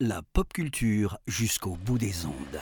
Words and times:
La 0.00 0.22
pop 0.32 0.50
culture 0.50 1.18
jusqu'au 1.26 1.76
bout 1.76 1.98
des 1.98 2.24
ondes. 2.24 2.60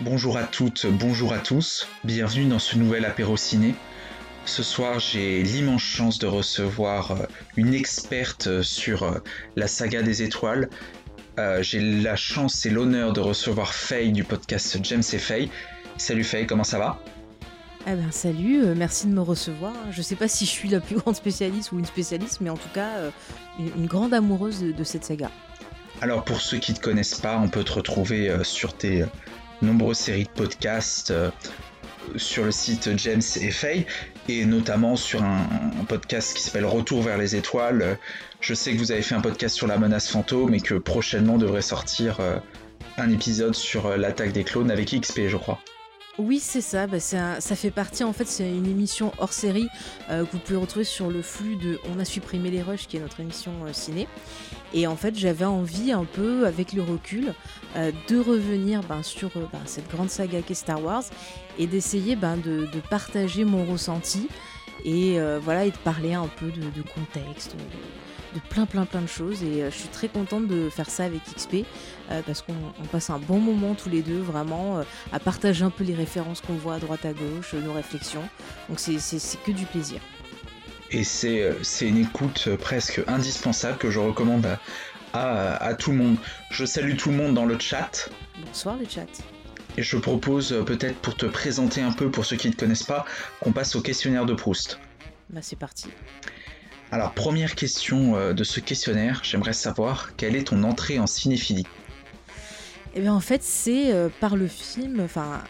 Bonjour 0.00 0.38
à 0.38 0.42
toutes, 0.42 0.86
bonjour 0.86 1.32
à 1.32 1.38
tous, 1.38 1.86
bienvenue 2.02 2.46
dans 2.46 2.58
ce 2.58 2.76
nouvel 2.76 3.04
apéro 3.04 3.36
ciné. 3.36 3.76
Ce 4.44 4.64
soir, 4.64 4.98
j'ai 4.98 5.44
l'immense 5.44 5.82
chance 5.82 6.18
de 6.18 6.26
recevoir 6.26 7.12
euh, 7.12 7.26
une 7.56 7.74
experte 7.74 8.48
euh, 8.48 8.62
sur 8.64 9.04
euh, 9.04 9.20
la 9.54 9.68
saga 9.68 10.02
des 10.02 10.24
étoiles. 10.24 10.68
j'ai 11.60 11.78
la 11.78 12.16
chance 12.16 12.66
et 12.66 12.70
l'honneur 12.70 13.12
de 13.12 13.20
recevoir 13.20 13.72
Faye 13.72 14.10
du 14.10 14.24
podcast 14.24 14.78
James 14.82 15.04
et 15.12 15.18
Faye. 15.18 15.48
Salut 15.96 16.24
Faye, 16.24 16.44
comment 16.44 16.64
ça 16.64 16.78
va? 16.80 16.98
Eh 17.86 17.94
ben 17.94 18.10
salut, 18.10 18.64
merci 18.76 19.06
de 19.06 19.12
me 19.12 19.20
recevoir. 19.20 19.74
Je 19.90 20.00
sais 20.02 20.16
pas 20.16 20.28
si 20.28 20.46
je 20.46 20.50
suis 20.50 20.68
la 20.68 20.80
plus 20.80 20.96
grande 21.00 21.16
spécialiste 21.16 21.72
ou 21.72 21.78
une 21.78 21.84
spécialiste, 21.84 22.40
mais 22.40 22.50
en 22.50 22.56
tout 22.56 22.68
cas 22.72 22.90
une, 23.58 23.86
grande 23.86 24.14
amoureuse 24.14 24.60
de, 24.60 24.84
cette 24.84 25.04
saga. 25.04 25.30
Alors 26.00 26.24
pour 26.24 26.40
ceux 26.40 26.58
qui 26.58 26.72
ne 26.72 26.76
te 26.76 26.82
connaissent 26.82 27.20
pas, 27.20 27.38
on 27.38 27.48
peut 27.48 27.64
te 27.64 27.72
retrouver 27.72 28.32
sur 28.42 28.74
tes 28.74 29.04
nombreuses 29.62 29.98
séries 29.98 30.24
de 30.24 30.30
podcasts 30.30 31.12
sur 32.16 32.44
le 32.44 32.50
site 32.50 32.90
James 32.96 33.22
et 33.40 33.50
Faye, 33.50 33.86
et 34.28 34.44
notamment 34.44 34.96
sur 34.96 35.22
un, 35.22 35.46
podcast 35.88 36.34
qui 36.34 36.42
s'appelle 36.42 36.66
Retour 36.66 37.02
vers 37.02 37.18
les 37.18 37.36
étoiles. 37.36 37.98
Je 38.40 38.54
sais 38.54 38.72
que 38.72 38.78
vous 38.78 38.92
avez 38.92 39.02
fait 39.02 39.14
un 39.14 39.20
podcast 39.20 39.54
sur 39.54 39.66
la 39.66 39.78
menace 39.78 40.08
fantôme 40.08 40.54
et 40.54 40.60
que 40.60 40.74
prochainement 40.74 41.38
devrait 41.38 41.62
sortir 41.62 42.20
euh, 42.20 42.36
un 42.96 43.10
épisode 43.10 43.54
sur 43.54 43.86
euh, 43.86 43.96
l'attaque 43.96 44.32
des 44.32 44.44
clones 44.44 44.70
avec 44.70 44.98
XP, 44.98 45.28
je 45.28 45.36
crois. 45.36 45.60
Oui, 46.18 46.38
c'est 46.38 46.60
ça. 46.60 46.86
Bah, 46.86 47.00
ça 47.00 47.40
fait 47.40 47.70
partie, 47.70 48.04
en 48.04 48.12
fait, 48.12 48.26
c'est 48.26 48.48
une 48.48 48.66
émission 48.66 49.12
hors 49.18 49.32
série 49.32 49.68
euh, 50.10 50.24
que 50.24 50.32
vous 50.32 50.38
pouvez 50.38 50.58
retrouver 50.58 50.84
sur 50.84 51.10
le 51.10 51.22
flux 51.22 51.56
de 51.56 51.80
On 51.92 51.98
a 51.98 52.04
supprimé 52.04 52.50
les 52.50 52.62
rushs, 52.62 52.86
qui 52.86 52.96
est 52.96 53.00
notre 53.00 53.20
émission 53.20 53.52
ciné. 53.72 54.06
Et 54.72 54.86
en 54.86 54.96
fait, 54.96 55.16
j'avais 55.16 55.44
envie, 55.44 55.92
un 55.92 56.04
peu, 56.04 56.46
avec 56.46 56.72
le 56.72 56.82
recul, 56.82 57.34
de 57.76 58.18
revenir 58.18 58.82
ben, 58.82 59.02
sur 59.02 59.30
ben, 59.34 59.60
cette 59.64 59.90
grande 59.90 60.10
saga 60.10 60.42
qu'est 60.42 60.54
Star 60.54 60.82
Wars 60.82 61.04
et 61.58 61.66
d'essayer 61.66 62.16
ben, 62.16 62.36
de, 62.36 62.66
partager 62.90 63.44
mon 63.44 63.64
ressenti 63.64 64.28
et 64.84 65.18
euh, 65.18 65.38
voilà 65.42 65.64
et 65.64 65.70
de 65.70 65.76
parler 65.78 66.14
un 66.14 66.26
peu 66.26 66.46
de, 66.46 66.82
contexte, 66.82 67.56
de, 68.34 68.40
plein 68.50 68.66
plein 68.66 68.84
plein 68.84 69.00
de 69.00 69.06
choses 69.06 69.42
et 69.42 69.62
euh, 69.62 69.70
je 69.70 69.76
suis 69.76 69.88
très 69.88 70.08
contente 70.08 70.46
de 70.46 70.68
faire 70.68 70.90
ça 70.90 71.04
avec 71.04 71.22
XP 71.34 71.64
euh, 72.10 72.22
parce 72.26 72.42
qu'on 72.42 72.54
passe 72.90 73.10
un 73.10 73.18
bon 73.18 73.38
moment 73.38 73.74
tous 73.74 73.88
les 73.88 74.02
deux 74.02 74.20
vraiment 74.20 74.82
à 75.12 75.18
partager 75.18 75.64
un 75.64 75.70
peu 75.70 75.84
les 75.84 75.94
références 75.94 76.40
qu'on 76.40 76.54
voit 76.54 76.74
à 76.74 76.78
droite 76.78 77.04
à 77.04 77.12
gauche, 77.12 77.54
nos 77.54 77.72
réflexions. 77.72 78.28
Donc 78.68 78.78
c'est 78.78 78.98
que 79.44 79.52
du 79.52 79.66
plaisir. 79.66 80.00
Et 80.90 81.02
c'est 81.02 81.54
une 81.80 81.98
écoute 81.98 82.48
presque 82.60 83.02
indispensable 83.06 83.78
que 83.78 83.90
je 83.90 83.98
recommande 83.98 84.46
à, 85.12 85.56
à 85.56 85.74
tout 85.74 85.90
le 85.90 85.96
monde. 85.96 86.16
Je 86.50 86.64
salue 86.64 86.96
tout 86.96 87.10
le 87.10 87.16
monde 87.16 87.34
dans 87.34 87.46
le 87.46 87.58
chat. 87.58 88.10
Bonsoir 88.46 88.76
le 88.76 88.86
chat. 88.88 89.06
Et 89.76 89.82
je 89.82 89.96
propose 89.96 90.52
euh, 90.52 90.62
peut-être 90.62 90.96
pour 90.98 91.16
te 91.16 91.26
présenter 91.26 91.80
un 91.80 91.90
peu, 91.92 92.10
pour 92.10 92.24
ceux 92.24 92.36
qui 92.36 92.48
ne 92.48 92.52
te 92.52 92.58
connaissent 92.58 92.84
pas, 92.84 93.04
qu'on 93.40 93.52
passe 93.52 93.74
au 93.74 93.80
questionnaire 93.80 94.24
de 94.24 94.34
Proust. 94.34 94.78
Bah 95.30 95.40
c'est 95.42 95.58
parti. 95.58 95.88
Alors 96.92 97.12
première 97.12 97.56
question 97.56 98.14
euh, 98.14 98.32
de 98.32 98.44
ce 98.44 98.60
questionnaire, 98.60 99.20
j'aimerais 99.24 99.52
savoir 99.52 100.14
quelle 100.16 100.36
est 100.36 100.48
ton 100.48 100.62
entrée 100.62 101.00
en 101.00 101.06
cinéphilie? 101.08 101.66
Eh 102.94 103.00
bien 103.00 103.12
en 103.12 103.20
fait 103.20 103.42
c'est 103.42 103.92
euh, 103.92 104.08
par 104.20 104.36
le 104.36 104.46
film, 104.46 105.00
enfin 105.00 105.42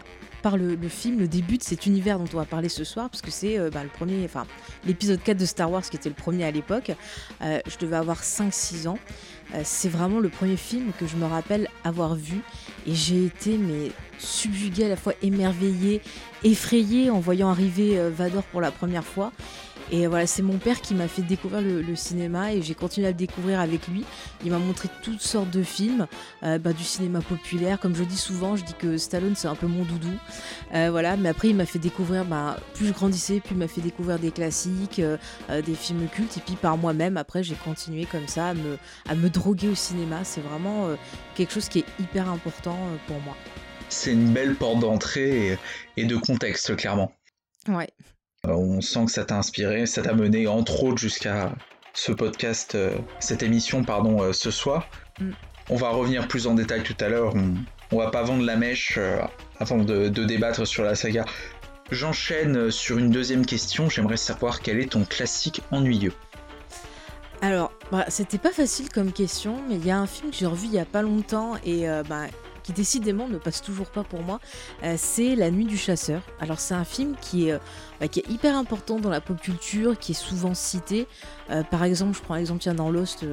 par 0.43 0.59
le, 0.59 0.77
film, 0.89 1.21
le 1.21 1.27
début 1.27 1.57
de 1.57 1.63
cet 1.63 1.87
univers 1.87 2.19
dont 2.19 2.29
on 2.35 2.37
va 2.37 2.45
parler 2.45 2.69
ce 2.69 2.85
soir, 2.85 3.09
parce 3.09 3.23
que 3.23 3.31
c'est 3.31 3.59
bah, 3.71 3.83
le 3.83 3.89
premier, 3.89 4.27
enfin 4.27 4.47
l'épisode 4.85 5.23
4 5.23 5.39
de 5.39 5.47
Star 5.47 5.71
Wars 5.71 5.81
qui 5.81 5.97
était 5.97 6.11
le 6.11 6.15
premier 6.15 6.45
à 6.45 6.51
l'époque. 6.51 6.93
je 7.41 7.79
devais 7.81 7.97
avoir 7.97 8.23
5-6 8.23 8.89
ans. 8.89 8.99
c'est 9.63 9.89
vraiment 9.89 10.21
le 10.21 10.29
premier 10.29 10.59
film 10.59 10.93
que 11.01 11.07
je 11.07 11.17
me 11.17 11.25
rappelle 11.25 11.67
avoir 11.83 12.15
vu 12.15 12.43
et 12.87 12.95
j'ai 12.95 13.25
été 13.25 13.57
mais 13.57 13.91
subjuguée 14.19 14.85
à 14.85 14.89
la 14.89 14.97
fois 14.97 15.15
émerveillée, 15.23 16.01
effrayée 16.43 17.11
en 17.11 17.21
voyant 17.21 17.51
arriver 17.51 17.99
euh, 17.99 18.11
Vador 18.11 18.43
pour 18.45 18.61
la 18.61 18.71
première 18.71 19.05
fois. 19.05 19.33
Et 19.95 20.09
voilà, 20.09 20.27
c'est 20.27 20.43
mon 20.43 20.59
père 20.59 20.81
qui 20.81 20.93
m'a 20.93 21.07
fait 21.07 21.23
découvrir 21.23 21.63
le, 21.63 21.95
cinéma 21.95 22.53
et 22.53 22.63
j'ai 22.63 22.75
continué 22.75 23.07
à 23.07 23.11
le 23.11 23.17
découvrir 23.17 23.61
avec 23.61 23.87
lui. 23.87 24.05
Il 24.45 24.51
m'a 24.51 24.59
montré 24.59 24.89
toutes 25.05 25.21
sortes 25.21 25.51
de 25.51 25.63
films, 25.63 26.09
euh, 26.43 26.59
bah, 26.59 26.73
du 26.73 26.83
cinéma 26.83 27.21
populaire. 27.21 27.79
Comme 27.79 27.95
je 27.95 28.03
dis 28.03 28.17
souvent, 28.17 28.57
je 28.57 28.65
dis 28.65 28.75
que 28.75 28.97
Stallone 28.99 29.37
c'est 29.37 29.47
un 29.47 29.55
peu 29.55 29.69
mon 29.69 29.85
doudou. 29.85 30.11
Euh, 30.75 30.89
voilà, 30.91 31.17
mais 31.17 31.29
après 31.29 31.51
il 31.51 31.55
m'a 31.55 31.65
fait 31.65 31.79
découvrir, 31.79 32.25
bah, 32.25 32.59
plus 32.75 32.89
je 32.89 32.93
grandissais, 32.93 33.39
plus 33.39 33.55
il 33.55 33.59
m'a 33.59 33.69
fait 33.69 33.83
découvrir 33.83 34.19
des 34.19 34.33
classiques, 34.33 35.01
des 35.49 35.75
films 35.77 36.09
cultes. 36.09 36.39
Et 36.39 36.41
puis 36.41 36.57
par 36.57 36.77
moi-même, 36.77 37.17
après 37.17 37.45
j'ai 37.45 37.55
continué 37.55 38.05
comme 38.05 38.27
ça 38.27 38.49
à 38.49 38.55
me, 38.55 38.79
à 39.09 39.15
me 39.15 39.31
droguer 39.31 39.69
au 39.69 39.77
cinéma. 39.77 40.25
C'est 40.25 40.41
vraiment 40.41 40.89
quelque 41.37 41.53
chose 41.53 41.69
qui 41.69 41.79
est 41.79 41.87
hyper 42.01 42.29
important 42.29 42.77
pour 43.07 43.21
moi 43.21 43.37
c'est 43.91 44.13
une 44.13 44.33
belle 44.33 44.57
porte 44.57 44.81
d'entrée 44.81 45.57
et, 45.97 46.05
de 46.05 46.17
contexte, 46.17 46.75
clairement. 46.75 47.13
Ouais. 47.69 47.89
Euh, 48.47 48.53
on 48.53 48.81
sent 48.81 49.07
que 49.07 49.11
ça 49.11 49.25
t'a 49.25 49.37
inspiré, 49.37 49.87
ça 49.87 50.03
t'a 50.03 50.15
mené 50.15 50.47
entre 50.47 50.83
autres 50.85 50.99
jusqu'à 50.99 51.53
ce 51.93 52.13
podcast, 52.13 52.75
euh, 52.75 52.97
cette 53.21 53.43
émission, 53.43 53.85
pardon, 53.85 54.23
euh, 54.23 54.33
ce 54.33 54.51
soir. 54.51 54.89
Mm. 55.21 55.31
On 55.71 55.77
va 55.77 55.91
revenir 55.91 56.29
plus 56.29 56.47
en 56.47 56.55
détail 56.55 56.83
tout 56.83 56.97
à 57.01 57.09
l'heure. 57.09 57.35
On, 57.91 57.99
va 57.99 58.11
pas 58.11 58.23
vendre 58.23 58.45
la 58.45 58.57
mèche 58.57 58.99
avant 59.61 59.79
de, 59.79 60.09
débattre 60.09 60.67
sur 60.67 60.85
la 60.85 60.95
saga. 60.95 61.25
J'enchaîne 61.91 62.71
sur 62.71 62.99
une 62.99 63.09
deuxième 63.09 63.47
question. 63.47 63.89
J'aimerais 63.89 64.19
savoir 64.19 64.61
quel 64.61 64.79
est 64.79 64.91
ton 64.93 65.05
classique 65.05 65.63
ennuyeux. 65.71 66.13
Alors, 67.41 67.73
bah, 67.91 68.05
c'était 68.09 68.37
pas 68.37 68.53
facile 68.53 68.91
comme 68.91 69.11
question, 69.11 69.57
mais 69.67 69.77
il 69.77 69.87
y 69.87 69.91
a 69.91 69.99
un 69.99 70.07
film 70.07 70.33
que 70.33 70.37
j'ai 70.37 70.47
revu 70.47 70.67
il 70.67 70.75
y 70.75 70.79
a 70.79 70.85
pas 70.85 71.01
longtemps 71.01 71.55
et 71.65 71.87
bah, 72.07 72.27
qui 72.65 72.73
décidément 72.73 73.29
ne 73.29 73.39
passe 73.39 73.63
toujours 73.63 73.91
pas 73.91 74.03
pour 74.03 74.23
moi, 74.23 74.41
euh, 74.83 74.95
c'est 74.97 75.37
La 75.37 75.51
Nuit 75.51 75.67
du 75.67 75.77
Chasseur. 75.77 76.23
Alors 76.41 76.59
c'est 76.59 76.75
un 76.75 76.85
film 76.85 77.15
qui 77.21 77.49
est, 77.49 77.53
euh, 77.53 77.59
bah, 78.01 78.09
qui 78.09 78.21
est 78.21 78.29
hyper 78.29 78.57
important 78.57 78.99
dans 78.99 79.11
la 79.11 79.21
pop 79.21 79.41
culture, 79.41 79.97
qui 79.99 80.13
est 80.13 80.17
souvent 80.17 80.55
cité. 80.55 81.07
Euh, 81.51 81.63
par 81.63 81.85
exemple, 81.85 82.17
je 82.17 82.23
prends 82.23 82.35
l'exemple 82.35 82.65
dans 82.75 82.91
Lost, 82.91 83.27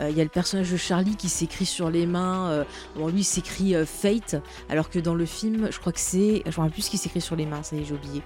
il 0.00 0.16
y 0.16 0.20
a 0.20 0.22
le 0.22 0.30
personnage 0.30 0.70
de 0.70 0.76
Charlie 0.76 1.16
qui 1.16 1.28
s'écrit 1.28 1.66
sur 1.66 1.90
les 1.90 2.06
mains. 2.06 2.64
bon, 2.94 3.08
lui 3.08 3.24
s'écrit 3.24 3.74
Fate, 3.84 4.36
alors 4.68 4.88
que 4.88 5.00
dans 5.00 5.16
le 5.16 5.26
film, 5.26 5.68
je 5.72 5.78
crois 5.80 5.92
que 5.92 5.98
c'est, 5.98 6.44
je 6.46 6.60
me 6.60 6.68
plus 6.68 6.82
ce 6.82 6.90
qui 6.90 6.98
s'écrit 6.98 7.20
sur 7.20 7.34
les 7.34 7.46
mains, 7.46 7.64
ça 7.64 7.74
y 7.74 7.80
est, 7.80 7.84
j'ai 7.84 7.94
oublié. 7.94 8.22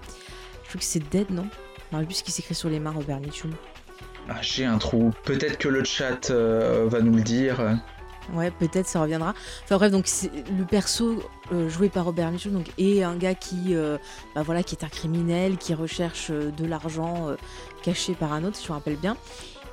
Je 0.64 0.68
crois 0.68 0.78
que 0.78 0.84
c'est 0.84 1.08
Dead, 1.10 1.30
non? 1.30 1.46
Je 1.91 1.96
me 1.96 2.04
plus 2.04 2.16
ce 2.16 2.24
qui 2.24 2.32
s'écrit 2.32 2.54
sur 2.54 2.68
les 2.68 2.80
mains, 2.80 2.91
Robert 2.91 3.20
Mitchum. 3.20 3.52
Ah, 4.28 4.42
j'ai 4.42 4.66
un 4.66 4.76
trou. 4.76 5.12
Peut-être 5.24 5.56
que 5.56 5.68
le 5.68 5.84
chat 5.84 6.30
va 6.30 7.00
nous 7.00 7.14
le 7.14 7.22
dire. 7.22 7.78
Ouais, 8.34 8.50
peut-être 8.50 8.87
ça 8.87 9.00
reviendra. 9.00 9.34
Enfin 9.65 9.77
bref, 9.77 9.91
donc 9.91 10.06
le 10.56 10.65
perso 10.65 11.22
euh, 11.53 11.69
joué 11.69 11.88
par 11.88 12.05
Robert 12.05 12.31
Mitchum 12.31 12.53
donc, 12.53 12.71
est 12.78 13.03
un 13.03 13.16
gars 13.16 13.34
qui, 13.34 13.75
euh, 13.75 13.99
bah, 14.34 14.43
voilà, 14.43 14.62
qui 14.62 14.75
est 14.75 14.84
un 14.84 14.88
criminel, 14.88 15.59
qui 15.59 15.75
recherche 15.75 16.28
euh, 16.31 16.50
de 16.50 16.65
l'argent 16.65 17.28
caché 17.83 18.15
par 18.15 18.33
un 18.33 18.44
autre, 18.44 18.56
si 18.56 18.66
je 18.66 18.72
me 18.72 18.77
rappelle 18.77 18.97
bien. 18.97 19.16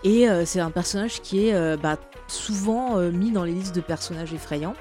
Et 0.03 0.27
c'est 0.45 0.61
un 0.61 0.71
personnage 0.71 1.21
qui 1.21 1.49
est 1.49 1.77
bah, 1.77 1.97
souvent 2.27 2.97
mis 3.11 3.31
dans 3.31 3.43
les 3.43 3.51
listes 3.51 3.75
de 3.75 3.81
personnages 3.81 4.33
effrayants. 4.33 4.73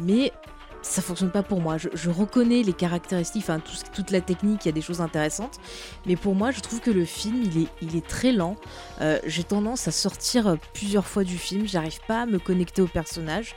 Mais 0.00 0.32
ça 0.88 1.02
fonctionne 1.02 1.30
pas 1.30 1.42
pour 1.42 1.60
moi. 1.60 1.76
Je, 1.76 2.10
reconnais 2.10 2.62
les 2.62 2.72
caractéristiques, 2.72 3.42
enfin 3.42 3.60
toute 3.92 4.10
la 4.10 4.20
technique, 4.20 4.64
il 4.64 4.68
y 4.68 4.70
a 4.70 4.72
des 4.72 4.80
choses 4.80 5.00
intéressantes, 5.00 5.60
mais 6.06 6.16
pour 6.16 6.34
moi, 6.34 6.50
je 6.50 6.60
trouve 6.60 6.80
que 6.80 6.90
le 6.90 7.04
film, 7.04 7.42
il 7.44 7.62
est, 7.62 7.68
il 7.82 7.94
est 7.94 8.06
très 8.06 8.32
lent. 8.32 8.56
Euh, 9.02 9.18
j'ai 9.26 9.44
tendance 9.44 9.86
à 9.86 9.90
sortir 9.90 10.46
euh, 10.46 10.56
plusieurs 10.72 11.06
fois 11.06 11.24
du 11.24 11.36
film, 11.36 11.68
j'arrive 11.68 12.00
pas 12.08 12.22
à 12.22 12.26
me 12.26 12.38
connecter 12.38 12.80
au 12.80 12.86
personnage, 12.86 13.54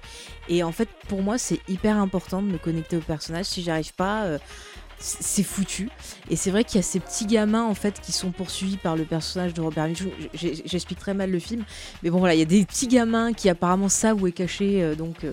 et 0.49 0.61
en 0.61 0.73
fait, 0.73 0.89
pour 1.07 1.21
moi, 1.21 1.37
c'est 1.37 1.59
hyper 1.69 1.97
important 1.97 2.41
de 2.41 2.47
me 2.47 2.57
connecter 2.57 2.97
au 2.97 3.01
personnage. 3.01 3.45
Si 3.45 3.63
j'arrive 3.63 3.93
pas, 3.93 4.23
euh, 4.23 4.37
c'est 4.99 5.43
foutu. 5.43 5.89
Et 6.29 6.35
c'est 6.35 6.51
vrai 6.51 6.65
qu'il 6.65 6.75
y 6.75 6.79
a 6.79 6.83
ces 6.83 6.99
petits 6.99 7.25
gamins 7.25 7.63
en 7.63 7.73
fait 7.73 7.99
qui 8.01 8.11
sont 8.11 8.31
poursuivis 8.31 8.77
par 8.77 8.95
le 8.95 9.03
personnage 9.03 9.53
de 9.53 9.61
Robert 9.61 9.87
Mitchum. 9.87 10.11
J'explique 10.33 10.99
très 10.99 11.15
mal 11.15 11.31
le 11.31 11.39
film, 11.39 11.63
mais 12.03 12.11
bon 12.11 12.19
voilà, 12.19 12.35
il 12.35 12.39
y 12.39 12.43
a 12.43 12.45
des 12.45 12.63
petits 12.65 12.87
gamins 12.87 13.33
qui 13.33 13.49
apparemment 13.49 13.89
savent 13.89 14.21
où 14.21 14.27
est 14.27 14.31
caché 14.31 14.95
donc 14.95 15.25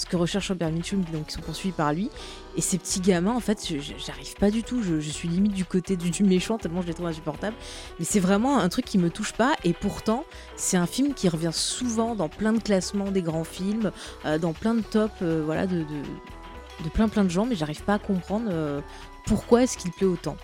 ce 0.00 0.06
que 0.06 0.16
recherche 0.16 0.48
Robert 0.48 0.70
Mitchum, 0.70 1.04
donc 1.12 1.26
qui 1.26 1.34
sont 1.34 1.42
poursuivis 1.42 1.74
par 1.74 1.92
lui. 1.92 2.10
Et 2.56 2.62
ces 2.62 2.78
petits 2.78 3.00
gamins, 3.00 3.34
en 3.34 3.40
fait, 3.40 3.70
j'arrive 3.98 4.34
pas 4.36 4.50
du 4.50 4.62
tout. 4.62 4.82
Je, 4.82 4.98
suis 4.98 5.28
limite 5.28 5.52
du 5.52 5.66
côté 5.66 5.96
du, 5.96 6.24
méchant 6.24 6.56
tellement 6.56 6.80
je 6.80 6.86
les 6.86 6.94
trouve 6.94 7.06
insupportables. 7.06 7.56
Mais 7.98 8.06
c'est 8.06 8.20
vraiment 8.20 8.58
un 8.58 8.68
truc 8.70 8.86
qui 8.86 8.96
me 8.96 9.10
touche 9.10 9.32
pas. 9.32 9.54
Et 9.62 9.74
pourtant, 9.74 10.24
c'est 10.56 10.78
un 10.78 10.86
film 10.86 11.12
qui 11.12 11.28
revient 11.28 11.52
souvent 11.52 12.14
dans 12.14 12.30
plein 12.30 12.54
de 12.54 12.62
classements 12.62 13.10
des 13.10 13.20
grands 13.20 13.44
films, 13.44 13.92
euh, 14.24 14.38
dans 14.38 14.54
plein 14.54 14.74
de 14.74 14.80
tops, 14.80 15.12
euh, 15.20 15.42
voilà, 15.44 15.66
de, 15.66 15.82
de, 15.82 16.88
plein 16.88 17.08
plein 17.08 17.24
de 17.24 17.30
gens. 17.30 17.44
Mais 17.44 17.54
j'arrive 17.54 17.82
pas 17.82 17.94
à 17.94 17.98
comprendre 17.98 18.48
euh, 18.50 18.80
pourquoi 19.26 19.64
est-ce 19.64 19.76
qu'il 19.76 19.90
plaît 19.92 20.06
autant. 20.06 20.38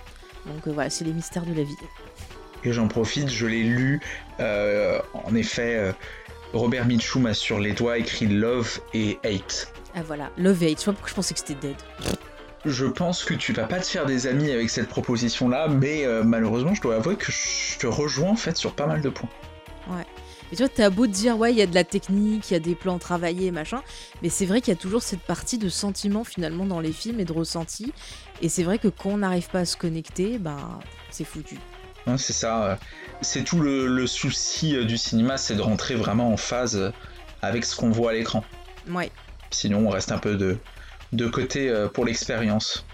Donc 0.46 0.68
voilà, 0.74 0.90
c'est 0.90 1.04
les 1.04 1.12
mystères 1.12 1.46
de 1.46 1.54
la 1.54 1.62
vie. 1.62 1.76
Et 2.62 2.72
j'en 2.72 2.88
profite, 2.88 3.30
je 3.30 3.46
l'ai 3.46 3.62
lu. 3.62 4.00
en 4.38 5.34
effet 5.34 5.94
Robert 6.52 6.86
Mitchum 6.86 7.26
a 7.26 7.34
sur 7.34 7.58
les 7.58 7.72
doigts 7.72 7.98
écrit 7.98 8.26
Love 8.26 8.80
et 8.94 9.18
Hate. 9.24 9.72
Ah 9.94 10.02
voilà, 10.06 10.30
Love 10.36 10.62
et 10.62 10.72
Hate. 10.72 10.78
Je 10.78 10.80
sais 10.80 10.86
pas 10.86 10.92
pourquoi 10.92 11.08
je 11.10 11.14
pensais 11.14 11.34
que 11.34 11.40
c'était 11.40 11.54
Dead. 11.54 11.76
je 12.64 12.86
pense 12.86 13.24
que 13.24 13.34
tu 13.34 13.52
vas 13.52 13.64
pas 13.64 13.80
te 13.80 13.86
faire 13.86 14.06
des 14.06 14.26
amis 14.26 14.50
avec 14.50 14.70
cette 14.70 14.88
proposition-là, 14.88 15.68
mais 15.68 16.04
euh, 16.04 16.22
malheureusement, 16.22 16.74
je 16.74 16.82
dois 16.82 16.96
avouer 16.96 17.16
que 17.16 17.30
je 17.30 17.78
te 17.78 17.86
rejoins 17.86 18.30
en 18.30 18.36
fait 18.36 18.56
sur 18.56 18.74
pas 18.74 18.86
mal 18.86 19.00
de 19.00 19.08
points. 19.08 19.30
Ouais. 19.88 20.06
Et 20.52 20.56
tu 20.56 20.62
vois, 20.62 20.68
t'as 20.68 20.90
beau 20.90 21.06
te 21.06 21.12
dire, 21.12 21.36
ouais, 21.36 21.52
il 21.52 21.58
y 21.58 21.62
a 21.62 21.66
de 21.66 21.74
la 21.74 21.82
technique, 21.82 22.50
il 22.50 22.54
y 22.54 22.56
a 22.56 22.60
des 22.60 22.76
plans 22.76 22.98
travaillés, 22.98 23.50
machin, 23.50 23.82
mais 24.22 24.28
c'est 24.28 24.46
vrai 24.46 24.60
qu'il 24.60 24.72
y 24.72 24.76
a 24.76 24.80
toujours 24.80 25.02
cette 25.02 25.20
partie 25.20 25.58
de 25.58 25.68
sentiment 25.68 26.22
finalement 26.22 26.66
dans 26.66 26.80
les 26.80 26.92
films 26.92 27.18
et 27.18 27.24
de 27.24 27.32
ressenti. 27.32 27.92
Et 28.42 28.48
c'est 28.48 28.62
vrai 28.62 28.78
que 28.78 28.88
quand 28.88 29.10
on 29.10 29.18
n'arrive 29.18 29.48
pas 29.50 29.60
à 29.60 29.64
se 29.64 29.76
connecter, 29.76 30.38
bah, 30.38 30.78
c'est 31.10 31.24
foutu. 31.24 31.58
C'est 32.16 32.32
ça. 32.32 32.64
Euh, 32.64 32.76
c'est 33.22 33.44
tout 33.44 33.60
le, 33.60 34.06
souci 34.06 34.76
euh, 34.76 34.84
du 34.84 34.96
cinéma, 34.98 35.36
c'est 35.36 35.56
de 35.56 35.62
rentrer 35.62 35.94
vraiment 35.94 36.32
en 36.32 36.36
phase 36.36 36.92
avec 37.42 37.64
ce 37.64 37.76
qu'on 37.76 37.90
voit 37.90 38.10
à 38.10 38.14
l'écran. 38.14 38.44
Ouais. 38.88 39.10
Sinon, 39.50 39.86
on 39.86 39.90
reste 39.90 40.12
un 40.12 40.18
peu 40.18 40.36
de, 40.36 40.58
de 41.12 41.26
côté 41.26 41.68
euh, 41.68 41.88
pour 41.88 42.04
l'expérience. 42.04 42.84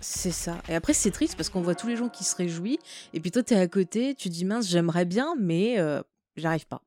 C'est 0.00 0.32
ça. 0.32 0.58
Et 0.68 0.74
après, 0.74 0.94
c'est 0.94 1.10
triste 1.10 1.36
parce 1.36 1.48
qu'on 1.48 1.60
voit 1.60 1.74
tous 1.74 1.86
les 1.86 1.96
gens 1.96 2.08
qui 2.08 2.24
se 2.24 2.34
réjouissent. 2.34 2.78
Et 3.14 3.20
puis 3.20 3.30
toi, 3.30 3.42
t'es 3.42 3.56
à 3.56 3.68
côté, 3.68 4.14
tu 4.14 4.28
dis 4.28 4.44
mince, 4.44 4.68
j'aimerais 4.68 5.04
bien, 5.04 5.34
mais 5.38 5.78
euh, 5.78 6.02
j'arrive 6.36 6.66
pas. 6.66 6.82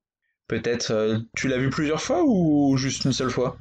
Peut-être, 0.47 0.91
euh, 0.91 1.19
tu 1.35 1.47
l'as 1.47 1.57
vu 1.57 1.69
plusieurs 1.69 2.01
fois 2.01 2.23
ou 2.25 2.75
juste 2.77 3.05
une 3.05 3.13
seule 3.13 3.31
fois? 3.31 3.57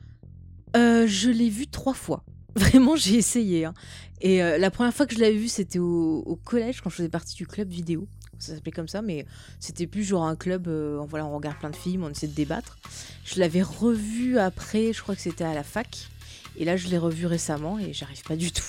Je 0.74 1.30
l'ai 1.30 1.50
vu 1.50 1.66
trois 1.66 1.94
fois. 1.94 2.24
Vraiment, 2.56 2.96
j'ai 2.96 3.16
essayé. 3.16 3.64
Hein. 3.64 3.74
Et 4.20 4.38
la 4.38 4.70
première 4.70 4.94
fois 4.94 5.06
que 5.06 5.14
je 5.14 5.20
l'avais 5.20 5.36
vu, 5.36 5.48
c'était 5.48 5.78
au, 5.78 6.38
collège, 6.44 6.80
quand 6.80 6.88
je 6.88 6.96
faisais 6.96 7.08
partie 7.08 7.34
du 7.34 7.46
club 7.46 7.68
vidéo. 7.68 8.06
Ça 8.38 8.54
s'appelait 8.54 8.72
comme 8.72 8.88
ça, 8.88 9.02
mais 9.02 9.26
c'était 9.60 9.86
plus 9.86 10.02
genre 10.02 10.24
un 10.24 10.36
club, 10.36 10.68
voilà, 11.08 11.26
on 11.26 11.34
regarde 11.36 11.58
plein 11.58 11.70
de 11.70 11.76
films, 11.76 12.04
on 12.04 12.10
essaie 12.10 12.26
de 12.26 12.32
débattre. 12.32 12.78
Je 13.24 13.38
l'avais 13.38 13.62
revu 13.62 14.38
après, 14.38 14.92
je 14.92 15.02
crois 15.02 15.14
que 15.14 15.20
c'était 15.20 15.44
à 15.44 15.52
la 15.52 15.62
fac. 15.62 16.08
Et 16.56 16.64
là, 16.64 16.76
je 16.76 16.88
l'ai 16.88 16.98
revu 16.98 17.26
récemment 17.26 17.78
et 17.78 17.92
j'arrive 17.92 18.22
pas 18.22 18.36
du 18.36 18.52
tout. 18.52 18.62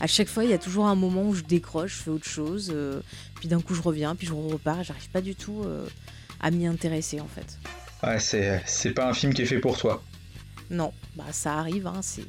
À 0.00 0.06
chaque 0.06 0.28
fois, 0.28 0.44
il 0.44 0.50
y 0.50 0.54
a 0.54 0.58
toujours 0.58 0.86
un 0.86 0.94
moment 0.94 1.22
où 1.22 1.34
je 1.34 1.42
décroche, 1.42 1.98
je 1.98 2.02
fais 2.02 2.10
autre 2.10 2.26
chose, 2.26 2.72
euh, 2.74 3.00
puis 3.36 3.48
d'un 3.48 3.60
coup, 3.60 3.74
je 3.74 3.82
reviens, 3.82 4.14
puis 4.16 4.26
je 4.26 4.32
repars. 4.32 4.82
J'arrive 4.82 5.08
pas 5.10 5.20
du 5.20 5.34
tout 5.34 5.62
euh, 5.64 5.86
à 6.40 6.50
m'y 6.50 6.66
intéresser 6.66 7.20
en 7.20 7.28
fait. 7.28 7.58
Ouais, 8.02 8.18
c'est, 8.18 8.92
pas 8.92 9.08
un 9.08 9.14
film 9.14 9.34
qui 9.34 9.42
est 9.42 9.46
fait 9.46 9.60
pour 9.60 9.76
toi. 9.76 10.02
Non, 10.70 10.92
bah 11.16 11.24
ça 11.32 11.54
arrive. 11.54 11.86
Hein, 11.86 12.00
c'est... 12.02 12.26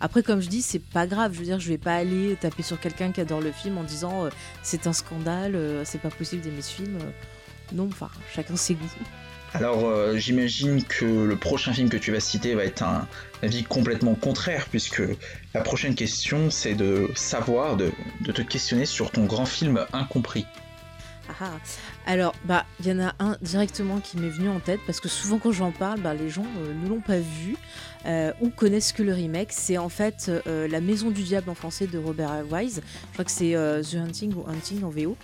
Après, 0.00 0.22
comme 0.22 0.40
je 0.40 0.48
dis, 0.48 0.62
c'est 0.62 0.82
pas 0.82 1.06
grave. 1.06 1.32
Je 1.34 1.38
veux 1.38 1.44
dire, 1.44 1.60
je 1.60 1.68
vais 1.68 1.78
pas 1.78 1.94
aller 1.94 2.36
taper 2.36 2.62
sur 2.62 2.78
quelqu'un 2.80 3.12
qui 3.12 3.20
adore 3.20 3.40
le 3.40 3.52
film 3.52 3.78
en 3.78 3.84
disant 3.84 4.24
euh, 4.24 4.30
c'est 4.62 4.86
un 4.86 4.92
scandale, 4.92 5.58
c'est 5.84 6.00
pas 6.00 6.10
possible 6.10 6.42
d'aimer 6.42 6.62
ce 6.62 6.72
film. 6.72 6.98
non, 7.72 7.88
enfin, 7.90 8.10
chacun 8.34 8.56
ses 8.56 8.74
goûts. 8.74 8.86
Alors 9.54 9.86
euh, 9.86 10.16
j'imagine 10.18 10.84
que 10.84 11.06
le 11.06 11.36
prochain 11.36 11.72
film 11.72 11.88
que 11.88 11.96
tu 11.96 12.12
vas 12.12 12.20
citer 12.20 12.54
va 12.54 12.64
être 12.64 12.82
un 12.82 13.08
avis 13.42 13.64
complètement 13.64 14.14
contraire, 14.14 14.66
puisque 14.70 15.02
la 15.54 15.62
prochaine 15.62 15.94
question 15.94 16.50
c'est 16.50 16.74
de 16.74 17.10
savoir, 17.14 17.76
de, 17.76 17.90
te 18.34 18.42
questionner 18.42 18.84
sur 18.84 19.10
ton 19.10 19.24
grand 19.24 19.46
film 19.46 19.86
incompris. 19.94 20.46
Ah, 21.28 21.32
ah. 21.40 21.58
Alors, 22.06 22.34
bah, 22.44 22.64
il 22.80 22.86
y 22.86 22.92
en 22.92 23.00
a 23.00 23.14
un 23.18 23.36
directement 23.42 23.98
qui 23.98 24.16
m'est 24.16 24.28
venu 24.28 24.48
en 24.48 24.60
tête 24.60 24.80
parce 24.86 25.00
que 25.00 25.08
souvent 25.08 25.38
quand 25.38 25.52
j'en 25.52 25.72
parle, 25.72 26.00
bah, 26.00 26.14
les 26.14 26.30
gens 26.30 26.46
euh, 26.58 26.72
ne 26.82 26.88
l'ont 26.88 27.00
pas 27.00 27.18
vu 27.18 27.56
euh, 28.06 28.32
ou 28.40 28.50
connaissent 28.50 28.92
que 28.92 29.02
le 29.02 29.12
remake. 29.12 29.52
C'est 29.52 29.76
en 29.76 29.88
fait 29.88 30.30
La 30.46 30.80
Maison 30.80 31.10
du 31.10 31.22
Diable 31.22 31.50
en 31.50 31.54
français 31.54 31.86
de 31.86 31.98
Robert 31.98 32.44
Wise. 32.50 32.80
Je 33.08 33.12
crois 33.12 33.24
que 33.24 33.30
c'est 33.30 33.52
The 33.54 33.96
Hunting 33.96 34.34
ou 34.34 34.48
Hunting 34.48 34.84
en 34.84 34.90
VO. 34.90 35.16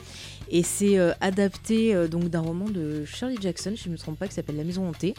Et 0.52 0.62
c'est 0.62 0.98
euh, 0.98 1.12
adapté 1.22 1.94
euh, 1.94 2.08
donc 2.08 2.24
d'un 2.24 2.40
roman 2.40 2.66
de 2.66 3.06
Shirley 3.06 3.36
Jackson, 3.40 3.72
si 3.74 3.84
je 3.84 3.88
ne 3.88 3.94
me 3.94 3.98
trompe 3.98 4.18
pas, 4.18 4.28
qui 4.28 4.34
s'appelle 4.34 4.58
La 4.58 4.64
Maison 4.64 4.86
hantée. 4.86 5.14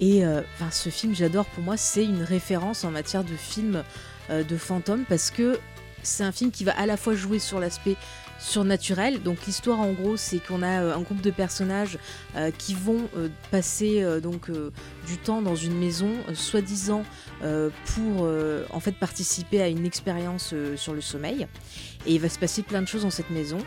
Et 0.00 0.24
euh, 0.24 0.42
ce 0.72 0.88
film, 0.90 1.14
j'adore. 1.14 1.46
Pour 1.46 1.62
moi, 1.62 1.76
c'est 1.76 2.04
une 2.04 2.22
référence 2.22 2.84
en 2.84 2.90
matière 2.90 3.24
de 3.24 3.36
film 3.36 3.82
de 4.30 4.56
fantômes 4.58 5.06
parce 5.08 5.30
que 5.30 5.58
c'est 6.02 6.22
un 6.22 6.32
film 6.32 6.50
qui 6.50 6.62
va 6.62 6.78
à 6.78 6.84
la 6.84 6.98
fois 6.98 7.14
jouer 7.14 7.38
sur 7.38 7.58
l'aspect 7.58 7.96
surnaturel. 8.38 9.22
Donc 9.22 9.46
l'histoire 9.46 9.80
en 9.80 9.92
gros 9.92 10.16
c'est 10.16 10.38
qu'on 10.38 10.62
a 10.62 10.94
un 10.94 11.00
groupe 11.00 11.20
de 11.20 11.30
personnages 11.30 11.98
qui 12.58 12.74
vont 12.74 13.08
passer 13.50 14.04
donc 14.20 14.50
du 14.50 15.18
temps 15.18 15.42
dans 15.42 15.56
une 15.56 15.78
maison 15.78 16.10
soi-disant 16.34 17.02
pour 17.40 18.28
en 18.70 18.80
fait 18.80 18.92
participer 18.92 19.60
à 19.62 19.68
une 19.68 19.86
expérience 19.86 20.54
sur 20.76 20.94
le 20.94 21.00
sommeil. 21.00 21.46
Et 22.06 22.14
il 22.14 22.20
va 22.20 22.28
se 22.28 22.38
passer 22.38 22.62
plein 22.62 22.82
de 22.82 22.86
choses 22.86 23.02
dans 23.02 23.10
cette 23.10 23.30
maison. 23.30 23.58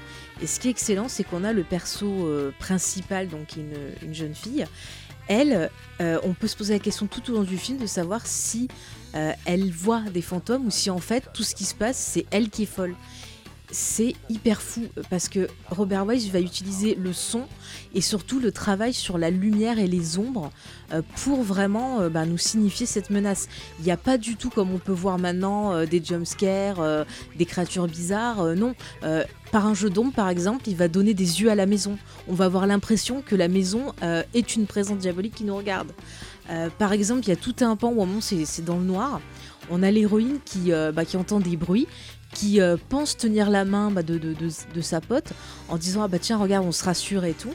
Et 0.41 0.47
ce 0.47 0.59
qui 0.59 0.67
est 0.67 0.71
excellent, 0.71 1.07
c'est 1.07 1.23
qu'on 1.23 1.43
a 1.43 1.53
le 1.53 1.63
perso 1.63 2.07
euh, 2.07 2.51
principal, 2.59 3.27
donc 3.27 3.55
une, 3.55 3.75
une, 4.01 4.13
jeune 4.13 4.33
fille. 4.33 4.65
Elle, 5.27 5.69
euh, 6.01 6.19
on 6.23 6.33
peut 6.33 6.47
se 6.47 6.55
poser 6.55 6.73
la 6.73 6.79
question 6.79 7.07
tout 7.07 7.31
au 7.31 7.35
long 7.35 7.43
du 7.43 7.57
film 7.57 7.77
de 7.77 7.85
savoir 7.85 8.25
si 8.25 8.67
euh, 9.15 9.33
elle 9.45 9.69
voit 9.71 10.01
des 10.01 10.21
fantômes 10.21 10.65
ou 10.65 10.71
si 10.71 10.89
en 10.89 10.99
fait 10.99 11.29
tout 11.33 11.43
ce 11.43 11.53
qui 11.53 11.65
se 11.65 11.75
passe, 11.75 11.97
c'est 11.97 12.25
elle 12.31 12.49
qui 12.49 12.63
est 12.63 12.67
folle 12.67 12.95
c'est 13.71 14.15
hyper 14.29 14.61
fou 14.61 14.87
parce 15.09 15.29
que 15.29 15.47
Robert 15.69 16.05
Wise 16.05 16.29
va 16.29 16.39
utiliser 16.39 16.95
le 16.95 17.13
son 17.13 17.43
et 17.93 18.01
surtout 18.01 18.39
le 18.39 18.51
travail 18.51 18.93
sur 18.93 19.17
la 19.17 19.29
lumière 19.29 19.79
et 19.79 19.87
les 19.87 20.17
ombres 20.17 20.51
euh, 20.93 21.01
pour 21.23 21.41
vraiment 21.41 22.01
euh, 22.01 22.09
bah, 22.09 22.25
nous 22.25 22.37
signifier 22.37 22.85
cette 22.85 23.09
menace. 23.09 23.47
Il 23.79 23.85
n'y 23.85 23.91
a 23.91 23.97
pas 23.97 24.17
du 24.17 24.35
tout 24.35 24.49
comme 24.49 24.73
on 24.73 24.77
peut 24.77 24.91
voir 24.91 25.17
maintenant 25.17 25.73
euh, 25.73 25.85
des 25.85 26.03
jumpscares, 26.03 27.05
des 27.37 27.45
créatures 27.45 27.87
bizarres. 27.87 28.55
non, 28.55 28.75
par 29.51 29.65
un 29.65 29.73
jeu 29.73 29.89
d'ombre 29.89 30.13
par 30.13 30.29
exemple, 30.29 30.67
il 30.67 30.75
va 30.75 30.87
donner 30.87 31.13
des 31.13 31.41
yeux 31.41 31.49
à 31.49 31.55
la 31.55 31.65
maison. 31.65 31.97
On 32.27 32.33
va 32.33 32.45
avoir 32.45 32.67
l'impression 32.67 33.21
que 33.21 33.35
la 33.35 33.47
maison 33.47 33.93
est 34.33 34.55
une 34.55 34.65
présence 34.65 34.97
diabolique 34.97 35.35
qui 35.35 35.43
nous 35.43 35.55
regarde. 35.55 35.91
par 36.77 36.93
exemple, 36.93 37.21
il 37.25 37.29
y 37.29 37.33
a 37.33 37.35
tout 37.35 37.55
un 37.61 37.75
pan 37.75 37.89
où 37.89 37.95
moment 37.95 38.21
c'est 38.21 38.65
dans 38.65 38.77
le 38.77 38.83
noir. 38.83 39.21
On 39.69 39.83
a 39.83 39.91
l'héroïne 39.91 40.39
qui, 40.43 40.71
bah, 40.93 41.05
qui 41.05 41.17
entend 41.17 41.39
des 41.39 41.57
bruits 41.57 41.87
qui 42.33 42.61
euh, 42.61 42.77
pense 42.89 43.17
tenir 43.17 43.49
la 43.49 43.65
main 43.65 43.91
bah, 43.91 44.03
de, 44.03 44.81
sa 44.81 45.01
pote 45.01 45.33
en 45.69 45.77
disant 45.77 46.03
ah 46.03 46.07
bah 46.07 46.19
tiens 46.19 46.37
regarde 46.37 46.65
on 46.65 46.71
se 46.71 46.83
rassure 46.83 47.25
et 47.25 47.33
tout. 47.33 47.53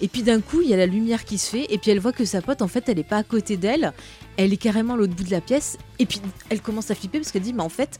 Et 0.00 0.06
puis 0.06 0.22
d'un 0.22 0.40
coup 0.40 0.60
il 0.62 0.68
y 0.68 0.74
a 0.74 0.76
la 0.76 0.86
lumière 0.86 1.24
qui 1.24 1.38
se 1.38 1.50
fait 1.50 1.66
et 1.72 1.78
puis 1.78 1.90
elle 1.90 1.98
voit 1.98 2.12
que 2.12 2.24
sa 2.24 2.40
pote 2.40 2.62
en 2.62 2.68
fait 2.68 2.88
elle 2.88 2.98
est 2.98 3.04
pas 3.04 3.16
à 3.16 3.22
côté 3.22 3.56
d'elle. 3.56 3.92
Elle 4.36 4.52
est 4.52 4.58
carrément 4.58 4.94
à 4.94 4.96
l'autre 4.96 5.14
bout 5.14 5.24
de 5.24 5.30
la 5.30 5.40
pièce. 5.40 5.76
Et 5.98 6.06
puis 6.06 6.20
elle 6.50 6.60
commence 6.60 6.90
à 6.90 6.94
flipper 6.94 7.18
parce 7.18 7.32
qu'elle 7.32 7.42
dit 7.42 7.52
mais 7.52 7.62
en 7.62 7.68
fait 7.68 7.98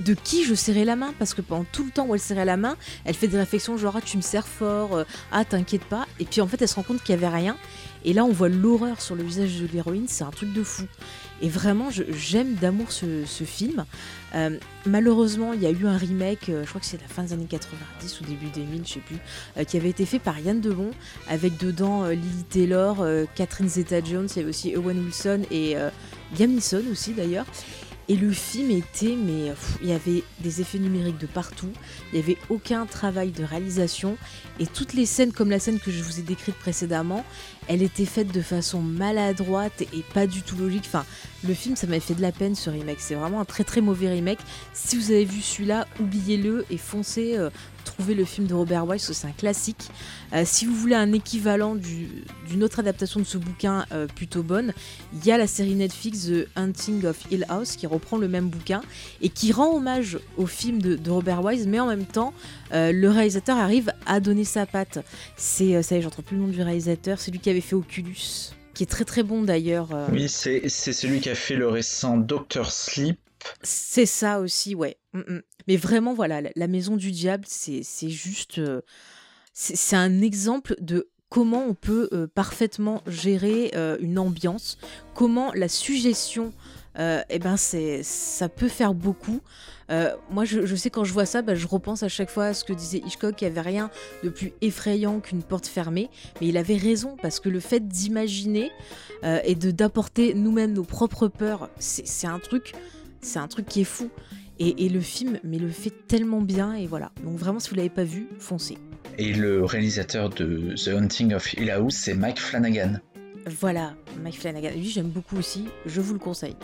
de 0.00 0.14
qui 0.14 0.44
je 0.44 0.54
serrais 0.54 0.84
la 0.84 0.96
main? 0.96 1.12
Parce 1.18 1.34
que 1.34 1.42
pendant 1.42 1.66
tout 1.72 1.84
le 1.84 1.90
temps 1.90 2.06
où 2.06 2.14
elle 2.14 2.20
serrait 2.20 2.44
la 2.44 2.56
main 2.56 2.76
elle 3.04 3.14
fait 3.14 3.28
des 3.28 3.38
réflexions 3.38 3.76
genre 3.76 3.96
ah 3.96 4.00
tu 4.04 4.16
me 4.16 4.22
serres 4.22 4.46
fort 4.46 4.94
euh, 4.94 5.04
ah 5.32 5.44
t'inquiète 5.44 5.84
pas. 5.84 6.06
Et 6.20 6.24
puis 6.24 6.40
en 6.40 6.46
fait 6.46 6.60
elle 6.62 6.68
se 6.68 6.76
rend 6.76 6.82
compte 6.82 7.02
qu'il 7.02 7.14
y 7.14 7.18
avait 7.18 7.28
rien. 7.28 7.56
Et 8.04 8.12
là 8.12 8.24
on 8.24 8.32
voit 8.32 8.48
l'horreur 8.48 9.00
sur 9.00 9.16
le 9.16 9.24
visage 9.24 9.58
de 9.58 9.68
l'héroïne. 9.72 10.06
C'est 10.08 10.24
un 10.24 10.30
truc 10.30 10.52
de 10.52 10.62
fou 10.62 10.84
et 11.42 11.48
vraiment, 11.48 11.88
j'aime 11.90 12.54
d'amour 12.54 12.92
ce, 12.92 13.24
film. 13.44 13.84
Euh, 14.34 14.56
malheureusement, 14.86 15.52
il 15.52 15.60
y 15.60 15.66
a 15.66 15.70
eu 15.70 15.86
un 15.86 15.96
remake, 15.96 16.48
euh, 16.48 16.62
je 16.62 16.68
crois 16.68 16.80
que 16.80 16.86
c'est 16.86 17.00
la 17.00 17.08
fin 17.08 17.24
des 17.24 17.32
années 17.32 17.48
90 17.50 18.20
ou 18.20 18.24
début 18.24 18.46
2000, 18.46 18.86
je 18.86 18.92
sais 18.94 19.00
plus, 19.00 19.18
euh, 19.56 19.64
qui 19.64 19.76
avait 19.76 19.90
été 19.90 20.06
fait 20.06 20.20
par 20.20 20.38
Yann 20.38 20.60
Debon, 20.60 20.92
avec 21.28 21.58
dedans 21.58 22.06
Lily 22.06 22.44
Taylor, 22.48 23.04
Catherine 23.34 23.68
Zeta-Jones, 23.68 24.28
il 24.30 24.36
y 24.36 24.40
avait 24.40 24.48
aussi 24.50 24.76
Owen 24.76 25.04
Wilson 25.04 25.42
et 25.50 25.74
Liam 26.38 26.52
Neeson 26.52 26.84
aussi 26.90 27.12
d'ailleurs. 27.12 27.46
Et 28.08 28.16
le 28.16 28.32
film 28.32 28.70
était, 28.70 29.16
mais 29.16 29.52
il 29.80 29.88
y 29.88 29.92
avait 29.92 30.24
des 30.40 30.60
effets 30.60 30.78
numériques 30.78 31.18
de 31.18 31.26
partout, 31.26 31.70
il 32.12 32.18
n'y 32.18 32.24
avait 32.24 32.38
aucun 32.48 32.84
travail 32.84 33.30
de 33.30 33.44
réalisation, 33.44 34.16
et 34.58 34.66
toutes 34.66 34.92
les 34.92 35.06
scènes, 35.06 35.32
comme 35.32 35.50
la 35.50 35.60
scène 35.60 35.78
que 35.78 35.90
je 35.90 36.02
vous 36.02 36.18
ai 36.18 36.22
décrite 36.22 36.56
précédemment, 36.56 37.24
elle 37.68 37.82
était 37.82 38.04
faite 38.04 38.32
de 38.32 38.42
façon 38.42 38.80
maladroite 38.80 39.82
et 39.82 40.02
pas 40.14 40.26
du 40.26 40.42
tout 40.42 40.56
logique. 40.56 40.84
Enfin, 40.86 41.04
le 41.46 41.54
film, 41.54 41.76
ça 41.76 41.86
m'avait 41.86 42.00
fait 42.00 42.14
de 42.14 42.22
la 42.22 42.32
peine 42.32 42.54
ce 42.54 42.70
remake. 42.70 42.98
C'est 43.00 43.14
vraiment 43.14 43.40
un 43.40 43.44
très 43.44 43.64
très 43.64 43.80
mauvais 43.80 44.08
remake. 44.10 44.40
Si 44.72 44.96
vous 44.96 45.10
avez 45.10 45.24
vu 45.24 45.40
celui-là, 45.40 45.86
oubliez-le 46.00 46.66
et 46.70 46.78
foncez 46.78 47.36
euh, 47.38 47.50
trouver 47.82 48.14
le 48.14 48.24
film 48.24 48.46
de 48.46 48.54
Robert 48.54 48.86
Wise, 48.86 49.10
c'est 49.12 49.26
un 49.26 49.32
classique. 49.32 49.88
Euh, 50.32 50.42
si 50.44 50.66
vous 50.66 50.74
voulez 50.74 50.94
un 50.94 51.12
équivalent 51.12 51.74
d'une 51.74 52.64
autre 52.64 52.80
adaptation 52.80 53.20
de 53.20 53.24
ce 53.24 53.38
bouquin 53.38 53.86
euh, 53.92 54.06
plutôt 54.06 54.42
bonne, 54.42 54.72
il 55.12 55.26
y 55.26 55.32
a 55.32 55.38
la 55.38 55.46
série 55.46 55.74
Netflix 55.74 56.26
The 56.26 56.48
Hunting 56.56 57.06
of 57.06 57.18
Hill 57.30 57.46
House 57.48 57.76
qui 57.76 57.86
reprend 57.86 58.18
le 58.18 58.28
même 58.28 58.48
bouquin 58.48 58.82
et 59.20 59.28
qui 59.28 59.52
rend 59.52 59.76
hommage 59.76 60.18
au 60.36 60.46
film 60.46 60.80
de, 60.80 60.98
Robert 61.10 61.44
Wise, 61.44 61.66
mais 61.66 61.80
en 61.80 61.86
même 61.86 62.06
temps, 62.06 62.32
le 62.72 63.08
réalisateur 63.08 63.58
arrive 63.58 63.92
à 64.06 64.20
donner 64.20 64.44
sa 64.44 64.66
patte. 64.66 65.04
C'est, 65.36 65.82
ça 65.82 66.00
j'entends 66.00 66.22
plus 66.22 66.36
le 66.36 66.42
nom 66.42 66.48
du 66.48 66.62
réalisateur, 66.62 67.18
c'est 67.18 67.30
lui 67.30 67.38
qui 67.38 67.50
avait 67.50 67.60
fait 67.60 67.74
Oculus, 67.74 68.52
qui 68.74 68.82
est 68.82 68.86
très 68.86 69.04
très 69.04 69.22
bon 69.22 69.42
d'ailleurs. 69.42 69.88
Euh. 69.92 70.06
Oui, 70.12 70.28
c'est 70.28 70.68
celui 70.68 71.20
qui 71.20 71.30
a 71.30 71.34
fait 71.34 71.56
le 71.56 71.68
récent 71.68 72.16
Doctor 72.16 72.70
Sleep. 72.70 73.18
C'est 73.62 74.06
ça 74.06 74.40
aussi, 74.40 74.74
ouais. 74.74 74.98
Mm, 75.12 75.20
mm. 75.20 75.42
Mais 75.68 75.76
vraiment, 75.76 76.14
voilà, 76.14 76.40
la, 76.54 76.66
Maison 76.66 76.96
du 76.96 77.10
Diable, 77.10 77.44
c'est 77.46 77.82
juste. 78.08 78.58
Euh, 78.58 78.80
c'est 79.52 79.96
un 79.96 80.22
exemple 80.22 80.74
de 80.80 81.10
comment 81.28 81.64
on 81.66 81.74
peut 81.74 82.08
euh, 82.12 82.26
parfaitement 82.26 83.02
gérer 83.06 83.72
une 84.00 84.18
ambiance, 84.18 84.78
comment 85.14 85.52
la 85.54 85.68
suggestion 85.68 86.52
euh, 86.98 87.22
eh 87.30 87.38
ben 87.38 87.56
ça 87.56 88.48
peut 88.48 88.68
faire 88.68 88.94
beaucoup. 88.94 89.40
Euh, 89.90 90.14
moi, 90.30 90.44
je, 90.44 90.74
sais 90.74 90.90
quand 90.90 91.04
je 91.04 91.12
vois 91.12 91.26
ça, 91.26 91.42
bah, 91.42 91.54
je 91.54 91.66
repense 91.66 92.02
à 92.02 92.08
chaque 92.08 92.30
fois 92.30 92.46
à 92.46 92.54
ce 92.54 92.64
que 92.64 92.72
disait 92.72 92.98
Hitchcock, 92.98 93.36
qu'il 93.36 93.48
n'y 93.48 93.58
avait 93.58 93.68
rien 93.68 93.90
de 94.22 94.28
plus 94.28 94.52
effrayant 94.60 95.20
qu'une 95.20 95.42
porte 95.42 95.66
fermée. 95.66 96.10
Mais 96.40 96.48
il 96.48 96.56
avait 96.56 96.76
raison, 96.76 97.16
parce 97.20 97.40
que 97.40 97.48
le 97.48 97.60
fait 97.60 97.86
d'imaginer 97.88 98.70
euh, 99.24 99.40
et 99.44 99.54
de 99.54 99.70
d'apporter 99.70 100.34
nous-mêmes 100.34 100.72
nos 100.72 100.84
propres 100.84 101.28
peurs, 101.28 101.70
c'est 101.78 102.26
un 102.26 102.38
truc, 102.38 102.74
c'est 103.22 103.38
un 103.38 103.48
truc 103.48 103.66
qui 103.66 103.80
est 103.80 103.84
fou. 103.84 104.10
Et, 104.58 104.88
le 104.88 105.00
film, 105.00 105.40
mais 105.42 105.58
le 105.58 105.70
fait 105.70 105.90
tellement 106.06 106.40
bien, 106.40 106.74
et 106.74 106.86
voilà. 106.86 107.10
Donc 107.24 107.36
vraiment, 107.36 107.58
si 107.58 107.68
vous 107.70 107.74
l'avez 107.74 107.88
pas 107.88 108.04
vu, 108.04 108.28
foncez. 108.38 108.78
Et 109.18 109.32
le 109.32 109.64
réalisateur 109.64 110.28
de 110.28 110.74
The 110.76 110.88
Hunting 110.88 111.34
of 111.34 111.52
Hill 111.54 111.68
House, 111.70 111.94
c'est 111.94 112.14
Mike 112.14 112.38
Flanagan. 112.38 113.00
Voilà, 113.58 113.94
Mike 114.22 114.38
Flanagan. 114.38 114.70
Lui, 114.76 114.88
j'aime 114.88 115.08
beaucoup 115.08 115.36
aussi. 115.36 115.64
Je 115.84 116.00
vous 116.00 116.12
le 116.12 116.20
conseille. 116.20 116.54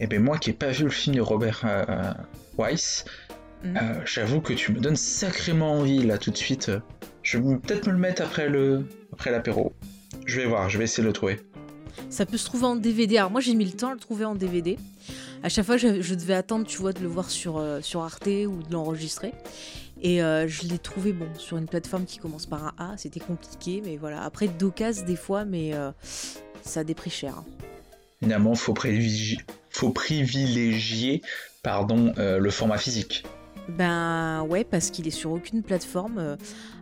Et 0.00 0.04
eh 0.04 0.06
ben 0.06 0.22
moi 0.22 0.38
qui 0.38 0.48
n'ai 0.50 0.56
pas 0.56 0.70
vu 0.70 0.84
le 0.84 0.90
film 0.90 1.14
de 1.14 1.20
Robert 1.20 1.60
euh, 1.64 2.12
Weiss, 2.56 3.04
mm. 3.62 3.76
euh, 3.76 3.80
j'avoue 4.06 4.40
que 4.40 4.54
tu 4.54 4.72
me 4.72 4.80
donnes 4.80 4.96
sacrément 4.96 5.74
envie 5.74 6.02
là 6.02 6.16
tout 6.16 6.30
de 6.30 6.36
suite. 6.36 6.72
Je 7.22 7.38
vais 7.38 7.56
peut-être 7.58 7.86
me 7.86 7.92
le 7.92 7.98
mettre 7.98 8.22
après 8.22 8.48
le 8.48 8.86
après 9.12 9.30
l'apéro. 9.30 9.74
Je 10.24 10.40
vais 10.40 10.46
voir, 10.46 10.70
je 10.70 10.78
vais 10.78 10.84
essayer 10.84 11.02
de 11.02 11.08
le 11.08 11.12
trouver. 11.12 11.38
Ça 12.08 12.26
peut 12.26 12.36
se 12.36 12.46
trouver 12.46 12.64
en 12.64 12.76
DVD. 12.76 13.18
Alors 13.18 13.30
moi 13.30 13.40
j'ai 13.40 13.54
mis 13.54 13.64
le 13.66 13.72
temps 13.72 13.90
à 13.90 13.94
le 13.94 14.00
trouver 14.00 14.24
en 14.24 14.34
DVD. 14.34 14.78
À 15.44 15.48
chaque 15.48 15.66
fois 15.66 15.76
je, 15.76 16.14
devais 16.14 16.34
attendre, 16.34 16.66
tu 16.66 16.78
vois, 16.78 16.92
de 16.92 17.00
le 17.00 17.08
voir 17.08 17.28
sur, 17.28 17.56
euh, 17.56 17.80
sur 17.80 18.02
Arte 18.02 18.28
ou 18.28 18.62
de 18.62 18.72
l'enregistrer. 18.72 19.32
Et 20.00 20.22
euh, 20.22 20.46
je 20.46 20.66
l'ai 20.66 20.78
trouvé 20.78 21.12
bon 21.12 21.28
sur 21.36 21.56
une 21.56 21.66
plateforme 21.66 22.04
qui 22.04 22.18
commence 22.18 22.46
par 22.46 22.64
un 22.64 22.74
A. 22.78 22.96
C'était 22.96 23.20
compliqué, 23.20 23.82
mais 23.84 23.96
voilà. 23.96 24.22
Après 24.22 24.46
d'occasion 24.46 25.04
des 25.04 25.16
fois, 25.16 25.44
mais 25.44 25.74
euh, 25.74 25.90
ça 26.62 26.80
a 26.80 26.84
des 26.84 26.94
prix 26.94 27.10
chers. 27.10 27.42
Finalement, 28.20 28.54
faut 28.54 28.72
privilégier, 28.72 29.38
faut 29.70 29.90
privilégier 29.90 31.22
pardon, 31.62 32.12
le 32.16 32.50
format 32.50 32.78
physique. 32.78 33.24
Ben 33.68 34.42
ouais, 34.48 34.64
parce 34.64 34.90
qu'il 34.90 35.06
est 35.08 35.12
sur 35.12 35.32
aucune 35.32 35.62
plateforme. 35.62 36.36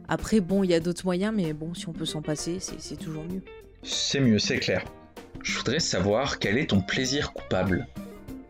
Après, 0.09 0.41
bon, 0.41 0.65
il 0.65 0.71
y 0.71 0.75
a 0.75 0.81
d'autres 0.81 1.05
moyens, 1.05 1.35
mais 1.35 1.53
bon, 1.53 1.73
si 1.75 1.89
on 1.89 1.93
peut 1.93 2.05
s'en 2.05 2.21
passer, 2.21 2.59
c'est 2.61 2.97
toujours 2.97 3.25
mieux. 3.25 3.43
C'est 3.83 4.21
mieux, 4.21 4.39
c'est 4.39 4.59
clair. 4.59 4.85
Je 5.43 5.57
voudrais 5.57 5.81
savoir 5.81 6.39
quel 6.39 6.59
est 6.59 6.71
ton 6.71 6.81
plaisir 6.81 7.33
coupable. 7.33 7.87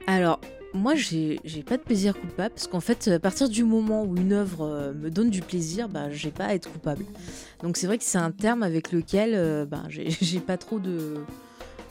Alors, 0.07 0.41
moi, 0.73 0.95
j'ai 0.95 1.39
pas 1.67 1.77
de 1.77 1.83
plaisir 1.83 2.15
coupable 2.15 2.55
parce 2.55 2.69
qu'en 2.69 2.81
fait, 2.81 3.09
à 3.09 3.19
partir 3.19 3.49
du 3.49 3.65
moment 3.65 4.05
où 4.05 4.17
une 4.17 4.33
œuvre 4.33 4.67
euh, 4.67 4.93
me 4.93 5.11
donne 5.11 5.31
du 5.31 5.41
plaisir, 5.43 5.89
bah, 5.89 6.11
j'ai 6.11 6.31
pas 6.31 6.47
à 6.47 6.55
être 6.55 6.71
coupable. 6.73 7.05
Donc, 7.63 7.77
c'est 7.77 7.87
vrai 7.87 7.99
que 7.99 8.05
c'est 8.05 8.19
un 8.19 8.31
terme 8.31 8.63
avec 8.63 8.93
lequel 8.93 9.33
euh, 9.35 9.65
bah, 9.65 9.83
j'ai 9.89 10.39
pas 10.39 10.57
trop 10.57 10.79
de, 10.79 11.17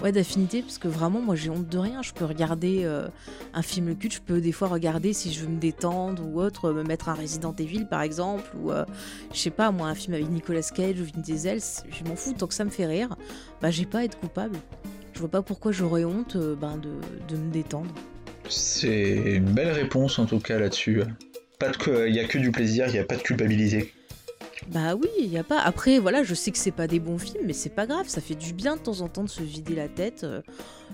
ouais, 0.01 0.13
d'affinité, 0.13 0.61
parce 0.61 0.77
que 0.77 0.87
vraiment, 0.87 1.19
moi, 1.19 1.35
j'ai 1.35 1.49
honte 1.49 1.67
de 1.67 1.77
rien. 1.77 2.01
Je 2.01 2.13
peux 2.13 2.23
regarder 2.23 2.83
euh, 2.85 3.09
un 3.53 3.61
film 3.61 3.95
culte, 3.97 4.13
je 4.13 4.21
peux 4.21 4.39
des 4.39 4.53
fois 4.53 4.69
regarder 4.69 5.11
si 5.11 5.33
je 5.33 5.41
veux 5.41 5.49
me 5.49 5.59
détendre 5.59 6.25
ou 6.25 6.39
autre, 6.39 6.71
me 6.71 6.83
mettre 6.83 7.09
un 7.09 7.15
Resident 7.15 7.53
Evil, 7.59 7.85
par 7.85 8.01
exemple, 8.01 8.49
ou 8.63 8.71
je 9.33 9.39
sais 9.39 9.49
pas, 9.49 9.71
moi, 9.71 9.87
un 9.87 9.95
film 9.95 10.13
avec 10.13 10.29
Nicolas 10.29 10.61
Cage 10.61 11.01
ou 11.01 11.03
Vin 11.03 11.21
Diesel, 11.21 11.59
je 11.59 12.09
m'en 12.09 12.15
fous, 12.15 12.33
tant 12.33 12.47
que 12.47 12.53
ça 12.53 12.63
me 12.63 12.69
fait 12.69 12.85
rire, 12.85 13.15
bah, 13.61 13.71
j'ai 13.71 13.85
pas 13.85 13.99
à 13.99 14.03
être 14.05 14.17
coupable. 14.19 14.57
Je 15.19 15.23
vois 15.23 15.31
pas 15.31 15.41
pourquoi 15.41 15.73
j'aurais 15.73 16.05
honte 16.05 16.38
euh, 16.38 16.55
ben, 16.55 16.77
de, 16.77 16.91
de 17.27 17.38
me 17.38 17.51
détendre. 17.51 17.93
C'est 18.47 19.35
une 19.35 19.51
belle 19.51 19.71
réponse, 19.71 20.17
en 20.17 20.25
tout 20.25 20.39
cas, 20.39 20.57
là-dessus. 20.57 21.01
Pas 21.59 21.71
de 21.71 22.07
il 22.07 22.15
y 22.15 22.21
a 22.21 22.23
que 22.23 22.38
du 22.38 22.51
plaisir, 22.53 22.88
il 22.88 22.93
n'y 22.93 22.99
a 22.99 23.03
pas 23.03 23.17
de 23.17 23.21
culpabilité. 23.21 23.93
Bah 24.67 24.95
oui, 24.95 25.09
il 25.19 25.27
y 25.27 25.38
a 25.38 25.43
pas. 25.43 25.59
Après, 25.59 25.99
voilà, 25.99 26.23
je 26.23 26.33
sais 26.33 26.51
que 26.51 26.57
c'est 26.57 26.71
pas 26.71 26.88
des 26.88 27.01
bons 27.01 27.17
films, 27.17 27.43
mais 27.45 27.51
c'est 27.51 27.75
pas 27.75 27.85
grave, 27.85 28.07
ça 28.07 28.21
fait 28.21 28.35
du 28.35 28.53
bien 28.53 28.77
de 28.77 28.81
temps 28.81 29.01
en 29.01 29.09
temps 29.09 29.25
de 29.25 29.29
se 29.29 29.43
vider 29.43 29.75
la 29.75 29.89
tête 29.89 30.23
euh, 30.23 30.41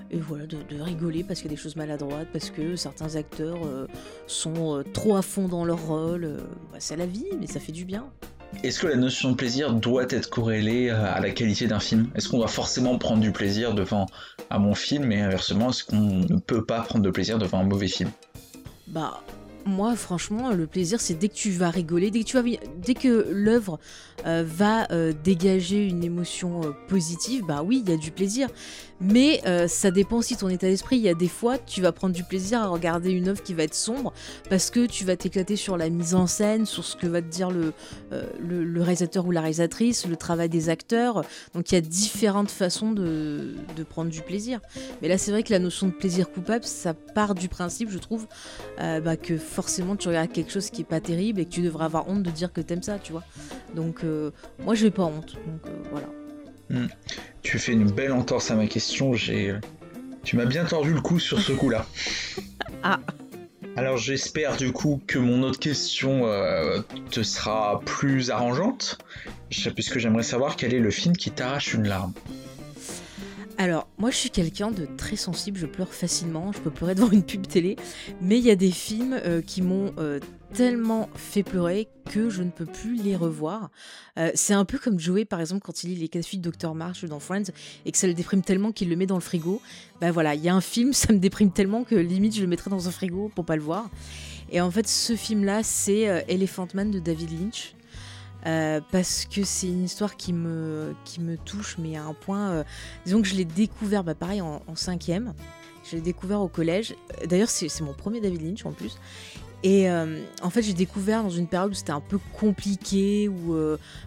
et 0.10 0.17
voilà, 0.17 0.48
de, 0.48 0.58
rigoler 0.82 1.24
parce 1.24 1.41
qu'il 1.41 1.51
y 1.51 1.53
a 1.53 1.55
des 1.55 1.62
choses 1.62 1.75
maladroites, 1.75 2.29
parce 2.34 2.50
que 2.50 2.75
certains 2.75 3.17
acteurs 3.17 3.63
euh, 3.63 3.86
sont 4.25 4.79
euh, 4.79 4.84
trop 4.91 5.15
à 5.17 5.22
fond 5.22 5.48
dans 5.48 5.65
leur 5.65 5.86
rôle. 5.86 6.38
Bah, 6.72 6.79
c'est 6.79 6.96
la 6.96 7.05
vie, 7.05 7.27
mais 7.39 7.46
ça 7.46 7.60
fait 7.60 7.72
du 7.72 7.86
bien. 7.86 8.12
Est-ce 8.64 8.80
que 8.80 8.88
la 8.88 8.96
notion 8.96 9.32
de 9.32 9.36
plaisir 9.36 9.74
doit 9.74 10.06
être 10.10 10.30
corrélée 10.30 10.90
à 10.90 11.20
la 11.20 11.30
qualité 11.32 11.68
d'un 11.68 11.80
film? 11.80 12.10
Est-ce 12.16 12.30
qu'on 12.30 12.38
doit 12.38 12.48
forcément 12.48 12.98
prendre 12.98 13.22
du 13.22 13.32
plaisir 13.32 13.74
devant 13.74 14.08
un 14.50 14.60
bon 14.60 14.75
film 14.75 15.12
et 15.12 15.22
inversement, 15.22 15.70
est-ce 15.70 15.84
qu'on 15.84 15.98
ne 15.98 16.40
peut 16.40 16.66
pas 16.66 16.82
prendre 16.82 17.04
de 17.04 17.10
plaisir 17.10 17.38
devant 17.38 17.60
un 17.60 17.64
mauvais 17.64 17.88
film? 17.88 18.10
Bah, 18.88 19.22
moi, 19.66 19.96
franchement, 19.96 20.52
le 20.52 20.68
plaisir, 20.68 21.02
c'est 21.02 21.16
dès 21.16 21.28
que 21.28 21.34
tu 21.34 21.50
vas 21.50 21.70
rigoler, 21.72 22.12
dès 22.12 22.20
que 22.20 22.25
tu 22.25 22.40
vas, 22.40 22.44
dès 22.78 22.94
que 22.94 23.28
l'œuvre 23.32 23.80
euh, 24.25 24.44
va 24.46 24.90
euh, 24.92 25.12
dégager 25.24 25.88
une 25.88 26.04
émotion 26.04 26.62
euh, 26.64 26.72
positive, 26.88 27.44
bah 27.48 27.64
oui, 27.64 27.82
il 27.84 27.90
y 27.90 27.94
a 27.94 27.98
du 27.98 28.12
plaisir. 28.12 28.48
Mais 29.02 29.42
ça 29.68 29.92
dépend 29.92 30.18
aussi 30.18 30.36
de 30.36 30.40
ton 30.40 30.50
état 30.50 30.68
d'esprit. 30.68 30.98
Il 30.98 31.04
y 31.04 31.10
a 31.10 31.14
des 31.14 31.28
fois, 31.28 31.58
tu 31.58 31.82
vas 31.82 31.92
prendre 31.92 32.14
du 32.14 32.24
plaisir 32.24 32.62
à 32.62 32.68
regarder 32.68 33.12
une 33.12 33.28
œuvre 33.28 33.42
qui 33.44 33.54
va 33.54 33.64
être 33.64 33.75
sombre 33.75 34.14
parce 34.50 34.70
que 34.70 34.86
tu 34.86 35.06
vas 35.06 35.16
t'éclater 35.16 35.56
sur 35.56 35.78
la 35.78 35.90
mise 35.90 36.16
en 36.16 36.28
scène, 36.28 36.66
sur 36.66 36.84
ce 36.84 36.96
que 36.96 37.08
va 37.08 37.22
te 37.22 37.28
dire 37.28 37.52
le, 37.52 37.74
le, 38.40 38.82
réalisateur 38.82 39.25
ou 39.25 39.32
la 39.32 39.42
réalisatrice, 39.42 40.08
le 40.08 40.16
travail 40.16 40.50
des 40.50 40.70
acteurs. 40.70 41.24
Donc 41.54 41.72
il 41.72 41.75
y 41.75 41.78
a 41.78 41.82
différentes 41.82 42.52
façons 42.52 42.92
de, 42.92 43.56
prendre 43.90 44.10
du 44.10 44.22
plaisir. 44.22 44.60
Mais 45.02 45.08
là, 45.08 45.18
c'est 45.18 45.32
vrai 45.32 45.44
que 45.44 45.52
la 45.52 45.60
notion 45.60 45.88
de 45.88 45.94
plaisir 45.94 46.32
coupable, 46.32 46.64
ça 46.64 46.94
part 46.94 47.36
du 47.36 47.50
principe, 47.50 47.90
je 47.90 47.98
trouve, 47.98 48.28
bah, 48.78 49.18
que 49.18 49.38
forcément 49.38 49.96
tu 49.96 50.08
regardes 50.08 50.32
quelque 50.32 50.52
chose 50.52 50.70
qui 50.70 50.82
est 50.82 50.86
pas 50.86 51.00
terrible 51.00 51.40
et 51.40 51.46
que 51.46 51.50
tu 51.52 51.62
devrais 51.62 51.86
avoir 51.86 52.08
honte 52.08 52.24
de 52.24 52.32
dire 52.32 52.52
que 52.52 52.62
t'aimes 52.62 52.84
ça, 52.84 53.00
tu 53.00 53.12
vois. 53.12 53.24
Donc 53.75 54.04
euh, 54.04 54.32
moi 54.60 54.75
j'ai 54.75 54.92
pas 54.92 55.04
honte, 55.04 55.36
donc 55.36 55.68
euh, 55.68 55.84
voilà. 55.92 56.08
Hmm. 56.69 56.88
Tu 57.41 57.60
fais 57.60 57.74
une 57.74 57.89
belle 57.91 58.12
entorse 58.12 58.51
à 58.51 58.55
ma 58.55 58.67
question, 58.67 59.13
j'ai... 59.13 59.55
Tu 60.24 60.36
m'as 60.36 60.45
bien 60.45 60.65
tordu 60.65 60.93
le 60.93 61.01
cou 61.01 61.19
sur 61.19 61.39
ce 61.39 61.51
coup-là. 61.53 61.86
ah 62.84 63.00
alors 63.77 63.98
j'espère 63.98 64.55
du 64.55 64.72
coup 64.72 65.01
que 65.05 65.19
mon 65.19 65.43
autre 65.43 65.60
question 65.60 66.27
euh, 66.27 66.79
te 67.12 67.24
sera 67.24 67.81
plus 67.86 68.31
arrangeante, 68.31 69.00
puisque 69.75 70.00
j'aimerais 70.00 70.24
savoir 70.24 70.55
quel 70.55 70.74
est 70.74 70.79
le 70.79 70.91
film 70.91 71.15
qui 71.17 71.29
t'arrache 71.29 71.74
une 71.74 71.86
larme. 71.86 72.13
Alors, 73.57 73.88
moi 73.97 74.12
je 74.12 74.17
suis 74.17 74.29
quelqu'un 74.29 74.69
de 74.69 74.85
très 74.85 75.15
sensible, 75.15 75.57
je 75.57 75.65
pleure 75.65 75.93
facilement, 75.93 76.51
je 76.51 76.59
peux 76.59 76.71
pleurer 76.71 76.93
devant 76.93 77.09
une 77.09 77.24
pub 77.24 77.47
télé, 77.47 77.77
mais 78.21 78.38
il 78.38 78.43
y 78.43 78.51
a 78.51 78.55
des 78.55 78.71
films 78.71 79.13
euh, 79.13 79.41
qui 79.41 79.62
m'ont 79.62 79.93
euh, 79.97 80.19
tellement 80.53 81.09
fait 81.15 81.41
pleurer 81.41 81.88
que 82.12 82.29
je 82.29 82.43
ne 82.43 82.50
peux 82.50 82.65
plus 82.65 82.95
les 83.01 83.15
revoir. 83.15 83.69
Euh, 84.17 84.29
c'est 84.35 84.53
un 84.53 84.65
peu 84.65 84.77
comme 84.77 85.00
Joey 85.00 85.24
par 85.24 85.39
exemple 85.39 85.62
quand 85.63 85.83
il 85.83 85.91
lit 85.91 85.95
les 85.95 86.09
quatre 86.09 86.25
filles 86.25 86.39
de 86.39 86.50
Dr 86.50 86.75
Marsh 86.75 87.05
dans 87.05 87.19
Friends 87.19 87.51
et 87.85 87.93
que 87.93 87.97
ça 87.97 88.07
le 88.07 88.13
déprime 88.13 88.41
tellement 88.41 88.74
qu'il 88.74 88.89
le 88.89 88.97
met 88.97 89.05
dans 89.05 89.15
le 89.15 89.21
frigo. 89.21 89.62
Ben 90.01 90.12
voilà, 90.12 90.35
il 90.35 90.43
y 90.43 90.50
a 90.50 90.55
un 90.55 90.62
film, 90.62 90.91
ça 90.93 91.13
me 91.13 91.19
déprime 91.19 91.51
tellement 91.51 91.85
que 91.85 91.95
limite 91.95 92.35
je 92.35 92.41
le 92.41 92.47
mettrais 92.47 92.69
dans 92.69 92.89
un 92.89 92.91
frigo 92.91 93.31
pour 93.33 93.45
pas 93.45 93.55
le 93.55 93.62
voir. 93.62 93.89
Et 94.51 94.59
en 94.59 94.69
fait, 94.69 94.88
ce 94.88 95.15
film-là, 95.15 95.63
c'est 95.63 96.24
Elephant 96.27 96.67
Man 96.75 96.91
de 96.91 97.00
David 97.00 97.31
Lynch. 97.31 97.74
Euh, 98.46 98.80
parce 98.92 99.25
que 99.25 99.44
c'est 99.44 99.68
une 99.68 99.84
histoire 99.84 100.16
qui 100.16 100.34
me, 100.34 100.94
touche, 101.46 101.78
mais 101.80 101.96
à 101.96 102.04
un 102.04 102.14
point. 102.14 102.52
Euh, 102.52 102.64
disons 103.06 103.22
que 103.22 103.28
je 103.28 103.36
l'ai 103.36 103.46
découvert, 103.46 104.04
bah, 104.04 104.16
pareil, 104.16 104.42
en, 104.42 104.62
cinquième. 104.75 105.34
Je 105.90 105.96
l'ai 105.96 106.02
découvert 106.02 106.42
au 106.42 106.48
collège. 106.48 106.96
D'ailleurs, 107.28 107.50
c'est 107.50 107.82
mon 107.82 107.94
premier 107.94 108.20
David 108.20 108.42
Lynch 108.42 108.66
en 108.66 108.72
plus. 108.72 108.98
Et 109.65 109.89
euh, 109.89 110.22
en 110.43 110.51
fait, 110.51 110.62
j'ai 110.62 110.74
découvert 110.74 111.24
dans 111.24 111.31
une 111.31 111.48
période 111.48 111.72
où 111.72 111.74
c'était 111.74 111.91
un 111.91 112.00
peu 112.00 112.19
compliqué, 112.39 113.27
où 113.27 113.57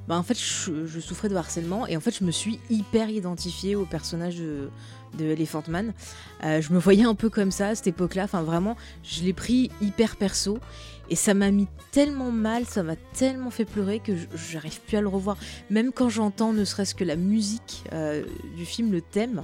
bah, 0.07 0.17
en 0.17 0.23
fait, 0.23 0.39
je, 0.39 1.01
souffrais 1.01 1.29
de 1.29 1.35
harcèlement. 1.35 1.85
Et 1.89 1.97
en 1.97 2.01
fait, 2.01 2.17
je 2.17 2.23
me 2.23 2.31
suis 2.31 2.61
hyper 2.71 3.11
identifiée 3.11 3.75
au 3.75 3.85
personnage 3.85 4.37
de, 4.37 4.71
Elephant 5.19 5.65
Man. 5.67 5.95
je 6.43 6.73
me 6.73 6.79
voyais 6.79 7.03
un 7.03 7.17
peu 7.17 7.29
comme 7.29 7.51
ça 7.51 7.69
à 7.69 7.75
cette 7.75 7.89
époque-là. 7.89 8.23
Enfin, 8.25 8.43
vraiment, 8.43 8.77
je 9.03 9.25
l'ai 9.25 9.33
pris 9.33 9.73
hyper 9.83 10.15
perso. 10.15 10.61
Et 11.11 11.17
ça 11.17 11.35
m'a 11.35 11.51
mis 11.51 11.67
tellement 11.91 12.31
mal, 12.31 12.67
ça 12.67 12.83
m'a 12.83 12.97
tellement 13.15 13.51
fait 13.51 13.65
pleurer 13.65 14.01
que 14.01 14.13
j'arrive 14.35 14.81
plus 14.83 14.97
à 14.99 15.01
le 15.01 15.09
revoir. 15.09 15.39
Même 15.71 15.93
quand 15.93 16.09
j'entends 16.09 16.53
ne 16.53 16.65
serait-ce 16.65 16.95
que 16.95 17.05
la 17.05 17.17
musique 17.17 17.85
euh, 17.93 18.25
du 18.57 18.67
film, 18.67 18.93
le 18.93 19.01
thème, 19.01 19.43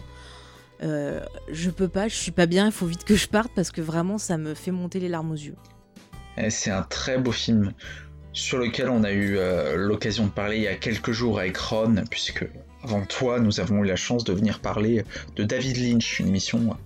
euh, 0.83 1.21
je 1.51 1.71
peux 1.71 1.89
pas, 1.89 2.09
je 2.09 2.17
suis 2.17 2.33
pas 2.33 2.47
bien, 2.47 2.67
il 2.67 2.73
faut 2.73 2.87
vite 2.87 3.05
que 3.05 3.15
je 3.15 3.29
parte 3.29 3.51
parce 3.55 3.71
que 3.71 3.81
vraiment 3.81 4.19
ça 4.19 4.37
me 4.37 4.55
fait 4.55 4.73
monter 4.73 5.01
les 5.01 5.09
larmes 5.09 5.31
aux 5.31 5.37
yeux. 5.37 5.57
Eh, 6.37 6.51
c'est 6.51 6.71
un 6.71 6.83
très 6.83 7.19
beau 7.19 7.33
film 7.33 7.73
sur 8.33 8.59
lequel 8.59 8.89
on 8.89 9.05
a 9.05 9.13
eu 9.13 9.37
euh, 9.39 9.77
l'occasion 9.77 10.27
de 10.27 10.31
parler 10.31 10.57
il 10.57 10.63
y 10.63 10.69
a 10.69 10.75
quelques 10.75 11.13
jours 11.13 11.39
avec 11.39 11.57
Ron, 11.57 12.05
puisque 12.11 12.47
avant 12.83 13.05
toi 13.05 13.39
nous 13.39 13.61
avons 13.61 13.85
eu 13.85 13.87
la 13.87 13.97
chance 13.97 14.25
de 14.25 14.33
venir 14.33 14.61
parler 14.61 15.05
de 15.37 15.45
David 15.45 15.77
Lynch, 15.77 16.19
une 16.19 16.29
émission 16.29 16.77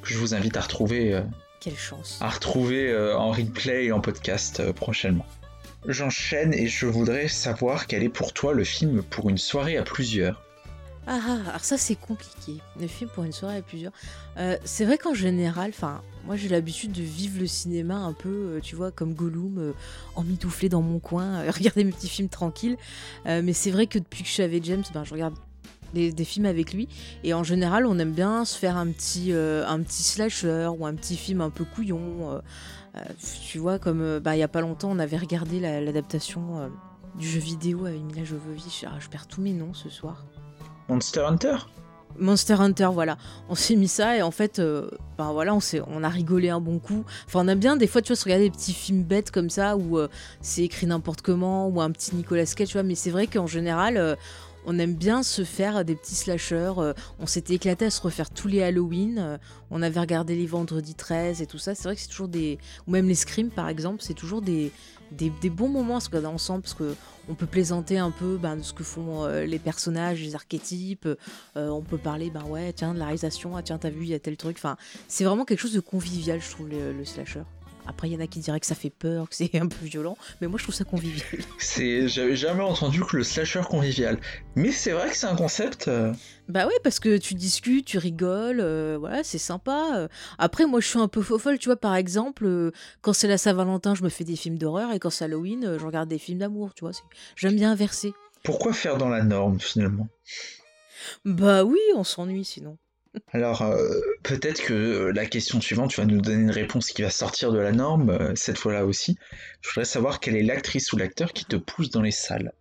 que 0.00 0.08
je 0.08 0.18
vous 0.18 0.34
invite 0.34 0.56
à 0.56 0.60
retrouver 0.60 1.22
quelle 1.62 1.78
chance. 1.78 2.18
À 2.20 2.28
retrouver 2.28 2.90
euh, 2.90 3.16
en 3.16 3.30
replay 3.30 3.84
et 3.84 3.92
en 3.92 4.00
podcast 4.00 4.58
euh, 4.58 4.72
prochainement. 4.72 5.24
J'enchaîne 5.86 6.52
et 6.52 6.66
je 6.66 6.86
voudrais 6.86 7.28
savoir 7.28 7.86
quel 7.86 8.02
est 8.02 8.08
pour 8.08 8.32
toi 8.32 8.52
le 8.52 8.64
film 8.64 9.04
pour 9.04 9.30
une 9.30 9.38
soirée 9.38 9.76
à 9.76 9.84
plusieurs. 9.84 10.42
Ah, 11.06 11.20
ah 11.24 11.50
alors 11.50 11.64
ça 11.64 11.78
c'est 11.78 11.94
compliqué. 11.94 12.60
Le 12.80 12.88
film 12.88 13.08
pour 13.10 13.22
une 13.22 13.30
soirée 13.30 13.58
à 13.58 13.62
plusieurs. 13.62 13.92
Euh, 14.38 14.56
c'est 14.64 14.84
vrai 14.84 14.98
qu'en 14.98 15.14
général, 15.14 15.70
enfin, 15.70 16.02
moi 16.26 16.36
j'ai 16.36 16.48
l'habitude 16.48 16.92
de 16.92 17.02
vivre 17.02 17.40
le 17.40 17.46
cinéma 17.46 17.96
un 17.96 18.12
peu, 18.12 18.60
tu 18.62 18.76
vois, 18.76 18.90
comme 18.90 19.14
Gollum, 19.14 19.72
en 20.14 20.20
emmitouflé 20.20 20.68
dans 20.68 20.82
mon 20.82 20.98
coin, 20.98 21.50
regarder 21.50 21.84
mes 21.84 21.92
petits 21.92 22.08
films 22.08 22.28
tranquilles. 22.28 22.76
mais 23.24 23.52
c'est 23.52 23.70
vrai 23.70 23.86
que 23.86 23.98
depuis 23.98 24.22
que 24.22 24.28
je 24.28 24.34
suis 24.34 24.42
avec 24.42 24.64
James, 24.64 24.84
ben, 24.94 25.04
je 25.04 25.12
regarde 25.12 25.34
des, 25.92 26.24
films 26.24 26.46
avec 26.46 26.72
lui. 26.72 26.88
Et 27.24 27.34
en 27.34 27.44
général, 27.44 27.86
on 27.86 27.98
aime 27.98 28.12
bien 28.12 28.44
se 28.44 28.56
faire 28.58 28.76
un 28.76 28.86
petit, 28.88 29.32
euh, 29.32 29.66
un 29.66 29.80
petit 29.82 30.02
slasher 30.02 30.68
ou 30.76 30.86
un 30.86 30.94
petit 30.94 31.16
film 31.16 31.40
un 31.40 31.50
peu 31.50 31.64
couillon. 31.64 32.30
Euh, 32.30 32.40
euh, 32.96 33.00
tu 33.46 33.58
vois, 33.58 33.78
comme 33.78 34.18
bah, 34.18 34.36
il 34.36 34.40
y 34.40 34.42
a 34.42 34.48
pas 34.48 34.60
longtemps, 34.60 34.90
on 34.90 34.98
avait 34.98 35.16
regardé 35.16 35.60
l'adaptation 35.60 36.70
du 37.14 37.26
jeu 37.26 37.40
vidéo 37.40 37.86
avec 37.86 38.02
Mila 38.02 38.24
Jovovich. 38.24 38.84
Ah, 38.86 38.96
je 38.98 39.08
perds 39.08 39.26
tous 39.26 39.40
mes 39.40 39.52
noms 39.52 39.74
ce 39.74 39.88
soir. 39.88 40.24
Monster 40.88 41.20
Hunter? 41.20 41.56
Monster 42.18 42.54
Hunter, 42.54 42.88
voilà. 42.92 43.16
On 43.48 43.54
s'est 43.54 43.76
mis 43.76 43.88
ça 43.88 44.16
et 44.16 44.22
en 44.22 44.30
fait, 44.30 44.58
euh, 44.58 44.88
ben 45.18 45.32
voilà, 45.32 45.54
on, 45.54 45.60
on 45.88 46.02
a 46.02 46.08
rigolé 46.08 46.50
un 46.50 46.60
bon 46.60 46.78
coup. 46.78 47.04
Enfin, 47.26 47.40
on 47.44 47.48
aime 47.48 47.58
bien 47.58 47.76
des 47.76 47.86
fois, 47.86 48.02
tu 48.02 48.08
vois, 48.08 48.16
se 48.16 48.24
regarder 48.24 48.44
des 48.44 48.50
petits 48.50 48.72
films 48.72 49.02
bêtes 49.02 49.30
comme 49.30 49.50
ça 49.50 49.76
où 49.76 49.98
euh, 49.98 50.08
c'est 50.40 50.62
écrit 50.62 50.86
n'importe 50.86 51.22
comment 51.22 51.68
ou 51.68 51.80
un 51.80 51.90
petit 51.90 52.14
Nicolas 52.14 52.46
Cage, 52.46 52.68
tu 52.68 52.74
vois. 52.74 52.82
Mais 52.82 52.94
c'est 52.94 53.10
vrai 53.10 53.26
qu'en 53.26 53.46
général, 53.46 53.96
euh, 53.96 54.14
on 54.64 54.78
aime 54.78 54.94
bien 54.94 55.22
se 55.22 55.42
faire 55.42 55.84
des 55.84 55.96
petits 55.96 56.14
slashers. 56.14 56.72
on 57.18 57.26
s'était 57.26 57.54
éclaté 57.54 57.86
à 57.86 57.90
se 57.90 58.00
refaire 58.00 58.30
tous 58.30 58.46
les 58.46 58.62
Halloween. 58.62 59.40
on 59.72 59.82
avait 59.82 59.98
regardé 59.98 60.36
les 60.36 60.46
vendredis 60.46 60.94
13 60.94 61.42
et 61.42 61.46
tout 61.46 61.58
ça. 61.58 61.74
C'est 61.74 61.84
vrai 61.84 61.96
que 61.96 62.00
c'est 62.00 62.08
toujours 62.08 62.28
des. 62.28 62.58
Ou 62.86 62.92
même 62.92 63.08
les 63.08 63.16
Screams, 63.16 63.50
par 63.50 63.68
exemple, 63.68 64.02
c'est 64.02 64.14
toujours 64.14 64.40
des, 64.40 64.70
des, 65.12 65.50
bons 65.50 65.68
moments 65.68 65.96
à 65.96 66.00
se 66.00 66.08
regarder 66.08 66.28
ensemble 66.28 66.62
parce 66.62 66.74
que 66.74 66.94
on 67.28 67.34
peut 67.34 67.46
plaisanter 67.46 67.98
un 67.98 68.10
peu 68.10 68.36
ben, 68.36 68.56
de 68.56 68.62
ce 68.62 68.72
que 68.72 68.82
font 68.82 69.24
euh, 69.24 69.44
les 69.44 69.58
personnages, 69.58 70.20
les 70.20 70.34
archétypes. 70.34 71.06
Euh, 71.56 71.68
on 71.68 71.82
peut 71.82 71.98
parler, 71.98 72.30
ben 72.30 72.44
ouais, 72.44 72.72
tiens, 72.72 72.94
de 72.94 72.98
la 72.98 73.04
réalisation, 73.04 73.56
ah 73.56 73.62
tiens, 73.62 73.78
t'as 73.78 73.90
vu, 73.90 74.02
il 74.02 74.08
y 74.08 74.14
a 74.14 74.18
tel 74.18 74.36
truc. 74.36 74.56
Enfin, 74.58 74.76
c'est 75.06 75.24
vraiment 75.24 75.44
quelque 75.44 75.60
chose 75.60 75.74
de 75.74 75.80
convivial, 75.80 76.40
je 76.40 76.50
trouve, 76.50 76.68
le 76.68 77.04
slasher. 77.04 77.42
Après, 77.86 78.08
il 78.08 78.12
y 78.12 78.16
en 78.16 78.20
a 78.20 78.26
qui 78.26 78.38
diraient 78.40 78.60
que 78.60 78.66
ça 78.66 78.74
fait 78.74 78.90
peur, 78.90 79.28
que 79.28 79.34
c'est 79.34 79.54
un 79.60 79.66
peu 79.66 79.84
violent, 79.84 80.16
mais 80.40 80.46
moi 80.46 80.58
je 80.58 80.64
trouve 80.64 80.74
ça 80.74 80.84
convivial. 80.84 81.26
C'est, 81.58 82.08
j'avais 82.08 82.36
jamais 82.36 82.62
entendu 82.62 83.00
que 83.04 83.16
le 83.16 83.24
slasher 83.24 83.62
convivial. 83.68 84.18
Mais 84.56 84.72
c'est 84.72 84.90
vrai 84.90 85.08
que 85.08 85.16
c'est 85.16 85.26
un 85.26 85.36
concept. 85.36 85.88
Euh, 85.88 86.12
bah 86.48 86.66
ouais, 86.66 86.78
parce 86.82 87.00
que 87.00 87.16
tu 87.16 87.34
discutes, 87.34 87.86
tu 87.86 87.98
rigoles, 87.98 88.60
euh, 88.60 88.96
voilà, 88.98 89.24
c'est 89.24 89.38
sympa. 89.38 90.08
Après, 90.38 90.66
moi 90.66 90.80
je 90.80 90.88
suis 90.88 90.98
un 90.98 91.08
peu 91.08 91.22
faux 91.22 91.38
folle, 91.38 91.58
tu 91.58 91.68
vois, 91.68 91.76
par 91.76 91.94
exemple, 91.94 92.44
euh, 92.46 92.72
quand 93.00 93.12
c'est 93.12 93.28
la 93.28 93.38
Saint-Valentin, 93.38 93.94
je 93.94 94.02
me 94.02 94.08
fais 94.08 94.24
des 94.24 94.36
films 94.36 94.58
d'horreur, 94.58 94.92
et 94.92 94.98
quand 94.98 95.10
c'est 95.10 95.24
Halloween, 95.24 95.76
je 95.78 95.84
regarde 95.84 96.08
des 96.08 96.18
films 96.18 96.38
d'amour, 96.38 96.74
tu 96.74 96.84
vois. 96.84 96.92
J'aime 97.36 97.56
bien 97.56 97.72
inverser. 97.72 98.12
Pourquoi 98.42 98.72
faire 98.72 98.98
dans 98.98 99.08
la 99.08 99.22
norme 99.22 99.60
finalement? 99.60 100.08
Bah 101.24 101.64
oui, 101.64 101.80
on 101.94 102.04
s'ennuie 102.04 102.44
sinon. 102.44 102.76
Alors, 103.32 103.62
euh, 103.62 104.00
peut-être 104.22 104.62
que 104.62 105.10
la 105.14 105.26
question 105.26 105.60
suivante, 105.60 105.90
tu 105.90 106.00
vas 106.00 106.06
nous 106.06 106.20
donner 106.20 106.42
une 106.42 106.50
réponse 106.50 106.90
qui 106.90 107.02
va 107.02 107.10
sortir 107.10 107.52
de 107.52 107.58
la 107.58 107.72
norme, 107.72 108.10
euh, 108.10 108.32
cette 108.34 108.58
fois-là 108.58 108.86
aussi. 108.86 109.16
Je 109.60 109.70
voudrais 109.70 109.84
savoir 109.84 110.20
quelle 110.20 110.36
est 110.36 110.42
l'actrice 110.42 110.92
ou 110.92 110.96
l'acteur 110.96 111.32
qui 111.32 111.44
te 111.44 111.56
pousse 111.56 111.90
dans 111.90 112.02
les 112.02 112.10
salles. 112.10 112.52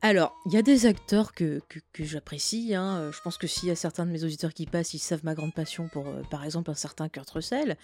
Alors, 0.00 0.36
il 0.44 0.52
y 0.52 0.58
a 0.58 0.62
des 0.62 0.84
acteurs 0.84 1.32
que, 1.32 1.62
j'apprécie. 1.98 2.74
Hein. 2.74 3.10
Je 3.10 3.20
pense 3.22 3.38
que 3.38 3.46
s'il 3.46 3.70
y 3.70 3.72
a 3.72 3.76
certains 3.76 4.04
de 4.04 4.10
mes 4.10 4.22
auditeurs 4.22 4.52
qui 4.52 4.66
passent, 4.66 4.92
ils 4.92 4.98
savent 4.98 5.24
ma 5.24 5.34
grande 5.34 5.54
passion 5.54 5.88
pour, 5.88 6.08
euh, 6.08 6.20
par 6.30 6.44
exemple, 6.44 6.70
un 6.70 6.74
certain 6.74 7.08
Kurt 7.08 7.30
Russell. 7.30 7.78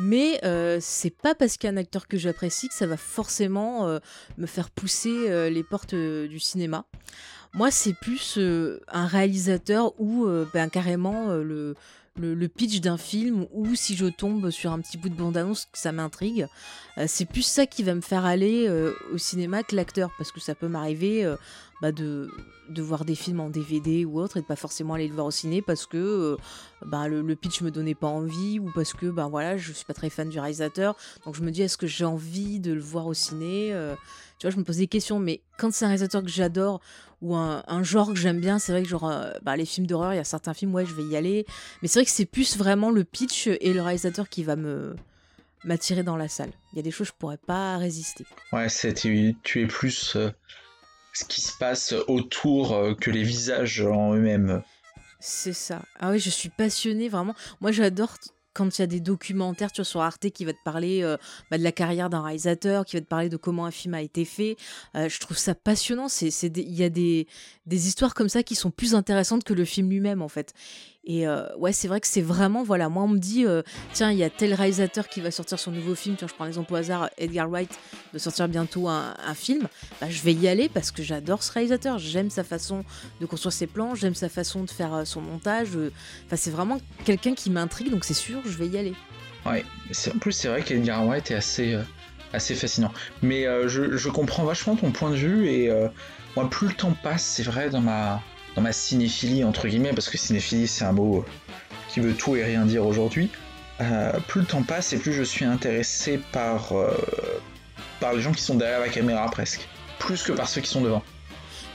Mais 0.00 0.40
c'est 0.80 1.16
pas 1.16 1.36
parce 1.36 1.56
qu'il 1.56 1.68
y 1.68 1.70
a 1.70 1.74
un 1.74 1.76
acteur 1.76 2.08
que 2.08 2.18
j'apprécie 2.18 2.68
que 2.68 2.74
ça 2.74 2.86
va 2.86 2.96
forcément 2.96 4.00
me 4.36 4.46
faire 4.46 4.70
pousser 4.70 5.50
les 5.50 5.62
portes 5.62 5.94
du 5.94 6.40
cinéma. 6.40 6.86
Moi, 7.52 7.70
c'est 7.72 7.94
plus 7.94 8.36
euh, 8.38 8.80
un 8.88 9.06
réalisateur 9.06 9.92
ou 10.00 10.24
euh, 10.24 10.46
ben, 10.54 10.68
carrément 10.68 11.30
euh, 11.30 11.74
le, 12.16 12.48
pitch 12.48 12.80
d'un 12.80 12.96
film 12.96 13.46
ou 13.52 13.74
si 13.74 13.96
je 13.96 14.06
tombe 14.06 14.50
sur 14.50 14.72
un 14.72 14.78
petit 14.80 14.98
bout 14.98 15.08
de 15.08 15.16
bande-annonce, 15.16 15.66
ça 15.72 15.90
m'intrigue. 15.90 16.46
c'est 17.06 17.24
plus 17.24 17.42
ça 17.42 17.66
qui 17.66 17.82
va 17.82 17.94
me 17.94 18.02
faire 18.02 18.24
aller 18.24 18.68
au 19.12 19.16
cinéma 19.16 19.62
que 19.62 19.74
l'acteur, 19.74 20.10
parce 20.18 20.30
que 20.30 20.40
ça 20.40 20.54
peut 20.54 20.68
m'arriver 20.68 21.24
bah, 21.80 21.92
de, 21.92 22.28
voir 22.76 23.06
des 23.06 23.14
films 23.14 23.40
en 23.40 23.48
DVD 23.48 24.04
ou 24.04 24.20
autre 24.20 24.36
et 24.36 24.42
de 24.42 24.46
pas 24.46 24.56
forcément 24.56 24.94
aller 24.94 25.08
le 25.08 25.14
voir 25.14 25.26
au 25.28 25.30
ciné 25.30 25.62
parce 25.62 25.86
que 25.86 26.36
bah, 26.84 27.08
le, 27.08 27.22
le, 27.22 27.36
pitch 27.36 27.62
me 27.62 27.70
donnait 27.70 27.94
pas 27.94 28.08
envie 28.08 28.58
ou 28.58 28.70
parce 28.74 28.92
que 28.92 29.06
ben 29.06 29.28
voilà, 29.28 29.56
je 29.56 29.72
suis 29.72 29.86
pas 29.86 29.94
très 29.94 30.10
fan 30.10 30.28
du 30.28 30.38
réalisateur. 30.38 30.96
Donc 31.24 31.36
je 31.36 31.42
me 31.42 31.50
dis, 31.50 31.62
est-ce 31.62 31.78
que 31.78 31.86
j'ai 31.86 32.04
envie 32.04 32.60
de 32.60 32.72
le 32.72 32.80
voir 32.82 33.06
au 33.06 33.14
ciné 33.14 33.72
je 34.48 34.56
me 34.56 34.64
pose 34.64 34.78
des 34.78 34.86
questions, 34.86 35.18
mais 35.18 35.42
quand 35.58 35.70
c'est 35.72 35.84
un 35.84 35.88
réalisateur 35.88 36.22
que 36.22 36.30
j'adore 36.30 36.80
ou 37.22 37.36
un, 37.36 37.82
genre 37.82 38.08
que 38.08 38.18
j'aime 38.18 38.40
bien, 38.40 38.58
c'est 38.58 38.72
vrai 38.72 38.82
que 38.82 38.88
genre 38.88 39.08
euh, 39.08 39.32
bah, 39.42 39.56
les 39.56 39.66
films 39.66 39.86
d'horreur, 39.86 40.14
il 40.14 40.16
y 40.16 40.20
a 40.20 40.24
certains 40.24 40.54
films, 40.54 40.74
ouais, 40.74 40.86
je 40.86 40.94
vais 40.94 41.04
y 41.04 41.16
aller. 41.16 41.44
Mais 41.82 41.88
c'est 41.88 41.98
vrai 41.98 42.06
que 42.06 42.10
c'est 42.10 42.26
plus 42.26 42.56
vraiment 42.56 42.90
le 42.90 43.04
pitch 43.04 43.46
et 43.46 43.72
le 43.72 43.82
réalisateur 43.82 44.28
qui 44.28 44.42
va 44.42 44.56
me 44.56 44.96
m'attirer 45.64 46.02
dans 46.02 46.16
la 46.16 46.28
salle. 46.28 46.52
Il 46.72 46.76
y 46.76 46.78
a 46.78 46.82
des 46.82 46.90
choses 46.90 47.08
que 47.08 47.14
je 47.14 47.18
pourrais 47.18 47.36
pas 47.36 47.76
résister. 47.76 48.24
Ouais, 48.52 48.68
c'est 48.68 48.94
tu, 48.94 49.36
es 49.56 49.66
plus 49.66 50.16
euh, 50.16 50.30
ce 51.12 51.24
qui 51.24 51.40
se 51.40 51.56
passe 51.58 51.92
autour 52.08 52.72
euh, 52.72 52.94
que 52.94 53.10
les 53.10 53.22
visages 53.22 53.82
en 53.82 54.14
eux-mêmes. 54.14 54.62
C'est 55.20 55.52
ça. 55.52 55.82
Ah 55.98 56.10
oui, 56.10 56.18
je 56.18 56.30
suis 56.30 56.48
passionnée 56.48 57.10
vraiment. 57.10 57.34
Moi, 57.60 57.72
j'adore 57.72 58.16
quand 58.60 58.78
il 58.78 58.82
y 58.82 58.84
a 58.84 58.86
des 58.86 59.00
documentaires 59.00 59.72
tu 59.72 59.80
vois, 59.80 59.86
sur 59.86 60.02
Arte 60.02 60.28
qui 60.28 60.44
va 60.44 60.52
te 60.52 60.62
parler 60.62 61.02
euh, 61.02 61.16
bah, 61.50 61.56
de 61.56 61.62
la 61.62 61.72
carrière 61.72 62.10
d'un 62.10 62.22
réalisateur, 62.22 62.84
qui 62.84 62.96
va 62.96 63.00
te 63.00 63.06
parler 63.06 63.30
de 63.30 63.38
comment 63.38 63.64
un 63.64 63.70
film 63.70 63.94
a 63.94 64.02
été 64.02 64.26
fait, 64.26 64.56
euh, 64.96 65.08
je 65.08 65.18
trouve 65.18 65.38
ça 65.38 65.54
passionnant. 65.54 66.08
Il 66.20 66.74
y 66.74 66.84
a 66.84 66.90
des, 66.90 67.26
des 67.64 67.88
histoires 67.88 68.12
comme 68.12 68.28
ça 68.28 68.42
qui 68.42 68.54
sont 68.54 68.70
plus 68.70 68.94
intéressantes 68.94 69.44
que 69.44 69.54
le 69.54 69.64
film 69.64 69.88
lui-même 69.88 70.20
en 70.20 70.28
fait. 70.28 70.52
Et 71.04 71.26
euh, 71.26 71.46
ouais, 71.56 71.72
c'est 71.72 71.88
vrai 71.88 71.98
que 72.00 72.06
c'est 72.06 72.20
vraiment, 72.20 72.62
voilà, 72.62 72.90
moi 72.90 73.04
on 73.04 73.08
me 73.08 73.18
dit, 73.18 73.46
tiens, 73.94 74.10
il 74.10 74.18
y 74.18 74.22
a 74.24 74.28
tel 74.28 74.52
réalisateur 74.52 75.08
qui 75.08 75.20
va 75.20 75.30
sortir 75.30 75.58
son 75.58 75.70
nouveau 75.70 75.94
film, 75.94 76.16
tiens, 76.16 76.28
je 76.28 76.34
prends 76.34 76.44
l'exemple 76.44 76.72
au 76.74 76.76
hasard, 76.76 77.08
Edgar 77.16 77.48
Wright, 77.48 77.78
de 78.12 78.18
sortir 78.18 78.48
bientôt 78.48 78.86
un, 78.86 79.14
film, 79.34 79.66
bah, 80.00 80.08
je 80.10 80.20
vais 80.22 80.34
y 80.34 80.46
aller 80.46 80.68
parce 80.68 80.90
que 80.90 81.02
j'adore 81.02 81.42
ce 81.42 81.52
réalisateur, 81.52 81.98
j'aime 81.98 82.28
sa 82.28 82.44
façon 82.44 82.84
de 83.20 83.26
construire 83.26 83.52
ses 83.52 83.66
plans, 83.66 83.94
j'aime 83.94 84.14
sa 84.14 84.28
façon 84.28 84.64
de 84.64 84.70
faire 84.70 85.06
son 85.06 85.22
montage, 85.22 85.70
enfin 86.26 86.36
c'est 86.36 86.50
vraiment 86.50 86.78
quelqu'un 87.06 87.34
qui 87.34 87.48
m'intrigue, 87.48 87.90
donc 87.90 88.04
c'est 88.04 88.12
sûr, 88.12 88.42
je 88.44 88.58
vais 88.58 88.66
y 88.66 88.76
aller. 88.76 88.94
Ouais, 89.46 89.64
en 90.14 90.18
plus 90.18 90.32
c'est 90.32 90.48
vrai 90.48 90.62
qu'Edgar 90.62 91.06
Wright 91.06 91.30
est 91.30 91.34
assez, 91.34 91.78
assez 92.34 92.54
fascinant. 92.54 92.92
Mais 93.22 93.46
je, 93.68 93.96
je, 93.96 94.08
comprends 94.10 94.44
vachement 94.44 94.76
ton 94.76 94.90
point 94.90 95.10
de 95.10 95.16
vue 95.16 95.48
et 95.48 95.72
moi 96.36 96.50
plus 96.50 96.68
le 96.68 96.74
temps 96.74 96.94
passe, 97.02 97.24
c'est 97.24 97.42
vrai, 97.42 97.70
dans 97.70 97.80
ma 97.80 98.20
ma 98.60 98.72
cinéphilie, 98.72 99.44
entre 99.44 99.68
guillemets, 99.68 99.92
parce 99.92 100.08
que 100.08 100.18
cinéphilie 100.18 100.68
c'est 100.68 100.84
un 100.84 100.92
mot 100.92 101.24
qui 101.88 102.00
veut 102.00 102.14
tout 102.14 102.36
et 102.36 102.44
rien 102.44 102.64
dire 102.64 102.86
aujourd'hui, 102.86 103.30
euh, 103.80 104.12
plus 104.28 104.40
le 104.40 104.46
temps 104.46 104.62
passe 104.62 104.92
et 104.92 104.98
plus 104.98 105.12
je 105.12 105.22
suis 105.22 105.44
intéressé 105.44 106.20
par, 106.32 106.72
euh, 106.72 106.94
par 107.98 108.12
les 108.12 108.20
gens 108.20 108.32
qui 108.32 108.42
sont 108.42 108.54
derrière 108.54 108.80
la 108.80 108.88
caméra 108.88 109.28
presque, 109.30 109.66
plus 109.98 110.22
que 110.22 110.32
par 110.32 110.48
ceux 110.48 110.60
qui 110.60 110.68
sont 110.68 110.82
devant. 110.82 111.02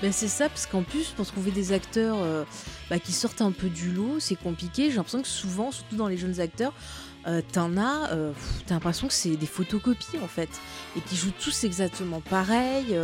Ben 0.01 0.11
c'est 0.11 0.27
ça, 0.27 0.49
parce 0.49 0.65
qu'en 0.65 0.83
plus, 0.83 1.07
pour 1.09 1.25
trouver 1.25 1.51
des 1.51 1.71
acteurs 1.71 2.17
euh, 2.21 2.43
bah, 2.89 2.99
qui 2.99 3.13
sortent 3.13 3.41
un 3.41 3.51
peu 3.51 3.69
du 3.69 3.91
lot, 3.91 4.19
c'est 4.19 4.35
compliqué. 4.35 4.89
J'ai 4.89 4.97
l'impression 4.97 5.21
que 5.21 5.27
souvent, 5.27 5.71
surtout 5.71 5.95
dans 5.95 6.07
les 6.07 6.17
jeunes 6.17 6.41
acteurs, 6.41 6.73
euh, 7.27 7.41
t'en 7.53 7.77
as, 7.77 8.11
euh, 8.11 8.31
t'as 8.67 8.75
l'impression 8.75 9.07
que 9.07 9.13
c'est 9.13 9.35
des 9.35 9.45
photocopies 9.45 10.19
en 10.21 10.27
fait, 10.27 10.49
et 10.95 11.01
qui 11.01 11.15
jouent 11.15 11.33
tous 11.39 11.63
exactement 11.63 12.21
pareil. 12.21 12.95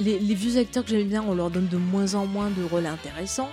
Les, 0.00 0.18
vieux 0.34 0.58
acteurs 0.58 0.84
que 0.84 0.90
j'aime 0.90 1.08
bien, 1.08 1.22
on 1.22 1.34
leur 1.34 1.50
donne 1.50 1.68
de 1.68 1.76
moins 1.76 2.14
en 2.14 2.26
moins 2.26 2.50
de 2.50 2.64
rôles 2.64 2.86
intéressants. 2.86 3.50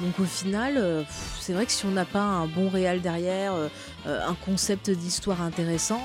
Donc 0.00 0.18
au 0.18 0.24
final, 0.24 1.06
c'est 1.40 1.52
vrai 1.52 1.64
que 1.64 1.72
si 1.72 1.86
on 1.86 1.90
n'a 1.90 2.04
pas 2.04 2.20
un 2.20 2.46
bon 2.46 2.68
réal 2.68 3.00
derrière, 3.00 3.54
un 4.04 4.34
concept 4.44 4.90
d'histoire 4.90 5.42
intéressant, 5.42 6.02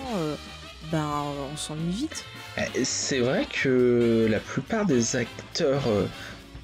ben 0.91 1.23
on 1.51 1.57
s'ennuie 1.57 1.91
vite. 1.91 2.25
Eh, 2.57 2.83
c'est 2.83 3.19
vrai 3.19 3.45
que 3.45 4.27
la 4.29 4.39
plupart 4.39 4.85
des 4.85 5.15
acteurs, 5.15 5.83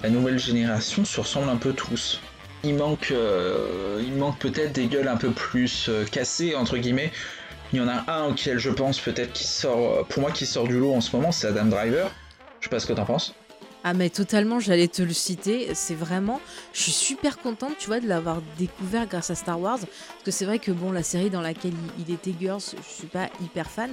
la 0.02 0.10
nouvelle 0.10 0.38
génération, 0.38 1.04
se 1.04 1.20
ressemblent 1.20 1.50
un 1.50 1.56
peu 1.56 1.72
tous 1.72 2.20
il 2.64 2.74
manque, 2.74 3.12
euh, 3.12 4.00
peut-être 4.40 4.72
des 4.72 4.86
gueules 4.86 5.08
un 5.08 5.16
peu 5.16 5.30
plus 5.30 5.88
euh, 5.88 6.04
cassées 6.04 6.54
entre 6.54 6.76
guillemets. 6.76 7.12
Il 7.72 7.78
y 7.78 7.82
en 7.82 7.88
a 7.88 8.10
un 8.10 8.28
auquel 8.28 8.58
je 8.58 8.70
pense 8.70 8.98
peut-être 8.98 9.32
qui 9.32 9.46
sort, 9.46 10.06
pour 10.06 10.22
moi 10.22 10.30
qui 10.30 10.46
sort 10.46 10.66
du 10.66 10.78
lot 10.78 10.94
en 10.94 11.00
ce 11.00 11.14
moment, 11.14 11.32
c'est 11.32 11.46
Adam 11.46 11.66
Driver. 11.66 12.10
Je 12.60 12.64
sais 12.64 12.70
pas 12.70 12.80
ce 12.80 12.86
que 12.86 12.94
t'en 12.94 13.04
penses. 13.04 13.34
Ah 13.90 13.94
mais 13.94 14.10
totalement, 14.10 14.60
j'allais 14.60 14.86
te 14.86 15.00
le 15.00 15.14
citer. 15.14 15.70
C'est 15.72 15.94
vraiment, 15.94 16.42
je 16.74 16.82
suis 16.82 16.92
super 16.92 17.38
contente, 17.38 17.72
tu 17.78 17.86
vois, 17.86 18.00
de 18.00 18.06
l'avoir 18.06 18.42
découvert 18.58 19.06
grâce 19.06 19.30
à 19.30 19.34
Star 19.34 19.58
Wars. 19.58 19.78
Parce 19.78 20.24
que 20.26 20.30
c'est 20.30 20.44
vrai 20.44 20.58
que 20.58 20.70
bon, 20.70 20.92
la 20.92 21.02
série 21.02 21.30
dans 21.30 21.40
laquelle 21.40 21.72
il, 21.98 22.12
était 22.12 22.34
Girls, 22.38 22.60
je 22.60 22.94
suis 22.94 23.06
pas 23.06 23.30
hyper 23.42 23.70
fan, 23.70 23.88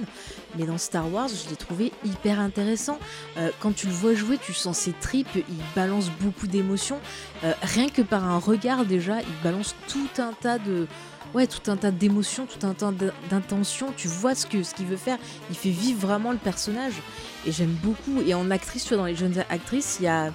mais 0.58 0.66
dans 0.66 0.76
Star 0.76 1.10
Wars, 1.10 1.28
je 1.28 1.48
l'ai 1.48 1.56
trouvé 1.56 1.92
hyper 2.04 2.40
intéressant. 2.40 2.98
Euh, 3.38 3.48
quand 3.60 3.74
tu 3.74 3.86
le 3.86 3.94
vois 3.94 4.12
jouer, 4.12 4.36
tu 4.36 4.52
sens 4.52 4.76
ses 4.76 4.92
tripes, 4.92 5.34
il 5.34 5.64
balance 5.74 6.10
beaucoup 6.20 6.46
d'émotions. 6.46 7.00
Euh, 7.44 7.54
rien 7.62 7.88
que 7.88 8.02
par 8.02 8.22
un 8.22 8.38
regard 8.38 8.84
déjà, 8.84 9.22
il 9.22 9.42
balance 9.42 9.74
tout 9.88 10.10
un 10.18 10.34
tas 10.34 10.58
de 10.58 10.86
ouais, 11.34 11.46
tout 11.46 11.70
un 11.70 11.76
tas 11.76 11.90
d'émotions, 11.90 12.46
tout 12.46 12.66
un 12.66 12.74
tas 12.74 12.92
d'intentions. 13.30 13.94
Tu 13.96 14.08
vois 14.08 14.34
ce 14.34 14.46
que 14.46 14.62
ce 14.62 14.74
qu'il 14.74 14.86
veut 14.86 14.98
faire. 14.98 15.18
Il 15.48 15.56
fait 15.56 15.70
vivre 15.70 16.00
vraiment 16.00 16.32
le 16.32 16.38
personnage. 16.38 16.94
Et 17.46 17.52
j'aime 17.52 17.76
beaucoup. 17.82 18.22
Et 18.26 18.34
en 18.34 18.50
actrice, 18.50 18.84
tu 18.84 18.88
vois, 18.90 18.98
dans 18.98 19.06
les 19.06 19.16
jeunes 19.16 19.44
actrices, 19.48 19.98
il 20.00 20.04
y 20.04 20.08
a, 20.08 20.32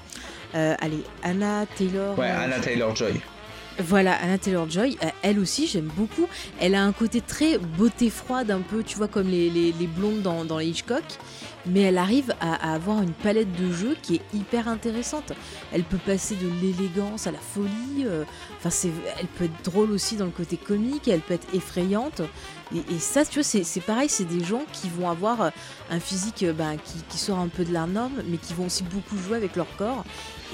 euh, 0.55 0.75
allez, 0.79 1.03
Anna 1.23 1.65
Taylor. 1.75 2.17
Ouais, 2.17 2.29
Anna 2.29 2.59
Taylor 2.59 2.95
Joy. 2.95 3.21
Voilà, 3.79 4.13
Anna 4.21 4.37
Taylor-Joy, 4.37 4.97
euh, 5.01 5.07
elle 5.21 5.39
aussi, 5.39 5.65
j'aime 5.65 5.89
beaucoup. 5.95 6.27
Elle 6.59 6.75
a 6.75 6.83
un 6.83 6.91
côté 6.91 7.21
très 7.21 7.57
beauté 7.57 8.09
froide, 8.09 8.51
un 8.51 8.59
peu, 8.59 8.83
tu 8.83 8.97
vois, 8.97 9.07
comme 9.07 9.27
les, 9.27 9.49
les, 9.49 9.87
blondes 9.87 10.21
dans, 10.21 10.43
dans, 10.45 10.57
les 10.57 10.67
Hitchcock. 10.67 11.03
Mais 11.65 11.81
elle 11.81 11.97
arrive 11.97 12.33
à, 12.41 12.73
avoir 12.73 13.01
une 13.01 13.13
palette 13.13 13.51
de 13.53 13.71
jeux 13.71 13.95
qui 14.01 14.15
est 14.15 14.21
hyper 14.35 14.67
intéressante. 14.67 15.33
Elle 15.71 15.83
peut 15.83 15.99
passer 16.05 16.35
de 16.35 16.47
l'élégance 16.61 17.27
à 17.27 17.31
la 17.31 17.39
folie. 17.39 18.03
Euh, 18.05 18.23
enfin, 18.57 18.69
c'est, 18.69 18.91
elle 19.19 19.27
peut 19.27 19.45
être 19.45 19.63
drôle 19.63 19.91
aussi 19.91 20.15
dans 20.15 20.25
le 20.25 20.31
côté 20.31 20.57
comique. 20.57 21.07
Elle 21.07 21.21
peut 21.21 21.35
être 21.35 21.53
effrayante. 21.53 22.21
Et, 22.73 22.99
ça, 22.99 23.25
tu 23.25 23.41
vois, 23.41 23.43
c'est 23.43 23.81
pareil, 23.81 24.09
c'est 24.09 24.25
des 24.25 24.43
gens 24.43 24.63
qui 24.71 24.89
vont 24.89 25.09
avoir 25.09 25.41
euh, 25.41 25.49
un 25.89 25.99
physique 25.99 26.43
euh, 26.43 26.53
ben, 26.53 26.77
qui, 27.09 27.17
sort 27.17 27.39
un 27.39 27.47
peu 27.47 27.65
de 27.65 27.73
la 27.73 27.85
norme, 27.85 28.23
mais 28.27 28.37
qui 28.37 28.53
vont 28.53 28.65
aussi 28.65 28.83
beaucoup 28.83 29.17
jouer 29.17 29.37
avec 29.37 29.55
leur 29.55 29.67
corps. 29.75 30.05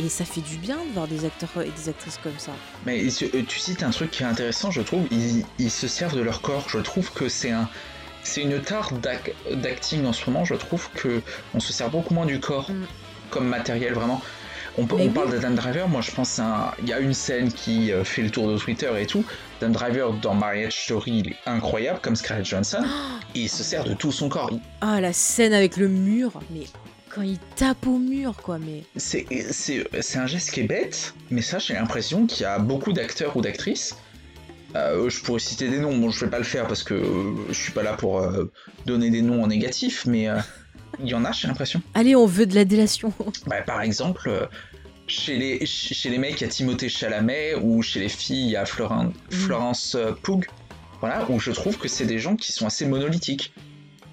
Et 0.04 0.10
ça 0.10 0.26
fait 0.26 0.42
du 0.42 0.58
bien 0.58 0.78
de 0.78 0.94
voir 0.94 1.08
des 1.08 1.26
acteurs 1.26 1.50
et 1.64 1.70
des 1.70 1.90
actrices 1.90 2.20
comme 2.22 2.38
ça. 2.38 2.52
Mais 2.86 3.08
tu 3.08 3.60
cites 3.60 3.84
un 3.84 3.90
truc 3.90 4.12
qui 4.12 4.24
est 4.24 4.28
intéressant, 4.28 4.72
je 4.72 4.82
trouve. 4.82 5.08
Ils, 5.12 5.72
se 5.72 5.88
servent 5.88 6.16
de 6.16 6.22
leur 6.22 6.42
corps. 6.42 6.68
Je 6.70 6.80
trouve 6.80 7.12
que 7.12 7.30
c'est 7.30 7.52
un, 7.52 7.70
c'est 8.24 8.42
une 8.42 8.62
tare 8.62 8.92
d'acting 9.52 10.06
en 10.06 10.14
ce 10.14 10.30
moment. 10.30 10.46
Je 10.46 10.56
trouve 10.56 10.90
que 10.96 11.22
on 11.56 11.60
se 11.60 11.74
sert 11.74 11.90
beaucoup 11.90 12.14
moins 12.14 12.26
du 12.26 12.40
corps 12.40 12.70
mm. 12.70 12.86
comme 13.32 13.48
matériel 13.48 13.94
vraiment. 13.94 14.22
On, 14.80 14.86
parle 14.86 15.32
d'Adam 15.32 15.52
Driver, 15.52 15.90
moi 15.90 16.02
je 16.02 16.12
pense 16.12 16.40
il 16.84 16.88
y 16.88 16.94
a 16.94 17.00
une 17.00 17.16
scène 17.16 17.52
qui 17.52 17.92
euh, 17.92 18.04
fait 18.04 18.22
le 18.22 18.30
tour 18.30 18.48
de 18.48 18.58
Twitter 18.60 18.90
et 19.00 19.08
tout. 19.08 19.26
Adam 19.60 19.72
Driver 19.72 20.14
dans 20.22 20.36
Marriage 20.36 20.84
Story, 20.84 21.24
il 21.26 21.30
est 21.30 21.36
incroyable 21.46 22.00
comme 22.02 22.16
Scarlett 22.16 22.46
Johansson. 22.46 22.84
et 23.34 23.40
il 23.42 23.50
se 23.50 23.64
sert 23.64 23.84
de 23.84 23.94
tout 23.94 24.12
son 24.12 24.30
corps. 24.30 24.52
Ah, 24.82 25.02
la 25.02 25.14
scène 25.14 25.54
avec 25.54 25.78
le 25.78 25.88
mur, 25.88 26.40
mais 26.52 26.66
quand 27.10 27.24
il 27.24 27.40
tape 27.56 27.88
au 27.88 27.98
mur, 27.98 28.36
quoi, 28.42 28.60
mais. 28.60 28.84
C'est 28.98 29.26
un 30.16 30.28
geste 30.28 30.52
qui 30.52 30.60
est 30.60 30.68
bête, 30.68 31.16
mais 31.32 31.42
ça, 31.42 31.58
j'ai 31.58 31.74
l'impression 31.74 32.28
qu'il 32.28 32.44
y 32.44 32.46
a 32.46 32.60
beaucoup 32.60 32.94
d'acteurs 32.94 33.36
ou 33.36 33.42
d'actrices. 33.42 33.98
Euh, 34.76 35.10
je 35.10 35.22
pourrais 35.22 35.40
citer 35.40 35.70
des 35.70 35.80
noms, 35.80 35.98
bon, 35.98 36.12
je 36.12 36.26
vais 36.26 36.30
pas 36.30 36.38
le 36.38 36.44
faire 36.44 36.68
parce 36.68 36.84
que 36.84 36.94
euh, 36.94 37.34
je 37.48 37.54
suis 37.54 37.72
pas 37.72 37.84
là 37.84 37.94
pour 37.94 38.22
donner 38.86 39.10
des 39.10 39.22
noms 39.22 39.44
en 39.44 39.48
négatif, 39.48 40.06
mais 40.06 40.28
il 41.00 41.10
y 41.10 41.14
en 41.14 41.26
a, 41.26 41.32
j'ai 41.32 41.48
l'impression. 41.48 41.82
Allez, 41.94 42.16
on 42.16 42.26
veut 42.26 42.46
de 42.46 42.56
la 42.56 42.66
délation. 42.66 43.14
Bah, 43.46 43.62
par 43.62 43.82
exemple, 43.82 44.30
euh, 44.30 44.46
chez 45.08 45.38
les, 45.38 45.66
chez 45.66 46.10
les 46.10 46.18
mecs, 46.18 46.40
il 46.40 46.44
y 46.44 46.48
a 46.48 46.50
Timothée 46.50 46.90
Chalamet, 46.90 47.56
ou 47.56 47.82
chez 47.82 48.00
les 48.00 48.10
filles, 48.10 48.46
il 48.46 48.52
y 48.52 48.56
a 48.56 48.64
mm. 48.64 49.12
Florence 49.32 49.96
euh, 49.96 50.12
Poug. 50.12 50.48
Voilà, 51.00 51.30
où 51.30 51.40
je 51.40 51.52
trouve 51.52 51.78
que 51.78 51.88
c'est 51.88 52.06
des 52.06 52.20
gens 52.20 52.36
qui 52.36 52.52
sont 52.52 52.66
assez 52.66 52.86
monolithiques. 52.86 53.54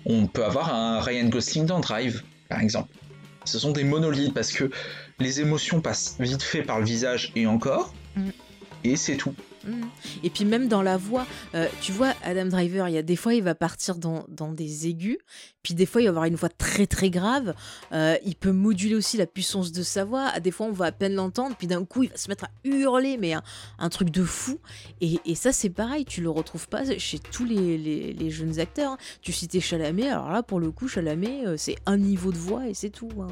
On 0.07 0.26
peut 0.26 0.44
avoir 0.44 0.72
un 0.72 1.00
Ryan 1.00 1.28
Gosling 1.28 1.66
dans 1.66 1.80
Drive, 1.80 2.22
par 2.48 2.61
exemple. 2.61 2.94
Ce 3.44 3.59
sont 3.59 3.72
des 3.72 3.85
monolithes 3.85 4.35
parce 4.35 4.52
que 4.52 4.70
les 5.18 5.40
émotions 5.40 5.80
passent 5.80 6.16
vite 6.20 6.42
fait 6.42 6.62
par 6.62 6.78
le 6.78 6.85
visage 6.85 7.33
et 7.35 7.46
encore, 7.46 7.94
mm. 8.16 8.30
et 8.85 8.96
c'est 8.96 9.16
tout. 9.16 9.35
Et 10.22 10.31
puis 10.31 10.44
même 10.44 10.68
dans 10.68 10.83
la 10.83 10.96
voix, 10.96 11.27
euh, 11.55 11.68
tu 11.81 11.92
vois, 11.92 12.14
Adam 12.22 12.46
Driver, 12.46 12.88
il 12.88 12.94
y 12.94 12.98
a 12.98 13.03
des 13.03 13.16
fois, 13.16 13.35
il 13.35 13.42
va 13.42 13.55
partir 13.55 13.96
dans, 13.96 14.24
des 14.53 14.87
aigus, 14.87 15.18
puis 15.62 15.74
des 15.74 15.87
fois, 15.87 16.00
il 16.00 16.05
va 16.05 16.11
avoir 16.11 16.24
une 16.24 16.35
voix 16.35 16.48
très 16.48 16.87
très 16.87 17.11
grave. 17.11 17.55
Euh, 17.92 18.16
il 18.24 18.37
peut 18.37 18.53
moduler 18.53 18.94
aussi 18.94 19.16
la 19.16 19.27
puissance 19.27 19.72
de 19.72 19.83
sa 19.83 20.05
voix. 20.05 20.38
Des 20.40 20.50
fois, 20.50 20.66
on 20.66 20.72
va 20.72 20.87
à 20.87 20.92
peine 20.92 21.14
l'entendre, 21.14 21.57
puis 21.57 21.66
d'un 21.66 21.85
coup, 21.85 22.03
il 22.03 22.11
va 22.11 22.16
se 22.16 22.29
mettre 22.29 22.44
à 22.44 22.50
hurler, 22.64 23.16
mais 23.16 23.35
un, 23.79 23.88
truc 23.88 24.11
de 24.11 24.24
fou. 24.24 24.59
Et, 25.00 25.35
ça, 25.35 25.53
c'est 25.53 25.70
pareil, 25.70 26.05
tu 26.05 26.20
le 26.20 26.31
retrouves 26.31 26.68
pas 26.68 26.98
chez 26.98 27.18
tous 27.18 27.44
les, 27.44 28.31
jeunes 28.31 28.61
acteurs. 28.61 28.92
Hein. 28.92 28.98
Tu 29.20 29.33
citais 29.33 29.61
Chalamet, 29.61 30.09
alors 30.09 30.31
là, 30.31 30.42
pour 30.42 30.61
le 30.61 30.70
coup, 30.70 30.88
Chalamet, 30.88 31.46
euh, 31.46 31.57
c'est 31.57 31.77
un 31.87 31.96
niveau 31.96 32.33
de 32.33 32.38
voix 32.38 32.68
et 32.68 32.74
c'est 32.74 32.90
tout. 32.90 33.11
Hein. 33.20 33.29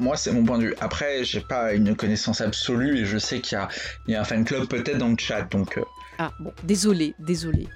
Moi, 0.00 0.16
c'est 0.16 0.32
mon 0.32 0.44
point 0.44 0.58
de 0.58 0.64
vue. 0.64 0.74
Après, 0.80 1.24
j'ai 1.24 1.40
pas 1.40 1.72
une 1.72 1.96
connaissance 1.96 2.40
absolue 2.40 2.98
et 2.98 3.04
je 3.04 3.18
sais 3.18 3.40
qu'il 3.40 3.58
y, 4.06 4.14
a, 4.14 4.20
un 4.20 4.24
fan 4.24 4.44
club 4.44 4.66
peut-être 4.68 4.98
dans 4.98 5.08
le 5.08 5.16
chat, 5.18 5.42
donc. 5.42 5.76
Euh. 5.76 5.84
Ah 6.18 6.32
bon, 6.40 6.52
désolé, 6.62 7.14
désolé. 7.18 7.66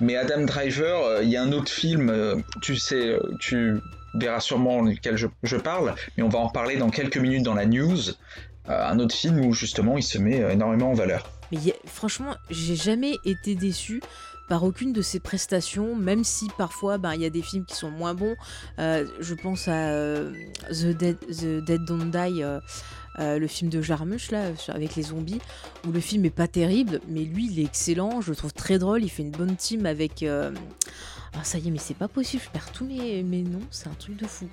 Mais 0.00 0.16
Adam 0.16 0.44
Driver, 0.44 1.04
euh, 1.04 1.22
il 1.22 1.30
y 1.30 1.36
a 1.36 1.42
un 1.42 1.52
autre 1.52 1.70
film, 1.70 2.10
euh, 2.10 2.36
tu 2.60 2.76
sais, 2.76 3.16
tu 3.40 3.78
verras 4.14 4.40
sûrement 4.40 4.82
lequel 4.82 5.16
je, 5.16 5.56
parle, 5.56 5.94
mais 6.16 6.22
on 6.22 6.28
va 6.28 6.38
en 6.38 6.48
parler 6.48 6.76
dans 6.76 6.90
quelques 6.90 7.18
minutes 7.18 7.44
dans 7.44 7.54
la 7.54 7.66
news. 7.66 7.98
un 8.66 8.98
autre 8.98 9.14
film 9.14 9.40
où 9.44 9.52
justement 9.52 9.96
il 9.96 10.02
se 10.02 10.18
met 10.18 10.38
énormément 10.52 10.90
en 10.90 10.94
valeur. 10.94 11.30
Mais 11.52 11.58
franchement, 11.86 12.36
j'ai 12.50 12.76
jamais 12.76 13.16
été 13.24 13.54
déçu 13.54 14.00
par 14.50 14.64
aucune 14.64 14.92
de 14.92 15.00
ses 15.00 15.20
prestations, 15.20 15.94
même 15.94 16.24
si 16.24 16.48
parfois 16.58 16.98
ben, 16.98 17.14
il 17.14 17.20
y 17.20 17.24
a 17.24 17.30
des 17.30 17.40
films 17.40 17.64
qui 17.64 17.76
sont 17.76 17.92
moins 17.92 18.14
bons. 18.14 18.34
Euh, 18.80 19.06
je 19.20 19.34
pense 19.34 19.68
à 19.68 19.90
euh, 19.90 20.32
The, 20.70 20.86
Dead, 20.88 21.18
The, 21.20 21.64
Dead, 21.64 21.84
Don't 21.84 22.10
Die. 22.10 22.42
Euh, 22.42 23.38
le 23.38 23.46
film 23.48 23.70
de 23.70 23.82
Jarmusch 23.82 24.30
là 24.30 24.52
avec 24.68 24.94
les 24.94 25.02
zombies 25.02 25.40
où 25.86 25.90
le 25.90 25.98
film 25.98 26.24
est 26.24 26.30
pas 26.30 26.46
terrible 26.46 27.00
mais 27.08 27.24
lui 27.24 27.50
il 27.50 27.58
est 27.58 27.64
excellent 27.64 28.20
je 28.20 28.30
le 28.30 28.36
trouve 28.36 28.52
très 28.52 28.78
drôle 28.78 29.02
il 29.02 29.10
fait 29.10 29.24
une 29.24 29.32
bonne 29.32 29.56
team 29.56 29.84
avec 29.84 30.24
ah 30.24 30.52
ça 31.42 31.58
y 31.58 31.66
est 31.66 31.70
mais 31.72 31.80
c'est 31.80 31.96
pas 31.96 32.06
possible 32.06 32.40
je 32.46 32.50
perds 32.50 32.70
tous 32.70 32.86
mes, 32.86 33.24
mes 33.24 33.42
noms 33.42 33.60
c'est 33.72 33.88
un 33.88 33.94
truc 33.98 34.16
de 34.16 34.26
fou 34.26 34.48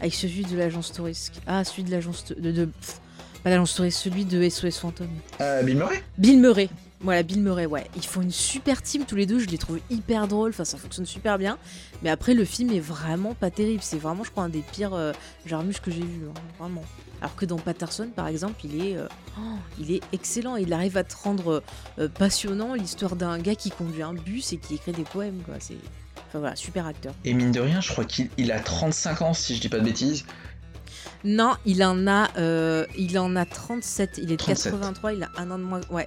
avec 0.00 0.14
celui 0.14 0.42
de 0.42 0.56
l'agence 0.56 0.90
touriste 0.90 1.34
ah 1.46 1.62
celui 1.64 1.84
de 1.84 1.90
l'agence 1.90 2.24
de, 2.24 2.50
de, 2.50 2.70
pas 3.44 3.50
l'agence 3.50 3.74
touriste 3.74 3.98
celui 3.98 4.24
de 4.24 4.48
SOS 4.48 4.78
Fantôme 4.78 5.10
Bill 5.62 5.76
Murray? 5.76 6.02
Bill 6.16 6.40
Murray 6.40 6.70
voilà, 7.00 7.22
Bill 7.22 7.40
Murray, 7.42 7.66
ouais. 7.66 7.86
Ils 7.94 8.04
font 8.04 8.22
une 8.22 8.32
super 8.32 8.82
team 8.82 9.04
tous 9.04 9.14
les 9.14 9.26
deux, 9.26 9.38
je 9.38 9.46
les 9.46 9.58
trouve 9.58 9.78
hyper 9.88 10.26
drôles, 10.26 10.50
enfin 10.50 10.64
ça 10.64 10.76
fonctionne 10.76 11.06
super 11.06 11.38
bien. 11.38 11.56
Mais 12.02 12.10
après, 12.10 12.34
le 12.34 12.44
film 12.44 12.72
est 12.72 12.80
vraiment 12.80 13.34
pas 13.34 13.50
terrible. 13.50 13.82
C'est 13.82 13.98
vraiment, 13.98 14.24
je 14.24 14.30
crois, 14.32 14.44
un 14.44 14.48
des 14.48 14.62
pires 14.72 14.94
euh, 14.94 15.12
Jarmusch 15.46 15.80
que 15.80 15.92
j'ai 15.92 16.00
vu, 16.00 16.26
hein, 16.28 16.40
vraiment. 16.58 16.82
Alors 17.20 17.36
que 17.36 17.46
dans 17.46 17.56
Patterson, 17.56 18.08
par 18.14 18.26
exemple, 18.26 18.54
il 18.64 18.84
est, 18.84 18.96
euh, 18.96 19.06
oh, 19.38 19.58
il 19.78 19.92
est 19.92 20.00
excellent. 20.12 20.56
Il 20.56 20.72
arrive 20.72 20.96
à 20.96 21.04
te 21.04 21.14
rendre 21.16 21.62
euh, 22.00 22.08
passionnant 22.08 22.74
l'histoire 22.74 23.14
d'un 23.14 23.38
gars 23.38 23.54
qui 23.54 23.70
conduit 23.70 24.02
un 24.02 24.14
bus 24.14 24.52
et 24.52 24.56
qui 24.56 24.74
écrit 24.74 24.92
des 24.92 25.04
poèmes, 25.04 25.40
quoi. 25.44 25.54
C'est. 25.60 25.76
Enfin 26.28 26.40
voilà, 26.40 26.56
super 26.56 26.86
acteur. 26.86 27.14
Et 27.24 27.32
mine 27.32 27.52
de 27.52 27.60
rien, 27.60 27.80
je 27.80 27.90
crois 27.90 28.04
qu'il 28.04 28.52
a 28.52 28.60
35 28.60 29.22
ans, 29.22 29.34
si 29.34 29.54
je 29.54 29.60
dis 29.60 29.68
pas 29.68 29.78
de 29.78 29.84
bêtises. 29.84 30.24
Non, 31.24 31.54
il 31.64 31.82
en 31.84 32.06
a, 32.06 32.28
il 32.98 33.18
en 33.18 33.36
a 33.36 33.46
37. 33.46 34.18
Il 34.22 34.32
est 34.32 34.36
de 34.36 34.42
83, 34.42 35.12
il 35.14 35.22
a 35.22 35.28
un 35.38 35.50
an 35.50 35.58
de 35.58 35.64
moins. 35.64 35.80
Ouais, 35.90 36.06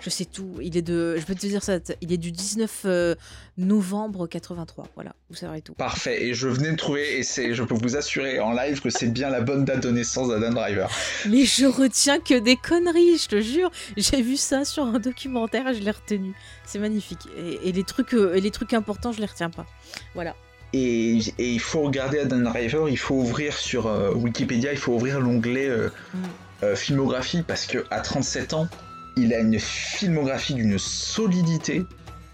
je 0.00 0.10
sais 0.10 0.24
tout. 0.24 0.56
Il 0.62 0.76
est 0.76 0.82
de, 0.82 1.16
je 1.18 1.24
peux 1.24 1.34
te 1.34 1.46
dire 1.46 1.62
ça, 1.62 1.78
il 2.00 2.12
est 2.12 2.16
du 2.16 2.32
19 2.32 2.82
euh, 2.84 3.14
novembre 3.58 4.26
83. 4.26 4.88
Voilà, 4.94 5.14
vous 5.30 5.36
saurez 5.36 5.62
tout. 5.62 5.74
Parfait. 5.74 6.24
Et 6.24 6.34
je 6.34 6.48
venais 6.48 6.70
de 6.70 6.76
trouver, 6.76 7.18
et 7.18 7.22
c'est, 7.22 7.54
je 7.54 7.62
peux 7.62 7.74
vous 7.74 7.96
assurer 7.96 8.40
en 8.40 8.52
live 8.52 8.80
que 8.80 8.90
c'est 8.90 9.08
bien 9.08 9.30
la 9.30 9.40
bonne 9.40 9.64
date 9.64 9.82
de 9.82 9.90
naissance 9.90 10.28
d'Adam 10.28 10.52
Driver. 10.52 10.90
Mais 11.28 11.44
je 11.44 11.66
retiens 11.66 12.20
que 12.20 12.38
des 12.38 12.56
conneries, 12.56 13.18
je 13.18 13.28
te 13.28 13.40
jure. 13.40 13.70
J'ai 13.96 14.22
vu 14.22 14.36
ça 14.36 14.64
sur 14.64 14.84
un 14.84 14.98
documentaire 14.98 15.68
et 15.68 15.74
je 15.74 15.82
l'ai 15.82 15.90
retenu. 15.90 16.34
C'est 16.64 16.78
magnifique. 16.78 17.26
Et, 17.62 17.72
les 17.72 17.84
trucs, 17.84 18.14
euh, 18.14 18.34
et 18.34 18.40
les 18.40 18.50
trucs 18.50 18.74
importants, 18.74 19.12
je 19.12 19.20
les 19.20 19.26
retiens 19.26 19.50
pas. 19.50 19.66
Voilà. 20.14 20.36
Et, 20.72 21.18
il 21.38 21.60
faut 21.60 21.82
regarder 21.82 22.18
Adam 22.18 22.38
Driver, 22.38 22.88
il 22.88 22.98
faut 22.98 23.14
ouvrir 23.14 23.56
sur 23.56 23.86
euh, 23.86 24.12
Wikipédia, 24.12 24.72
il 24.72 24.78
faut 24.78 24.92
ouvrir 24.92 25.20
l'onglet 25.20 25.70
mm. 25.70 26.74
filmographie 26.74 27.42
parce 27.42 27.66
que 27.66 27.84
à 27.90 28.00
37 28.00 28.54
ans, 28.54 28.68
il 29.16 29.32
a 29.32 29.38
une 29.38 29.58
filmographie 29.58 30.54
d'une 30.54 30.78
solidité. 30.78 31.84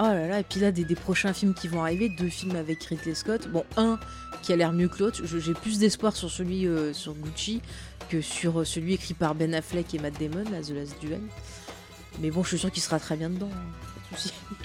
Oh 0.00 0.04
là 0.04 0.26
là, 0.26 0.40
et 0.40 0.42
puis 0.42 0.58
là, 0.58 0.72
des, 0.72 0.84
prochains 0.96 1.32
films 1.32 1.54
qui 1.54 1.68
vont 1.68 1.82
arriver, 1.82 2.08
deux 2.08 2.28
films 2.28 2.56
avec 2.56 2.82
Ridley 2.82 3.14
Scott. 3.14 3.48
Bon, 3.48 3.64
un 3.76 4.00
qui 4.42 4.52
a 4.52 4.56
l'air 4.56 4.72
mieux 4.72 4.88
que 4.88 4.98
l'autre. 4.98 5.22
J'ai 5.24 5.54
plus 5.54 5.78
d'espoir 5.78 6.16
sur 6.16 6.28
celui 6.28 6.66
euh, 6.66 6.92
sur 6.92 7.14
Gucci 7.14 7.62
que 8.08 8.20
sur 8.20 8.60
euh, 8.60 8.64
celui 8.64 8.94
écrit 8.94 9.14
par 9.14 9.36
Ben 9.36 9.54
Affleck 9.54 9.94
et 9.94 10.00
Matt 10.00 10.14
Damon, 10.18 10.44
The 10.44 10.70
Last 10.70 11.00
Duel. 11.00 11.20
Mais 12.20 12.30
bon, 12.30 12.42
je 12.42 12.48
suis 12.48 12.58
sûr 12.58 12.70
qu'il 12.72 12.82
sera 12.82 12.98
très 12.98 13.16
bien 13.16 13.30
dedans. 13.30 13.50
Hein, 13.52 14.16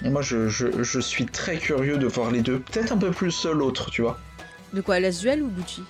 et 0.04 0.10
moi, 0.10 0.22
je, 0.22 1.00
suis 1.00 1.26
très 1.26 1.56
curieux 1.56 1.98
de 1.98 2.06
voir 2.06 2.32
les 2.32 2.42
deux. 2.42 2.58
Peut-être 2.58 2.92
un 2.92 2.98
peu 2.98 3.12
plus 3.12 3.46
l'autre, 3.46 3.90
tu 3.90 4.02
vois. 4.02 4.18
De 4.74 4.80
quoi, 4.80 4.98
Last 4.98 5.20
Duel 5.20 5.42
ou 5.42 5.48
Gucci? 5.48 5.82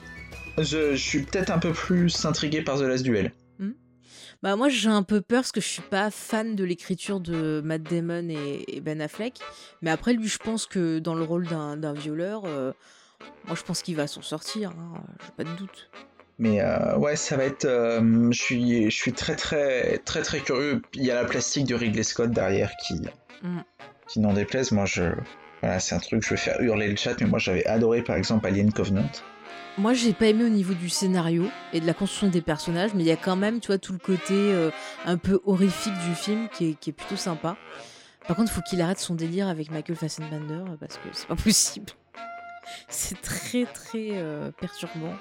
Je, 0.59 0.95
je, 0.95 0.97
suis 0.97 1.23
peut-être 1.23 1.51
un 1.51 1.59
peu 1.59 1.73
plus 1.73 2.25
intrigué 2.27 2.63
par 2.63 2.79
The 2.79 2.83
Last 2.83 3.03
Duel. 3.03 3.33
Bah 4.43 4.55
moi 4.55 4.69
j'ai 4.69 4.89
un 4.89 5.03
peu 5.03 5.21
peur 5.21 5.41
parce 5.41 5.53
que 5.53 5.61
je 5.61 5.67
suis 5.67 5.83
pas 5.83 6.11
fan 6.11 6.55
de 6.55 6.63
l'écriture 6.63 7.19
de 7.19 7.61
Matt 7.65 7.83
Damon 7.83 8.29
et, 8.29 8.81
Ben 8.81 9.01
Affleck. 9.01 9.39
Mais 9.83 9.91
après 9.91 10.13
lui 10.13 10.29
je 10.29 10.39
pense 10.39 10.67
que 10.67 11.01
dans 11.01 11.15
le 11.15 11.25
rôle 11.25 11.47
d'un 11.47 11.93
violeur, 11.93 12.45
euh, 12.45 12.73
moi 13.47 13.57
je 13.57 13.63
pense 13.63 13.83
qu'il 13.83 13.97
va 13.97 14.07
s'en 14.07 14.23
sortir, 14.23 14.71
hein, 14.71 15.03
j'ai 15.25 15.33
pas 15.37 15.51
de 15.51 15.57
doute. 15.57 15.91
Mais 16.39 16.61
euh, 16.61 16.97
ouais, 16.97 17.17
ça 17.17 17.37
va 17.37 17.45
être. 17.45 17.65
Euh, 17.65 18.31
je 18.31 18.41
suis, 18.41 18.85
je 18.91 18.97
suis 18.97 19.13
très 19.13 19.35
très 19.35 19.99
très 19.99 20.23
très 20.23 20.39
curieux. 20.39 20.83
Il 20.95 21.05
y 21.05 21.11
a 21.11 21.17
la 21.17 21.25
plastique 21.25 21.67
de 21.67 21.75
Ridley 21.75 22.05
Scott 22.05 22.31
derrière 22.31 22.71
qui, 22.87 22.95
mm. 23.43 23.63
qui 24.07 24.21
n'en 24.21 24.33
déplaise. 24.33 24.71
Moi, 24.71 24.85
je, 24.85 25.03
voilà, 25.63 25.81
c'est 25.81 25.97
un 25.97 25.99
truc. 25.99 26.23
Je 26.23 26.31
vais 26.31 26.37
faire 26.37 26.61
hurler 26.61 26.87
le 26.87 26.97
chat, 26.97 27.21
mais 27.21 27.27
moi 27.27 27.41
j'avais 27.41 27.67
adoré 27.67 28.03
par 28.03 28.15
exemple 28.15 28.47
Alien 28.47 28.73
Covenant. 28.73 29.11
Moi, 29.79 29.95
j'ai 29.95 30.13
pas 30.13 30.27
aimé 30.27 30.43
au 30.43 30.49
niveau 30.49 30.75
du 30.75 30.89
scénario 30.89 31.45
et 31.73 31.81
de 31.81 31.87
la 31.87 31.95
construction 31.95 32.27
des 32.27 32.41
personnages, 32.41 32.95
mais 32.95 33.05
il 33.05 33.07
y 33.07 33.13
a 33.13 33.17
quand 33.17 33.37
même, 33.37 33.61
tu 33.61 33.69
vois, 33.69 33.79
tout 33.79 33.93
le 33.93 34.01
côté 34.01 34.35
euh, 34.35 34.71
un 35.07 35.17
peu 35.17 35.41
horrifique 35.47 35.95
du 36.05 36.17
film 36.17 36.49
qui 36.49 36.77
est, 36.85 36.93
plutôt 36.93 37.15
sympa. 37.15 37.57
Par 38.27 38.37
contre, 38.37 38.51
faut 38.51 38.61
qu'il 38.61 38.83
arrête 38.83 38.99
son 38.99 39.15
délire 39.15 39.47
avec 39.47 39.71
Michael 39.71 39.95
Fassbender 39.95 40.65
euh, 40.69 40.77
parce 40.81 40.97
que 40.97 41.09
c'est 41.13 41.29
pas 41.29 41.37
possible. 41.37 41.93
c'est 42.89 43.23
très 43.23 43.67
très 43.67 44.09
euh, 44.15 44.51
perturbant. 44.51 45.15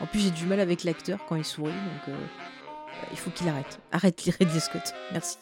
En 0.00 0.04
plus, 0.04 0.20
j'ai 0.20 0.30
du 0.30 0.44
mal 0.44 0.60
avec 0.60 0.84
l'acteur 0.84 1.20
quand 1.26 1.36
il 1.36 1.44
sourit, 1.44 1.72
donc 1.72 2.14
il 3.12 3.16
faut 3.16 3.30
qu'il 3.30 3.48
arrête. 3.48 3.80
Arrête 3.92 4.20
Ridley 4.38 4.60
Scott. 4.60 4.92
Merci. 5.12 5.38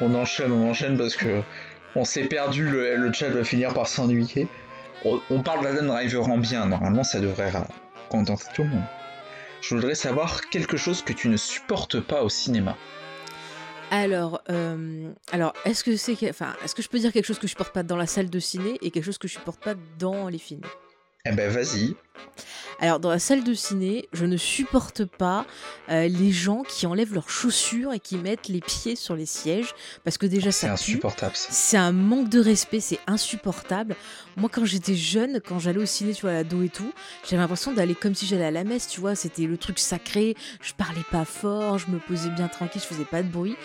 On 0.00 0.14
enchaîne, 0.14 0.52
on 0.52 0.70
enchaîne 0.70 0.96
parce 0.96 1.16
que 1.16 1.42
on 1.94 2.06
s'est 2.06 2.24
perdu. 2.24 2.66
Le, 2.66 3.12
chat 3.12 3.28
va 3.28 3.44
finir 3.44 3.74
par 3.74 3.88
s'ennuyer. 3.88 4.48
On, 5.04 5.20
on 5.28 5.42
parle 5.42 5.64
d'Adam 5.64 5.84
Driver 5.84 6.26
en 6.30 6.38
bien. 6.38 6.64
Normalement, 6.64 7.04
ça 7.04 7.20
devrait 7.20 7.50
tout 8.54 8.62
le 8.62 8.68
monde. 8.68 8.84
Je 9.60 9.74
voudrais 9.74 9.94
savoir 9.94 10.48
quelque 10.48 10.76
chose 10.76 11.02
que 11.02 11.12
tu 11.12 11.28
ne 11.28 11.36
supportes 11.36 12.00
pas 12.00 12.22
au 12.22 12.28
cinéma. 12.28 12.76
Alors, 13.90 14.40
euh, 14.50 15.10
alors 15.32 15.52
est-ce 15.64 15.82
que 15.82 15.96
c'est, 15.96 16.14
que 16.14 16.82
je 16.82 16.88
peux 16.88 16.98
dire 16.98 17.12
quelque 17.12 17.26
chose 17.26 17.38
que 17.38 17.46
je 17.46 17.50
supporte 17.50 17.72
pas 17.72 17.82
dans 17.82 17.96
la 17.96 18.06
salle 18.06 18.30
de 18.30 18.38
ciné 18.38 18.78
et 18.82 18.90
quelque 18.90 19.04
chose 19.04 19.18
que 19.18 19.28
je 19.28 19.34
supporte 19.34 19.62
pas 19.62 19.74
dans 19.98 20.28
les 20.28 20.38
films? 20.38 20.62
Eh 21.26 21.32
ben 21.32 21.50
vas-y. 21.50 21.94
Alors, 22.82 22.98
dans 22.98 23.10
la 23.10 23.18
salle 23.18 23.44
de 23.44 23.52
ciné, 23.52 24.08
je 24.14 24.24
ne 24.24 24.38
supporte 24.38 25.04
pas 25.04 25.44
euh, 25.90 26.08
les 26.08 26.32
gens 26.32 26.62
qui 26.62 26.86
enlèvent 26.86 27.12
leurs 27.12 27.28
chaussures 27.28 27.92
et 27.92 28.00
qui 28.00 28.16
mettent 28.16 28.48
les 28.48 28.62
pieds 28.62 28.96
sur 28.96 29.14
les 29.16 29.26
sièges. 29.26 29.74
Parce 30.02 30.16
que 30.16 30.24
déjà, 30.24 30.50
C'est 30.50 30.66
ça 30.66 30.68
pue. 30.68 30.72
insupportable. 30.92 31.36
ça. 31.36 31.48
C'est 31.52 31.76
un 31.76 31.92
manque 31.92 32.30
de 32.30 32.40
respect, 32.40 32.80
c'est 32.80 33.00
insupportable. 33.06 33.96
Moi, 34.38 34.48
quand 34.50 34.64
j'étais 34.64 34.94
jeune, 34.94 35.40
quand 35.46 35.58
j'allais 35.58 35.80
au 35.80 35.84
ciné, 35.86 36.14
tu 36.14 36.22
vois, 36.22 36.30
à 36.30 36.34
l'ado 36.34 36.62
et 36.62 36.70
tout, 36.70 36.90
j'avais 37.28 37.42
l'impression 37.42 37.74
d'aller 37.74 37.94
comme 37.94 38.14
si 38.14 38.26
j'allais 38.26 38.46
à 38.46 38.50
la 38.50 38.64
messe, 38.64 38.88
tu 38.88 39.00
vois. 39.00 39.14
C'était 39.14 39.42
le 39.44 39.58
truc 39.58 39.78
sacré. 39.78 40.34
Je 40.62 40.72
parlais 40.72 41.04
pas 41.10 41.26
fort, 41.26 41.76
je 41.76 41.88
me 41.88 41.98
posais 41.98 42.30
bien 42.30 42.48
tranquille, 42.48 42.80
je 42.80 42.86
faisais 42.86 43.04
pas 43.04 43.22
de 43.22 43.28
bruit. 43.28 43.56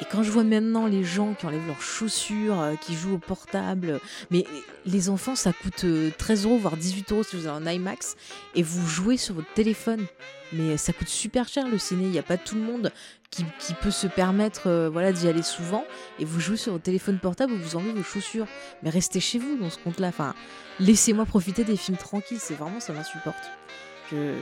Et 0.00 0.04
quand 0.04 0.22
je 0.22 0.30
vois 0.30 0.44
maintenant 0.44 0.86
les 0.86 1.02
gens 1.02 1.34
qui 1.34 1.46
enlèvent 1.46 1.66
leurs 1.66 1.82
chaussures, 1.82 2.60
euh, 2.60 2.74
qui 2.76 2.94
jouent 2.94 3.14
au 3.14 3.18
portable, 3.18 4.00
mais 4.30 4.44
les 4.86 5.08
enfants, 5.08 5.34
ça 5.34 5.52
coûte 5.52 5.84
euh, 5.84 6.10
13 6.16 6.44
euros, 6.44 6.56
voire 6.56 6.76
18 6.76 7.12
euros 7.12 7.22
si 7.24 7.36
vous 7.36 7.46
avez 7.46 7.66
un 7.66 7.72
IMAX, 7.72 8.16
et 8.54 8.62
vous 8.62 8.86
jouez 8.86 9.16
sur 9.16 9.34
votre 9.34 9.52
téléphone. 9.54 10.06
Mais 10.52 10.76
ça 10.76 10.92
coûte 10.92 11.08
super 11.08 11.48
cher 11.48 11.68
le 11.68 11.78
ciné, 11.78 12.04
il 12.04 12.10
n'y 12.10 12.18
a 12.18 12.22
pas 12.22 12.36
tout 12.36 12.54
le 12.54 12.62
monde 12.62 12.92
qui, 13.30 13.44
qui 13.58 13.74
peut 13.74 13.90
se 13.90 14.06
permettre 14.06 14.68
euh, 14.68 14.88
voilà, 14.88 15.12
d'y 15.12 15.26
aller 15.26 15.42
souvent, 15.42 15.84
et 16.20 16.24
vous 16.24 16.38
jouez 16.38 16.56
sur 16.56 16.72
votre 16.72 16.84
téléphone 16.84 17.18
portable 17.18 17.52
ou 17.52 17.58
vous 17.58 17.76
enlevez 17.76 17.92
vos 17.92 18.04
chaussures. 18.04 18.46
Mais 18.82 18.90
restez 18.90 19.20
chez 19.20 19.38
vous 19.38 19.56
dans 19.56 19.68
ce 19.68 19.78
compte-là, 19.78 20.08
enfin, 20.08 20.34
laissez-moi 20.78 21.26
profiter 21.26 21.64
des 21.64 21.76
films 21.76 21.98
tranquilles, 21.98 22.40
c'est 22.40 22.54
vraiment, 22.54 22.78
ça 22.78 22.92
m'insupporte. 22.92 23.50
Je... 24.12 24.34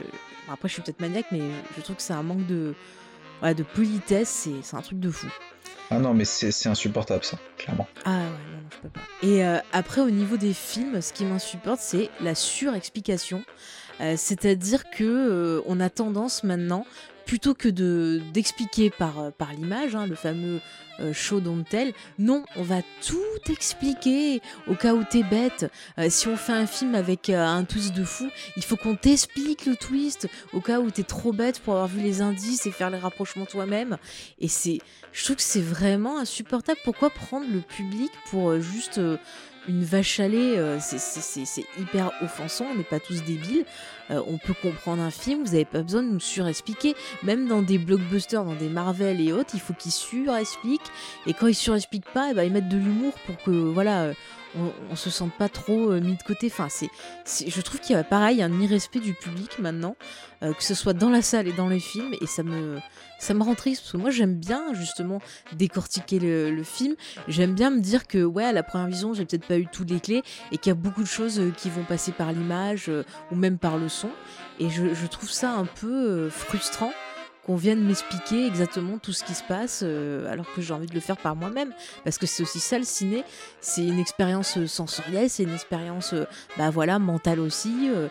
après, 0.49 0.69
je 0.69 0.73
suis 0.73 0.81
peut-être 0.83 1.01
maniaque, 1.01 1.25
mais 1.31 1.41
je 1.75 1.81
trouve 1.81 1.95
que 1.95 2.01
c'est 2.03 2.13
un 2.13 2.23
manque 2.23 2.45
de, 2.45 2.75
de 3.41 3.63
politesse, 3.63 4.49
c'est 4.61 4.75
un 4.75 4.81
truc 4.81 4.99
de 4.99 5.09
fou. 5.09 5.27
Ah 5.89 5.99
non, 5.99 6.13
mais 6.13 6.25
c'est 6.25 6.51
c'est 6.51 6.67
insupportable 6.67 7.23
ça, 7.23 7.37
clairement. 7.57 7.87
Ah 8.03 8.11
ouais, 8.11 8.23
non, 8.23 8.57
non, 8.57 8.67
je 8.71 8.77
peux 8.79 8.89
pas. 8.89 8.99
Et 9.23 9.45
euh, 9.45 9.59
après, 9.71 10.01
au 10.01 10.09
niveau 10.09 10.35
des 10.35 10.53
films, 10.53 11.01
ce 11.01 11.13
qui 11.13 11.23
m'insupporte, 11.23 11.79
c'est 11.79 12.09
la 12.19 12.35
surexplication. 12.35 13.43
Euh, 14.01 14.15
C'est-à-dire 14.17 14.89
que 14.89 15.03
euh, 15.03 15.61
on 15.65 15.79
a 15.79 15.89
tendance 15.89 16.43
maintenant, 16.43 16.85
plutôt 17.27 17.53
que 17.53 17.67
de 17.67 18.21
d'expliquer 18.33 18.89
par, 18.89 19.19
euh, 19.19 19.29
par 19.29 19.53
l'image, 19.53 19.95
hein, 19.95 20.07
le 20.07 20.15
fameux 20.15 20.59
euh, 20.99 21.13
show 21.13 21.39
don't 21.39 21.63
tell, 21.63 21.93
non, 22.17 22.43
on 22.55 22.63
va 22.63 22.81
tout 23.05 23.51
expliquer 23.51 24.41
au 24.67 24.73
cas 24.73 24.93
où 24.93 25.03
t'es 25.03 25.23
bête. 25.23 25.71
Euh, 25.99 26.07
si 26.09 26.27
on 26.27 26.37
fait 26.37 26.53
un 26.53 26.65
film 26.65 26.95
avec 26.95 27.29
euh, 27.29 27.45
un 27.45 27.65
twist 27.65 27.93
de 27.93 28.03
fou, 28.03 28.27
il 28.55 28.63
faut 28.63 28.77
qu'on 28.77 28.95
t'explique 28.95 29.65
le 29.65 29.75
twist 29.75 30.27
au 30.53 30.61
cas 30.61 30.79
où 30.79 30.89
t'es 30.89 31.03
trop 31.03 31.33
bête 31.33 31.59
pour 31.59 31.73
avoir 31.73 31.87
vu 31.87 32.01
les 32.01 32.21
indices 32.21 32.65
et 32.65 32.71
faire 32.71 32.89
les 32.89 32.97
rapprochements 32.97 33.45
toi-même. 33.45 33.97
Et 34.39 34.47
c'est, 34.47 34.79
je 35.11 35.23
trouve 35.23 35.35
que 35.35 35.43
c'est 35.43 35.61
vraiment 35.61 36.17
insupportable. 36.17 36.79
Pourquoi 36.83 37.09
prendre 37.09 37.45
le 37.51 37.59
public 37.59 38.11
pour 38.31 38.59
juste 38.59 38.99
une 39.67 39.83
vache 39.83 40.19
à 40.19 40.27
lait 40.27 40.57
euh, 40.57 40.77
c'est- 40.79 41.65
hyper 41.79 42.11
offensant, 42.21 42.65
on 42.71 42.77
n'est 42.77 42.83
pas 42.83 42.99
tous 42.99 43.23
débiles. 43.23 43.65
Euh, 44.09 44.21
on 44.27 44.37
peut 44.37 44.53
comprendre 44.53 45.01
un 45.01 45.11
film, 45.11 45.43
vous 45.43 45.51
n'avez 45.51 45.65
pas 45.65 45.81
besoin 45.81 46.01
de 46.03 46.09
nous 46.09 46.19
surexpliquer. 46.19 46.95
Même 47.23 47.47
dans 47.47 47.61
des 47.61 47.77
blockbusters, 47.77 48.43
dans 48.45 48.55
des 48.55 48.69
Marvel 48.69 49.19
et 49.19 49.33
autres, 49.33 49.51
il 49.53 49.59
faut 49.59 49.73
qu'ils 49.73 49.91
surexpliquent. 49.91 50.89
Et 51.25 51.33
quand 51.33 51.47
ils 51.47 51.55
surexpliquent 51.55 52.11
pas, 52.13 52.29
eh 52.31 52.33
ben, 52.33 52.43
ils 52.43 52.51
mettent 52.51 52.69
de 52.69 52.77
l'humour 52.77 53.13
pour 53.25 53.37
que 53.43 53.51
voilà, 53.51 54.03
euh, 54.03 54.13
on, 54.89 54.95
se 54.95 55.09
sente 55.09 55.33
pas 55.33 55.49
trop 55.49 55.91
mis 55.99 56.15
de 56.15 56.23
côté. 56.23 56.47
Enfin, 56.51 56.67
c'est, 56.69 56.89
je 57.49 57.61
trouve 57.61 57.79
qu'il 57.79 57.95
y 57.95 57.99
a 57.99 58.03
pareil 58.03 58.41
un 58.41 58.59
irrespect 58.61 59.01
du 59.01 59.13
public 59.13 59.59
maintenant, 59.59 59.95
que 60.41 60.63
ce 60.63 60.73
soit 60.73 60.93
dans 60.93 61.09
la 61.09 61.21
salle 61.21 61.47
et 61.47 61.53
dans 61.53 61.67
les 61.67 61.79
films, 61.79 62.15
et 62.19 62.25
ça 62.25 62.41
me, 62.41 62.79
ça 63.19 63.33
me 63.33 63.43
rend 63.43 63.55
triste 63.55 63.81
parce 63.81 63.91
que 63.93 63.97
moi 63.97 64.09
j'aime 64.09 64.35
bien 64.35 64.73
justement 64.73 65.19
décortiquer 65.53 66.19
le, 66.19 66.63
film. 66.63 66.95
J'aime 67.27 67.53
bien 67.53 67.69
me 67.69 67.79
dire 67.79 68.07
que 68.07 68.23
ouais, 68.23 68.43
à 68.43 68.51
la 68.51 68.63
première 68.63 68.87
vision, 68.87 69.13
j'ai 69.13 69.25
peut-être 69.25 69.45
pas 69.45 69.57
eu 69.57 69.67
toutes 69.71 69.89
les 69.89 69.99
clés 69.99 70.23
et 70.51 70.57
qu'il 70.57 70.69
y 70.69 70.71
a 70.71 70.75
beaucoup 70.75 71.01
de 71.01 71.07
choses 71.07 71.39
euh, 71.39 71.51
qui 71.55 71.69
vont 71.69 71.83
passer 71.83 72.11
par 72.11 72.31
l'image 72.31 72.85
euh, 72.89 73.03
ou 73.31 73.35
même 73.35 73.57
par 73.57 73.77
le 73.77 73.89
son. 73.89 74.09
Et 74.59 74.69
je, 74.69 74.93
je 74.93 75.07
trouve 75.07 75.29
ça 75.29 75.51
un 75.51 75.65
peu 75.65 75.87
euh, 75.87 76.29
frustrant 76.29 76.91
qu'on 77.47 77.55
vienne 77.55 77.81
m'expliquer 77.83 78.45
exactement 78.45 78.97
tout 78.99 79.13
ce 79.13 79.23
qui 79.23 79.33
se 79.33 79.43
passe 79.43 79.81
euh, 79.83 80.31
alors 80.31 80.45
que 80.53 80.61
j'ai 80.61 80.73
envie 80.73 80.85
de 80.85 80.93
le 80.93 80.99
faire 80.99 81.15
par 81.17 81.35
moi-même 81.35 81.73
parce 82.03 82.17
que 82.17 82.27
c'est 82.27 82.43
aussi 82.43 82.59
ça 82.59 82.77
le 82.77 82.83
ciné 82.83 83.23
c'est 83.61 83.85
une 83.85 83.99
expérience 83.99 84.57
euh, 84.57 84.67
sensorielle 84.67 85.29
c'est 85.29 85.43
une 85.43 85.53
expérience 85.53 86.13
euh, 86.13 86.25
bah 86.57 86.69
voilà 86.69 86.99
mentale 86.99 87.39
aussi 87.39 87.89
euh, 87.89 88.09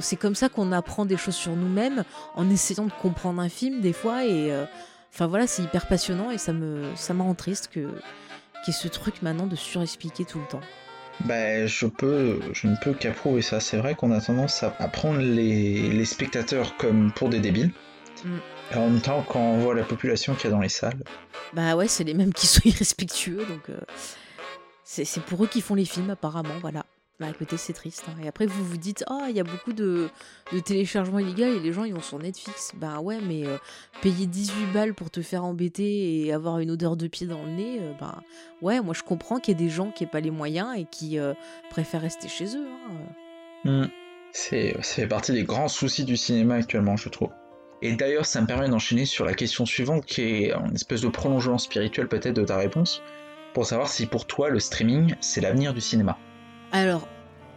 c'est 0.00 0.16
comme 0.16 0.34
ça 0.34 0.50
qu'on 0.50 0.70
apprend 0.70 1.06
des 1.06 1.16
choses 1.16 1.34
sur 1.34 1.56
nous-mêmes 1.56 2.04
en 2.34 2.48
essayant 2.50 2.84
de 2.84 2.92
comprendre 2.92 3.40
un 3.40 3.48
film 3.48 3.80
des 3.80 3.94
fois 3.94 4.24
et 4.26 4.52
enfin 5.12 5.26
voilà 5.26 5.46
c'est 5.46 5.62
hyper 5.62 5.86
passionnant 5.86 6.30
et 6.30 6.38
ça 6.38 6.52
me 6.52 6.84
ça 6.94 7.14
me 7.14 7.22
rend 7.22 7.34
triste 7.34 7.68
que 7.72 7.88
qu'il 8.64 8.72
y 8.72 8.76
ait 8.76 8.80
ce 8.80 8.88
truc 8.88 9.22
maintenant 9.22 9.46
de 9.46 9.56
surexpliquer 9.56 10.24
tout 10.24 10.38
le 10.38 10.46
temps 10.46 10.60
Bah, 11.20 11.66
je 11.66 11.86
peux, 11.86 12.40
je 12.52 12.66
ne 12.66 12.76
peux 12.82 12.92
qu'approuver 12.92 13.42
ça. 13.42 13.60
C'est 13.60 13.76
vrai 13.76 13.94
qu'on 13.94 14.10
a 14.10 14.20
tendance 14.20 14.62
à, 14.62 14.74
à 14.78 14.88
prendre 14.88 15.20
les, 15.20 15.90
les 15.90 16.04
spectateurs 16.04 16.76
comme 16.76 17.12
pour 17.12 17.28
des 17.28 17.40
débiles. 17.40 17.72
Mm. 18.24 18.38
Et 18.74 18.78
en 18.78 18.88
même 18.88 19.00
temps, 19.00 19.24
quand 19.28 19.40
on 19.40 19.58
voit 19.58 19.74
la 19.74 19.84
population 19.84 20.34
qu'il 20.34 20.44
y 20.44 20.52
a 20.52 20.56
dans 20.56 20.60
les 20.62 20.68
salles, 20.68 21.02
Bah 21.52 21.76
ouais, 21.76 21.88
c'est 21.88 22.04
les 22.04 22.14
mêmes 22.14 22.32
qui 22.32 22.46
sont 22.46 22.62
irrespectueux, 22.68 23.44
donc 23.46 23.68
euh, 23.70 23.78
c'est 24.84 25.04
c'est 25.04 25.20
pour 25.22 25.42
eux 25.44 25.46
qui 25.46 25.60
font 25.60 25.74
les 25.74 25.84
films 25.84 26.10
apparemment, 26.10 26.54
voilà. 26.60 26.84
Bah 27.20 27.28
écoutez, 27.30 27.56
c'est 27.56 27.72
triste. 27.74 28.06
hein. 28.08 28.16
Et 28.24 28.26
après, 28.26 28.44
vous 28.46 28.64
vous 28.64 28.76
dites, 28.76 29.04
ah, 29.06 29.26
il 29.30 29.36
y 29.36 29.40
a 29.40 29.44
beaucoup 29.44 29.72
de, 29.72 30.08
de 30.52 30.58
téléchargements 30.58 31.20
illégaux 31.20 31.44
et 31.56 31.60
les 31.60 31.72
gens, 31.72 31.84
ils 31.84 31.94
vont 31.94 32.02
sur 32.02 32.18
Netflix. 32.18 32.72
Bah 32.74 32.98
ouais, 32.98 33.18
mais 33.24 33.46
euh, 33.46 33.56
payer 34.02 34.26
18 34.26 34.72
balles 34.72 34.94
pour 34.94 35.12
te 35.12 35.22
faire 35.22 35.44
embêter 35.44 36.24
et 36.26 36.32
avoir 36.32 36.58
une 36.58 36.72
odeur 36.72 36.96
de 36.96 37.06
pied 37.06 37.28
dans 37.28 37.44
le 37.44 37.50
nez, 37.52 37.78
euh, 37.80 37.92
bah 38.00 38.20
ouais, 38.62 38.80
moi 38.80 38.94
je 38.94 39.04
comprends 39.04 39.38
qu'il 39.38 39.56
y 39.56 39.62
ait 39.62 39.64
des 39.64 39.70
gens 39.70 39.92
qui 39.92 40.02
n'aient 40.02 40.10
pas 40.10 40.18
les 40.18 40.32
moyens 40.32 40.76
et 40.76 40.86
qui 40.90 41.20
euh, 41.20 41.34
préfèrent 41.70 42.00
rester 42.02 42.26
chez 42.26 42.56
eux. 42.56 42.66
hein. 43.64 43.88
c'est, 44.32 44.72
ça 44.82 44.94
fait 44.96 45.06
partie 45.06 45.32
des 45.32 45.44
grands 45.44 45.68
soucis 45.68 46.04
du 46.04 46.16
cinéma 46.16 46.56
actuellement, 46.56 46.96
je 46.96 47.08
trouve. 47.10 47.30
Et 47.82 47.92
d'ailleurs, 47.94 48.26
ça 48.26 48.40
me 48.40 48.46
permet 48.46 48.68
d'enchaîner 48.68 49.04
sur 49.04 49.24
la 49.24 49.34
question 49.34 49.66
suivante, 49.66 50.06
qui 50.06 50.22
est 50.22 50.52
une 50.52 50.74
espèce 50.74 51.00
de 51.00 51.08
prolongement 51.08 51.58
spirituel 51.58 52.08
peut-être 52.08 52.34
de 52.34 52.44
ta 52.44 52.56
réponse, 52.56 53.02
pour 53.52 53.66
savoir 53.66 53.88
si 53.88 54.06
pour 54.06 54.26
toi 54.26 54.48
le 54.48 54.60
streaming, 54.60 55.14
c'est 55.20 55.40
l'avenir 55.40 55.74
du 55.74 55.80
cinéma. 55.80 56.18
Alors, 56.72 57.06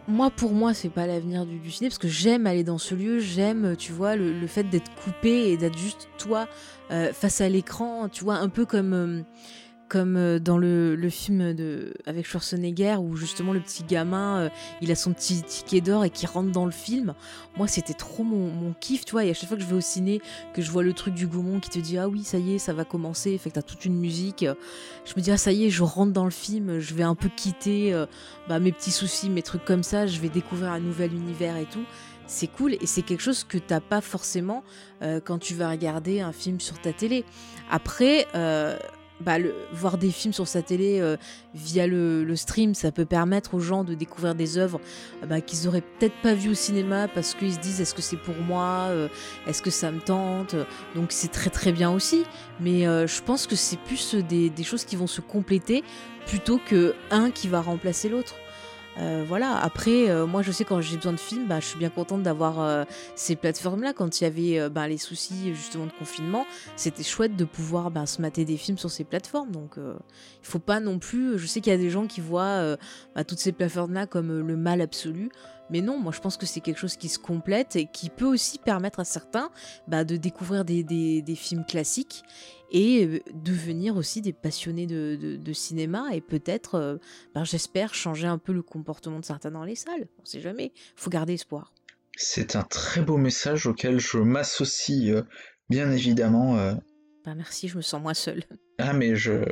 moi, 0.06 0.30
pour 0.30 0.52
moi, 0.52 0.74
c'est 0.74 0.88
pas 0.88 1.06
l'avenir 1.06 1.44
du, 1.44 1.58
du 1.58 1.70
ciné 1.70 1.90
parce 1.90 1.98
que 1.98 2.08
j'aime 2.08 2.46
aller 2.46 2.64
dans 2.64 2.78
ce 2.78 2.94
lieu, 2.94 3.18
j'aime, 3.18 3.76
tu 3.76 3.92
vois, 3.92 4.16
le, 4.16 4.46
fait 4.46 4.64
d'être 4.64 4.90
coupé 5.04 5.50
et 5.50 5.56
d'être 5.56 5.76
juste 5.76 6.08
toi 6.18 6.48
euh, 6.90 7.12
face 7.12 7.40
à 7.40 7.48
l'écran, 7.48 8.08
tu 8.08 8.24
vois, 8.24 8.36
un 8.36 8.48
peu 8.48 8.64
comme, 8.64 8.92
euh, 8.94 9.22
comme 9.88 10.16
euh, 10.16 10.38
dans 10.38 10.58
le, 10.58 11.08
film 11.10 11.54
de, 11.54 11.94
avec 12.06 12.26
Schwarzenegger 12.26 12.96
où 12.96 13.16
justement 13.16 13.52
le 13.52 13.60
petit 13.60 13.82
gamin, 13.82 14.38
euh, 14.38 14.48
il 14.80 14.90
a 14.90 14.94
son 14.94 15.12
petit 15.12 15.42
ticket 15.42 15.80
d'or 15.80 16.04
et 16.04 16.10
qui 16.10 16.26
rentre 16.26 16.52
dans 16.52 16.66
le 16.66 16.70
film. 16.70 17.14
Moi, 17.56 17.66
c'était 17.66 17.94
trop 17.94 18.22
mon, 18.22 18.50
mon 18.50 18.74
kiff, 18.74 19.04
tu 19.04 19.12
vois, 19.12 19.24
et 19.24 19.30
à 19.30 19.34
chaque 19.34 19.48
fois 19.48 19.56
que 19.56 19.62
je 19.62 19.68
vais 19.68 19.76
au 19.76 19.80
ciné, 19.80 20.20
que 20.54 20.62
je 20.62 20.70
vois 20.70 20.82
le 20.82 20.92
truc 20.92 21.14
du 21.14 21.26
Gaumont 21.26 21.60
qui 21.60 21.70
te 21.70 21.78
dit, 21.78 21.98
ah 21.98 22.08
oui, 22.08 22.22
ça 22.22 22.38
y 22.38 22.54
est, 22.54 22.58
ça 22.58 22.72
va 22.72 22.84
commencer, 22.84 23.36
fait 23.38 23.50
que 23.50 23.54
t'as 23.54 23.62
toute 23.62 23.84
une 23.84 23.98
musique, 23.98 24.42
euh, 24.42 24.54
je 25.04 25.14
me 25.16 25.20
dis, 25.20 25.30
ah 25.30 25.38
ça 25.38 25.52
y 25.52 25.64
est, 25.64 25.70
je 25.70 25.82
rentre 25.82 26.12
dans 26.12 26.24
le 26.24 26.30
film, 26.30 26.78
je 26.78 26.94
vais 26.94 27.02
un 27.02 27.14
peu 27.14 27.28
quitter. 27.34 28.04
bah, 28.48 28.60
mes 28.60 28.72
petits 28.72 28.90
soucis, 28.90 29.30
mes 29.30 29.42
trucs 29.42 29.64
comme 29.64 29.82
ça, 29.82 30.06
je 30.06 30.20
vais 30.20 30.28
découvrir 30.28 30.72
un 30.72 30.80
nouvel 30.80 31.14
univers 31.14 31.56
et 31.56 31.66
tout. 31.66 31.84
C'est 32.26 32.46
cool 32.46 32.74
et 32.74 32.84
c'est 32.84 33.00
quelque 33.00 33.22
chose 33.22 33.42
que 33.42 33.56
t'as 33.56 33.80
pas 33.80 34.02
forcément 34.02 34.62
quand 35.24 35.38
tu 35.38 35.54
vas 35.54 35.70
regarder 35.70 36.20
un 36.20 36.32
film 36.32 36.60
sur 36.60 36.78
ta 36.78 36.92
télé. 36.92 37.24
Après, 37.70 38.26
bah, 39.20 39.36
voir 39.72 39.98
des 39.98 40.10
films 40.10 40.32
sur 40.32 40.46
sa 40.46 40.62
télé 40.62 41.00
euh, 41.00 41.16
via 41.54 41.86
le, 41.86 42.36
stream, 42.36 42.74
ça 42.74 42.92
peut 42.92 43.04
permettre 43.04 43.54
aux 43.54 43.60
gens 43.60 43.84
de 43.84 43.94
découvrir 43.94 44.34
des 44.34 44.58
œuvres 44.58 44.80
euh, 45.22 45.26
bah, 45.26 45.40
qu'ils 45.40 45.66
auraient 45.66 45.82
peut-être 45.98 46.14
pas 46.22 46.34
vues 46.34 46.50
au 46.50 46.54
cinéma 46.54 47.08
parce 47.08 47.34
qu'ils 47.34 47.54
se 47.54 47.58
disent 47.58 47.80
est-ce 47.80 47.94
que 47.94 48.02
c'est 48.02 48.16
pour 48.16 48.36
moi, 48.36 48.86
Euh, 48.88 49.08
est-ce 49.46 49.62
que 49.62 49.70
ça 49.70 49.90
me 49.90 50.00
tente. 50.00 50.54
Donc 50.94 51.06
c'est 51.10 51.32
très 51.32 51.50
très 51.50 51.72
bien 51.72 51.90
aussi. 51.90 52.24
Mais 52.60 52.82
je 52.82 53.22
pense 53.22 53.46
que 53.46 53.56
c'est 53.56 53.78
plus 53.78 54.14
des, 54.14 54.50
des 54.50 54.64
choses 54.64 54.84
qui 54.84 54.96
vont 54.96 55.06
se 55.06 55.20
compléter 55.20 55.84
plutôt 56.26 56.58
que 56.58 56.94
un 57.10 57.30
qui 57.30 57.48
va 57.48 57.60
remplacer 57.60 58.08
l'autre. 58.08 58.34
Euh, 59.00 59.24
voilà, 59.28 59.56
après, 59.56 60.10
euh, 60.10 60.26
moi 60.26 60.42
je 60.42 60.50
sais 60.50 60.64
quand 60.64 60.80
j'ai 60.80 60.96
besoin 60.96 61.12
de 61.12 61.20
films, 61.20 61.46
bah, 61.46 61.60
je 61.60 61.66
suis 61.66 61.78
bien 61.78 61.88
contente 61.90 62.24
d'avoir 62.24 62.60
euh, 62.60 62.84
ces 63.14 63.36
plateformes-là. 63.36 63.92
Quand 63.92 64.20
il 64.20 64.24
y 64.24 64.26
avait 64.26 64.68
bah, 64.70 64.88
les 64.88 64.98
soucis 64.98 65.54
justement 65.54 65.86
de 65.86 65.92
confinement, 65.92 66.46
c'était 66.74 67.04
chouette 67.04 67.36
de 67.36 67.44
pouvoir 67.44 67.90
bah, 67.92 68.06
se 68.06 68.20
mater 68.20 68.44
des 68.44 68.56
films 68.56 68.76
sur 68.78 68.90
ces 68.90 69.04
plateformes. 69.04 69.52
Donc 69.52 69.76
il 69.76 70.46
faut 70.46 70.58
pas 70.58 70.80
non 70.80 70.98
plus. 70.98 71.38
Je 71.38 71.46
sais 71.46 71.60
qu'il 71.60 71.70
y 71.72 71.74
a 71.76 71.78
des 71.78 71.90
gens 71.90 72.06
qui 72.06 72.20
voient 72.20 72.76
bah, 73.14 73.22
toutes 73.24 73.38
ces 73.38 73.52
plateformes-là 73.52 74.06
comme 74.06 74.40
le 74.40 74.56
mal 74.56 74.80
absolu. 74.80 75.30
Mais 75.70 75.82
non, 75.82 75.98
moi 75.98 76.12
je 76.12 76.20
pense 76.20 76.36
que 76.38 76.46
c'est 76.46 76.60
quelque 76.60 76.78
chose 76.80 76.96
qui 76.96 77.08
se 77.10 77.18
complète 77.18 77.76
et 77.76 77.86
qui 77.86 78.08
peut 78.08 78.24
aussi 78.24 78.58
permettre 78.58 79.00
à 79.00 79.04
certains 79.04 79.50
bah, 79.86 80.02
de 80.02 80.16
découvrir 80.16 80.64
des- 80.64 80.82
des 80.82 81.34
films 81.34 81.64
classiques 81.64 82.24
et 82.70 83.04
euh, 83.06 83.20
devenir 83.34 83.96
aussi 83.96 84.20
des 84.20 84.32
passionnés 84.32 84.86
de, 84.86 85.16
de- 85.20 85.36
de 85.36 85.52
cinéma 85.52 86.08
et 86.12 86.20
peut-être, 86.20 86.74
euh, 86.76 86.96
bah, 87.34 87.44
j'espère, 87.44 87.94
changer 87.94 88.26
un 88.26 88.38
peu 88.38 88.52
le 88.52 88.62
comportement 88.62 89.18
de 89.20 89.24
certains 89.24 89.50
dans 89.50 89.64
les 89.64 89.74
salles. 89.76 90.06
On 90.20 90.24
sait 90.24 90.40
jamais, 90.40 90.72
faut 90.96 91.10
garder 91.10 91.34
espoir. 91.34 91.72
C'est 92.16 92.56
un 92.56 92.62
très 92.64 93.00
beau 93.00 93.16
message 93.16 93.66
auquel 93.66 94.00
je 94.00 94.18
m'associe 94.18 95.10
euh, 95.10 95.22
bien 95.70 95.90
évidemment. 95.92 96.58
euh, 96.58 96.74
Bah 97.24 97.34
merci, 97.34 97.68
je 97.68 97.76
me 97.76 97.82
sens 97.82 98.02
moins 98.02 98.14
seule. 98.14 98.42
Ah 98.78 98.92
mais 98.92 99.14
je, 99.16 99.44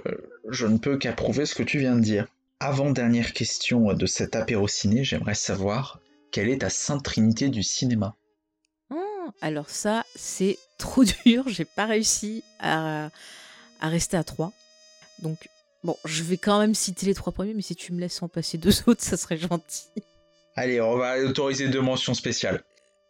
je 0.49 0.67
ne 0.67 0.79
peux 0.79 0.99
qu'approuver 0.99 1.47
ce 1.47 1.55
que 1.55 1.63
tu 1.63 1.79
viens 1.79 1.97
de 1.97 2.01
dire. 2.01 2.27
Avant-dernière 2.61 3.33
question 3.35 3.93
de 3.93 4.07
cet 4.07 4.35
apéro 4.35 4.67
ciné, 4.67 5.05
j'aimerais 5.05 5.35
savoir 5.35 6.01
quelle 6.33 6.49
est 6.49 6.59
ta 6.63 6.71
sainte 6.71 7.03
trinité 7.05 7.49
du 7.51 7.63
cinéma? 7.63 8.17
Alors 9.41 9.71
ça, 9.71 10.05
c'est 10.15 10.59
trop 10.79 11.05
dur, 11.05 11.45
j'ai 11.49 11.65
pas 11.65 11.87
réussi 11.87 12.43
à, 12.61 13.11
à 13.81 13.89
rester 13.89 14.17
à 14.17 14.25
3. 14.25 14.53
Donc, 15.21 15.49
bon, 15.85 15.97
je 16.05 16.23
vais 16.23 16.37
quand 16.37 16.59
même 16.59 16.75
citer 16.75 17.07
les 17.07 17.15
trois 17.15 17.33
premiers, 17.33 17.55
mais 17.55 17.63
si 17.63 17.75
tu 17.75 17.93
me 17.93 18.01
laisses 18.01 18.23
en 18.23 18.29
passer 18.29 18.59
deux 18.59 18.75
autres, 18.87 19.03
ça 19.03 19.17
serait 19.17 19.39
gentil. 19.39 19.87
Allez, 20.55 20.81
on 20.81 20.97
va 20.97 21.19
autoriser 21.19 21.69
deux 21.69 21.83
mentions 21.83 22.15
spéciales. 22.15 22.63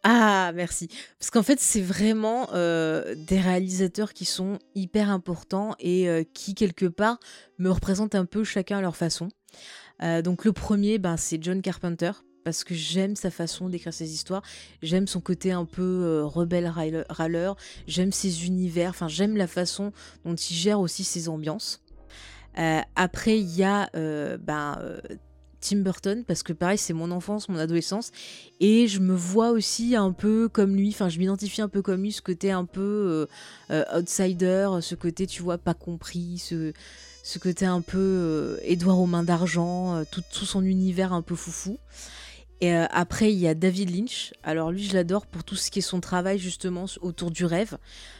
Ah, 0.03 0.51
merci. 0.53 0.89
Parce 1.19 1.31
qu'en 1.31 1.43
fait, 1.43 1.59
c'est 1.59 1.81
vraiment 1.81 2.49
euh, 2.53 3.15
des 3.15 3.39
réalisateurs 3.39 4.13
qui 4.13 4.25
sont 4.25 4.59
hyper 4.75 5.09
importants 5.09 5.75
et 5.79 6.07
euh, 6.07 6.23
qui, 6.33 6.55
quelque 6.55 6.85
part, 6.85 7.19
me 7.57 7.69
représentent 7.69 8.15
un 8.15 8.25
peu 8.25 8.43
chacun 8.43 8.77
à 8.77 8.81
leur 8.81 8.95
façon. 8.95 9.29
Euh, 10.03 10.21
donc 10.21 10.45
le 10.45 10.53
premier, 10.53 10.97
ben, 10.97 11.17
c'est 11.17 11.41
John 11.41 11.61
Carpenter, 11.61 12.11
parce 12.47 12.63
que 12.63 12.73
j'aime 12.73 13.17
sa 13.17 13.29
façon 13.29 13.67
d'écrire 13.67 13.93
ses 13.93 14.13
histoires, 14.13 14.41
j'aime 14.81 15.05
son 15.05 15.19
côté 15.19 15.51
un 15.51 15.65
peu 15.65 16.21
rebelle 16.23 16.71
râleur, 17.09 17.57
j'aime 17.87 18.13
ses 18.13 18.45
univers, 18.45 18.91
enfin 18.91 19.09
j'aime 19.09 19.35
la 19.35 19.47
façon 19.47 19.91
dont 20.23 20.33
il 20.35 20.55
gère 20.55 20.79
aussi 20.79 21.03
ses 21.03 21.27
ambiances. 21.27 21.81
après, 22.95 23.37
il 23.37 23.53
y 23.53 23.65
a 23.65 23.89
ben, 24.37 24.77
Tim 25.59 25.77
Burton 25.77 26.23
parce 26.25 26.43
que 26.43 26.53
pareil 26.53 26.77
c'est 26.77 26.93
mon 26.93 27.11
enfance, 27.11 27.49
mon 27.49 27.57
adolescence. 27.57 28.11
Et 28.59 28.87
je 28.87 28.99
me 28.99 29.13
vois 29.13 29.51
aussi 29.51 29.95
un 29.95 30.11
peu 30.11 30.49
comme 30.49 30.75
lui, 30.75 30.89
enfin 30.89 31.09
je 31.09 31.19
m'identifie 31.19 31.61
un 31.61 31.69
peu 31.69 31.81
comme 31.81 32.01
lui, 32.01 32.11
ce 32.11 32.21
côté 32.21 32.51
un 32.51 32.65
peu 32.65 32.81
euh, 32.81 33.25
euh, 33.71 33.99
outsider, 33.99 34.69
ce 34.81 34.95
côté 34.95 35.27
tu 35.27 35.41
vois 35.41 35.57
pas 35.57 35.73
compris, 35.73 36.37
ce, 36.37 36.73
ce 37.23 37.39
côté 37.39 37.65
un 37.65 37.81
peu 37.81 37.97
euh, 37.97 38.57
Édouard 38.63 38.99
aux 38.99 39.07
mains 39.07 39.23
d'argent, 39.23 40.03
tout, 40.11 40.23
son 40.31 40.63
univers 40.63 41.13
un 41.13 41.21
peu 41.21 41.35
foufou. 41.35 41.77
Et 42.59 42.73
après 42.73 43.31
il 43.31 43.37
y 43.37 43.47
a 43.47 43.53
David 43.53 43.95
Lynch, 43.95 44.33
alors 44.43 44.71
lui 44.71 44.83
je 44.83 44.93
l'adore 44.93 45.27
pour 45.27 45.43
tout 45.43 45.55
ce 45.55 45.69
qui 45.69 45.79
est 45.79 45.83
son 45.83 45.99
travail 45.99 46.39
justement 46.39 46.85
autour 47.01 47.31
du 47.31 47.45
rêve. 47.45 47.77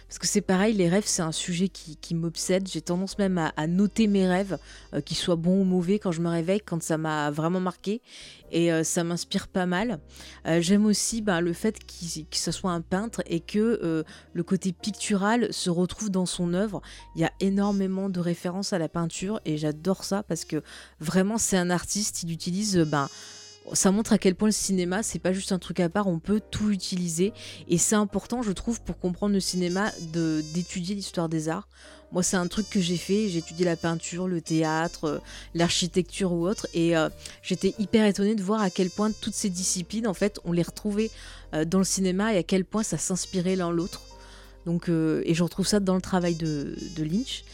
Parce 0.07 0.19
que 0.19 0.27
c'est 0.27 0.41
pareil, 0.41 0.73
les 0.73 0.87
rêves, 0.87 1.03
c'est 1.05 1.21
un 1.21 1.33
sujet 1.33 1.67
qui, 1.67 2.15
m'obsède. 2.15 2.65
J'ai 2.67 2.81
tendance 2.81 3.17
même 3.17 3.37
à, 3.37 3.67
noter 3.67 4.07
mes 4.07 4.25
rêves, 4.25 4.57
euh, 4.93 5.01
qu'ils 5.01 5.17
soient 5.17 5.35
bons 5.35 5.61
ou 5.61 5.63
mauvais, 5.65 5.99
quand 5.99 6.13
je 6.13 6.21
me 6.21 6.29
réveille, 6.29 6.61
quand 6.61 6.81
ça 6.81 6.97
m'a 6.97 7.29
vraiment 7.29 7.59
marqué. 7.59 8.01
Et 8.51 8.71
euh, 8.71 8.85
ça 8.85 9.03
m'inspire 9.03 9.49
pas 9.49 9.65
mal. 9.65 9.99
Euh, 10.47 10.61
j'aime 10.61 10.85
aussi 10.85 11.21
ben, 11.21 11.41
le 11.41 11.51
fait 11.51 11.77
qu'il, 11.85 12.25
que 12.25 12.37
ce 12.37 12.53
soit 12.53 12.71
un 12.71 12.79
peintre 12.79 13.21
et 13.25 13.41
que 13.41 14.05
le 14.33 14.43
côté 14.43 14.71
pictural 14.71 15.51
se 15.51 15.69
retrouve 15.69 16.09
dans 16.09 16.25
son 16.25 16.53
œuvre. 16.53 16.81
Il 17.15 17.21
y 17.21 17.25
a 17.25 17.31
énormément 17.41 18.09
de 18.09 18.21
références 18.21 18.71
à 18.71 18.79
la 18.79 18.87
peinture 18.87 19.41
et 19.43 19.57
j'adore 19.57 20.05
ça 20.05 20.23
parce 20.23 20.45
que 20.45 20.63
vraiment, 21.01 21.37
c'est 21.37 21.57
un 21.57 21.69
artiste, 21.69 22.23
il 22.23 22.31
utilise... 22.31 22.77
Ben, 22.77 23.09
ça 23.73 23.91
montre 23.91 24.13
à 24.13 24.17
quel 24.17 24.35
point 24.35 24.47
le 24.47 24.53
cinéma, 24.53 25.03
c'est 25.03 25.19
pas 25.19 25.33
juste 25.33 25.51
un 25.51 25.59
truc 25.59 25.79
à 25.79 25.89
part, 25.89 26.07
on 26.07 26.19
peut 26.19 26.41
tout 26.51 26.71
utiliser. 26.71 27.33
Et 27.67 27.77
c'est 27.77 27.95
important, 27.95 28.41
je 28.41 28.51
trouve, 28.51 28.81
pour 28.81 28.97
comprendre 28.97 29.33
le 29.33 29.39
cinéma, 29.39 29.91
d'étudier 30.53 30.95
l'histoire 30.95 31.29
des 31.29 31.49
arts. 31.49 31.67
Moi, 32.11 32.23
c'est 32.23 32.37
un 32.37 32.47
truc 32.47 32.69
que 32.69 32.79
j'ai 32.79 32.95
fait. 32.95 33.27
J'ai 33.27 33.39
étudié 33.39 33.65
la 33.65 33.75
peinture, 33.75 34.27
le 34.27 34.39
théâtre, 34.39 35.03
euh, 35.05 35.19
l'architecture 35.53 36.31
ou 36.31 36.47
autre. 36.47 36.67
Et 36.73 36.95
euh, 36.95 37.09
j'étais 37.41 37.75
hyper 37.79 38.05
étonnée 38.05 38.35
de 38.35 38.43
voir 38.43 38.61
à 38.61 38.69
quel 38.69 38.89
point 38.89 39.11
toutes 39.11 39.33
ces 39.33 39.49
disciplines, 39.49 40.07
en 40.07 40.13
fait, 40.13 40.39
on 40.45 40.53
les 40.53 40.61
retrouvait 40.61 41.11
euh, 41.53 41.65
dans 41.65 41.79
le 41.79 41.83
cinéma 41.83 42.33
et 42.33 42.37
à 42.37 42.43
quel 42.43 42.63
point 42.63 42.83
ça 42.83 42.97
s'inspirait 42.97 43.57
l'un 43.57 43.71
l'autre. 43.71 44.01
Donc, 44.65 44.89
et 44.89 45.33
je 45.33 45.43
retrouve 45.43 45.65
ça 45.65 45.79
dans 45.79 45.95
le 45.95 46.01
travail 46.01 46.35
de, 46.35 46.75
de 46.97 47.03
Lynch. 47.05 47.45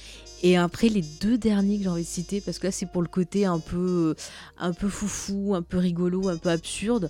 Et 0.43 0.57
après, 0.57 0.89
les 0.89 1.01
deux 1.21 1.37
derniers 1.37 1.77
que 1.77 1.83
j'ai 1.83 1.89
envie 1.89 2.03
de 2.03 2.07
citer, 2.07 2.41
parce 2.41 2.59
que 2.59 2.67
là, 2.67 2.71
c'est 2.71 2.85
pour 2.85 3.01
le 3.01 3.07
côté 3.07 3.45
un 3.45 3.59
peu, 3.59 4.13
un 4.57 4.73
peu 4.73 4.89
foufou, 4.89 5.55
un 5.55 5.61
peu 5.61 5.77
rigolo, 5.77 6.27
un 6.27 6.37
peu 6.37 6.49
absurde. 6.49 7.09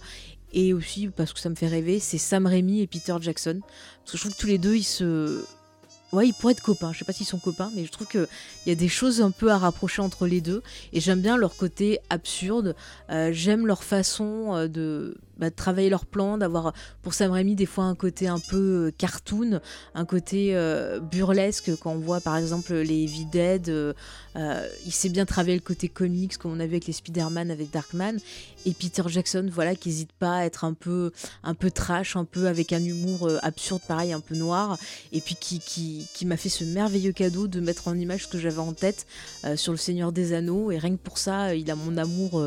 Et 0.53 0.71
aussi 0.71 1.07
parce 1.07 1.33
que 1.33 1.39
ça 1.39 1.49
me 1.49 1.55
fait 1.55 1.67
rêver, 1.67 1.99
c'est 1.99 2.19
Sam 2.19 2.45
Raimi 2.45 2.81
et 2.81 2.87
Peter 2.87 3.15
Jackson. 3.19 3.59
Parce 3.99 4.11
que 4.11 4.17
je 4.17 4.23
trouve 4.23 4.35
que 4.35 4.39
tous 4.39 4.47
les 4.47 4.59
deux, 4.59 4.75
ils 4.75 4.83
se. 4.83 5.43
Ouais, 6.11 6.27
ils 6.27 6.33
pourraient 6.33 6.53
être 6.53 6.61
copains. 6.61 6.93
Je 6.93 6.99
sais 6.99 7.05
pas 7.05 7.11
s'ils 7.11 7.25
sont 7.25 7.39
copains, 7.39 7.71
mais 7.75 7.85
je 7.85 7.91
trouve 7.91 8.05
qu'il 8.05 8.27
y 8.67 8.71
a 8.71 8.75
des 8.75 8.87
choses 8.87 9.19
un 9.19 9.31
peu 9.31 9.49
à 9.49 9.57
rapprocher 9.57 10.03
entre 10.03 10.27
les 10.27 10.41
deux. 10.41 10.61
Et 10.93 10.99
j'aime 10.99 11.21
bien 11.21 11.35
leur 11.35 11.55
côté 11.55 11.97
absurde. 12.11 12.75
Euh, 13.09 13.31
j'aime 13.33 13.65
leur 13.65 13.83
façon 13.83 14.53
euh, 14.53 14.67
de 14.67 15.17
bah, 15.37 15.49
de 15.49 15.55
travailler 15.55 15.89
leur 15.89 16.05
plan, 16.05 16.37
d'avoir 16.37 16.73
pour 17.01 17.15
Sam 17.15 17.31
Raimi 17.31 17.55
des 17.55 17.65
fois 17.65 17.85
un 17.85 17.95
côté 17.95 18.27
un 18.27 18.39
peu 18.39 18.87
euh, 18.87 18.91
cartoon, 18.95 19.61
un 19.95 20.05
côté 20.05 20.55
euh, 20.55 20.99
burlesque. 20.99 21.71
Quand 21.79 21.93
on 21.93 21.99
voit 21.99 22.21
par 22.21 22.37
exemple 22.37 22.73
les 22.73 23.03
Evil 23.03 23.25
Dead. 23.25 23.69
Euh, 23.69 23.93
il 24.85 24.91
sait 24.91 25.09
bien 25.09 25.25
travailler 25.25 25.55
le 25.55 25.61
côté 25.61 25.89
comics 25.89 26.37
comme 26.37 26.53
on 26.53 26.59
a 26.59 26.65
vu 26.65 26.71
avec 26.71 26.87
les 26.87 26.93
Spider-Man 26.93 27.51
avec 27.51 27.71
Darkman. 27.71 28.17
Et 28.65 28.73
Peter 28.73 29.03
Jackson 29.07 29.47
voilà 29.51 29.75
qui 29.75 29.89
n'hésite 29.89 30.11
pas 30.13 30.37
à 30.37 30.45
être 30.45 30.63
un 30.63 30.73
peu 30.73 31.11
un 31.43 31.53
peu 31.55 31.71
trash, 31.71 32.15
un 32.15 32.25
peu 32.25 32.47
avec 32.47 32.71
un 32.71 32.83
humour 32.83 33.29
absurde 33.41 33.81
pareil, 33.87 34.13
un 34.13 34.19
peu 34.19 34.35
noir. 34.35 34.77
Et 35.11 35.21
puis 35.21 35.35
qui, 35.35 35.59
qui, 35.59 36.07
qui 36.13 36.25
m'a 36.25 36.37
fait 36.37 36.49
ce 36.49 36.63
merveilleux 36.63 37.11
cadeau 37.11 37.47
de 37.47 37.59
mettre 37.59 37.87
en 37.87 37.95
image 37.95 38.23
ce 38.23 38.27
que 38.27 38.39
j'avais 38.39 38.59
en 38.59 38.73
tête 38.73 39.05
sur 39.55 39.71
le 39.71 39.77
Seigneur 39.77 40.11
des 40.11 40.33
Anneaux. 40.33 40.71
Et 40.71 40.77
rien 40.77 40.91
que 40.91 41.01
pour 41.01 41.17
ça 41.17 41.55
il 41.55 41.69
a 41.69 41.75
mon 41.75 41.97
amour 41.97 42.43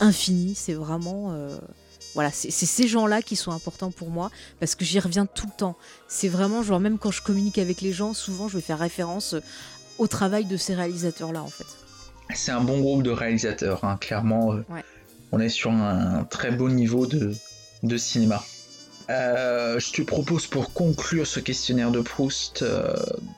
infini, 0.00 0.54
c'est 0.54 0.74
vraiment 0.74 1.34
voilà, 2.16 2.30
c'est 2.32 2.50
ces 2.50 2.88
gens-là 2.88 3.20
qui 3.20 3.36
sont 3.36 3.52
importants 3.52 3.90
pour 3.90 4.08
moi 4.08 4.30
parce 4.58 4.74
que 4.74 4.86
j'y 4.86 4.98
reviens 4.98 5.26
tout 5.26 5.44
le 5.44 5.52
temps. 5.54 5.76
C'est 6.08 6.28
vraiment, 6.28 6.62
genre, 6.62 6.80
même 6.80 6.96
quand 6.96 7.10
je 7.10 7.20
communique 7.20 7.58
avec 7.58 7.82
les 7.82 7.92
gens, 7.92 8.14
souvent 8.14 8.48
je 8.48 8.56
vais 8.56 8.62
faire 8.62 8.78
référence 8.78 9.34
euh, 9.34 9.40
au 9.98 10.06
travail 10.06 10.46
de 10.46 10.56
ces 10.56 10.74
réalisateurs-là 10.74 11.42
en 11.42 11.50
fait. 11.50 11.66
C'est 12.34 12.52
un 12.52 12.62
bon 12.62 12.80
groupe 12.80 13.02
de 13.02 13.10
réalisateurs, 13.10 13.84
hein, 13.84 13.98
clairement. 14.00 14.54
Euh, 14.54 14.64
on 15.30 15.40
est 15.40 15.50
sur 15.50 15.70
un 15.70 16.24
très 16.24 16.52
beau 16.52 16.70
niveau 16.70 17.06
de, 17.06 17.34
de 17.82 17.96
cinéma. 17.98 18.42
Euh, 19.10 19.78
je 19.78 19.92
te 19.92 20.00
propose 20.00 20.46
pour 20.46 20.72
conclure 20.72 21.26
ce 21.26 21.38
questionnaire 21.38 21.90
de 21.90 22.00
Proust 22.00 22.64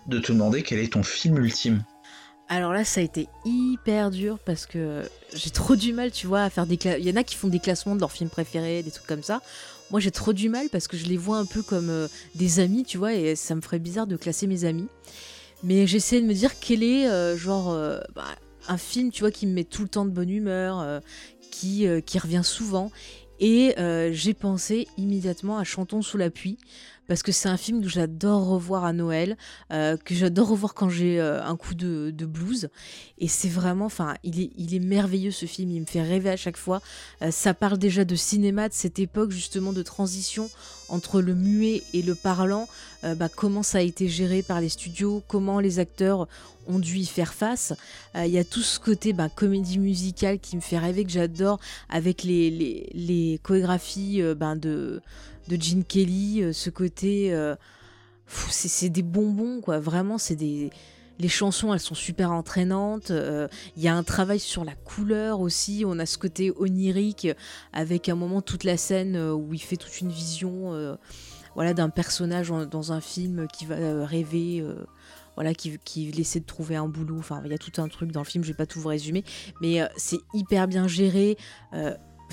de 0.06 0.18
te 0.20 0.30
demander 0.30 0.62
quel 0.62 0.78
est 0.78 0.92
ton 0.92 1.02
film 1.02 1.38
ultime. 1.38 1.82
Alors 2.50 2.72
là, 2.72 2.82
ça 2.84 3.00
a 3.00 3.04
été 3.04 3.28
hyper 3.44 4.10
dur 4.10 4.38
parce 4.38 4.64
que 4.64 5.02
j'ai 5.34 5.50
trop 5.50 5.76
du 5.76 5.92
mal, 5.92 6.10
tu 6.10 6.26
vois, 6.26 6.42
à 6.42 6.50
faire 6.50 6.66
des 6.66 6.78
Il 6.98 7.06
y 7.06 7.10
en 7.10 7.16
a 7.16 7.22
qui 7.22 7.34
font 7.34 7.48
des 7.48 7.58
classements 7.58 7.94
de 7.94 8.00
leurs 8.00 8.12
films 8.12 8.30
préférés, 8.30 8.82
des 8.82 8.90
trucs 8.90 9.06
comme 9.06 9.22
ça. 9.22 9.42
Moi, 9.90 10.00
j'ai 10.00 10.10
trop 10.10 10.32
du 10.32 10.48
mal 10.48 10.68
parce 10.70 10.88
que 10.88 10.96
je 10.96 11.04
les 11.06 11.18
vois 11.18 11.36
un 11.36 11.44
peu 11.44 11.62
comme 11.62 11.90
euh, 11.90 12.08
des 12.34 12.60
amis, 12.60 12.84
tu 12.84 12.96
vois, 12.96 13.12
et 13.12 13.36
ça 13.36 13.54
me 13.54 13.60
ferait 13.60 13.78
bizarre 13.78 14.06
de 14.06 14.16
classer 14.16 14.46
mes 14.46 14.64
amis. 14.64 14.88
Mais 15.62 15.86
j'essaie 15.86 16.20
de 16.22 16.26
me 16.26 16.32
dire 16.32 16.58
quel 16.58 16.82
est, 16.82 17.06
euh, 17.08 17.36
genre, 17.36 17.70
euh, 17.70 18.00
bah, 18.14 18.24
un 18.66 18.78
film, 18.78 19.10
tu 19.10 19.20
vois, 19.20 19.30
qui 19.30 19.46
me 19.46 19.52
met 19.52 19.64
tout 19.64 19.82
le 19.82 19.88
temps 19.88 20.06
de 20.06 20.10
bonne 20.10 20.30
humeur, 20.30 21.00
qui, 21.50 21.86
qui 22.04 22.18
revient 22.18 22.42
souvent. 22.44 22.90
Et 23.40 23.74
j'ai 24.12 24.34
pensé 24.34 24.86
immédiatement 24.98 25.56
à 25.56 25.64
Chantons 25.64 26.02
sous 26.02 26.18
la 26.18 26.28
pluie 26.28 26.58
parce 27.08 27.22
que 27.22 27.32
c'est 27.32 27.48
un 27.48 27.56
film 27.56 27.82
que 27.82 27.88
j'adore 27.88 28.46
revoir 28.46 28.84
à 28.84 28.92
Noël, 28.92 29.36
euh, 29.72 29.96
que 29.96 30.14
j'adore 30.14 30.48
revoir 30.48 30.74
quand 30.74 30.90
j'ai 30.90 31.18
euh, 31.18 31.42
un 31.42 31.56
coup 31.56 31.74
de, 31.74 32.12
blues. 32.26 32.68
Et 33.18 33.28
c'est 33.28 33.48
vraiment, 33.48 33.86
enfin, 33.86 34.14
il 34.22 34.40
est, 34.40 34.50
il 34.56 34.74
est 34.74 34.78
merveilleux 34.78 35.30
ce 35.30 35.46
film, 35.46 35.70
il 35.70 35.80
me 35.80 35.86
fait 35.86 36.02
rêver 36.02 36.28
à 36.28 36.36
chaque 36.36 36.58
fois. 36.58 36.82
Euh, 37.22 37.30
ça 37.30 37.54
parle 37.54 37.78
déjà 37.78 38.04
de 38.04 38.14
cinéma, 38.14 38.68
de 38.68 38.74
cette 38.74 38.98
époque 38.98 39.30
justement 39.30 39.72
de 39.72 39.82
transition 39.82 40.50
entre 40.90 41.20
le 41.20 41.34
muet 41.34 41.82
et 41.92 42.00
le 42.00 42.14
parlant, 42.14 42.66
bah, 43.02 43.28
comment 43.28 43.62
ça 43.62 43.76
a 43.78 43.80
été 43.82 44.08
géré 44.08 44.42
par 44.42 44.62
les 44.62 44.70
studios, 44.70 45.22
comment 45.28 45.60
les 45.60 45.78
acteurs 45.78 46.26
ont 46.66 46.78
dû 46.78 46.96
y 46.96 47.04
faire 47.04 47.34
face. 47.34 47.74
Il 48.14 48.30
y 48.30 48.38
a 48.38 48.44
tout 48.44 48.62
ce 48.62 48.80
côté 48.80 49.12
bah, 49.12 49.28
comédie 49.28 49.78
musicale 49.78 50.38
qui 50.38 50.56
me 50.56 50.62
fait 50.62 50.78
rêver, 50.78 51.04
que 51.04 51.10
j'adore, 51.10 51.60
avec 51.90 52.22
les, 52.22 52.50
les, 52.50 52.90
les 52.94 53.38
chorégraphies 53.42 54.22
ben, 54.34 54.56
de 54.56 55.02
de 55.48 55.60
Gene 55.60 55.84
Kelly, 55.84 56.42
euh, 56.42 56.52
ce 56.52 56.70
côté. 56.70 57.32
Euh, 57.32 57.56
c'est 58.26 58.90
des 58.90 59.02
bonbons, 59.02 59.60
quoi. 59.60 59.78
Vraiment, 59.80 60.18
c'est 60.18 60.36
des. 60.36 60.70
Les 61.20 61.28
chansons, 61.28 61.74
elles 61.74 61.80
sont 61.80 61.96
super 61.96 62.30
entraînantes. 62.30 63.10
Euh, 63.10 63.48
il 63.76 63.82
y 63.82 63.88
a 63.88 63.96
un 63.96 64.04
travail 64.04 64.38
sur 64.38 64.64
la 64.64 64.76
couleur 64.76 65.40
aussi. 65.40 65.82
On 65.84 65.98
a 65.98 66.06
ce 66.06 66.16
côté 66.16 66.52
onirique 66.56 67.26
avec 67.72 68.08
un 68.08 68.14
moment 68.14 68.40
toute 68.40 68.62
la 68.62 68.76
scène 68.76 69.18
où 69.18 69.52
il 69.52 69.60
fait 69.60 69.76
toute 69.76 70.00
une 70.00 70.10
vision, 70.10 70.96
voilà, 71.56 71.74
d'un 71.74 71.88
personnage 71.88 72.52
dans 72.70 72.92
un 72.92 73.00
film 73.00 73.48
qui 73.52 73.66
va 73.66 74.06
rêver 74.06 74.64
voilà, 75.34 75.54
qui, 75.54 75.76
qui 75.84 76.08
essaie 76.20 76.38
de 76.38 76.46
trouver 76.46 76.76
un 76.76 76.86
boulot. 76.86 77.16
Enfin, 77.18 77.42
il 77.44 77.50
y 77.50 77.54
a 77.54 77.58
tout 77.58 77.82
un 77.82 77.88
truc 77.88 78.12
dans 78.12 78.20
le 78.20 78.26
film, 78.26 78.44
je 78.44 78.50
vais 78.50 78.56
pas 78.56 78.66
tout 78.66 78.78
vous 78.78 78.88
résumer, 78.88 79.24
mais 79.60 79.80
c'est 79.96 80.20
hyper 80.34 80.68
bien 80.68 80.86
géré. 80.86 81.36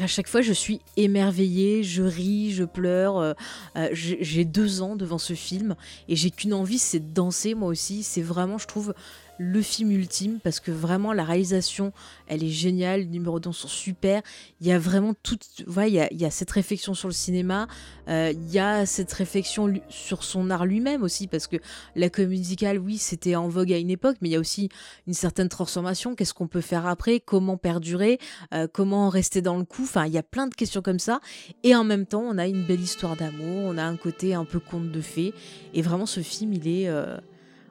À 0.01 0.07
chaque 0.07 0.27
fois, 0.27 0.41
je 0.41 0.51
suis 0.51 0.81
émerveillée, 0.97 1.83
je 1.83 2.03
ris, 2.03 2.51
je 2.51 2.65
pleure. 2.65 3.17
Euh, 3.17 3.33
euh, 3.77 3.89
j'ai 3.93 4.43
deux 4.43 4.81
ans 4.81 4.97
devant 4.97 5.17
ce 5.17 5.33
film 5.33 5.75
et 6.09 6.17
j'ai 6.17 6.31
qu'une 6.31 6.53
envie, 6.53 6.79
c'est 6.79 6.99
de 6.99 7.13
danser 7.13 7.53
moi 7.53 7.69
aussi. 7.69 8.03
C'est 8.03 8.21
vraiment, 8.21 8.57
je 8.57 8.67
trouve, 8.67 8.93
le 9.37 9.61
film 9.61 9.91
ultime 9.91 10.39
parce 10.43 10.59
que 10.59 10.71
vraiment 10.71 11.13
la 11.13 11.23
réalisation, 11.23 11.91
elle 12.27 12.43
est 12.43 12.49
géniale, 12.49 13.01
les 13.01 13.05
numéros 13.07 13.39
d'ans 13.39 13.51
sont 13.51 13.67
super. 13.67 14.21
Il 14.61 14.67
y 14.67 14.71
a 14.71 14.79
vraiment 14.79 15.13
tout, 15.23 15.37
voilà, 15.67 15.87
il, 15.87 15.93
y 15.93 15.99
a, 15.99 16.11
il 16.11 16.19
y 16.19 16.25
a 16.25 16.31
cette 16.31 16.51
réflexion 16.51 16.93
sur 16.93 17.07
le 17.07 17.13
cinéma, 17.13 17.67
euh, 18.07 18.33
il 18.33 18.51
y 18.51 18.59
a 18.59 18.85
cette 18.85 19.11
réflexion 19.11 19.73
sur 19.89 20.23
son 20.23 20.49
art 20.49 20.65
lui-même 20.65 21.03
aussi 21.03 21.27
parce 21.27 21.47
que 21.47 21.57
la 21.95 22.09
comédie 22.09 22.39
musicale, 22.39 22.79
oui, 22.79 22.97
c'était 22.97 23.35
en 23.35 23.47
vogue 23.47 23.73
à 23.73 23.77
une 23.77 23.89
époque, 23.89 24.17
mais 24.21 24.29
il 24.29 24.31
y 24.33 24.35
a 24.35 24.39
aussi 24.39 24.69
une 25.07 25.13
certaine 25.13 25.49
transformation. 25.49 26.15
Qu'est-ce 26.15 26.33
qu'on 26.33 26.47
peut 26.47 26.61
faire 26.61 26.85
après? 26.85 27.19
Comment 27.19 27.57
perdurer? 27.57 28.19
Euh, 28.53 28.67
Comment 28.71 29.09
rester 29.09 29.41
dans 29.41 29.57
le 29.57 29.63
coup? 29.63 29.83
Enfin, 29.83 30.05
il 30.05 30.13
y 30.13 30.17
a 30.17 30.23
plein 30.23 30.47
de 30.47 30.53
questions 30.53 30.81
comme 30.81 30.99
ça. 30.99 31.19
Et 31.63 31.75
en 31.75 31.83
même 31.83 32.05
temps, 32.05 32.23
on 32.23 32.37
a 32.37 32.47
une 32.47 32.63
belle 32.65 32.81
histoire 32.81 33.15
d'amour, 33.15 33.63
on 33.65 33.77
a 33.77 33.83
un 33.83 33.95
côté 33.95 34.33
un 34.33 34.45
peu 34.45 34.59
conte 34.59 34.91
de 34.91 35.01
fées. 35.01 35.33
Et 35.73 35.81
vraiment, 35.81 36.05
ce 36.05 36.19
film, 36.19 36.53
il 36.53 36.67
est 36.67 36.87
euh, 36.87 37.17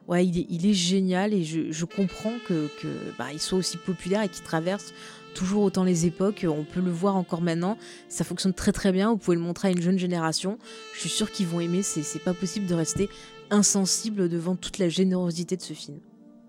ouais, 0.07 0.25
il 0.25 0.65
est, 0.65 0.73
génial 0.73 1.33
et 1.33 1.43
je, 1.43 1.85
comprends 1.85 2.33
que, 2.47 2.69
bah, 3.17 3.27
il 3.33 3.39
soit 3.39 3.57
aussi 3.57 3.77
populaire 3.77 4.21
et 4.21 4.29
qu'il 4.29 4.43
traverse 4.43 4.93
toujours 5.33 5.63
autant 5.63 5.83
les 5.83 6.05
époques. 6.05 6.45
On 6.47 6.63
peut 6.63 6.79
le 6.79 6.91
voir 6.91 7.15
encore 7.15 7.41
maintenant. 7.41 7.77
Ça 8.09 8.23
fonctionne 8.23 8.53
très 8.53 8.71
très 8.71 8.91
bien. 8.91 9.11
Vous 9.11 9.17
pouvez 9.17 9.37
le 9.37 9.43
montrer 9.43 9.69
à 9.69 9.71
une 9.71 9.81
jeune 9.81 9.99
génération. 9.99 10.57
Je 10.93 11.01
suis 11.01 11.09
sûre 11.09 11.31
qu'ils 11.31 11.47
vont 11.47 11.59
aimer. 11.59 11.81
C'est 11.83 12.23
pas 12.23 12.33
possible 12.33 12.65
de 12.65 12.75
rester 12.75 13.09
insensible 13.49 14.29
devant 14.29 14.55
toute 14.55 14.77
la 14.77 14.89
générosité 14.89 15.57
de 15.57 15.61
ce 15.61 15.73
film. 15.73 15.99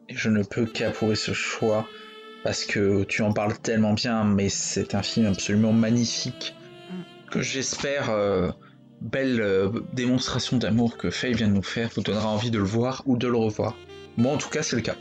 Je 0.08 0.30
ne 0.30 0.42
peux 0.42 0.66
qu'approuver 0.66 1.16
ce 1.16 1.32
choix 1.32 1.88
parce 2.44 2.64
que 2.64 3.02
tu 3.04 3.22
en 3.22 3.32
parles 3.32 3.58
tellement 3.58 3.92
bien, 3.92 4.22
mais 4.22 4.48
c'est 4.48 4.94
un 4.94 5.02
film 5.02 5.26
absolument 5.26 5.72
magnifique 5.72 6.54
mm. 6.90 7.30
que 7.30 7.42
j'espère. 7.42 8.10
Euh, 8.10 8.50
belle 9.00 9.40
euh, 9.40 9.68
démonstration 9.92 10.56
d'amour 10.56 10.96
que 10.96 11.10
Faye 11.10 11.34
vient 11.34 11.48
de 11.48 11.52
nous 11.52 11.62
faire 11.62 11.90
vous 11.94 12.02
donnera 12.02 12.28
envie 12.28 12.50
de 12.50 12.58
le 12.58 12.64
voir 12.64 13.02
ou 13.06 13.16
de 13.16 13.28
le 13.28 13.36
revoir. 13.36 13.76
Moi, 14.16 14.32
en 14.32 14.38
tout 14.38 14.48
cas, 14.48 14.62
c'est 14.62 14.76
le 14.76 14.82
cas. 14.82 14.96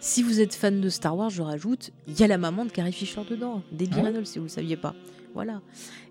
Si 0.00 0.22
vous 0.22 0.40
êtes 0.40 0.54
fan 0.54 0.80
de 0.80 0.88
Star 0.88 1.16
Wars, 1.16 1.30
je 1.30 1.42
rajoute, 1.42 1.90
il 2.08 2.18
y 2.18 2.22
a 2.22 2.26
la 2.26 2.38
maman 2.38 2.64
de 2.64 2.70
Carrie 2.70 2.92
Fisher 2.92 3.20
dedans, 3.28 3.62
Debbie 3.72 4.00
Reynolds, 4.00 4.26
si 4.26 4.38
vous 4.38 4.46
ne 4.46 4.50
saviez 4.50 4.76
pas. 4.76 4.94
Voilà. 5.34 5.60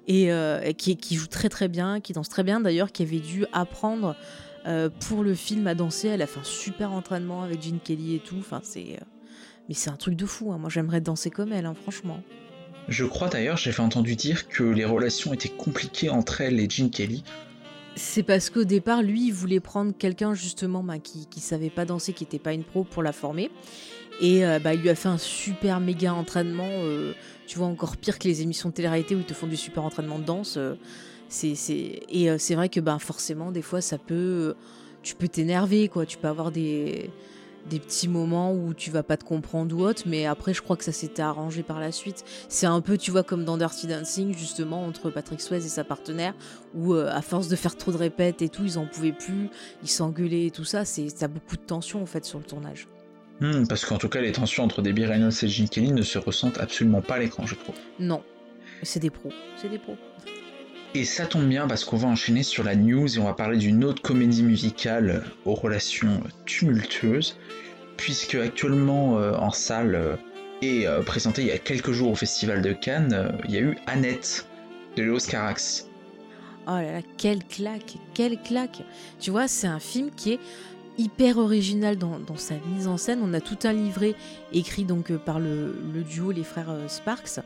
Et 0.08 0.32
euh, 0.32 0.72
qui, 0.74 1.16
joue 1.16 1.28
très 1.28 1.50
très 1.50 1.68
bien, 1.68 2.00
qui 2.00 2.14
danse 2.14 2.30
très 2.30 2.44
bien 2.44 2.60
d'ailleurs, 2.60 2.92
qui 2.92 3.04
avait 3.04 3.20
dû 3.20 3.46
apprendre 3.52 4.16
euh, 4.68 4.90
pour 5.08 5.24
le 5.24 5.34
film 5.34 5.66
à 5.68 5.76
danser. 5.76 6.08
Elle 6.10 6.22
a 6.22 6.28
fait 6.28 6.40
un 6.40 6.44
super 6.44 6.92
entraînement 6.92 7.42
avec 7.42 7.64
Gene 7.64 7.80
Kelly 7.84 8.16
et 8.16 8.20
tout. 8.20 8.38
Enfin, 8.40 8.62
c'est. 8.64 9.00
mais 9.68 9.74
c'est 9.74 9.90
un 9.90 9.96
truc 9.96 10.16
de 10.16 10.26
fou. 10.26 10.52
Hein. 10.52 10.60
Moi, 10.60 10.70
j'aimerais 10.70 11.02
danser 11.02 11.32
comme 11.32 11.52
elle, 11.52 11.66
hein, 11.66 11.74
franchement. 11.74 12.22
Je 12.90 13.06
crois 13.06 13.30
d'ailleurs, 13.30 13.58
j'avais 13.58 13.82
entendu 13.82 14.16
dire 14.16 14.48
que 14.48 14.64
les 14.64 14.84
relations 14.84 15.32
étaient 15.34 15.48
compliquées 15.48 16.10
entre 16.10 16.42
elle 16.42 16.60
et 16.60 16.68
Gene 16.68 16.90
Kelly. 16.90 17.24
C'est 17.96 18.24
parce 18.24 18.50
qu'au 18.50 18.64
départ, 18.64 19.04
lui, 19.04 19.28
il 19.28 19.34
voulait 19.34 19.60
prendre 19.60 19.94
quelqu'un 19.98 20.34
justement 20.34 20.84
bah, 20.84 21.00
qui, 21.00 21.28
qui 21.28 21.40
savait 21.40 21.70
pas 21.70 21.86
danser, 21.86 22.14
qui 22.14 22.24
n'était 22.24 22.40
pas 22.40 22.54
une 22.54 22.64
pro 22.64 22.84
pour 22.84 23.04
la 23.04 23.12
former. 23.12 23.52
Et 24.22 24.46
euh, 24.46 24.60
bah, 24.60 24.74
il 24.74 24.82
lui 24.82 24.90
a 24.90 24.96
fait 24.96 25.08
un 25.08 25.18
super 25.18 25.80
méga 25.80 26.14
entraînement, 26.14 26.68
euh, 26.68 27.14
tu 27.46 27.58
vois, 27.58 27.68
encore 27.68 27.96
pire 27.98 28.18
que 28.18 28.28
les 28.28 28.42
émissions 28.42 28.70
de 28.70 28.74
télé-réalité 28.74 29.16
où 29.16 29.20
ils 29.20 29.26
te 29.26 29.34
font 29.34 29.48
du 29.48 29.58
super 29.58 29.84
entraînement 29.84 30.18
de 30.18 30.24
danse. 30.26 30.56
Euh, 30.58 30.76
Et 31.44 32.30
c'est 32.40 32.56
vrai 32.56 32.70
que 32.70 32.80
bah, 32.80 32.98
forcément, 33.00 33.52
des 33.52 33.62
fois, 33.62 33.82
ça 33.82 33.98
peut. 33.98 34.56
tu 35.04 35.14
peux 35.16 35.28
t'énerver, 35.28 35.90
quoi. 35.90 36.06
Tu 36.06 36.18
peux 36.18 36.28
avoir 36.28 36.52
des 36.52 37.12
des 37.70 37.80
petits 37.80 38.08
moments 38.08 38.54
où 38.54 38.74
tu 38.74 38.92
vas 38.92 39.04
pas 39.04 39.18
te 39.18 39.24
comprendre 39.24 39.76
ou 39.76 39.82
autre, 39.82 40.04
mais 40.06 40.26
après 40.26 40.54
je 40.54 40.62
crois 40.62 40.78
que 40.78 40.84
ça 40.84 40.92
s'était 40.92 41.22
arrangé 41.22 41.64
par 41.64 41.80
la 41.80 41.92
suite. 41.92 42.24
C'est 42.48 42.66
un 42.66 42.82
peu, 42.82 42.98
tu 42.98 43.12
vois, 43.12 43.24
comme 43.24 43.46
dans 43.46 43.58
Dirty 43.58 43.88
Dancing, 43.88 44.36
justement, 44.36 44.86
entre 44.86 45.10
Patrick 45.10 45.42
Swayze 45.42 45.66
et 45.66 45.70
sa 45.70 45.84
partenaire, 45.84 46.34
où 46.74 46.94
euh, 46.94 47.10
à 47.12 47.22
force 47.22 47.48
de 47.48 47.56
faire 47.56 47.76
trop 47.76 47.92
de 47.92 47.98
répètes 47.98 48.42
et 48.42 48.50
tout, 48.50 48.64
ils 48.64 48.78
en 48.78 48.86
pouvaient 48.86 49.12
plus, 49.12 49.50
ils 49.84 49.90
s'engueulaient 49.90 50.48
et 50.48 50.52
tout 50.52 50.66
ça, 50.66 50.86
c'est 50.86 51.10
ça 51.10 51.26
a 51.26 51.28
beaucoup 51.28 51.56
de 51.56 51.62
tension 51.62 52.02
en 52.02 52.06
fait 52.06 52.26
sur 52.26 52.40
le 52.40 52.46
tournage. 52.46 52.88
Hmm, 53.40 53.66
parce 53.68 53.86
qu'en 53.86 53.98
tout 53.98 54.10
cas, 54.10 54.22
les 54.22 54.34
tensions 54.34 54.64
entre 54.64 54.82
Debbie 54.82 55.06
Reynolds 55.06 55.32
et 55.44 55.48
Gene 55.48 55.70
Kelly 55.70 55.92
ne 55.94 56.02
se 56.02 56.18
ressentent 56.18 56.60
absolument 56.60 57.02
pas 57.02 57.16
à 57.16 57.20
l'écran, 57.20 57.46
je 57.46 57.56
trouve. 57.56 57.76
Non, 58.00 58.22
c'est 58.84 59.00
des 59.00 59.10
pros, 59.10 59.32
c'est 59.62 59.70
des 59.70 59.80
pros. 59.80 59.96
Et 60.96 61.06
ça 61.06 61.28
tombe 61.28 61.48
bien 61.48 61.68
parce 61.68 61.86
qu'on 61.86 61.98
va 61.98 62.08
enchaîner 62.08 62.42
sur 62.42 62.64
la 62.64 62.76
news 62.76 63.16
et 63.16 63.20
on 63.20 63.26
va 63.26 63.34
parler 63.34 63.58
d'une 63.58 63.84
autre 63.84 64.02
comédie 64.02 64.42
musicale 64.42 65.24
aux 65.46 65.54
relations 65.54 66.22
tumultueuses, 66.46 67.38
puisque 67.96 68.36
actuellement 68.36 69.20
euh, 69.20 69.34
en 69.34 69.52
salle 69.52 69.94
euh, 69.94 70.16
et 70.64 70.88
euh, 70.88 71.04
présenté 71.04 71.44
il 71.44 71.48
y 71.48 71.52
a 71.52 71.60
quelques 71.60 71.92
jours 71.92 72.12
au 72.12 72.16
Festival 72.16 72.64
de 72.64 72.74
Cannes, 72.74 73.38
il 73.46 73.52
y 73.52 73.58
a 73.58 73.62
eu 73.62 73.78
Annette 73.86 74.48
de 74.98 75.04
Léos 75.04 75.20
Carax. 75.30 75.88
Oh 76.66 76.72
là 76.72 76.92
là, 76.92 77.02
quelle 77.18 77.44
claque, 77.44 77.98
quelle 78.16 78.42
claque 78.42 78.82
Tu 79.20 79.30
vois, 79.30 79.48
c'est 79.48 79.68
un 79.68 79.80
film 79.80 80.10
qui 80.16 80.34
est 80.34 80.40
hyper 80.98 81.38
original 81.38 81.98
dans, 81.98 82.20
sa 82.36 82.56
mise 82.74 82.88
en 82.88 82.98
scène. 82.98 83.20
On 83.24 83.34
a 83.34 83.40
tout 83.40 83.60
un 83.64 83.74
livret 83.74 84.16
écrit 84.52 84.84
donc 84.84 85.14
par 85.18 85.40
le 85.40 86.04
duo 86.10 86.32
les 86.32 86.44
frères 86.44 86.76
Sparks 86.88 87.40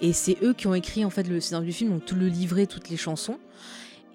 et 0.00 0.12
c'est 0.12 0.36
eux 0.42 0.54
qui 0.54 0.66
ont 0.66 0.74
écrit 0.74 1.04
en 1.04 1.10
fait 1.10 1.28
le 1.28 1.40
scénario 1.40 1.66
du 1.66 1.72
film, 1.72 1.90
donc 1.90 2.04
tout 2.04 2.16
le 2.16 2.28
livret, 2.28 2.66
toutes 2.66 2.88
les 2.88 2.96
chansons. 2.96 3.38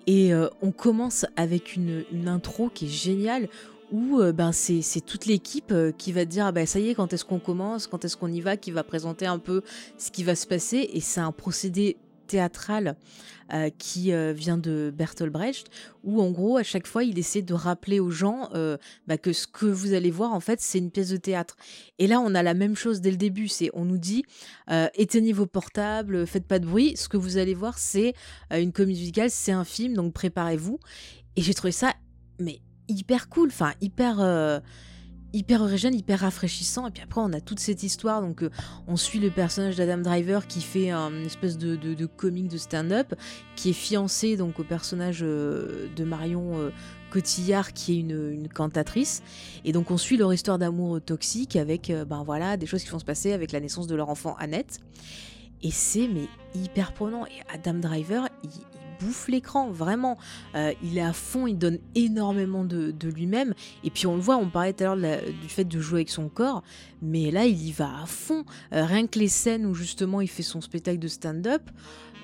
Et 0.08 0.34
euh, 0.34 0.48
on 0.62 0.72
commence 0.72 1.26
avec 1.36 1.76
une, 1.76 2.04
intro 2.26 2.70
qui 2.70 2.86
est 2.86 2.90
géniale 2.90 3.48
où 3.92 4.20
euh, 4.20 4.32
ben, 4.32 4.52
c'est, 4.52 4.82
toute 5.06 5.26
l'équipe 5.26 5.72
euh, 5.72 5.92
qui 5.92 6.12
va 6.12 6.26
dire 6.26 6.48
ah 6.48 6.52
ben, 6.52 6.66
ça 6.66 6.80
y 6.80 6.90
est, 6.90 6.96
quand 6.96 7.14
est-ce 7.14 7.26
qu'on 7.26 7.40
commence, 7.40 7.88
quand 7.88 8.06
est-ce 8.06 8.18
qu'on 8.18 8.32
y 8.32 8.42
va, 8.42 8.58
qui 8.58 8.72
va 8.72 8.84
présenter 8.84 9.26
un 9.26 9.40
peu 9.40 9.62
ce 9.98 10.12
qui 10.12 10.24
va 10.24 10.36
se 10.36 10.48
passer. 10.48 10.90
Et 10.94 11.00
c'est 11.00 11.22
un 11.22 11.32
procédé 11.32 11.98
théâtral 12.30 12.96
euh, 13.52 13.72
qui 13.78 14.14
euh, 14.14 14.32
vient 14.32 14.58
de 14.58 14.94
Bertolt 14.96 15.32
Brecht, 15.32 15.68
où 16.04 16.22
en 16.22 16.30
gros, 16.30 16.58
à 16.58 16.64
chaque 16.64 16.86
fois, 16.86 17.04
il 17.04 17.18
essaie 17.18 17.42
de 17.42 17.56
rappeler 17.56 18.00
aux 18.00 18.12
gens 18.12 18.48
euh, 18.54 18.78
bah, 19.08 19.18
que 19.18 19.34
ce 19.34 19.48
que 19.48 19.66
vous 19.66 19.94
allez 19.94 20.12
voir, 20.12 20.34
en 20.34 20.40
fait, 20.40 20.62
c'est 20.62 20.78
une 20.78 20.92
pièce 20.92 21.10
de 21.10 21.18
théâtre. 21.18 21.58
Et 21.98 22.06
là, 22.06 22.20
on 22.20 22.36
a 22.36 22.44
la 22.44 22.54
même 22.54 22.76
chose 22.76 23.02
dès 23.02 23.10
le 23.10 23.18
début. 23.18 23.48
C'est, 23.48 23.72
on 23.74 23.86
nous 23.86 23.98
dit, 23.98 24.24
éteignez 24.94 25.34
vos 25.34 25.48
portables, 25.48 26.28
faites 26.28 26.46
pas 26.46 26.60
de 26.60 26.68
bruit. 26.68 26.96
Ce 26.96 27.10
que 27.10 27.18
vous 27.18 27.38
allez 27.38 27.56
voir, 27.56 27.80
c'est 27.80 28.14
une 28.52 28.72
comédie 28.72 29.00
musicale, 29.00 29.32
c'est 29.32 29.52
un 29.52 29.66
film, 29.66 29.96
donc 29.96 30.14
préparez-vous. 30.14 30.80
Et 31.36 31.42
j'ai 31.42 31.56
trouvé 31.56 31.72
ça, 31.72 31.94
mais 32.40 32.62
hyper 32.88 33.30
cool, 33.30 33.48
enfin 33.48 33.74
hyper 33.82 34.62
hyper 35.34 35.62
original, 35.62 35.96
hyper 35.96 36.20
rafraîchissant. 36.20 36.88
Et 36.88 36.92
puis 36.92 37.04
après, 37.04 37.22
on 37.22 37.34
a 37.34 37.42
toute 37.42 37.60
cette 37.60 37.84
histoire. 37.84 38.22
Donc, 38.22 38.44
euh, 38.44 38.50
on 38.88 38.96
suit 38.96 39.20
le 39.20 39.30
personnage 39.30 39.76
d'Adam 39.76 40.02
Driver 40.02 40.48
qui 40.48 40.62
fait 40.62 40.92
une 40.92 41.26
espèce 41.26 41.58
de, 41.58 41.76
de, 41.76 42.06
comique 42.06 42.48
de 42.48 42.58
stand-up, 42.58 43.14
qui 43.56 43.70
est 43.70 43.74
fiancé 43.74 44.38
donc 44.38 44.60
au 44.60 44.64
personnage 44.64 45.20
euh, 45.22 45.88
de 45.96 46.04
Marion 46.04 46.58
euh, 46.60 46.70
Cotillard, 47.12 47.74
qui 47.74 47.98
est 47.98 48.00
une, 48.00 48.48
cantatrice. 48.54 49.22
Et 49.66 49.72
donc, 49.72 49.92
on 49.92 49.98
suit 49.98 50.18
leur 50.18 50.34
histoire 50.34 50.58
d'amour 50.58 51.00
toxique 51.02 51.56
avec, 51.56 51.92
ben 52.08 52.24
voilà, 52.24 52.58
des 52.58 52.66
choses 52.66 52.84
qui 52.84 52.90
vont 52.90 53.00
se 53.00 53.06
passer 53.06 53.32
avec 53.32 53.52
la 53.52 53.60
naissance 53.60 53.88
de 53.88 53.96
leur 53.96 54.10
enfant 54.10 54.36
Annette. 54.40 54.80
Et 55.62 55.72
c'est 55.72 56.08
mais 56.08 56.28
hyper 56.56 56.94
prenant. 56.94 57.26
Et 57.26 57.42
Adam 57.54 57.76
Driver, 57.76 58.28
il, 58.44 58.79
bouffe 59.00 59.28
l'écran, 59.28 59.70
vraiment. 59.70 60.18
Euh, 60.56 60.74
il 60.84 60.98
est 60.98 61.04
à 61.04 61.14
fond, 61.14 61.48
il 61.48 61.58
donne 61.58 61.80
énormément 61.96 62.64
de, 62.64 62.94
lui-même. 63.10 63.54
Et 63.84 63.90
puis 63.90 64.08
on 64.08 64.16
le 64.16 64.22
voit, 64.22 64.38
on 64.38 64.50
parlait 64.50 64.74
tout 64.74 64.84
à 64.84 64.96
l'heure 64.96 65.22
du 65.42 65.50
fait 65.50 65.64
de 65.64 65.80
jouer 65.80 66.00
avec 66.00 66.10
son 66.10 66.30
corps, 66.30 66.64
mais 67.02 67.32
là 67.32 67.46
il 67.46 67.68
y 67.68 67.72
va 67.72 68.02
à 68.04 68.06
fond. 68.06 68.44
Euh, 68.74 68.86
rien 68.86 69.08
que 69.08 69.18
les 69.20 69.28
scènes 69.28 69.66
où 69.66 69.74
justement 69.74 70.22
il 70.22 70.28
fait 70.28 70.44
son 70.44 70.62
spectacle 70.62 71.00
de 71.00 71.08
stand-up, 71.08 71.64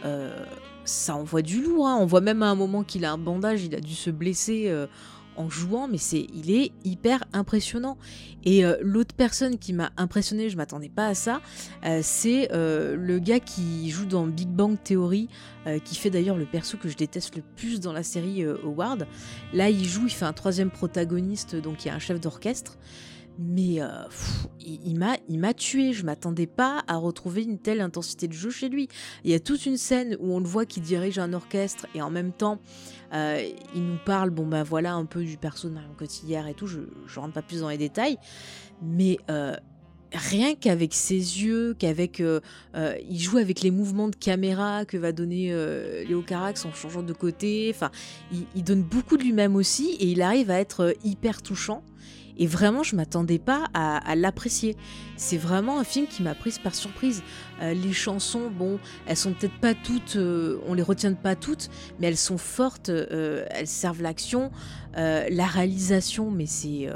euh, 0.03 0.37
ça 0.83 1.15
envoie 1.15 1.41
du 1.41 1.63
lourd. 1.63 1.87
Hein. 1.87 1.97
On 1.99 2.05
voit 2.05 2.21
même 2.21 2.43
à 2.43 2.47
un 2.47 2.55
moment 2.55 2.83
qu'il 2.83 3.05
a 3.05 3.11
un 3.11 3.17
bandage, 3.17 3.63
il 3.63 3.73
a 3.73 3.79
dû 3.79 3.95
se 3.95 4.11
blesser 4.11 4.71
en 5.37 5.49
jouant, 5.49 5.87
mais 5.87 5.97
c'est, 5.97 6.27
il 6.33 6.51
est 6.51 6.71
hyper 6.83 7.23
impressionnant. 7.33 7.97
Et 8.43 8.63
euh, 8.63 8.77
l'autre 8.81 9.15
personne 9.15 9.57
qui 9.57 9.73
m'a 9.73 9.91
impressionné, 9.97 10.49
je 10.49 10.57
m'attendais 10.57 10.89
pas 10.89 11.07
à 11.07 11.13
ça, 11.15 11.41
euh, 11.85 11.99
c'est 12.03 12.51
euh, 12.51 12.95
le 12.95 13.19
gars 13.19 13.39
qui 13.39 13.89
joue 13.89 14.05
dans 14.05 14.27
Big 14.27 14.47
Bang 14.47 14.77
Theory, 14.83 15.29
qui 15.83 15.95
fait 15.95 16.11
d'ailleurs 16.11 16.37
le 16.37 16.45
perso 16.45 16.77
que 16.77 16.89
je 16.89 16.95
déteste 16.95 17.35
le 17.35 17.41
plus 17.55 17.79
dans 17.79 17.91
la 17.91 18.03
série 18.03 18.45
Howard. 18.45 19.07
Là, 19.51 19.71
il 19.71 19.83
joue, 19.83 20.03
il 20.05 20.11
fait 20.11 20.25
un 20.25 20.31
troisième 20.31 20.69
protagoniste, 20.69 21.55
donc 21.55 21.83
il 21.83 21.87
y 21.87 21.91
a 21.91 21.95
un 21.95 21.99
chef 21.99 22.19
d'orchestre. 22.19 22.77
Mais 23.39 23.79
il, 24.59 24.95
m'a, 24.99 25.17
il 25.27 25.39
m'a 25.39 25.55
tué. 25.55 25.91
Je 25.91 26.05
m'attendais 26.05 26.45
pas 26.45 26.83
à 26.85 26.97
retrouver 26.97 27.41
une 27.41 27.57
telle 27.57 27.81
intensité 27.81 28.27
de 28.27 28.33
jeu 28.33 28.51
chez 28.51 28.69
lui. 28.69 28.89
Il 29.23 29.31
y 29.31 29.33
a 29.33 29.39
toute 29.39 29.65
une 29.65 29.77
scène 29.77 30.15
où 30.19 30.35
on 30.35 30.39
le 30.39 30.45
voit 30.45 30.67
qui 30.67 30.81
dirige 30.81 31.17
un 31.17 31.33
orchestre 31.33 31.87
et 31.95 32.01
en 32.03 32.11
même 32.11 32.31
temps, 32.31 32.59
euh, 33.13 33.43
il 33.75 33.83
nous 33.83 33.99
parle, 34.05 34.29
bon 34.29 34.45
ben 34.45 34.63
voilà, 34.63 34.93
un 34.93 35.05
peu 35.05 35.23
du 35.23 35.37
perso 35.37 35.69
de 35.69 35.73
Marion 35.73 35.93
Cotillard 35.97 36.47
et 36.47 36.53
tout, 36.53 36.67
je, 36.67 36.79
je 37.07 37.19
rentre 37.19 37.33
pas 37.33 37.41
plus 37.41 37.61
dans 37.61 37.69
les 37.69 37.77
détails, 37.77 38.17
mais 38.81 39.17
euh, 39.29 39.55
rien 40.13 40.55
qu'avec 40.55 40.93
ses 40.93 41.15
yeux, 41.15 41.75
qu'avec. 41.77 42.19
Euh, 42.19 42.39
il 43.09 43.19
joue 43.19 43.37
avec 43.37 43.61
les 43.61 43.71
mouvements 43.71 44.09
de 44.09 44.15
caméra 44.15 44.85
que 44.85 44.97
va 44.97 45.11
donner 45.11 45.53
Léo 46.07 46.21
Carax 46.21 46.65
en 46.65 46.73
changeant 46.73 47.03
de 47.03 47.13
côté, 47.13 47.71
enfin, 47.73 47.91
il 48.31 48.63
donne 48.63 48.83
beaucoup 48.83 49.17
de 49.17 49.23
lui-même 49.23 49.55
aussi 49.55 49.91
et 49.99 50.07
il 50.07 50.21
arrive 50.21 50.51
à 50.51 50.59
être 50.59 50.93
hyper 51.03 51.41
touchant. 51.41 51.83
Et 52.37 52.47
vraiment, 52.47 52.83
je 52.83 52.95
m'attendais 52.95 53.39
pas 53.39 53.65
à, 53.73 54.15
l'apprécier. 54.15 54.75
C'est 55.17 55.37
vraiment 55.37 55.79
un 55.79 55.83
film 55.83 56.07
qui 56.07 56.23
m'a 56.23 56.35
prise 56.35 56.59
par 56.59 56.75
surprise. 56.75 57.23
Euh, 57.61 57.73
les 57.73 57.93
chansons, 57.93 58.49
bon, 58.49 58.79
elles 59.05 59.17
sont 59.17 59.33
peut-être 59.33 59.59
pas 59.59 59.73
toutes, 59.73 60.15
euh, 60.17 60.59
on 60.67 60.73
les 60.73 60.83
retient 60.83 61.13
pas 61.13 61.35
toutes, 61.35 61.69
mais 61.99 62.07
elles 62.07 62.17
sont 62.17 62.37
fortes, 62.37 62.89
euh, 62.89 63.45
elles 63.51 63.67
servent 63.67 64.01
l'action. 64.01 64.51
la 64.95 65.45
réalisation, 65.45 66.31
mais 66.31 66.45
c'est 66.45 66.89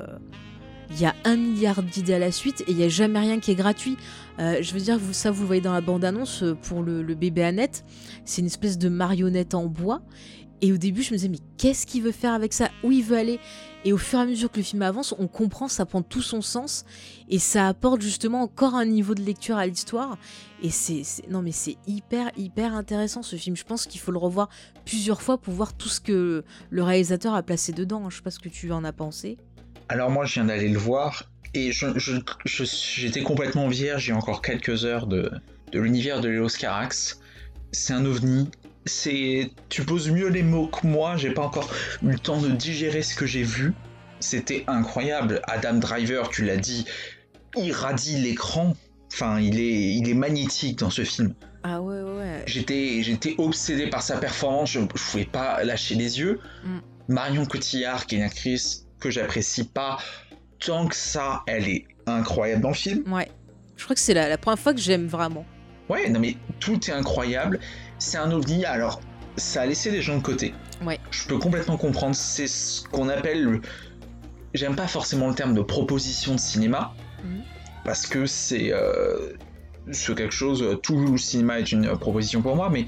il 0.91 0.99
y 0.99 1.05
a 1.05 1.15
un 1.23 1.35
milliard 1.35 1.83
d'idées 1.83 2.15
à 2.15 2.19
la 2.19 2.31
suite 2.31 2.61
et 2.61 2.71
il 2.71 2.77
n'y 2.77 2.83
a 2.83 2.89
jamais 2.89 3.19
rien 3.19 3.39
qui 3.39 3.51
est 3.51 3.55
gratuit. 3.55 3.97
Euh, 4.39 4.57
je 4.61 4.73
veux 4.73 4.79
dire, 4.79 4.97
vous, 4.97 5.13
ça 5.13 5.31
vous 5.31 5.41
le 5.41 5.47
voyez 5.47 5.61
dans 5.61 5.73
la 5.73 5.81
bande-annonce 5.81 6.43
euh, 6.43 6.55
pour 6.55 6.81
le, 6.81 7.03
bébé 7.13 7.43
Annette, 7.43 7.85
c'est 8.25 8.41
une 8.41 8.47
espèce 8.47 8.77
de 8.77 8.89
marionnette 8.89 9.53
en 9.53 9.67
bois. 9.67 10.01
Et 10.61 10.73
au 10.73 10.77
début, 10.77 11.03
je 11.03 11.11
me 11.11 11.17
disais, 11.17 11.29
mais 11.29 11.39
qu'est-ce 11.57 11.85
qu'il 11.85 12.01
veut 12.01 12.11
faire 12.11 12.33
avec 12.33 12.53
ça? 12.53 12.69
Où 12.83 12.91
il 12.91 13.03
veut 13.03 13.17
aller? 13.17 13.39
Et 13.85 13.93
au 13.93 13.97
fur 13.97 14.19
et 14.19 14.23
à 14.23 14.25
mesure 14.25 14.51
que 14.51 14.57
le 14.57 14.63
film 14.63 14.81
avance, 14.81 15.15
on 15.19 15.27
comprend, 15.27 15.67
ça 15.67 15.85
prend 15.85 16.01
tout 16.01 16.21
son 16.21 16.41
sens. 16.41 16.85
Et 17.29 17.39
ça 17.39 17.67
apporte 17.67 18.01
justement 18.01 18.41
encore 18.41 18.75
un 18.75 18.85
niveau 18.85 19.15
de 19.15 19.21
lecture 19.21 19.57
à 19.57 19.65
l'histoire. 19.65 20.17
Et 20.61 20.69
c'est. 20.69 21.03
Non, 21.29 21.41
mais 21.41 21.51
c'est 21.51 21.77
hyper, 21.87 22.31
hyper 22.37 22.73
intéressant 22.73 23.23
ce 23.23 23.35
film. 23.37 23.55
Je 23.55 23.63
pense 23.63 23.85
qu'il 23.85 24.01
faut 24.01 24.11
le 24.11 24.17
revoir 24.17 24.49
plusieurs 24.85 25.21
fois 25.21 25.37
pour 25.37 25.53
voir 25.53 25.73
tout 25.73 25.87
ce 25.87 26.01
que 26.01 26.43
le 26.69 26.83
réalisateur 26.83 27.33
a 27.33 27.43
placé 27.43 27.71
dedans. 27.71 28.09
Je 28.09 28.17
sais 28.17 28.23
pas 28.23 28.31
ce 28.31 28.39
que 28.39 28.49
tu 28.49 28.71
en 28.71 28.83
as 28.83 28.93
pensé. 28.93 29.37
Alors 29.87 30.11
moi, 30.11 30.25
je 30.25 30.33
viens 30.33 30.45
d'aller 30.45 30.69
le 30.69 30.77
voir 30.77 31.29
et 31.53 31.71
j'étais 32.45 33.23
complètement 33.23 33.67
vierge 33.67 34.07
il 34.07 34.09
y 34.11 34.13
a 34.13 34.17
encore 34.17 34.41
quelques 34.41 34.85
heures 34.85 35.07
de, 35.07 35.31
l'univers 35.73 36.21
de 36.21 36.29
Léo 36.29 36.47
Carax. 36.47 37.19
C'est 37.71 37.93
un 37.93 38.05
ovni. 38.05 38.49
C'est, 38.89 39.51
tu 39.69 39.83
poses 39.83 40.09
mieux 40.09 40.27
les 40.27 40.43
mots 40.43 40.67
que 40.67 40.85
moi. 40.85 41.15
J'ai 41.17 41.31
pas 41.31 41.43
encore 41.43 41.69
eu 42.03 42.11
le 42.11 42.19
temps 42.19 42.41
de 42.41 42.49
digérer 42.49 43.01
ce 43.01 43.15
que 43.15 43.25
j'ai 43.25 43.43
vu. 43.43 43.73
C'était 44.19 44.63
incroyable. 44.67 45.41
Adam 45.45 45.75
Driver, 45.75 46.29
tu 46.29 46.43
l'as 46.43 46.57
dit, 46.57 46.85
irradie 47.55 48.17
l'écran. 48.17 48.75
Enfin, 49.11 49.39
il 49.39 49.59
est, 49.59 49.95
il 49.95 50.09
est 50.09 50.13
magnétique 50.13 50.79
dans 50.79 50.89
ce 50.89 51.03
film. 51.03 51.33
Ah 51.63 51.81
ouais, 51.81 52.01
ouais. 52.01 52.43
J'étais, 52.45 53.01
j'étais 53.03 53.35
obsédé 53.37 53.87
par 53.87 54.01
sa 54.01 54.17
performance. 54.17 54.71
Je, 54.71 54.79
ne 54.79 54.85
pouvais 54.85 55.25
pas 55.25 55.63
lâcher 55.63 55.95
les 55.95 56.19
yeux. 56.19 56.39
Mm. 56.63 56.77
Marion 57.09 57.45
Cotillard, 57.45 58.05
qui 58.05 58.15
est 58.15 58.17
une 58.19 58.23
actrice 58.23 58.85
que 58.99 59.09
j'apprécie 59.09 59.63
pas 59.63 59.97
tant 60.59 60.87
que 60.87 60.95
ça, 60.95 61.43
elle 61.47 61.67
est 61.67 61.85
incroyable 62.05 62.61
dans 62.61 62.69
le 62.69 62.75
film. 62.75 63.11
Ouais. 63.11 63.29
Je 63.77 63.83
crois 63.83 63.95
que 63.95 64.01
c'est 64.01 64.13
la, 64.13 64.37
première 64.37 64.59
fois 64.59 64.73
que 64.73 64.79
j'aime 64.79 65.07
vraiment. 65.07 65.45
Ouais, 65.87 66.09
non 66.09 66.19
mais 66.19 66.35
tout 66.59 66.79
est 66.89 66.93
incroyable. 66.93 67.59
C'est 67.99 68.17
un 68.17 68.31
ovni. 68.31 68.65
Alors, 68.65 69.01
ça 69.37 69.61
a 69.61 69.65
laissé 69.65 69.91
des 69.91 70.01
gens 70.01 70.17
de 70.17 70.23
côté. 70.23 70.53
Ouais. 70.83 70.99
Je 71.11 71.25
peux 71.27 71.37
complètement 71.37 71.77
comprendre. 71.77 72.15
C'est 72.15 72.47
ce 72.47 72.83
qu'on 72.83 73.09
appelle 73.09 73.43
le. 73.43 73.61
J'aime 74.53 74.75
pas 74.75 74.87
forcément 74.87 75.27
le 75.27 75.35
terme 75.35 75.53
de 75.53 75.61
proposition 75.61 76.33
de 76.33 76.39
cinéma. 76.39 76.93
Mhm. 77.23 77.43
Parce 77.83 78.07
que 78.07 78.25
c'est. 78.25 78.71
Euh, 78.71 79.33
c'est 79.91 80.15
quelque 80.15 80.33
chose. 80.33 80.79
Tout 80.83 80.97
le 80.97 81.17
cinéma 81.17 81.59
est 81.59 81.71
une 81.71 81.97
proposition 81.97 82.41
pour 82.41 82.55
moi, 82.55 82.69
mais 82.69 82.85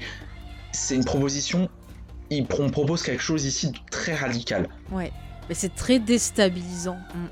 c'est 0.72 0.94
une 0.94 1.04
proposition. 1.04 1.68
Il, 2.30 2.46
on 2.58 2.70
propose 2.70 3.02
quelque 3.02 3.22
chose 3.22 3.44
ici 3.44 3.70
de 3.70 3.78
très 3.90 4.14
radical. 4.14 4.68
Ouais. 4.90 5.12
Mais 5.48 5.54
c'est 5.54 5.74
très 5.74 5.98
déstabilisant. 5.98 6.96
Mm. 7.14 7.26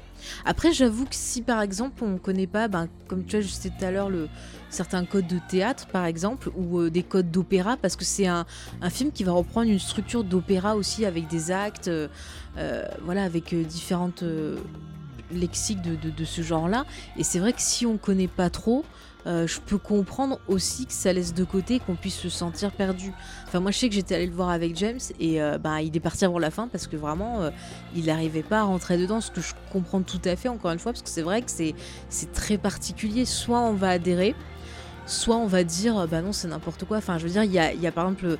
Après, 0.45 0.73
j'avoue 0.73 1.05
que 1.05 1.15
si 1.15 1.43
par 1.43 1.61
exemple 1.63 2.05
on 2.05 2.19
connaît 2.19 2.47
pas, 2.47 2.69
ben, 2.69 2.89
comme 3.09 3.25
tu 3.25 3.37
as 3.37 3.41
juste 3.41 3.71
tout 3.79 3.85
à 3.85 3.91
l'heure, 3.91 4.11
certains 4.71 5.05
codes 5.05 5.27
de 5.27 5.39
théâtre 5.49 5.87
par 5.87 6.07
exemple, 6.07 6.51
ou 6.57 6.81
euh, 6.81 6.91
des 6.91 7.03
codes 7.03 7.31
d'opéra, 7.31 7.77
parce 7.77 7.97
que 7.97 8.05
c'est 8.05 8.27
un, 8.27 8.47
film 8.91 9.13
qui 9.13 9.25
va 9.25 9.33
reprendre 9.33 9.71
une 9.71 9.79
structure 9.79 10.25
d'opéra 10.25 10.77
aussi 10.77 11.05
avec 11.05 11.27
des 11.29 11.51
actes, 11.51 11.89
euh, 11.89 12.09
euh, 12.57 12.87
voilà, 13.05 13.25
avec 13.25 13.55
différentes 13.55 14.25
lexiques 15.33 15.83
de, 15.83 15.97
de, 16.11 16.25
ce 16.25 16.43
genre-là. 16.43 16.85
Et 17.17 17.25
c'est 17.25 17.39
vrai 17.39 17.53
que 17.53 17.61
si 17.61 17.87
on 17.87 17.99
connaît 17.99 18.29
pas 18.29 18.51
trop, 18.51 18.85
euh, 19.27 19.47
je 19.47 19.61
peux 19.61 19.79
comprendre 19.79 20.39
aussi 20.49 20.87
que 20.87 20.93
ça 20.93 21.13
laisse 21.13 21.35
de 21.35 21.45
côté 21.45 21.79
qu'on 21.81 21.95
puisse 21.95 22.17
se 22.17 22.29
sentir 22.29 22.73
perdu. 22.73 23.13
Enfin, 23.47 23.61
moi, 23.61 23.71
je 23.71 23.79
sais 23.79 23.89
que 23.89 23.95
j'étais 23.95 24.15
allé 24.15 24.27
le 24.27 24.35
voir 24.35 24.51
avec 24.51 24.77
James 24.77 25.01
et 25.19 25.43
euh, 25.43 25.59
bah, 25.59 25.83
il 25.83 25.95
est 25.97 26.01
parti 26.01 26.25
avant 26.25 26.39
la 26.39 26.51
fin 26.51 26.69
parce 26.69 26.87
que 26.87 26.97
vraiment, 26.97 27.43
euh, 27.43 27.51
il 27.95 28.07
n'arrivait 28.07 28.43
pas 28.43 28.61
à 28.61 28.63
rentrer 28.65 28.97
dedans, 28.99 29.21
ce 29.21 29.31
que 29.31 29.41
je 29.41 29.55
comprends 29.73 30.03
tout 30.03 30.21
à 30.25 30.37
fait, 30.37 30.49
encore 30.49 30.71
une 30.71 30.79
fois, 30.79 30.93
parce 30.93 31.03
que 31.03 31.11
c'est 31.11 31.23
vrai 31.23 31.43
que 31.43 31.51
c'est 31.51 31.75
très 32.33 32.59
particulier. 32.59 33.25
Soit 33.25 33.61
on 33.61 33.75
va 33.75 33.91
adhérer, 33.91 34.35
soit 35.07 35.37
on 35.37 35.47
va 35.47 35.65
dire 35.65 36.07
bah 36.07 36.23
non 36.23 36.33
c'est 36.33 36.47
n'importe 36.47 36.85
quoi 36.85 36.99
enfin 36.99 37.19
je 37.19 37.25
veux 37.25 37.33
dire 37.33 37.43
il 37.43 37.51
y 37.51 37.59
a, 37.59 37.73
y 37.73 37.87
a, 37.87 37.91
par 37.91 38.05
exemple 38.05 38.37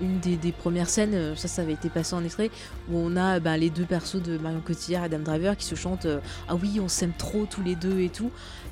une 0.00 0.18
des, 0.18 0.52
premières 0.52 0.88
scènes 0.88 1.36
ça 1.36 1.46
ça 1.46 1.60
avait 1.60 1.74
été 1.74 1.90
passé 1.90 2.14
en 2.14 2.24
extrait 2.24 2.50
où 2.90 2.96
on 2.96 3.16
a 3.16 3.38
bah, 3.38 3.58
les 3.58 3.68
deux 3.68 3.84
persos 3.84 4.22
de 4.22 4.38
Marion 4.38 4.62
Cotillard 4.64 5.02
et 5.02 5.06
Adam 5.06 5.18
Driver 5.18 5.56
qui 5.56 5.66
se 5.66 5.74
chantent 5.74 6.06
ah 6.48 6.54
oui 6.54 6.80
on 6.80 6.88
s'aime 6.88 7.12
trop 7.18 7.44
tous 7.44 7.62
les 7.62 7.74
deux 7.74 8.00
et 8.00 8.08
tout 8.08 8.30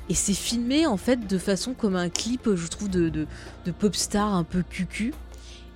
et 0.09 0.13
c'est 0.13 0.33
filmé 0.33 0.85
en 0.85 0.97
fait 0.97 1.27
de 1.27 1.37
façon 1.37 1.73
comme 1.73 1.95
un 1.95 2.09
clip, 2.09 2.55
je 2.55 2.67
trouve, 2.67 2.89
de, 2.89 3.09
de, 3.09 3.27
pop 3.71 3.95
star 3.95 4.33
un 4.33 4.43
peu 4.43 4.63
cucu. 4.63 5.13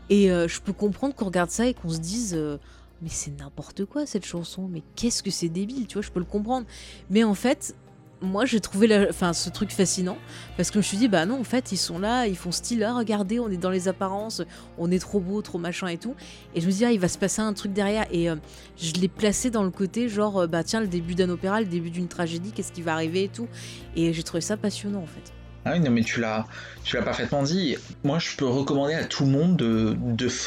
Et 0.09 0.31
euh, 0.31 0.47
je 0.47 0.61
peux 0.61 0.73
comprendre 0.73 1.15
qu'on 1.15 1.25
regarde 1.25 1.49
ça 1.49 1.67
et 1.67 1.73
qu'on 1.73 1.89
se 1.89 1.99
dise 1.99 2.33
euh, 2.33 2.57
mais 3.01 3.09
c'est 3.09 3.37
n'importe 3.39 3.85
quoi 3.85 4.05
cette 4.05 4.25
chanson, 4.25 4.67
mais 4.67 4.81
qu'est-ce 4.95 5.21
que 5.21 5.31
c'est 5.31 5.49
débile, 5.49 5.87
tu 5.87 5.93
vois, 5.93 6.01
je 6.01 6.11
peux 6.11 6.19
le 6.19 6.25
comprendre. 6.25 6.65
Mais 7.09 7.23
en 7.23 7.35
fait, 7.35 7.75
moi 8.21 8.45
j'ai 8.45 8.59
trouvé 8.59 8.87
la, 8.87 9.07
enfin, 9.09 9.33
ce 9.33 9.49
truc 9.49 9.71
fascinant 9.71 10.17
parce 10.55 10.69
que 10.69 10.75
je 10.75 10.77
me 10.79 10.83
suis 10.83 10.97
dit 10.97 11.07
bah 11.07 11.25
non 11.25 11.39
en 11.39 11.43
fait 11.43 11.71
ils 11.71 11.77
sont 11.77 11.99
là 11.99 12.25
ils 12.25 12.35
font 12.35 12.51
style 12.51 12.79
là 12.79 12.93
regardez 12.93 13.39
on 13.39 13.49
est 13.49 13.57
dans 13.57 13.69
les 13.69 13.87
apparences 13.87 14.41
on 14.77 14.89
est 14.89 14.99
trop 14.99 15.19
beau 15.19 15.41
trop 15.41 15.57
machin 15.57 15.87
et 15.87 15.97
tout 15.97 16.15
et 16.55 16.61
je 16.61 16.67
me 16.67 16.71
dis 16.71 16.85
ah 16.85 16.91
il 16.91 16.99
va 16.99 17.07
se 17.07 17.17
passer 17.17 17.41
un 17.41 17.53
truc 17.53 17.73
derrière 17.73 18.05
et 18.11 18.29
euh, 18.29 18.35
je 18.77 18.93
l'ai 18.93 19.07
placé 19.07 19.49
dans 19.49 19.63
le 19.63 19.71
côté 19.71 20.09
genre 20.09 20.39
euh, 20.39 20.47
bah 20.47 20.63
tiens 20.63 20.81
le 20.81 20.87
début 20.87 21.15
d'un 21.15 21.29
opéra 21.29 21.59
le 21.59 21.67
début 21.67 21.91
d'une 21.91 22.07
tragédie 22.07 22.51
qu'est-ce 22.51 22.71
qui 22.71 22.81
va 22.81 22.93
arriver 22.93 23.25
et 23.25 23.29
tout 23.29 23.47
et 23.95 24.13
j'ai 24.13 24.23
trouvé 24.23 24.41
ça 24.41 24.57
passionnant 24.57 25.01
en 25.01 25.07
fait 25.07 25.33
ah 25.65 25.71
oui, 25.73 25.81
non, 25.81 25.91
mais 25.91 26.03
tu 26.03 26.21
l'as, 26.21 26.45
tu 26.85 26.95
l'as 26.95 27.01
parfaitement 27.01 27.43
dit. 27.43 27.75
Moi, 28.05 28.19
je 28.19 28.37
peux 28.37 28.45
recommander 28.45 28.93
à 28.93 29.03
tout 29.03 29.25
le 29.25 29.31
monde 29.31 29.57
de, 29.57 29.97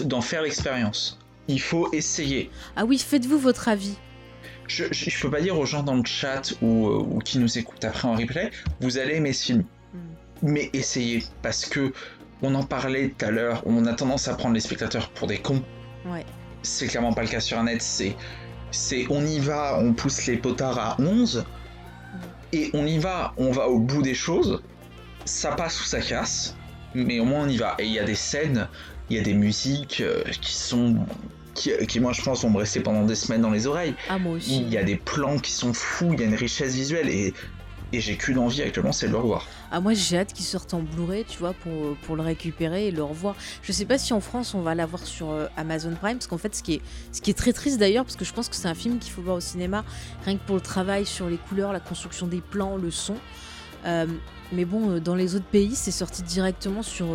d'en 0.05 0.23
faire 0.23 0.41
l'expérience. 0.41 1.19
Il 1.47 1.61
faut 1.61 1.93
essayer. 1.93 2.51
Ah 2.75 2.87
oui, 2.87 2.97
faites-vous 2.97 3.39
votre 3.39 3.69
avis 3.69 3.99
je, 4.71 4.85
je, 4.93 5.21
peux 5.21 5.31
pas 5.31 5.41
dire 5.41 5.59
aux 5.59 5.67
gens 5.67 5.83
dans 5.83 5.97
le 5.97 6.05
chat 6.05 6.55
ou, 6.63 6.87
euh, 6.87 7.05
ou 7.11 7.19
qui 7.19 7.39
nous 7.39 7.59
écoutent 7.59 7.85
après 7.85 8.07
en 8.07 8.15
replay, 8.15 8.51
vous 8.81 8.99
allez 8.99 9.17
aimer 9.17 9.33
ce 9.33 9.47
film. 9.47 9.65
Hmm. 9.93 9.99
Mais 10.43 10.71
essayez, 10.73 11.25
parce 11.43 11.67
que 11.67 11.93
on 12.43 12.55
en 12.55 12.63
parlait 12.63 13.09
tout 13.09 13.27
à 13.27 13.31
l'heure, 13.31 13.63
on 13.67 13.85
a 13.87 13.93
tendance 13.93 14.29
à 14.29 14.35
prendre 14.35 14.55
les 14.55 14.61
spectateurs 14.61 15.11
pour 15.11 15.27
des 15.27 15.39
cons. 15.39 15.63
Ouais. 16.07 16.25
C'est 16.63 16.87
clairement 16.87 17.13
pas 17.13 17.23
le 17.23 17.29
cas 17.29 17.41
sur 17.41 17.59
un 17.59 17.65
net, 17.65 17.83
c'est, 17.83 18.17
c'est 18.71 19.07
on 19.11 19.25
y 19.27 19.41
va, 19.41 19.79
on 19.79 19.93
pousse 19.93 20.27
les 20.27 20.37
potards 20.37 20.79
à 20.79 20.97
11, 21.01 21.39
hmm. 21.39 22.19
et 22.53 22.71
on 22.73 22.87
y 22.87 22.99
va, 22.99 23.35
on 23.39 23.51
va 23.51 23.69
au 23.69 23.81
bout 23.81 24.03
des 24.03 24.15
choses, 24.15 24.63
ça 25.25 25.53
passe 25.53 25.81
ou 25.81 25.85
ça 25.85 26.01
casse, 26.01 26.57
mais 26.95 27.19
au 27.19 27.25
moins 27.25 27.43
on 27.45 27.49
y 27.49 27.57
va. 27.57 27.75
Et 27.81 27.87
il 27.87 27.93
y 27.93 27.99
a 27.99 28.05
des 28.05 28.15
scènes, 28.15 28.69
il 29.11 29.17
y 29.17 29.19
a 29.19 29.23
des 29.23 29.35
musiques 29.35 30.01
euh, 30.01 30.23
qui 30.41 30.55
sont 30.55 30.97
qui, 31.61 32.01
moi 32.01 32.13
je 32.13 32.23
pense 32.23 32.43
vont 32.43 32.51
me 32.51 32.59
rester 32.59 32.81
pendant 32.81 33.05
des 33.05 33.15
semaines 33.15 33.43
dans 33.43 33.51
les 33.51 33.67
oreilles. 33.67 33.95
Ah, 34.09 34.19
moi 34.19 34.37
aussi. 34.37 34.63
Il 34.63 34.73
y 34.73 34.79
a 34.79 34.83
des 34.83 34.97
plans 34.97 35.39
qui 35.39 35.53
sont 35.53 35.73
fous, 35.73 36.11
il 36.13 36.21
y 36.21 36.23
a 36.23 36.27
une 36.27 36.35
richesse 36.35 36.75
visuelle 36.75 37.09
et, 37.09 37.35
et 37.93 38.01
j'ai 38.01 38.17
qu'une 38.17 38.39
envie 38.39 38.63
actuellement, 38.63 38.93
c'est 38.93 39.07
de 39.07 39.13
le 39.13 39.19
revoir. 39.19 39.47
Ah, 39.71 39.81
moi 39.81 39.93
j'ai 39.95 40.19
hâte 40.19 40.33
qu'il 40.33 40.45
sorte 40.45 40.73
en 40.75 40.81
Blu-ray, 40.81 41.25
tu 41.25 41.39
vois, 41.39 41.53
pour, 41.53 41.97
pour 42.03 42.17
le 42.17 42.23
récupérer 42.23 42.89
et 42.89 42.91
le 42.91 43.03
revoir. 43.03 43.35
Je 43.63 43.73
sais 43.73 43.85
pas 43.85 43.99
si 43.99 44.13
en 44.13 44.21
France 44.21 44.55
on 44.55 44.63
va 44.63 44.75
l'avoir 44.75 45.05
sur 45.05 45.31
euh, 45.31 45.47
Amazon 45.57 45.95
Prime, 46.01 46.17
parce 46.17 46.27
qu'en 46.27 46.39
fait, 46.39 46.55
ce 46.55 46.63
qui, 46.63 46.75
est, 46.75 46.83
ce 47.13 47.21
qui 47.21 47.31
est 47.31 47.35
très 47.35 47.53
triste 47.53 47.79
d'ailleurs, 47.79 48.05
parce 48.05 48.17
que 48.17 48.25
je 48.25 48.33
pense 48.33 48.49
que 48.49 48.57
c'est 48.57 48.69
un 48.69 48.75
film 48.75 48.99
qu'il 48.99 49.13
faut 49.13 49.23
voir 49.23 49.37
au 49.37 49.41
cinéma, 49.41 49.85
rien 50.25 50.37
que 50.37 50.45
pour 50.47 50.57
le 50.57 50.63
travail 50.63 51.05
sur 51.05 51.29
les 51.29 51.37
couleurs, 51.37 51.73
la 51.73 51.81
construction 51.81 52.27
des 52.27 52.41
plans, 52.41 52.77
le 52.77 52.91
son. 52.91 53.17
Euh, 53.87 54.07
mais 54.53 54.65
bon, 54.65 54.91
euh, 54.91 55.01
dans 55.01 55.15
les 55.15 55.35
autres 55.37 55.45
pays, 55.45 55.75
c'est 55.75 55.91
sorti 55.91 56.23
directement 56.23 56.83
sur, 56.83 57.07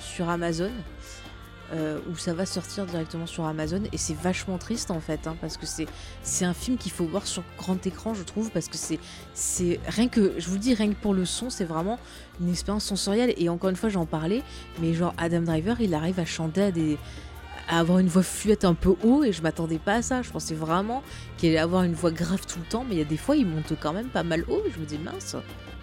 sur 0.00 0.28
Amazon. 0.28 0.70
Euh, 1.72 1.98
où 2.08 2.16
ça 2.16 2.32
va 2.32 2.46
sortir 2.46 2.86
directement 2.86 3.26
sur 3.26 3.44
Amazon. 3.44 3.82
Et 3.92 3.98
c'est 3.98 4.14
vachement 4.14 4.56
triste 4.56 4.92
en 4.92 5.00
fait 5.00 5.26
hein, 5.26 5.36
parce 5.40 5.56
que 5.56 5.66
c'est 5.66 6.44
un 6.44 6.54
film 6.54 6.76
qu'il 6.76 6.92
faut 6.92 7.06
voir 7.06 7.26
sur 7.26 7.42
grand 7.58 7.84
écran 7.84 8.14
je 8.14 8.22
trouve 8.22 8.52
parce 8.52 8.68
que 8.68 8.76
c'est 8.76 9.00
c'est 9.34 9.80
rien 9.88 10.06
que 10.06 10.34
je 10.38 10.48
vous 10.48 10.58
dis 10.58 10.74
rien 10.74 10.90
que 10.90 10.94
pour 10.94 11.12
le 11.12 11.24
son 11.24 11.50
c'est 11.50 11.64
vraiment 11.64 11.98
une 12.40 12.50
expérience 12.50 12.84
sensorielle. 12.84 13.34
Et 13.36 13.48
encore 13.48 13.70
une 13.70 13.76
fois 13.76 13.88
j'en 13.88 14.06
parlais 14.06 14.44
mais 14.80 14.94
genre 14.94 15.12
Adam 15.18 15.40
Driver 15.40 15.80
il 15.80 15.92
arrive 15.94 16.20
à 16.20 16.24
chanter 16.24 16.62
à 16.62 16.70
à 17.68 17.80
avoir 17.80 17.98
une 17.98 18.06
voix 18.06 18.22
fluette 18.22 18.64
un 18.64 18.74
peu 18.74 18.94
haut 19.02 19.24
et 19.24 19.32
je 19.32 19.42
m'attendais 19.42 19.80
pas 19.80 19.94
à 19.94 20.02
ça. 20.02 20.22
Je 20.22 20.30
pensais 20.30 20.54
vraiment 20.54 21.02
qu'il 21.36 21.48
allait 21.48 21.58
avoir 21.58 21.82
une 21.82 21.94
voix 21.94 22.12
grave 22.12 22.46
tout 22.46 22.60
le 22.60 22.64
temps 22.66 22.84
mais 22.88 22.94
il 22.94 22.98
y 22.98 23.02
a 23.02 23.04
des 23.04 23.16
fois 23.16 23.34
il 23.34 23.44
monte 23.44 23.72
quand 23.80 23.92
même 23.92 24.06
pas 24.06 24.22
mal 24.22 24.44
haut 24.48 24.62
et 24.64 24.70
je 24.70 24.78
me 24.78 24.86
dis 24.86 24.98
mince 24.98 25.34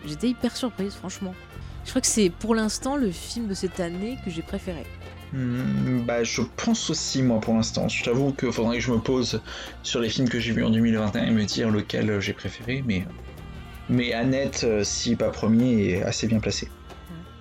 j'étais 0.05 0.29
hyper 0.29 0.55
surprise 0.55 0.93
franchement. 0.93 1.35
Je 1.83 1.89
crois 1.89 1.99
que 1.99 2.07
c'est 2.07 2.29
pour 2.29 2.55
l'instant 2.55 2.95
le 2.95 3.11
film 3.11 3.49
de 3.49 3.53
cette 3.53 3.81
année 3.81 4.17
que 4.23 4.31
j'ai 4.31 4.43
préféré 4.43 4.85
Hmm, 5.33 6.05
bah, 6.05 6.23
je 6.23 6.41
pense 6.55 6.91
aussi, 6.91 7.23
moi, 7.23 7.39
pour 7.39 7.55
l'instant. 7.55 7.89
Je 7.89 8.03
t'avoue 8.03 8.31
qu'il 8.33 8.51
faudrait 8.51 8.77
que 8.77 8.83
je 8.83 8.91
me 8.91 8.99
pose 8.99 9.41
sur 9.81 9.99
les 9.99 10.09
films 10.09 10.29
que 10.29 10.39
j'ai 10.39 10.51
vus 10.51 10.63
en 10.63 10.69
2021 10.69 11.25
et 11.25 11.31
me 11.31 11.43
dire 11.43 11.71
lequel 11.71 12.19
j'ai 12.19 12.33
préféré, 12.33 12.83
mais, 12.85 13.05
mais 13.89 14.13
Annette, 14.13 14.63
euh, 14.63 14.83
si 14.83 15.15
pas 15.15 15.31
premier, 15.31 15.89
est 15.89 16.03
assez 16.03 16.27
bien 16.27 16.39
placé. 16.39 16.69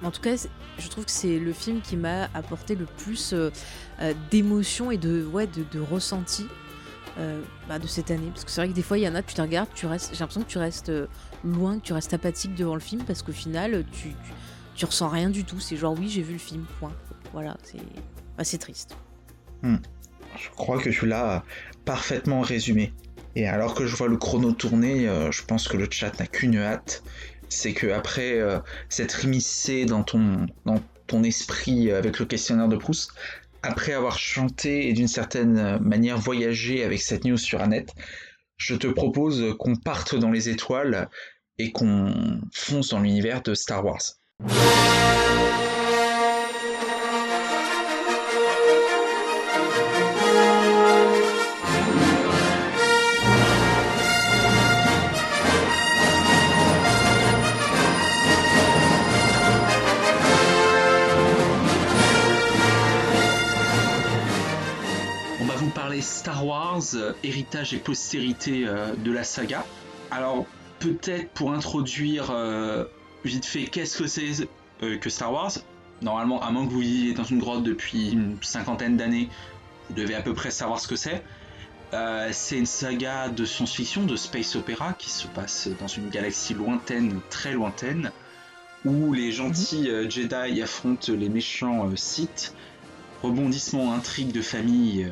En 0.03 0.11
tout 0.11 0.22
cas, 0.22 0.34
je 0.78 0.88
trouve 0.88 1.05
que 1.05 1.11
c'est 1.11 1.38
le 1.38 1.53
film 1.53 1.82
qui 1.82 1.97
m'a 1.97 2.30
apporté 2.32 2.74
le 2.74 2.86
plus 2.86 3.34
euh, 3.34 3.51
euh, 4.01 4.14
d'émotion 4.30 4.90
et 4.90 4.97
de, 4.97 5.26
ouais, 5.26 5.47
de, 5.47 5.62
de 5.70 5.78
ressenti 5.78 6.47
bah, 7.68 7.78
de 7.78 7.86
cette 7.86 8.11
année. 8.11 8.30
Parce 8.32 8.47
que 8.47 8.51
c'est 8.51 8.62
vrai 8.62 8.68
que 8.70 8.74
des 8.74 8.82
fois, 8.82 8.97
il 8.97 9.05
y 9.05 9.09
en 9.09 9.14
a, 9.14 9.22
tu 9.22 9.34
te 9.34 9.43
regardes, 9.43 9.68
tu 9.74 9.84
restes, 9.84 10.14
j'ai 10.14 10.20
l'impression 10.20 10.40
que 10.40 10.49
tu 10.49 10.57
restes 10.57 10.90
loin, 11.45 11.78
que 11.78 11.84
tu 11.84 11.93
restes 11.93 12.14
apathique 12.14 12.55
devant 12.55 12.72
le 12.72 12.80
film, 12.80 13.03
parce 13.05 13.22
qu'au 13.22 13.32
final, 13.32 13.84
tu, 13.93 14.09
tu, 14.09 14.14
tu, 14.76 14.84
ressens 14.86 15.11
rien 15.11 15.28
du 15.28 15.45
tout. 15.45 15.61
C'est 15.61 15.76
genre, 15.76 15.95
oui, 15.97 16.09
j'ai 16.09 16.22
vu 16.22 16.32
le 16.32 16.38
film, 16.38 16.64
point. 16.80 16.95
Voilà, 17.33 17.57
c'est 17.62 17.78
assez 18.39 18.59
triste. 18.59 18.97
Hmm. 19.62 19.76
Je 20.37 20.49
crois 20.51 20.80
que 20.80 20.91
tu 20.91 21.07
l'as 21.07 21.45
parfaitement 21.85 22.41
résumé. 22.41 22.93
Et 23.35 23.47
alors 23.47 23.74
que 23.74 23.87
je 23.87 23.97
vois 23.97 24.09
le 24.09 24.16
chrono 24.16 24.53
tourner, 24.53 25.07
je 25.30 25.45
pense 25.45 25.68
que 25.68 25.76
le 25.76 25.87
chat 25.91 26.18
n'a 26.18 26.26
qu'une 26.26 26.57
hâte, 26.57 27.03
c'est 27.49 27.72
que 27.72 27.87
après 27.89 28.41
s'être 28.89 29.24
immiscé 29.24 29.85
dans 29.85 30.03
ton, 30.03 30.47
dans 30.64 30.83
ton 31.07 31.22
esprit 31.22 31.91
avec 31.91 32.18
le 32.18 32.26
questionnaire 32.26 32.68
de 32.68 32.76
Proust, 32.76 33.12
après 33.62 33.93
avoir 33.93 34.18
chanté 34.18 34.89
et 34.89 34.93
d'une 34.93 35.09
certaine 35.09 35.78
manière 35.78 36.18
voyagé 36.18 36.85
avec 36.85 37.01
cette 37.01 37.24
news 37.24 37.39
sur 37.39 37.61
Annette, 37.61 37.95
je 38.57 38.74
te 38.74 38.87
propose 38.87 39.57
qu'on 39.59 39.76
parte 39.76 40.14
dans 40.14 40.30
les 40.30 40.49
étoiles 40.49 41.09
et 41.59 41.72
qu'on 41.72 42.41
fonce 42.53 42.89
dans 42.91 43.01
l'univers 43.01 43.43
de 43.43 43.55
Star 43.55 43.85
Wars. 43.85 44.03
Héritage 67.22 67.74
et 67.74 67.78
postérité 67.78 68.66
euh, 68.66 68.94
de 68.96 69.12
la 69.12 69.24
saga. 69.24 69.64
Alors, 70.10 70.46
peut-être 70.78 71.30
pour 71.30 71.52
introduire 71.52 72.30
euh, 72.30 72.84
vite 73.24 73.46
fait 73.46 73.64
qu'est-ce 73.64 73.98
que 73.98 74.06
c'est 74.06 74.48
que 74.80 75.10
Star 75.10 75.32
Wars? 75.32 75.52
Normalement, 76.00 76.42
à 76.42 76.50
moins 76.50 76.66
que 76.66 76.72
vous 76.72 76.80
viviez 76.80 77.14
dans 77.14 77.24
une 77.24 77.38
grotte 77.38 77.62
depuis 77.62 78.10
une 78.10 78.36
cinquantaine 78.42 78.96
d'années, 78.96 79.28
vous 79.88 79.94
devez 79.94 80.16
à 80.16 80.22
peu 80.22 80.34
près 80.34 80.50
savoir 80.50 80.80
ce 80.80 80.88
que 80.88 80.96
c'est. 80.96 81.22
c'est 82.32 82.58
une 82.58 82.66
saga 82.66 83.28
de 83.28 83.44
science-fiction, 83.44 84.04
de 84.06 84.16
space 84.16 84.56
opéra, 84.56 84.94
qui 84.94 85.08
se 85.08 85.28
passe 85.28 85.68
dans 85.78 85.86
une 85.86 86.08
galaxie 86.10 86.54
lointaine, 86.54 87.20
très 87.30 87.52
lointaine, 87.52 88.10
où 88.84 89.12
les 89.12 89.30
gentils 89.30 89.88
Jedi 90.08 90.60
affrontent 90.60 91.12
les 91.12 91.28
méchants 91.28 91.88
Sith. 91.94 92.56
Rebondissement, 93.22 93.92
intrigue 93.92 94.32
de 94.32 94.42
famille, 94.42 95.06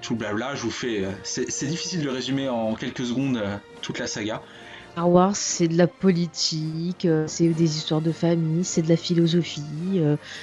tout 0.00 0.16
blabla, 0.16 0.54
je 0.54 0.62
vous 0.62 0.70
fais. 0.70 1.04
Euh, 1.04 1.10
c'est 1.22 1.66
difficile 1.66 2.02
de 2.02 2.08
résumer 2.08 2.48
en 2.48 2.74
quelques 2.74 3.04
secondes 3.04 3.36
euh, 3.36 3.56
toute 3.82 3.98
la 3.98 4.06
saga. 4.06 4.42
Star 4.92 5.08
Wars, 5.08 5.36
c'est 5.36 5.68
de 5.68 5.78
la 5.78 5.86
politique, 5.86 7.04
euh, 7.04 7.24
c'est 7.28 7.48
des 7.48 7.76
histoires 7.76 8.00
de 8.00 8.10
famille, 8.10 8.64
c'est 8.64 8.82
de 8.82 8.88
la 8.88 8.96
philosophie, 8.96 10.02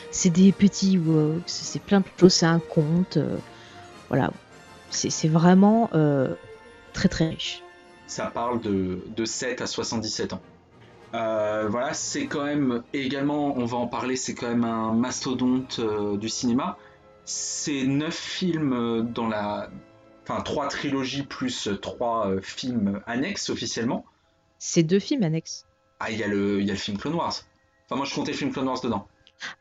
c'est 0.09 0.29
des 0.29 0.51
petits 0.51 0.97
woks, 0.97 1.43
c'est 1.47 1.81
plein 1.81 1.99
de 1.99 2.05
choses, 2.17 2.33
c'est 2.33 2.45
un 2.45 2.59
conte. 2.59 3.17
voilà, 4.07 4.31
c'est 4.89 5.27
vraiment 5.27 5.89
très 6.93 7.09
très 7.09 7.27
riche. 7.27 7.61
Ça 8.07 8.27
parle 8.27 8.61
de, 8.61 9.03
de 9.17 9.25
7 9.25 9.61
à 9.61 9.67
77 9.67 10.31
ans. 10.31 10.41
voilà, 11.11 11.93
c'est 11.93 12.27
quand 12.27 12.45
même 12.45 12.83
également, 12.93 13.57
on 13.57 13.65
va 13.65 13.77
en 13.77 13.87
parler, 13.87 14.15
c'est 14.15 14.33
quand 14.33 14.47
même 14.47 14.63
un 14.63 14.93
mastodonte 14.93 15.81
du 16.17 16.29
cinéma. 16.29 16.77
C'est 17.27 17.83
neuf 17.83 18.15
films 18.15 18.73
euh, 18.73 19.01
dans 19.01 19.27
la. 19.27 19.69
Enfin, 20.23 20.41
trois 20.41 20.69
trilogies 20.69 21.23
plus 21.23 21.69
trois 21.81 22.27
euh, 22.29 22.41
films 22.41 23.01
annexes 23.05 23.49
officiellement. 23.49 24.05
C'est 24.59 24.83
deux 24.83 24.99
films 24.99 25.23
annexes. 25.23 25.65
Ah, 25.99 26.09
il 26.09 26.17
y, 26.17 26.23
a 26.23 26.27
le, 26.27 26.61
y 26.61 26.69
a 26.69 26.73
le 26.73 26.79
film 26.79 26.97
Clone 26.97 27.15
Wars. 27.15 27.43
Enfin, 27.85 27.97
moi 27.97 28.05
je 28.05 28.15
comptais 28.15 28.31
le 28.31 28.37
film 28.37 28.51
Clone 28.51 28.67
Wars 28.67 28.79
dedans. 28.81 29.07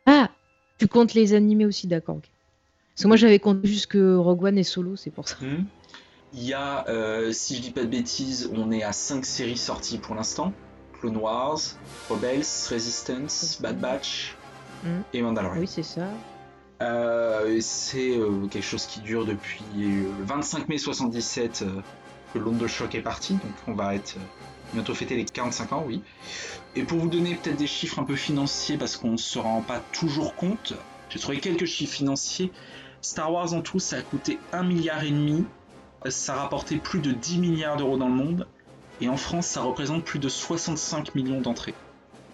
Ah 0.06 0.30
Tu 0.78 0.86
comptes 0.86 1.14
les 1.14 1.34
animés 1.34 1.66
aussi, 1.66 1.88
d'accord. 1.88 2.20
Parce 2.20 3.02
que 3.02 3.08
moi 3.08 3.16
j'avais 3.16 3.40
compté 3.40 3.66
jusque 3.66 3.96
Rogue 3.96 4.44
One 4.44 4.58
et 4.58 4.64
Solo, 4.64 4.94
c'est 4.94 5.10
pour 5.10 5.28
ça. 5.28 5.36
Hmm. 5.40 5.64
Il 6.34 6.44
y 6.44 6.54
a, 6.54 6.88
euh, 6.88 7.32
si 7.32 7.56
je 7.56 7.62
dis 7.62 7.70
pas 7.72 7.82
de 7.82 7.88
bêtises, 7.88 8.50
on 8.54 8.70
est 8.70 8.82
à 8.82 8.92
cinq 8.92 9.24
séries 9.24 9.56
sorties 9.56 9.98
pour 9.98 10.14
l'instant. 10.14 10.52
Clone 11.00 11.16
Wars, 11.16 11.58
Rebels, 12.08 12.44
Resistance, 12.70 13.58
Bad 13.60 13.80
Batch 13.80 14.36
hmm. 14.84 15.00
et 15.12 15.22
Mandalorian. 15.22 15.60
Oui, 15.60 15.66
c'est 15.66 15.82
ça. 15.82 16.08
Euh, 16.82 17.58
c'est 17.60 18.18
euh, 18.18 18.46
quelque 18.48 18.64
chose 18.64 18.86
qui 18.86 19.00
dure 19.00 19.24
depuis 19.24 19.62
le 19.76 20.24
25 20.24 20.68
mai 20.68 20.76
77 20.76 21.62
euh, 21.62 21.80
que 22.34 22.38
l'onde 22.38 22.58
de 22.58 22.66
choc 22.66 22.94
est 22.94 23.00
partie, 23.00 23.32
donc 23.34 23.52
on 23.66 23.72
va 23.72 23.94
être 23.94 24.16
bientôt 24.74 24.94
fêter 24.94 25.16
les 25.16 25.24
45 25.24 25.72
ans, 25.72 25.84
oui. 25.86 26.02
Et 26.74 26.82
pour 26.82 26.98
vous 26.98 27.08
donner 27.08 27.34
peut-être 27.34 27.56
des 27.56 27.66
chiffres 27.66 27.98
un 27.98 28.04
peu 28.04 28.16
financiers, 28.16 28.76
parce 28.76 28.96
qu'on 28.98 29.12
ne 29.12 29.16
se 29.16 29.38
rend 29.38 29.62
pas 29.62 29.80
toujours 29.92 30.34
compte, 30.34 30.74
j'ai 31.08 31.18
trouvé 31.18 31.40
quelques 31.40 31.64
chiffres 31.64 31.94
financiers. 31.94 32.52
Star 33.00 33.32
Wars 33.32 33.54
en 33.54 33.62
tout, 33.62 33.78
ça 33.78 33.96
a 33.96 34.02
coûté 34.02 34.38
1 34.52 34.64
milliard 34.64 35.02
et 35.02 35.10
demi, 35.10 35.46
ça 36.06 36.34
a 36.34 36.42
rapporté 36.42 36.76
plus 36.76 37.00
de 37.00 37.12
10 37.12 37.38
milliards 37.38 37.78
d'euros 37.78 37.96
dans 37.96 38.08
le 38.08 38.14
monde, 38.14 38.46
et 39.00 39.08
en 39.08 39.16
France, 39.16 39.46
ça 39.46 39.62
représente 39.62 40.04
plus 40.04 40.18
de 40.18 40.28
65 40.28 41.14
millions 41.14 41.40
d'entrées. 41.40 41.74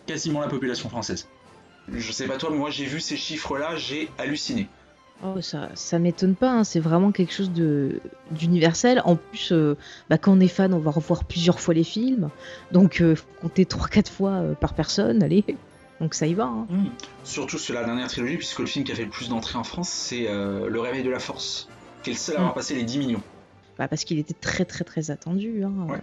Quasiment 0.07 0.41
la 0.41 0.49
population 0.49 0.89
française. 0.89 1.29
Je 1.89 2.13
sais 2.13 2.27
pas 2.27 2.37
toi, 2.37 2.51
mais 2.51 2.59
moi 2.59 2.71
j'ai 2.71 2.85
vu 2.85 3.01
ces 3.01 3.17
chiffres-là, 3.17 3.77
j'ai 3.77 4.09
halluciné. 4.19 4.69
Oh, 5.25 5.41
ça, 5.41 5.69
ça 5.75 6.01
m'étonne 6.01 6.35
pas, 6.35 6.51
hein. 6.51 6.65
c'est 6.65 6.81
vraiment 6.81 7.13
quelque 7.13 7.33
chose 7.33 7.53
de 7.53 8.01
d'universel. 8.33 9.01
En 9.05 9.15
plus, 9.15 9.53
euh, 9.53 9.77
bah, 10.11 10.19
quand 10.19 10.33
on 10.33 10.41
est 10.41 10.49
fan, 10.49 10.75
on 10.75 10.81
va 10.81 10.91
revoir 10.91 11.25
plusieurs 11.25 11.61
fois 11.61 11.75
les 11.75 11.85
films. 11.85 12.29
Donc, 12.73 13.01
euh, 13.01 13.15
faut 13.15 13.27
compter 13.41 13.65
3-4 13.65 14.11
fois 14.11 14.31
euh, 14.31 14.55
par 14.55 14.75
personne, 14.75 15.23
allez. 15.23 15.45
Donc 16.01 16.15
ça 16.15 16.27
y 16.27 16.35
va. 16.35 16.47
Hein. 16.47 16.67
Hmm. 16.69 16.87
Surtout 17.23 17.59
sur 17.59 17.73
la 17.75 17.85
dernière 17.85 18.09
trilogie, 18.09 18.37
puisque 18.37 18.59
le 18.59 18.67
film 18.67 18.85
qui 18.85 18.91
a 18.91 18.97
fait 18.97 19.05
le 19.05 19.11
plus 19.11 19.29
d'entrées 19.29 19.59
en 19.59 19.65
France, 19.65 19.91
c'est 19.91 20.25
Le 20.25 20.81
Réveil 20.81 21.05
de 21.05 21.11
la 21.11 21.21
Force, 21.21 21.69
qui 22.03 22.11
est 22.11 22.15
le 22.15 22.19
seul 22.19 22.35
à 22.35 22.39
avoir 22.41 22.53
hmm. 22.53 22.57
passé 22.57 22.75
les 22.75 22.83
10 22.83 22.99
millions. 22.99 23.23
Bah, 23.79 23.87
parce 23.87 24.03
qu'il 24.03 24.19
était 24.19 24.35
très 24.35 24.65
très 24.65 24.83
très 24.83 25.13
attendu. 25.13 25.63
Hein. 25.63 25.73
Ouais. 25.89 26.01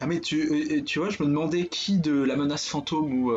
Ah 0.00 0.06
mais 0.06 0.20
tu, 0.20 0.82
tu 0.84 0.98
vois, 0.98 1.08
je 1.08 1.22
me 1.22 1.28
demandais 1.28 1.66
qui 1.66 1.98
de 1.98 2.22
la 2.22 2.36
menace 2.36 2.66
fantôme 2.66 3.22
ou 3.22 3.32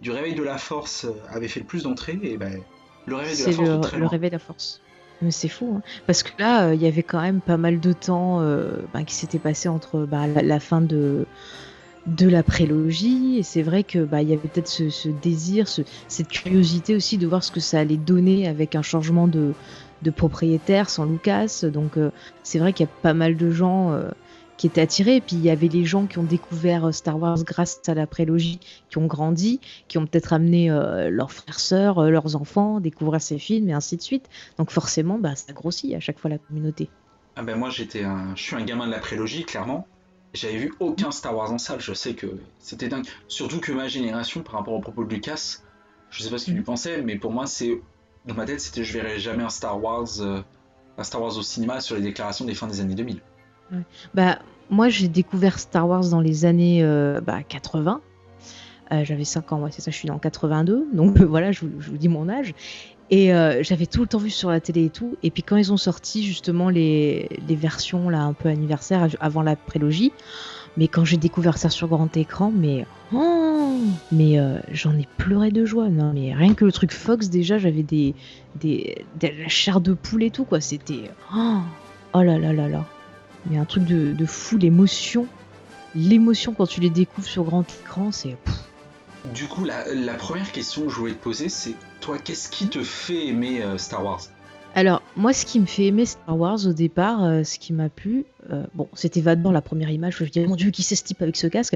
du 0.00 0.10
réveil 0.10 0.34
de 0.34 0.42
la 0.42 0.58
force 0.58 1.04
euh, 1.04 1.12
avait 1.30 1.48
fait 1.48 1.60
le 1.60 1.66
plus 1.66 1.82
d'entrées, 1.82 2.18
et 2.22 2.36
ben 2.36 2.60
le 3.06 3.16
réveil 3.16 3.36
de 3.36 3.44
la 3.46 3.52
force. 3.52 3.92
Le, 3.94 4.06
réveil 4.06 4.30
de 4.30 4.34
la 4.34 4.38
force. 4.38 4.80
Mais 5.22 5.30
c'est 5.30 5.48
fou, 5.48 5.74
hein. 5.76 5.82
parce 6.06 6.22
que 6.22 6.30
là, 6.38 6.66
euh, 6.68 6.74
il 6.74 6.82
y 6.82 6.86
avait 6.86 7.02
quand 7.02 7.20
même 7.20 7.40
pas 7.40 7.56
mal 7.56 7.80
de 7.80 7.92
temps 7.92 8.40
euh, 8.40 8.70
bah, 8.92 9.02
qui 9.02 9.14
s'était 9.14 9.38
passé 9.38 9.68
entre 9.68 10.00
bah, 10.00 10.26
la, 10.26 10.60
fin 10.60 10.80
de 10.80 11.26
de 12.06 12.28
la 12.28 12.42
prélogie 12.42 13.36
et 13.38 13.42
c'est 13.42 13.60
vrai 13.60 13.82
que 13.82 13.98
bah 13.98 14.22
y 14.22 14.32
avait 14.32 14.48
peut-être 14.48 14.68
ce, 14.68 15.08
désir, 15.08 15.66
cette 15.68 16.28
curiosité 16.28 16.94
aussi 16.94 17.18
de 17.18 17.26
voir 17.26 17.44
ce 17.44 17.50
que 17.50 17.60
ça 17.60 17.80
allait 17.80 17.98
donner 17.98 18.48
avec 18.48 18.76
un 18.76 18.82
changement 18.82 19.26
de, 19.26 19.52
de 20.02 20.10
propriétaire 20.10 20.88
sans 20.88 21.04
Lucas. 21.04 21.64
Donc 21.64 21.98
c'est 22.44 22.58
vrai 22.58 22.72
qu'il 22.72 22.86
y 22.86 22.88
a 22.88 22.92
pas 23.02 23.12
mal 23.12 23.36
de 23.36 23.50
gens 23.50 23.92
qui 24.58 24.66
étaient 24.66 24.82
attirés. 24.82 25.16
Et 25.16 25.20
puis 25.22 25.36
il 25.36 25.42
y 25.42 25.48
avait 25.48 25.68
les 25.68 25.86
gens 25.86 26.04
qui 26.04 26.18
ont 26.18 26.24
découvert 26.24 26.88
euh, 26.88 26.92
Star 26.92 27.18
Wars 27.18 27.42
grâce 27.44 27.80
à 27.86 27.94
la 27.94 28.06
prélogie, 28.06 28.60
qui 28.90 28.98
ont 28.98 29.06
grandi, 29.06 29.60
qui 29.86 29.96
ont 29.96 30.06
peut-être 30.06 30.34
amené 30.34 30.70
euh, 30.70 31.08
leurs 31.08 31.32
frères, 31.32 31.58
sœurs, 31.58 31.98
euh, 32.00 32.10
leurs 32.10 32.36
enfants, 32.36 32.80
découvrir 32.80 33.22
ces 33.22 33.38
films 33.38 33.70
et 33.70 33.72
ainsi 33.72 33.96
de 33.96 34.02
suite. 34.02 34.28
Donc 34.58 34.70
forcément, 34.70 35.18
bah, 35.18 35.34
ça 35.34 35.54
grossit 35.54 35.94
à 35.94 36.00
chaque 36.00 36.18
fois 36.18 36.28
la 36.28 36.38
communauté. 36.38 36.90
Ah 37.36 37.42
ben 37.42 37.56
moi 37.56 37.70
j'étais 37.70 38.02
un... 38.02 38.34
je 38.34 38.42
suis 38.42 38.56
un 38.56 38.64
gamin 38.64 38.86
de 38.86 38.92
la 38.92 38.98
prélogie 38.98 39.44
clairement. 39.44 39.86
J'avais 40.34 40.58
vu 40.58 40.74
aucun 40.80 41.10
Star 41.10 41.34
Wars 41.34 41.52
en 41.52 41.58
salle. 41.58 41.80
Je 41.80 41.94
sais 41.94 42.14
que 42.14 42.26
c'était 42.58 42.88
dingue. 42.88 43.06
Surtout 43.28 43.60
que 43.60 43.72
ma 43.72 43.88
génération, 43.88 44.42
par 44.42 44.54
rapport 44.54 44.74
au 44.74 44.80
propos 44.80 45.04
de 45.04 45.14
Lucas, 45.14 45.58
je 46.10 46.22
sais 46.22 46.30
pas 46.30 46.38
ce 46.38 46.46
qu'il 46.46 46.54
lui 46.54 46.62
pensait, 46.62 47.00
mais 47.00 47.16
pour 47.16 47.32
moi 47.32 47.46
c'est 47.46 47.80
dans 48.26 48.34
ma 48.34 48.44
tête 48.44 48.60
c'était 48.60 48.82
je 48.82 48.92
verrai 48.92 49.20
jamais 49.20 49.44
un 49.44 49.48
Star 49.48 49.82
Wars, 49.82 50.08
un 50.20 51.04
Star 51.04 51.22
Wars 51.22 51.38
au 51.38 51.42
cinéma 51.42 51.80
sur 51.80 51.94
les 51.94 52.02
déclarations 52.02 52.44
des 52.44 52.54
fins 52.54 52.66
des 52.66 52.80
années 52.80 52.96
2000. 52.96 53.20
Bah, 54.14 54.38
moi, 54.70 54.88
j'ai 54.88 55.08
découvert 55.08 55.58
Star 55.58 55.88
Wars 55.88 56.08
dans 56.08 56.20
les 56.20 56.44
années 56.44 56.80
80. 57.48 57.90
Euh, 57.92 57.94
bah, 57.94 58.00
euh, 58.90 59.04
j'avais 59.04 59.24
5 59.24 59.52
ans, 59.52 59.66
c'est 59.70 59.82
ça, 59.82 59.90
je 59.90 59.96
suis 59.96 60.10
en 60.10 60.18
82. 60.18 60.88
Donc 60.92 61.18
voilà, 61.18 61.52
je 61.52 61.60
vous, 61.64 61.96
dis 61.96 62.08
mon 62.08 62.28
âge. 62.28 62.54
Et 63.10 63.32
euh, 63.32 63.62
j'avais 63.62 63.86
tout 63.86 64.02
le 64.02 64.06
temps 64.06 64.18
vu 64.18 64.28
sur 64.28 64.50
la 64.50 64.60
télé 64.60 64.86
et 64.86 64.90
tout. 64.90 65.16
Et 65.22 65.30
puis 65.30 65.42
quand 65.42 65.56
ils 65.56 65.72
ont 65.72 65.78
sorti 65.78 66.22
justement 66.22 66.68
les, 66.68 67.28
versions 67.48 68.10
là 68.10 68.20
un 68.20 68.34
peu 68.34 68.50
anniversaire 68.50 69.08
avant 69.20 69.40
la 69.40 69.56
prélogie, 69.56 70.12
mais 70.76 70.88
quand 70.88 71.06
j'ai 71.06 71.16
découvert 71.16 71.56
ça 71.56 71.70
sur 71.70 71.88
grand 71.88 72.14
écran, 72.18 72.52
mais 72.54 72.84
oh, 73.14 73.78
mais 74.12 74.38
j'en 74.72 74.94
ai 74.94 75.08
pleuré 75.16 75.50
de 75.50 75.64
joie. 75.64 75.88
Non, 75.88 76.12
mais 76.12 76.34
rien 76.34 76.52
que 76.52 76.66
le 76.66 76.72
truc 76.72 76.92
Fox 76.92 77.30
déjà, 77.30 77.56
j'avais 77.56 77.82
des, 77.82 78.14
des, 78.60 79.06
la 79.22 79.48
chair 79.48 79.80
de 79.80 79.94
poule 79.94 80.24
et 80.24 80.30
tout 80.30 80.44
quoi. 80.44 80.60
C'était 80.60 81.10
oh, 81.34 81.60
oh 82.12 82.22
là 82.22 82.38
là 82.38 82.52
là 82.52 82.68
là. 82.68 82.84
Il 83.48 83.54
y 83.54 83.58
a 83.58 83.62
un 83.62 83.64
truc 83.64 83.84
de, 83.84 84.26
fou, 84.26 84.58
l'émotion. 84.58 85.26
L'émotion 85.94 86.52
quand 86.52 86.66
tu 86.66 86.80
les 86.80 86.90
découvres 86.90 87.26
sur 87.26 87.44
grand 87.44 87.64
écran, 87.82 88.12
c'est. 88.12 88.36
Du 89.34 89.46
coup, 89.46 89.64
la, 89.64 90.14
première 90.14 90.52
question 90.52 90.82
que 90.82 90.90
je 90.90 90.96
voulais 90.96 91.12
te 91.12 91.22
poser, 91.22 91.48
c'est 91.48 91.74
toi, 92.00 92.18
qu'est-ce 92.18 92.50
qui 92.50 92.68
te 92.68 92.82
fait 92.82 93.26
aimer 93.26 93.62
euh, 93.62 93.78
Star 93.78 94.04
Wars? 94.04 94.20
Alors, 94.74 95.02
moi, 95.16 95.32
ce 95.32 95.46
qui 95.46 95.58
me 95.60 95.66
fait 95.66 95.86
aimer 95.86 96.04
Star 96.04 96.38
Wars 96.38 96.66
au 96.66 96.72
départ, 96.72 97.24
euh, 97.24 97.42
ce 97.42 97.58
qui 97.58 97.72
m'a 97.72 97.88
plu, 97.88 98.26
euh, 98.50 98.64
bon, 98.74 98.86
c'était 98.92 99.22
Vador 99.22 99.50
la 99.50 99.62
première 99.62 99.90
image. 99.90 100.16
Je 100.18 100.24
me 100.24 100.28
dis, 100.28 100.46
mon 100.46 100.56
Dieu, 100.56 100.70
qui 100.70 100.82
c'est 100.82 100.94
ce 100.94 101.04
type 101.04 101.22
avec 101.22 101.36
ce 101.36 101.46
casque? 101.46 101.74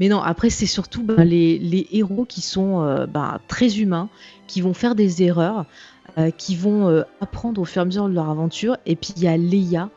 Mais 0.00 0.08
non, 0.08 0.22
après, 0.22 0.48
c'est 0.48 0.66
surtout 0.66 1.02
ben, 1.02 1.22
les, 1.22 1.86
héros 1.92 2.24
qui 2.24 2.40
sont 2.40 3.06
ben, 3.06 3.38
très 3.46 3.78
humains, 3.78 4.08
qui 4.46 4.62
vont 4.62 4.74
faire 4.74 4.94
des 4.94 5.22
erreurs, 5.22 5.66
qui 6.38 6.56
vont 6.56 7.04
apprendre 7.20 7.60
au 7.60 7.64
fur 7.64 7.80
et 7.80 7.82
à 7.82 7.84
mesure 7.84 8.08
de 8.08 8.14
leur 8.14 8.30
aventure. 8.30 8.78
Et 8.86 8.96
puis, 8.96 9.12
il 9.16 9.22
y 9.22 9.28
a 9.28 9.36
Leia, 9.36 9.90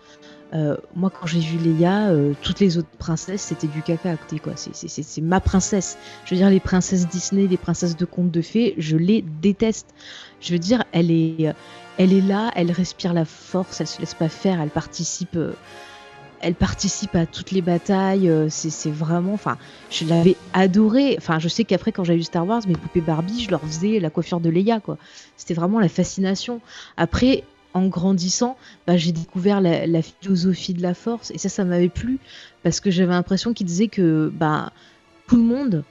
Euh, 0.53 0.77
moi, 0.95 1.09
quand 1.09 1.25
j'ai 1.25 1.39
vu 1.39 1.57
Leia, 1.57 2.09
euh, 2.09 2.33
toutes 2.41 2.59
les 2.59 2.77
autres 2.77 2.95
princesses, 2.99 3.41
c'était 3.41 3.67
du 3.67 3.81
caca 3.81 4.11
à 4.11 4.17
côté, 4.17 4.37
quoi. 4.37 4.53
C'est 4.55 5.21
ma 5.21 5.39
princesse. 5.39 5.97
Je 6.25 6.35
veux 6.35 6.39
dire, 6.39 6.49
les 6.49 6.59
princesses 6.59 7.07
Disney, 7.07 7.47
les 7.47 7.57
princesses 7.57 7.97
de 7.97 8.05
contes 8.05 8.31
de 8.31 8.41
fées, 8.41 8.75
je 8.77 8.95
les 8.95 9.23
déteste. 9.41 9.87
Je 10.41 10.53
veux 10.53 10.59
dire, 10.59 10.83
elle 10.91 11.09
est, 11.09 11.53
elle 11.97 12.13
est 12.13 12.21
là, 12.21 12.51
elle 12.55 12.71
respire 12.71 13.13
la 13.13 13.25
force, 13.25 13.81
elle 13.81 13.87
se 13.87 13.99
laisse 13.99 14.13
pas 14.13 14.29
faire, 14.29 14.61
elle 14.61 14.69
participe. 14.69 15.37
elle 16.41 16.55
participe 16.55 17.15
à 17.15 17.25
toutes 17.25 17.51
les 17.51 17.61
batailles, 17.61 18.31
c'est 18.49 18.91
vraiment, 18.91 19.33
enfin, 19.33 19.57
je 19.89 20.05
l'avais 20.05 20.35
adorée. 20.53 21.15
Enfin, 21.17 21.39
je 21.39 21.47
sais 21.47 21.63
qu'après, 21.63 21.91
quand 21.91 22.03
j'ai 22.03 22.15
vu 22.15 22.23
Star 22.23 22.45
Wars, 22.45 22.61
mes 22.67 22.75
poupées 22.75 23.01
Barbie, 23.01 23.43
je 23.43 23.49
leur 23.49 23.61
faisais 23.61 23.99
la 23.99 24.11
coiffure 24.11 24.39
de 24.39 24.49
Leia, 24.49 24.79
quoi. 24.79 24.97
C'était 25.35 25.55
vraiment 25.55 25.79
la 25.79 25.89
fascination. 25.89 26.61
Après, 26.97 27.43
en 27.73 27.87
grandissant, 27.87 28.57
bah, 28.87 28.97
j'ai 28.97 29.11
découvert 29.11 29.61
la, 29.61 30.01
philosophie 30.01 30.73
de 30.73 30.81
la 30.81 30.93
force 30.93 31.31
et 31.31 31.37
ça, 31.37 31.49
ça 31.49 31.65
m'avait 31.65 31.89
plu 31.89 32.19
parce 32.63 32.79
que 32.79 32.91
j'avais 32.91 33.11
l'impression 33.11 33.53
qu'il 33.53 33.65
disait 33.65 33.87
que 33.87 34.31
bah, 34.33 34.71
tout 35.27 35.37
le 35.37 35.43
monde 35.43 35.83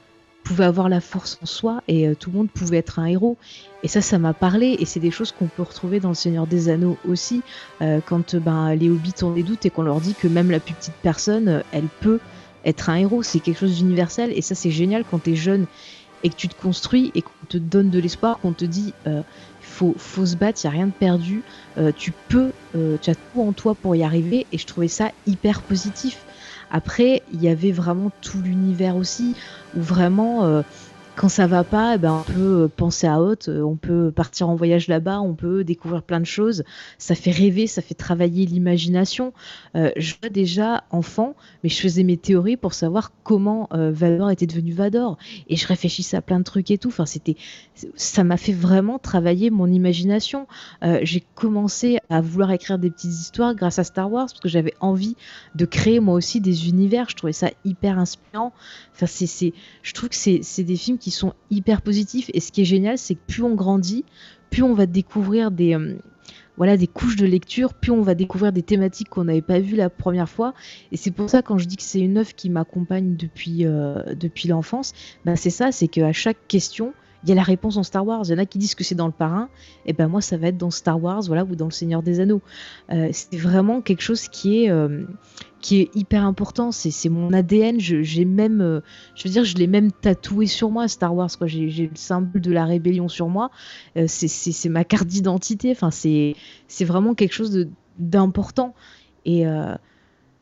pouvait 0.44 0.64
avoir 0.64 0.88
la 0.88 1.00
force 1.00 1.38
en 1.42 1.46
soi 1.46 1.82
et 1.88 2.08
euh, 2.08 2.14
tout 2.14 2.30
le 2.30 2.36
monde 2.36 2.50
pouvait 2.50 2.78
être 2.78 2.98
un 2.98 3.06
héros. 3.06 3.36
Et 3.82 3.88
ça, 3.88 4.00
ça 4.00 4.18
m'a 4.18 4.34
parlé 4.34 4.76
et 4.78 4.84
c'est 4.84 5.00
des 5.00 5.10
choses 5.10 5.32
qu'on 5.32 5.46
peut 5.46 5.62
retrouver 5.62 6.00
dans 6.00 6.10
Le 6.10 6.14
Seigneur 6.14 6.46
des 6.46 6.68
Anneaux 6.68 6.96
aussi, 7.08 7.42
euh, 7.80 8.00
quand 8.04 8.36
ben, 8.36 8.74
les 8.74 8.90
hobbits 8.90 9.22
ont 9.22 9.32
des 9.32 9.42
doutes 9.42 9.66
et 9.66 9.70
qu'on 9.70 9.82
leur 9.82 10.00
dit 10.00 10.14
que 10.14 10.28
même 10.28 10.50
la 10.50 10.60
plus 10.60 10.74
petite 10.74 10.94
personne, 11.02 11.48
euh, 11.48 11.60
elle 11.72 11.88
peut 12.00 12.18
être 12.64 12.90
un 12.90 12.96
héros. 12.96 13.22
C'est 13.22 13.40
quelque 13.40 13.58
chose 13.58 13.76
d'universel 13.76 14.32
et 14.34 14.42
ça, 14.42 14.54
c'est 14.54 14.70
génial 14.70 15.04
quand 15.08 15.22
tu 15.22 15.32
es 15.32 15.36
jeune 15.36 15.66
et 16.24 16.30
que 16.30 16.36
tu 16.36 16.48
te 16.48 16.60
construis 16.60 17.10
et 17.14 17.22
qu'on 17.22 17.46
te 17.48 17.58
donne 17.58 17.90
de 17.90 17.98
l'espoir, 17.98 18.38
qu'on 18.38 18.52
te 18.52 18.64
dit 18.64 18.94
faut, 19.72 19.94
faut 19.98 20.26
se 20.26 20.36
battre, 20.36 20.60
il 20.62 20.66
n'y 20.66 20.74
a 20.74 20.76
rien 20.76 20.86
de 20.86 20.92
perdu. 20.92 21.44
Euh, 21.78 21.92
tu 21.92 22.12
peux, 22.28 22.52
euh, 22.74 22.98
tu 22.98 23.10
as 23.10 23.14
tout 23.14 23.40
en 23.40 23.52
toi 23.52 23.74
pour 23.74 23.96
y 23.96 24.02
arriver 24.02 24.46
et 24.52 24.58
je 24.58 24.66
trouvais 24.66 24.88
ça 24.88 25.12
hyper 25.26 25.62
positif. 25.62 26.24
Après, 26.70 27.22
il 27.26 27.40
y 27.40 27.48
avait 27.48 27.72
vraiment 27.72 28.10
tout 28.20 28.42
l'univers 28.42 28.96
aussi, 28.96 29.36
où 29.72 29.80
vraiment, 29.80 30.44
euh, 30.44 30.62
quand 31.14 31.28
ça 31.28 31.46
va 31.46 31.62
pas, 31.62 31.94
eh 31.94 31.98
ben, 31.98 32.24
on 32.26 32.32
peut 32.32 32.70
penser 32.74 33.06
à 33.06 33.20
autre, 33.20 33.52
on 33.52 33.76
peut 33.76 34.10
partir 34.10 34.48
en 34.48 34.54
voyage 34.54 34.88
là-bas, 34.88 35.20
on 35.20 35.34
peut 35.34 35.62
découvrir 35.62 36.02
plein 36.02 36.20
de 36.20 36.26
choses. 36.26 36.64
Ça 36.96 37.14
fait 37.14 37.30
rêver, 37.30 37.66
ça 37.66 37.82
fait 37.82 37.94
travailler 37.94 38.46
l'imagination. 38.46 39.34
Euh, 39.76 39.90
je 39.96 40.14
vois 40.20 40.30
déjà 40.30 40.84
enfant, 40.90 41.34
mais 41.62 41.68
je 41.68 41.78
faisais 41.80 42.02
mes 42.02 42.16
théories 42.16 42.56
pour 42.56 42.72
savoir 42.72 43.12
comment 43.24 43.68
euh, 43.74 43.90
Vador 43.92 44.30
était 44.30 44.46
devenu 44.46 44.72
Vador, 44.72 45.18
et 45.48 45.56
je 45.56 45.66
réfléchissais 45.66 46.16
à 46.16 46.22
plein 46.22 46.38
de 46.38 46.44
trucs 46.44 46.70
et 46.70 46.78
tout. 46.78 46.88
Enfin, 46.88 47.06
c'était, 47.06 47.36
ça 47.94 48.24
m'a 48.24 48.38
fait 48.38 48.54
vraiment 48.54 48.98
travailler 48.98 49.50
mon 49.50 49.66
imagination. 49.66 50.46
Euh, 50.82 51.00
j'ai 51.02 51.22
commencé 51.34 51.98
à 52.08 52.22
vouloir 52.22 52.52
écrire 52.52 52.78
des 52.78 52.90
petites 52.90 53.12
histoires 53.12 53.54
grâce 53.54 53.78
à 53.78 53.84
Star 53.84 54.10
Wars 54.10 54.26
parce 54.26 54.40
que 54.40 54.48
j'avais 54.48 54.74
envie 54.80 55.16
de 55.54 55.66
créer 55.66 56.00
moi 56.00 56.14
aussi 56.14 56.40
des 56.40 56.68
univers. 56.68 57.10
Je 57.10 57.16
trouvais 57.16 57.32
ça 57.32 57.50
hyper 57.64 57.98
inspirant. 57.98 58.52
Enfin, 58.94 59.06
c'est, 59.06 59.52
je 59.82 59.92
trouve 59.92 60.08
que 60.08 60.16
c'est 60.16 60.64
des 60.64 60.76
films 60.76 60.98
qui 61.02 61.10
sont 61.10 61.34
hyper 61.50 61.82
positifs. 61.82 62.30
Et 62.32 62.38
ce 62.38 62.52
qui 62.52 62.62
est 62.62 62.64
génial, 62.64 62.96
c'est 62.96 63.16
que 63.16 63.20
plus 63.26 63.42
on 63.42 63.56
grandit, 63.56 64.04
plus 64.50 64.62
on 64.62 64.72
va 64.72 64.86
découvrir 64.86 65.50
des, 65.50 65.74
euh, 65.74 65.96
voilà, 66.56 66.76
des 66.76 66.86
couches 66.86 67.16
de 67.16 67.26
lecture, 67.26 67.74
plus 67.74 67.90
on 67.90 68.02
va 68.02 68.14
découvrir 68.14 68.52
des 68.52 68.62
thématiques 68.62 69.08
qu'on 69.08 69.24
n'avait 69.24 69.42
pas 69.42 69.58
vues 69.58 69.74
la 69.74 69.90
première 69.90 70.28
fois. 70.28 70.54
Et 70.92 70.96
c'est 70.96 71.10
pour 71.10 71.28
ça, 71.28 71.42
quand 71.42 71.58
je 71.58 71.66
dis 71.66 71.76
que 71.76 71.82
c'est 71.82 71.98
une 71.98 72.18
œuvre 72.18 72.32
qui 72.36 72.50
m'accompagne 72.50 73.16
depuis, 73.16 73.66
euh, 73.66 74.14
l'enfance, 74.46 74.92
ben 75.24 75.34
c'est 75.34 75.50
ça, 75.50 75.72
c'est 75.72 75.88
qu'à 75.88 76.12
chaque 76.12 76.46
question, 76.46 76.94
il 77.22 77.28
y 77.28 77.32
a 77.32 77.34
la 77.34 77.42
réponse 77.42 77.76
dans 77.76 77.82
Star 77.82 78.06
Wars. 78.06 78.22
Il 78.24 78.30
y 78.30 78.34
en 78.34 78.38
a 78.38 78.46
qui 78.46 78.58
disent 78.58 78.74
que 78.74 78.84
c'est 78.84 78.94
dans 78.94 79.06
le 79.06 79.12
parrain. 79.12 79.48
Et 79.86 79.92
ben 79.92 80.08
moi, 80.08 80.20
ça 80.20 80.36
va 80.36 80.48
être 80.48 80.56
dans 80.56 80.70
Star 80.70 81.02
Wars, 81.02 81.22
voilà, 81.26 81.44
ou 81.44 81.54
dans 81.54 81.66
le 81.66 81.70
Seigneur 81.70 82.02
des 82.02 82.20
Anneaux. 82.20 82.42
Euh, 82.90 83.08
c'est 83.12 83.36
vraiment 83.36 83.80
quelque 83.80 84.02
chose 84.02 84.28
qui 84.28 84.64
est, 84.64 84.70
euh, 84.70 85.04
qui 85.60 85.80
est 85.80 85.90
hyper 85.94 86.24
important. 86.24 86.72
C'est 86.72 87.08
mon 87.08 87.32
ADN. 87.32 87.78
J'ai 87.78 88.24
même, 88.24 88.60
euh, 88.60 88.80
je 89.14 89.28
veux 89.28 89.32
dire, 89.32 89.44
je 89.44 89.56
l'ai 89.56 89.68
même 89.68 89.92
tatoué 89.92 90.46
sur 90.46 90.70
moi, 90.70 90.88
Star 90.88 91.14
Wars. 91.14 91.30
Quoi. 91.36 91.46
J'ai 91.46 91.86
le 91.86 91.96
symbole 91.96 92.40
de 92.40 92.52
la 92.52 92.64
rébellion 92.64 93.08
sur 93.08 93.28
moi. 93.28 93.50
c'est 94.06 94.68
ma 94.68 94.84
carte 94.84 95.06
d'identité. 95.06 95.70
Enfin, 95.70 95.90
c'est 95.90 96.34
vraiment 96.84 97.14
quelque 97.14 97.34
chose 97.34 97.68
d'important. 97.98 98.74
Et 99.24 99.44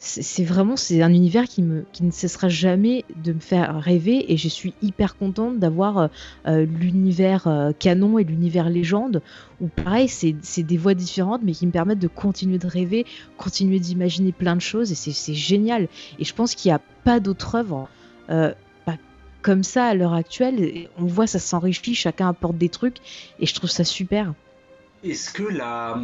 c'est 0.02 0.44
vraiment 0.44 0.76
c'est 0.76 1.02
un 1.02 1.12
univers 1.12 1.44
qui 1.44 1.62
me 1.62 1.84
qui 1.92 2.04
ne 2.04 2.10
cessera 2.10 2.48
jamais 2.48 3.04
de 3.22 3.34
me 3.34 3.38
faire 3.38 3.78
rêver 3.78 4.32
et 4.32 4.38
je 4.38 4.48
suis 4.48 4.72
hyper 4.80 5.14
contente 5.14 5.58
d'avoir 5.58 5.98
euh, 5.98 6.08
euh, 6.46 6.64
l'univers 6.64 7.46
euh, 7.46 7.72
canon 7.78 8.18
et 8.18 8.24
l'univers 8.24 8.70
légende 8.70 9.20
où 9.60 9.68
pareil 9.68 10.08
c'est 10.08 10.62
des 10.62 10.76
voies 10.78 10.94
différentes 10.94 11.42
mais 11.44 11.52
qui 11.52 11.66
me 11.66 11.70
permettent 11.70 11.98
de 11.98 12.08
continuer 12.08 12.56
de 12.56 12.66
rêver 12.66 13.04
continuer 13.36 13.78
d'imaginer 13.78 14.32
plein 14.32 14.56
de 14.56 14.62
choses 14.62 14.90
et 14.90 14.94
c'est 14.94 15.34
génial. 15.34 15.86
Et 16.18 16.24
je 16.24 16.34
pense 16.34 16.54
qu'il 16.54 16.70
n'y 16.70 16.74
a 16.74 16.80
pas 17.04 17.20
d'autre 17.20 17.56
œuvre 17.56 17.86
bah, 18.28 18.96
comme 19.42 19.62
ça 19.62 19.84
à 19.84 19.94
l'heure 19.94 20.14
actuelle 20.14 20.88
on 20.96 21.04
voit 21.04 21.26
ça 21.26 21.38
s'enrichit 21.38 21.94
chacun 21.94 22.30
apporte 22.30 22.56
des 22.56 22.70
trucs 22.70 22.96
et 23.38 23.44
je 23.44 23.54
trouve 23.54 23.68
ça 23.70 23.84
super. 23.84 24.32
Est-ce 25.04 25.30
que 25.30 25.42
la 25.42 26.00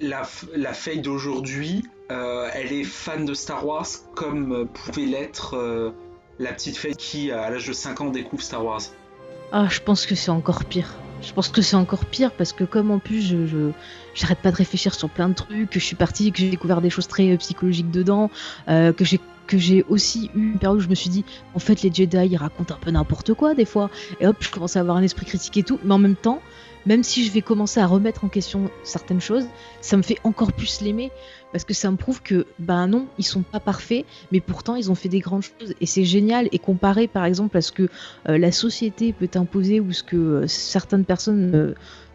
la, 0.00 0.22
la 0.54 0.72
d'aujourd'hui 0.96 1.82
euh, 1.86 1.93
elle 2.08 2.72
est 2.72 2.84
fan 2.84 3.24
de 3.24 3.34
Star 3.34 3.66
Wars 3.66 3.86
comme 4.14 4.52
euh, 4.52 4.64
pouvait 4.64 5.06
l'être 5.06 5.56
euh, 5.56 5.90
la 6.38 6.52
petite 6.52 6.76
fille 6.76 6.96
qui, 6.96 7.30
à 7.30 7.50
l'âge 7.50 7.66
de 7.66 7.72
5 7.72 8.00
ans, 8.00 8.10
découvre 8.10 8.42
Star 8.42 8.64
Wars. 8.64 8.82
Ah, 9.52 9.68
je 9.70 9.80
pense 9.80 10.06
que 10.06 10.14
c'est 10.14 10.30
encore 10.30 10.64
pire. 10.64 10.94
Je 11.22 11.32
pense 11.32 11.48
que 11.48 11.62
c'est 11.62 11.76
encore 11.76 12.04
pire 12.04 12.32
parce 12.32 12.52
que 12.52 12.64
comme 12.64 12.90
en 12.90 12.98
plus 12.98 13.22
je, 13.22 13.70
j'arrête 14.14 14.40
pas 14.40 14.50
de 14.50 14.56
réfléchir 14.56 14.94
sur 14.94 15.08
plein 15.08 15.28
de 15.28 15.34
trucs, 15.34 15.70
que 15.70 15.80
je 15.80 15.84
suis 15.84 15.96
partie, 15.96 16.32
que 16.32 16.38
j'ai 16.38 16.50
découvert 16.50 16.80
des 16.80 16.90
choses 16.90 17.08
très 17.08 17.34
psychologiques 17.38 17.90
dedans, 17.90 18.30
que 18.66 18.94
j'ai 19.00 19.20
que 19.46 19.58
j'ai 19.58 19.84
aussi 19.88 20.30
eu 20.34 20.52
une 20.52 20.58
période 20.58 20.78
où 20.78 20.82
je 20.82 20.88
me 20.88 20.94
suis 20.94 21.10
dit 21.10 21.24
en 21.54 21.58
fait 21.58 21.82
les 21.82 21.92
Jedi 21.92 22.28
ils 22.30 22.36
racontent 22.36 22.74
un 22.74 22.78
peu 22.78 22.90
n'importe 22.90 23.34
quoi 23.34 23.54
des 23.54 23.66
fois 23.66 23.90
et 24.18 24.26
hop 24.26 24.36
je 24.40 24.50
commence 24.50 24.76
à 24.76 24.80
avoir 24.80 24.96
un 24.96 25.02
esprit 25.02 25.26
critique 25.26 25.56
et 25.58 25.62
tout 25.62 25.78
mais 25.84 25.92
en 25.92 25.98
même 25.98 26.16
temps 26.16 26.40
même 26.86 27.02
si 27.02 27.24
je 27.24 27.32
vais 27.32 27.40
commencer 27.40 27.80
à 27.80 27.86
remettre 27.86 28.24
en 28.24 28.28
question 28.28 28.70
certaines 28.82 29.20
choses, 29.20 29.46
ça 29.80 29.96
me 29.96 30.02
fait 30.02 30.18
encore 30.24 30.52
plus 30.52 30.80
l'aimer 30.80 31.10
parce 31.54 31.64
que 31.64 31.72
ça 31.72 31.88
me 31.88 31.96
prouve 31.96 32.20
que, 32.20 32.46
ben 32.58 32.88
non, 32.88 33.06
ils 33.16 33.24
sont 33.24 33.42
pas 33.42 33.60
parfaits, 33.60 34.04
mais 34.32 34.40
pourtant 34.40 34.74
ils 34.74 34.90
ont 34.90 34.96
fait 34.96 35.08
des 35.08 35.20
grandes 35.20 35.44
choses 35.44 35.72
et 35.80 35.86
c'est 35.86 36.04
génial. 36.04 36.48
Et 36.50 36.58
comparé 36.58 37.06
par 37.06 37.24
exemple 37.24 37.56
à 37.56 37.60
ce 37.60 37.70
que 37.70 37.88
euh, 38.28 38.38
la 38.38 38.50
société 38.50 39.12
peut 39.12 39.30
imposer 39.36 39.78
ou 39.78 39.92
ce 39.92 40.02
que 40.02 40.16
euh, 40.16 40.46
certaines 40.48 41.04
personnes 41.04 41.54
euh, 41.54 41.74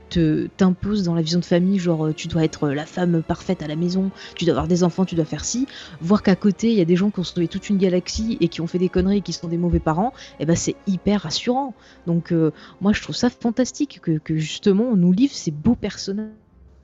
te 0.10 0.48
t'impose 0.58 1.04
dans 1.04 1.16
la 1.16 1.22
vision 1.22 1.40
de 1.40 1.46
famille, 1.46 1.80
genre 1.80 2.14
tu 2.14 2.28
dois 2.28 2.44
être 2.44 2.68
la 2.68 2.86
femme 2.86 3.24
parfaite 3.24 3.62
à 3.64 3.68
la 3.68 3.78
maison, 3.78 4.12
tu 4.36 4.44
dois 4.44 4.56
avoir 4.56 4.68
des 4.68 4.84
enfants, 4.84 5.06
tu 5.06 5.16
dois 5.16 5.24
faire 5.24 5.46
ci, 5.46 5.68
voir 6.02 6.22
qu'à 6.22 6.36
côté 6.36 6.72
il 6.72 6.78
y 6.78 6.82
a 6.82 6.86
des 6.86 6.98
gens 6.98 7.10
qui 7.10 7.22
ont 7.22 7.24
sauvé 7.24 7.48
toute 7.48 7.70
une 7.70 7.78
galaxie 7.78 8.38
et 8.42 8.50
qui 8.50 8.60
ont 8.60 8.68
fait 8.68 8.78
des 8.78 8.90
conneries 8.90 9.20
et 9.20 9.22
qui 9.22 9.32
sont 9.32 9.48
des 9.48 9.58
mauvais 9.58 9.80
parents, 9.80 10.12
et 10.32 10.42
eh 10.42 10.46
ben 10.46 10.58
c'est 10.58 10.76
hyper 10.86 11.22
rassurant. 11.22 11.76
Donc 12.08 12.34
moi 12.82 12.92
je 12.92 13.02
trouve 13.02 13.16
ça 13.16 13.30
fantastique 13.30 14.02
que, 14.02 14.36
justement 14.36 14.84
on 14.84 14.98
nous 14.98 15.14
livre 15.14 15.34
ces 15.34 15.52
beaux 15.52 15.76
personnages. 15.76 16.28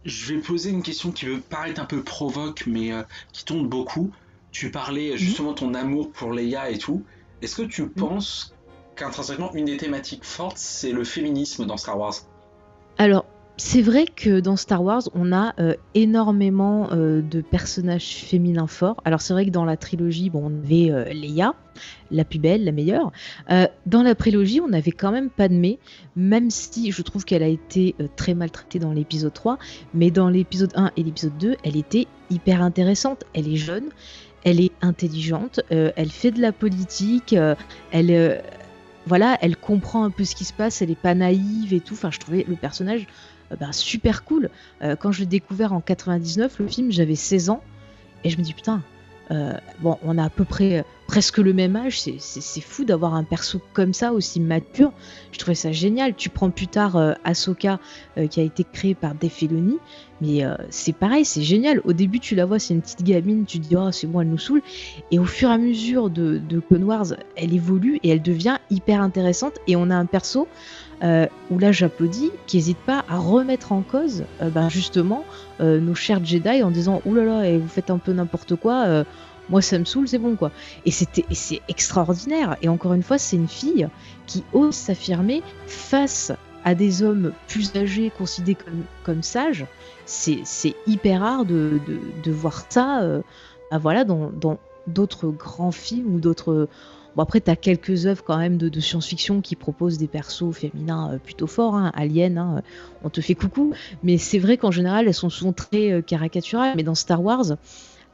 Je 0.05 0.33
vais 0.33 0.39
poser 0.39 0.69
une 0.69 0.83
question 0.83 1.11
qui 1.11 1.25
peut 1.25 1.39
paraître 1.39 1.81
un 1.81 1.85
peu 1.85 2.03
provoque 2.03 2.65
mais 2.67 2.93
euh, 2.93 3.03
qui 3.33 3.43
tombe 3.43 3.67
beaucoup. 3.67 4.11
Tu 4.51 4.71
parlais 4.71 5.11
mhm. 5.11 5.17
justement 5.17 5.51
de 5.51 5.57
ton 5.57 5.73
amour 5.73 6.11
pour 6.11 6.31
Leia 6.31 6.69
et 6.69 6.77
tout. 6.77 7.03
Est-ce 7.41 7.55
que 7.55 7.63
tu 7.63 7.83
mhm. 7.83 7.89
penses 7.89 8.53
qu'intrinsèquement 8.95 9.53
une 9.53 9.65
des 9.65 9.77
thématiques 9.77 10.23
fortes 10.23 10.57
c'est 10.57 10.91
le 10.91 11.03
féminisme 11.03 11.65
dans 11.65 11.77
Star 11.77 11.99
Wars? 11.99 12.15
Alors, 12.97 13.25
c'est 13.57 13.81
vrai 13.81 14.05
que 14.05 14.41
dans 14.41 14.57
Star 14.57 14.83
Wars, 14.83 15.03
on 15.13 15.31
a 15.31 15.53
euh, 15.59 15.75
énormément 15.93 16.89
euh, 16.91 17.21
de 17.21 17.39
personnages 17.39 18.15
féminins 18.15 18.67
forts. 18.67 19.01
Alors 19.05 19.21
c'est 19.21 19.31
vrai 19.31 19.45
que 19.45 19.51
dans 19.51 19.63
la 19.63 19.77
trilogie, 19.77 20.29
bon, 20.29 20.51
on 20.51 20.63
avait 20.63 20.91
euh, 20.91 21.53
la 22.11 22.25
plus 22.25 22.39
belle, 22.39 22.65
la 22.65 22.73
meilleure. 22.73 23.11
dans 23.85 24.03
la 24.03 24.13
prélogie, 24.13 24.59
on 24.59 24.67
n'avait 24.67 24.91
quand 24.91 25.11
même 25.11 25.29
pas 25.29 25.47
de 25.47 25.53
Padmé, 25.53 25.79
même 26.15 26.49
si 26.49 26.91
je 26.91 27.01
trouve 27.01 27.23
qu'elle 27.23 27.43
a 27.43 27.47
été 27.47 27.95
très 28.15 28.33
maltraitée 28.33 28.79
dans 28.79 28.91
l'épisode 28.91 29.33
3. 29.33 29.57
Mais 29.93 30.11
dans 30.11 30.29
l'épisode 30.29 30.71
1 30.75 30.91
et 30.97 31.03
l'épisode 31.03 31.37
2, 31.37 31.55
elle 31.63 31.77
était 31.77 32.07
hyper 32.29 32.61
intéressante. 32.61 33.23
Elle 33.33 33.47
est 33.47 33.57
jeune, 33.57 33.89
elle 34.43 34.59
est 34.59 34.71
intelligente, 34.81 35.59
elle 35.69 36.09
fait 36.09 36.31
de 36.31 36.41
la 36.41 36.51
politique, 36.51 37.35
elle 37.91 38.41
voilà, 39.07 39.37
elle 39.41 39.55
comprend 39.55 40.03
un 40.03 40.09
peu 40.09 40.23
ce 40.23 40.35
qui 40.35 40.45
se 40.45 40.53
passe, 40.53 40.81
elle 40.81 40.89
est 40.89 40.99
pas 40.99 41.13
naïve 41.13 41.73
et 41.73 41.79
tout. 41.79 41.93
Enfin, 41.93 42.09
je 42.11 42.19
trouvais 42.19 42.45
le 42.47 42.55
personnage 42.55 43.05
euh, 43.05 43.34
ben, 43.59 43.71
super 43.71 44.23
cool. 44.23 44.49
Euh, 44.81 44.95
quand 44.95 45.11
je 45.11 45.21
l'ai 45.21 45.25
découvert 45.25 45.73
en 45.73 45.81
99, 45.81 46.59
le 46.59 46.67
film, 46.67 46.91
j'avais 46.91 47.15
16 47.15 47.49
ans 47.49 47.61
et 48.23 48.29
je 48.29 48.37
me 48.37 48.43
dis 48.43 48.53
putain, 48.53 48.81
euh, 49.31 49.53
bon, 49.81 49.97
on 50.03 50.17
a 50.17 50.25
à 50.25 50.29
peu 50.29 50.45
près 50.45 50.83
presque 51.07 51.37
le 51.37 51.53
même 51.53 51.75
âge. 51.75 51.99
C'est 51.99 52.61
fou 52.61 52.85
d'avoir 52.85 53.13
un 53.13 53.23
perso 53.23 53.61
comme 53.73 53.93
ça, 53.93 54.13
aussi 54.13 54.39
mature. 54.39 54.91
Je 55.31 55.37
trouvais 55.37 55.55
ça 55.55 55.71
génial. 55.71 56.15
Tu 56.15 56.29
prends 56.29 56.49
plus 56.49 56.67
tard 56.67 56.95
euh, 56.95 57.13
Ahsoka, 57.23 57.79
qui 58.29 58.39
a 58.39 58.43
été 58.43 58.63
créée 58.63 58.95
par 58.95 59.13
Dave 59.13 59.31
Filoni. 59.31 59.77
Mais 60.21 60.43
c'est 60.69 60.93
pareil, 60.93 61.25
c'est 61.25 61.41
génial. 61.41 61.81
Au 61.83 61.93
début, 61.93 62.19
tu 62.19 62.35
la 62.35 62.45
vois, 62.45 62.57
c'est 62.57 62.73
une 62.73 62.81
petite 62.81 63.03
gamine. 63.03 63.45
Tu 63.45 63.59
te 63.59 63.67
dis, 63.67 63.75
oh, 63.75 63.91
c'est 63.91 64.07
moi, 64.07 64.23
elle 64.23 64.29
nous 64.29 64.37
saoule. 64.37 64.61
Et 65.11 65.19
au 65.19 65.25
fur 65.25 65.49
et 65.49 65.53
à 65.53 65.57
mesure 65.57 66.09
de, 66.09 66.37
de 66.37 66.59
Clone 66.59 66.85
Wars, 66.85 67.13
elle 67.35 67.53
évolue 67.53 67.99
et 68.01 68.09
elle 68.09 68.21
devient 68.21 68.57
hyper 68.71 69.01
intéressante. 69.01 69.53
Et 69.67 69.75
on 69.75 69.89
a 69.89 69.95
un 69.95 70.05
perso 70.05 70.47
euh, 71.03 71.27
où 71.51 71.59
là 71.59 71.71
j'applaudis, 71.71 72.31
qui 72.47 72.57
n'hésite 72.57 72.77
pas 72.77 73.03
à 73.09 73.17
remettre 73.17 73.73
en 73.73 73.81
cause 73.81 74.23
euh, 74.41 74.49
ben, 74.49 74.69
justement 74.69 75.25
euh, 75.59 75.79
nos 75.79 75.93
chers 75.93 76.23
Jedi 76.23 76.63
en 76.63 76.71
disant 76.71 77.01
oulala, 77.05 77.47
et 77.47 77.57
vous 77.57 77.67
faites 77.67 77.89
un 77.89 77.97
peu 77.97 78.13
n'importe 78.13 78.55
quoi, 78.55 79.03
moi 79.49 79.61
ça 79.61 79.77
me 79.77 79.85
saoule, 79.85 80.07
c'est 80.07 80.17
bon 80.17 80.35
quoi. 80.35 80.51
Et 80.85 80.91
c'est 80.91 81.61
extraordinaire. 81.67 82.55
Et 82.61 82.69
encore 82.69 82.93
une 82.93 83.03
fois, 83.03 83.17
c'est 83.17 83.35
une 83.35 83.47
fille 83.47 83.87
qui 84.25 84.43
ose 84.53 84.73
s'affirmer 84.73 85.43
face 85.67 86.31
à 86.63 86.73
des 86.73 87.03
hommes 87.03 87.33
plus 87.47 87.75
âgés 87.75 88.11
considérés 88.17 88.57
comme, 89.03 89.21
sages. 89.21 89.65
C'est 90.05 90.75
hyper 90.87 91.21
rare 91.21 91.45
de, 91.45 91.79
voir 92.27 92.65
ça 92.69 93.01
ben, 93.69 93.77
voilà, 93.77 94.05
dans 94.05 94.57
d'autres 94.87 95.27
grands 95.27 95.71
films 95.71 96.15
ou 96.15 96.19
d'autres 96.19 96.67
Bon, 97.15 97.23
après, 97.23 97.39
tu 97.39 97.49
as 97.49 97.55
quelques 97.55 98.05
œuvres 98.07 98.23
quand 98.23 98.37
même 98.37 98.57
de, 98.57 98.79
science-fiction 98.79 99.41
qui 99.41 99.55
proposent 99.55 99.97
des 99.97 100.07
persos 100.07 100.51
féminins 100.51 101.13
euh, 101.13 101.17
plutôt 101.17 101.47
forts. 101.47 101.75
Hein. 101.75 101.91
Alien, 101.95 102.37
hein, 102.37 102.61
on 103.03 103.09
te 103.09 103.21
fait 103.21 103.35
coucou. 103.35 103.73
Mais 104.03 104.17
c'est 104.17 104.39
vrai 104.39 104.57
qu'en 104.57 104.71
général, 104.71 105.07
elles 105.07 105.13
sont 105.13 105.29
souvent 105.29 105.53
très 105.53 105.91
euh, 105.91 106.01
caricaturales. 106.01 106.73
Mais 106.75 106.83
dans 106.83 106.95
Star 106.95 107.23
Wars, 107.23 107.55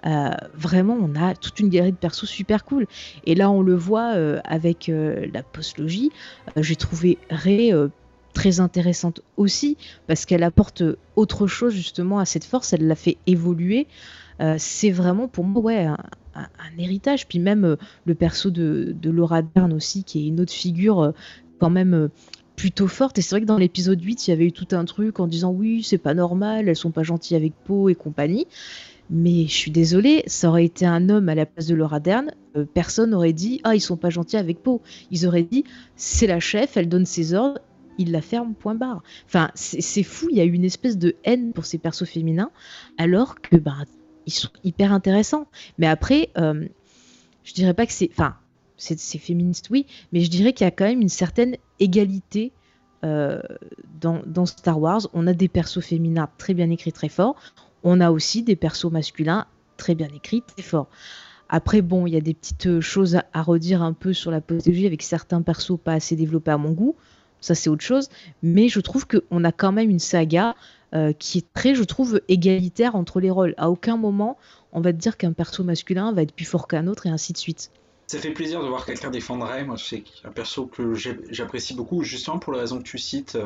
euh, 0.05 0.29
vraiment, 0.53 0.97
on 0.99 1.15
a 1.15 1.33
toute 1.33 1.59
une 1.59 1.69
galerie 1.69 1.91
de 1.91 1.97
persos 1.97 2.25
super 2.25 2.63
cool. 2.63 2.85
Et 3.25 3.33
là, 3.33 3.49
on 3.49 3.61
le 3.61 3.75
voit 3.75 4.13
avec 4.43 4.89
la 4.89 5.43
postlogie. 5.43 6.11
J'ai 6.55 6.75
trouvé 6.75 7.19
Rey 7.29 7.71
très 8.33 8.59
intéressante 8.59 9.21
aussi 9.37 9.77
parce 10.07 10.25
qu'elle 10.25 10.43
apporte 10.43 10.81
autre 11.15 11.45
chose 11.45 11.73
justement 11.73 12.17
à 12.17 12.25
cette 12.25 12.45
force. 12.45 12.73
Elle 12.73 12.87
l'a 12.87 12.95
fait 12.95 13.17
évoluer. 13.27 13.85
c'est 14.57 14.89
vraiment 14.89 15.27
pour 15.27 15.43
moi 15.43 15.61
ouais, 15.61 15.87
héritage. 16.77 17.27
Puis 17.27 17.39
même 17.39 17.65
euh, 17.65 17.75
le 18.05 18.15
perso 18.15 18.49
de, 18.49 18.95
Laura 19.03 19.41
Dern 19.41 19.73
aussi, 19.73 20.03
qui 20.03 20.19
est 20.19 20.27
une 20.27 20.39
autre 20.39 20.53
figure 20.53 21.01
euh, 21.01 21.11
quand 21.59 21.69
même 21.69 21.93
euh, 21.93 22.07
plutôt 22.55 22.87
forte. 22.87 23.17
Et 23.17 23.21
c'est 23.21 23.35
vrai 23.35 23.41
que 23.41 23.45
dans 23.45 23.57
l'épisode 23.57 24.01
8, 24.01 24.27
il 24.27 24.31
y 24.31 24.33
avait 24.33 24.45
eu 24.45 24.51
tout 24.51 24.67
un 24.71 24.85
truc 24.85 25.19
en 25.19 25.27
disant 25.27 25.51
oui, 25.51 25.83
c'est 25.83 25.97
pas 25.97 26.13
normal, 26.13 26.67
elles 26.67 26.75
sont 26.75 26.91
pas 26.91 27.03
gentilles 27.03 27.37
avec 27.37 27.53
Poe 27.65 27.89
et 27.89 27.95
compagnie. 27.95 28.47
Mais 29.09 29.45
je 29.45 29.53
suis 29.53 29.71
désolée, 29.71 30.23
ça 30.27 30.47
aurait 30.47 30.63
été 30.63 30.85
un 30.85 31.09
homme 31.09 31.27
à 31.27 31.35
la 31.35 31.45
place 31.45 31.67
de 31.67 31.75
Laura 31.75 31.99
Dern, 31.99 32.31
personne 32.73 33.09
n'aurait 33.09 33.33
dit 33.33 33.59
ah 33.65 33.75
ils 33.75 33.81
sont 33.81 33.97
pas 33.97 34.09
gentils 34.09 34.37
avec 34.37 34.63
Poe. 34.63 34.79
Ils 35.09 35.27
auraient 35.27 35.43
dit 35.43 35.65
c'est 35.97 36.27
la 36.27 36.39
chef, 36.39 36.77
elle 36.77 36.87
donne 36.87 37.05
ses 37.05 37.33
ordres, 37.33 37.59
il 37.97 38.11
la 38.11 38.21
ferme, 38.21 38.53
point 38.53 38.75
barre. 38.75 39.03
Enfin, 39.25 39.51
c'est 39.53 40.03
fou, 40.03 40.27
il 40.31 40.37
y 40.37 40.41
a 40.41 40.45
eu 40.45 40.53
une 40.53 40.63
espèce 40.63 40.97
de 40.97 41.15
haine 41.23 41.53
pour 41.53 41.65
ces 41.65 41.77
persos 41.77 42.07
féminins, 42.07 42.51
alors 42.97 43.41
que 43.41 43.57
bah, 43.57 43.75
ils 44.25 44.33
sont 44.33 44.49
hyper 44.63 44.91
intéressants. 44.91 45.47
Mais 45.77 45.87
après, 45.87 46.29
euh, 46.37 46.67
je 47.43 47.53
dirais 47.53 47.73
pas 47.73 47.85
que 47.85 47.93
c'est. 47.93 48.09
Enfin, 48.11 48.35
c'est 48.77 49.19
féministe, 49.19 49.67
oui, 49.69 49.85
mais 50.11 50.21
je 50.21 50.29
dirais 50.29 50.53
qu'il 50.53 50.65
y 50.65 50.67
a 50.67 50.71
quand 50.71 50.85
même 50.85 51.01
une 51.01 51.09
certaine 51.09 51.55
égalité 51.79 52.51
euh, 53.03 53.39
dans, 53.99 54.45
Star 54.45 54.79
Wars. 54.79 55.01
On 55.13 55.27
a 55.27 55.33
des 55.33 55.47
persos 55.47 55.81
féminins 55.81 56.29
très 56.39 56.55
bien 56.55 56.69
écrits, 56.71 56.91
très 56.91 57.09
forts. 57.09 57.35
On 57.83 58.01
a 58.01 58.09
aussi 58.09 58.41
des 58.41 58.55
persos 58.55 58.91
masculins 58.91 59.45
très 59.77 59.93
bien 59.93 60.07
écrits, 60.07 60.41
très 60.41 60.63
forts. 60.63 60.87
Après, 61.49 61.81
bon, 61.81 62.07
il 62.07 62.13
y 62.13 62.17
a 62.17 62.21
des 62.21 62.33
petites 62.33 62.79
choses 62.79 63.17
à, 63.33 63.41
redire 63.43 63.81
un 63.83 63.93
peu 63.93 64.13
sur 64.13 64.31
la 64.31 64.41
postologie 64.41 64.87
avec 64.87 65.03
certains 65.03 65.41
persos 65.41 65.77
pas 65.83 65.93
assez 65.93 66.15
développés 66.15 66.51
à 66.51 66.57
mon 66.57 66.71
goût. 66.71 66.95
Ça, 67.39 67.55
c'est 67.55 67.69
autre 67.69 67.83
chose. 67.83 68.09
Mais 68.41 68.67
je 68.67 68.79
trouve 68.79 69.05
qu'on 69.05 69.43
a 69.43 69.51
quand 69.51 69.71
même 69.71 69.89
une 69.89 69.99
saga 69.99 70.55
euh, 70.93 71.13
qui 71.13 71.39
est 71.39 71.53
très, 71.53 71.75
je 71.75 71.83
trouve, 71.83 72.21
égalitaire 72.27 72.95
entre 72.95 73.19
les 73.19 73.29
rôles. 73.29 73.53
À 73.57 73.69
aucun 73.69 73.97
moment, 73.97 74.37
on 74.71 74.81
va 74.81 74.93
te 74.93 74.97
dire 74.97 75.17
qu'un 75.17 75.33
perso 75.33 75.63
masculin 75.63 76.11
va 76.13 76.21
être 76.21 76.33
plus 76.33 76.45
fort 76.45 76.67
qu'un 76.67 76.87
autre 76.87 77.07
et 77.07 77.09
ainsi 77.09 77.33
de 77.33 77.37
suite. 77.37 77.71
Ça 78.07 78.19
fait 78.19 78.31
plaisir 78.31 78.61
de 78.61 78.67
voir 78.67 78.85
quelqu'un 78.85 79.09
défendre 79.09 79.45
Ray. 79.45 79.63
Moi, 79.63 79.77
c'est 79.77 80.03
un 80.25 80.31
perso 80.31 80.65
que 80.65 80.93
j'apprécie 80.93 81.73
beaucoup, 81.73 82.03
justement 82.03 82.39
pour 82.39 82.53
les 82.53 82.59
raisons 82.59 82.79
que 82.79 82.83
tu 82.83 82.97
cites. 82.97 83.37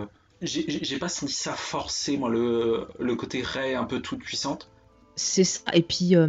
J'ai 0.41 0.97
pas 0.97 1.09
senti 1.09 1.33
ça 1.33 1.53
forcé, 1.53 2.17
moi, 2.17 2.29
le, 2.29 2.87
le 2.99 3.15
côté 3.15 3.41
Ray 3.41 3.75
un 3.75 3.85
peu 3.85 4.01
toute 4.01 4.19
puissante. 4.19 4.69
C'est 5.15 5.43
ça. 5.45 5.61
Et 5.73 5.81
puis, 5.81 6.15
euh, 6.15 6.27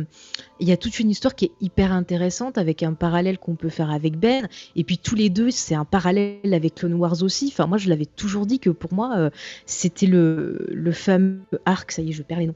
il 0.61 0.68
y 0.68 0.72
a 0.72 0.76
toute 0.76 1.01
une 1.01 1.11
histoire 1.11 1.34
qui 1.34 1.47
est 1.47 1.53
hyper 1.61 1.93
intéressante 1.93 2.57
avec 2.57 2.82
un 2.82 2.93
parallèle 2.93 3.39
qu'on 3.39 3.57
peut 3.57 3.68
faire 3.68 3.91
avec 3.91 4.18
Ben. 4.18 4.49
Et 4.76 4.84
puis, 4.84 4.99
tous 4.99 5.14
les 5.14 5.28
deux, 5.28 5.51
c'est 5.51 5.74
un 5.74 5.84
parallèle 5.84 6.55
avec 6.55 6.76
Clone 6.76 6.95
Wars 6.95 7.22
aussi. 7.22 7.49
Enfin, 7.53 7.66
moi, 7.66 7.78
je 7.78 7.89
l'avais 7.89 8.07
toujours 8.07 8.47
dit 8.47 8.61
que 8.61 8.70
pour 8.70 8.95
moi, 8.95 9.16
euh, 9.16 9.30
c'était 9.66 10.07
le, 10.07 10.66
le 10.70 10.93
fameux 10.93 11.41
arc. 11.64 11.91
Ça 11.93 12.03
y 12.03 12.11
est, 12.11 12.12
je 12.12 12.22
perds 12.22 12.39
les 12.39 12.47
noms. 12.47 12.55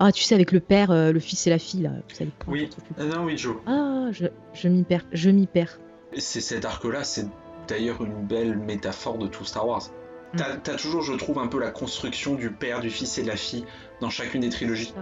Ah, 0.00 0.12
tu 0.12 0.22
sais, 0.22 0.34
avec 0.34 0.52
le 0.52 0.60
père, 0.60 0.90
euh, 0.90 1.12
le 1.12 1.20
fils 1.20 1.46
et 1.46 1.50
la 1.50 1.58
fille, 1.58 1.82
là. 1.82 1.90
oui. 2.46 2.68
non, 2.98 3.24
oui, 3.24 3.36
Joe. 3.36 3.56
Ah, 3.66 4.08
je, 4.12 4.26
je 4.54 4.68
m'y 4.68 4.84
perds. 4.84 5.06
Je 5.12 5.30
m'y 5.30 5.46
perds. 5.46 5.78
C'est 6.16 6.40
cet 6.40 6.64
arc-là, 6.64 7.04
c'est 7.04 7.26
d'ailleurs 7.68 8.02
une 8.04 8.26
belle 8.26 8.56
métaphore 8.56 9.18
de 9.18 9.26
tout 9.26 9.44
Star 9.44 9.66
Wars. 9.66 9.90
Mm. 10.34 10.38
T'as 10.62 10.72
as 10.74 10.76
toujours, 10.76 11.02
je 11.02 11.14
trouve, 11.14 11.38
un 11.38 11.48
peu 11.48 11.58
la 11.58 11.70
construction 11.70 12.34
du 12.34 12.50
père, 12.50 12.80
du 12.80 12.90
fils 12.90 13.18
et 13.18 13.22
de 13.22 13.28
la 13.28 13.36
fille 13.36 13.64
dans 14.00 14.10
chacune 14.10 14.40
des 14.40 14.50
trilogies. 14.50 14.92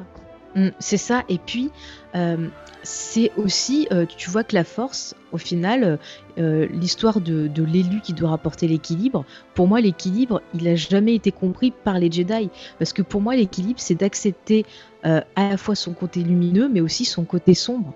C'est 0.79 0.97
ça. 0.97 1.25
Et 1.29 1.39
puis, 1.39 1.71
euh, 2.15 2.49
c'est 2.83 3.33
aussi, 3.37 3.89
euh, 3.93 4.07
tu 4.07 4.31
vois 4.31 4.45
que 4.45 4.55
la 4.55 4.65
force, 4.65 5.15
au 5.33 5.39
final, 5.39 5.99
euh, 6.39 6.67
l'histoire 6.71 7.21
de, 7.21 7.51
l'élu 7.63 8.01
qui 8.01 8.13
doit 8.13 8.31
rapporter 8.31 8.69
l'équilibre, 8.69 9.25
pour 9.55 9.67
moi, 9.67 9.81
l'équilibre, 9.81 10.43
il 10.55 10.65
n'a 10.65 10.77
jamais 10.77 11.15
été 11.15 11.33
compris 11.33 11.73
par 11.73 11.99
les 11.99 12.11
Jedi. 12.11 12.51
Parce 12.79 12.93
que 12.93 13.03
pour 13.03 13.21
moi, 13.21 13.37
l'équilibre, 13.37 13.81
c'est 13.81 13.97
d'accepter 13.97 14.65
à 15.03 15.23
la 15.37 15.57
fois 15.57 15.77
son 15.77 15.93
côté 15.93 16.21
lumineux, 16.21 16.69
mais 16.69 16.81
aussi 16.81 17.05
son 17.05 17.25
côté 17.25 17.55
sombre. 17.55 17.95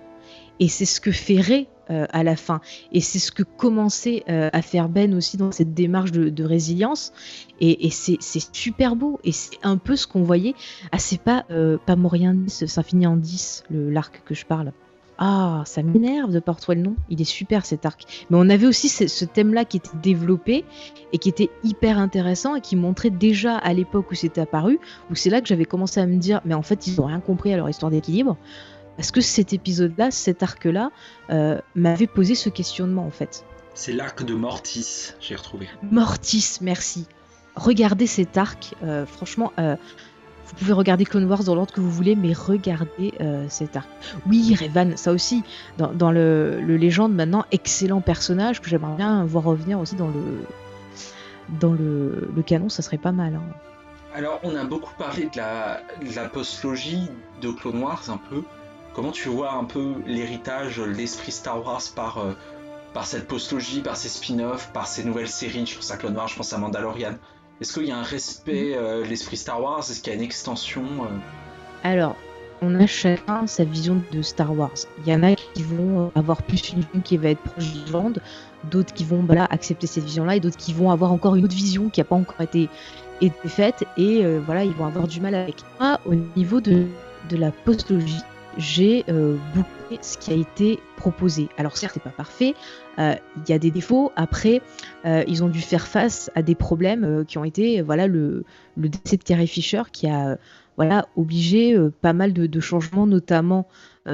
Et 0.61 0.69
c'est 0.69 0.85
ce 0.85 1.01
que 1.01 1.11
fait 1.11 1.41
Rey 1.41 1.67
euh, 1.89 2.05
à 2.11 2.23
la 2.23 2.35
fin. 2.35 2.61
Et 2.91 3.01
c'est 3.01 3.19
ce 3.19 3.31
que 3.31 3.43
commençait 3.43 4.23
euh, 4.29 4.49
à 4.53 4.61
faire 4.61 4.87
Ben 4.87 5.13
aussi 5.15 5.35
dans 5.35 5.51
cette 5.51 5.73
démarche 5.73 6.11
de, 6.11 6.43
résilience. 6.43 7.11
Et, 7.59 7.89
c'est 7.89 8.19
super 8.53 8.95
beau. 8.95 9.19
Et 9.23 9.31
c'est 9.31 9.57
un 9.63 9.77
peu 9.77 9.95
ce 9.95 10.07
qu'on 10.07 10.23
voyait. 10.23 10.53
Ah, 10.91 10.99
c'est 10.99 11.19
pas, 11.19 11.43
euh, 11.51 11.77
pas 11.85 11.95
Morien 11.95 12.33
10, 12.33 12.65
ça 12.67 12.83
finit 12.83 13.07
en 13.07 13.17
10, 13.17 13.63
l'arc 13.71 14.21
que 14.25 14.35
je 14.35 14.45
parle. 14.45 14.71
Ah, 15.17 15.63
ça 15.65 15.83
m'énerve 15.83 16.31
de 16.31 16.41
retrouver 16.45 16.77
le 16.77 16.83
nom. 16.83 16.95
Il 17.09 17.21
est 17.21 17.25
super 17.25 17.65
cet 17.65 17.85
arc. 17.85 18.25
Mais 18.29 18.37
on 18.39 18.49
avait 18.49 18.65
aussi 18.65 18.89
ce, 18.89 19.25
thème-là 19.25 19.65
qui 19.65 19.77
était 19.77 19.97
développé 20.01 20.65
et 21.13 21.17
qui 21.17 21.29
était 21.29 21.49
hyper 21.63 21.99
intéressant 21.99 22.55
et 22.55 22.61
qui 22.61 22.75
montrait 22.75 23.11
déjà 23.11 23.57
à 23.57 23.73
l'époque 23.73 24.09
où 24.11 24.15
c'était 24.15 24.41
apparu, 24.41 24.79
où 25.11 25.15
c'est 25.15 25.29
là 25.29 25.41
que 25.41 25.47
j'avais 25.47 25.65
commencé 25.65 25.99
à 25.99 26.05
me 26.05 26.17
dire, 26.17 26.41
mais 26.43 26.55
en 26.55 26.63
fait, 26.63 26.87
ils 26.87 26.95
n'ont 26.95 27.05
rien 27.05 27.19
compris 27.19 27.53
à 27.53 27.57
leur 27.57 27.69
histoire 27.69 27.91
d'équilibre. 27.91 28.37
Parce 29.01 29.09
que 29.09 29.21
cet 29.21 29.51
épisode-là, 29.51 30.11
cet 30.11 30.43
arc-là, 30.43 30.91
euh, 31.31 31.57
m'avait 31.73 32.05
posé 32.05 32.35
ce 32.35 32.49
questionnement 32.49 33.03
en 33.03 33.09
fait. 33.09 33.43
C'est 33.73 33.93
l'arc 33.93 34.23
de 34.23 34.35
Mortis, 34.35 35.13
j'ai 35.19 35.33
retrouvé. 35.33 35.67
Mortis, 35.81 36.59
merci. 36.61 37.07
Regardez 37.55 38.05
cet 38.05 38.37
arc, 38.37 38.75
euh, 38.83 39.07
franchement, 39.07 39.53
euh, 39.57 39.75
vous 40.45 40.53
pouvez 40.53 40.73
regarder 40.73 41.05
Clone 41.05 41.25
Wars 41.25 41.43
dans 41.43 41.55
l'ordre 41.55 41.73
que 41.73 41.81
vous 41.81 41.89
voulez, 41.89 42.15
mais 42.15 42.31
regardez 42.33 43.11
cet 43.49 43.75
arc. 43.75 43.89
Oui, 44.27 44.55
Revan, 44.55 44.95
ça 44.97 45.11
aussi, 45.13 45.41
dans, 45.79 46.11
le, 46.11 46.59
Légende 46.59 47.15
maintenant, 47.15 47.43
excellent 47.51 48.01
personnage 48.01 48.61
que 48.61 48.69
j'aimerais 48.69 48.97
bien 48.97 49.25
voir 49.25 49.45
revenir 49.45 49.79
aussi 49.79 49.95
dans 49.95 50.09
le, 50.09 50.45
dans 51.59 51.73
le, 51.73 52.43
canon, 52.45 52.69
ça 52.69 52.83
serait 52.83 52.99
pas 52.99 53.13
mal. 53.13 53.33
Hein. 53.33 53.53
Alors, 54.13 54.39
on 54.43 54.55
a 54.55 54.63
beaucoup 54.63 54.93
parlé 54.95 55.23
de 55.23 55.37
la, 55.37 55.81
de 56.07 56.15
la 56.15 56.29
postlogie 56.29 57.09
de 57.41 57.49
Clone 57.49 57.81
Wars 57.81 58.03
un 58.07 58.19
peu. 58.29 58.43
Comment 58.93 59.11
tu 59.11 59.29
vois 59.29 59.53
un 59.53 59.63
peu 59.63 59.93
l'héritage, 60.05 60.81
l'esprit 60.81 61.31
Star 61.31 61.65
Wars 61.65 61.81
par, 61.95 62.17
euh, 62.17 62.33
par 62.93 63.05
cette 63.05 63.25
postologie, 63.25 63.79
par 63.79 63.95
ces 63.95 64.09
spin-offs, 64.09 64.71
par 64.73 64.85
ces 64.85 65.05
nouvelles 65.05 65.29
séries 65.29 65.65
Je 65.65 65.75
pense 65.75 65.91
à 65.91 65.97
Clone 65.97 66.15
Wars, 66.15 66.27
je 66.27 66.35
pense 66.35 66.51
à 66.51 66.57
Mandalorian. 66.57 67.13
Est-ce 67.61 67.73
qu'il 67.73 67.87
y 67.87 67.91
a 67.91 67.97
un 67.97 68.03
respect, 68.03 68.71
de 68.71 68.75
euh, 68.75 69.05
l'esprit 69.05 69.37
Star 69.37 69.61
Wars? 69.61 69.79
Est-ce 69.79 70.01
qu'il 70.01 70.11
y 70.11 70.15
a 70.15 70.19
une 70.19 70.25
extension 70.25 70.83
euh? 70.83 71.07
Alors, 71.85 72.17
on 72.61 72.77
a 72.81 72.85
chacun 72.85 73.47
sa 73.47 73.63
vision 73.63 74.01
de 74.11 74.21
Star 74.21 74.53
Wars. 74.57 74.75
Il 75.05 75.11
y 75.11 75.15
en 75.15 75.23
a 75.23 75.35
qui 75.35 75.63
vont 75.63 76.11
avoir 76.15 76.41
plus 76.43 76.73
une 76.73 76.81
vision 76.81 77.01
qui 77.01 77.15
va 77.15 77.29
être 77.29 77.41
proche 77.41 77.71
du 77.71 77.79
d'autres 78.69 78.93
qui 78.93 79.05
vont 79.05 79.23
voilà, 79.23 79.45
accepter 79.45 79.87
cette 79.87 80.03
vision-là, 80.03 80.35
et 80.35 80.39
d'autres 80.41 80.57
qui 80.57 80.73
vont 80.73 80.91
avoir 80.91 81.13
encore 81.13 81.35
une 81.35 81.45
autre 81.45 81.55
vision 81.55 81.89
qui 81.89 82.01
n'a 82.01 82.03
pas 82.03 82.15
encore 82.15 82.41
été, 82.41 82.69
été 83.21 83.47
faite, 83.47 83.85
et 83.97 84.23
voilà, 84.45 84.63
ils 84.63 84.73
vont 84.73 84.85
avoir 84.85 85.07
du 85.07 85.19
mal 85.19 85.33
avec. 85.33 85.55
Moi, 85.79 85.99
au 86.05 86.13
niveau 86.13 86.61
de, 86.61 86.85
de 87.29 87.37
la 87.37 87.49
postologie, 87.51 88.21
j'ai 88.57 89.05
euh, 89.09 89.37
bouclé 89.55 89.99
ce 90.01 90.17
qui 90.17 90.31
a 90.31 90.35
été 90.35 90.79
proposé. 90.97 91.49
Alors 91.57 91.77
certes, 91.77 91.93
c'est 91.95 92.03
pas 92.03 92.09
parfait, 92.09 92.53
euh, 92.99 93.15
il 93.37 93.49
y 93.49 93.53
a 93.53 93.59
des 93.59 93.71
défauts. 93.71 94.11
Après, 94.15 94.61
euh, 95.05 95.23
ils 95.27 95.43
ont 95.43 95.49
dû 95.49 95.61
faire 95.61 95.87
face 95.87 96.31
à 96.35 96.41
des 96.41 96.55
problèmes 96.55 97.25
qui 97.25 97.37
ont 97.37 97.43
été, 97.43 97.81
voilà, 97.81 98.07
le, 98.07 98.43
le, 98.77 98.89
décès 98.89 99.17
de 99.17 99.23
Carrie 99.23 99.47
Fisher 99.47 99.83
qui 99.91 100.07
a, 100.07 100.37
voilà, 100.77 101.07
obligé 101.15 101.77
pas 102.01 102.13
mal 102.13 102.33
de, 102.33 102.59
changements, 102.59 103.07
notamment 103.07 103.67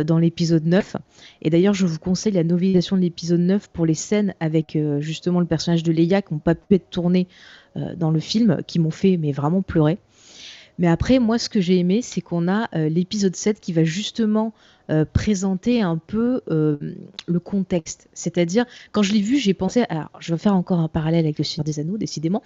dans 0.05 0.17
l'épisode 0.17 0.65
9. 0.65 0.97
Et 1.41 1.49
d'ailleurs, 1.49 1.73
je 1.73 1.85
vous 1.85 1.99
conseille 1.99 2.33
la 2.33 2.43
novelisation 2.43 2.95
de 2.97 3.01
l'épisode 3.01 3.39
9 3.39 3.69
pour 3.69 3.85
les 3.85 3.93
scènes 3.93 4.33
avec 4.39 4.77
justement 4.99 5.39
le 5.39 5.45
personnage 5.45 5.83
de 5.83 5.91
Leia 5.91 6.21
qui 6.21 6.33
n'ont 6.33 6.39
pas 6.39 6.55
pu 6.55 6.75
être 6.75 6.89
tournées 6.89 7.27
dans 7.95 8.11
le 8.11 8.19
film, 8.19 8.57
qui 8.67 8.79
m'ont 8.79 8.91
fait 8.91 9.17
mais 9.17 9.31
vraiment 9.31 9.61
pleurer. 9.61 9.97
Mais 10.79 10.87
après, 10.87 11.19
moi, 11.19 11.37
ce 11.37 11.49
que 11.49 11.61
j'ai 11.61 11.77
aimé, 11.77 12.01
c'est 12.01 12.21
qu'on 12.21 12.47
a 12.47 12.69
l'épisode 12.87 13.35
7 13.35 13.59
qui 13.59 13.73
va 13.73 13.83
justement 13.83 14.53
présenter 15.13 15.81
un 15.81 15.97
peu 15.97 16.41
le 16.47 17.39
contexte. 17.39 18.07
C'est-à-dire, 18.13 18.65
quand 18.91 19.01
je 19.01 19.13
l'ai 19.13 19.21
vu, 19.21 19.37
j'ai 19.37 19.53
pensé. 19.53 19.83
Alors, 19.89 20.09
je 20.19 20.33
vais 20.33 20.39
faire 20.39 20.55
encore 20.55 20.79
un 20.79 20.87
parallèle 20.87 21.25
avec 21.25 21.37
Le 21.37 21.43
Seigneur 21.43 21.65
des 21.65 21.79
Anneaux, 21.79 21.97
décidément. 21.97 22.43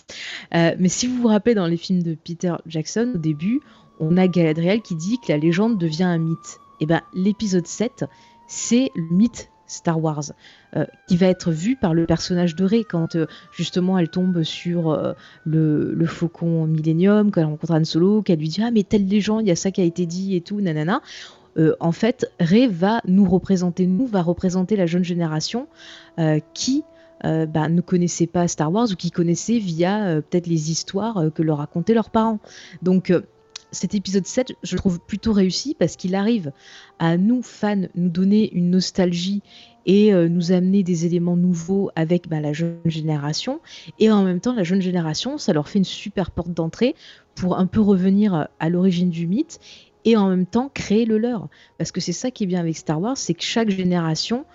mais 0.53 0.89
si 0.89 1.07
vous 1.07 1.21
vous 1.21 1.27
rappelez, 1.27 1.55
dans 1.55 1.67
les 1.67 1.77
films 1.77 2.03
de 2.03 2.15
Peter 2.15 2.55
Jackson, 2.67 3.13
au 3.15 3.17
début, 3.17 3.61
on 3.99 4.17
a 4.17 4.27
Galadriel 4.27 4.81
qui 4.81 4.95
dit 4.95 5.19
que 5.19 5.31
la 5.31 5.37
légende 5.37 5.77
devient 5.77 6.03
un 6.03 6.17
mythe. 6.17 6.59
Et 6.79 6.85
bien, 6.85 7.01
l'épisode 7.13 7.67
7, 7.67 8.05
c'est 8.47 8.89
le 8.95 9.15
mythe 9.15 9.49
Star 9.71 10.03
Wars, 10.03 10.33
euh, 10.75 10.85
qui 11.07 11.17
va 11.17 11.27
être 11.27 11.51
vu 11.51 11.75
par 11.75 11.93
le 11.93 12.05
personnage 12.05 12.55
de 12.55 12.65
Rey 12.65 12.83
quand 12.83 13.15
euh, 13.15 13.25
justement 13.53 13.97
elle 13.97 14.09
tombe 14.09 14.43
sur 14.43 14.91
euh, 14.91 15.13
le, 15.45 16.05
faucon 16.05 16.67
Millennium, 16.67 17.31
quand 17.31 17.41
elle 17.41 17.47
rencontre 17.47 17.73
Han 17.73 17.85
Solo, 17.85 18.21
qu'elle 18.21 18.39
lui 18.39 18.49
dit 18.49 18.61
Ah, 18.61 18.71
mais 18.71 18.83
telle 18.83 19.07
légende, 19.07 19.43
il 19.43 19.47
y 19.47 19.51
a 19.51 19.55
ça 19.55 19.71
qui 19.71 19.81
a 19.81 19.85
été 19.85 20.05
dit 20.05 20.35
et 20.35 20.41
tout, 20.41 20.59
nanana. 20.59 21.01
en 21.79 21.91
fait, 21.91 22.29
Rey 22.39 22.67
va 22.67 23.01
nous 23.07 23.25
représenter, 23.25 23.87
nous, 23.87 24.07
va 24.07 24.21
représenter 24.21 24.75
la 24.75 24.85
jeune 24.85 25.03
génération 25.03 25.67
qui 26.53 26.83
bah, 27.23 27.69
ne 27.69 27.81
connaissait 27.81 28.27
pas 28.27 28.47
Star 28.47 28.71
Wars 28.71 28.87
ou 28.91 28.95
qui 28.95 29.11
connaissait 29.11 29.59
via 29.59 30.21
peut-être 30.21 30.47
les 30.47 30.71
histoires 30.71 31.25
que 31.33 31.43
leur 31.43 31.59
racontaient 31.59 31.93
leurs 31.93 32.09
parents. 32.09 32.39
Donc, 32.81 33.13
cet 33.71 33.95
épisode 33.95 34.27
7, 34.27 34.53
je 34.63 34.75
le 34.75 34.79
trouve 34.79 34.99
plutôt 34.99 35.33
réussi 35.33 35.75
parce 35.77 35.95
qu'il 35.95 36.15
arrive 36.15 36.51
à 36.99 37.17
nous, 37.17 37.41
fans, 37.41 37.87
nous 37.95 38.09
donner 38.09 38.51
une 38.53 38.69
nostalgie 38.69 39.41
et 39.85 40.13
euh, 40.13 40.27
nous 40.27 40.51
amener 40.51 40.83
des 40.83 41.05
éléments 41.05 41.37
nouveaux 41.37 41.89
avec 41.95 42.27
bah, 42.27 42.41
la 42.41 42.53
jeune 42.53 42.79
génération. 42.85 43.61
Et 43.97 44.11
en 44.11 44.23
même 44.23 44.39
temps, 44.39 44.53
la 44.53 44.63
jeune 44.63 44.81
génération, 44.81 45.37
ça 45.37 45.53
leur 45.53 45.69
fait 45.69 45.79
une 45.79 45.85
super 45.85 46.31
porte 46.31 46.51
d'entrée 46.51 46.95
pour 47.35 47.57
un 47.57 47.65
peu 47.65 47.79
revenir 47.81 48.49
à 48.59 48.69
l'origine 48.69 49.09
du 49.09 49.25
mythe 49.25 49.59
et 50.03 50.17
en 50.17 50.29
même 50.29 50.45
temps 50.45 50.69
créer 50.73 51.05
le 51.05 51.17
leur. 51.17 51.47
Parce 51.77 51.91
que 51.91 52.01
c'est 52.01 52.13
ça 52.13 52.29
qui 52.29 52.43
est 52.43 52.47
bien 52.47 52.59
avec 52.59 52.75
Star 52.77 53.01
Wars, 53.01 53.17
c'est 53.17 53.33
que 53.33 53.43
chaque 53.43 53.69
génération 53.69 54.45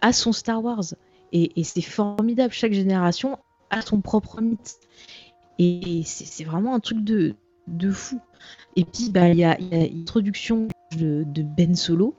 a 0.00 0.12
son 0.12 0.32
Star 0.32 0.62
Wars. 0.62 0.94
Et, 1.32 1.58
et 1.58 1.64
c'est 1.64 1.82
formidable, 1.82 2.52
chaque 2.52 2.72
génération 2.72 3.38
a 3.70 3.80
son 3.80 4.00
propre 4.00 4.40
mythe. 4.40 4.78
Et 5.58 6.02
c'est 6.04 6.44
vraiment 6.44 6.74
un 6.74 6.80
truc 6.80 7.02
de, 7.02 7.34
de 7.76 7.90
fou. 7.90 8.20
Et 8.76 8.84
puis, 8.84 9.10
bah, 9.10 9.28
il 9.28 9.38
y 9.38 9.44
a, 9.44 9.56
l'introduction 9.58 10.68
de, 10.96 11.24
Ben 11.42 11.74
Solo, 11.74 12.14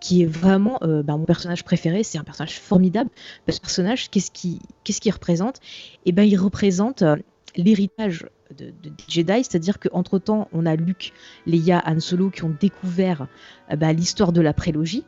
qui 0.00 0.22
est 0.22 0.26
vraiment 0.26 0.78
euh, 0.82 1.02
bah, 1.02 1.16
mon 1.16 1.24
personnage 1.24 1.64
préféré. 1.64 2.02
C'est 2.02 2.18
un 2.18 2.24
personnage 2.24 2.58
formidable. 2.58 3.10
Ce 3.48 3.60
personnage, 3.60 4.10
qu'est-ce 4.10 4.30
qu'il 4.30 5.12
représente? 5.12 5.60
Eh 6.04 6.12
ben, 6.12 6.24
il 6.24 6.36
représente 6.36 7.02
euh, 7.02 7.16
l'héritage 7.56 8.26
de, 8.56 8.72
Jedi, 9.08 9.44
c'est-à-dire 9.44 9.78
qu'entre 9.78 10.18
temps, 10.18 10.48
on 10.52 10.66
a 10.66 10.76
Luke, 10.76 11.12
Leia, 11.46 11.82
Han 11.86 12.00
Solo 12.00 12.30
qui 12.30 12.44
ont 12.44 12.54
découvert 12.58 13.26
euh, 13.70 13.76
bah, 13.76 13.92
l'histoire 13.92 14.32
de 14.32 14.40
la 14.40 14.52
prélogie. 14.52 15.04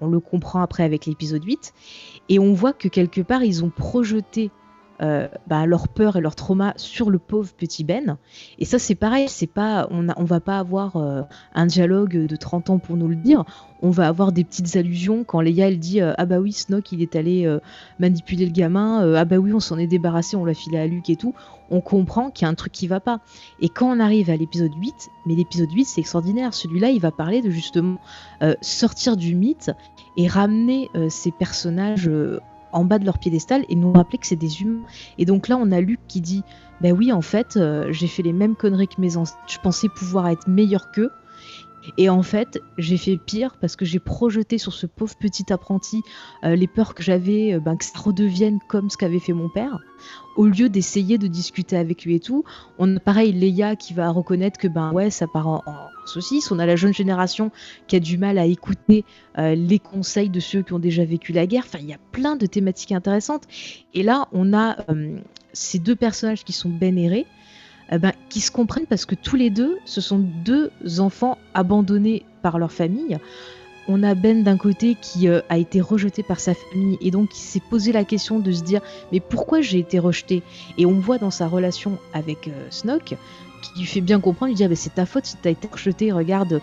On 0.00 0.08
le 0.08 0.20
comprend 0.20 0.62
après 0.62 0.82
avec 0.82 1.06
l'épisode 1.06 1.44
8. 1.44 1.74
Et 2.28 2.38
on 2.38 2.52
voit 2.54 2.72
que 2.72 2.88
quelque 2.88 3.20
part, 3.20 3.44
ils 3.44 3.64
ont 3.64 3.70
projeté 3.70 4.50
euh, 5.02 5.28
bah, 5.46 5.64
leur 5.64 5.88
peur 5.88 6.16
et 6.16 6.20
leur 6.20 6.34
trauma 6.34 6.74
sur 6.76 7.08
le 7.08 7.18
pauvre 7.18 7.50
petit 7.54 7.84
Ben. 7.84 8.18
Et 8.58 8.66
ça, 8.66 8.78
c'est 8.78 8.94
pareil, 8.94 9.28
c'est 9.30 9.46
pas, 9.46 9.88
on, 9.90 10.10
a, 10.10 10.14
on 10.18 10.24
va 10.24 10.40
pas 10.40 10.58
avoir 10.58 10.96
euh, 10.96 11.22
un 11.54 11.64
dialogue 11.64 12.26
de 12.26 12.36
30 12.36 12.68
ans 12.68 12.78
pour 12.78 12.96
nous 12.96 13.08
le 13.08 13.16
dire. 13.16 13.44
On 13.80 13.88
va 13.88 14.08
avoir 14.08 14.30
des 14.30 14.44
petites 14.44 14.76
allusions 14.76 15.24
quand 15.24 15.40
Leia 15.40 15.68
elle 15.68 15.78
dit 15.78 16.02
euh, 16.02 16.12
ah 16.18 16.26
bah 16.26 16.38
oui 16.38 16.52
Snoke 16.52 16.92
il 16.92 17.00
est 17.00 17.16
allé 17.16 17.48
manipuler 17.98 18.44
le 18.44 18.52
gamin, 18.52 19.14
ah 19.14 19.24
bah 19.24 19.38
oui 19.38 19.54
on 19.54 19.60
s'en 19.60 19.78
est 19.78 19.86
débarrassé, 19.86 20.36
on 20.36 20.44
l'a 20.44 20.52
filé 20.52 20.78
à 20.78 20.86
Luke 20.86 21.08
et 21.08 21.16
tout. 21.16 21.34
On 21.70 21.80
comprend 21.80 22.30
qu'il 22.30 22.44
y 22.44 22.46
a 22.46 22.50
un 22.50 22.54
truc 22.54 22.72
qui 22.72 22.86
va 22.86 23.00
pas. 23.00 23.20
Et 23.60 23.70
quand 23.70 23.90
on 23.90 24.00
arrive 24.00 24.28
à 24.28 24.36
l'épisode 24.36 24.74
8, 24.78 25.08
mais 25.24 25.34
l'épisode 25.34 25.72
8 25.72 25.86
c'est 25.86 26.02
extraordinaire. 26.02 26.52
Celui-là 26.52 26.90
il 26.90 27.00
va 27.00 27.10
parler 27.10 27.40
de 27.40 27.48
justement 27.48 27.96
sortir 28.60 29.16
du 29.16 29.34
mythe 29.34 29.70
et 30.18 30.28
ramener 30.28 30.90
ces 31.08 31.30
personnages 31.30 32.10
en 32.72 32.84
bas 32.84 32.98
de 32.98 33.04
leur 33.04 33.18
piédestal 33.18 33.64
et 33.68 33.76
nous 33.76 33.92
rappeler 33.92 34.18
que 34.18 34.26
c'est 34.26 34.36
des 34.36 34.62
humains. 34.62 34.82
Et 35.18 35.24
donc 35.24 35.48
là, 35.48 35.56
on 35.56 35.70
a 35.72 35.80
Luc 35.80 36.00
qui 36.08 36.20
dit 36.20 36.42
Ben 36.80 36.92
oui, 36.92 37.12
en 37.12 37.22
fait, 37.22 37.56
euh, 37.56 37.92
j'ai 37.92 38.06
fait 38.06 38.22
les 38.22 38.32
mêmes 38.32 38.56
conneries 38.56 38.88
que 38.88 39.00
mes 39.00 39.16
ancêtres, 39.16 39.38
je 39.48 39.58
pensais 39.58 39.88
pouvoir 39.88 40.28
être 40.28 40.48
meilleur 40.48 40.90
qu'eux. 40.90 41.10
Et 41.96 42.08
en 42.08 42.22
fait, 42.22 42.60
j'ai 42.78 42.96
fait 42.96 43.16
pire 43.16 43.56
parce 43.60 43.76
que 43.76 43.84
j'ai 43.84 43.98
projeté 43.98 44.58
sur 44.58 44.72
ce 44.72 44.86
pauvre 44.86 45.14
petit 45.16 45.52
apprenti 45.52 46.02
euh, 46.44 46.54
les 46.54 46.66
peurs 46.66 46.94
que 46.94 47.02
j'avais, 47.02 47.54
euh, 47.54 47.60
ben, 47.60 47.76
que 47.76 47.84
ça 47.84 47.98
redevienne 47.98 48.58
comme 48.68 48.90
ce 48.90 48.96
qu'avait 48.96 49.18
fait 49.18 49.32
mon 49.32 49.48
père 49.48 49.78
au 50.36 50.46
lieu 50.46 50.68
d'essayer 50.68 51.18
de 51.18 51.26
discuter 51.26 51.76
avec 51.76 52.04
lui 52.04 52.14
et 52.14 52.20
tout. 52.20 52.44
On 52.78 52.96
a 52.96 53.00
pareil 53.00 53.32
Leia 53.32 53.76
qui 53.76 53.92
va 53.92 54.10
reconnaître 54.10 54.58
que 54.58 54.68
ben 54.68 54.92
ouais 54.92 55.10
ça 55.10 55.26
part 55.26 55.48
en, 55.48 55.62
saucisse. 56.06 56.50
On 56.50 56.58
a 56.58 56.66
la 56.66 56.76
jeune 56.76 56.94
génération 56.94 57.50
qui 57.86 57.96
a 57.96 58.00
du 58.00 58.16
mal 58.16 58.38
à 58.38 58.46
écouter 58.46 59.04
euh, 59.38 59.54
les 59.54 59.78
conseils 59.78 60.30
de 60.30 60.40
ceux 60.40 60.62
qui 60.62 60.72
ont 60.72 60.78
déjà 60.78 61.04
vécu 61.04 61.32
la 61.32 61.46
guerre. 61.46 61.64
Enfin 61.66 61.78
il 61.80 61.88
y 61.88 61.92
a 61.92 61.98
plein 62.12 62.36
de 62.36 62.46
thématiques 62.46 62.92
intéressantes. 62.92 63.44
Et 63.92 64.02
là 64.02 64.28
on 64.32 64.54
a 64.54 64.78
ces 65.52 65.78
deux 65.78 65.96
personnages 65.96 66.44
qui 66.44 66.52
sont 66.52 66.70
Ben 66.70 66.96
euh, 67.92 67.98
ben, 67.98 68.12
qui 68.28 68.40
se 68.40 68.50
comprennent 68.50 68.86
parce 68.86 69.04
que 69.04 69.14
tous 69.14 69.36
les 69.36 69.50
deux 69.50 69.78
ce 69.84 70.00
sont 70.00 70.18
deux 70.18 70.70
enfants 70.98 71.38
abandonnés 71.54 72.24
par 72.42 72.58
leur 72.58 72.72
famille. 72.72 73.18
On 73.88 74.02
a 74.02 74.14
Ben 74.14 74.44
d'un 74.44 74.56
côté 74.56 74.96
qui 75.00 75.28
euh, 75.28 75.40
a 75.48 75.58
été 75.58 75.80
rejeté 75.80 76.22
par 76.22 76.38
sa 76.38 76.54
famille 76.54 76.98
et 77.00 77.10
donc 77.10 77.30
qui 77.30 77.40
s'est 77.40 77.62
posé 77.70 77.92
la 77.92 78.04
question 78.04 78.38
de 78.38 78.52
se 78.52 78.62
dire 78.62 78.80
mais 79.10 79.20
pourquoi 79.20 79.60
j'ai 79.60 79.78
été 79.78 79.98
rejeté? 79.98 80.42
Et 80.78 80.86
on 80.86 81.00
voit 81.00 81.18
dans 81.18 81.30
sa 81.30 81.48
relation 81.48 81.98
avec 82.12 82.48
euh, 82.48 82.66
Snoke 82.70 83.16
qui 83.72 83.80
lui 83.80 83.86
fait 83.86 84.00
bien 84.00 84.20
comprendre, 84.20 84.52
il 84.52 84.54
dit 84.54 84.64
ah, 84.64 84.74
c'est 84.74 84.94
ta 84.94 85.06
faute 85.06 85.26
si 85.26 85.36
t'as 85.36 85.50
été 85.50 85.68
rejeté, 85.70 86.12
regarde, 86.12 86.60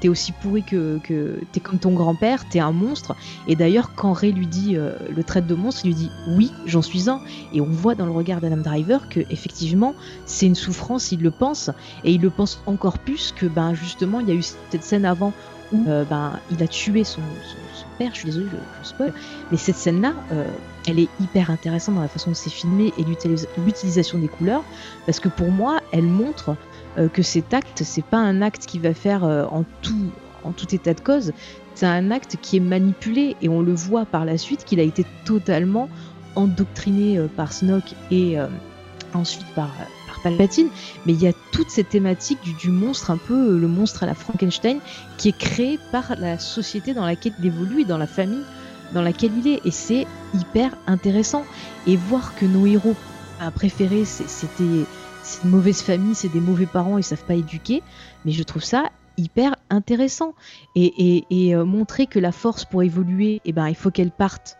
t'es 0.00 0.08
aussi 0.08 0.32
pourri 0.32 0.62
que, 0.62 0.98
que 1.02 1.40
t'es 1.52 1.60
comme 1.60 1.78
ton 1.78 1.92
grand-père, 1.92 2.48
t'es 2.48 2.60
un 2.60 2.72
monstre. 2.72 3.16
Et 3.46 3.56
d'ailleurs 3.56 3.94
quand 3.94 4.12
Ray 4.12 4.32
lui 4.32 4.46
dit 4.46 4.76
euh, 4.76 4.92
le 5.14 5.22
traite 5.24 5.46
de 5.46 5.54
monstre, 5.54 5.82
il 5.84 5.88
lui 5.88 5.94
dit 5.94 6.10
oui 6.28 6.52
j'en 6.66 6.82
suis 6.82 7.08
un. 7.08 7.20
Et 7.52 7.60
on 7.60 7.70
voit 7.70 7.94
dans 7.94 8.06
le 8.06 8.12
regard 8.12 8.40
d'Adam 8.40 8.58
Driver 8.58 9.08
que 9.08 9.20
effectivement 9.30 9.94
c'est 10.26 10.46
une 10.46 10.54
souffrance, 10.54 11.12
il 11.12 11.20
le 11.20 11.30
pense 11.30 11.70
et 12.04 12.12
il 12.12 12.20
le 12.20 12.30
pense 12.30 12.60
encore 12.66 12.98
plus 12.98 13.32
que 13.32 13.46
ben 13.46 13.74
justement 13.74 14.20
il 14.20 14.28
y 14.28 14.32
a 14.32 14.34
eu 14.34 14.42
cette 14.42 14.84
scène 14.84 15.04
avant 15.04 15.32
où 15.72 15.88
euh, 15.88 16.04
ben, 16.04 16.38
il 16.50 16.62
a 16.62 16.66
tué 16.66 17.04
son, 17.04 17.20
père, 17.98 18.10
je 18.14 18.20
suis 18.20 18.26
désolée, 18.26 18.46
je, 18.82 18.88
spoil, 18.88 19.12
mais 19.50 19.56
cette 19.56 19.76
scène-là, 19.76 20.14
euh, 20.32 20.44
elle 20.88 20.98
est 20.98 21.08
hyper 21.20 21.50
intéressante 21.50 21.94
dans 21.94 22.02
la 22.02 22.08
façon 22.08 22.30
dont 22.30 22.34
c'est 22.34 22.50
filmé 22.50 22.92
et 22.98 23.04
l'utilisation 23.64 24.18
des 24.18 24.28
couleurs, 24.28 24.64
parce 25.06 25.20
que 25.20 25.28
pour 25.28 25.50
moi, 25.50 25.80
elle 25.92 26.06
montre 26.06 26.56
euh, 26.96 27.08
que 27.08 27.22
cet 27.22 27.54
acte, 27.54 27.82
c'est 27.84 28.04
pas 28.04 28.18
un 28.18 28.42
acte 28.42 28.66
qui 28.66 28.78
va 28.78 28.94
faire 28.94 29.24
en, 29.24 29.64
tout, 29.82 30.10
en 30.44 30.52
tout 30.52 30.74
état 30.74 30.94
de 30.94 31.00
cause, 31.00 31.32
c'est 31.74 31.86
un 31.86 32.10
acte 32.10 32.36
qui 32.40 32.56
est 32.56 32.60
manipulé, 32.60 33.36
et 33.42 33.48
on 33.48 33.62
le 33.62 33.74
voit 33.74 34.04
par 34.04 34.24
la 34.24 34.38
suite 34.38 34.64
qu'il 34.64 34.80
a 34.80 34.82
été 34.82 35.04
totalement 35.24 35.88
endoctriné 36.34 37.20
par 37.36 37.52
Snoke 37.52 37.94
et 38.10 38.36
ensuite 39.14 39.46
par 39.54 39.70
Palpatine, 40.22 40.68
mais 41.06 41.12
il 41.12 41.22
y 41.22 41.26
a 41.26 41.32
toute 41.52 41.70
cette 41.70 41.90
thématique 41.90 42.38
du, 42.58 42.70
monstre, 42.70 43.10
un 43.10 43.16
peu 43.16 43.52
euh, 43.52 43.58
le 43.58 43.68
monstre 43.68 44.02
à 44.02 44.06
la 44.06 44.14
Frankenstein, 44.14 44.78
qui 45.16 45.28
est 45.28 45.36
créé 45.36 45.78
par 45.92 46.14
la 46.18 46.38
société 46.38 46.94
dans 46.94 47.04
laquelle 47.04 47.32
il 47.38 47.46
évolue 47.46 47.82
et 47.82 47.84
dans 47.84 47.98
la 47.98 48.06
famille 48.06 48.42
dans 48.92 49.02
laquelle 49.02 49.32
il 49.38 49.46
est. 49.48 49.60
Et 49.64 49.70
c'est 49.70 50.06
hyper 50.34 50.76
intéressant. 50.86 51.44
Et 51.86 51.96
voir 51.96 52.34
que 52.36 52.46
nos 52.46 52.66
héros 52.66 52.96
préférés, 53.54 54.04
c'était 54.04 54.84
c'est 55.28 55.44
une 55.44 55.50
mauvaise 55.50 55.82
famille, 55.82 56.14
c'est 56.14 56.32
des 56.32 56.40
mauvais 56.40 56.66
parents, 56.66 56.96
ils 56.96 57.04
savent 57.04 57.24
pas 57.24 57.34
éduquer, 57.34 57.82
mais 58.24 58.32
je 58.32 58.42
trouve 58.42 58.64
ça 58.64 58.90
hyper 59.18 59.56
intéressant. 59.68 60.34
Et, 60.74 61.54
euh, 61.54 61.64
montrer 61.64 62.06
que 62.06 62.18
la 62.18 62.32
force 62.32 62.64
pour 62.64 62.82
évoluer, 62.82 63.40
eh 63.44 63.52
ben, 63.52 63.68
il 63.68 63.74
faut 63.74 63.90
qu'elle 63.90 64.10
parte 64.10 64.56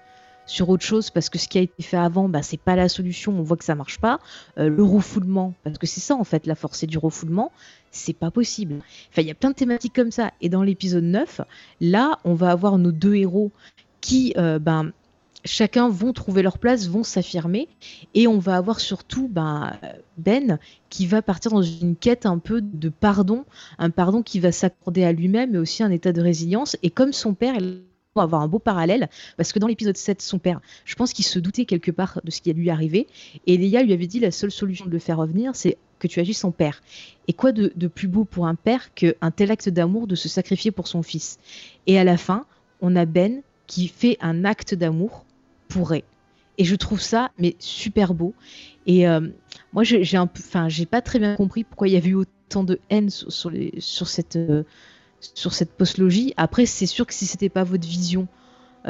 sur 0.47 0.69
autre 0.71 0.85
chose 0.85 1.11
parce 1.11 1.29
que 1.29 1.39
ce 1.39 1.47
qui 1.47 1.59
a 1.59 1.61
été 1.61 1.83
fait 1.83 1.97
avant, 1.97 2.29
bah, 2.29 2.43
c'est 2.43 2.61
pas 2.61 2.75
la 2.75 2.89
solution, 2.89 3.39
on 3.39 3.43
voit 3.43 3.57
que 3.57 3.65
ça 3.65 3.75
marche 3.75 3.99
pas. 3.99 4.19
Euh, 4.59 4.69
le 4.69 4.83
refoulement, 4.83 5.55
parce 5.63 5.79
que 5.79 5.87
c'est 5.87 6.01
ça 6.01 6.17
en 6.17 6.25
fait, 6.25 6.47
la 6.47 6.55
force 6.55 6.79
c'est 6.79 6.87
du 6.87 6.99
refoulement, 6.99 7.53
c'est 7.91 8.15
pas 8.15 8.31
possible. 8.31 8.77
Enfin, 9.11 9.23
il 9.23 9.29
y 9.29 9.31
a 9.31 9.35
plein 9.35 9.51
de 9.51 9.55
thématiques 9.55 9.95
comme 9.95 10.11
ça. 10.11 10.33
Et 10.41 10.49
dans 10.49 10.63
l'épisode 10.63 11.05
9, 11.05 11.43
là, 11.81 12.19
on 12.25 12.35
va 12.35 12.51
avoir 12.51 12.79
nos 12.79 12.93
deux 12.93 13.15
héros 13.15 13.53
qui, 14.01 14.35
euh, 14.37 14.59
ben, 14.59 14.93
chacun 15.45 15.89
vont 15.89 16.13
trouver 16.13 16.43
leur 16.43 16.59
place, 16.59 16.89
vont 16.89 17.05
s'affirmer, 17.05 17.69
et 18.15 18.27
on 18.27 18.39
va 18.39 18.57
avoir 18.57 18.81
surtout 18.81 19.29
ben, 19.29 19.79
Ben 20.17 20.59
qui 20.91 21.07
va 21.07 21.23
partir 21.23 21.51
dans 21.51 21.63
une 21.63 21.97
quête 21.97 22.27
un 22.27 22.39
peu 22.39 22.61
de 22.61 22.89
pardon, 22.89 23.45
un 23.79 23.91
pardon 23.91 24.23
qui 24.23 24.41
va 24.41 24.53
s'accorder 24.53 25.05
à 25.05 25.13
lui-même, 25.13 25.53
mais 25.53 25.59
aussi 25.59 25.83
un 25.83 25.91
état 25.91 26.13
de 26.13 26.21
résilience. 26.21 26.77
Et 26.83 26.91
comme 26.91 27.13
son 27.13 27.35
père, 27.35 27.55
il 27.59 27.83
avoir 28.21 28.43
un 28.43 28.49
beau 28.49 28.59
parallèle, 28.59 29.09
parce 29.37 29.53
que 29.53 29.59
dans 29.59 29.67
l'épisode 29.67 29.97
7, 29.97 30.23
son 30.23 30.39
père, 30.39 30.61
je 30.85 30.95
pense 30.95 31.13
qu'il 31.13 31.25
se 31.25 31.39
doutait 31.39 31.65
quelque 31.65 31.91
part 31.91 32.21
de 32.25 32.31
ce 32.31 32.41
qui 32.41 32.51
allait 32.51 32.61
lui 32.61 32.71
arriver, 32.71 33.07
et 33.47 33.57
Léa 33.57 33.83
lui 33.83 33.93
avait 33.93 34.07
dit 34.07 34.21
la 34.21 34.31
seule 34.31 34.51
solution 34.51 34.87
de 34.87 34.91
le 34.91 34.99
faire 34.99 35.19
revenir, 35.19 35.55
c'est 35.55 35.79
que 35.99 36.09
tu 36.09 36.21
agisses 36.21 36.41
son 36.41 36.53
père. 36.53 36.83
Et 37.27 37.33
quoi 37.33 37.53
de, 37.53 37.87
plus 37.89 38.09
beau 38.09 38.25
pour 38.25 38.47
un 38.47 38.55
père 38.55 38.95
qu'un 38.95 39.31
tel 39.35 39.51
acte 39.51 39.69
d'amour 39.69 40.07
de 40.07 40.15
se 40.15 40.29
sacrifier 40.29 40.71
pour 40.71 40.87
son 40.87 41.03
fils? 41.03 41.39
Et 41.87 41.99
à 41.99 42.05
la 42.05 42.17
fin, 42.17 42.47
on 42.81 42.95
a 42.95 43.05
Ben 43.05 43.43
qui 43.69 43.87
fait 43.87 44.17
un 44.21 44.45
acte 44.45 44.75
d'amour 44.75 45.25
pour 45.69 45.91
Ray. 45.91 46.03
Et 46.57 46.65
je 46.65 46.75
trouve 46.75 47.01
ça 47.01 47.31
mais 47.39 47.55
super 47.61 48.15
beau. 48.15 48.35
Et 48.87 49.07
euh, 49.07 49.21
moi, 49.73 49.85
j'ai 49.85 50.17
un 50.17 50.23
enfin, 50.23 50.69
j'ai 50.69 50.87
pas 50.87 51.03
très 51.03 51.21
bien 51.21 51.37
compris 51.37 51.63
pourquoi 51.63 51.87
il 51.87 51.95
y 51.95 51.97
avait 51.97 52.09
eu 52.09 52.15
autant 52.15 52.65
de 52.65 52.81
haine 52.91 53.11
sur, 53.11 53.51
les, 53.51 53.75
sur 53.79 54.09
cette, 54.09 54.39
sur 55.21 55.53
cette 55.53 55.71
postlogie. 55.73 56.35
Après, 56.37 56.67
c'est 56.67 56.87
sûr 56.87 57.07
que 57.07 57.15
si 57.15 57.27
c'était 57.27 57.51
pas 57.51 57.63
votre 57.63 57.87
vision, 57.87 58.27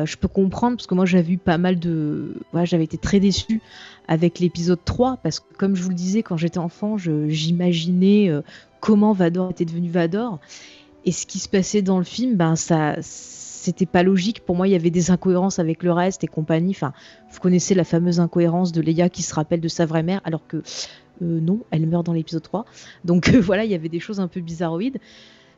je 0.05 0.17
peux 0.17 0.29
comprendre 0.29 0.77
parce 0.77 0.87
que 0.87 0.95
moi 0.95 1.05
j'avais 1.07 1.33
eu 1.33 1.39
pas 1.39 1.59
mal 1.59 1.81
de. 1.81 2.37
Voilà, 2.53 2.65
j'avais 2.65 2.85
été 2.85 2.97
très 2.97 3.19
déçue 3.19 3.61
avec 4.07 4.39
l'épisode 4.39 4.79
3 4.85 5.17
parce 5.17 5.41
que, 5.41 5.53
comme 5.57 5.75
je 5.75 5.83
vous 5.83 5.89
le 5.89 5.97
disais, 5.97 6.23
quand 6.23 6.37
j'étais 6.37 6.59
enfant, 6.59 6.97
j'imaginais 6.97 8.31
comment 8.81 9.13
Vador 9.13 9.51
était 9.51 9.65
devenu 9.65 9.91
Vador. 9.91 10.39
Et 11.05 11.11
ce 11.13 11.27
qui 11.27 11.41
se 11.41 11.49
passait 11.49 11.83
dans 11.83 11.99
le 11.99 12.05
film, 12.05 12.37
ben 12.37 12.55
ça 12.55 13.03
c'était 13.69 13.87
pas 13.87 14.03
logique. 14.03 14.41
Pour 14.45 14.57
moi, 14.57 14.67
il 14.67 14.71
y 14.71 14.75
avait 14.75 14.91
des 14.91 15.11
incohérences 15.11 15.59
avec 15.59 15.83
le 15.83 15.93
reste 15.93 16.25
et 16.25 16.27
compagnie. 16.27 16.71
Enfin, 16.71 16.95
vous 17.31 17.39
connaissez 17.41 17.75
la 17.75 17.85
fameuse 17.85 18.19
incohérence 18.19 18.73
de 18.73 18.81
Leia 18.81 19.11
qui 19.11 19.23
se 19.23 19.35
rappelle 19.35 19.61
de 19.61 19.69
sa 19.69 19.85
vraie 19.85 20.03
mère, 20.03 20.23
alors 20.25 20.47
que 20.47 20.57
euh, 20.57 21.41
non, 21.41 21.61
elle 21.71 21.87
meurt 21.87 22.07
dans 22.07 22.15
l'épisode 22.15 22.43
3. 22.43 22.65
Donc 23.05 23.29
voilà, 23.43 23.65
il 23.65 23.71
y 23.71 23.75
avait 23.75 23.91
des 23.91 24.01
choses 24.01 24.21
un 24.21 24.29
peu 24.29 24.41
bizarroïdes. 24.41 24.99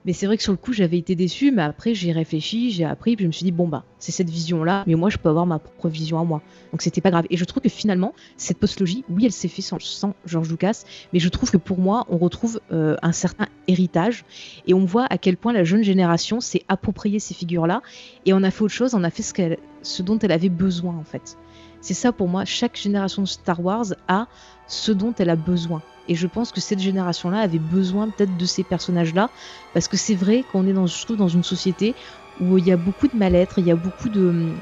Mais 0.06 0.12
c'est 0.12 0.26
vrai 0.26 0.36
que 0.36 0.42
sur 0.42 0.52
le 0.52 0.56
coup, 0.56 0.72
j'avais 0.72 0.96
été 0.96 1.14
déçue, 1.14 1.50
mais 1.50 1.62
après, 1.62 1.94
j'ai 1.94 2.12
réfléchi, 2.12 2.70
j'ai 2.70 2.84
appris, 2.84 3.16
puis 3.16 3.24
je 3.24 3.26
me 3.26 3.32
suis 3.32 3.44
dit, 3.44 3.52
bon, 3.52 3.68
bah, 3.68 3.84
c'est 3.98 4.12
cette 4.12 4.30
vision-là, 4.30 4.84
mais 4.86 4.94
moi, 4.94 5.10
je 5.10 5.18
peux 5.18 5.28
avoir 5.28 5.44
ma 5.44 5.58
propre 5.58 5.88
vision 5.88 6.18
à 6.18 6.24
moi. 6.24 6.40
Donc, 6.72 6.80
c'était 6.80 7.02
pas 7.02 7.10
grave. 7.10 7.26
Et 7.28 7.36
je 7.36 7.44
trouve 7.44 7.62
que 7.62 7.68
finalement, 7.68 8.14
cette 8.36 8.58
postlogie, 8.58 9.04
oui, 9.10 9.26
elle 9.26 9.32
s'est 9.32 9.48
faite 9.48 9.64
sans, 9.64 9.78
sans, 9.80 10.14
George 10.24 10.48
Lucas, 10.48 10.84
mais 11.12 11.18
je 11.18 11.28
trouve 11.28 11.50
que 11.50 11.58
pour 11.58 11.78
moi, 11.78 12.06
on 12.08 12.16
retrouve 12.16 12.60
euh, 12.72 12.96
un 13.02 13.12
certain 13.12 13.46
héritage, 13.68 14.24
et 14.66 14.72
on 14.72 14.84
voit 14.84 15.06
à 15.10 15.18
quel 15.18 15.36
point 15.36 15.52
la 15.52 15.64
jeune 15.64 15.82
génération 15.82 16.40
s'est 16.40 16.62
appropriée 16.68 17.18
ces 17.18 17.34
figures-là, 17.34 17.82
et 18.24 18.32
on 18.32 18.42
a 18.42 18.50
fait 18.50 18.62
autre 18.62 18.74
chose, 18.74 18.94
on 18.94 19.04
a 19.04 19.10
fait 19.10 19.22
ce, 19.22 19.34
ce 19.82 20.02
dont 20.02 20.18
elle 20.18 20.32
avait 20.32 20.48
besoin, 20.48 20.94
en 20.96 21.04
fait. 21.04 21.36
C'est 21.80 21.94
ça 21.94 22.12
pour 22.12 22.28
moi, 22.28 22.44
chaque 22.44 22.76
génération 22.76 23.22
de 23.22 23.28
Star 23.28 23.64
Wars 23.64 23.86
a 24.08 24.26
ce 24.66 24.92
dont 24.92 25.14
elle 25.18 25.30
a 25.30 25.36
besoin. 25.36 25.82
Et 26.08 26.14
je 26.14 26.26
pense 26.26 26.52
que 26.52 26.60
cette 26.60 26.80
génération-là 26.80 27.38
avait 27.38 27.58
besoin 27.58 28.08
peut-être 28.08 28.36
de 28.36 28.44
ces 28.44 28.64
personnages-là, 28.64 29.30
parce 29.74 29.88
que 29.88 29.96
c'est 29.96 30.14
vrai 30.14 30.44
qu'on 30.50 30.66
est 30.66 30.72
dans, 30.72 30.86
dans 31.16 31.28
une 31.28 31.44
société 31.44 31.94
où 32.40 32.58
il 32.58 32.66
y 32.66 32.72
a 32.72 32.76
beaucoup 32.76 33.06
de 33.08 33.16
mal-être, 33.16 33.58
il 33.58 33.66
y 33.66 33.70
a 33.70 33.76
beaucoup 33.76 34.08
de... 34.08 34.52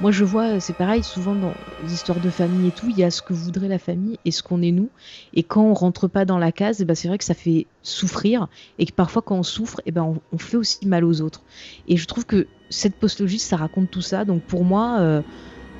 Moi 0.00 0.12
je 0.12 0.24
vois, 0.24 0.60
c'est 0.60 0.74
pareil, 0.74 1.02
souvent 1.02 1.34
dans 1.34 1.54
les 1.82 1.92
histoires 1.92 2.20
de 2.20 2.30
famille 2.30 2.68
et 2.68 2.70
tout, 2.70 2.86
il 2.88 2.96
y 2.96 3.02
a 3.02 3.10
ce 3.10 3.20
que 3.20 3.32
voudrait 3.32 3.66
la 3.66 3.80
famille 3.80 4.18
et 4.24 4.30
ce 4.30 4.44
qu'on 4.44 4.62
est 4.62 4.70
nous. 4.70 4.90
Et 5.34 5.42
quand 5.42 5.62
on 5.62 5.74
rentre 5.74 6.06
pas 6.06 6.24
dans 6.24 6.38
la 6.38 6.52
case, 6.52 6.80
eh 6.80 6.84
ben 6.84 6.94
c'est 6.94 7.08
vrai 7.08 7.18
que 7.18 7.24
ça 7.24 7.34
fait 7.34 7.66
souffrir, 7.82 8.48
et 8.78 8.86
que 8.86 8.92
parfois 8.92 9.22
quand 9.22 9.36
on 9.36 9.42
souffre, 9.42 9.80
eh 9.86 9.90
ben 9.90 10.20
on, 10.32 10.38
fait 10.38 10.56
aussi 10.56 10.86
mal 10.86 11.04
aux 11.04 11.20
autres. 11.20 11.42
Et 11.88 11.96
je 11.96 12.06
trouve 12.06 12.26
que 12.26 12.46
cette 12.70 12.94
postlogie, 12.94 13.40
ça 13.40 13.56
raconte 13.56 13.90
tout 13.90 14.02
ça. 14.02 14.24
Donc 14.24 14.42
pour 14.42 14.64
moi... 14.64 14.98
Euh, 15.00 15.22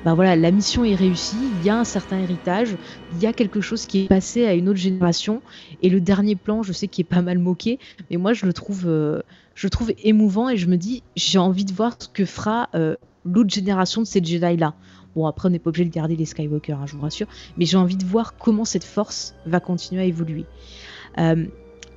ben 0.05 0.15
voilà, 0.15 0.35
la 0.35 0.51
mission 0.51 0.85
est 0.85 0.95
réussie, 0.95 1.51
il 1.59 1.65
y 1.65 1.69
a 1.69 1.77
un 1.77 1.83
certain 1.83 2.19
héritage, 2.19 2.77
il 3.13 3.19
y 3.19 3.25
a 3.25 3.33
quelque 3.33 3.59
chose 3.59 3.85
qui 3.85 4.05
est 4.05 4.07
passé 4.07 4.45
à 4.45 4.53
une 4.53 4.69
autre 4.69 4.79
génération. 4.79 5.41
Et 5.81 5.89
le 5.89 5.99
dernier 5.99 6.35
plan, 6.35 6.63
je 6.63 6.71
sais 6.71 6.87
qu'il 6.87 7.03
est 7.03 7.09
pas 7.09 7.21
mal 7.21 7.37
moqué, 7.37 7.79
mais 8.09 8.17
moi 8.17 8.33
je 8.33 8.45
le 8.45 8.53
trouve, 8.53 8.83
euh, 8.85 9.21
je 9.55 9.67
trouve 9.67 9.91
émouvant 10.03 10.49
et 10.49 10.57
je 10.57 10.67
me 10.67 10.77
dis, 10.77 11.03
j'ai 11.15 11.37
envie 11.37 11.65
de 11.65 11.73
voir 11.73 11.97
ce 11.99 12.07
que 12.07 12.25
fera 12.25 12.69
euh, 12.75 12.95
l'autre 13.25 13.53
génération 13.53 14.01
de 14.01 14.07
ces 14.07 14.23
Jedi-là. 14.23 14.73
Bon, 15.15 15.25
après, 15.25 15.47
on 15.47 15.51
n'est 15.51 15.59
pas 15.59 15.69
obligé 15.69 15.85
de 15.85 15.93
garder 15.93 16.15
les 16.15 16.25
Skywalker, 16.25 16.73
hein, 16.73 16.85
je 16.85 16.95
vous 16.95 17.01
rassure, 17.01 17.27
mais 17.57 17.65
j'ai 17.65 17.77
envie 17.77 17.97
de 17.97 18.05
voir 18.05 18.37
comment 18.37 18.63
cette 18.63 18.83
force 18.83 19.33
va 19.45 19.59
continuer 19.59 20.03
à 20.03 20.05
évoluer. 20.05 20.45
Euh, 21.17 21.45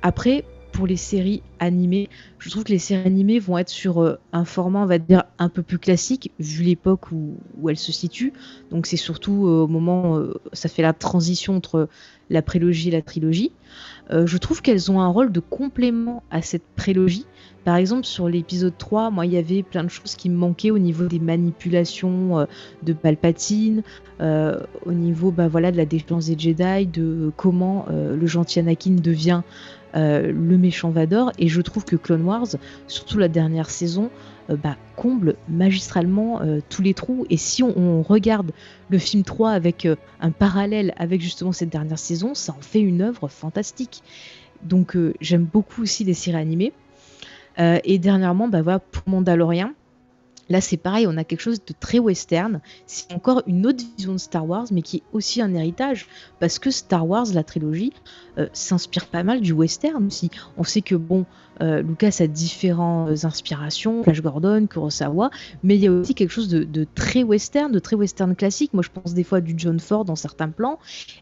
après, 0.01 0.43
pour 0.73 0.87
les 0.87 0.97
séries 0.97 1.41
animées. 1.59 2.09
Je 2.39 2.49
trouve 2.49 2.65
que 2.65 2.71
les 2.71 2.79
séries 2.79 3.05
animées 3.05 3.39
vont 3.39 3.57
être 3.57 3.69
sur 3.69 4.01
euh, 4.01 4.19
un 4.33 4.43
format, 4.43 4.79
on 4.79 4.85
va 4.85 4.97
dire, 4.97 5.23
un 5.37 5.47
peu 5.47 5.61
plus 5.61 5.77
classique, 5.77 6.31
vu 6.39 6.63
l'époque 6.63 7.11
où, 7.11 7.37
où 7.61 7.69
elles 7.69 7.77
se 7.77 7.93
situent. 7.93 8.33
Donc 8.71 8.87
c'est 8.87 8.97
surtout 8.97 9.47
euh, 9.47 9.61
au 9.61 9.67
moment, 9.67 10.17
euh, 10.17 10.33
ça 10.51 10.67
fait 10.67 10.81
la 10.81 10.91
transition 10.91 11.55
entre 11.55 11.87
la 12.29 12.41
prélogie 12.41 12.89
et 12.89 12.91
la 12.91 13.01
trilogie. 13.01 13.51
je 14.09 14.37
trouve 14.37 14.61
qu'elles 14.61 14.91
ont 14.91 14.99
un 15.01 15.07
rôle 15.07 15.31
de 15.31 15.39
complément 15.39 16.23
à 16.31 16.41
cette 16.41 16.63
prélogie. 16.75 17.25
Par 17.63 17.75
exemple, 17.75 18.05
sur 18.05 18.27
l'épisode 18.27 18.73
3, 18.77 19.11
moi, 19.11 19.25
il 19.25 19.33
y 19.33 19.37
avait 19.37 19.61
plein 19.61 19.83
de 19.83 19.89
choses 19.89 20.15
qui 20.15 20.29
me 20.29 20.35
manquaient 20.35 20.71
au 20.71 20.79
niveau 20.79 21.05
des 21.05 21.19
manipulations 21.19 22.47
de 22.81 22.93
Palpatine, 22.93 23.83
au 24.19 24.91
niveau 24.91 25.31
bah, 25.31 25.47
voilà, 25.47 25.71
de 25.71 25.77
la 25.77 25.85
défense 25.85 26.27
des 26.27 26.39
Jedi, 26.39 26.87
de 26.87 27.31
comment 27.35 27.85
le 27.89 28.25
gentil 28.25 28.59
Anakin 28.59 28.95
devient 28.95 29.41
euh, 29.95 30.31
le 30.31 30.57
méchant 30.57 30.89
Vador. 30.89 31.31
Et 31.37 31.47
je 31.47 31.61
trouve 31.61 31.85
que 31.85 31.95
Clone 31.95 32.23
Wars, 32.23 32.47
surtout 32.87 33.17
la 33.17 33.27
dernière 33.27 33.69
saison, 33.69 34.09
euh, 34.49 34.55
bah, 34.55 34.75
comble 34.95 35.35
magistralement 35.47 36.41
euh, 36.41 36.59
tous 36.69 36.81
les 36.81 36.93
trous. 36.93 37.25
Et 37.29 37.37
si 37.37 37.63
on, 37.63 38.01
regarde 38.01 38.51
le 38.89 38.97
film 38.97 39.23
3 39.23 39.51
avec 39.51 39.87
un 40.19 40.31
parallèle 40.31 40.93
avec 40.97 41.21
justement 41.21 41.51
cette 41.51 41.69
dernière 41.69 41.99
saison, 41.99 42.33
ça 42.33 42.53
en 42.53 42.61
fait 42.61 42.79
une 42.79 43.01
œuvre 43.01 43.27
fantastique. 43.27 44.03
Donc 44.63 44.97
j'aime 45.19 45.43
beaucoup 45.43 45.81
aussi 45.81 46.03
les 46.03 46.13
séries 46.13 46.37
animées. 46.37 46.73
et 47.57 47.99
dernièrement, 47.99 48.47
bah, 48.47 48.61
voilà, 48.61 48.79
pour 48.79 49.03
Mandalorian, 49.07 49.71
Là, 50.53 50.61
c'est 50.61 50.77
pareil, 50.77 51.07
on 51.07 51.17
a 51.17 51.23
quelque 51.23 51.41
chose 51.41 51.65
de 51.65 51.73
très 51.79 51.97
western. 51.97 52.61
C'est 52.85 53.11
encore 53.11 53.41
une 53.47 53.65
autre 53.65 53.83
vision 53.97 54.13
de 54.13 54.19
Star 54.19 54.47
Wars, 54.47 54.67
mais 54.69 54.83
qui 54.83 54.97
est 54.97 55.03
aussi 55.11 55.41
un 55.41 55.51
héritage, 55.51 56.05
parce 56.39 56.59
que 56.59 56.69
Star 56.69 57.07
Wars, 57.07 57.25
la 57.33 57.43
trilogie, 57.43 57.91
euh, 58.37 58.45
s'inspire 58.53 59.07
pas 59.07 59.23
mal 59.23 59.41
du 59.41 59.51
western 59.51 60.05
aussi. 60.05 60.29
On 60.55 60.63
sait 60.63 60.83
que, 60.83 60.93
bon, 60.93 61.25
euh, 61.61 61.81
Lucas 61.81 62.17
a 62.19 62.27
différentes 62.27 63.25
inspirations, 63.25 64.03
Flash 64.03 64.21
Gordon, 64.21 64.67
Kurosawa, 64.67 65.31
mais 65.63 65.75
il 65.75 65.81
y 65.81 65.87
a 65.87 65.91
aussi 65.91 66.13
quelque 66.13 66.29
chose 66.29 66.49
de, 66.49 66.87
très 66.93 67.23
western, 67.23 67.71
de 67.71 67.79
très 67.79 67.95
western 67.95 68.35
classique. 68.35 68.75
Moi, 68.75 68.83
je 68.83 68.91
pense 68.91 69.15
des 69.15 69.23
fois 69.23 69.41
du 69.41 69.55
John 69.57 69.79
Ford 69.79 70.05
dans 70.05 70.15
certains 70.15 70.49
plans. 70.49 70.77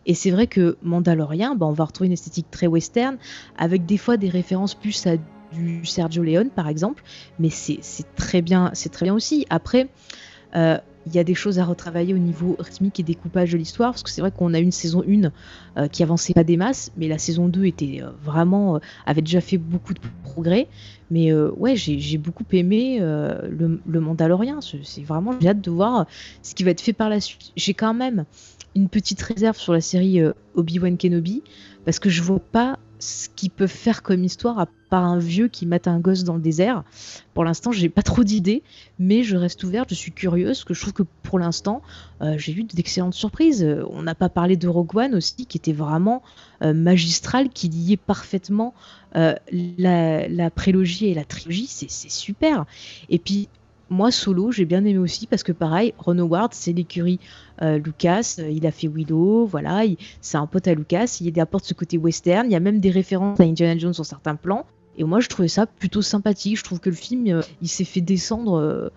Et 0.06 0.14
c'est 0.14 0.32
vrai 0.32 0.48
que 0.48 0.76
Mandalorian, 0.84 1.56
bah, 1.56 1.68
on 1.68 1.72
va 1.72 1.86
retrouver 1.86 2.08
une 2.08 2.14
esthétique 2.14 2.52
très 2.52 2.68
western, 2.68 3.16
avec 3.58 3.86
des 3.86 3.98
fois 3.98 4.18
des 4.18 4.28
références 4.28 4.76
plus 4.76 5.08
à 5.08 5.16
du 5.54 5.86
Sergio 5.86 6.24
Leone 6.24 6.50
par 6.50 6.68
exemple, 6.68 7.04
mais 7.40 7.50
c'est 7.50 7.82
très 8.16 8.42
bien, 8.42 8.72
c'est 8.74 8.90
très 8.90 9.06
bien 9.06 9.14
aussi. 9.14 9.46
Après, 9.50 9.90
euh, 10.56 10.78
il 11.08 11.16
y 11.16 11.20
a 11.20 11.24
des 11.24 11.34
choses 11.34 11.58
à 11.58 11.66
retravailler 11.66 12.14
au 12.14 12.20
niveau 12.20 12.56
rythmique 12.60 13.00
et 13.00 13.04
découpage 13.04 13.54
de 13.54 13.58
l'histoire, 13.58 13.92
parce 13.92 14.04
que 14.04 14.12
c'est 14.12 14.22
vrai 14.22 14.32
qu'on 14.32 14.54
a 14.54 14.60
une 14.60 14.72
saison 14.72 15.04
1 15.04 15.32
euh, 15.78 15.88
qui 15.88 16.04
avançait 16.04 16.34
pas 16.34 16.44
des 16.44 16.58
masses, 16.58 16.92
mais 16.96 17.08
la 17.08 17.18
saison 17.18 17.48
2 17.48 17.66
était 17.66 18.02
euh, 18.04 18.12
vraiment 18.22 18.80
avait 19.08 19.24
déjà 19.24 19.42
fait 19.42 19.58
beaucoup 19.58 19.96
de 19.96 20.00
progrès. 20.24 20.68
Mais 21.10 21.34
ouais, 21.34 21.76
j'ai 21.76 22.18
beaucoup 22.18 22.46
aimé 22.54 23.00
le, 23.00 23.82
le, 23.86 24.00
Mandalorian. 24.00 24.62
C'est 24.62 25.02
vraiment 25.02 25.34
j'ai 25.42 25.50
hâte 25.50 25.60
de 25.60 25.70
voir 25.70 26.06
ce 26.42 26.56
qui 26.56 26.64
va 26.64 26.72
être 26.72 26.80
fait 26.80 26.94
par 26.94 27.10
la 27.10 27.20
suite. 27.20 27.52
J'ai 27.58 27.74
quand 27.74 27.94
même 27.94 28.24
une 28.76 28.88
petite 28.88 29.22
réserve 29.22 29.58
sur 29.58 29.74
la 29.74 29.82
série 29.82 30.22
Obi-Wan 30.56 30.98
Kenobi 30.98 31.44
parce 31.84 32.00
que 32.00 32.10
je 32.10 32.22
vois 32.22 32.40
pas 32.40 32.80
ce 33.02 33.30
qu'ils 33.36 33.50
peuvent 33.50 33.68
faire 33.68 34.04
comme 34.04 34.24
histoire 34.24 34.60
à 34.60 34.68
part 34.90 35.04
un 35.04 35.18
vieux 35.18 35.48
qui 35.48 35.66
mate 35.66 35.88
un 35.88 36.00
gosse 36.00 36.24
dans 36.24 36.36
le 36.36 36.42
désert. 36.42 36.84
Pour 37.34 37.44
l'instant, 37.44 37.72
j'ai 37.72 37.90
pas 37.90 38.04
trop 38.04 38.24
d'idées, 38.24 38.62
mais 39.00 39.24
je 39.24 39.36
reste 39.36 39.64
ouverte, 39.64 39.90
je 39.90 39.96
suis 39.96 40.12
curieuse, 40.12 40.64
que 40.64 40.74
je 40.74 40.82
trouve 40.82 40.94
que 40.94 41.04
pour 41.24 41.40
l'instant, 41.40 41.82
euh, 42.22 42.38
j'ai 42.38 42.54
eu 42.54 42.64
d'excellentes 42.64 43.14
surprises. 43.14 43.64
Euh, 43.64 43.84
on 43.90 44.04
n'a 44.04 44.16
pas 44.16 44.30
parlé 44.30 44.56
de 44.56 44.68
Rogue 44.68 44.96
One 44.96 45.16
aussi, 45.16 45.46
qui 45.46 45.58
était 45.58 45.74
vraiment 45.74 46.22
euh, 46.62 46.74
magistral, 46.74 47.50
qui 47.50 47.70
liait 47.70 47.98
parfaitement 47.98 48.74
la, 49.14 50.30
la, 50.30 50.50
prélogie 50.50 51.08
et 51.08 51.14
la 51.14 51.26
trilogie, 51.26 51.68
c'est 51.68 51.90
super. 51.90 52.66
Et 53.10 53.20
puis, 53.20 53.50
moi, 53.92 54.10
solo, 54.10 54.52
j'ai 54.52 54.66
bien 54.66 54.84
aimé 54.86 54.98
aussi 54.98 55.28
parce 55.28 55.44
que 55.44 55.52
pareil, 55.52 55.94
Ron 55.98 56.18
Howard, 56.18 56.54
c'est 56.54 56.72
l'écurie 56.72 57.20
euh, 57.62 57.78
Lucas, 57.78 58.38
euh, 58.40 58.50
il 58.50 58.66
a 58.66 58.72
fait 58.72 58.88
Willow, 58.88 59.46
voilà, 59.46 59.84
c'est 60.22 60.38
un 60.38 60.48
pote 60.48 60.68
à 60.68 60.74
Lucas, 60.74 61.18
il 61.20 61.40
apporte 61.40 61.66
ce 61.66 61.74
côté 61.74 61.98
western, 61.98 62.48
il 62.48 62.54
y 62.54 62.56
a 62.56 62.62
même 62.62 62.80
des 62.80 62.90
références 62.90 63.40
à 63.40 63.44
Indiana 63.44 63.78
Jones 63.78 63.94
sur 63.94 64.06
certains 64.06 64.36
plans. 64.36 64.66
Et 64.98 65.04
moi, 65.04 65.20
je 65.20 65.28
trouvais 65.28 65.48
ça 65.48 65.66
plutôt 65.66 66.02
sympathique. 66.02 66.58
Je 66.58 66.64
trouve 66.64 66.80
que 66.80 66.90
le 66.90 66.96
film, 66.96 67.28
euh, 67.28 67.42
il 67.62 67.68
s'est 67.68 67.86
fait 67.86 68.02
descendre 68.02 68.92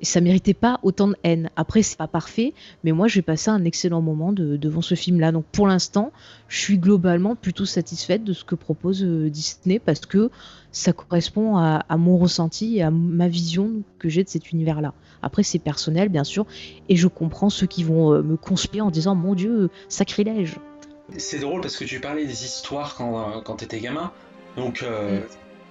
et 0.00 0.04
ça 0.04 0.20
méritait 0.20 0.54
pas 0.54 0.78
autant 0.82 1.08
de 1.08 1.16
haine. 1.24 1.50
Après, 1.56 1.82
c'est 1.82 1.98
pas 1.98 2.06
parfait, 2.06 2.54
mais 2.84 2.92
moi 2.92 3.08
j'ai 3.08 3.22
passé 3.22 3.50
un 3.50 3.64
excellent 3.64 4.00
moment 4.00 4.32
devant 4.32 4.82
ce 4.82 4.94
film-là. 4.94 5.32
Donc 5.32 5.44
pour 5.52 5.66
l'instant, 5.66 6.12
je 6.48 6.58
suis 6.58 6.78
globalement 6.78 7.36
plutôt 7.36 7.64
satisfaite 7.64 8.24
de 8.24 8.32
ce 8.32 8.44
que 8.44 8.54
propose 8.54 9.02
euh, 9.02 9.28
Disney 9.30 9.78
parce 9.78 10.00
que 10.00 10.30
ça 10.72 10.92
correspond 10.92 11.56
à, 11.56 11.96
mon 11.96 12.18
ressenti 12.18 12.76
et 12.76 12.82
à 12.82 12.90
ma 12.90 13.26
vision 13.26 13.82
que 13.98 14.08
j'ai 14.08 14.22
de 14.22 14.28
cet 14.28 14.52
univers-là. 14.52 14.94
Après, 15.22 15.42
c'est 15.42 15.58
personnel, 15.58 16.08
bien 16.08 16.24
sûr, 16.24 16.46
et 16.88 16.96
je 16.96 17.08
comprends 17.08 17.50
ceux 17.50 17.66
qui 17.66 17.82
vont 17.82 18.12
euh, 18.12 18.22
me 18.22 18.36
conspirer 18.36 18.82
en 18.82 18.90
disant 18.90 19.14
Mon 19.14 19.34
Dieu, 19.34 19.70
sacrilège. 19.88 20.56
C'est 21.16 21.38
drôle 21.38 21.62
parce 21.62 21.76
que 21.76 21.84
tu 21.84 22.00
parlais 22.00 22.26
des 22.26 22.44
histoires 22.44 22.94
quand, 22.96 23.40
quand 23.44 23.56
t'étais 23.56 23.80
gamin. 23.80 24.12
Donc, 24.56 24.82
euh, 24.82 25.20
mm. 25.20 25.22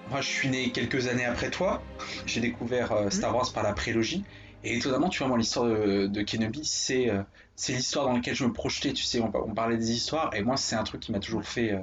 Moi, 0.10 0.22
je 0.22 0.28
suis 0.28 0.48
né 0.48 0.72
quelques 0.72 1.08
années 1.08 1.26
après 1.26 1.50
toi. 1.50 1.84
J'ai 2.26 2.40
découvert 2.40 2.94
euh, 2.94 3.10
Star 3.10 3.36
Wars 3.36 3.52
par 3.52 3.64
la 3.64 3.74
prélogie. 3.74 4.24
Et 4.64 4.78
étonnamment, 4.78 5.10
tu 5.10 5.20
vois, 5.20 5.28
moi, 5.28 5.38
l'histoire 5.38 5.66
de, 5.66 6.22
Kenobi, 6.22 6.64
c'est 6.64 7.10
euh, 7.10 7.22
c'est 7.56 7.74
l'histoire 7.74 8.06
dans 8.06 8.14
laquelle 8.14 8.36
je 8.36 8.46
me 8.46 8.54
projetais. 8.54 8.94
Tu 8.94 9.04
sais, 9.04 9.20
on, 9.20 9.30
parlait 9.54 9.78
des 9.78 9.92
histoires. 9.92 10.34
Et 10.34 10.44
moi, 10.44 10.56
c'est 10.56 10.76
un 10.76 10.84
truc 10.84 11.02
qui 11.02 11.12
m'a 11.12 11.20
toujours 11.20 11.44
fait 11.44 11.74
euh, 11.74 11.80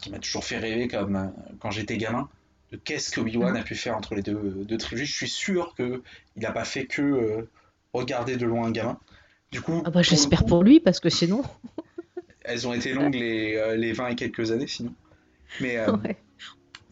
qui 0.00 0.10
m'a 0.10 0.18
toujours 0.18 0.44
fait 0.44 0.58
rêver 0.58 0.88
comme 0.88 1.32
quand 1.60 1.70
j'étais 1.70 1.96
gamin. 1.96 2.28
De 2.72 2.76
qu'est-ce 2.76 3.10
que 3.10 3.20
Obi-Wan 3.20 3.56
a 3.56 3.62
pu 3.62 3.74
faire 3.74 3.96
entre 3.96 4.14
les 4.14 4.22
deux, 4.22 4.64
deux 4.68 4.76
trilogies. 4.76 5.06
Je 5.06 5.16
suis 5.16 5.28
sûr 5.28 5.74
qu'il 5.76 6.02
n'a 6.36 6.52
pas 6.52 6.64
fait 6.64 6.84
que 6.86 7.48
regarder 7.92 8.36
de 8.36 8.44
loin 8.44 8.66
un 8.66 8.70
gamin. 8.72 8.98
Du 9.52 9.60
coup, 9.62 9.82
ah 9.86 9.90
bah, 9.90 10.02
j'espère 10.02 10.44
pour 10.44 10.62
lui, 10.64 10.80
parce 10.80 11.00
que 11.00 11.08
sinon. 11.08 11.42
elles 12.44 12.66
ont 12.66 12.72
été 12.74 12.92
longues 12.92 13.14
les, 13.14 13.76
les 13.76 13.92
20 13.92 14.08
et 14.08 14.14
quelques 14.16 14.50
années, 14.50 14.66
sinon. 14.66 14.92
Mais 15.60 15.78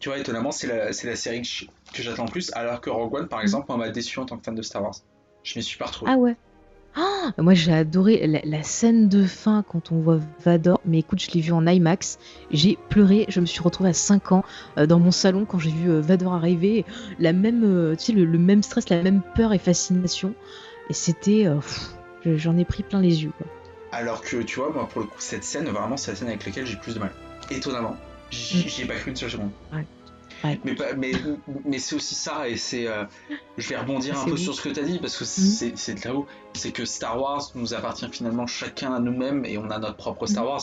tu 0.05 0.09
vois, 0.09 0.19
étonnamment, 0.19 0.51
c'est 0.51 0.67
la, 0.67 0.91
la, 0.91 1.15
série 1.15 1.41
que 1.41 2.03
j'attends 2.03 2.25
le 2.25 2.29
plus, 2.29 2.51
alors 2.53 2.79
que 2.79 2.91
Rogue 2.91 3.15
One, 3.15 3.27
par 3.27 3.39
mm. 3.39 3.41
exemple, 3.41 3.75
m'a 3.75 3.89
déçu 3.89 4.19
en 4.19 4.25
tant 4.27 4.37
que 4.37 4.43
fan 4.43 4.53
de 4.53 4.61
Star 4.61 4.83
Wars. 4.83 4.93
Je 5.41 5.57
m'y 5.57 5.63
suis 5.63 5.79
pas 5.79 5.87
retrouvé. 5.87 6.11
Ah 6.13 6.17
ouais 6.17 6.35
ah, 6.95 7.33
moi 7.39 7.55
j'ai 7.55 7.73
adoré 7.73 8.41
la, 8.43 8.61
scène 8.61 9.09
de 9.09 9.25
fin 9.25 9.65
quand 9.67 9.91
on 9.91 10.01
voit 10.01 10.19
Vador. 10.45 10.79
Mais 10.85 10.99
écoute, 10.99 11.19
je 11.19 11.31
l'ai 11.31 11.41
vu 11.41 11.53
en 11.53 11.65
IMAX. 11.65 12.19
J'ai 12.51 12.77
pleuré. 12.89 13.25
Je 13.29 13.39
me 13.39 13.47
suis 13.47 13.61
retrouvée 13.61 13.89
à 13.89 13.93
5 13.93 14.31
ans 14.31 14.43
euh, 14.77 14.85
dans 14.85 14.99
mon 14.99 15.09
salon 15.09 15.45
quand 15.45 15.57
j'ai 15.57 15.71
vu 15.71 15.89
euh, 15.89 16.01
Vador 16.01 16.35
arriver. 16.35 16.85
La 17.17 17.33
même, 17.33 17.95
tu 17.97 18.05
sais, 18.05 18.11
le, 18.13 18.37
même 18.37 18.61
stress, 18.61 18.89
la 18.89 19.01
même 19.01 19.23
peur 19.33 19.53
et 19.53 19.57
fascination. 19.57 20.35
Et 20.91 20.93
c'était. 20.93 21.47
J'en 22.23 22.57
ai 22.59 22.63
pris 22.63 22.83
plein 22.83 23.01
les 23.01 23.23
yeux. 23.23 23.31
Quoi. 23.39 23.47
Alors 23.91 24.21
que 24.21 24.37
tu 24.43 24.59
vois, 24.59 24.71
moi 24.71 24.87
pour 24.87 25.01
le 25.01 25.07
coup, 25.07 25.17
cette 25.17 25.43
scène, 25.43 25.65
vraiment, 25.65 25.97
c'est 25.97 26.11
la 26.11 26.17
scène 26.17 26.27
avec 26.27 26.45
laquelle 26.45 26.67
j'ai 26.67 26.77
plus 26.77 26.93
de 26.93 26.99
mal. 26.99 27.11
Étonnamment. 27.49 27.97
J'y 28.31 28.81
ai 28.81 28.85
pas 28.85 28.95
cru 28.95 29.11
une 29.11 29.17
seule 29.17 29.31
seconde. 29.31 29.51
Mais, 30.63 30.75
mais, 30.97 31.11
mais 31.65 31.79
c'est 31.79 31.95
aussi 31.95 32.15
ça, 32.15 32.47
et 32.47 32.57
c'est. 32.57 32.87
Euh, 32.87 33.05
je 33.57 33.69
vais 33.69 33.77
rebondir 33.77 34.19
un 34.19 34.25
peu 34.25 34.37
sur 34.37 34.53
ce 34.53 34.61
que 34.61 34.69
tu 34.69 34.79
as 34.79 34.83
dit, 34.83 34.99
parce 34.99 35.17
que 35.17 35.23
mhm. 35.23 35.75
c'est 35.75 35.93
de 35.93 36.07
là-haut. 36.07 36.25
C'est 36.53 36.71
que 36.71 36.85
Star 36.85 37.19
Wars 37.19 37.51
nous 37.55 37.73
appartient 37.73 38.07
finalement 38.11 38.47
chacun 38.47 38.93
à 38.93 38.99
nous-mêmes, 38.99 39.45
et 39.45 39.57
on 39.57 39.69
a 39.69 39.79
notre 39.79 39.97
propre 39.97 40.25
Star 40.25 40.43
mhm. 40.43 40.49
Wars. 40.49 40.61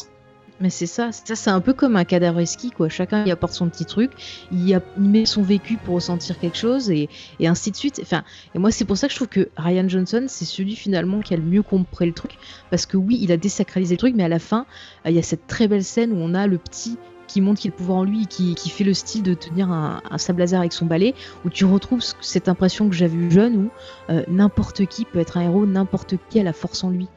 Mais 0.60 0.70
c'est 0.70 0.86
ça, 0.86 1.10
ça 1.10 1.34
c'est 1.34 1.50
un 1.50 1.60
peu 1.60 1.72
comme 1.72 1.96
un 1.96 2.04
cadavre 2.04 2.44
ski, 2.44 2.70
quoi. 2.70 2.88
Chacun 2.88 3.24
y 3.24 3.30
apporte 3.30 3.52
son 3.52 3.68
petit 3.68 3.84
truc, 3.84 4.12
il, 4.52 4.68
y 4.68 4.74
a, 4.74 4.82
met 4.96 5.24
son 5.24 5.42
vécu 5.42 5.76
pour 5.76 5.96
ressentir 5.96 6.38
quelque 6.38 6.56
chose, 6.56 6.90
et, 6.90 7.08
et 7.40 7.48
ainsi 7.48 7.70
de 7.70 7.76
suite. 7.76 7.98
Enfin, 8.00 8.22
et 8.54 8.58
moi 8.58 8.70
c'est 8.70 8.84
pour 8.84 8.96
ça 8.96 9.08
que 9.08 9.12
je 9.12 9.18
trouve 9.18 9.28
que 9.28 9.48
Ryan 9.56 9.88
Johnson, 9.88 10.26
c'est 10.28 10.44
celui 10.44 10.76
finalement 10.76 11.20
qui 11.20 11.34
a 11.34 11.36
le 11.36 11.42
mieux 11.42 11.62
compris 11.62 12.06
le 12.06 12.12
truc, 12.12 12.38
parce 12.70 12.86
que 12.86 12.96
oui, 12.96 13.18
il 13.20 13.32
a 13.32 13.36
désacralisé 13.36 13.94
le 13.94 13.98
truc, 13.98 14.14
mais 14.14 14.24
à 14.24 14.28
la 14.28 14.38
fin, 14.38 14.66
euh, 15.04 15.10
il 15.10 15.16
y 15.16 15.18
a 15.18 15.22
cette 15.22 15.48
très 15.48 15.66
belle 15.66 15.84
scène 15.84 16.12
où 16.12 16.16
on 16.16 16.32
a 16.34 16.46
le 16.46 16.58
petit 16.58 16.96
qui 17.32 17.40
montre 17.40 17.60
qu'il 17.60 17.70
a 17.70 17.72
le 17.72 17.76
pouvoir 17.78 17.98
en 17.98 18.04
lui, 18.04 18.26
qui, 18.26 18.54
qui 18.54 18.70
fait 18.70 18.84
le 18.84 18.94
style 18.94 19.22
de 19.22 19.34
tenir 19.34 19.70
un, 19.70 20.02
un, 20.10 20.18
sable 20.18 20.40
laser 20.40 20.60
avec 20.60 20.72
son 20.72 20.86
balai, 20.86 21.14
où 21.44 21.50
tu 21.50 21.64
retrouves 21.64 22.02
cette 22.20 22.48
impression 22.48 22.88
que 22.88 22.94
j'avais 22.94 23.16
eu 23.16 23.30
jeune, 23.30 23.56
où 23.56 23.70
euh, 24.10 24.22
n'importe 24.28 24.86
qui 24.86 25.04
peut 25.04 25.18
être 25.18 25.36
un 25.38 25.42
héros, 25.42 25.66
n'importe 25.66 26.14
qui 26.28 26.40
a 26.40 26.42
la 26.42 26.52
force 26.52 26.84
en 26.84 26.90
lui. 26.90 27.08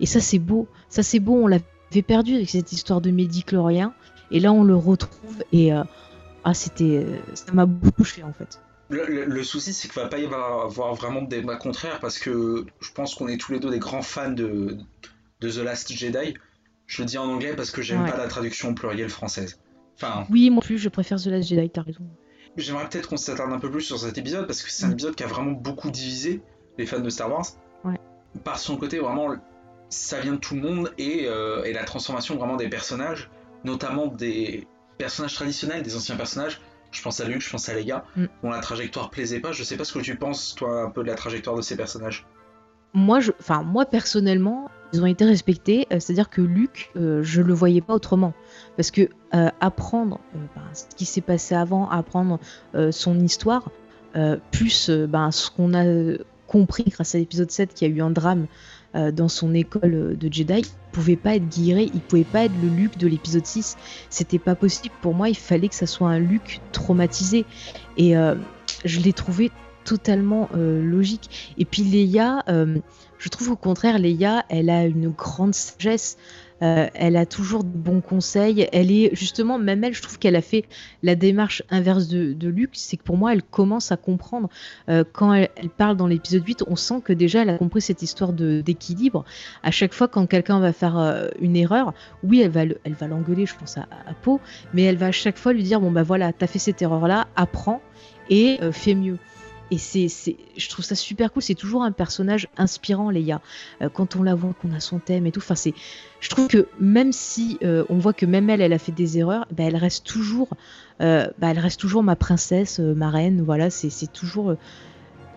Et 0.00 0.06
ça 0.06 0.20
c'est 0.20 0.38
beau, 0.38 0.68
ça 0.88 1.02
c'est 1.02 1.20
beau, 1.20 1.34
on 1.34 1.46
l'a 1.46 1.58
perdu 2.00 2.34
avec 2.34 2.48
cette 2.48 2.72
histoire 2.72 3.02
de 3.02 3.10
médiclorien. 3.10 3.92
Et 4.30 4.40
là, 4.40 4.52
on 4.52 4.64
le 4.64 4.74
retrouve 4.74 5.44
et 5.52 5.74
euh, 5.74 5.82
ah, 6.44 6.54
c'était, 6.54 7.06
ça 7.34 7.52
m'a 7.52 7.66
beaucoup 7.66 8.02
touché 8.02 8.22
en 8.22 8.32
fait. 8.32 8.58
Le, 8.88 9.42
souci, 9.42 9.72
c'est 9.72 9.88
qu'il 9.88 10.00
va 10.00 10.08
pas 10.08 10.18
y 10.18 10.26
avoir 10.26 10.94
vraiment 10.94 11.22
de 11.22 11.28
débat 11.28 11.56
contraire 11.56 11.98
parce 12.00 12.18
que 12.18 12.66
je 12.80 12.92
pense 12.92 13.14
qu'on 13.14 13.28
est 13.28 13.38
tous 13.38 13.52
les 13.52 13.58
deux 13.58 13.70
des 13.70 13.78
grands 13.78 14.02
fans 14.02 14.30
de, 14.30 14.76
de 15.40 15.50
The 15.50 15.58
Last 15.58 15.92
Jedi. 15.92 16.34
Je 16.86 17.02
le 17.02 17.06
dis 17.06 17.16
en 17.16 17.24
anglais 17.24 17.54
parce 17.56 17.70
que 17.70 17.80
j'aime 17.80 18.04
pas 18.04 18.18
la 18.18 18.28
traduction 18.28 18.74
plurielle 18.74 19.08
française. 19.08 19.58
Enfin. 20.02 20.26
Oui, 20.30 20.50
moi 20.50 20.62
plus, 20.62 20.78
je 20.78 20.88
préfère 20.88 21.20
The 21.20 21.26
Last 21.26 21.48
Jedi, 21.48 21.70
t'as 21.70 21.82
raison. 21.82 22.04
J'aimerais 22.56 22.88
peut-être 22.88 23.08
qu'on 23.08 23.16
s'attarde 23.16 23.52
un 23.52 23.58
peu 23.58 23.70
plus 23.70 23.82
sur 23.82 23.98
cet 23.98 24.18
épisode 24.18 24.46
parce 24.46 24.62
que 24.62 24.70
c'est 24.70 24.84
un 24.84 24.88
mm. 24.88 24.92
épisode 24.92 25.14
qui 25.14 25.24
a 25.24 25.26
vraiment 25.26 25.52
beaucoup 25.52 25.90
divisé 25.90 26.42
les 26.78 26.86
fans 26.86 27.00
de 27.00 27.08
Star 27.08 27.30
Wars. 27.30 27.46
Ouais. 27.84 27.98
Par 28.44 28.58
son 28.58 28.76
côté, 28.76 28.98
vraiment, 28.98 29.34
ça 29.88 30.20
vient 30.20 30.32
de 30.32 30.38
tout 30.38 30.54
le 30.54 30.60
monde 30.60 30.92
euh, 31.00 31.64
et, 31.64 31.72
la 31.72 31.84
transformation 31.84 32.36
vraiment 32.36 32.56
des 32.56 32.68
personnages, 32.68 33.30
notamment 33.64 34.06
des 34.06 34.66
personnages 34.98 35.34
traditionnels, 35.34 35.82
des 35.82 35.96
anciens 35.96 36.16
personnages. 36.16 36.60
Je 36.90 37.00
pense 37.00 37.20
à 37.20 37.24
Luke, 37.24 37.40
je 37.40 37.50
pense 37.50 37.68
à 37.70 37.74
Leia, 37.74 38.04
mm. 38.16 38.26
dont 38.42 38.50
la 38.50 38.60
trajectoire 38.60 39.08
plaisait 39.08 39.40
pas. 39.40 39.52
Je 39.52 39.62
sais 39.62 39.76
pas 39.76 39.84
ce 39.84 39.94
que 39.94 40.00
tu 40.00 40.16
penses, 40.16 40.54
toi, 40.54 40.82
un 40.82 40.90
peu 40.90 41.02
de 41.02 41.08
la 41.08 41.14
trajectoire 41.14 41.56
de 41.56 41.62
ces 41.62 41.76
personnages. 41.76 42.26
Moi, 42.92 43.20
je, 43.20 43.32
enfin, 43.40 43.62
moi 43.62 43.86
personnellement, 43.86 44.70
ils 44.92 45.02
ont 45.02 45.06
été 45.06 45.24
respectés. 45.24 45.86
Euh, 45.92 46.00
c'est-à-dire 46.00 46.30
que 46.30 46.40
Luke, 46.40 46.90
euh, 46.96 47.22
je 47.22 47.42
le 47.42 47.54
voyais 47.54 47.80
pas 47.80 47.94
autrement, 47.94 48.32
parce 48.76 48.90
que 48.90 49.08
apprendre 49.60 50.20
ben, 50.34 50.62
ce 50.74 50.84
qui 50.94 51.06
s'est 51.06 51.22
passé 51.22 51.54
avant, 51.54 51.88
apprendre 51.88 52.38
son 52.90 53.18
histoire, 53.18 53.70
plus 54.50 54.90
ben, 54.90 55.30
ce 55.30 55.50
qu'on 55.50 55.72
a 55.72 55.84
compris 56.46 56.84
grâce 56.84 57.14
à 57.14 57.18
l'épisode 57.18 57.50
7 57.50 57.72
qu'il 57.72 57.88
y 57.88 57.90
a 57.90 57.96
eu 57.96 58.02
un 58.02 58.10
drame 58.10 58.46
euh, 58.94 59.10
dans 59.10 59.28
son 59.28 59.54
école 59.54 60.16
de 60.18 60.32
Jedi, 60.32 60.58
il 60.58 60.66
pouvait 60.92 61.16
pas 61.16 61.36
être 61.36 61.48
guiré, 61.48 61.90
il 61.94 62.00
pouvait 62.00 62.24
pas 62.24 62.44
être 62.44 62.52
le 62.62 62.68
Luke 62.68 62.98
de 62.98 63.08
l'épisode 63.08 63.46
6. 63.46 63.76
C'était 64.10 64.38
pas 64.38 64.54
possible. 64.54 64.94
Pour 65.00 65.14
moi, 65.14 65.30
il 65.30 65.36
fallait 65.36 65.68
que 65.68 65.74
ça 65.74 65.86
soit 65.86 66.08
un 66.08 66.18
Luke 66.18 66.60
traumatisé. 66.72 67.46
Et 67.96 68.16
euh, 68.16 68.34
je 68.84 69.00
l'ai 69.00 69.14
trouvé 69.14 69.50
totalement 69.84 70.50
euh, 70.54 70.82
logique. 70.82 71.54
Et 71.56 71.64
puis 71.64 71.82
Leia, 71.84 72.44
je 73.22 73.28
trouve 73.28 73.52
au 73.52 73.56
contraire, 73.56 74.00
Leia, 74.00 74.44
elle 74.48 74.68
a 74.68 74.84
une 74.84 75.08
grande 75.10 75.54
sagesse. 75.54 76.18
Euh, 76.60 76.88
elle 76.94 77.16
a 77.16 77.24
toujours 77.24 77.62
de 77.62 77.70
bons 77.70 78.00
conseils. 78.00 78.68
Elle 78.72 78.90
est 78.90 79.14
justement, 79.14 79.60
même 79.60 79.84
elle, 79.84 79.94
je 79.94 80.02
trouve 80.02 80.18
qu'elle 80.18 80.34
a 80.34 80.42
fait 80.42 80.64
la 81.04 81.14
démarche 81.14 81.62
inverse 81.70 82.08
de, 82.08 82.32
de 82.32 82.48
Luc. 82.48 82.70
C'est 82.72 82.96
que 82.96 83.04
pour 83.04 83.16
moi, 83.16 83.32
elle 83.32 83.44
commence 83.44 83.92
à 83.92 83.96
comprendre. 83.96 84.48
Euh, 84.88 85.04
quand 85.12 85.32
elle, 85.34 85.48
parle 85.76 85.96
dans 85.96 86.08
l'épisode 86.08 86.44
8, 86.44 86.64
on 86.66 86.74
sent 86.74 87.00
que 87.04 87.12
déjà, 87.12 87.42
elle 87.42 87.50
a 87.50 87.58
compris 87.58 87.80
cette 87.80 88.02
histoire 88.02 88.32
d'équilibre. 88.32 89.24
À 89.62 89.70
chaque 89.70 89.94
fois, 89.94 90.08
quand 90.08 90.26
quelqu'un 90.26 90.58
va 90.58 90.72
faire 90.72 90.98
euh, 90.98 91.28
une 91.40 91.54
erreur, 91.54 91.94
oui, 92.24 92.40
elle 92.40 92.50
va, 92.50 92.64
va 92.64 93.06
l'engueuler, 93.06 93.46
je 93.46 93.54
pense, 93.54 93.78
à, 93.78 93.82
à 93.82 94.14
mais 94.74 94.82
elle 94.82 94.96
va 94.96 95.06
à 95.06 95.12
chaque 95.12 95.38
fois 95.38 95.52
lui 95.52 95.62
dire 95.62 95.80
Bon, 95.80 95.92
bah 95.92 96.02
voilà, 96.02 96.32
t'as 96.32 96.48
fait 96.48 96.58
cette 96.58 96.82
erreur-là, 96.82 97.28
apprends 97.36 97.82
et 98.30 98.58
fais 98.72 98.94
mieux. 98.94 99.18
Et 99.72 99.78
c'est, 99.78 100.36
je 100.54 100.68
trouve 100.68 100.84
ça 100.84 100.94
super 100.94 101.32
cool. 101.32 101.40
C'est 101.40 101.54
toujours 101.54 101.82
un 101.82 101.92
personnage 101.92 102.46
inspirant, 102.58 103.08
Leia. 103.08 103.40
Euh, 103.80 103.88
quand 103.88 104.16
on 104.16 104.22
la 104.22 104.34
voit, 104.34 104.52
qu'on 104.60 104.70
a 104.74 104.80
son 104.80 104.98
thème 104.98 105.26
et 105.26 105.32
tout. 105.32 105.40
Enfin, 105.40 105.54
c'est, 105.54 105.72
je 106.20 106.28
trouve 106.28 106.46
que 106.46 106.68
même 106.78 107.10
si 107.10 107.56
euh, 107.64 107.82
on 107.88 107.96
voit 107.96 108.12
que 108.12 108.26
même 108.26 108.50
elle, 108.50 108.60
elle 108.60 108.74
a 108.74 108.78
fait 108.78 108.92
des 108.92 109.16
erreurs, 109.16 109.46
bah, 109.50 109.64
elle 109.66 109.76
reste 109.76 110.04
toujours, 110.04 110.50
euh, 111.00 111.26
bah, 111.38 111.48
elle 111.52 111.58
reste 111.58 111.80
toujours 111.80 112.02
ma 112.02 112.16
princesse, 112.16 112.80
ma 112.80 113.08
reine. 113.08 113.40
Voilà, 113.40 113.70
c'est, 113.70 114.12
toujours 114.12 114.56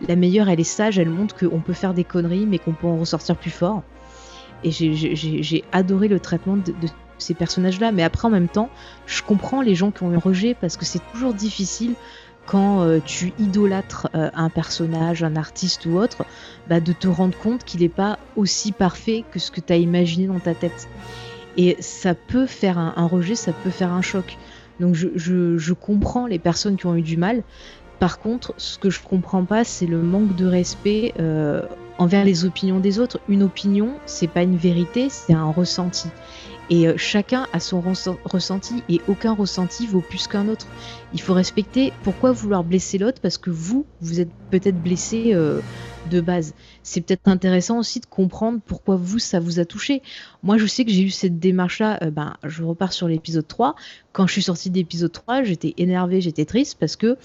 la 0.05 0.17
meilleure. 0.17 0.49
Elle 0.49 0.59
est 0.59 0.65
sage. 0.65 0.99
Elle 0.99 1.09
montre 1.09 1.37
qu'on 1.37 1.61
peut 1.61 1.71
faire 1.71 1.93
des 1.93 2.03
conneries, 2.03 2.45
mais 2.45 2.59
qu'on 2.59 2.73
peut 2.73 2.87
en 2.87 2.97
ressortir 2.97 3.37
plus 3.37 3.51
fort. 3.51 3.83
Et 4.65 4.71
j'ai, 4.71 5.63
adoré 5.71 6.09
le 6.09 6.19
traitement 6.19 6.57
de, 6.57 6.73
de 6.73 6.89
ces 7.19 7.35
personnages-là. 7.35 7.93
Mais 7.93 8.03
après, 8.03 8.27
en 8.27 8.31
même 8.31 8.49
temps, 8.49 8.69
je 9.05 9.21
comprends 9.21 9.61
les 9.61 9.75
gens 9.75 9.91
qui 9.91 10.03
ont 10.03 10.11
eu 10.11 10.17
rejet 10.17 10.57
parce 10.59 10.75
que 10.75 10.83
c'est 10.83 10.99
toujours 11.13 11.33
difficile 11.33 11.93
quand 12.45 12.81
euh, 12.81 12.99
tu 13.03 13.33
idolâtres 13.39 14.07
euh, 14.15 14.29
un 14.33 14.49
personnage, 14.49 15.23
un 15.23 15.35
artiste 15.35 15.85
ou 15.85 15.97
autre, 15.97 16.25
bah, 16.67 16.79
de 16.79 16.93
te 16.93 17.07
rendre 17.07 17.37
compte 17.37 17.63
qu'il 17.63 17.81
n'est 17.81 17.89
pas 17.89 18.19
aussi 18.35 18.71
parfait 18.71 19.23
que 19.31 19.39
ce 19.39 19.51
que 19.51 19.61
tu 19.61 19.73
as 19.73 19.77
imaginé 19.77 20.27
dans 20.27 20.39
ta 20.39 20.53
tête. 20.53 20.87
Et 21.57 21.77
ça 21.79 22.13
peut 22.13 22.45
faire 22.45 22.77
un, 22.77 23.07
rejet, 23.07 23.35
ça 23.35 23.53
peut 23.53 23.69
faire 23.69 23.93
un 23.93 24.01
choc. 24.01 24.37
Donc 24.79 24.93
je, 24.93 25.73
comprends 25.73 26.27
les 26.27 26.39
personnes 26.39 26.75
qui 26.75 26.85
ont 26.85 26.95
eu 26.95 27.01
du 27.01 27.17
mal. 27.17 27.43
Par 27.99 28.19
contre, 28.19 28.53
ce 28.57 28.77
que 28.77 28.89
je 28.89 29.01
comprends 29.01 29.45
pas, 29.45 29.63
c'est 29.63 29.85
le 29.85 30.01
manque 30.01 30.35
de 30.35 30.45
respect 30.45 31.13
euh, 31.17 31.61
envers 31.97 32.25
les 32.25 32.43
opinions 32.43 32.81
des 32.81 32.99
autres. 32.99 33.21
Une 33.29 33.41
opinion, 33.41 33.93
c'est 34.05 34.27
pas 34.27 34.43
une 34.43 34.57
vérité, 34.57 35.07
c'est 35.09 35.33
un 35.33 35.49
ressenti. 35.49 36.09
Et 36.69 36.87
euh, 36.87 36.97
chacun 36.97 37.47
a 37.53 37.59
son 37.59 37.81
ressenti 38.25 38.83
et 38.89 39.01
aucun 39.07 39.33
ressenti 39.33 39.85
vaut 39.85 40.01
plus 40.01 40.27
qu'un 40.27 40.47
autre. 40.47 40.67
Il 41.13 41.21
faut 41.21 41.33
respecter 41.33 41.93
pourquoi 42.03 42.31
vouloir 42.31 42.63
blesser 42.63 42.97
l'autre 42.97 43.21
parce 43.21 43.37
que 43.37 43.49
vous, 43.49 43.85
vous 44.01 44.19
êtes 44.19 44.31
peut-être 44.49 44.81
blessé 44.81 45.33
euh, 45.33 45.61
de 46.09 46.21
base. 46.21 46.53
C'est 46.81 47.01
peut-être 47.01 47.27
intéressant 47.27 47.77
aussi 47.77 47.99
de 47.99 48.05
comprendre 48.07 48.59
pourquoi 48.65 48.95
vous, 48.95 49.19
ça 49.19 49.39
vous 49.39 49.59
a 49.59 49.65
touché. 49.65 50.01
Moi, 50.43 50.57
je 50.57 50.65
sais 50.65 50.85
que 50.85 50.91
j'ai 50.91 51.03
eu 51.03 51.11
cette 51.11 51.39
démarche-là, 51.39 51.99
euh, 52.03 52.11
ben, 52.11 52.35
je 52.43 52.63
repars 52.63 52.93
sur 52.93 53.07
l'épisode 53.07 53.47
3. 53.47 53.75
Quand 54.11 54.25
je 54.25 54.33
suis 54.33 54.43
sortie 54.43 54.71
d'épisode 54.71 55.11
3, 55.11 55.43
j'étais 55.43 55.73
énervée, 55.77 56.21
j'étais 56.21 56.45
triste 56.45 56.77
parce 56.79 56.95
que 56.95 57.17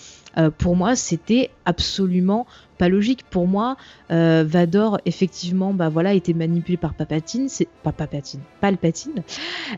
pour 0.58 0.76
moi, 0.76 0.94
c'était 0.94 1.50
absolument 1.64 2.46
logique. 2.89 3.24
Pour 3.31 3.47
moi, 3.47 3.77
euh, 4.11 4.44
Vador, 4.47 5.01
effectivement, 5.05 5.73
bah 5.73 5.89
voilà, 5.89 6.15
était 6.15 6.32
manipulé 6.32 6.77
par 6.77 6.94
Papatine, 6.94 7.48
c'est 7.48 7.69
pas 7.82 7.93
Papatine, 7.93 8.40
Palpatine. 8.61 9.23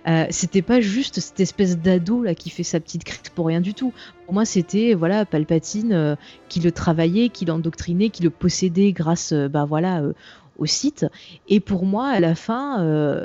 Euh, 0.07 0.27
c'était 0.31 0.63
pas 0.63 0.81
juste 0.81 1.21
cette 1.21 1.41
espèce 1.41 1.79
d'ado 1.79 2.23
là 2.23 2.35
qui 2.35 2.51
fait 2.51 2.63
sa 2.63 2.81
petite 2.81 3.05
crise 3.05 3.31
pour 3.35 3.47
rien 3.47 3.61
du 3.61 3.75
tout. 3.75 3.93
Pour 4.25 4.35
moi, 4.35 4.45
c'était 4.45 4.95
voilà 4.95 5.25
Palpatine 5.25 5.93
euh, 5.93 6.17
qui 6.49 6.61
le 6.61 6.73
travaillait, 6.73 7.29
qui 7.29 7.45
l'endoctrinait, 7.45 8.11
qui 8.11 8.23
le 8.23 8.31
possédait 8.31 8.93
grâce, 8.93 9.33
bah 9.33 9.65
voilà 9.65 10.03
au 10.59 10.67
site. 10.67 11.07
Et 11.49 11.61
pour 11.61 11.87
moi, 11.87 12.09
à 12.09 12.21
la 12.21 12.35
fin, 12.35 13.25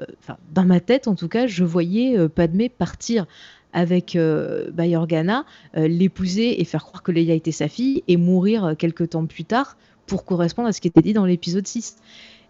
dans 0.53 0.65
ma 0.65 0.79
tête 0.79 1.07
en 1.07 1.15
tout 1.15 1.27
cas, 1.27 1.45
je 1.47 1.63
voyais 1.63 2.27
Padmé 2.29 2.69
partir 2.69 3.25
avec 3.73 4.15
euh, 4.15 4.71
Bayorgana, 4.71 5.45
euh, 5.75 5.87
l'épouser 5.87 6.61
et 6.61 6.65
faire 6.65 6.85
croire 6.85 7.03
que 7.03 7.11
Leia 7.11 7.33
était 7.33 7.51
sa 7.51 7.67
fille 7.67 8.03
et 8.07 8.17
mourir 8.17 8.65
euh, 8.65 8.75
quelques 8.75 9.09
temps 9.09 9.25
plus 9.25 9.43
tard 9.43 9.77
pour 10.05 10.25
correspondre 10.25 10.67
à 10.67 10.73
ce 10.73 10.81
qui 10.81 10.87
était 10.87 11.01
dit 11.01 11.13
dans 11.13 11.25
l'épisode 11.25 11.67
6. 11.67 11.97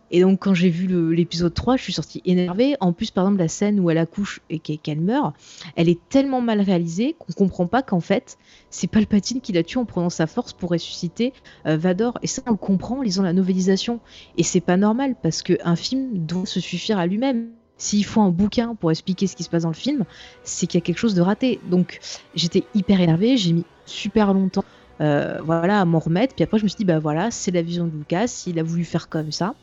Et 0.10 0.22
donc 0.22 0.40
quand 0.40 0.54
j'ai 0.54 0.70
vu 0.70 1.14
l'épisode 1.14 1.54
3, 1.54 1.76
je 1.76 1.84
suis 1.84 1.92
sortie 1.92 2.22
énervée. 2.24 2.78
En 2.80 2.94
plus, 2.94 3.12
par 3.12 3.26
exemple, 3.26 3.40
la 3.40 3.50
scène 3.50 3.78
où 3.82 3.90
elle 3.90 3.98
accouche 3.98 4.40
et 4.50 4.60
qu'elle 4.60 5.02
meurt, 5.02 5.36
elle 5.76 5.90
est 5.90 6.00
tellement 6.08 6.40
mal 6.40 6.62
réalisée 6.62 7.18
qu'on 7.20 7.34
comprend 7.34 7.68
pas 7.68 7.82
qu'en 7.82 8.00
fait, 8.00 8.38
c'est 8.70 8.88
Palpatine 8.88 9.42
qui 9.42 9.52
la 9.52 9.64
tue 9.64 9.80
en 9.80 9.86
prenant 9.86 10.10
sa 10.10 10.26
force 10.26 10.54
pour 10.54 10.70
ressusciter 10.70 11.34
Vador. 11.66 12.20
Et 12.22 12.28
ça, 12.28 12.42
on 12.46 12.52
le 12.52 12.58
comprend 12.58 13.00
en 13.00 13.02
lisant 13.02 13.24
la 13.24 13.34
novélisation. 13.34 14.00
Et 14.38 14.44
c'est 14.44 14.62
pas 14.62 14.78
normal 14.78 15.16
parce 15.22 15.44
qu'un 15.44 15.76
film 15.76 16.26
doit 16.26 16.46
se 16.46 16.62
suffire 16.62 17.00
à 17.00 17.06
lui-même. 17.06 17.50
S'il 17.78 18.06
faut 18.06 18.22
un 18.22 18.30
bouquin 18.30 18.76
pour 18.76 18.92
expliquer 18.92 19.28
ce 19.28 19.36
qui 19.36 19.44
se 19.44 19.50
passe 19.50 19.64
dans 19.64 19.70
le 19.70 19.76
film, 19.76 20.04
c'est 20.44 20.68
qu'il 20.68 20.80
y 20.80 20.84
a 20.84 20.86
quelque 20.86 21.00
chose 21.00 21.16
de 21.16 21.22
raté. 21.22 21.60
Donc 21.70 22.00
j'étais 22.36 22.64
hyper 22.74 23.02
énervée, 23.02 23.38
j'ai 23.38 23.54
mis 23.54 23.66
super 23.86 24.34
longtemps 24.34 24.66
euh, 25.00 25.38
voilà, 25.44 25.82
à 25.82 25.86
m'en 25.86 26.00
remettre. 26.00 26.36
Puis 26.36 26.44
après, 26.44 26.58
je 26.58 26.64
me 26.64 26.68
suis 26.68 26.78
dit, 26.78 26.86
bah 26.86 27.00
voilà, 27.00 27.32
c'est 27.32 27.52
la 27.52 27.62
vision 27.62 27.86
de 27.86 27.92
Lucas, 27.92 28.44
il 28.48 28.60
a 28.60 28.64
voulu 28.64 28.84
faire 28.84 29.10
comme 29.10 29.32
ça. 29.32 29.54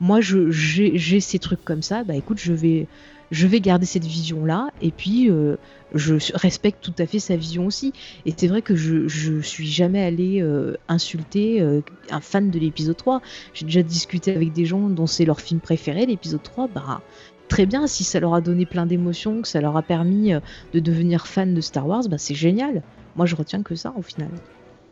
Moi, 0.00 0.20
j'ai 0.20 1.20
ces 1.20 1.38
trucs 1.38 1.64
comme 1.64 1.82
ça, 1.82 2.04
bah 2.04 2.14
écoute, 2.14 2.38
je 2.40 2.54
vais, 2.54 2.86
je 3.30 3.46
vais 3.46 3.60
garder 3.60 3.84
cette 3.84 4.06
vision-là, 4.06 4.70
et 4.80 4.90
puis 4.90 5.30
euh, 5.30 5.56
je 5.94 6.14
respecte 6.34 6.82
tout 6.82 6.94
à 6.98 7.04
fait 7.04 7.18
sa 7.18 7.36
vision 7.36 7.66
aussi. 7.66 7.92
Et 8.24 8.32
c'est 8.34 8.46
vrai 8.46 8.62
que 8.62 8.74
je, 8.74 9.06
je 9.08 9.42
suis 9.42 9.66
jamais 9.66 10.02
allé 10.02 10.40
euh, 10.40 10.76
insulter 10.88 11.62
un 12.10 12.20
fan 12.20 12.50
de 12.50 12.58
l'épisode 12.58 12.96
3. 12.96 13.20
J'ai 13.52 13.66
déjà 13.66 13.82
discuté 13.82 14.34
avec 14.34 14.54
des 14.54 14.64
gens 14.64 14.88
dont 14.88 15.06
c'est 15.06 15.26
leur 15.26 15.42
film 15.42 15.60
préféré, 15.60 16.06
l'épisode 16.06 16.42
3, 16.42 16.68
bah 16.68 17.02
très 17.50 17.66
bien, 17.66 17.86
si 17.86 18.04
ça 18.04 18.20
leur 18.20 18.32
a 18.32 18.40
donné 18.40 18.64
plein 18.64 18.86
d'émotions, 18.86 19.42
que 19.42 19.48
ça 19.48 19.60
leur 19.60 19.76
a 19.76 19.82
permis 19.82 20.32
de 20.72 20.80
devenir 20.80 21.26
fan 21.26 21.52
de 21.52 21.60
Star 21.60 21.86
Wars, 21.86 22.04
bah 22.08 22.16
c'est 22.16 22.34
génial. 22.34 22.82
Moi, 23.16 23.26
je 23.26 23.36
retiens 23.36 23.62
que 23.62 23.74
ça 23.74 23.92
au 23.96 24.02
final. 24.02 24.30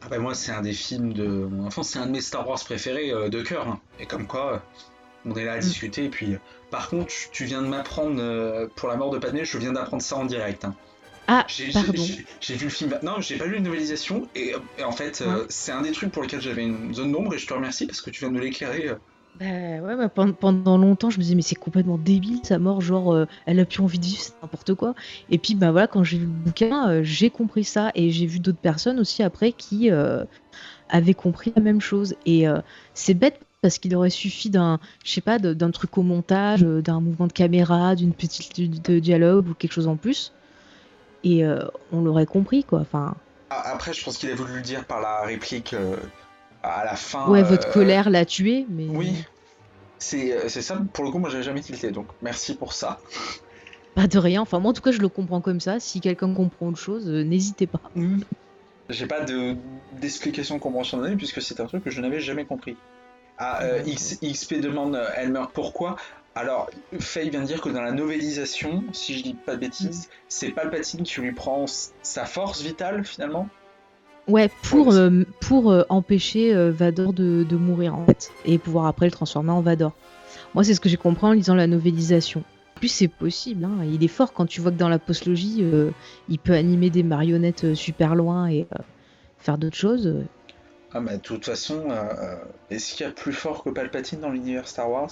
Ah 0.02 0.06
bah 0.09 0.18
moi, 0.18 0.35
c'est 0.35 0.52
un 0.52 0.62
des 0.62 0.72
films 0.72 1.12
de 1.12 1.26
mon 1.26 1.66
enfance, 1.66 1.90
c'est 1.90 1.98
un 1.98 2.06
de 2.06 2.12
mes 2.12 2.20
Star 2.20 2.48
Wars 2.48 2.62
préférés 2.64 3.10
euh, 3.10 3.28
de 3.28 3.43
cœur. 3.43 3.66
Hein. 3.68 3.80
Et 3.98 4.06
comme 4.06 4.26
quoi, 4.26 4.62
on 5.24 5.35
est 5.35 5.44
là 5.44 5.55
à 5.55 5.56
mm. 5.56 5.60
discuter. 5.60 6.05
Et 6.05 6.09
puis, 6.09 6.36
par 6.70 6.89
contre, 6.89 7.12
tu 7.32 7.44
viens 7.44 7.62
de 7.62 7.66
m'apprendre 7.66 8.20
euh, 8.20 8.68
pour 8.76 8.89
la 8.89 8.97
mort 8.97 9.10
de 9.10 9.18
Padmé, 9.18 9.44
je 9.44 9.59
viens 9.59 9.72
d'apprendre 9.72 10.02
ça 10.02 10.16
en 10.16 10.24
direct. 10.24 10.64
Hein. 10.64 10.74
Ah, 11.26 11.47
pardon. 11.74 12.05
J'ai 12.40 12.55
vu 12.55 12.64
le 12.64 12.70
film. 12.70 12.98
Non, 13.02 13.20
j'ai 13.20 13.36
pas 13.36 13.44
lu 13.44 13.59
une 13.59 13.64
novélisation. 13.64 14.28
Et, 14.35 14.55
en 14.82 14.93
fait, 14.93 15.20
euh, 15.20 15.44
c'est 15.51 15.72
un 15.72 15.82
des 15.82 15.93
trucs 15.93 16.10
pour 16.10 16.22
lesquels 16.22 16.40
j'avais 16.40 16.64
une 16.64 16.94
zone 16.94 17.12
d'ombre. 17.12 17.35
Et 17.35 17.39
je 17.39 17.47
te 17.47 17.52
remercie 17.52 17.86
parce 17.86 18.01
que 18.01 18.10
tu 18.10 18.20
viens 18.20 18.30
de 18.30 18.39
l'éclairer 18.39 18.93
bah 19.39 19.47
ouais, 19.47 19.97
bah, 19.97 20.09
pendant 20.09 20.78
longtemps, 20.78 21.10
je 21.10 21.19
me 21.19 21.23
disais, 21.23 21.35
mais 21.36 21.43
c'est 21.43 21.55
complètement 21.55 21.97
débile 21.98 22.40
sa 22.43 22.59
mort, 22.59 22.81
genre, 22.81 23.12
euh, 23.12 23.27
elle 23.47 23.60
a 23.60 23.65
plus 23.65 23.81
envie 23.82 23.98
de 23.98 24.05
vivre, 24.05 24.20
c'est 24.20 24.32
n'importe 24.43 24.74
quoi. 24.74 24.94
Et 25.31 25.39
puis, 25.39 25.55
bah 25.55 25.70
voilà, 25.70 25.86
quand 25.86 26.02
j'ai 26.02 26.19
lu 26.19 26.24
le 26.24 26.31
bouquin, 26.31 26.89
euh, 26.89 27.01
j'ai 27.05 27.31
compris 27.31 27.62
ça, 27.65 27.93
et 27.94 28.10
j'ai 28.10 28.27
vu 28.27 28.40
d'autres 28.40 28.59
personnes 28.59 28.98
aussi 28.98 29.23
après 29.23 29.52
qui 29.52 29.90
euh, 29.90 30.24
avaient 30.89 31.15
compris 31.15 31.52
la 31.55 31.62
même 31.62 31.81
chose. 31.81 32.16
Et 32.27 32.47
c'est 32.94 33.15
bête 33.15 33.40
parce 33.60 33.78
qu'il 33.78 33.94
aurait 33.94 34.10
suffi 34.10 34.51
d'un, 34.51 34.81
je 35.05 35.12
sais 35.12 35.20
pas, 35.20 35.39
d'un 35.39 35.70
truc 35.70 35.98
au 35.98 36.02
montage, 36.02 36.62
d'un 36.62 37.01
mouvement 37.01 37.27
de 37.27 37.32
caméra, 37.32 37.94
d'une 37.94 38.15
petite 38.15 38.59
de 38.59 38.98
dialogue 38.98 39.48
ou 39.48 39.55
quelque 39.55 39.73
chose 39.73 39.89
en 39.89 39.97
plus, 39.97 40.32
et 41.24 41.44
on 41.93 42.01
l'aurait 42.01 42.27
compris, 42.27 42.65
quoi. 42.65 42.81
Enfin. 42.81 43.15
Après, 43.51 43.93
je 43.93 44.02
pense 44.02 44.19
qu'il 44.19 44.31
a 44.31 44.35
voulu 44.35 44.55
le 44.55 44.62
dire 44.62 44.85
par 44.85 45.01
la 45.01 45.23
réplique 45.23 45.74
à 46.62 46.85
la 46.85 46.97
fin. 46.97 47.28
Ouais, 47.28 47.43
votre 47.43 47.68
euh, 47.68 47.72
colère 47.72 48.10
l'a 48.10 48.24
tué, 48.24 48.66
mais. 48.68 48.86
Oui. 48.89 49.24
Euh, 50.14 50.48
c'est 50.48 50.62
ça, 50.62 50.78
pour 50.93 51.05
le 51.05 51.10
coup, 51.10 51.18
moi 51.18 51.28
j'ai 51.30 51.43
jamais 51.43 51.60
tilté, 51.60 51.90
donc 51.90 52.06
merci 52.22 52.55
pour 52.55 52.72
ça. 52.72 53.01
Pas 53.94 54.06
de 54.06 54.18
rien, 54.18 54.43
enfin 54.43 54.60
moi 54.60 54.70
en 54.70 54.72
tout 54.72 54.82
cas 54.82 54.93
je 54.93 55.01
le 55.01 55.09
comprends 55.09 55.40
comme 55.40 55.60
ça, 55.60 55.80
si 55.80 56.01
quelqu'un 56.01 56.32
comprend 56.35 56.68
autre 56.68 56.78
chose, 56.78 57.09
euh, 57.09 57.24
n'hésitez 57.24 57.66
pas. 57.66 57.80
Mm. 57.97 58.20
J'ai 58.90 59.06
pas 59.06 59.20
d'explication 60.01 60.59
conventionnelle 60.59 61.16
puisque 61.16 61.43
c'est 61.43 61.60
un 61.60 61.66
truc 61.66 61.85
que 61.85 61.90
je 61.90 62.01
n'avais 62.01 62.20
jamais 62.20 62.44
compris. 62.44 62.76
Ah, 63.39 63.60
XP 63.86 64.60
demande 64.60 64.98
Elmer 65.16 65.44
pourquoi? 65.52 65.97
Alors, 66.35 66.70
Faye 66.98 67.30
vient 67.30 67.40
de 67.40 67.47
dire 67.47 67.60
que 67.60 67.68
dans 67.68 67.82
la 67.82 67.93
novélisation, 67.93 68.85
si 68.93 69.18
je 69.18 69.22
dis 69.22 69.35
pas 69.35 69.56
de 69.56 69.60
bêtises, 69.60 70.06
mm. 70.06 70.10
c'est 70.28 70.51
Palpatine 70.51 71.02
qui 71.02 71.20
lui 71.20 71.32
prend 71.32 71.66
sa 72.02 72.24
force 72.24 72.62
vitale 72.62 73.05
finalement? 73.05 73.48
Ouais, 74.28 74.50
pour, 74.62 74.92
euh, 74.92 75.24
pour 75.40 75.70
euh, 75.70 75.84
empêcher 75.88 76.55
euh, 76.55 76.70
Vador 76.70 77.14
de, 77.14 77.46
mourir 77.56 77.94
en 77.94 78.05
fait, 78.05 78.30
et 78.44 78.59
pouvoir 78.59 78.86
après 78.86 79.06
le 79.06 79.12
transformer 79.12 79.52
en 79.52 79.62
Vador. 79.62 79.94
Moi, 80.55 80.64
c'est 80.64 80.74
ce 80.74 80.80
que 80.80 80.88
j'ai 80.90 80.98
compris 80.98 81.26
en 81.26 81.32
lisant 81.32 81.55
la 81.55 81.66
novélisation. 81.66 82.40
En 82.76 82.78
plus, 82.78 82.88
c'est 82.88 83.09
possible, 83.09 83.64
hein. 83.64 83.78
il 83.84 84.05
est 84.05 84.09
fort 84.09 84.34
quand 84.34 84.46
tu 84.46 84.60
vois 84.60 84.70
que 84.70 84.76
dans 84.76 84.88
la 84.88 84.98
postlogie, 84.98 85.64
il 86.28 86.38
peut 86.38 86.52
animer 86.52 86.90
des 86.90 87.02
marionnettes 87.02 87.74
super 87.74 88.14
loin 88.14 88.48
et 88.48 88.68
faire 89.38 89.59
d'autres 89.59 89.76
choses. 89.76 90.24
Ah, 90.92 91.00
mais 91.00 91.16
de 91.16 91.22
toute 91.22 91.44
façon, 91.44 91.88
est-ce 92.70 92.94
qu'il 92.94 93.05
y 93.05 93.09
a 93.09 93.12
plus 93.12 93.32
fort 93.32 93.64
que 93.64 93.70
Palpatine 93.70 94.20
dans 94.20 94.30
l'univers 94.30 94.68
Star 94.68 94.88
Wars, 94.90 95.10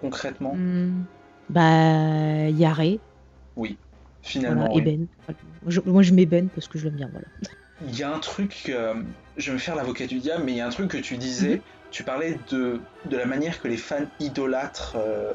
concrètement? 0.00 0.54
Hmm. 0.54 1.04
Bah, 1.50 2.48
Yare. 2.48 2.98
Oui, 3.56 3.76
finalement. 4.22 4.74
et 4.74 4.80
Ben. 4.80 5.06
moi, 5.84 6.02
je 6.02 6.14
mets 6.14 6.26
Ben 6.26 6.48
parce 6.48 6.66
que 6.66 6.78
je 6.78 6.84
l'aime 6.84 6.94
bien, 6.94 7.10
voilà 7.12 7.26
il 7.88 7.98
y 7.98 8.02
a 8.02 8.12
un 8.12 8.18
truc, 8.18 8.66
euh, 8.68 8.94
je 9.36 9.48
vais 9.48 9.54
me 9.54 9.58
faire 9.58 9.74
l'avocat 9.74 10.06
du 10.06 10.18
diable, 10.18 10.44
mais 10.44 10.52
il 10.52 10.58
y 10.58 10.60
a 10.60 10.66
un 10.66 10.70
truc 10.70 10.90
que 10.90 10.98
tu 10.98 11.16
disais, 11.16 11.56
mhm. 11.56 11.60
tu 11.90 12.04
parlais 12.04 12.38
de, 12.50 12.80
de 13.06 13.16
la 13.16 13.26
manière 13.26 13.60
que 13.60 13.68
les 13.68 13.76
fans 13.76 14.06
idolâtrent, 14.20 14.96
euh, 14.96 15.32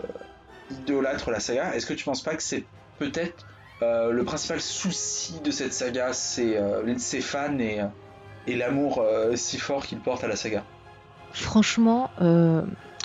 idolâtrent 0.72 1.32
la 1.32 1.40
saga. 1.40 1.76
Est-ce 1.76 1.86
que 1.86 1.94
tu 1.94 2.06
penses 2.06 2.22
pas 2.22 2.36
que 2.36 2.44
c'est 2.44 2.65
peut-être 2.99 3.45
euh, 3.82 4.11
le 4.11 4.24
principal 4.24 4.60
souci 4.61 5.40
de 5.44 5.52
cette 5.52 5.74
saga, 5.74 6.14
c'est 6.14 6.60
ses 6.98 7.22
fans 7.22 7.60
et, 7.60 7.82
et 8.48 8.56
l'amour 8.56 9.03
si 9.36 9.57
fort 9.57 9.86
qu'ils 9.86 9.99
portent 9.99 10.24
à 10.24 10.28
la 10.28 10.36
saga? 10.36 10.64
Franchement, 11.32 12.10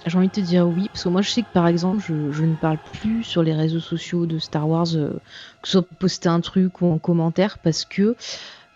j'ai 0.06 0.19
envie 0.19 0.28
de 0.28 0.32
te 0.32 0.40
dire 0.40 0.66
oui, 0.66 0.89
parce 0.89 1.05
que 1.05 1.09
moi 1.09 1.23
je 1.23 1.31
sais 1.31 1.43
que 1.43 1.52
par 1.52 1.66
exemple, 1.66 2.02
je, 2.06 2.32
je 2.32 2.44
ne 2.44 2.55
parle 2.55 2.78
plus 3.01 3.23
sur 3.23 3.43
les 3.43 3.52
réseaux 3.52 3.81
sociaux 3.81 4.27
de 4.27 4.39
Star 4.39 4.69
Wars, 4.69 4.86
que 4.86 5.20
ce 5.64 5.73
soit 5.73 5.82
pour 5.82 5.97
poster 5.98 6.28
un 6.28 6.40
truc 6.40 6.81
ou 6.81 6.90
en 6.90 6.98
commentaire, 6.98 7.59
parce 7.59 7.85
que 7.85 8.16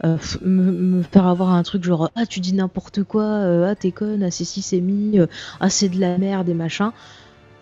euh, 0.04 0.18
me, 0.42 1.02
faire 1.02 1.26
avoir 1.26 1.50
un 1.50 1.62
truc 1.62 1.82
genre 1.82 2.10
ah 2.16 2.26
tu 2.26 2.40
dis 2.40 2.52
n'importe 2.52 3.02
quoi 3.02 3.22
euh, 3.22 3.70
ah 3.70 3.74
t'es 3.74 3.92
conne 3.92 4.22
ah 4.22 4.30
c'est 4.30 4.44
si 4.44 4.60
c'est 4.60 4.82
mis 4.82 5.18
euh, 5.18 5.26
ah 5.58 5.70
c'est 5.70 5.88
de 5.88 5.98
la 5.98 6.18
merde 6.18 6.48
et 6.48 6.54
machin. 6.54 6.92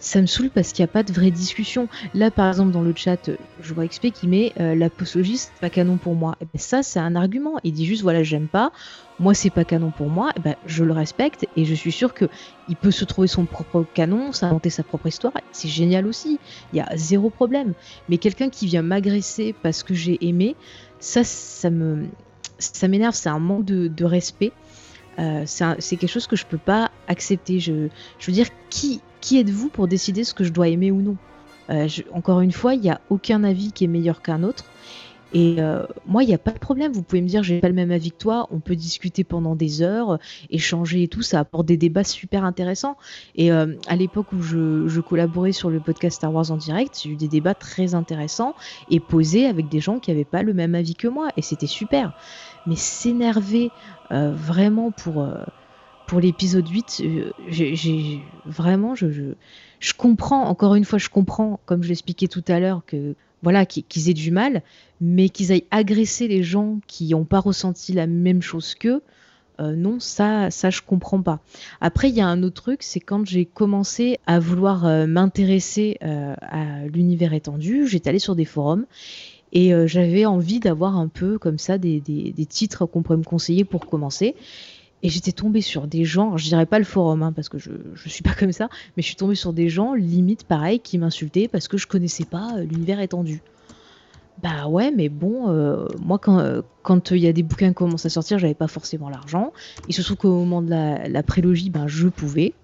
Ça 0.01 0.20
me 0.20 0.27
saoule 0.27 0.51
parce 0.51 0.73
qu'il 0.73 0.82
n'y 0.82 0.90
a 0.90 0.93
pas 0.93 1.02
de 1.02 1.12
vraie 1.12 1.31
discussion. 1.31 1.89
Là 2.12 2.31
par 2.31 2.48
exemple 2.48 2.73
dans 2.73 2.82
le 2.82 2.93
chat 2.94 3.31
je 3.62 3.73
vois 3.73 3.86
XP 3.86 4.11
qui 4.11 4.27
met 4.27 4.52
la 4.56 4.90
pas 4.90 5.70
canon 5.70 5.97
pour 5.97 6.15
moi. 6.15 6.36
Eh 6.43 6.44
ben, 6.44 6.59
ça 6.59 6.82
c'est 6.82 6.98
un 6.98 7.16
argument. 7.16 7.55
Il 7.62 7.73
dit 7.73 7.86
juste 7.86 8.02
voilà 8.02 8.23
j'aime 8.23 8.48
pas. 8.48 8.70
Moi 9.19 9.32
c'est 9.32 9.48
pas 9.48 9.65
canon 9.65 9.93
pour 9.97 10.11
moi. 10.11 10.32
Eh 10.36 10.40
ben, 10.40 10.56
je 10.66 10.85
le 10.85 10.93
respecte 10.93 11.47
et 11.56 11.65
je 11.65 11.73
suis 11.73 11.93
sûr 11.93 12.12
que 12.12 12.27
il 12.69 12.77
peut 12.77 12.90
se 12.90 13.06
trouver 13.06 13.28
son 13.28 13.47
propre 13.47 13.86
canon 13.94 14.32
s'inventer 14.32 14.69
sa 14.69 14.82
propre 14.82 15.06
histoire. 15.06 15.32
C'est 15.52 15.69
génial 15.69 16.06
aussi. 16.06 16.39
Il 16.74 16.77
y 16.77 16.81
a 16.81 16.97
zéro 16.97 17.31
problème. 17.31 17.73
Mais 18.11 18.19
quelqu'un 18.19 18.51
qui 18.51 18.66
vient 18.66 18.82
m'agresser 18.82 19.55
parce 19.62 19.82
que 19.82 19.94
j'ai 19.94 20.19
aimé 20.27 20.55
ça, 21.05 21.23
ça 21.23 21.70
me, 21.70 22.06
ça 22.59 22.89
m'énerve. 22.89 23.15
C'est 23.15 23.29
un 23.29 23.39
manque 23.39 23.65
de, 23.65 24.05
respect. 24.05 24.53
Euh, 25.19 25.45
c'est 25.47 25.97
quelque 25.97 26.11
chose 26.11 26.27
que 26.27 26.37
je 26.37 26.47
peux 26.47 26.59
pas 26.59 26.91
accepter. 27.09 27.61
Je, 27.61 27.89
je 28.19 28.27
veux 28.27 28.33
dire, 28.33 28.49
qui, 28.71 29.01
qui 29.21 29.39
êtes-vous 29.39 29.69
pour 29.69 29.89
décider 29.89 30.25
ce 30.25 30.35
que 30.35 30.45
je 30.45 30.53
dois 30.53 30.69
aimer 30.69 30.91
ou 30.91 31.01
non? 31.01 31.17
Euh, 31.71 31.89
Encore 32.13 32.41
une 32.41 32.53
fois, 32.53 32.75
il 32.75 32.81
n'y 32.81 32.91
a 32.91 33.01
aucun 33.11 33.45
avis 33.45 33.73
qui 33.73 33.85
est 33.85 33.89
meilleur 33.89 34.23
qu'un 34.23 34.43
autre. 34.43 34.65
Et 35.35 35.56
euh, 35.59 35.82
moi, 36.06 36.23
il 36.23 36.28
n'y 36.28 36.35
a 36.35 36.39
pas 36.39 36.52
de 36.52 36.59
problème. 36.59 36.93
Vous 36.93 37.02
pouvez 37.02 37.20
me 37.20 37.27
dire, 37.27 37.43
j'ai 37.43 37.61
pas 37.61 37.69
le 37.69 37.74
même 37.74 37.90
avis 37.90 38.12
que 38.12 38.16
toi. 38.16 38.47
On 38.52 38.61
peut 38.61 38.77
discuter 38.77 39.24
pendant 39.24 39.56
des 39.56 39.82
heures, 39.82 40.19
échanger 40.48 41.02
et 41.02 41.09
tout. 41.09 41.23
Ça 41.23 41.40
apporte 41.40 41.66
des 41.66 41.77
débats 41.77 42.05
super 42.05 42.44
intéressants. 42.44 42.97
Et 43.35 43.51
euh, 43.51 43.74
à 43.89 43.97
l'époque 43.97 44.32
où 44.32 44.40
je, 44.40 45.01
collaborais 45.01 45.52
sur 45.52 45.70
le 45.70 45.81
podcast 45.81 46.16
Star 46.16 46.32
Wars 46.32 46.52
en 46.52 46.56
direct, 46.56 47.01
j'ai 47.02 47.11
eu 47.11 47.16
des 47.16 47.28
débats 47.28 47.55
très 47.55 47.94
intéressants 47.97 48.55
et 48.89 49.01
posés 49.01 49.47
avec 49.47 49.69
des 49.69 49.81
gens 49.81 49.98
qui 49.98 50.11
n'avaient 50.11 50.24
pas 50.24 50.43
le 50.43 50.55
même 50.55 50.77
avis 50.77 50.94
que 50.94 51.09
moi. 51.09 51.28
Et 51.36 51.43
c'était 51.43 51.66
super. 51.66 52.16
Mais 52.66 52.77
s'énerver 52.77 53.70
euh, 54.12 54.32
vraiment 54.32 54.93
pour 54.93 55.27
pour 56.06 56.20
l'épisode 56.20 56.69
8, 56.69 57.02
j'ai 57.48 58.23
vraiment, 58.44 58.94
je, 58.94 59.32
comprends, 59.97 60.44
encore 60.44 60.74
une 60.74 60.85
fois, 60.85 60.98
je 60.98 61.09
comprends, 61.09 61.61
comme 61.65 61.82
je 61.82 61.89
l'expliquais 61.89 62.28
tout 62.28 62.44
à 62.47 62.61
l'heure, 62.61 62.82
que 62.86 63.15
voilà, 63.45 63.65
qu'ils 63.66 64.11
aient 64.11 64.15
du 64.15 64.33
mal, 64.33 64.62
mais 65.01 65.29
qu'ils 65.29 65.53
aillent 65.53 65.66
agresser 65.71 66.27
les 66.27 66.43
gens 66.43 66.81
qui 66.89 67.11
n'ont 67.11 67.25
pas 67.25 67.39
ressenti 67.39 67.93
la 67.93 68.09
même 68.09 68.43
chose 68.43 68.75
qu'eux, 68.75 69.03
euh, 69.61 69.77
non, 69.77 70.01
ça, 70.01 70.51
ça 70.51 70.71
je 70.71 70.81
comprends 70.83 71.23
pas. 71.23 71.41
Après, 71.81 72.09
il 72.09 72.16
y 72.16 72.21
a 72.21 72.27
un 72.27 72.43
autre 72.43 72.62
truc, 72.62 72.83
c'est 72.83 73.01
quand 73.01 73.25
j'ai 73.25 73.45
commencé 73.45 74.19
à 74.27 74.41
vouloir 74.41 74.85
euh, 74.85 75.07
m'intéresser 75.07 75.99
euh, 76.03 76.35
à 76.41 76.87
l'univers 76.87 77.33
étendu, 77.33 77.87
j'étais 77.87 78.11
allée 78.11 78.19
sur 78.19 78.35
des 78.35 78.45
forums 78.45 78.87
et 79.57 79.73
j'avais 79.87 80.27
envie 80.27 80.59
d'avoir 80.59 80.97
un 80.97 81.07
peu 81.07 81.39
comme 81.39 81.59
ça 81.59 81.79
des, 81.79 82.01
des 82.01 82.47
titres 82.47 82.87
qu'on 82.87 83.03
pourrait 83.05 83.19
me 83.19 83.23
conseiller 83.23 83.65
pour 83.65 83.87
commencer. 83.87 84.35
Et 85.05 85.11
j'étais 85.11 85.33
tombée 85.33 85.61
sur 85.61 85.87
des 85.87 86.05
gens, 86.05 86.39
je 86.39 86.47
dirais 86.47 86.65
pas 86.65 86.79
le 86.79 86.85
forum, 86.87 87.23
hein, 87.23 87.33
parce 87.33 87.51
que 87.51 87.59
je, 87.59 87.71
je 87.93 88.09
suis 88.09 88.23
pas 88.23 88.33
comme 88.33 88.53
ça, 88.53 88.71
mais 88.97 89.03
je 89.03 89.07
suis 89.09 89.17
tombée 89.17 89.35
sur 89.35 89.53
des 89.53 89.69
gens, 89.69 89.93
limite 89.93 90.45
pareil, 90.45 90.81
qui 90.81 90.97
m'insultaient 90.97 91.47
parce 91.47 91.69
que 91.69 91.77
je 91.77 91.87
connaissais 91.87 92.25
pas 92.25 92.57
euh, 92.57 92.65
l'univers 92.65 93.01
étendu. 93.01 93.43
Bah 94.43 94.67
ouais, 94.67 94.91
mais 94.91 95.11
bon, 95.11 95.51
euh, 95.51 95.87
moi 96.01 96.19
quand 96.19 96.39
euh, 96.39 96.63
quand 96.83 97.11
il 97.11 97.19
y 97.19 97.29
a 97.29 97.33
des 97.33 97.43
bouquins 97.43 97.69
qui 97.69 97.75
commencent 97.75 98.07
à 98.07 98.09
sortir, 98.09 98.39
j'avais 98.39 98.55
pas 98.55 98.67
forcément 98.67 99.11
l'argent. 99.11 99.53
Il 99.89 99.95
se 99.95 100.01
trouve 100.01 100.17
qu'au 100.17 100.39
moment 100.39 100.63
de 100.63 100.71
la, 100.71 101.07
la 101.07 101.23
prélogie, 101.23 101.69
ben 101.69 101.87
je 101.87 102.09
pouvais. 102.09 102.55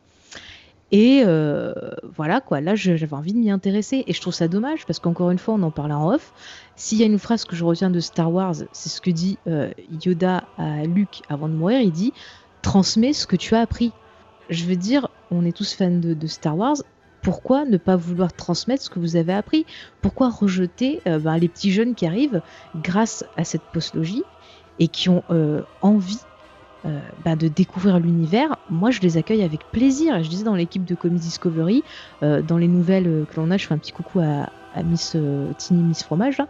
Et 0.92 1.22
euh, 1.24 1.72
voilà, 2.16 2.40
quoi, 2.40 2.60
là 2.60 2.74
j'avais 2.74 3.12
envie 3.12 3.32
de 3.32 3.38
m'y 3.38 3.50
intéresser. 3.50 4.04
Et 4.06 4.12
je 4.12 4.20
trouve 4.20 4.34
ça 4.34 4.48
dommage 4.48 4.86
parce 4.86 4.98
qu'encore 4.98 5.30
une 5.30 5.38
fois, 5.38 5.54
on 5.54 5.62
en 5.62 5.70
parlait 5.70 5.94
en 5.94 6.12
off. 6.12 6.32
S'il 6.76 6.98
y 6.98 7.02
a 7.02 7.06
une 7.06 7.18
phrase 7.18 7.44
que 7.44 7.54
je 7.54 7.64
retiens 7.64 7.90
de 7.90 8.00
Star 8.00 8.32
Wars, 8.32 8.54
c'est 8.72 8.88
ce 8.88 9.00
que 9.00 9.10
dit 9.10 9.38
euh, 9.46 9.70
Yoda 10.04 10.44
à 10.58 10.84
Luke 10.84 11.22
avant 11.28 11.48
de 11.48 11.54
mourir. 11.54 11.80
Il 11.80 11.92
dit 11.92 12.12
Transmets 12.62 13.12
ce 13.12 13.26
que 13.26 13.36
tu 13.36 13.54
as 13.54 13.60
appris. 13.60 13.92
Je 14.48 14.64
veux 14.64 14.76
dire, 14.76 15.08
on 15.30 15.44
est 15.44 15.56
tous 15.56 15.74
fans 15.74 15.90
de, 15.90 16.26
Star 16.26 16.56
Wars. 16.56 16.76
pourquoi 17.22 17.64
ne 17.64 17.76
pas 17.76 17.94
vouloir 17.94 18.32
transmettre 18.32 18.82
ce 18.82 18.90
que 18.90 18.98
vous 18.98 19.14
avez 19.14 19.32
appris? 19.32 19.64
Pourquoi 20.02 20.28
rejeter 20.28 21.00
euh, 21.06 21.20
ben, 21.20 21.38
les 21.38 21.48
petits 21.48 21.70
jeunes 21.70 21.94
qui 21.94 22.06
arrivent 22.06 22.42
grâce 22.82 23.24
à 23.36 23.44
cette 23.44 23.62
postlogie 23.72 24.24
et 24.80 24.88
qui 24.88 25.08
ont 25.10 25.22
envie 25.82 26.18
euh, 26.84 27.00
ben, 27.24 27.36
de 27.36 27.48
découvrir 27.48 27.98
l'univers 27.98 28.56
Moi, 28.70 28.90
je 28.90 29.00
les 29.00 29.16
accueille 29.16 29.42
avec 29.42 29.70
plaisir. 29.70 30.22
Je 30.22 30.28
disais 30.28 30.44
dans 30.44 30.54
l'équipe 30.54 30.84
de 30.84 30.94
Comics 30.94 31.20
Discovery, 31.20 31.82
dans 32.22 32.58
les 32.58 32.68
nouvelles 32.68 33.26
que 33.30 33.40
l'on 33.40 33.50
a, 33.50 33.56
je 33.56 33.66
fais 33.66 33.74
un 33.74 33.78
petit 33.78 33.92
coucou 33.92 34.20
à, 34.20 34.46
Miss 34.84 35.16
Tiny 35.58 35.82
Miss 35.82 36.04
Fromage, 36.04 36.40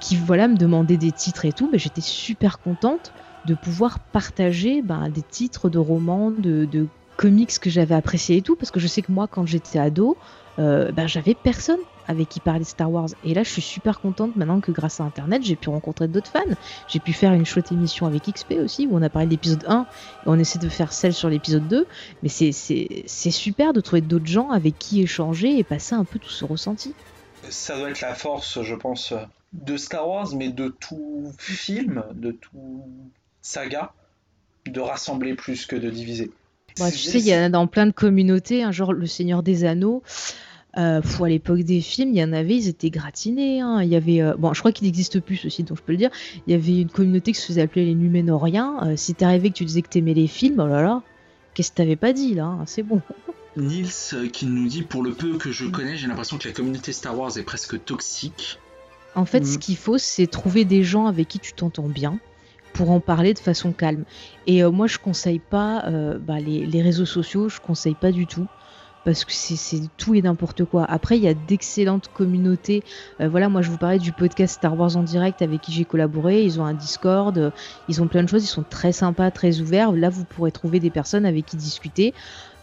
qui 0.00 0.16
voilà 0.16 0.48
me 0.48 0.56
demandait 0.56 0.96
des 0.96 1.12
titres 1.12 1.44
et 1.44 1.52
tout. 1.52 1.68
Mais 1.70 1.78
j'étais 1.78 2.00
super 2.00 2.58
contente 2.58 3.12
de 3.44 3.54
pouvoir 3.54 3.98
partager 3.98 4.82
ben, 4.82 5.08
des 5.08 5.22
titres 5.22 5.70
de 5.70 5.78
romans, 5.78 6.30
de, 6.30 6.86
comics 7.16 7.58
que 7.58 7.68
j'avais 7.68 7.96
apprécié 7.96 8.36
et 8.36 8.42
tout, 8.42 8.54
parce 8.54 8.70
que 8.70 8.78
je 8.78 8.86
sais 8.86 9.02
que 9.02 9.10
moi, 9.10 9.26
quand 9.26 9.44
j'étais 9.44 9.78
ado, 9.78 10.16
euh, 10.58 10.92
ben, 10.92 11.08
j'avais 11.08 11.34
personne 11.34 11.80
avec 12.08 12.28
qui 12.28 12.40
parler 12.40 12.60
de 12.60 12.64
Star 12.64 12.90
Wars. 12.90 13.08
Et 13.22 13.34
là, 13.34 13.42
je 13.42 13.50
suis 13.50 13.62
super 13.62 14.00
contente 14.00 14.34
maintenant 14.34 14.60
que 14.60 14.72
grâce 14.72 15.00
à 15.00 15.04
Internet, 15.04 15.42
j'ai 15.44 15.56
pu 15.56 15.68
rencontrer 15.68 16.08
d'autres 16.08 16.30
fans. 16.30 16.40
J'ai 16.88 16.98
pu 16.98 17.12
faire 17.12 17.32
une 17.32 17.46
chouette 17.46 17.70
émission 17.70 18.06
avec 18.06 18.24
XP 18.24 18.54
aussi, 18.62 18.86
où 18.86 18.96
on 18.96 19.02
a 19.02 19.10
parlé 19.10 19.26
de 19.26 19.32
l'épisode 19.32 19.64
1 19.68 19.82
et 19.82 19.84
on 20.26 20.38
essaie 20.38 20.58
de 20.58 20.68
faire 20.68 20.92
celle 20.92 21.14
sur 21.14 21.28
l'épisode 21.28 21.68
2. 21.68 21.86
Mais 22.22 22.28
c'est 22.28 23.30
super 23.30 23.72
de 23.72 23.80
trouver 23.80 24.00
d'autres 24.00 24.26
gens 24.26 24.50
avec 24.50 24.78
qui 24.78 25.02
échanger 25.02 25.58
et 25.58 25.64
passer 25.64 25.94
un 25.94 26.04
peu 26.04 26.18
tout 26.18 26.30
ce 26.30 26.44
ressenti. 26.44 26.94
Ça 27.50 27.76
doit 27.76 27.90
être 27.90 28.00
la 28.00 28.14
force, 28.14 28.62
je 28.62 28.74
pense, 28.74 29.14
de 29.52 29.76
Star 29.76 30.08
Wars, 30.08 30.34
mais 30.34 30.48
de 30.48 30.68
tout 30.68 31.32
film, 31.38 32.02
de 32.14 32.32
tout 32.32 32.84
saga, 33.42 33.92
de 34.66 34.80
rassembler 34.80 35.34
plus 35.34 35.66
que 35.66 35.76
de 35.76 35.88
diviser 35.90 36.30
tu 36.86 36.98
sais, 36.98 37.18
il 37.18 37.26
y 37.26 37.34
en 37.34 37.42
a 37.42 37.48
dans 37.48 37.66
plein 37.66 37.86
de 37.86 37.92
communautés, 37.92 38.62
un 38.62 38.68
hein, 38.68 38.72
genre 38.72 38.92
Le 38.92 39.06
Seigneur 39.06 39.42
des 39.42 39.64
Anneaux. 39.64 40.02
Euh, 40.76 41.00
à 41.00 41.28
l'époque 41.28 41.60
des 41.60 41.80
films, 41.80 42.10
il 42.10 42.18
y 42.18 42.22
en 42.24 42.32
avait, 42.32 42.56
ils 42.56 42.68
étaient 42.68 42.90
gratinés. 42.90 43.60
Hein. 43.60 43.82
Il 43.82 43.88
y 43.88 43.96
avait, 43.96 44.20
euh, 44.20 44.34
bon, 44.36 44.52
je 44.52 44.60
crois 44.60 44.70
qu'il 44.70 44.86
n'existe 44.86 45.18
plus 45.20 45.36
ceci, 45.36 45.62
donc 45.62 45.78
je 45.78 45.82
peux 45.82 45.92
le 45.92 45.98
dire. 45.98 46.10
Il 46.46 46.52
y 46.52 46.54
avait 46.54 46.82
une 46.82 46.90
communauté 46.90 47.32
qui 47.32 47.40
se 47.40 47.46
faisait 47.46 47.62
appeler 47.62 47.86
les 47.86 47.94
Numénoriens. 47.94 48.78
Euh, 48.82 48.96
si 48.96 49.14
t'arrivais 49.14 49.48
que 49.48 49.54
tu 49.54 49.64
disais 49.64 49.82
que 49.82 49.88
t'aimais 49.88 50.14
les 50.14 50.26
films, 50.26 50.60
oh 50.60 50.68
là 50.68 50.82
là, 50.82 51.02
qu'est-ce 51.54 51.70
que 51.70 51.76
t'avais 51.76 51.96
pas 51.96 52.12
dit 52.12 52.34
là 52.34 52.44
hein, 52.44 52.64
C'est 52.66 52.82
bon. 52.82 53.00
Nils 53.56 53.88
euh, 54.12 54.28
qui 54.28 54.46
nous 54.46 54.68
dit 54.68 54.82
pour 54.82 55.02
le 55.02 55.12
peu 55.12 55.36
que 55.36 55.50
je 55.50 55.66
connais, 55.66 55.96
j'ai 55.96 56.06
l'impression 56.06 56.38
que 56.38 56.46
la 56.48 56.54
communauté 56.54 56.92
Star 56.92 57.18
Wars 57.18 57.36
est 57.36 57.42
presque 57.42 57.82
toxique. 57.84 58.58
En 59.14 59.24
fait, 59.24 59.44
ce 59.44 59.56
mm. 59.56 59.60
qu'il 59.60 59.76
faut, 59.76 59.98
c'est 59.98 60.26
trouver 60.26 60.64
des 60.64 60.84
gens 60.84 61.06
avec 61.06 61.28
qui 61.28 61.38
tu 61.38 61.52
t'entends 61.52 61.88
bien 61.88 62.18
pour 62.72 62.90
en 62.90 63.00
parler 63.00 63.34
de 63.34 63.38
façon 63.38 63.72
calme. 63.72 64.04
Et 64.46 64.62
euh, 64.62 64.70
moi, 64.70 64.86
je 64.86 64.98
conseille 64.98 65.40
pas 65.40 65.84
euh, 65.86 66.18
bah, 66.18 66.38
les, 66.38 66.82
réseaux 66.82 67.06
sociaux, 67.06 67.48
je 67.48 67.60
conseille 67.60 67.96
pas 67.96 68.12
du 68.12 68.26
tout. 68.26 68.46
Parce 69.08 69.24
que 69.24 69.32
c'est 69.32 69.80
tout 69.96 70.14
et 70.14 70.20
n'importe 70.20 70.66
quoi. 70.66 70.84
Après, 70.84 71.16
il 71.16 71.24
y 71.24 71.28
a 71.28 71.32
d'excellentes 71.32 72.10
communautés. 72.12 72.84
Euh, 73.22 73.28
voilà, 73.30 73.48
moi 73.48 73.62
je 73.62 73.70
vous 73.70 73.78
parlais 73.78 73.98
du 73.98 74.12
podcast 74.12 74.56
Star 74.56 74.78
Wars 74.78 74.98
en 74.98 75.02
direct 75.02 75.40
avec 75.40 75.62
qui 75.62 75.72
j'ai 75.72 75.86
collaboré. 75.86 76.44
Ils 76.44 76.60
ont 76.60 76.66
un 76.66 76.74
Discord, 76.74 77.50
ils 77.88 78.02
ont 78.02 78.06
plein 78.06 78.22
de 78.22 78.28
choses, 78.28 78.44
ils 78.44 78.48
sont 78.48 78.66
très 78.68 78.92
sympas, 78.92 79.30
très 79.30 79.62
ouverts. 79.62 79.92
Là, 79.92 80.10
vous 80.10 80.24
pourrez 80.24 80.52
trouver 80.52 80.78
des 80.78 80.90
personnes 80.90 81.24
avec 81.24 81.46
qui 81.46 81.56
discuter. 81.56 82.12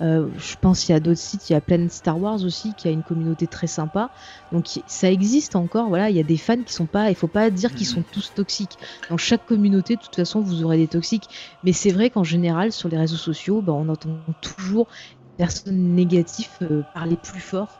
Euh, 0.01 0.27
je 0.37 0.55
pense 0.59 0.81
qu'il 0.81 0.93
y 0.93 0.95
a 0.95 0.99
d'autres 0.99 1.19
sites, 1.19 1.49
il 1.49 1.53
y 1.53 1.55
a 1.55 1.61
Planet 1.61 1.91
Star 1.91 2.19
Wars 2.19 2.43
aussi 2.43 2.73
qui 2.73 2.87
a 2.87 2.91
une 2.91 3.03
communauté 3.03 3.47
très 3.47 3.67
sympa. 3.67 4.09
Donc 4.51 4.67
ça 4.87 5.11
existe 5.11 5.55
encore. 5.55 5.87
Voilà, 5.87 6.09
il 6.09 6.15
y 6.15 6.19
a 6.19 6.23
des 6.23 6.37
fans 6.37 6.61
qui 6.61 6.73
sont 6.73 6.85
pas. 6.85 7.09
Il 7.09 7.15
faut 7.15 7.27
pas 7.27 7.49
dire 7.49 7.73
qu'ils 7.73 7.87
sont 7.87 8.03
tous 8.11 8.33
toxiques. 8.35 8.77
Dans 9.09 9.17
chaque 9.17 9.45
communauté, 9.45 9.95
de 9.95 10.01
toute 10.01 10.15
façon, 10.15 10.41
vous 10.41 10.63
aurez 10.63 10.77
des 10.77 10.87
toxiques. 10.87 11.29
Mais 11.63 11.71
c'est 11.71 11.91
vrai 11.91 12.09
qu'en 12.09 12.23
général, 12.23 12.71
sur 12.71 12.89
les 12.89 12.97
réseaux 12.97 13.15
sociaux, 13.15 13.61
bah, 13.61 13.73
on 13.73 13.87
entend 13.89 14.17
toujours 14.41 14.87
personnes 15.37 15.95
négatives 15.95 16.49
euh, 16.61 16.81
parler 16.93 17.17
plus 17.17 17.39
fort 17.39 17.79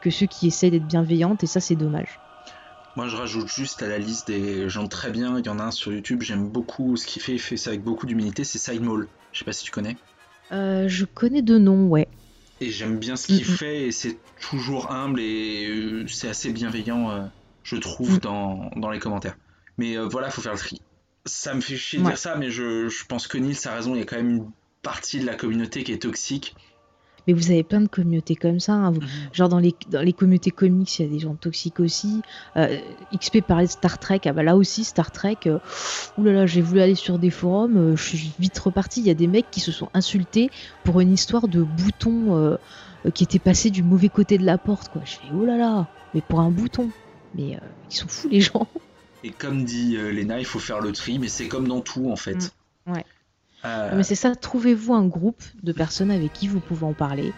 que 0.00 0.10
ceux 0.10 0.26
qui 0.26 0.46
essayent 0.46 0.70
d'être 0.70 0.86
bienveillantes. 0.86 1.42
Et 1.42 1.46
ça, 1.46 1.60
c'est 1.60 1.76
dommage. 1.76 2.20
Moi, 2.96 3.08
je 3.08 3.16
rajoute 3.16 3.48
juste 3.48 3.82
à 3.82 3.88
la 3.88 3.98
liste 3.98 4.28
des 4.28 4.68
gens 4.68 4.86
très 4.86 5.10
bien. 5.10 5.38
Il 5.38 5.46
y 5.46 5.48
en 5.48 5.58
a 5.58 5.64
un 5.64 5.70
sur 5.70 5.92
YouTube. 5.92 6.22
J'aime 6.22 6.48
beaucoup 6.48 6.96
ce 6.96 7.06
qu'il 7.06 7.22
fait. 7.22 7.32
Il 7.32 7.40
fait 7.40 7.56
ça 7.56 7.70
avec 7.70 7.82
beaucoup 7.82 8.06
d'humilité. 8.06 8.44
C'est 8.44 8.58
Sidemall. 8.58 9.08
Je 9.32 9.40
sais 9.40 9.44
pas 9.44 9.52
si 9.52 9.64
tu 9.64 9.70
connais. 9.70 9.96
Euh, 10.52 10.88
je 10.88 11.04
connais 11.04 11.42
de 11.42 11.58
nom, 11.58 11.88
ouais. 11.88 12.08
Et 12.60 12.70
j'aime 12.70 12.98
bien 12.98 13.16
ce 13.16 13.26
qu'il 13.26 13.44
fait, 13.44 13.88
et 13.88 13.92
c'est 13.92 14.16
toujours 14.40 14.92
humble, 14.92 15.20
et 15.20 15.66
euh, 15.66 16.06
c'est 16.06 16.28
assez 16.28 16.52
bienveillant, 16.52 17.10
euh, 17.10 17.24
je 17.64 17.76
trouve, 17.76 18.16
mm. 18.16 18.18
dans, 18.18 18.70
dans, 18.76 18.90
les 18.90 19.00
commentaires. 19.00 19.36
Mais 19.76 19.96
voilà, 19.96 20.30
faut 20.30 20.40
faire 20.40 20.52
le 20.52 20.58
tri. 20.58 20.80
Ça 21.26 21.54
me 21.54 21.60
fait 21.60 21.76
chier 21.76 21.98
de 21.98 22.04
dire 22.04 22.18
ça, 22.18 22.36
mais 22.36 22.50
je, 22.50 22.88
je 22.88 23.04
pense 23.06 23.26
que 23.26 23.38
Nils 23.38 23.56
a 23.64 23.74
raison, 23.74 23.94
il 23.94 23.98
y 23.98 24.02
a 24.02 24.04
quand 24.04 24.16
même 24.16 24.30
une 24.30 24.50
partie 24.82 25.18
de 25.18 25.26
la 25.26 25.34
communauté 25.34 25.82
qui 25.82 25.92
est 25.92 26.02
toxique, 26.02 26.54
mais 27.26 27.32
vous 27.32 27.50
avez 27.50 27.62
plein 27.62 27.80
de 27.80 27.88
communautés 27.88 28.36
comme 28.36 28.60
ça. 28.60 28.72
Hein. 28.72 28.92
Mhm. 28.92 29.00
Genre 29.32 29.48
dans 29.48 29.58
les, 29.58 29.74
dans 29.90 30.02
les 30.02 30.12
communautés 30.12 30.50
comics, 30.50 30.98
il 30.98 31.06
y 31.06 31.08
a 31.08 31.12
des 31.12 31.18
gens 31.18 31.34
toxiques 31.34 31.80
aussi. 31.80 32.22
Euh, 32.56 32.78
XP 33.14 33.40
parlait 33.40 33.66
de 33.66 33.70
Star 33.70 33.98
Trek. 33.98 34.20
Ah 34.26 34.32
bah 34.32 34.42
là 34.42 34.56
aussi, 34.56 34.84
Star 34.84 35.10
Trek. 35.10 35.38
Euh, 35.46 35.58
oulala, 36.18 36.46
j'ai 36.46 36.60
voulu 36.60 36.80
aller 36.80 36.94
sur 36.94 37.18
des 37.18 37.30
forums. 37.30 37.76
Euh, 37.76 37.96
je 37.96 38.02
suis 38.02 38.32
vite 38.38 38.58
reparti. 38.58 39.00
Il 39.00 39.06
y 39.06 39.10
a 39.10 39.14
des 39.14 39.26
mecs 39.26 39.50
qui 39.50 39.60
se 39.60 39.72
sont 39.72 39.88
insultés 39.94 40.50
pour 40.84 41.00
une 41.00 41.12
histoire 41.12 41.48
de 41.48 41.62
bouton 41.62 42.36
euh, 42.36 42.56
qui 43.12 43.24
était 43.24 43.38
passé 43.38 43.70
du 43.70 43.82
mauvais 43.82 44.08
côté 44.08 44.38
de 44.38 44.44
la 44.44 44.58
porte. 44.58 44.88
Quoi. 44.88 45.02
Je 45.04 45.12
fais 45.12 45.34
oh 45.34 45.44
là 45.44 45.56
là, 45.56 45.88
mais 46.14 46.20
pour 46.20 46.40
un 46.40 46.50
bouton. 46.50 46.90
Mais 47.34 47.58
ils 47.90 47.96
sont 47.96 48.08
fous 48.08 48.28
les 48.28 48.40
gens. 48.40 48.68
Et 49.24 49.30
comme 49.30 49.64
dit 49.64 49.96
Lena, 49.96 50.38
il 50.38 50.44
faut 50.44 50.60
faire 50.60 50.80
le 50.80 50.92
tri, 50.92 51.18
mais 51.18 51.28
c'est 51.28 51.48
comme 51.48 51.66
dans 51.66 51.80
tout 51.80 52.10
en 52.10 52.16
fait. 52.16 52.52
Mm. 52.86 52.92
Ouais. 52.92 53.04
Euh, 53.64 53.90
mais 53.96 54.02
c'est 54.02 54.14
ça, 54.14 54.34
trouvez-vous 54.34 54.94
un 54.94 55.06
groupe 55.06 55.42
de 55.62 55.72
personnes 55.72 56.10
avec 56.10 56.32
qui 56.32 56.48
vous 56.48 56.60
pouvez 56.60 56.84
en 56.84 56.92
parler 56.92 57.32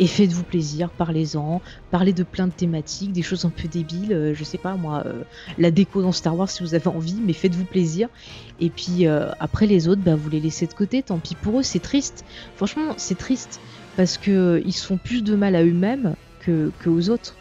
et 0.00 0.06
faites-vous 0.08 0.42
plaisir, 0.42 0.90
parlez-en, 0.90 1.60
parlez 1.92 2.12
de 2.12 2.24
plein 2.24 2.48
de 2.48 2.52
thématiques, 2.52 3.12
des 3.12 3.22
choses 3.22 3.44
un 3.44 3.50
peu 3.50 3.68
débiles, 3.68 4.12
euh, 4.12 4.34
je 4.34 4.42
sais 4.42 4.58
pas 4.58 4.74
moi, 4.74 5.04
euh, 5.06 5.22
la 5.56 5.70
déco 5.70 6.02
dans 6.02 6.10
Star 6.10 6.36
Wars 6.36 6.50
si 6.50 6.64
vous 6.64 6.74
avez 6.74 6.88
envie, 6.88 7.20
mais 7.24 7.32
faites-vous 7.32 7.64
plaisir. 7.64 8.08
Et 8.60 8.70
puis 8.70 9.06
après 9.06 9.66
les 9.66 9.88
autres, 9.88 10.02
bah, 10.02 10.14
vous 10.14 10.30
les 10.30 10.40
laissez 10.40 10.66
de 10.66 10.74
côté, 10.74 11.02
tant 11.02 11.18
pis 11.18 11.34
pour 11.34 11.58
eux, 11.58 11.62
c'est 11.62 11.80
triste. 11.80 12.24
Franchement, 12.56 12.94
c'est 12.96 13.18
triste 13.18 13.60
parce 13.96 14.16
que 14.16 14.62
ils 14.64 14.72
se 14.72 14.86
font 14.86 14.96
plus 14.96 15.22
de 15.22 15.34
mal 15.34 15.56
à 15.56 15.64
eux-mêmes 15.64 16.14
que, 16.40 16.70
aux 16.86 17.10
autres. 17.10 17.36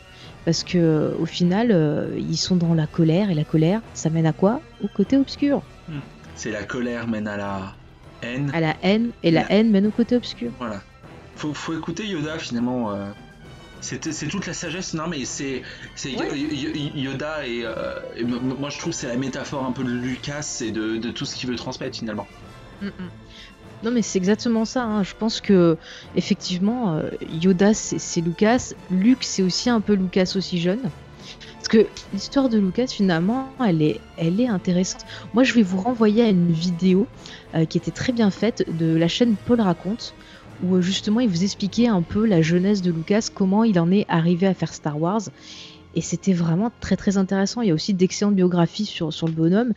Parce 0.45 0.63
que 0.63 1.15
au 1.19 1.25
final, 1.25 2.11
ils 2.17 2.37
sont 2.37 2.55
dans 2.55 2.73
la 2.73 2.87
colère 2.87 3.29
et 3.29 3.35
la 3.35 3.43
colère, 3.43 3.81
ça 3.93 4.09
mène 4.09 4.25
à 4.25 4.33
quoi? 4.33 4.59
Au 4.83 4.87
côté 4.87 5.17
obscur. 5.17 5.61
Hmm. 5.87 5.99
C'est 6.35 6.51
la 6.51 6.63
colère 6.63 7.07
mène 7.07 7.27
à 7.27 7.37
la 7.37 7.75
à 8.53 8.59
la 8.59 8.75
haine, 8.83 9.11
et 9.23 9.31
la, 9.31 9.51
haine 9.51 9.69
mène 9.71 9.87
au 9.87 9.91
côté 9.91 10.15
obscur. 10.15 10.51
Voilà. 10.59 10.81
Faut, 11.35 11.53
faut 11.53 11.77
écouter 11.77 12.05
Yoda 12.05 12.37
finalement. 12.37 12.91
Euh, 12.91 13.09
c'est 13.81 14.27
toute 14.29 14.47
la 14.47 14.53
sagesse, 14.53 14.93
non 14.93 15.07
mais 15.07 15.25
c'est 15.25 15.61
Yoda 16.95 17.45
et, 17.45 17.63
euh, 17.65 17.99
moi 18.25 18.69
je 18.69 18.79
trouve 18.79 18.93
c'est 18.93 19.07
la 19.07 19.17
métaphore 19.17 19.65
un 19.65 19.73
peu 19.73 19.83
de 19.83 19.91
Lucas 19.91 20.59
et 20.61 20.71
de, 20.71 21.11
tout 21.11 21.25
ce 21.25 21.35
qu'il 21.35 21.49
veut 21.49 21.55
transmettre 21.55 21.97
finalement. 21.97 22.27
Mm, 22.81 22.87
mm. 22.87 23.09
Non 23.83 23.91
mais 23.91 24.01
c'est 24.01 24.17
exactement 24.17 24.63
ça. 24.63 24.83
Hein. 24.83 25.03
Je 25.03 25.13
pense 25.19 25.41
que 25.41 25.77
effectivement 26.15 26.95
euh, 26.95 27.09
Yoda 27.29 27.73
c'est 27.73 28.21
Lucas, 28.21 28.71
Luke 28.89 29.23
c'est 29.23 29.43
aussi 29.43 29.69
un 29.69 29.81
peu 29.81 29.93
Lucas 29.93 30.33
aussi 30.37 30.61
jeune. 30.61 30.89
Parce 31.63 31.81
que 31.81 31.87
l'histoire 32.11 32.49
de 32.49 32.59
Lucas, 32.59 32.87
finalement, 32.87 33.47
elle 33.65 33.81
est, 33.81 34.01
elle 34.17 34.41
est 34.41 34.49
intéressante. 34.49 35.05
Moi, 35.33 35.45
je 35.45 35.53
vais 35.53 35.61
vous 35.61 35.77
renvoyer 35.77 36.21
à 36.21 36.27
une 36.27 36.51
vidéo 36.51 37.07
euh, 37.55 37.63
qui 37.63 37.77
était 37.77 37.89
très 37.89 38.11
bien 38.11 38.31
faite 38.31 38.65
de 38.77 38.97
la 38.97 39.07
chaîne 39.07 39.37
Paul 39.45 39.61
Raconte, 39.61 40.13
où 40.61 40.75
euh, 40.75 40.81
justement 40.81 41.21
il 41.21 41.29
vous 41.29 41.45
expliquait 41.45 41.87
un 41.87 42.01
peu 42.01 42.25
la 42.25 42.41
jeunesse 42.41 42.81
de 42.81 42.91
Lucas, 42.91 43.29
comment 43.33 43.63
il 43.63 43.79
en 43.79 43.91
est 43.91 44.05
arrivé 44.09 44.45
à 44.45 44.53
faire 44.53 44.73
Star 44.73 44.99
Wars. 44.99 45.21
Et 45.95 46.01
c'était 46.01 46.33
vraiment 46.33 46.69
très 46.81 46.97
très 46.97 47.15
intéressant. 47.15 47.61
Il 47.61 47.69
y 47.69 47.71
a 47.71 47.73
aussi 47.73 47.93
d'excellentes 47.93 48.35
biographies 48.35 48.85
sur, 48.85 49.07
le 49.25 49.31
bonhomme. 49.31 49.71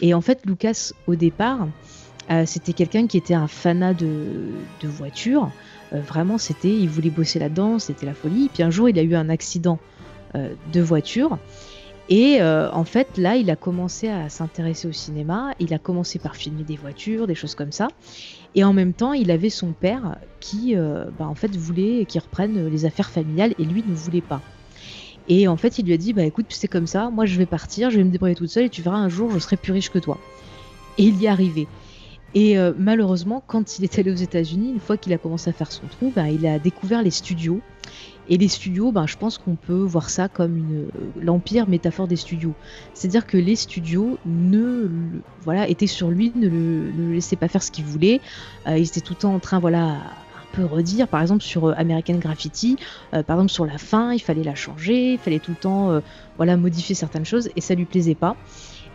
Et 0.00 0.14
en 0.14 0.22
fait, 0.22 0.40
Lucas, 0.46 0.92
au 1.06 1.16
départ, 1.16 1.68
euh, 2.30 2.44
c'était 2.46 2.72
quelqu'un 2.72 3.06
qui 3.06 3.18
était 3.18 3.34
un 3.34 3.46
fanat 3.46 3.92
de, 3.92 4.52
de 4.80 4.88
voitures. 4.88 5.50
vraiment, 5.92 6.38
c'était, 6.38 6.74
il 6.74 6.88
voulait 6.88 7.10
bosser 7.10 7.38
là-dedans, 7.40 7.78
c'était 7.78 8.06
la 8.06 8.14
folie. 8.14 8.48
Puis 8.54 8.62
un 8.62 8.70
jour, 8.70 8.88
il 8.88 8.98
a 8.98 9.02
eu 9.02 9.14
un 9.14 9.28
accident 9.28 9.78
de 10.34 10.80
voitures. 10.80 11.38
Et 12.08 12.40
euh, 12.40 12.70
en 12.70 12.84
fait, 12.84 13.18
là, 13.18 13.36
il 13.36 13.50
a 13.50 13.56
commencé 13.56 14.08
à 14.08 14.28
s'intéresser 14.28 14.86
au 14.86 14.92
cinéma. 14.92 15.54
Il 15.58 15.74
a 15.74 15.78
commencé 15.78 16.18
par 16.18 16.36
filmer 16.36 16.62
des 16.62 16.76
voitures, 16.76 17.26
des 17.26 17.34
choses 17.34 17.54
comme 17.54 17.72
ça. 17.72 17.88
Et 18.54 18.62
en 18.62 18.72
même 18.72 18.92
temps, 18.92 19.12
il 19.12 19.30
avait 19.30 19.50
son 19.50 19.72
père 19.72 20.16
qui, 20.38 20.76
euh, 20.76 21.06
bah, 21.18 21.26
en 21.26 21.34
fait, 21.34 21.54
voulait 21.56 22.04
qu'il 22.04 22.20
reprenne 22.20 22.68
les 22.68 22.84
affaires 22.84 23.10
familiales 23.10 23.54
et 23.58 23.64
lui 23.64 23.84
ne 23.86 23.94
voulait 23.94 24.20
pas. 24.20 24.40
Et 25.28 25.48
en 25.48 25.56
fait, 25.56 25.80
il 25.80 25.86
lui 25.86 25.92
a 25.92 25.96
dit 25.96 26.12
Bah 26.12 26.22
écoute, 26.22 26.46
c'est 26.50 26.68
comme 26.68 26.86
ça, 26.86 27.10
moi 27.10 27.26
je 27.26 27.36
vais 27.36 27.46
partir, 27.46 27.90
je 27.90 27.96
vais 27.96 28.04
me 28.04 28.10
débrouiller 28.10 28.36
toute 28.36 28.48
seule 28.48 28.66
et 28.66 28.70
tu 28.70 28.80
verras 28.80 28.98
un 28.98 29.08
jour, 29.08 29.28
je 29.32 29.40
serai 29.40 29.56
plus 29.56 29.72
riche 29.72 29.90
que 29.90 29.98
toi. 29.98 30.18
Et 30.98 31.02
il 31.02 31.20
y 31.20 31.24
est 31.24 31.28
arrivé. 31.28 31.66
Et 32.36 32.56
malheureusement, 32.78 33.42
quand 33.44 33.78
il 33.78 33.84
est 33.84 33.98
allé 33.98 34.12
aux 34.12 34.14
États-Unis, 34.14 34.70
une 34.70 34.78
fois 34.78 34.96
qu'il 34.96 35.12
a 35.12 35.18
commencé 35.18 35.50
à 35.50 35.52
faire 35.52 35.72
son 35.72 35.86
trou, 35.88 36.12
bah, 36.14 36.28
il 36.30 36.46
a 36.46 36.60
découvert 36.60 37.02
les 37.02 37.10
studios 37.10 37.60
et 38.28 38.38
les 38.38 38.48
studios, 38.48 38.92
ben, 38.92 39.06
je 39.06 39.16
pense 39.16 39.38
qu'on 39.38 39.54
peut 39.54 39.82
voir 39.82 40.10
ça 40.10 40.28
comme 40.28 40.56
une 40.56 40.88
l'empire 41.20 41.68
métaphore 41.68 42.08
des 42.08 42.16
studios. 42.16 42.54
C'est-à-dire 42.94 43.26
que 43.26 43.36
les 43.36 43.56
studios 43.56 44.18
ne 44.26 44.88
voilà 45.42 45.68
étaient 45.68 45.86
sur 45.86 46.10
lui, 46.10 46.32
ne 46.34 46.48
le, 46.48 47.12
laissaient 47.12 47.36
pas 47.36 47.48
faire 47.48 47.62
ce 47.62 47.70
qu'il 47.70 47.84
voulait. 47.84 48.20
Euh, 48.66 48.78
ils 48.78 48.84
étaient 48.84 49.00
tout 49.00 49.14
le 49.14 49.20
temps 49.20 49.34
en 49.34 49.38
train 49.38 49.60
voilà 49.60 49.84
un 49.84 50.00
peu 50.52 50.64
redire. 50.64 51.06
Par 51.06 51.22
exemple, 51.22 51.42
sur 51.42 51.68
American 51.78 52.14
Graffiti, 52.14 52.76
par 53.10 53.36
exemple, 53.36 53.50
sur 53.50 53.66
la 53.66 53.78
fin, 53.78 54.12
il 54.12 54.20
fallait 54.20 54.42
la 54.42 54.54
changer, 54.54 55.12
il 55.12 55.18
fallait 55.18 55.38
tout 55.38 55.52
le 55.52 55.56
temps 55.56 56.02
voilà, 56.36 56.56
modifier 56.56 56.94
certaines 56.94 57.24
choses, 57.24 57.50
et 57.56 57.60
ça 57.60 57.74
lui 57.74 57.84
plaisait 57.84 58.14
pas. 58.14 58.36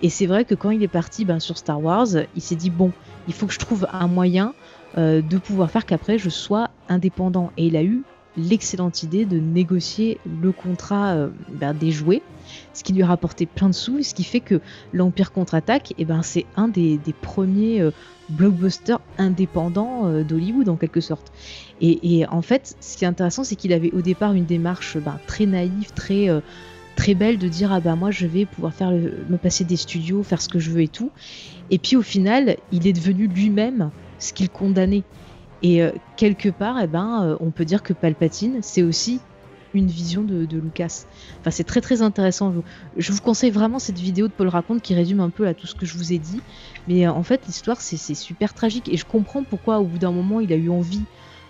Et 0.01 0.09
c'est 0.09 0.25
vrai 0.25 0.45
que 0.45 0.55
quand 0.55 0.71
il 0.71 0.81
est 0.81 0.87
parti 0.87 1.25
ben, 1.25 1.39
sur 1.39 1.57
Star 1.57 1.81
Wars, 1.81 2.07
il 2.35 2.41
s'est 2.41 2.55
dit 2.55 2.71
bon, 2.71 2.91
il 3.27 3.33
faut 3.33 3.45
que 3.45 3.53
je 3.53 3.59
trouve 3.59 3.87
un 3.93 4.07
moyen 4.07 4.53
de 4.97 5.37
pouvoir 5.37 5.69
faire 5.69 5.85
qu'après 5.85 6.17
je 6.17 6.29
sois 6.29 6.69
indépendant. 6.89 7.51
Et 7.57 7.67
il 7.67 7.75
a 7.75 7.83
eu 7.83 8.03
l'excellente 8.37 9.03
idée 9.03 9.25
de 9.25 9.39
négocier 9.39 10.19
le 10.41 10.51
contrat 10.51 11.11
euh, 11.11 11.29
ben, 11.49 11.73
des 11.73 11.91
jouets, 11.91 12.21
ce 12.73 12.83
qui 12.83 12.93
lui 12.93 13.03
a 13.03 13.07
rapporté 13.07 13.45
plein 13.45 13.69
de 13.69 13.73
sous, 13.73 14.01
ce 14.03 14.13
qui 14.13 14.23
fait 14.23 14.39
que 14.39 14.61
l'Empire 14.93 15.31
contre-attaque, 15.31 15.93
eh 15.97 16.05
ben, 16.05 16.21
c'est 16.21 16.45
un 16.55 16.67
des, 16.67 16.99
premiers 17.21 17.81
euh, 17.81 17.91
blockbusters 18.29 19.01
indépendants 19.17 20.07
euh, 20.07 20.23
d'Hollywood 20.23 20.69
en 20.69 20.77
quelque 20.77 21.01
sorte. 21.01 21.31
Et, 21.81 22.25
en 22.29 22.43
fait, 22.43 22.75
ce 22.79 22.95
qui 22.95 23.05
est 23.05 23.07
intéressant, 23.07 23.43
c'est 23.43 23.55
qu'il 23.55 23.73
avait 23.73 23.91
au 23.91 24.01
départ 24.01 24.33
une 24.33 24.45
démarche 24.45 24.97
ben, 24.97 25.19
très 25.25 25.47
naïve, 25.47 25.91
très 25.93 26.29
très 26.95 27.15
belle 27.15 27.39
de 27.39 27.47
dire 27.47 27.71
ah 27.71 27.79
bah 27.79 27.95
moi 27.95 28.11
je 28.11 28.27
vais 28.27 28.45
pouvoir 28.45 28.73
faire 28.73 28.91
me 28.91 29.37
passer 29.37 29.63
des 29.63 29.77
studios, 29.77 30.21
faire 30.21 30.41
ce 30.41 30.47
que 30.47 30.59
je 30.59 30.69
veux 30.69 30.81
et 30.81 30.87
tout. 30.87 31.09
Et 31.71 31.79
puis 31.79 31.95
au 31.95 32.03
final, 32.03 32.57
il 32.71 32.85
est 32.85 32.93
devenu 32.93 33.25
lui-même 33.25 33.89
ce 34.19 34.33
qu'il 34.33 34.49
condamnait. 34.49 35.03
Et 35.63 35.81
euh, 35.83 35.91
quelque 36.15 36.49
part, 36.49 36.79
eh 36.81 36.87
ben, 36.87 37.23
euh, 37.23 37.37
on 37.39 37.51
peut 37.51 37.65
dire 37.65 37.83
que 37.83 37.93
Palpatine, 37.93 38.59
c'est 38.61 38.83
aussi 38.83 39.19
une 39.73 39.87
vision 39.87 40.23
de, 40.23 40.45
Lucas. 40.57 41.05
Enfin, 41.39 41.51
c'est 41.51 41.63
très 41.63 41.79
très 41.79 42.01
intéressant. 42.01 42.53
Je 42.97 43.11
vous 43.13 43.21
conseille 43.21 43.51
vraiment 43.51 43.79
cette 43.79 43.99
vidéo 43.99 44.27
de 44.27 44.33
Paul 44.33 44.49
Raconte 44.49 44.81
qui 44.81 44.93
résume 44.93 45.21
un 45.21 45.29
peu 45.29 45.47
à 45.47 45.53
tout 45.53 45.65
ce 45.65 45.75
que 45.75 45.85
je 45.85 45.97
vous 45.97 46.11
ai 46.11 46.17
dit. 46.17 46.41
Mais 46.87 47.07
euh, 47.07 47.11
en 47.11 47.23
fait, 47.23 47.45
l'histoire, 47.47 47.79
c'est 47.79 48.15
super 48.15 48.53
tragique. 48.53 48.89
Et 48.89 48.97
je 48.97 49.05
comprends 49.05 49.43
pourquoi, 49.43 49.79
au 49.79 49.85
bout 49.85 49.97
d'un 49.97 50.11
moment, 50.11 50.39
il 50.39 50.51
a 50.51 50.57
eu 50.57 50.69
envie 50.69 51.03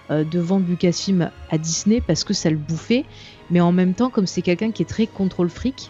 de 0.10 0.40
vendre 0.40 0.68
Lucasfilm 0.68 1.32
à 1.50 1.58
Disney 1.58 2.02
parce 2.06 2.26
que 2.26 2.34
ça 2.34 2.50
le 2.50 2.58
bouffait. 2.58 3.06
Mais 3.50 3.62
en 3.62 3.72
même 3.72 3.94
temps, 3.94 4.10
comme 4.10 4.28
c'est 4.28 4.42
quelqu'un 4.42 4.72
qui 4.72 4.82
est 4.82 4.86
très 4.86 5.08
contrôle 5.08 5.50
fric, 5.50 5.90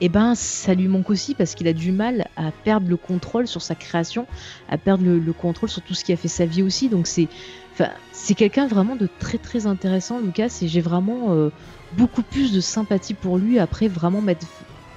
eh 0.00 0.08
ben 0.08 0.34
ça 0.34 0.74
lui 0.74 0.88
manque 0.88 1.10
aussi 1.10 1.34
parce 1.34 1.54
qu'il 1.54 1.68
a 1.68 1.72
du 1.72 1.92
mal 1.92 2.26
à 2.36 2.50
perdre 2.50 2.88
le 2.88 2.96
contrôle 2.96 3.46
sur 3.46 3.62
sa 3.62 3.74
création, 3.74 4.26
à 4.68 4.78
perdre 4.78 5.04
le, 5.04 5.32
contrôle 5.32 5.68
sur 5.68 5.82
tout 5.82 5.94
ce 5.94 6.04
qui 6.04 6.12
a 6.12 6.16
fait 6.16 6.28
sa 6.28 6.46
vie 6.46 6.62
aussi. 6.62 6.88
Donc 6.88 7.06
c'est, 7.06 7.28
c'est 8.12 8.34
quelqu'un 8.34 8.66
vraiment 8.66 8.96
de 8.96 9.08
très 9.18 9.38
très 9.38 9.66
intéressant, 9.66 10.20
Lucas, 10.20 10.58
et 10.62 10.68
j'ai 10.68 10.80
vraiment 10.80 11.32
euh, 11.32 11.50
beaucoup 11.92 12.22
plus 12.22 12.52
de 12.52 12.60
sympathie 12.60 13.14
pour 13.14 13.38
lui 13.38 13.58
après 13.58 13.88
vraiment 13.88 14.20
m'être 14.20 14.46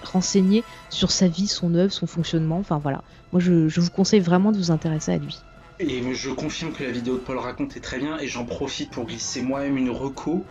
renseigné 0.04 0.64
sur 0.90 1.12
sa 1.12 1.28
vie, 1.28 1.48
son 1.48 1.74
œuvre, 1.76 1.92
son 1.92 2.08
fonctionnement. 2.08 2.58
Enfin 2.58 2.80
voilà, 2.80 3.04
moi 3.32 3.42
je, 3.42 3.68
je 3.68 3.82
vous 3.82 3.90
conseille 3.90 4.20
vraiment 4.20 4.52
de 4.52 4.58
vous 4.58 4.72
intéresser 4.72 5.12
à 5.12 5.18
lui. 5.18 5.40
Et 5.80 6.14
je 6.14 6.30
confirme 6.30 6.74
que 6.74 6.84
la 6.84 6.92
vidéo 6.92 7.16
de 7.16 7.20
Paul 7.22 7.40
raconte 7.40 7.76
est 7.76 7.80
très 7.80 7.98
bien 7.98 8.20
et 8.20 8.28
j'en 8.28 8.46
profite 8.46 8.92
pour 8.92 9.06
glisser 9.06 9.42
moi-même 9.42 9.78
une 9.78 9.90
reco 9.90 10.46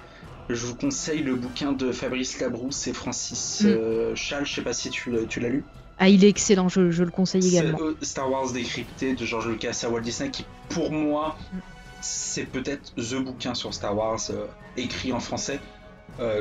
je 0.55 0.66
vous 0.66 0.74
conseille 0.74 1.22
le 1.22 1.35
bouquin 1.35 1.72
de 1.72 1.93
Fabrice 1.93 2.40
Labrousse 2.40 2.86
et 2.86 2.93
Francis 2.93 3.62
mm. 3.62 3.66
euh, 3.66 4.14
Chal. 4.14 4.47
Je 4.47 4.55
sais 4.55 4.62
pas 4.62 4.72
si 4.72 4.90
tu, 4.90 5.10
l'as 5.10 5.48
lu. 5.48 5.64
Ah, 5.98 6.09
il 6.09 6.24
est 6.24 6.28
excellent, 6.28 6.68
je, 6.68 6.81
le 6.81 7.10
conseille 7.10 7.47
également. 7.47 7.78
Euh, 7.81 7.97
Star 8.01 8.31
Wars 8.31 8.52
décrypté 8.52 9.14
de 9.14 9.24
George 9.24 9.48
Lucas 9.48 9.82
à 9.85 9.89
Walt 9.89 10.01
Disney, 10.01 10.31
qui 10.31 10.44
pour 10.68 10.93
moi, 10.93 11.36
mm. 11.52 11.59
c'est 12.01 12.47
peut-être 12.47 12.94
the 12.97 13.16
bouquin 13.16 13.55
sur 13.55 13.72
Star 13.74 13.97
Wars 13.97 14.20
euh, 14.31 14.47
écrit 14.77 15.12
en 15.12 15.20
français, 15.20 15.60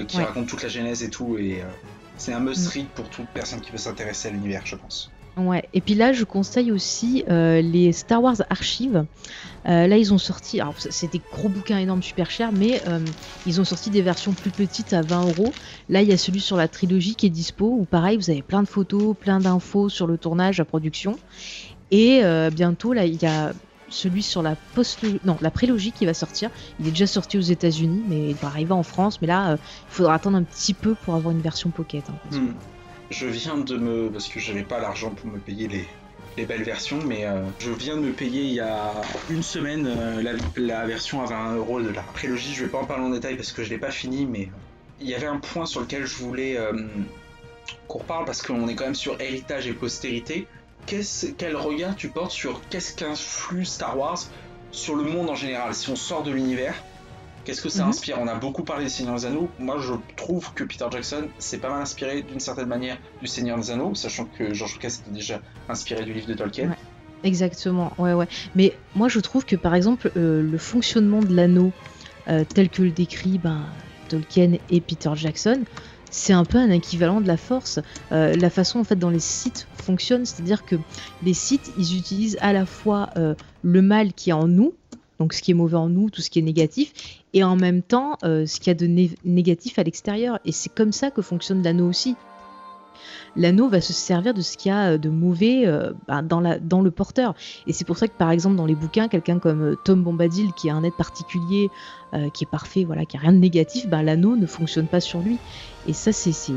qui 0.08 0.18
raconte 0.18 0.48
toute 0.48 0.64
la 0.64 0.70
genèse 0.70 1.04
et 1.04 1.10
tout. 1.10 1.38
Et 1.38 1.64
c'est 2.18 2.34
un 2.34 2.40
must-read 2.40 2.86
mm. 2.86 2.96
pour 2.96 3.10
toute 3.10 3.28
personne 3.34 3.62
qui 3.62 3.72
veut 3.72 3.78
s'intéresser 3.78 4.30
à 4.30 4.32
l'univers, 4.32 4.66
je 4.66 4.76
pense. 4.76 5.12
Ouais, 5.40 5.64
et 5.74 5.82
puis 5.82 5.96
là, 5.96 6.12
je 6.12 6.26
conseille 6.26 6.72
aussi 6.72 7.24
euh, 7.30 7.62
les 7.62 7.94
Star 7.94 8.22
Wars 8.22 8.38
Archives. 8.50 9.06
Euh, 9.68 9.88
là, 9.88 9.98
ils 9.98 10.14
ont 10.14 10.18
sorti, 10.18 10.60
alors 10.60 10.76
c'est 10.78 11.08
des 11.08 11.24
gros 11.32 11.50
bouquins 11.50 11.78
énormes, 11.78 12.04
super 12.04 12.30
chers, 12.30 12.52
mais 12.52 12.82
euh, 12.88 13.12
ils 13.46 13.62
ont 13.62 13.64
sorti 13.64 13.90
des 13.90 14.02
versions 14.02 14.34
plus 14.34 14.52
petites 14.52 14.92
à 14.92 15.02
20 15.02 15.28
euros. 15.28 15.56
Là, 15.88 16.02
il 16.02 16.10
y 16.10 16.12
a 16.12 16.18
celui 16.18 16.42
sur 16.42 16.58
la 16.58 16.68
trilogie 16.68 17.16
qui 17.16 17.26
est 17.26 17.30
dispo, 17.30 17.78
où 17.80 17.86
pareil, 17.86 18.18
vous 18.18 18.30
avez 18.30 18.42
plein 18.42 18.64
de 18.64 18.68
photos, 18.68 19.16
plein 19.18 19.40
d'infos 19.40 19.88
sur 19.88 20.08
le 20.08 20.18
tournage, 20.18 20.58
la 20.58 20.66
production. 20.66 21.20
Et 21.92 22.22
bientôt, 22.52 22.94
là, 22.94 23.06
il 23.06 23.22
y 23.22 23.26
a 23.26 23.54
celui 23.88 24.22
sur 24.22 24.44
la 24.44 24.56
post 24.76 25.04
non 25.24 25.38
la 25.42 25.50
prélogie 25.50 25.92
qui 25.92 26.06
va 26.06 26.14
sortir. 26.14 26.52
Il 26.78 26.88
est 26.88 26.92
déjà 26.92 27.08
sorti 27.08 27.38
aux 27.38 27.42
États-Unis, 27.42 28.04
mais 28.08 28.30
il 28.30 28.36
va 28.36 28.50
arriver 28.50 28.74
en 28.74 28.84
France. 28.84 29.22
Mais 29.22 29.28
là, 29.28 29.54
il 29.54 29.94
faudra 29.94 30.14
attendre 30.14 30.38
un 30.38 30.44
petit 30.44 30.76
peu 30.76 30.94
pour 30.94 31.16
avoir 31.16 31.32
une 31.32 31.42
version 31.42 31.72
pocket. 31.72 32.10
Hein, 32.10 32.20
hmm 32.32 32.54
je 33.10 33.28
viens 33.28 33.58
de 33.58 33.78
me. 33.78 34.10
Parce 34.10 34.28
que 34.28 34.40
j'avais 34.40 34.64
pas 34.64 34.80
l'argent 34.80 35.12
pour 35.12 35.28
me 35.28 35.40
payer 35.40 35.68
les, 35.68 35.86
les 36.38 36.46
belles 36.46 36.64
versions, 36.64 37.00
mais 37.06 37.26
euh, 37.26 37.44
je 37.60 37.72
viens 37.72 37.96
de 37.96 38.02
me 38.02 38.12
payer 38.14 38.44
il 38.44 38.54
y 38.54 38.60
a 38.60 38.94
une 39.30 39.44
semaine 39.44 39.86
euh, 39.88 40.38
la, 40.56 40.86
version 40.86 41.22
à 41.22 41.26
20 41.26 41.56
euros 41.56 41.82
de 41.82 41.90
la 41.90 42.02
prélogie. 42.02 42.54
Je 42.54 42.64
vais 42.64 42.70
pas 42.70 42.80
en 42.80 42.86
parler 42.86 43.04
en 43.04 43.10
détail 43.10 43.36
parce 43.36 43.52
que 43.52 43.64
je 43.64 43.70
l'ai 43.70 43.78
pas 43.78 43.92
fini, 43.92 44.26
mais 44.26 44.44
euh, 44.44 45.02
il 45.02 45.10
y 45.10 45.16
avait 45.16 45.28
un 45.28 45.40
point 45.40 45.66
sur 45.66 45.82
lequel 45.82 46.06
je 46.06 46.16
voulais 46.18 46.58
qu'on 47.88 48.00
reparle 48.00 48.26
parce 48.26 48.42
qu'on 48.42 48.68
est 48.68 48.76
quand 48.76 48.84
même 48.84 48.96
sur 48.96 49.20
héritage 49.22 49.66
et 49.68 49.74
postérité. 49.74 50.46
quel 50.86 51.56
regard 51.56 51.96
tu 51.96 52.10
portes 52.10 52.32
sur 52.32 52.62
qu'est-ce 52.70 52.96
qu'influe 52.96 53.64
Star 53.64 53.98
Wars 53.98 54.20
sur 54.72 54.96
le 54.96 55.04
monde 55.04 55.30
en 55.30 55.36
général 55.36 55.74
Si 55.74 55.90
on 55.90 55.96
sort 55.96 56.24
de 56.24 56.32
l'univers, 56.32 56.76
Qu'est-ce 57.50 57.64
que 57.64 57.70
ça 57.70 57.82
mhm. 57.82 57.90
inspire? 57.90 58.18
On 58.22 58.28
a 58.28 58.36
beaucoup 58.36 58.62
parlé 58.62 58.84
des 58.84 58.92
Seigneurs 58.92 59.16
des 59.16 59.26
Anneaux. 59.26 59.50
Moi, 59.58 59.78
je 59.80 59.94
trouve 60.16 60.54
que 60.54 60.64
Peter 60.64 60.86
Jackson 60.92 61.30
s'est 61.40 61.58
pas 61.58 61.72
mal 61.72 61.82
inspiré 61.82 62.22
d'une 62.22 62.40
certaine 62.40 62.68
manière 62.68 63.00
du 63.22 63.28
Seigneur 63.28 63.58
des 63.58 63.72
Anneaux, 63.72 63.96
sachant 63.96 64.26
que 64.26 64.54
George 64.54 64.74
Lucas 64.74 65.00
était 65.02 65.10
déjà 65.10 65.42
inspiré 65.68 66.06
du 66.06 66.14
livre 66.14 66.28
de 66.28 66.36
Tolkien. 66.36 66.76
Exactement, 67.24 67.92
ouais, 67.98 68.14
ouais. 68.14 68.28
Mais 68.54 68.74
moi, 68.94 69.08
je 69.08 69.20
trouve 69.20 69.46
que 69.46 69.56
par 69.56 69.74
exemple, 69.74 70.12
euh, 70.16 70.44
le 70.44 70.58
fonctionnement 70.60 71.22
de 71.22 71.36
l'anneau, 71.36 71.72
euh, 72.28 72.44
tel 72.48 72.70
que 72.70 72.84
le 72.84 72.92
décrit 72.92 73.40
ben, 73.40 73.66
Tolkien 74.10 74.58
et 74.70 74.80
Peter 74.80 75.10
Jackson, 75.16 75.64
c'est 76.12 76.34
un 76.34 76.46
peu 76.46 76.60
un 76.60 76.70
équivalent 76.70 77.20
de 77.20 77.28
la 77.28 77.38
force. 77.38 77.80
Euh, 78.12 78.36
la 78.36 78.52
façon 78.52 78.78
en 78.78 78.84
fait 78.84 78.96
dont 78.96 79.10
les 79.10 79.18
sites 79.18 79.68
fonctionnent, 79.74 80.26
c'est-à-dire 80.26 80.66
que 80.66 80.76
les 81.24 81.34
sites, 81.34 81.72
ils 81.80 81.98
utilisent 81.98 82.38
à 82.42 82.54
la 82.54 82.68
fois 82.68 83.10
le 83.64 83.82
mal 83.82 84.14
qui 84.14 84.30
est 84.30 84.34
en 84.34 84.48
nous, 84.48 84.76
donc 85.20 85.34
ce 85.34 85.42
qui 85.42 85.52
est 85.52 85.56
mauvais 85.56 85.78
en 85.78 85.90
nous, 85.90 86.10
tout 86.10 86.22
ce 86.22 86.30
qui 86.30 86.40
est 86.40 86.44
négatif, 86.44 86.94
et 87.34 87.44
en 87.44 87.56
même 87.56 87.82
temps 87.82 88.18
euh, 88.24 88.46
ce 88.46 88.60
qu'il 88.60 88.68
y 88.68 88.72
a 88.72 88.74
de 88.74 89.10
négatif 89.26 89.78
à 89.78 89.84
l'extérieur. 89.84 90.40
Et 90.46 90.52
c'est 90.52 90.74
comme 90.74 90.92
ça 90.92 91.12
que 91.12 91.22
fonctionne 91.22 91.62
l'anneau 91.62 91.88
aussi. 91.88 92.16
L'anneau 93.36 93.70
va 93.70 93.80
se 93.80 93.94
servir 93.94 94.34
de 94.34 94.42
ce 94.42 94.58
qu'il 94.58 94.72
y 94.72 94.74
a 94.74 94.98
de 94.98 95.10
mauvais 95.10 95.68
euh, 95.68 95.94
bah, 96.08 96.24
dans, 96.24 96.42
le 96.82 96.92
porteur. 96.92 97.36
Et 97.68 97.74
c'est 97.74 97.86
pour 97.86 97.98
ça 97.98 98.08
que 98.08 98.18
par 98.18 98.32
exemple 98.32 98.56
dans 98.56 98.66
les 98.66 98.76
bouquins, 98.76 99.08
quelqu'un 99.08 99.38
comme 99.38 99.62
euh, 99.62 99.76
Tom 99.84 100.04
Bombadil, 100.04 100.52
qui 100.54 100.70
a 100.70 100.76
un 100.76 100.84
être 100.84 100.98
particulier, 100.98 101.70
qui 102.34 102.44
est 102.44 102.50
parfait, 102.50 102.86
voilà, 102.86 103.06
qui 103.06 103.18
a 103.18 103.20
rien 103.20 103.32
de 103.32 103.38
négatif, 103.38 103.88
bah, 103.88 104.02
l'anneau 104.02 104.36
ne 104.36 104.48
fonctionne 104.48 104.88
pas 104.88 105.00
sur 105.00 105.20
lui. 105.20 105.38
Et 105.88 105.94
ça, 105.94 106.12
c'est 106.12 106.54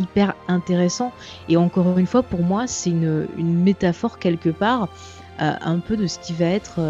hyper 0.00 0.34
intéressant. 0.48 1.12
Et 1.50 1.58
encore 1.58 1.98
une 1.98 2.06
fois, 2.06 2.22
pour 2.22 2.40
moi, 2.40 2.66
c'est 2.66 2.88
une 2.88 3.62
métaphore 3.62 4.18
quelque 4.18 4.48
part 4.48 4.88
un 5.38 5.80
peu 5.80 5.98
de 5.98 6.06
ce 6.06 6.18
qui 6.18 6.32
va 6.32 6.46
être 6.46 6.80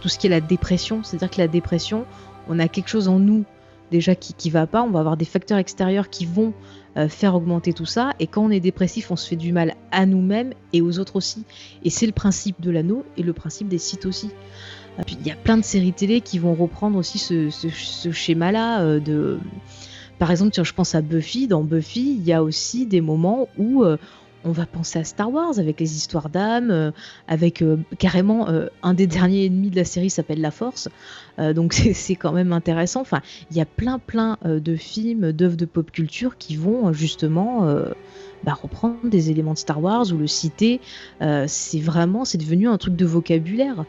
tout 0.00 0.08
ce 0.08 0.18
qui 0.18 0.26
est 0.26 0.30
la 0.30 0.40
dépression. 0.40 1.02
C'est-à-dire 1.02 1.30
que 1.30 1.40
la 1.40 1.48
dépression, 1.48 2.04
on 2.48 2.58
a 2.58 2.68
quelque 2.68 2.88
chose 2.88 3.08
en 3.08 3.18
nous 3.18 3.44
déjà 3.90 4.14
qui, 4.14 4.34
qui 4.34 4.50
va 4.50 4.66
pas, 4.66 4.82
on 4.82 4.90
va 4.90 5.00
avoir 5.00 5.16
des 5.16 5.24
facteurs 5.24 5.58
extérieurs 5.58 6.10
qui 6.10 6.24
vont 6.24 6.52
euh, 6.96 7.08
faire 7.08 7.34
augmenter 7.34 7.72
tout 7.72 7.86
ça, 7.86 8.14
et 8.18 8.26
quand 8.26 8.44
on 8.44 8.50
est 8.50 8.60
dépressif, 8.60 9.10
on 9.10 9.16
se 9.16 9.28
fait 9.28 9.36
du 9.36 9.52
mal 9.52 9.74
à 9.90 10.06
nous-mêmes 10.06 10.54
et 10.72 10.80
aux 10.80 10.98
autres 10.98 11.16
aussi. 11.16 11.44
Et 11.84 11.90
c'est 11.90 12.06
le 12.06 12.12
principe 12.12 12.60
de 12.60 12.70
l'anneau 12.70 13.04
et 13.16 13.22
le 13.22 13.32
principe 13.32 13.68
des 13.68 13.78
sites 13.78 14.06
aussi. 14.06 14.30
Euh, 14.98 15.02
il 15.08 15.26
y 15.26 15.30
a 15.30 15.36
plein 15.36 15.56
de 15.56 15.62
séries 15.62 15.92
télé 15.92 16.20
qui 16.20 16.38
vont 16.38 16.54
reprendre 16.54 16.98
aussi 16.98 17.18
ce, 17.18 17.48
schéma-là. 18.12 18.80
Euh, 18.82 19.00
de... 19.00 19.38
Par 20.18 20.30
exemple, 20.30 20.52
je 20.62 20.72
pense 20.74 20.94
à 20.94 21.00
Buffy, 21.00 21.46
dans 21.46 21.62
Buffy, 21.62 22.16
il 22.18 22.24
y 22.24 22.32
a 22.32 22.42
aussi 22.42 22.86
des 22.86 23.00
moments 23.00 23.48
où 23.56 23.84
on 24.44 24.52
va 24.52 24.66
penser 24.66 24.98
à 24.98 25.04
Star 25.04 25.30
Wars 25.30 25.58
avec 25.58 25.80
les 25.80 25.96
histoires 25.96 26.28
d'âme, 26.28 26.70
euh, 26.70 26.90
avec 27.28 27.62
euh, 27.62 27.78
carrément 27.98 28.48
euh, 28.48 28.66
un 28.82 28.94
des 28.94 29.06
derniers 29.06 29.46
ennemis 29.46 29.70
de 29.70 29.76
la 29.76 29.84
série 29.84 30.10
s'appelle 30.10 30.40
La 30.40 30.50
Force. 30.50 30.88
donc 31.38 31.72
c'est 31.94 32.16
quand 32.16 32.32
même 32.32 32.52
intéressant. 32.52 33.00
Enfin, 33.00 33.20
il 33.50 33.56
y 33.56 33.60
a 33.60 33.66
plein 33.66 33.98
plein 33.98 34.38
de 34.44 34.76
films, 34.76 35.32
d'œuvres 35.32 35.56
de 35.56 35.64
pop 35.64 35.90
culture 35.90 36.36
qui 36.36 36.56
vont 36.56 36.92
justement 36.92 37.66
bah, 38.44 38.54
reprendre 38.60 38.98
des 39.04 39.30
éléments 39.30 39.54
de 39.54 39.58
Star 39.58 39.82
Wars 39.82 40.12
ou 40.12 40.18
le 40.18 40.26
citer. 40.26 40.80
c'est 41.20 41.80
vraiment, 41.80 42.24
c'est 42.24 42.38
devenu 42.38 42.68
un 42.68 42.78
truc 42.78 42.96
de 42.96 43.06
vocabulaire. 43.06 43.84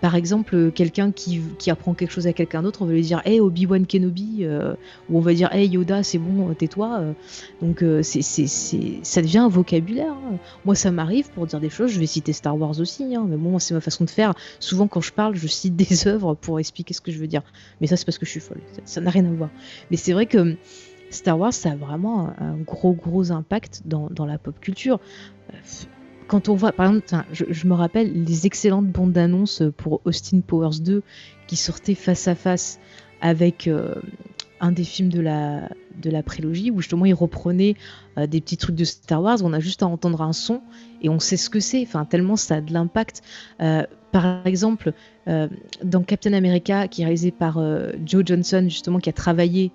Par 0.00 0.14
exemple, 0.14 0.70
quelqu'un 0.72 1.12
qui, 1.12 1.42
apprend 1.70 1.94
quelque 1.94 2.10
chose 2.10 2.26
à 2.26 2.32
quelqu'un 2.32 2.62
d'autre, 2.62 2.82
on 2.82 2.86
va 2.86 2.92
lui 2.92 3.02
dire 3.02 3.20
Hey 3.24 3.40
Obi-Wan 3.40 3.86
Kenobi, 3.86 4.38
euh, 4.40 4.74
ou 5.08 5.18
on 5.18 5.20
va 5.20 5.34
dire 5.34 5.52
Hey 5.52 5.68
Yoda, 5.68 6.02
c'est 6.02 6.18
bon, 6.18 6.52
tais-toi. 6.54 6.98
Euh. 7.00 7.12
Donc 7.60 7.82
euh, 7.82 8.02
c'est, 8.02 8.22
ça 8.22 9.22
devient 9.22 9.38
un 9.38 9.48
vocabulaire. 9.48 10.12
Hein. 10.12 10.38
Moi, 10.64 10.74
ça 10.74 10.90
m'arrive 10.90 11.30
pour 11.30 11.46
dire 11.46 11.60
des 11.60 11.70
choses, 11.70 11.90
je 11.90 12.00
vais 12.00 12.06
citer 12.06 12.32
Star 12.32 12.58
Wars 12.58 12.80
aussi, 12.80 13.14
hein. 13.14 13.26
mais 13.28 13.36
bon, 13.36 13.58
c'est 13.58 13.74
ma 13.74 13.80
façon 13.80 14.04
de 14.04 14.10
faire. 14.10 14.34
Souvent, 14.58 14.88
quand 14.88 15.00
je 15.00 15.12
parle, 15.12 15.36
je 15.36 15.46
cite 15.46 15.76
des 15.76 16.06
œuvres 16.08 16.34
pour 16.34 16.58
expliquer 16.58 16.94
ce 16.94 17.00
que 17.00 17.12
je 17.12 17.18
veux 17.18 17.28
dire. 17.28 17.42
Mais 17.80 17.86
ça, 17.86 17.96
c'est 17.96 18.04
parce 18.04 18.18
que 18.18 18.26
je 18.26 18.30
suis 18.30 18.40
folle, 18.40 18.60
ça 18.84 19.00
n'a 19.00 19.10
rien 19.10 19.26
à 19.26 19.30
voir. 19.30 19.50
Mais 19.90 19.96
c'est 19.96 20.12
vrai 20.12 20.26
que 20.26 20.56
Star 21.10 21.38
Wars, 21.38 21.52
ça 21.52 21.72
a 21.72 21.76
vraiment 21.76 22.32
un, 22.38 22.56
gros, 22.56 22.92
gros 22.92 23.32
impact 23.32 23.82
dans 23.84 24.26
la 24.26 24.38
pop 24.38 24.58
culture 24.60 24.98
quand 26.30 26.48
on 26.48 26.54
voit, 26.54 26.70
par 26.70 26.86
exemple, 26.86 27.26
je, 27.32 27.66
me 27.66 27.74
rappelle 27.74 28.24
les 28.24 28.46
excellentes 28.46 28.86
bandes 28.86 29.10
d'annonces 29.10 29.64
pour 29.76 30.00
Austin 30.04 30.38
Powers 30.46 30.78
2 30.80 31.02
qui 31.48 31.56
sortaient 31.56 31.96
face 31.96 32.28
à 32.28 32.36
face 32.36 32.78
avec 33.20 33.66
euh, 33.66 33.96
un 34.60 34.70
des 34.70 34.84
films 34.84 35.08
de 35.08 35.18
la, 35.18 35.68
de 36.00 36.08
la 36.08 36.22
prélogie 36.22 36.70
où 36.70 36.82
justement 36.82 37.04
il 37.04 37.14
reprenait 37.14 37.74
euh, 38.16 38.28
des 38.28 38.40
petits 38.40 38.56
trucs 38.56 38.76
de 38.76 38.84
Star 38.84 39.20
Wars. 39.20 39.38
On 39.42 39.52
a 39.52 39.58
juste 39.58 39.82
à 39.82 39.88
entendre 39.88 40.22
un 40.22 40.32
son 40.32 40.60
et 41.02 41.08
on 41.08 41.18
sait 41.18 41.36
ce 41.36 41.50
que 41.50 41.58
c'est. 41.58 41.82
Enfin, 41.82 42.04
tellement 42.04 42.36
ça 42.36 42.54
a 42.54 42.60
de 42.60 42.72
l'impact. 42.72 43.22
Euh, 43.60 43.82
par 44.12 44.46
exemple, 44.46 44.92
dans 45.26 46.02
Captain 46.02 46.32
America, 46.32 46.86
qui 46.86 47.02
est 47.02 47.04
réalisé 47.06 47.30
par 47.32 47.60
Joe 48.04 48.22
Johnson, 48.24 48.66
justement, 48.68 48.98
qui 48.98 49.08
a 49.08 49.12
travaillé 49.12 49.70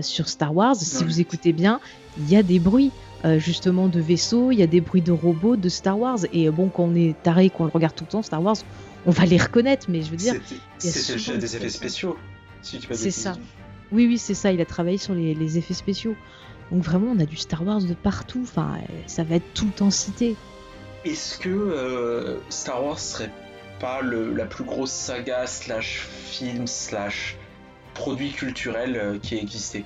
sur 0.00 0.28
Star 0.28 0.56
Wars, 0.56 0.74
si 0.74 1.04
vous 1.04 1.20
écoutez 1.20 1.52
bien, 1.52 1.78
il 2.18 2.28
y 2.28 2.34
a 2.34 2.42
des 2.42 2.58
bruits. 2.58 2.90
Justement 3.38 3.88
de 3.88 4.00
vaisseaux, 4.00 4.50
il 4.50 4.58
y 4.58 4.62
a 4.62 4.66
des 4.66 4.80
bruits 4.80 5.02
de 5.02 5.12
robots 5.12 5.56
de 5.56 5.68
Star 5.68 5.98
Wars 5.98 6.20
et 6.32 6.48
bon 6.50 6.68
quand 6.68 6.84
on 6.84 6.94
est 6.94 7.14
taré 7.22 7.50
qu'on 7.50 7.64
le 7.64 7.70
regarde 7.70 7.94
tout 7.94 8.04
le 8.04 8.10
temps 8.10 8.22
Star 8.22 8.42
Wars, 8.42 8.56
on 9.06 9.10
va 9.10 9.26
les 9.26 9.36
reconnaître 9.36 9.86
mais 9.88 10.02
je 10.02 10.10
veux 10.10 10.16
dire 10.16 10.34
c'est 10.78 11.38
des 11.38 11.56
effets 11.56 11.68
spéciaux 11.68 12.16
c'est 12.62 13.10
ça. 13.10 13.36
Oui, 13.92 14.06
oui, 14.06 14.18
c'est 14.18 14.34
ça. 14.34 14.52
Il 14.52 14.60
a 14.60 14.66
travaillé 14.66 14.98
sur 14.98 15.14
les, 15.14 15.58
effets 15.58 15.74
spéciaux. 15.74 16.14
Donc 16.70 16.82
vraiment, 16.82 17.12
on 17.12 17.18
a 17.18 17.26
du 17.26 17.36
Star 17.36 17.66
Wars 17.66 17.80
de 17.80 17.94
partout. 17.94 18.40
Enfin, 18.42 18.78
ça 19.06 19.24
va 19.24 19.36
être 19.36 19.54
tout 19.54 19.66
le 19.66 19.72
temps 19.72 19.90
cité. 19.90 20.36
Est-ce 21.04 21.38
que 21.38 21.48
euh, 21.48 22.38
Star 22.50 22.84
Wars 22.84 22.98
serait 22.98 23.30
pas 23.80 24.02
la 24.02 24.44
plus 24.44 24.64
grosse 24.64 24.92
saga 24.92 25.46
slash 25.46 26.06
film 26.26 26.66
slash 26.66 27.36
produit 27.94 28.30
culturel 28.30 28.96
euh, 28.96 29.18
qui 29.18 29.36
ait 29.36 29.42
existé? 29.42 29.84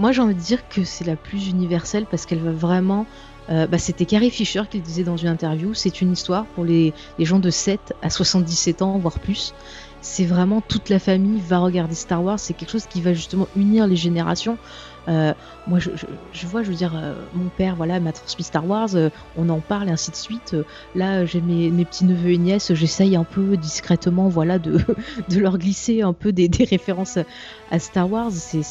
Moi, 0.00 0.12
j'ai 0.12 0.22
envie 0.22 0.34
de 0.34 0.40
dire 0.40 0.66
que 0.68 0.82
c'est 0.82 1.04
la 1.04 1.14
plus 1.14 1.48
universelle 1.48 2.06
parce 2.10 2.24
qu'elle 2.24 2.40
va 2.40 2.52
vraiment 2.52 3.04
euh, 3.50 3.66
bah, 3.66 3.76
c'était 3.76 4.06
Carrie 4.06 4.30
Fisher 4.30 4.62
qui 4.70 4.78
le 4.78 4.82
disait 4.82 5.02
dans 5.02 5.18
une 5.18 5.28
interview, 5.28 5.74
c'est 5.74 6.00
une 6.00 6.12
histoire 6.12 6.46
pour 6.46 6.64
les, 6.64 6.94
gens 7.18 7.38
de 7.38 7.50
7 7.50 7.94
à 8.00 8.08
77 8.08 8.80
ans, 8.80 8.98
voire 8.98 9.18
plus 9.18 9.54
c'est 10.02 10.24
vraiment 10.24 10.62
toute 10.62 10.88
la 10.88 10.98
famille 10.98 11.42
va 11.46 11.58
regarder 11.58 11.94
Star 11.94 12.24
Wars. 12.24 12.38
C'est 12.38 12.54
quelque 12.54 12.70
chose 12.70 12.86
qui 12.86 13.02
va 13.02 13.12
justement 13.12 13.46
unir 13.54 13.86
les 13.86 13.96
générations. 13.96 14.56
Euh, 15.08 15.34
moi, 15.66 15.78
je, 15.78 15.90
vois, 16.46 16.62
je 16.62 16.70
veux 16.70 16.74
dire, 16.74 16.94
euh, 16.96 17.12
mon 17.34 17.50
père, 17.50 17.76
voilà, 17.76 18.00
m'a 18.00 18.12
transmis 18.12 18.44
Star 18.44 18.66
Wars, 18.66 18.88
on 19.36 19.48
en 19.50 19.58
parle 19.58 19.88
et 19.88 19.92
ainsi 19.92 20.10
de 20.10 20.16
suite. 20.16 20.56
là, 20.94 21.26
j'ai 21.26 21.42
mes, 21.42 21.84
petits 21.84 22.06
neveux 22.06 22.30
et 22.30 22.38
nièces, 22.38 22.72
j'essaye 22.72 23.14
un 23.14 23.24
peu 23.24 23.58
discrètement, 23.58 24.30
voilà, 24.30 24.58
de, 24.58 24.78
de 25.28 25.38
leur 25.38 25.58
glisser 25.58 26.00
un 26.00 26.14
peu 26.14 26.32
des, 26.32 26.48
des 26.48 26.64
références 26.64 27.18
à 27.70 27.78
Star 27.78 28.10
Wars. 28.10 28.30
C'est 28.32 28.62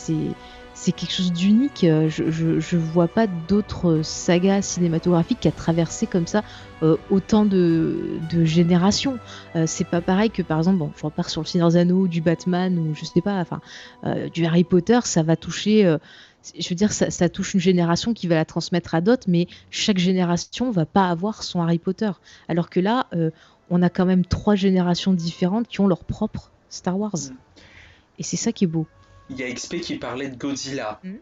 c'est 0.79 0.93
quelque 0.93 1.11
chose 1.11 1.33
d'unique. 1.33 1.83
Euh, 1.83 2.07
je, 2.07 2.29
je, 2.31 2.77
vois 2.77 3.09
pas 3.09 3.27
d'autres 3.27 4.01
sagas 4.01 4.61
cinématographiques 4.61 5.41
qui 5.41 5.49
a 5.49 5.51
traversé 5.51 6.07
comme 6.07 6.25
ça 6.25 6.41
euh, 6.83 6.95
autant 7.09 7.45
de, 7.45 8.21
générations. 8.45 9.19
Euh, 9.57 9.65
c'est 9.67 9.83
pas 9.83 9.99
pareil 9.99 10.29
que 10.29 10.41
par 10.41 10.57
exemple, 10.57 10.77
bon, 10.77 10.91
je 10.95 11.03
repars 11.03 11.29
sur 11.29 11.41
le 11.41 11.47
Seigneur 11.47 11.67
des 11.67 11.75
Anneaux, 11.75 12.07
du 12.07 12.21
Batman 12.21 12.79
ou 12.79 12.95
je 12.95 13.03
sais 13.03 13.19
pas, 13.19 13.35
enfin, 13.41 13.59
du 14.33 14.45
Harry 14.45 14.63
Potter, 14.63 14.99
ça 15.03 15.21
va 15.21 15.35
toucher. 15.35 15.97
je 16.57 16.69
veux 16.69 16.75
dire, 16.75 16.93
ça, 16.93 17.11
ça, 17.11 17.27
touche 17.27 17.55
une 17.55 17.59
génération 17.59 18.13
qui 18.13 18.27
va 18.27 18.35
la 18.35 18.45
transmettre 18.45 18.95
à 18.95 19.01
d'autres, 19.01 19.25
mais 19.27 19.47
chaque 19.71 19.97
génération 19.97 20.71
va 20.71 20.85
pas 20.85 21.09
avoir 21.09 21.43
son 21.43 21.61
Harry 21.61 21.79
Potter. 21.79 22.11
Alors 22.47 22.69
que 22.69 22.79
là, 22.79 23.07
on 23.69 23.81
a 23.81 23.89
quand 23.89 24.05
même 24.05 24.23
trois 24.23 24.55
générations 24.55 25.11
différentes 25.11 25.67
qui 25.67 25.81
ont 25.81 25.87
leur 25.87 26.05
propre 26.05 26.51
Star 26.69 26.97
Wars. 26.97 27.15
Mm. 27.15 27.35
Et 28.19 28.23
c'est 28.23 28.37
ça 28.37 28.53
qui 28.53 28.63
est 28.63 28.67
beau. 28.67 28.87
Il 29.29 29.37
y 29.37 29.43
a 29.43 29.51
XP 29.51 29.81
qui 29.81 29.97
parlait 29.97 30.29
de 30.29 30.35
Godzilla. 30.35 30.99
Hmm. 31.03 31.17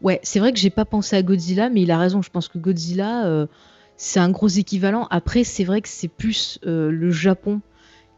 Ouais, 0.00 0.20
c'est 0.22 0.38
vrai 0.38 0.52
que 0.52 0.58
j'ai 0.58 0.70
pas 0.70 0.84
pensé 0.84 1.16
à 1.16 1.22
Godzilla, 1.22 1.68
mais 1.68 1.82
il 1.82 1.90
a 1.90 1.98
raison. 1.98 2.22
Je 2.22 2.30
pense 2.30 2.48
que 2.48 2.58
Godzilla, 2.58 3.26
euh, 3.26 3.46
c'est 3.96 4.20
un 4.20 4.30
gros 4.30 4.48
équivalent. 4.48 5.06
Après, 5.10 5.44
c'est 5.44 5.64
vrai 5.64 5.80
que 5.80 5.88
c'est 5.88 6.08
plus 6.08 6.58
euh, 6.66 6.90
le 6.90 7.10
Japon 7.10 7.60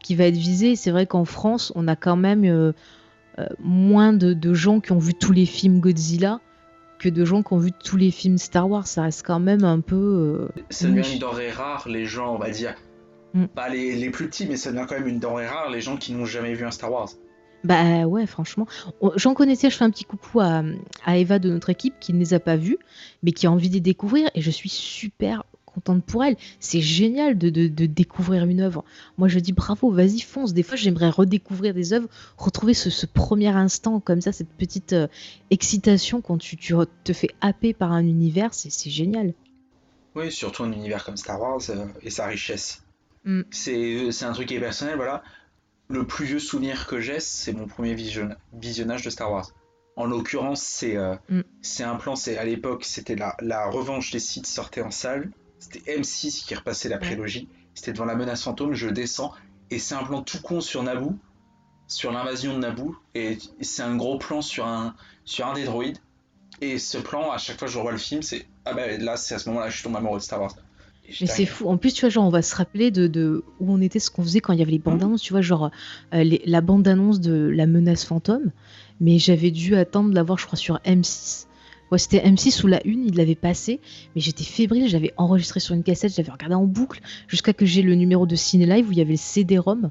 qui 0.01 0.15
va 0.15 0.25
être 0.25 0.37
visé. 0.37 0.75
C'est 0.75 0.91
vrai 0.91 1.05
qu'en 1.05 1.25
France, 1.25 1.71
on 1.75 1.87
a 1.87 1.95
quand 1.95 2.15
même 2.15 2.45
euh, 2.45 2.71
moins 3.59 4.13
de, 4.13 4.53
gens 4.53 4.79
qui 4.79 4.91
ont 4.91 4.99
vu 4.99 5.13
tous 5.13 5.33
les 5.33 5.45
films 5.45 5.79
Godzilla 5.79 6.39
que 6.99 7.09
de 7.09 7.25
gens 7.25 7.41
qui 7.41 7.53
ont 7.53 7.57
vu 7.57 7.71
tous 7.71 7.97
les 7.97 8.11
films 8.11 8.37
Star 8.37 8.69
Wars. 8.69 8.87
Ça 8.87 9.03
reste 9.03 9.25
quand 9.25 9.39
même 9.39 9.63
un 9.63 9.81
peu. 9.81 10.47
ça 10.69 10.87
devient 10.87 11.13
une 11.13 11.19
denrée 11.19 11.51
rare, 11.51 11.87
les 11.89 12.05
gens, 12.05 12.35
on 12.35 12.37
va 12.37 12.49
dire. 12.49 12.75
Hmm. 13.33 13.45
Pas 13.47 13.69
les, 13.69 13.95
les, 13.95 14.09
plus 14.09 14.27
petits, 14.27 14.45
mais 14.45 14.57
ça 14.57 14.71
devient 14.71 14.85
quand 14.87 14.95
même 14.95 15.07
une 15.07 15.19
denrée 15.19 15.47
rare, 15.47 15.69
les 15.69 15.79
gens 15.79 15.95
qui 15.95 16.13
n'ont 16.13 16.25
jamais 16.25 16.53
vu 16.53 16.65
un 16.65 16.71
Star 16.71 16.91
Wars. 16.91 17.09
Bah 17.63 18.05
ouais, 18.05 18.25
franchement. 18.25 18.67
J'en 19.15 19.33
connaissais, 19.33 19.69
je 19.69 19.77
fais 19.77 19.83
un 19.83 19.91
petit 19.91 20.05
coucou 20.05 20.39
à, 20.39 20.63
Eva 21.07 21.39
de 21.39 21.49
notre 21.49 21.69
équipe 21.69 21.95
qui 21.99 22.13
ne 22.13 22.19
les 22.19 22.33
a 22.33 22.39
pas 22.39 22.55
vus, 22.55 22.77
mais 23.23 23.31
qui 23.31 23.47
a 23.47 23.51
envie 23.51 23.69
de 23.69 23.75
les 23.75 23.81
découvrir 23.81 24.29
et 24.33 24.41
je 24.41 24.51
suis 24.51 24.69
super 24.69 25.43
contente 25.65 26.03
pour 26.03 26.23
elle. 26.23 26.35
C'est 26.59 26.81
génial 26.81 27.37
de, 27.37 27.49
découvrir 27.85 28.45
une 28.45 28.61
œuvre. 28.61 28.83
Moi 29.17 29.27
je 29.27 29.39
dis 29.39 29.53
bravo, 29.53 29.91
vas-y 29.91 30.21
fonce. 30.21 30.53
Des 30.53 30.63
fois 30.63 30.75
j'aimerais 30.75 31.09
redécouvrir 31.09 31.73
des 31.73 31.93
œuvres, 31.93 32.09
retrouver 32.37 32.73
ce, 32.73 33.05
premier 33.05 33.49
instant 33.49 33.99
comme 33.99 34.21
ça, 34.21 34.31
cette 34.31 34.49
petite 34.49 34.93
euh, 34.93 35.07
excitation 35.49 36.21
quand 36.21 36.37
tu, 36.37 36.57
te 36.57 37.13
fais 37.13 37.29
happer 37.41 37.73
par 37.73 37.91
un 37.91 38.05
univers, 38.05 38.53
c'est 38.53 38.89
génial. 38.89 39.33
Oui, 40.15 40.31
surtout 40.31 40.63
un 40.63 40.71
univers 40.71 41.05
comme 41.05 41.15
Star 41.15 41.39
Wars 41.39 41.61
euh, 41.69 41.85
et 42.01 42.09
sa 42.09 42.25
richesse. 42.25 42.83
Mm. 43.23 43.41
C'est 43.51 44.23
un 44.23 44.33
truc 44.33 44.47
qui 44.47 44.55
est 44.55 44.59
personnel, 44.59 44.95
voilà 44.95 45.23
le 45.91 46.05
plus 46.05 46.25
vieux 46.25 46.39
souvenir 46.39 46.87
que 46.87 46.99
j'ai, 46.99 47.19
c'est 47.19 47.53
mon 47.53 47.67
premier 47.67 47.95
visionnage 48.53 49.03
de 49.03 49.09
Star 49.09 49.31
Wars. 49.31 49.51
En 49.95 50.05
l'occurrence, 50.05 50.61
c'est 50.61 50.95
euh, 50.95 51.15
mm. 51.29 51.41
un 51.81 51.95
plan, 51.95 52.15
c'est 52.15 52.37
à 52.37 52.45
l'époque, 52.45 52.85
c'était 52.85 53.15
la, 53.15 53.35
la, 53.41 53.69
revanche 53.69 54.11
des 54.11 54.19
Sith 54.19 54.47
sortait 54.47 54.81
en 54.81 54.91
salle. 54.91 55.31
C'était 55.59 55.99
M6 55.99 56.45
qui 56.45 56.55
repassait 56.55 56.89
la 56.89 56.97
prélogie. 56.97 57.49
C'était 57.75 57.93
devant 57.93 58.05
la 58.05 58.15
menace 58.15 58.43
fantôme, 58.43 58.73
je 58.73 58.87
descends. 58.87 59.33
Et 59.69 59.79
c'est 59.79 59.95
un 59.95 60.03
plan 60.03 60.21
tout 60.21 60.41
con 60.41 60.59
sur 60.59 60.81
Naboo, 60.81 61.15
sur 61.87 62.11
l'invasion 62.11 62.53
de 62.53 62.59
Naboo. 62.59 62.95
Et 63.13 63.37
c'est 63.61 63.83
un 63.83 63.95
gros 63.95 64.17
plan 64.17 64.41
sur 64.41 64.65
un, 64.65 64.95
sur 65.23 65.45
un 65.45 65.53
des 65.53 65.65
droïdes. 65.65 65.99
Et 66.61 66.77
ce 66.77 66.97
plan, 66.97 67.31
à 67.31 67.37
chaque 67.37 67.59
fois 67.59 67.67
que 67.67 67.73
je 67.73 67.77
revois 67.77 67.91
le 67.91 67.97
film, 67.97 68.21
c'est 68.21 68.47
ah 68.65 68.73
ben 68.73 69.01
là, 69.01 69.17
c'est 69.17 69.35
à 69.35 69.39
ce 69.39 69.49
moment-là 69.49 69.67
que 69.67 69.73
je 69.73 69.83
tombe 69.83 69.95
amoureux 69.95 70.19
de 70.19 70.23
Star 70.23 70.41
Wars. 70.41 70.55
Mais 71.19 71.27
c'est 71.27 71.45
fou. 71.45 71.67
En 71.67 71.77
plus, 71.77 71.93
tu 71.93 72.01
vois, 72.01 72.09
genre, 72.09 72.25
on 72.25 72.29
va 72.29 72.41
se 72.41 72.55
rappeler 72.55 72.91
de, 72.91 73.43
où 73.59 73.71
on 73.71 73.81
était, 73.81 73.99
ce 73.99 74.09
qu'on 74.09 74.23
faisait 74.23 74.39
quand 74.39 74.53
il 74.53 74.59
y 74.59 74.61
avait 74.61 74.71
les 74.71 74.79
bandes 74.79 75.03
annonces. 75.03 75.21
Tu 75.21 75.33
vois, 75.33 75.41
genre, 75.41 75.71
euh, 76.13 76.37
la 76.45 76.61
bande 76.61 76.87
annonce 76.87 77.19
de 77.19 77.33
la 77.33 77.65
menace 77.67 78.05
fantôme. 78.05 78.51
Mais 78.99 79.17
j'avais 79.17 79.51
dû 79.51 79.75
attendre 79.75 80.11
de 80.11 80.15
la 80.15 80.23
voir, 80.23 80.37
je 80.37 80.45
crois, 80.45 80.57
sur 80.57 80.77
M6. 80.85 81.47
Ouais, 81.91 81.97
c'était 81.97 82.19
M6 82.19 82.63
ou 82.63 82.67
la 82.67 82.85
une, 82.85 83.05
il 83.05 83.15
l'avait 83.15 83.35
passé. 83.35 83.81
Mais 84.15 84.21
j'étais 84.21 84.43
fébrile, 84.43 84.87
j'avais 84.87 85.13
enregistré 85.17 85.59
sur 85.59 85.75
une 85.75 85.83
cassette, 85.83 86.15
j'avais 86.15 86.31
regardé 86.31 86.55
en 86.55 86.65
boucle 86.65 87.01
jusqu'à 87.27 87.51
que 87.51 87.65
j'ai 87.65 87.81
le 87.81 87.95
numéro 87.95 88.25
de 88.25 88.35
Ciné 88.35 88.65
Live 88.65 88.87
où 88.87 88.91
il 88.93 88.97
y 88.97 89.01
avait 89.01 89.11
le 89.11 89.17
CD-ROM 89.17 89.89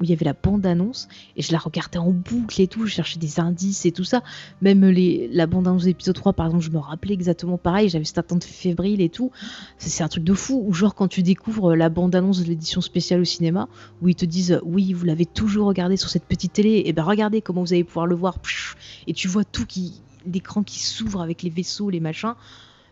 où 0.00 0.04
il 0.04 0.10
y 0.10 0.12
avait 0.12 0.24
la 0.24 0.32
bande-annonce 0.32 1.08
et 1.36 1.42
je 1.42 1.52
la 1.52 1.58
regardais 1.58 1.98
en 1.98 2.10
boucle 2.10 2.60
et 2.60 2.66
tout, 2.66 2.86
je 2.86 2.92
cherchais 2.92 3.18
des 3.18 3.38
indices 3.38 3.84
et 3.84 3.92
tout 3.92 4.04
ça. 4.04 4.22
Même 4.62 4.84
les, 4.86 5.28
la 5.32 5.46
bande-annonce 5.46 5.84
d'épisode 5.84 6.14
3, 6.14 6.32
par 6.32 6.46
exemple, 6.46 6.64
je 6.64 6.70
me 6.70 6.78
rappelais 6.78 7.14
exactement 7.14 7.58
pareil, 7.58 7.88
j'avais 7.88 8.04
cette 8.04 8.18
attente 8.18 8.44
fébrile 8.44 9.00
et 9.00 9.10
tout. 9.10 9.30
C'est 9.78 10.02
un 10.02 10.08
truc 10.08 10.24
de 10.24 10.34
fou. 10.34 10.64
Ou 10.66 10.72
genre 10.72 10.94
quand 10.94 11.08
tu 11.08 11.22
découvres 11.22 11.74
la 11.76 11.88
bande-annonce 11.88 12.40
de 12.40 12.44
l'édition 12.44 12.80
spéciale 12.80 13.20
au 13.20 13.24
cinéma, 13.24 13.68
où 14.00 14.08
ils 14.08 14.14
te 14.14 14.24
disent 14.24 14.60
oui, 14.64 14.92
vous 14.92 15.04
l'avez 15.04 15.26
toujours 15.26 15.66
regardé 15.66 15.96
sur 15.96 16.08
cette 16.08 16.24
petite 16.24 16.54
télé, 16.54 16.82
et 16.86 16.92
ben 16.92 17.02
regardez 17.02 17.42
comment 17.42 17.62
vous 17.62 17.72
allez 17.72 17.84
pouvoir 17.84 18.06
le 18.06 18.14
voir. 18.14 18.38
Et 19.06 19.12
tu 19.12 19.28
vois 19.28 19.44
tout 19.44 19.66
qui 19.66 20.00
l'écran 20.26 20.62
qui 20.62 20.80
s'ouvre 20.80 21.20
avec 21.20 21.42
les 21.42 21.50
vaisseaux, 21.50 21.90
les 21.90 22.00
machins 22.00 22.34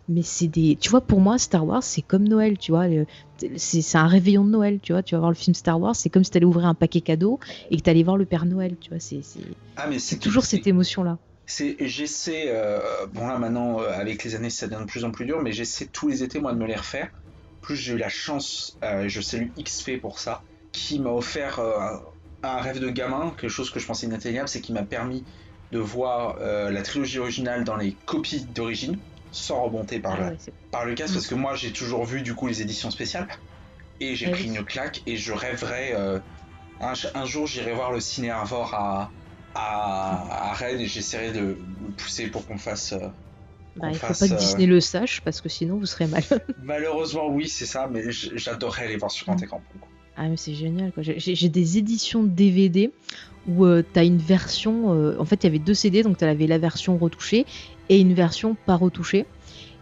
mais 0.09 0.22
c'est 0.22 0.48
des 0.48 0.76
tu 0.76 0.89
vois 0.89 1.01
pour 1.01 1.20
moi 1.20 1.39
Star 1.39 1.66
Wars 1.66 1.82
c'est 1.82 2.02
comme 2.02 2.26
Noël 2.26 2.56
tu 2.59 2.72
vois 2.72 2.86
c'est 3.56 3.98
un 3.98 4.06
réveillon 4.06 4.44
de 4.44 4.51
Noël 4.51 4.80
tu 4.82 4.93
vois. 4.93 5.02
Tu 5.02 5.14
vas 5.14 5.20
voir 5.20 5.30
le 5.30 5.36
film 5.36 5.55
Star 5.55 5.80
Wars 5.80 5.94
c'est 5.94 6.10
comme 6.10 6.24
si 6.24 6.30
tu 6.30 6.39
allais 6.39 6.47
ouvrir 6.47 6.66
un 6.66 6.74
paquet 6.74 7.01
cadeau 7.01 7.39
et 7.70 7.76
que 7.76 7.82
tu 7.82 7.90
allais 7.90 8.02
voir 8.02 8.16
le 8.16 8.24
Père 8.24 8.47
Noël 8.47 8.76
tu 8.80 8.90
vois. 8.90 9.01
C'est 9.01 9.20
ah, 9.76 9.89
toujours 10.20 10.44
cette 10.44 10.66
émotion 10.66 11.02
là 11.02 11.18
c'est 11.47 11.76
j'essaie 11.80 12.47
euh, 12.48 13.06
bon 13.12 13.26
là 13.26 13.39
maintenant 13.39 13.80
euh, 13.80 13.90
avec 13.90 14.22
les 14.24 14.35
années 14.35 14.51
ça 14.51 14.66
devient 14.66 14.82
de 14.82 14.86
plus 14.86 15.05
en 15.05 15.10
plus 15.10 15.24
dur 15.24 15.40
mais 15.40 15.52
j'essaie 15.52 15.86
tous 15.86 16.09
les 16.09 16.22
étés 16.22 16.40
moi 16.40 16.52
de 16.52 16.59
me 16.59 16.66
les 16.66 16.76
refaire. 16.76 17.10
Plus 17.62 17.76
j'ai 17.76 17.94
eu 17.94 17.98
la 17.98 18.09
chance 18.09 18.78
euh, 18.82 19.09
je 19.09 19.20
salue 19.20 19.48
XP 19.59 20.01
pour 20.01 20.18
ça 20.18 20.43
qui 20.72 21.01
m'a 21.01 21.10
offert 21.10 21.60
un 22.43 22.60
rêve 22.60 22.80
de 22.80 22.90
gamin 22.90 23.32
quelque 23.39 23.51
chose 23.51 23.70
que 23.70 23.80
je 23.80 23.86
pensais 23.86 24.06
inatteignable 24.06 24.48
c'est 24.48 24.60
qui 24.60 24.72
m'a 24.72 24.82
permis 24.82 25.24
de 25.72 25.78
voir 25.78 26.39
la 26.39 26.82
trilogie 26.82 27.18
originale 27.18 27.64
dans 27.64 27.76
les 27.76 27.93
copies 28.06 28.47
d'origine 28.55 28.98
sans 29.32 29.62
remonter 29.64 29.98
par, 29.98 30.16
ah 30.20 30.30
le, 30.30 30.36
par 30.70 30.84
le 30.84 30.94
casque, 30.94 31.14
parce 31.14 31.26
que 31.26 31.34
moi 31.34 31.55
j'ai 31.55 31.72
toujours 31.72 32.05
vu 32.05 32.22
du 32.22 32.34
coup 32.34 32.46
les 32.46 32.62
éditions 32.62 32.90
spéciales, 32.90 33.28
et 34.00 34.14
j'ai 34.14 34.26
ah 34.26 34.30
pris 34.30 34.44
une 34.44 34.64
claque, 34.64 35.02
et 35.06 35.16
je 35.16 35.32
rêverais, 35.32 35.92
euh, 35.94 36.18
un, 36.80 37.24
jour 37.24 37.46
j'irai 37.46 37.72
voir 37.72 37.92
le 37.92 38.00
ciné 38.00 38.30
Arvor 38.30 38.74
à, 38.74 39.10
à, 39.55 40.52
Rennes, 40.55 40.80
et 40.80 40.86
j'essaierai 40.86 41.32
de 41.32 41.40
me 41.40 41.90
pousser 41.96 42.28
pour 42.28 42.46
qu'on 42.46 42.59
fasse... 42.59 42.92
Euh, 42.92 43.09
bah, 43.76 43.90
il 43.90 43.96
faut 43.96 44.06
pas 44.06 44.28
que 44.28 44.34
euh, 44.34 44.36
Disney 44.36 44.66
le 44.66 44.80
sache, 44.80 45.20
parce 45.20 45.40
que 45.40 45.48
sinon 45.48 45.76
vous 45.76 45.86
serez 45.86 46.06
mal. 46.06 46.24
Malheureusement 46.62 47.28
oui, 47.28 47.48
c'est 47.48 47.66
ça, 47.66 47.88
mais 47.90 48.10
j'adorerais 48.10 48.86
aller 48.86 48.96
voir 48.96 49.10
sur 49.10 49.26
grand 49.26 49.40
mm. 49.40 49.44
écran. 49.44 49.62
Ah 50.16 50.28
mais 50.28 50.36
c'est 50.36 50.55
génial. 50.55 50.92
J'ai 50.96 51.48
des 51.48 51.78
éditions 51.78 52.24
DVD 52.24 52.90
où 53.46 53.64
tu 53.80 54.00
as 54.00 54.02
une 54.02 54.18
version, 54.18 54.88
en 55.16 55.24
fait 55.24 55.36
il 55.36 55.44
y 55.44 55.46
avait 55.46 55.60
deux 55.60 55.74
CD, 55.74 56.02
donc 56.02 56.18
tu 56.18 56.24
avais 56.24 56.48
la 56.48 56.59
version 56.59 56.98
retouchée 56.98 57.46
et 57.89 58.01
une 58.01 58.15
version 58.15 58.56
pas 58.66 58.77
retouchée. 58.77 59.27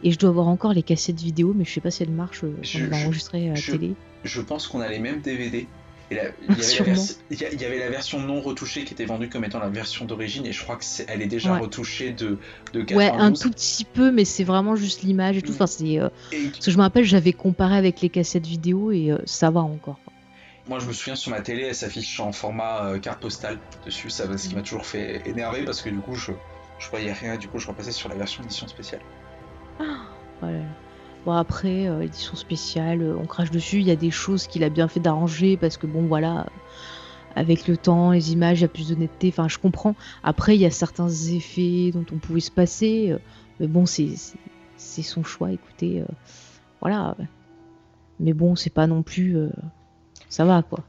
Et 0.03 0.11
je 0.13 0.19
dois 0.19 0.31
avoir 0.31 0.49
encore 0.49 0.73
les 0.73 0.83
cassettes 0.83 1.21
vidéo, 1.21 1.55
mais 1.57 1.65
je 1.65 1.73
sais 1.73 1.81
pas 1.81 1.91
si 1.91 2.03
elles 2.03 2.11
marchent. 2.11 2.45
Euh, 2.45 2.55
Je- 2.63 2.85
on 2.85 2.91
l'a 2.91 2.97
enregistré 2.99 3.49
à 3.51 3.55
la 3.55 3.61
télé. 3.61 3.95
Je 4.25 4.41
pense 4.41 4.67
qu'on 4.67 4.81
a 4.81 4.89
les 4.89 4.99
mêmes 4.99 5.21
DVD. 5.21 5.67
Et 6.09 6.15
la- 6.15 6.23
il, 6.49 6.57
y 6.57 6.79
avait 6.81 6.95
la 6.95 7.51
il 7.53 7.61
y 7.61 7.65
avait 7.65 7.89
version 7.91 8.21
non 8.21 8.41
retouchée 8.41 8.85
qui 8.85 8.93
était 8.95 9.07
vendue 9.07 9.29
comme 9.29 9.45
étant 9.45 9.59
la 9.59 9.69
version 9.69 10.05
d'origine 10.05 10.47
et 10.47 10.53
je 10.53 10.63
crois 10.63 10.77
que 10.77 10.85
elle 11.09 11.21
est 11.21 11.27
déjà 11.27 11.55
Ouais. 11.55 11.59
retouchée 11.61 12.13
de, 12.13 12.39
de 12.75 12.83
92. 12.83 12.97
Ouais, 12.97 13.11
un 13.11 13.33
tout 13.33 13.51
petit 13.51 13.85
peu, 13.85 14.13
mais 14.13 14.25
c'est 14.25 14.45
vraiment 14.45 14.77
juste 14.77 15.03
l'image 15.03 15.39
et 15.39 15.43
tout. 15.43 15.51
Mm. 15.51 15.55
Enfin, 15.57 15.67
c'est. 15.67 15.99
euh, 15.99 16.09
Et 16.31 16.45
Parce 16.51 16.65
que 16.67 16.71
je 16.71 16.77
me 16.77 16.83
rappelle, 16.83 17.05
j'avais 17.05 17.33
comparé 17.33 17.77
avec 17.77 18.01
les 18.03 18.09
cassettes 18.09 18.47
vidéo 18.47 18.93
et 18.93 19.11
euh, 19.11 19.19
ça 19.25 19.51
va 19.51 19.61
encore. 19.63 19.99
moi 20.69 20.79
je 20.79 20.87
me 20.87 20.93
souviens 20.93 21.17
sur 21.17 21.31
ma 21.33 21.41
télé 21.41 21.63
elle 21.63 21.75
s'affiche 21.75 22.21
en 22.21 22.31
format 22.33 22.85
euh, 22.87 22.99
carte 23.01 23.21
postale 23.21 23.59
dessus, 23.85 24.11
ça, 24.11 24.25
ce 24.39 24.49
qui 24.49 24.55
m'a 24.55 24.63
toujours 24.63 24.87
fait 24.87 25.23
énerver 25.27 25.65
parce 25.65 25.81
que 25.83 25.91
du 25.91 25.99
coup 25.99 26.15
je, 26.15 26.31
je 26.79 26.91
voyais 26.91 27.13
rien 27.13 27.35
et 27.35 27.39
du 27.39 27.49
coup 27.49 27.59
je 27.59 27.67
repassais 27.69 27.93
sur 27.93 28.09
la 28.09 28.15
version 28.15 28.43
édition 28.45 28.69
spéciale. 28.69 29.01
Voilà. 30.41 30.61
Bon, 31.25 31.33
après, 31.33 31.89
euh, 31.89 32.03
édition 32.03 32.37
spéciale, 32.37 33.03
euh, 33.03 33.17
on 33.19 33.27
crache 33.27 33.51
dessus. 33.51 33.79
Il 33.79 33.87
y 33.87 33.91
a 33.91 33.97
des 33.97 34.13
choses 34.13 34.47
qu'il 34.47 34.63
a 34.63 34.69
bien 34.69 34.87
fait 34.87 35.01
d'arranger 35.01 35.57
parce 35.57 35.77
que, 35.77 35.87
bon, 35.89 36.07
voilà, 36.07 36.43
euh, 36.43 36.45
avec 37.35 37.67
le 37.67 37.77
temps, 37.77 38.13
les 38.13 38.33
images, 38.33 38.61
il 38.61 38.63
y 38.63 38.65
a 38.65 38.69
plus 38.69 38.91
d'honnêteté. 38.91 39.29
Enfin, 39.31 39.49
je 39.49 39.59
comprends. 39.59 39.97
Après, 40.23 40.55
il 40.55 40.61
y 40.61 40.67
a 40.67 40.71
certains 40.71 41.09
effets 41.09 41.91
dont 41.93 42.07
on 42.13 42.19
pouvait 42.19 42.39
se 42.41 42.53
passer. 42.53 43.11
euh, 43.11 43.19
mais 43.59 43.67
bon, 43.67 43.87
c'est 43.87 44.07
son 45.03 45.25
choix, 45.25 45.51
écoutez. 45.51 46.01
euh, 46.03 46.07
voilà. 46.81 47.17
Mais 48.21 48.33
bon, 48.33 48.55
c'est 48.55 48.71
pas 48.71 48.87
non 48.87 49.03
plus. 49.03 49.37
euh, 49.37 49.51
ça 50.29 50.45
va, 50.45 50.63
quoi. 50.63 50.85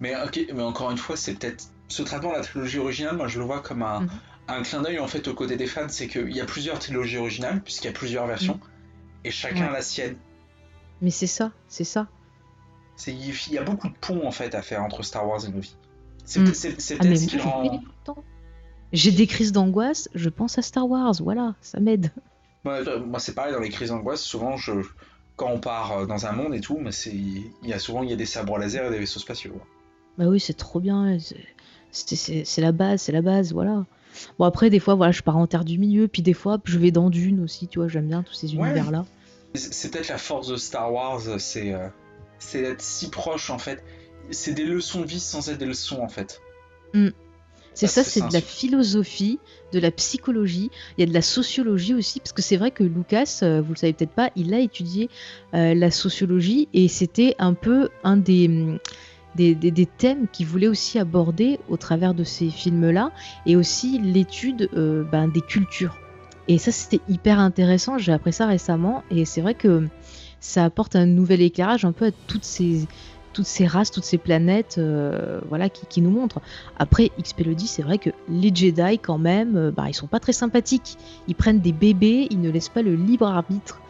Mais 0.00 0.14
ok, 0.24 0.46
mais 0.54 0.62
encore 0.62 0.90
une 0.90 0.96
fois, 0.98 1.16
c'est 1.16 1.34
peut-être 1.34 1.66
ce 1.88 2.02
traitement 2.02 2.30
de 2.30 2.36
la 2.36 2.42
trilogie 2.42 2.78
originale, 2.78 3.16
moi 3.16 3.28
je 3.28 3.38
le 3.38 3.44
vois 3.44 3.60
comme 3.60 3.82
un, 3.82 4.00
Mhm. 4.00 4.08
Un 4.48 4.62
clin 4.62 4.82
d'œil 4.82 4.98
en 4.98 5.06
fait 5.08 5.28
au 5.28 5.34
côté 5.34 5.56
des 5.56 5.66
fans, 5.66 5.88
c'est 5.88 6.08
qu'il 6.08 6.32
y 6.34 6.40
a 6.40 6.44
plusieurs 6.46 6.78
trilogies 6.78 7.18
originales, 7.18 7.62
puisqu'il 7.62 7.86
y 7.86 7.90
a 7.90 7.92
plusieurs 7.92 8.26
versions, 8.26 8.58
et 9.24 9.30
chacun 9.30 9.62
Ouais. 9.64 9.68
a 9.68 9.72
la 9.72 9.82
sienne. 9.82 10.16
Mais 11.02 11.10
c'est 11.10 11.26
ça, 11.26 11.52
c'est 11.68 11.84
ça. 11.84 12.08
Il 13.06 13.52
y 13.52 13.58
a 13.58 13.62
beaucoup 13.62 13.88
de 13.88 13.94
ponts 14.00 14.26
en 14.26 14.32
fait 14.32 14.54
à 14.54 14.62
faire 14.62 14.82
entre 14.82 15.02
Star 15.04 15.26
Wars 15.28 15.44
et 15.44 15.48
nos 15.50 15.60
vies. 15.60 15.76
C'est, 16.24 16.40
Mm. 16.40 16.44
peut-être- 16.44 16.92
Ah, 16.98 17.02
peut-être 17.04 17.18
ce 17.18 17.26
qui 17.26 17.38
rend. 17.38 17.82
J'ai 18.92 19.12
des 19.12 19.26
crises 19.26 19.52
d'angoisse, 19.52 20.08
je 20.14 20.28
pense 20.30 20.58
à 20.58 20.62
Star 20.62 20.88
Wars. 20.88 21.12
Voilà, 21.20 21.54
ça 21.60 21.78
m'aide. 21.78 22.10
Moi, 22.64 22.80
moi, 23.00 23.20
c'est 23.20 23.34
pareil 23.34 23.52
dans 23.52 23.60
les 23.60 23.68
crises 23.68 23.90
d'angoisse, 23.90 24.22
souvent 24.22 24.56
je. 24.56 24.72
Quand 25.36 25.50
on 25.52 25.60
part 25.60 25.92
euh, 25.92 26.06
dans 26.06 26.26
un 26.26 26.32
monde 26.32 26.52
et 26.54 26.60
tout, 26.60 26.78
mais 26.80 26.90
c'est, 26.90 27.14
il 27.14 27.52
y 27.62 27.72
a 27.72 27.78
souvent 27.78 28.02
il 28.02 28.10
y 28.10 28.12
a 28.12 28.16
des 28.16 28.26
sabres 28.26 28.58
laser 28.58 28.86
et 28.86 28.90
des 28.90 28.98
vaisseaux 28.98 29.20
spatiaux. 29.20 29.60
Bah 30.16 30.26
oui, 30.26 30.40
c'est 30.40 30.54
trop 30.56 30.80
bien. 30.80 31.16
c'est 31.92 32.60
la 32.60 32.72
base, 32.72 33.02
c'est 33.02 33.12
la 33.12 33.22
base, 33.22 33.52
voilà. 33.52 33.86
Bon, 34.38 34.44
après, 34.44 34.70
des 34.70 34.80
fois, 34.80 34.94
voilà, 34.94 35.12
je 35.12 35.22
pars 35.22 35.36
en 35.36 35.46
terre 35.46 35.64
du 35.64 35.78
milieu, 35.78 36.08
puis 36.08 36.22
des 36.22 36.34
fois, 36.34 36.58
je 36.64 36.78
vais 36.78 36.90
dans 36.90 37.10
Dune 37.10 37.42
aussi, 37.42 37.68
tu 37.68 37.78
vois, 37.78 37.88
j'aime 37.88 38.08
bien 38.08 38.22
tous 38.22 38.34
ces 38.34 38.48
Ouais. 38.54 38.66
univers-là. 38.66 39.04
C'est, 39.54 39.90
peut-être 39.90 40.08
la 40.08 40.18
force 40.18 40.48
de 40.48 40.56
Star 40.56 40.92
Wars, 40.92 41.20
c'est, 41.38 41.72
euh, 41.72 41.88
d'être 42.52 42.82
si 42.82 43.08
proche 43.10 43.50
en 43.50 43.58
fait. 43.58 43.82
C'est 44.30 44.52
des 44.52 44.64
leçons 44.64 45.00
de 45.00 45.06
vie 45.06 45.20
sans 45.20 45.48
être 45.48 45.58
des 45.58 45.66
leçons 45.66 46.00
en 46.02 46.08
fait. 46.08 46.40
C'est 47.74 47.86
Ça, 47.86 48.02
c'est 48.02 48.26
de 48.26 48.32
la 48.32 48.40
philosophie, 48.40 49.38
de 49.72 49.78
la 49.78 49.92
psychologie, 49.92 50.70
il 50.96 51.00
y 51.00 51.04
a 51.04 51.06
de 51.06 51.14
la 51.14 51.22
sociologie 51.22 51.94
aussi, 51.94 52.18
parce 52.18 52.32
que 52.32 52.42
c'est 52.42 52.56
vrai 52.56 52.72
que 52.72 52.82
Lucas, 52.82 53.38
euh, 53.42 53.62
vous 53.62 53.72
le 53.72 53.78
savez 53.78 53.92
peut-être 53.92 54.12
pas, 54.12 54.30
il 54.34 54.52
a 54.52 54.58
étudié 54.58 55.08
euh, 55.54 55.74
la 55.74 55.92
sociologie, 55.92 56.68
et 56.74 56.88
c'était 56.88 57.36
un 57.38 57.54
peu 57.54 57.88
un 58.02 58.16
des, 58.16 58.48
hum, 58.48 58.78
des, 59.38 59.86
thèmes 59.86 60.26
qu'il 60.32 60.46
voulait 60.46 60.68
aussi 60.68 60.98
aborder 60.98 61.58
au 61.68 61.76
travers 61.76 62.14
de 62.14 62.24
ces 62.24 62.50
films-là, 62.50 63.12
et 63.46 63.56
aussi 63.56 63.98
l'étude 63.98 64.68
euh, 64.74 65.04
ben, 65.04 65.28
des 65.28 65.40
cultures. 65.40 65.96
Et 66.48 66.58
ça, 66.58 66.72
c'était 66.72 67.00
hyper 67.08 67.38
intéressant, 67.38 67.98
j'ai 67.98 68.12
appris 68.12 68.32
ça 68.32 68.46
récemment, 68.46 69.02
et 69.10 69.24
c'est 69.24 69.40
vrai 69.40 69.54
que 69.54 69.86
ça 70.40 70.64
apporte 70.64 70.96
un 70.96 71.06
nouvel 71.06 71.42
éclairage 71.42 71.84
un 71.84 71.92
peu 71.92 72.06
à 72.06 72.10
toutes 72.26 72.44
ces, 72.44 72.86
toutes 73.32 73.46
ces 73.46 73.66
races, 73.66 73.90
toutes 73.90 74.04
ces 74.04 74.18
planètes 74.18 74.76
euh, 74.78 75.40
voilà, 75.48 75.68
qui, 75.68 76.00
nous 76.00 76.10
montrent. 76.10 76.40
Après, 76.78 77.10
XP 77.20 77.40
le 77.40 77.54
dit, 77.54 77.66
c'est 77.66 77.82
vrai 77.82 77.98
que 77.98 78.10
les 78.28 78.54
Jedi, 78.54 78.98
quand 78.98 79.18
même, 79.18 79.70
bah, 79.70 79.84
ils 79.88 79.94
sont 79.94 80.06
pas 80.06 80.20
très 80.20 80.32
sympathiques. 80.32 80.96
Ils 81.28 81.34
prennent 81.34 81.60
des 81.60 81.72
bébés, 81.72 82.28
ils 82.30 82.40
ne 82.40 82.50
laissent 82.50 82.68
pas 82.68 82.82
le 82.82 82.94
libre 82.94 83.26
arbitre 83.26 83.80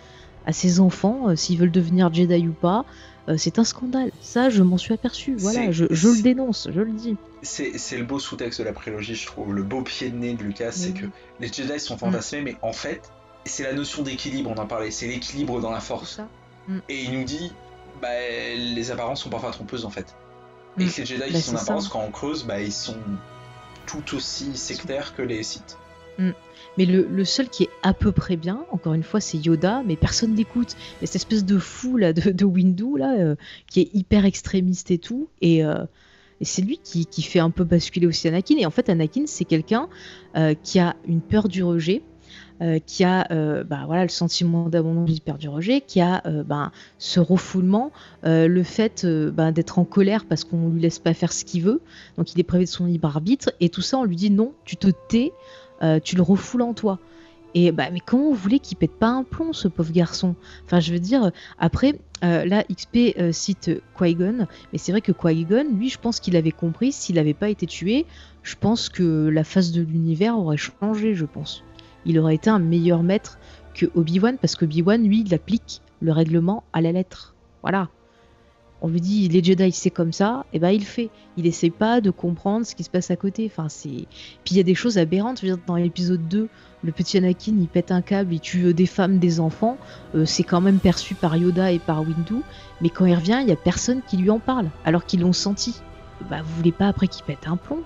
à 0.46 0.52
ces 0.52 0.80
enfants, 0.80 1.36
s'ils 1.36 1.58
veulent 1.58 1.70
devenir 1.70 2.12
Jedi 2.12 2.48
ou 2.48 2.52
pas. 2.52 2.86
Euh, 3.28 3.34
c'est 3.36 3.58
un 3.58 3.64
scandale. 3.64 4.10
Ça, 4.22 4.48
je 4.50 4.62
m'en 4.62 4.78
suis 4.78 4.94
aperçu. 4.94 5.34
Voilà, 5.36 5.70
je, 5.70 5.84
je 5.90 6.08
le 6.08 6.22
dénonce, 6.22 6.68
je 6.72 6.80
le 6.80 6.92
dis. 6.92 7.16
C'est, 7.42 7.72
le 7.96 8.04
beau 8.04 8.18
sous-texte 8.18 8.60
de 8.60 8.64
la 8.64 8.72
prélogie, 8.72 9.14
je 9.14 9.26
trouve. 9.26 9.52
Le 9.54 9.62
beau 9.62 9.82
pied 9.82 10.08
de 10.10 10.16
nez 10.16 10.34
de 10.34 10.42
Lucas, 10.42 10.72
c'est 10.72 10.92
que 10.92 11.06
les 11.40 11.48
Jedi 11.52 11.78
sont 11.78 11.98
fantasmés, 11.98 12.40
mais 12.40 12.56
en 12.62 12.72
fait, 12.72 13.12
c'est 13.44 13.62
la 13.64 13.72
notion 13.74 14.02
d'équilibre, 14.02 14.50
on 14.54 14.58
en 14.60 14.66
parlait. 14.66 14.90
C'est 14.90 15.06
l'équilibre 15.06 15.60
dans 15.60 15.70
la 15.70 15.80
force. 15.80 16.16
Ça. 16.16 16.28
Et 16.88 17.02
il 17.04 17.12
nous 17.12 17.24
dit, 17.24 17.52
bah, 18.02 18.08
les 18.56 18.90
apparences 18.90 19.22
sont 19.22 19.30
parfois 19.30 19.50
trompeuses 19.50 19.84
en 19.84 19.90
fait. 19.90 20.14
Et 20.78 20.84
Mm. 20.84 20.90
que 20.90 20.96
les 21.00 21.06
Jedi 21.06 21.20
Bah, 21.20 21.26
qui 21.28 21.40
sont 21.42 21.52
ça. 21.52 21.58
d'apparence, 21.60 21.88
quand 21.88 22.00
on 22.06 22.10
creuse, 22.10 22.44
bah, 22.44 22.60
ils 22.60 22.72
sont 22.72 22.96
tout 23.86 24.16
aussi 24.16 24.56
sectaires 24.56 25.14
que 25.16 25.22
les 25.22 25.42
Sith. 25.42 25.76
Mais 26.76 26.86
le, 26.86 27.24
seul 27.24 27.48
qui 27.48 27.64
est 27.64 27.70
à 27.82 27.92
peu 27.92 28.12
près 28.12 28.36
bien, 28.36 28.64
encore 28.70 28.94
une 28.94 29.02
fois, 29.02 29.20
c'est 29.20 29.38
Yoda, 29.38 29.82
mais 29.84 29.96
personne 29.96 30.36
y 30.38 30.42
a 30.42 30.46
cette 31.02 31.16
espèce 31.16 31.44
de 31.44 31.58
fou 31.58 31.96
là, 31.96 32.12
de, 32.12 32.44
Windu 32.44 32.96
là, 32.96 33.16
euh, 33.18 33.34
qui 33.68 33.80
est 33.80 33.90
hyper 33.94 34.24
extrémiste 34.24 34.90
et 34.90 34.98
tout. 34.98 35.28
Et, 35.40 35.64
euh, 35.64 35.84
et 36.40 36.44
c'est 36.44 36.62
lui 36.62 36.78
qui, 36.78 37.22
fait 37.22 37.40
un 37.40 37.50
peu 37.50 37.64
basculer 37.64 38.06
aussi 38.06 38.28
Anakin. 38.28 38.56
Et 38.58 38.66
en 38.66 38.70
fait, 38.70 38.88
Anakin, 38.88 39.24
c'est 39.26 39.44
quelqu'un 39.44 39.88
euh, 40.36 40.54
qui 40.62 40.78
a 40.78 40.94
une 41.06 41.20
peur 41.20 41.48
du 41.48 41.64
rejet. 41.64 42.02
qui 42.86 43.04
a 43.04 43.26
bah, 43.64 43.84
voilà, 43.86 44.02
le 44.02 44.08
sentiment 44.08 44.68
d'abandon, 44.68 45.06
peur 45.24 45.38
du 45.38 45.48
rejet, 45.48 45.80
qui 45.80 46.00
a 46.00 46.22
ben, 46.44 46.70
ce 46.98 47.18
refoulement, 47.20 47.92
le 48.24 48.62
fait 48.62 49.06
ben, 49.06 49.52
d'être 49.52 49.78
en 49.78 49.84
colère 49.84 50.24
parce 50.26 50.44
qu'on 50.44 50.68
lui 50.68 50.80
laisse 50.80 50.98
pas 50.98 51.14
faire 51.14 51.32
ce 51.32 51.44
qu'il 51.44 51.62
veut, 51.62 51.80
donc 52.16 52.34
il 52.34 52.40
est 52.40 52.44
privé 52.44 52.64
de 52.64 52.68
son 52.68 52.86
libre 52.86 53.08
arbitre, 53.08 53.52
et 53.60 53.68
tout 53.68 53.80
ça 53.80 53.98
on 53.98 54.04
lui 54.04 54.16
dit 54.16 54.30
non, 54.30 54.54
tu 54.64 54.76
te 54.76 54.88
tais, 55.08 55.32
euh, 55.82 56.00
tu 56.02 56.16
le 56.16 56.22
refoules 56.22 56.62
en 56.62 56.74
toi. 56.74 56.98
Et 57.54 57.72
bah, 57.72 57.90
mais 57.90 58.00
comment 58.00 58.24
vous 58.24 58.34
voulez 58.34 58.58
qu'il 58.58 58.76
pète 58.76 58.92
pas 58.92 59.08
un 59.08 59.24
plomb, 59.24 59.52
ce 59.52 59.68
pauvre 59.68 59.92
garçon? 59.92 60.34
Enfin, 60.66 60.80
je 60.80 60.92
veux 60.92 60.98
dire, 60.98 61.32
après, 61.58 61.98
euh, 62.24 62.44
là, 62.44 62.62
XP 62.64 63.16
euh, 63.18 63.32
cite 63.32 63.70
Qui-Gon, 63.98 64.46
mais 64.72 64.78
c'est 64.78 64.92
vrai 64.92 65.00
que 65.00 65.12
Qui-Gon, 65.12 65.66
lui, 65.72 65.88
je 65.88 65.98
pense 65.98 66.20
qu'il 66.20 66.36
avait 66.36 66.52
compris, 66.52 66.92
s'il 66.92 67.14
n'avait 67.14 67.34
pas 67.34 67.48
été 67.48 67.66
tué, 67.66 68.06
je 68.42 68.54
pense 68.54 68.88
que 68.88 69.28
la 69.28 69.44
face 69.44 69.72
de 69.72 69.82
l'univers 69.82 70.38
aurait 70.38 70.56
changé, 70.56 71.14
je 71.14 71.24
pense. 71.24 71.64
Il 72.04 72.18
aurait 72.18 72.34
été 72.34 72.50
un 72.50 72.58
meilleur 72.58 73.02
maître 73.02 73.38
que 73.74 73.86
Obi-Wan, 73.94 74.36
parce 74.38 74.54
qu'Obi-Wan, 74.54 75.02
lui, 75.02 75.22
il 75.26 75.34
applique 75.34 75.80
le 76.00 76.12
règlement 76.12 76.64
à 76.72 76.80
la 76.80 76.92
lettre. 76.92 77.34
Voilà. 77.62 77.88
On 78.80 78.88
lui 78.88 79.00
dit, 79.00 79.28
les 79.28 79.42
Jedi, 79.42 79.72
c'est 79.72 79.90
comme 79.90 80.12
ça, 80.12 80.46
et 80.52 80.60
ben 80.60 80.70
il 80.70 80.84
fait. 80.84 81.10
Il 81.36 81.46
essaie 81.46 81.70
pas 81.70 82.00
de 82.00 82.10
comprendre 82.10 82.64
ce 82.64 82.76
qui 82.76 82.84
se 82.84 82.90
passe 82.90 83.10
à 83.10 83.16
côté. 83.16 83.50
Enfin, 83.50 83.68
c'est... 83.68 84.06
Puis 84.44 84.52
il 84.52 84.56
y 84.56 84.60
a 84.60 84.64
des 84.64 84.76
choses 84.76 84.98
aberrantes. 84.98 85.44
Dans 85.66 85.74
l'épisode 85.74 86.28
2, 86.28 86.48
le 86.84 86.92
petit 86.92 87.18
Anakin, 87.18 87.54
il 87.58 87.66
pète 87.66 87.90
un 87.90 88.02
câble, 88.02 88.34
il 88.34 88.40
tue 88.40 88.66
euh, 88.66 88.74
des 88.74 88.86
femmes, 88.86 89.18
des 89.18 89.40
enfants. 89.40 89.78
Euh, 90.14 90.24
c'est 90.24 90.44
quand 90.44 90.60
même 90.60 90.78
perçu 90.78 91.14
par 91.14 91.36
Yoda 91.36 91.72
et 91.72 91.80
par 91.80 92.02
Windu. 92.02 92.42
Mais 92.80 92.88
quand 92.88 93.04
il 93.04 93.14
revient, 93.14 93.40
il 93.42 93.48
y 93.48 93.52
a 93.52 93.56
personne 93.56 94.00
qui 94.08 94.16
lui 94.16 94.30
en 94.30 94.38
parle, 94.38 94.70
alors 94.84 95.04
qu'ils 95.04 95.20
l'ont 95.20 95.32
senti. 95.32 95.80
Bah, 96.30 96.42
vous 96.42 96.54
voulez 96.56 96.72
pas 96.72 96.86
après 96.86 97.08
qu'il 97.08 97.24
pète 97.24 97.46
un 97.46 97.56
plomb? 97.56 97.82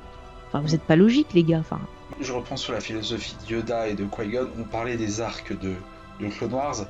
Enfin, 0.48 0.60
vous 0.60 0.74
êtes 0.74 0.82
pas 0.82 0.96
logique, 0.96 1.32
les 1.32 1.42
gars. 1.42 1.60
Enfin, 1.60 1.80
Je 2.20 2.32
reprends 2.32 2.58
sur 2.58 2.74
la 2.74 2.80
philosophie 2.80 3.34
de 3.46 3.54
Yoda 3.54 3.88
et 3.88 3.94
de 3.94 4.04
Qui-Gon. 4.04 4.48
On 4.58 4.64
parlait 4.64 4.98
des 4.98 5.22
arcs 5.22 5.58
de, 5.58 5.72
de 6.20 6.28
Clone 6.28 6.52
Wars. 6.52 6.86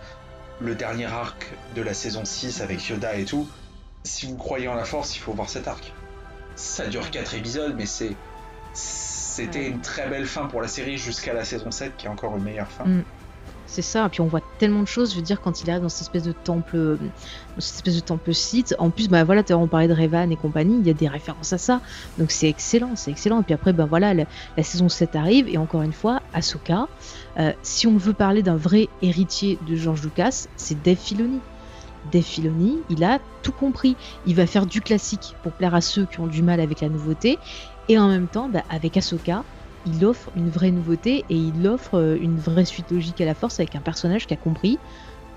Le 0.60 0.74
dernier 0.74 1.06
arc 1.06 1.52
de 1.76 1.82
la 1.82 1.94
saison 1.94 2.24
6 2.24 2.60
avec 2.60 2.88
Yoda 2.88 3.16
et 3.16 3.24
tout. 3.24 3.48
Si 4.04 4.26
vous 4.26 4.36
croyez 4.36 4.68
en 4.68 4.74
la 4.74 4.84
force, 4.84 5.16
il 5.16 5.20
faut 5.20 5.32
voir 5.32 5.48
cet 5.48 5.68
arc. 5.68 5.92
Ça 6.56 6.86
dure 6.86 7.10
4 7.10 7.34
épisodes, 7.34 7.74
mais 7.76 7.86
c'est. 7.86 8.16
C'était 8.74 9.60
Ouais. 9.60 9.68
une 9.68 9.80
très 9.80 10.08
belle 10.08 10.26
fin 10.26 10.46
pour 10.46 10.60
la 10.60 10.68
série 10.68 10.98
jusqu'à 10.98 11.32
la 11.32 11.44
saison 11.44 11.70
7 11.70 11.96
qui 11.96 12.06
est 12.06 12.08
encore 12.10 12.36
une 12.36 12.42
meilleure 12.42 12.70
fin. 12.70 12.84
Mm. 12.84 13.04
C'est 13.66 13.80
ça, 13.80 14.04
et 14.04 14.08
puis 14.10 14.20
on 14.20 14.26
voit 14.26 14.42
tellement 14.58 14.82
de 14.82 14.86
choses, 14.86 15.12
je 15.12 15.16
veux 15.16 15.22
dire, 15.22 15.40
quand 15.40 15.62
il 15.62 15.70
arrive 15.70 15.82
dans 15.82 15.88
cette 15.88 16.02
espèce 16.02 16.24
de 16.24 16.32
temple, 16.32 16.76
euh, 16.76 16.96
dans 16.96 17.60
cette 17.60 17.76
espèce 17.76 17.94
de 17.94 18.00
temple 18.00 18.34
site, 18.34 18.74
en 18.78 18.90
plus, 18.90 19.08
bah 19.08 19.24
voilà, 19.24 19.42
on 19.52 19.66
parlait 19.66 19.88
de 19.88 19.94
Revan 19.94 20.30
et 20.30 20.36
compagnie, 20.36 20.76
il 20.78 20.86
y 20.86 20.90
a 20.90 20.94
des 20.94 21.08
références 21.08 21.54
à 21.54 21.58
ça, 21.58 21.80
donc 22.18 22.30
c'est 22.32 22.48
excellent, 22.50 22.96
c'est 22.96 23.10
excellent, 23.10 23.40
et 23.40 23.44
puis 23.44 23.54
après, 23.54 23.72
bah 23.72 23.86
voilà, 23.88 24.12
la, 24.12 24.24
la 24.58 24.62
saison 24.62 24.90
7 24.90 25.16
arrive, 25.16 25.48
et 25.48 25.56
encore 25.56 25.80
une 25.80 25.94
fois, 25.94 26.20
Ahsoka, 26.34 26.86
euh, 27.38 27.52
si 27.62 27.86
on 27.86 27.96
veut 27.96 28.12
parler 28.12 28.42
d'un 28.42 28.56
vrai 28.56 28.88
héritier 29.00 29.58
de 29.66 29.74
George 29.74 30.02
Lucas, 30.02 30.48
c'est 30.56 30.82
Dave 30.82 30.98
Filoni. 30.98 31.40
Dave 32.10 32.26
il 32.88 33.04
a 33.04 33.20
tout 33.42 33.52
compris, 33.52 33.96
il 34.26 34.34
va 34.34 34.46
faire 34.46 34.66
du 34.66 34.80
classique 34.80 35.36
pour 35.42 35.52
plaire 35.52 35.74
à 35.74 35.80
ceux 35.80 36.06
qui 36.06 36.20
ont 36.20 36.26
du 36.26 36.42
mal 36.42 36.60
avec 36.60 36.80
la 36.80 36.88
nouveauté, 36.88 37.38
et 37.88 37.98
en 37.98 38.08
même 38.08 38.28
temps, 38.28 38.48
bah, 38.48 38.62
avec 38.70 38.96
Ahsoka, 38.96 39.44
il 39.86 40.04
offre 40.04 40.30
une 40.36 40.48
vraie 40.48 40.70
nouveauté 40.70 41.24
et 41.28 41.36
il 41.36 41.66
offre 41.66 41.98
euh, 41.98 42.16
une 42.20 42.38
vraie 42.38 42.64
suite 42.64 42.90
logique 42.90 43.20
à 43.20 43.24
la 43.24 43.34
force 43.34 43.58
avec 43.60 43.74
un 43.74 43.80
personnage 43.80 44.26
qui 44.26 44.34
a 44.34 44.36
compris 44.36 44.78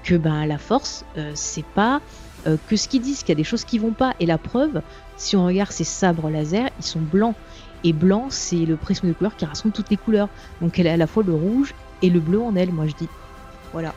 que 0.03 0.15
ben 0.15 0.45
la 0.45 0.59
force 0.59 1.03
euh, 1.17 1.31
c'est 1.33 1.65
pas 1.65 1.99
euh, 2.45 2.57
que 2.67 2.75
ce 2.75 2.87
qu'ils 2.87 3.01
disent 3.01 3.21
qu'il 3.21 3.29
y 3.29 3.31
a 3.31 3.35
des 3.35 3.43
choses 3.43 3.65
qui 3.65 3.79
vont 3.79 3.93
pas. 3.93 4.13
Et 4.19 4.25
la 4.25 4.37
preuve 4.37 4.81
si 5.17 5.35
on 5.35 5.45
regarde 5.45 5.71
ces 5.71 5.83
sabres 5.83 6.29
laser 6.29 6.69
ils 6.77 6.85
sont 6.85 7.01
blancs. 7.01 7.35
Et 7.83 7.93
blanc 7.93 8.27
c'est 8.29 8.65
le 8.65 8.77
prisme 8.77 9.07
de 9.07 9.13
couleur 9.13 9.35
qui 9.35 9.45
rassemble 9.45 9.73
toutes 9.73 9.89
les 9.89 9.97
couleurs. 9.97 10.29
Donc 10.61 10.77
elle 10.77 10.87
a 10.87 10.93
à 10.93 10.97
la 10.97 11.07
fois 11.07 11.23
le 11.23 11.33
rouge 11.33 11.73
et 12.01 12.09
le 12.09 12.19
bleu 12.19 12.39
en 12.39 12.55
elle 12.55 12.71
moi 12.71 12.85
je 12.85 12.93
dis. 12.93 13.09
Voilà 13.73 13.95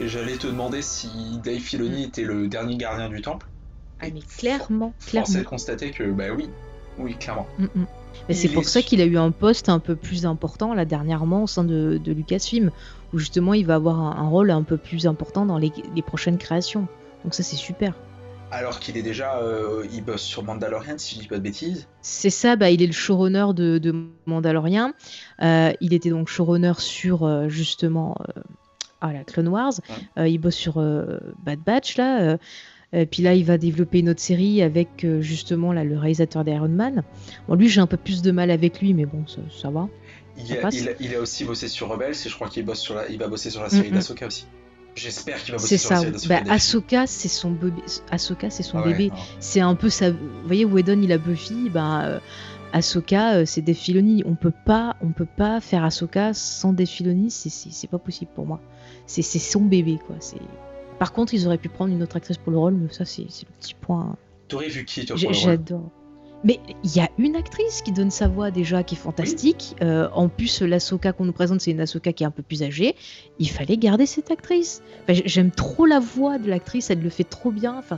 Et 0.00 0.06
j'allais 0.06 0.36
te 0.36 0.46
demander 0.46 0.80
si 0.80 1.08
Dave 1.44 1.58
Filoni 1.58 2.04
était 2.04 2.22
le 2.22 2.46
dernier 2.46 2.76
gardien 2.76 3.08
du 3.08 3.20
temple. 3.20 3.46
Ah 4.00 4.06
mais 4.14 4.20
clairement, 4.20 4.94
Force 4.98 5.10
clairement. 5.10 5.34
est 5.34 5.38
de 5.38 5.44
constater 5.44 5.90
que, 5.90 6.04
bah 6.12 6.26
oui, 6.36 6.48
oui, 6.98 7.16
clairement. 7.16 7.48
Mm, 7.58 7.64
mm. 7.64 7.86
Mais 8.28 8.34
c'est 8.34 8.48
pour 8.48 8.62
est 8.62 8.66
ça 8.66 8.82
qu'il 8.82 9.00
a 9.00 9.04
eu 9.04 9.18
un 9.18 9.32
poste 9.32 9.68
un 9.68 9.80
peu 9.80 9.96
plus 9.96 10.24
important 10.24 10.72
là 10.74 10.84
dernièrement 10.84 11.44
au 11.44 11.46
sein 11.46 11.64
de, 11.64 12.00
de 12.02 12.12
Lucasfilm, 12.12 12.70
où 13.12 13.18
justement 13.18 13.54
il 13.54 13.66
va 13.66 13.74
avoir 13.74 13.98
un, 13.98 14.24
un 14.24 14.28
rôle 14.28 14.50
un 14.50 14.62
peu 14.62 14.76
plus 14.76 15.06
important 15.06 15.46
dans 15.46 15.58
les, 15.58 15.72
les 15.94 16.02
prochaines 16.02 16.38
créations. 16.38 16.86
Donc 17.24 17.34
ça 17.34 17.42
c'est 17.42 17.56
super. 17.56 17.94
Alors 18.50 18.80
qu'il 18.80 18.96
est 18.96 19.02
déjà, 19.02 19.38
euh, 19.38 19.84
il 19.92 20.02
bosse 20.02 20.22
sur 20.22 20.42
Mandalorian, 20.42 20.96
si 20.96 21.16
je 21.16 21.20
dis 21.20 21.26
pas 21.26 21.36
de 21.36 21.42
bêtises. 21.42 21.86
C'est 22.00 22.30
ça, 22.30 22.56
bah, 22.56 22.70
il 22.70 22.82
est 22.82 22.86
le 22.86 22.92
showrunner 22.92 23.46
de, 23.54 23.76
de 23.76 23.94
Mandalorian. 24.24 24.92
Euh, 25.42 25.72
il 25.82 25.92
était 25.92 26.08
donc 26.08 26.28
showrunner 26.28 26.72
sur 26.78 27.24
euh, 27.24 27.48
justement 27.48 28.16
ah, 29.00 29.12
la 29.12 29.24
Clone 29.24 29.48
Wars. 29.48 29.72
Ouais. 29.88 30.22
Euh, 30.22 30.28
il 30.28 30.38
bosse 30.38 30.54
sur 30.56 30.78
euh, 30.78 31.18
Bad 31.44 31.60
Batch 31.60 31.96
là. 31.96 32.36
euh, 32.94 33.04
puis 33.10 33.22
là, 33.22 33.34
il 33.34 33.44
va 33.44 33.58
développer 33.58 33.98
une 34.00 34.08
autre 34.08 34.20
série 34.20 34.62
avec 34.62 35.04
euh, 35.04 35.20
justement 35.20 35.72
là, 35.72 35.84
le 35.84 35.98
réalisateur 35.98 36.42
d'Iron 36.44 36.68
Man. 36.68 37.02
Bon, 37.46 37.54
lui, 37.54 37.68
j'ai 37.68 37.80
un 37.82 37.86
peu 37.86 37.96
plus 37.98 38.22
de 38.22 38.30
mal 38.30 38.50
avec 38.50 38.80
lui, 38.80 38.94
mais 38.94 39.04
bon, 39.06 39.26
ça, 39.26 39.40
ça 39.60 39.70
va. 39.70 39.88
Il 40.38 40.46
Ça 40.46 40.54
a, 40.54 40.56
passe. 40.58 40.74
il 40.80 40.88
a- 40.88 40.92
il 41.00 41.14
a 41.14 41.20
aussi 41.20 41.44
bossé 41.44 41.68
sur 41.68 41.88
Rebels 41.88 42.10
et 42.12 42.28
je 42.28 42.34
crois 42.34 42.48
qu'il 42.48 42.64
bosse 42.64 42.80
sur 42.80 42.94
la, 42.94 43.08
il 43.08 43.18
va 43.18 43.28
bosser 43.28 43.50
sur 43.50 43.60
la 43.62 43.68
série 43.68 43.90
Mm, 43.90 43.94
d'Ahsoka 43.94 44.26
aussi. 44.26 44.46
J'espère 44.94 45.36
qu'il 45.42 45.52
va 45.52 45.58
bosser 45.58 45.76
C'est 45.76 45.78
sur 45.78 45.90
la 45.90 45.96
ça. 45.96 46.00
série 46.02 46.12
d'Ahsoka. 46.12 46.34
Bah, 46.38 46.44
des. 46.44 46.50
Ahsoka, 46.50 47.06
c'est 47.06 47.28
son 47.28 47.50
bébé. 47.50 47.82
Ahsoka, 48.10 48.50
c'est 48.50 48.62
son 48.62 48.78
Ah 48.78 48.82
ouais, 48.86 48.92
bébé. 48.92 49.08
non. 49.10 49.16
C'est 49.38 49.60
un 49.60 49.74
peu 49.74 49.90
ça. 49.90 50.10
Vous 50.10 50.18
voyez, 50.46 50.64
Whedon, 50.64 51.00
il 51.02 51.12
a 51.12 51.18
Buffy. 51.18 51.68
Bah, 51.70 52.04
euh, 52.06 52.18
Ahsoka, 52.72 53.44
c'est 53.46 53.62
Dave 53.62 53.76
Filoni. 53.76 54.22
On 54.26 54.34
peut 54.34 54.52
pas, 54.64 54.96
on 55.02 55.08
peut 55.08 55.26
pas 55.36 55.60
faire 55.60 55.84
Ahsoka 55.84 56.34
sans 56.34 56.72
Dave 56.72 56.86
Filoni. 56.86 57.30
C'est 57.30 57.90
pas 57.90 57.98
possible 57.98 58.30
pour 58.34 58.46
moi. 58.46 58.60
C'est, 59.08 59.22
son 59.22 59.62
bébé, 59.62 59.98
quoi. 60.06 60.16
C'est. 60.20 60.40
Par 60.98 61.12
contre, 61.12 61.34
ils 61.34 61.46
auraient 61.46 61.58
pu 61.58 61.68
prendre 61.68 61.92
une 61.92 62.02
autre 62.02 62.16
actrice 62.16 62.38
pour 62.38 62.52
le 62.52 62.58
rôle, 62.58 62.74
mais 62.74 62.92
ça, 62.92 63.04
c'est, 63.04 63.22
le 63.22 63.58
petit 63.58 63.74
point. 63.74 64.16
T'aurais 64.46 64.68
vu 64.68 64.84
qui 64.84 65.04
toi 65.04 65.16
J'adore. 65.16 65.90
Mais 66.44 66.60
il 66.84 66.94
y 66.94 67.00
a 67.00 67.08
une 67.18 67.34
actrice 67.34 67.82
qui 67.82 67.90
donne 67.90 68.12
sa 68.12 68.28
voix 68.28 68.52
déjà 68.52 68.84
qui 68.84 68.94
est 68.94 68.98
fantastique. 68.98 69.74
Euh, 69.82 70.08
en 70.12 70.28
plus, 70.28 70.62
l'Asoka 70.62 71.12
qu'on 71.12 71.24
nous 71.24 71.32
présente, 71.32 71.60
c'est 71.60 71.72
une 71.72 71.80
Asoka 71.80 72.12
qui 72.12 72.22
est 72.22 72.26
un 72.26 72.30
peu 72.30 72.44
plus 72.44 72.62
âgée. 72.62 72.94
Il 73.40 73.50
fallait 73.50 73.76
garder 73.76 74.06
cette 74.06 74.30
actrice. 74.30 74.82
Enfin, 75.02 75.20
J'aime 75.24 75.50
trop 75.50 75.84
la 75.84 75.98
voix 75.98 76.38
de 76.38 76.48
l'actrice, 76.48 76.90
elle 76.90 77.02
le 77.02 77.10
fait 77.10 77.24
trop 77.24 77.50
bien. 77.50 77.76
Enfin, 77.76 77.96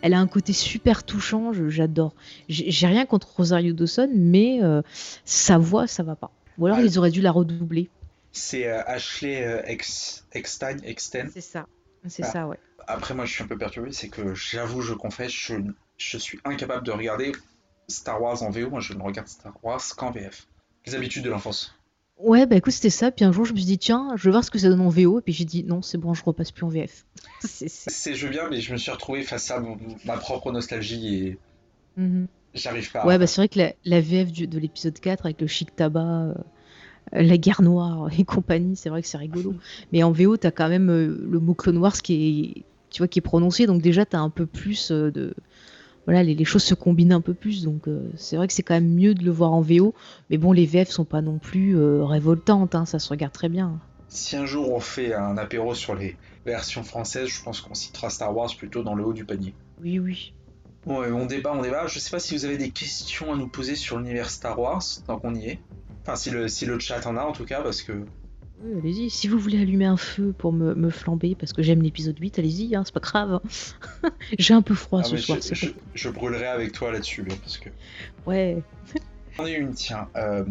elle 0.00 0.14
a 0.14 0.18
un 0.18 0.26
côté 0.26 0.54
super 0.54 1.04
touchant, 1.04 1.52
j'adore. 1.68 2.14
J'ai 2.48 2.70
j'ai 2.70 2.86
rien 2.86 3.04
contre 3.04 3.28
Rosario 3.36 3.74
Dawson, 3.74 4.08
mais 4.14 4.60
euh, 4.62 4.80
sa 5.26 5.58
voix, 5.58 5.86
ça 5.86 6.02
va 6.02 6.16
pas. 6.16 6.30
Ou 6.56 6.66
alors 6.66 6.78
Ah. 6.80 6.84
ils 6.84 6.98
auraient 6.98 7.10
dû 7.10 7.20
la 7.20 7.32
redoubler. 7.32 7.90
C'est 8.34 8.66
euh, 8.66 8.82
Ashley 8.86 9.44
euh, 9.46 9.62
Ex- 9.64 10.26
Eckstein, 10.32 10.76
Eckstein. 10.84 11.28
C'est 11.32 11.40
ça. 11.40 11.66
C'est 12.08 12.24
Ah. 12.24 12.30
ça, 12.32 12.46
ouais. 12.48 12.58
Après, 12.86 13.14
moi, 13.14 13.24
je 13.24 13.32
suis 13.32 13.42
un 13.42 13.46
peu 13.46 13.56
perturbé, 13.56 13.92
c'est 13.92 14.08
que 14.08 14.34
j'avoue, 14.34 14.82
je 14.82 14.92
confesse, 14.92 15.32
je, 15.32 15.54
je 15.96 16.18
suis 16.18 16.38
incapable 16.44 16.84
de 16.84 16.90
regarder 16.92 17.32
Star 17.88 18.20
Wars 18.20 18.42
en 18.42 18.50
VO. 18.50 18.68
Moi, 18.68 18.80
je 18.80 18.92
ne 18.92 19.02
regarde 19.02 19.28
Star 19.28 19.56
Wars 19.62 19.80
qu'en 19.96 20.10
VF. 20.10 20.46
Les 20.86 20.94
habitudes 20.94 21.24
de 21.24 21.30
l'enfance. 21.30 21.74
Ouais, 22.18 22.44
bah 22.46 22.56
écoute, 22.56 22.72
c'était 22.74 22.90
ça. 22.90 23.10
Puis 23.10 23.24
un 23.24 23.32
jour, 23.32 23.44
je 23.44 23.52
me 23.52 23.56
suis 23.56 23.64
dit, 23.66 23.78
tiens, 23.78 24.10
je 24.16 24.24
vais 24.24 24.30
voir 24.32 24.44
ce 24.44 24.50
que 24.50 24.58
ça 24.58 24.68
donne 24.68 24.82
en 24.82 24.88
VO. 24.90 25.18
Et 25.20 25.22
puis 25.22 25.32
j'ai 25.32 25.44
dit, 25.46 25.64
non, 25.64 25.80
c'est 25.80 25.96
bon, 25.98 26.12
je 26.12 26.22
repasse 26.24 26.50
plus 26.52 26.64
en 26.64 26.68
VF. 26.68 27.06
C'est- 27.40 28.14
je 28.14 28.28
bien, 28.28 28.48
mais 28.50 28.60
je 28.60 28.72
me 28.72 28.76
suis 28.76 28.90
retrouvé 28.90 29.22
face 29.22 29.50
à 29.50 29.62
ma 30.04 30.16
propre 30.18 30.52
nostalgie 30.52 31.16
et 31.16 31.38
Mhm. 31.96 32.26
j'arrive 32.52 32.90
pas. 32.92 33.00
à- 33.00 33.06
Ouais, 33.06 33.18
bah 33.18 33.26
c'est 33.26 33.40
vrai 33.40 33.48
que 33.48 33.58
la, 33.58 33.72
la 33.84 34.00
VF 34.00 34.30
du- 34.32 34.46
de 34.48 34.58
l'épisode 34.58 34.98
4 35.00 35.24
avec 35.26 35.40
le 35.40 35.46
chic 35.46 35.74
tabac, 35.74 36.00
euh, 36.02 36.34
la 37.14 37.36
guerre 37.38 37.62
noire 37.62 38.08
et 38.18 38.24
compagnie, 38.24 38.76
c'est 38.76 38.88
vrai 38.88 39.02
que 39.02 39.08
c'est 39.08 39.18
rigolo. 39.18 39.54
Mais 39.92 40.02
en 40.02 40.12
VO, 40.12 40.36
t'as 40.36 40.50
quand 40.50 40.68
même 40.68 40.90
euh, 40.90 41.26
le 41.30 41.38
mot 41.38 41.54
Clone 41.54 41.78
Wars 41.78 41.96
qui 42.02 42.56
est, 42.56 42.64
tu 42.90 42.98
vois, 42.98 43.08
qui 43.08 43.18
est 43.18 43.22
prononcé, 43.22 43.66
donc 43.66 43.82
déjà 43.82 44.04
t'as 44.06 44.20
un 44.20 44.30
peu 44.30 44.46
plus 44.46 44.90
euh, 44.90 45.10
de. 45.10 45.34
Voilà, 46.06 46.22
les, 46.22 46.34
les 46.34 46.44
choses 46.44 46.62
se 46.62 46.74
combinent 46.74 47.14
un 47.14 47.20
peu 47.20 47.32
plus, 47.32 47.64
donc 47.64 47.88
euh, 47.88 48.10
c'est 48.16 48.36
vrai 48.36 48.46
que 48.46 48.52
c'est 48.52 48.62
quand 48.62 48.74
même 48.74 48.94
mieux 48.94 49.14
de 49.14 49.24
le 49.24 49.30
voir 49.30 49.52
en 49.52 49.62
VO. 49.62 49.94
Mais 50.28 50.38
bon, 50.38 50.52
les 50.52 50.66
VF 50.66 50.90
sont 50.90 51.04
pas 51.04 51.22
non 51.22 51.38
plus 51.38 51.76
euh, 51.76 52.04
révoltantes, 52.04 52.74
hein, 52.74 52.84
ça 52.84 52.98
se 52.98 53.08
regarde 53.08 53.32
très 53.32 53.48
bien. 53.48 53.80
Si 54.08 54.36
un 54.36 54.46
jour 54.46 54.72
on 54.72 54.80
fait 54.80 55.14
un 55.14 55.36
apéro 55.38 55.74
sur 55.74 55.94
les 55.94 56.16
versions 56.44 56.84
françaises, 56.84 57.28
je 57.28 57.42
pense 57.42 57.60
qu'on 57.60 57.74
citera 57.74 58.10
Star 58.10 58.36
Wars 58.36 58.54
plutôt 58.56 58.82
dans 58.82 58.94
le 58.94 59.04
haut 59.04 59.12
du 59.12 59.24
panier. 59.24 59.54
Oui, 59.82 59.98
oui. 59.98 60.34
Bon, 60.86 61.02
on 61.02 61.26
débat, 61.26 61.52
on 61.52 61.62
débat. 61.62 61.86
Je 61.86 61.98
sais 61.98 62.10
pas 62.10 62.20
si 62.20 62.36
vous 62.36 62.44
avez 62.44 62.58
des 62.58 62.70
questions 62.70 63.32
à 63.32 63.36
nous 63.36 63.48
poser 63.48 63.74
sur 63.74 63.98
l'univers 63.98 64.30
Star 64.30 64.58
Wars, 64.58 64.84
tant 65.06 65.18
qu'on 65.18 65.34
y 65.34 65.46
est. 65.46 65.58
Enfin, 66.06 66.16
si 66.16 66.30
le, 66.30 66.48
si 66.48 66.66
le 66.66 66.78
chat 66.78 67.06
en 67.06 67.16
a 67.16 67.22
en 67.22 67.32
tout 67.32 67.44
cas, 67.44 67.62
parce 67.62 67.82
que 67.82 67.92
Oui, 68.62 68.78
allez-y. 68.78 69.10
Si 69.10 69.26
vous 69.28 69.38
voulez 69.38 69.58
allumer 69.60 69.86
un 69.86 69.96
feu 69.96 70.34
pour 70.36 70.52
me, 70.52 70.74
me 70.74 70.90
flamber, 70.90 71.34
parce 71.34 71.52
que 71.52 71.62
j'aime 71.62 71.82
l'épisode 71.82 72.18
8, 72.18 72.38
allez-y, 72.38 72.76
hein, 72.76 72.82
c'est 72.84 72.94
pas 72.94 73.00
grave. 73.00 73.40
J'ai 74.38 74.54
un 74.54 74.62
peu 74.62 74.74
froid 74.74 75.00
Ah, 75.02 75.08
ce 75.08 75.16
soir, 75.16 75.38
je, 75.94 76.08
brûlerai 76.10 76.46
avec 76.46 76.72
toi 76.72 76.92
là-dessus, 76.92 77.24
là, 77.24 77.34
parce 77.42 77.58
que. 77.58 77.70
Ouais. 78.26 78.62
J'en 79.36 79.46
ai 79.46 79.54
une, 79.54 79.72
tiens. 79.72 80.08
euh, 80.16 80.44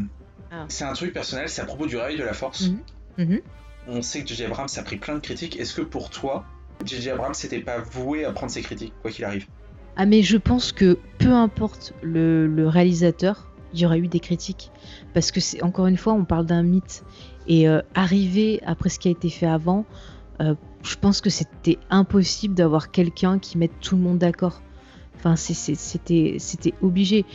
Ah. 0.51 0.65
C'est 0.67 0.83
un 0.85 0.93
truc 0.93 1.13
personnel, 1.13 1.49
c'est 1.49 1.61
à 1.61 1.65
propos 1.65 1.85
du 1.87 1.97
réveil 1.97 2.17
de 2.17 2.23
la 2.23 2.33
force. 2.33 2.69
Mhm. 2.69 2.79
Mhm. 3.25 3.41
On 3.87 4.01
sait 4.01 4.21
que 4.23 4.29
J.J. 4.29 4.45
Abrams 4.45 4.67
a 4.77 4.81
pris 4.83 4.97
plein 4.97 5.15
de 5.15 5.19
critiques. 5.19 5.59
Est-ce 5.59 5.73
que 5.73 5.81
pour 5.81 6.09
toi, 6.09 6.45
J.J. 6.85 7.09
Abrams 7.11 7.33
s'était 7.33 7.59
pas 7.59 7.79
voué 7.79 8.23
à 8.25 8.31
prendre 8.31 8.51
ses 8.51 8.61
critiques, 8.61 8.93
quoi 9.01 9.11
qu'il 9.11 9.25
arrive? 9.25 9.45
Ah 9.95 10.05
mais 10.07 10.23
je 10.23 10.37
pense 10.37 10.71
que 10.71 10.97
peu 11.19 11.31
importe 11.31 11.93
le, 12.01 12.47
le 12.47 12.67
réalisateur, 12.67 13.51
il 13.73 13.79
y 13.79 13.85
aura 13.85 13.97
eu 13.97 14.07
des 14.07 14.19
critiques. 14.19 14.71
Parce 15.13 15.31
que 15.31 15.39
c'est 15.39 15.63
encore 15.63 15.87
une 15.87 15.97
fois, 15.97 16.13
on 16.13 16.25
parle 16.25 16.45
d'un 16.45 16.63
mythe. 16.63 17.03
Et 17.47 17.67
euh, 17.67 17.81
arriver 17.93 18.61
après 18.65 18.89
ce 18.89 18.99
qui 18.99 19.09
a 19.09 19.11
été 19.11 19.29
fait 19.29 19.47
avant, 19.47 19.85
euh, 20.41 20.55
je 20.83 20.95
pense 20.95 21.21
que 21.21 21.29
c'était 21.29 21.77
impossible 21.89 22.55
d'avoir 22.55 22.91
quelqu'un 22.91 23.39
qui 23.39 23.57
mette 23.57 23.79
tout 23.81 23.95
le 23.95 24.01
monde 24.01 24.17
d'accord. 24.17 24.61
Enfin, 25.15 25.35
c'était 25.37 26.35
c'était 26.39 26.73
obligé. 26.81 27.25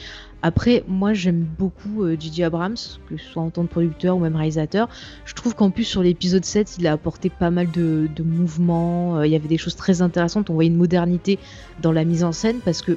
Après, 0.42 0.84
moi 0.86 1.14
j'aime 1.14 1.44
beaucoup 1.58 2.04
euh, 2.04 2.16
J.J. 2.18 2.44
Abrams, 2.44 2.76
que 3.08 3.16
ce 3.16 3.24
soit 3.24 3.42
en 3.42 3.50
tant 3.50 3.64
que 3.64 3.70
producteur 3.70 4.16
ou 4.16 4.20
même 4.20 4.36
réalisateur. 4.36 4.88
Je 5.24 5.34
trouve 5.34 5.54
qu'en 5.54 5.70
plus 5.70 5.84
sur 5.84 6.02
l'épisode 6.02 6.44
7, 6.44 6.76
il 6.78 6.86
a 6.86 6.92
apporté 6.92 7.28
pas 7.28 7.50
mal 7.50 7.70
de, 7.70 8.08
de 8.14 8.22
mouvements. 8.22 9.16
Euh, 9.16 9.26
il 9.26 9.32
y 9.32 9.36
avait 9.36 9.48
des 9.48 9.58
choses 9.58 9.74
très 9.74 10.00
intéressantes. 10.00 10.48
On 10.50 10.54
voyait 10.54 10.70
une 10.70 10.76
modernité 10.76 11.38
dans 11.82 11.90
la 11.90 12.04
mise 12.04 12.22
en 12.22 12.32
scène 12.32 12.60
parce 12.64 12.82
que 12.82 12.96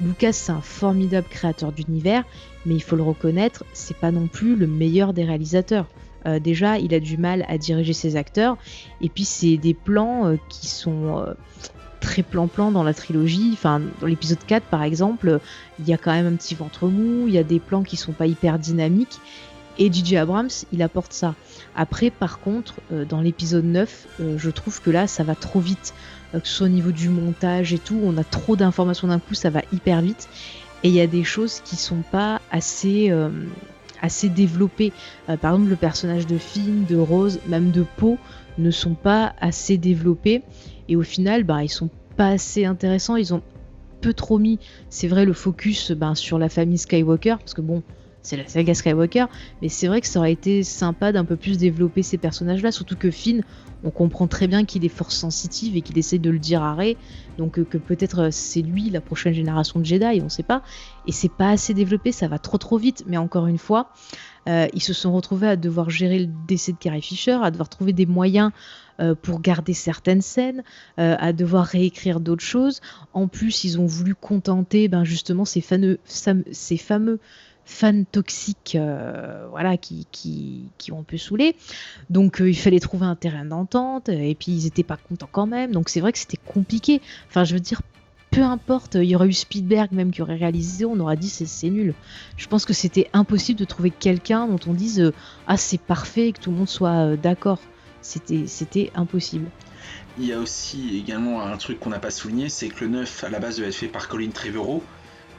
Lucas 0.00 0.32
c'est 0.32 0.52
un 0.52 0.60
formidable 0.60 1.26
créateur 1.28 1.72
d'univers, 1.72 2.24
mais 2.64 2.74
il 2.74 2.82
faut 2.82 2.96
le 2.96 3.02
reconnaître, 3.02 3.64
c'est 3.72 3.96
pas 3.96 4.10
non 4.10 4.26
plus 4.26 4.56
le 4.56 4.66
meilleur 4.66 5.12
des 5.12 5.24
réalisateurs. 5.24 5.86
Euh, 6.26 6.40
déjà, 6.40 6.78
il 6.78 6.92
a 6.94 7.00
du 7.00 7.16
mal 7.16 7.44
à 7.48 7.56
diriger 7.56 7.92
ses 7.92 8.16
acteurs, 8.16 8.56
et 9.00 9.08
puis 9.08 9.24
c'est 9.24 9.56
des 9.56 9.74
plans 9.74 10.26
euh, 10.26 10.36
qui 10.48 10.66
sont 10.66 11.18
euh, 11.18 11.34
très 12.00 12.22
plan-plan 12.22 12.72
dans 12.72 12.82
la 12.82 12.94
trilogie. 12.94 13.50
Enfin, 13.52 13.80
dans 14.00 14.06
l'épisode 14.06 14.44
4 14.46 14.64
par 14.64 14.82
exemple, 14.82 15.40
il 15.78 15.88
y 15.88 15.92
a 15.92 15.98
quand 15.98 16.12
même 16.12 16.26
un 16.26 16.36
petit 16.36 16.54
ventre 16.54 16.88
mou, 16.88 17.28
il 17.28 17.34
y 17.34 17.38
a 17.38 17.44
des 17.44 17.60
plans 17.60 17.82
qui 17.82 17.96
sont 17.96 18.12
pas 18.12 18.26
hyper 18.26 18.58
dynamiques. 18.58 19.20
Et 19.78 19.92
J.J. 19.92 20.16
Abrams, 20.16 20.48
il 20.72 20.82
apporte 20.82 21.12
ça. 21.12 21.34
Après, 21.74 22.10
par 22.10 22.40
contre, 22.40 22.76
dans 22.90 23.20
l'épisode 23.20 23.66
9, 23.66 24.06
euh, 24.20 24.38
je 24.38 24.50
trouve 24.50 24.80
que 24.80 24.90
là, 24.90 25.06
ça 25.06 25.22
va 25.22 25.34
trop 25.34 25.60
vite 25.60 25.92
que 26.32 26.46
ce 26.46 26.54
soit 26.54 26.66
au 26.66 26.70
niveau 26.70 26.92
du 26.92 27.08
montage 27.08 27.72
et 27.72 27.78
tout, 27.78 27.98
on 28.02 28.16
a 28.16 28.24
trop 28.24 28.56
d'informations 28.56 29.08
d'un 29.08 29.18
coup, 29.18 29.34
ça 29.34 29.50
va 29.50 29.62
hyper 29.72 30.02
vite. 30.02 30.28
Et 30.82 30.88
il 30.88 30.94
y 30.94 31.00
a 31.00 31.06
des 31.06 31.24
choses 31.24 31.60
qui 31.60 31.76
sont 31.76 32.02
pas 32.10 32.40
assez, 32.50 33.10
euh, 33.10 33.30
développées. 34.34 34.92
Euh, 35.28 35.36
par 35.36 35.52
exemple, 35.54 35.70
le 35.70 35.76
personnage 35.76 36.26
de 36.26 36.38
Finn, 36.38 36.84
de 36.84 36.96
Rose, 36.96 37.40
même 37.48 37.70
de 37.70 37.84
Poe, 37.96 38.18
ne 38.58 38.70
sont 38.70 38.94
pas 38.94 39.34
assez 39.40 39.78
développés. 39.78 40.42
Et 40.88 40.96
au 40.96 41.02
final, 41.02 41.44
bah, 41.44 41.64
ils 41.64 41.68
sont 41.68 41.90
pas 42.16 42.28
assez 42.28 42.64
intéressants. 42.64 43.16
Ils 43.16 43.34
ont 43.34 43.42
peu 44.00 44.12
trop 44.12 44.38
mis, 44.38 44.58
c'est 44.88 45.08
vrai, 45.08 45.24
le 45.24 45.32
focus 45.32 45.90
ben, 45.92 46.14
sur 46.14 46.38
la 46.38 46.48
famille 46.48 46.78
Skywalker, 46.78 47.36
parce 47.38 47.54
que 47.54 47.60
bon, 47.60 47.82
c'est 48.26 48.36
la 48.36 48.46
saga 48.48 48.74
Skywalker, 48.74 49.26
mais 49.62 49.68
c'est 49.68 49.86
vrai 49.86 50.00
que 50.00 50.06
ça 50.08 50.18
aurait 50.18 50.32
été 50.32 50.64
sympa 50.64 51.12
d'un 51.12 51.24
peu 51.24 51.36
plus 51.36 51.58
développer 51.58 52.02
ces 52.02 52.18
personnages-là, 52.18 52.72
surtout 52.72 52.96
que 52.96 53.10
Finn, 53.10 53.42
on 53.84 53.90
comprend 53.90 54.26
très 54.26 54.48
bien 54.48 54.64
qu'il 54.64 54.84
est 54.84 54.88
force 54.88 55.14
sensitive 55.14 55.76
et 55.76 55.82
qu'il 55.82 55.96
essaie 55.96 56.18
de 56.18 56.30
le 56.30 56.40
dire 56.40 56.62
à 56.62 56.74
Rey, 56.74 56.96
donc 57.38 57.58
euh, 57.58 57.64
que 57.64 57.78
peut-être 57.78 58.18
euh, 58.20 58.28
c'est 58.32 58.62
lui 58.62 58.90
la 58.90 59.00
prochaine 59.00 59.32
génération 59.32 59.78
de 59.78 59.84
Jedi, 59.84 60.20
on 60.22 60.28
sait 60.28 60.42
pas. 60.42 60.62
Et 61.06 61.12
c'est 61.12 61.30
pas 61.30 61.50
assez 61.50 61.72
développé, 61.72 62.10
ça 62.10 62.26
va 62.26 62.38
trop 62.38 62.58
trop 62.58 62.78
vite. 62.78 63.04
Mais 63.06 63.16
encore 63.16 63.46
une 63.46 63.58
fois, 63.58 63.90
euh, 64.48 64.66
ils 64.72 64.82
se 64.82 64.92
sont 64.92 65.12
retrouvés 65.12 65.48
à 65.48 65.56
devoir 65.56 65.88
gérer 65.90 66.18
le 66.18 66.28
décès 66.48 66.72
de 66.72 66.78
Carrie 66.78 67.02
Fisher, 67.02 67.38
à 67.42 67.50
devoir 67.50 67.68
trouver 67.68 67.92
des 67.92 68.06
moyens 68.06 68.50
pour 69.20 69.42
garder 69.42 69.74
certaines 69.74 70.22
scènes, 70.22 70.62
à 70.96 71.34
devoir 71.34 71.66
réécrire 71.66 72.18
d'autres 72.18 72.42
choses. 72.42 72.80
En 73.12 73.28
plus, 73.28 73.62
ils 73.64 73.78
ont 73.78 73.84
voulu 73.84 74.14
contenter 74.14 74.88
ben, 74.88 75.04
justement 75.04 75.44
ces 75.44 75.60
fameux 75.60 75.98
fans 77.66 78.04
toxiques 78.04 78.76
euh, 78.80 79.46
voilà, 79.50 79.76
qui, 79.76 80.06
qui, 80.12 80.62
qui 80.78 80.92
ont 80.92 81.00
un 81.00 81.02
peu 81.02 81.18
saoulé. 81.18 81.56
Donc 82.08 82.40
euh, 82.40 82.48
il 82.48 82.56
fallait 82.56 82.80
trouver 82.80 83.06
un 83.06 83.16
terrain 83.16 83.44
d'entente, 83.44 84.08
et 84.08 84.34
puis 84.34 84.52
ils 84.52 84.64
n'étaient 84.64 84.84
pas 84.84 84.96
contents 84.96 85.28
quand 85.30 85.46
même. 85.46 85.72
Donc 85.72 85.90
c'est 85.90 86.00
vrai 86.00 86.12
que 86.12 86.18
c'était 86.18 86.38
compliqué. 86.38 87.02
Enfin, 87.28 87.44
je 87.44 87.54
veux 87.54 87.60
dire, 87.60 87.82
peu 88.30 88.42
importe, 88.42 88.94
il 88.94 89.04
y 89.04 89.16
aurait 89.16 89.26
eu 89.26 89.32
Spielberg 89.32 89.92
même 89.92 90.12
qui 90.12 90.22
aurait 90.22 90.36
réalisé, 90.36 90.84
on 90.84 90.98
aurait 91.00 91.16
dit 91.16 91.28
c'est, 91.28 91.68
nul. 91.68 91.92
Je 92.36 92.46
pense 92.46 92.64
que 92.64 92.72
c'était 92.72 93.10
impossible 93.12 93.58
de 93.58 93.64
trouver 93.64 93.90
quelqu'un 93.90 94.46
dont 94.46 94.60
on 94.66 94.72
dise 94.72 95.00
euh, 95.00 95.12
ah 95.48 95.56
c'est 95.56 95.80
parfait 95.80 96.28
et 96.28 96.32
que 96.32 96.40
tout 96.40 96.50
le 96.52 96.56
monde 96.56 96.68
soit 96.68 97.16
d'accord. 97.16 97.58
C'était 98.00 98.92
impossible. 98.94 99.46
Il 100.18 100.26
y 100.26 100.32
a 100.32 100.38
aussi 100.38 100.96
également 100.96 101.42
un 101.42 101.56
truc 101.56 101.80
qu'on 101.80 101.90
n'a 101.90 101.98
pas 101.98 102.12
souligné, 102.12 102.48
c'est 102.48 102.68
que 102.68 102.84
le 102.84 102.90
9 102.90 103.24
à 103.24 103.28
la 103.28 103.40
base 103.40 103.56
devait 103.56 103.68
être 103.68 103.74
fait 103.74 103.88
par 103.88 104.08
Colin 104.08 104.30
Trevorrow, 104.30 104.82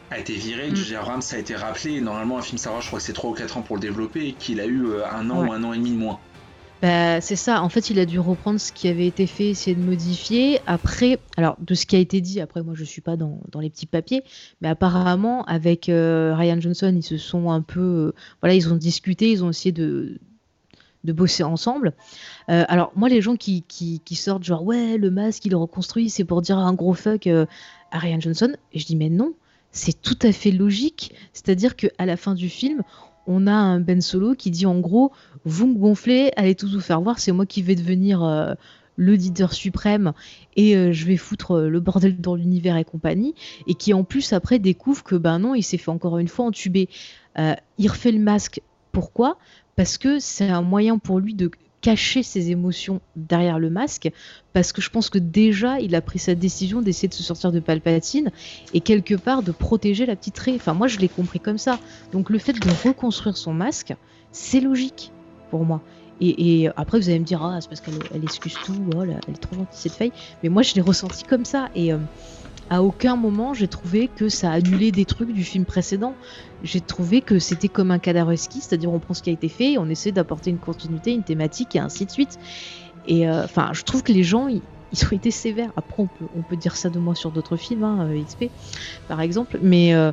a 0.09 0.19
été 0.19 0.34
viré, 0.34 0.69
mm. 0.69 0.95
Abrams 0.99 1.21
a 1.31 1.38
été 1.38 1.55
rappelé, 1.55 2.01
normalement 2.01 2.38
un 2.38 2.41
film 2.41 2.57
Star 2.57 2.73
Wars 2.73 2.81
je 2.81 2.88
crois 2.88 2.99
que 2.99 3.05
c'est 3.05 3.13
3 3.13 3.31
ou 3.31 3.34
4 3.34 3.57
ans 3.57 3.61
pour 3.61 3.75
le 3.75 3.81
développer, 3.81 4.27
et 4.27 4.34
qu'il 4.34 4.59
a 4.59 4.65
eu 4.65 4.85
euh, 4.85 5.05
un 5.09 5.29
an 5.29 5.45
ou 5.45 5.51
un 5.51 5.63
an 5.63 5.73
et 5.73 5.77
demi 5.77 5.91
de 5.91 5.97
moins. 5.97 6.19
Bah, 6.81 7.21
c'est 7.21 7.35
ça, 7.35 7.63
en 7.63 7.69
fait 7.69 7.89
il 7.89 7.97
a 7.97 8.05
dû 8.05 8.19
reprendre 8.19 8.59
ce 8.59 8.71
qui 8.71 8.88
avait 8.88 9.07
été 9.07 9.25
fait, 9.25 9.49
essayer 9.49 9.75
de 9.75 9.81
modifier. 9.81 10.59
Après, 10.67 11.19
alors 11.35 11.57
de 11.59 11.73
ce 11.73 11.88
qui 11.88 11.95
a 11.95 11.99
été 11.99 12.21
dit, 12.21 12.39
après 12.39 12.61
moi 12.61 12.75
je 12.75 12.84
suis 12.84 13.01
pas 13.01 13.15
dans, 13.15 13.39
les 13.59 13.69
petits 13.71 13.88
papiers, 13.88 14.23
mais 14.61 14.67
apparemment 14.67 15.43
avec 15.45 15.89
euh, 15.89 16.35
Ryan 16.35 16.59
Johnson 16.61 16.93
ils 16.95 17.03
se 17.03 17.17
sont 17.17 17.49
un 17.49 17.61
peu... 17.61 17.81
Euh, 17.81 18.15
voilà, 18.41 18.53
ils 18.53 18.71
ont 18.71 18.75
discuté, 18.75 19.31
ils 19.31 19.43
ont 19.43 19.49
essayé 19.49 19.71
de, 19.71 20.19
de 21.03 21.13
bosser 21.13 21.41
ensemble. 21.41 21.93
Euh, 22.49 22.63
alors 22.67 22.91
moi 22.95 23.09
les 23.09 23.21
gens 23.21 23.38
qui, 23.38 23.63
qui, 23.63 24.15
sortent 24.15 24.43
genre 24.43 24.63
ouais 24.63 24.99
le 24.99 25.09
masque 25.09 25.45
il 25.45 25.51
le 25.51 25.57
reconstruit 25.57 26.11
c'est 26.11 26.25
pour 26.25 26.43
dire 26.43 26.59
un 26.59 26.73
gros 26.73 26.93
fuck 26.93 27.25
à 27.25 27.97
Ryan 27.97 28.19
Johnson, 28.19 28.55
et 28.71 28.77
je 28.77 28.85
dis 28.85 28.95
mais 28.95 29.09
non, 29.09 29.34
c'est 29.72 30.02
tout 30.02 30.18
à 30.22 30.31
fait 30.31 30.52
logique. 30.52 31.14
C'est-à-dire 31.34 31.76
qu'à 31.76 32.06
la 32.06 32.18
fin 32.18 32.34
du 32.34 32.49
film, 32.49 32.84
on 33.27 33.45
a 33.45 33.53
un 33.53 33.80
Ben 33.80 34.02
Solo 34.02 34.34
qui 34.35 34.52
dit 34.52 34.65
en 34.65 34.80
gros, 34.80 35.11
vous 35.45 35.68
me 35.68 35.77
gonflez, 35.77 36.31
allez 36.35 36.56
tous 36.56 36.73
vous 36.73 36.81
faire 36.81 37.02
voir, 37.02 37.19
c'est 37.19 37.31
moi 37.31 37.45
qui 37.45 37.61
vais 37.61 37.76
devenir 37.76 38.23
euh, 38.23 38.53
leader 38.98 39.53
suprême 39.53 40.14
et 40.56 40.76
euh, 40.76 40.91
je 40.94 41.06
vais 41.06 41.18
foutre 41.18 41.52
euh, 41.52 41.69
le 41.69 41.80
bordel 41.80 42.19
dans 42.19 42.35
l'univers 42.35 42.77
et 42.77 42.85
compagnie. 42.85 43.35
Et 43.68 43.76
qui 43.76 43.94
en 43.94 44.03
plus 44.03 44.34
après 44.34 44.60
découvre 44.60 45.03
que 45.03 45.15
ben 45.15 45.39
non, 45.39 45.56
il 45.56 45.64
s'est 45.64 45.77
fait 45.77 45.91
encore 45.91 46.18
une 46.18 46.30
fois 46.30 46.45
entuber. 46.45 46.89
il 47.35 47.89
refait 47.89 48.11
le 48.11 48.19
masque. 48.19 48.61
Pourquoi? 48.91 49.38
Parce 49.76 49.99
que 49.99 50.19
c'est 50.19 50.49
un 50.49 50.64
moyen 50.64 50.98
pour 50.98 51.19
lui 51.19 51.35
de 51.35 51.52
cacher 51.88 52.22
ses 52.22 52.51
émotions 52.51 52.99
derrière 53.15 53.59
le 53.59 53.69
masque, 53.69 54.11
parce 54.51 54.73
que 54.73 54.81
je 54.81 54.89
pense 54.89 55.09
que 55.09 55.19
déjà 55.19 55.80
il 55.80 55.95
a 55.95 56.01
pris 56.01 56.19
sa 56.19 56.35
décision 56.35 56.81
d'essayer 56.81 57.07
de 57.07 57.14
se 57.14 57.23
sortir 57.23 57.53
de 57.53 57.61
Palpatine 57.61 58.30
et 58.73 58.81
quelque 58.81 59.15
part 59.15 59.41
de 59.41 59.53
protéger 59.53 60.05
la 60.05 60.18
petite 60.18 60.38
Rey. 60.38 60.55
Enfin, 60.57 60.73
moi 60.73 60.88
je 60.88 60.99
l'ai 60.99 61.07
compris 61.07 61.39
comme 61.39 61.57
ça. 61.57 61.80
Donc 62.11 62.30
le 62.30 62.39
fait 62.39 62.51
de 62.51 62.69
reconstruire 62.85 63.38
son 63.38 63.53
masque, 63.53 63.95
c'est 64.34 64.59
logique 64.59 65.14
pour 65.49 65.64
moi. 65.64 65.81
Et, 66.19 66.68
après 66.76 66.99
vous 66.99 67.07
allez 67.07 67.19
me 67.19 67.23
dire 67.23 67.41
ah 67.41 67.59
c'est 67.61 67.69
parce 67.69 67.80
qu'elle 67.80 68.22
excuse 68.22 68.55
tout, 68.65 68.76
oh, 68.93 69.03
elle 69.03 69.11
est 69.11 69.38
trop 69.38 69.55
gentille 69.55 69.80
cette 69.80 69.93
feuille. 69.93 70.11
Mais 70.43 70.49
moi 70.49 70.64
je 70.64 70.76
l'ai 70.76 70.81
ressenti 70.81 71.23
comme 71.23 71.45
ça 71.45 71.69
et 71.73 71.93
euh, 71.93 71.99
à 72.69 72.84
aucun 72.84 73.15
moment 73.15 73.53
j'ai 73.53 73.68
trouvé 73.68 74.10
que 74.14 74.30
ça 74.30 74.52
annulait 74.52 74.91
des 74.91 75.06
trucs 75.06 75.31
du 75.31 75.44
film 75.44 75.65
précédent. 75.65 76.14
J'ai 76.64 76.81
trouvé 76.81 77.22
que 77.22 77.39
c'était 77.39 77.68
comme 77.68 77.91
un 77.91 77.99
ski, 78.35 78.61
c'est-à-dire 78.61 78.91
on 78.91 78.99
prend 78.99 79.14
ce 79.14 79.22
qui 79.22 79.30
a 79.30 79.34
été 79.34 79.49
fait 79.49 79.73
et 79.73 79.77
on 79.77 79.88
essaie 79.89 80.11
d'apporter 80.11 80.49
une 80.49 80.57
continuité, 80.57 81.14
une 81.14 81.23
thématique 81.23 81.76
et 81.76 81.80
ainsi 81.80 82.06
de 82.06 82.11
suite. 82.11 82.39
Et 83.07 83.27
euh, 83.27 83.44
enfin, 83.44 83.69
je 83.73 83.84
trouve 83.84 84.03
que 84.03 84.11
les 84.11 84.23
gens, 84.23 84.48
ils, 84.48 84.61
ont 85.06 85.15
été 85.15 85.31
sévères. 85.31 85.72
Après, 85.76 86.03
on 86.03 86.07
peut, 86.07 86.26
on 86.35 86.41
peut 86.41 86.57
dire 86.57 86.76
ça 86.76 86.89
de 86.89 86.99
moi 86.99 87.15
sur 87.15 87.31
d'autres 87.31 87.57
films, 87.57 87.84
hein, 87.84 88.07
euh, 88.10 88.23
XP 88.23 88.45
par 89.07 89.22
exemple, 89.22 89.60
mais 89.61 89.94
euh, 89.94 90.11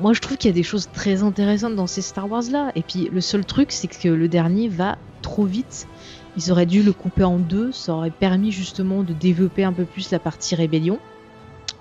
moi 0.00 0.12
je 0.12 0.20
trouve 0.20 0.36
qu'il 0.36 0.50
y 0.50 0.52
a 0.52 0.54
des 0.54 0.62
choses 0.62 0.88
très 0.92 1.22
intéressantes 1.22 1.76
dans 1.76 1.86
ces 1.86 2.02
Star 2.02 2.30
Wars 2.30 2.44
là. 2.50 2.72
Et 2.74 2.82
puis 2.82 3.08
le 3.12 3.20
seul 3.20 3.44
truc, 3.44 3.72
c'est 3.72 3.88
que 3.88 4.08
le 4.08 4.28
dernier 4.28 4.68
va 4.68 4.98
trop 5.22 5.44
vite. 5.44 5.88
Ils 6.36 6.50
auraient 6.50 6.66
dû 6.66 6.82
le 6.82 6.92
couper 6.92 7.24
en 7.24 7.38
deux, 7.38 7.70
ça 7.72 7.94
aurait 7.94 8.10
permis 8.10 8.50
justement 8.50 9.04
de 9.04 9.12
développer 9.12 9.64
un 9.64 9.72
peu 9.72 9.84
plus 9.84 10.10
la 10.10 10.18
partie 10.18 10.54
rébellion 10.56 10.98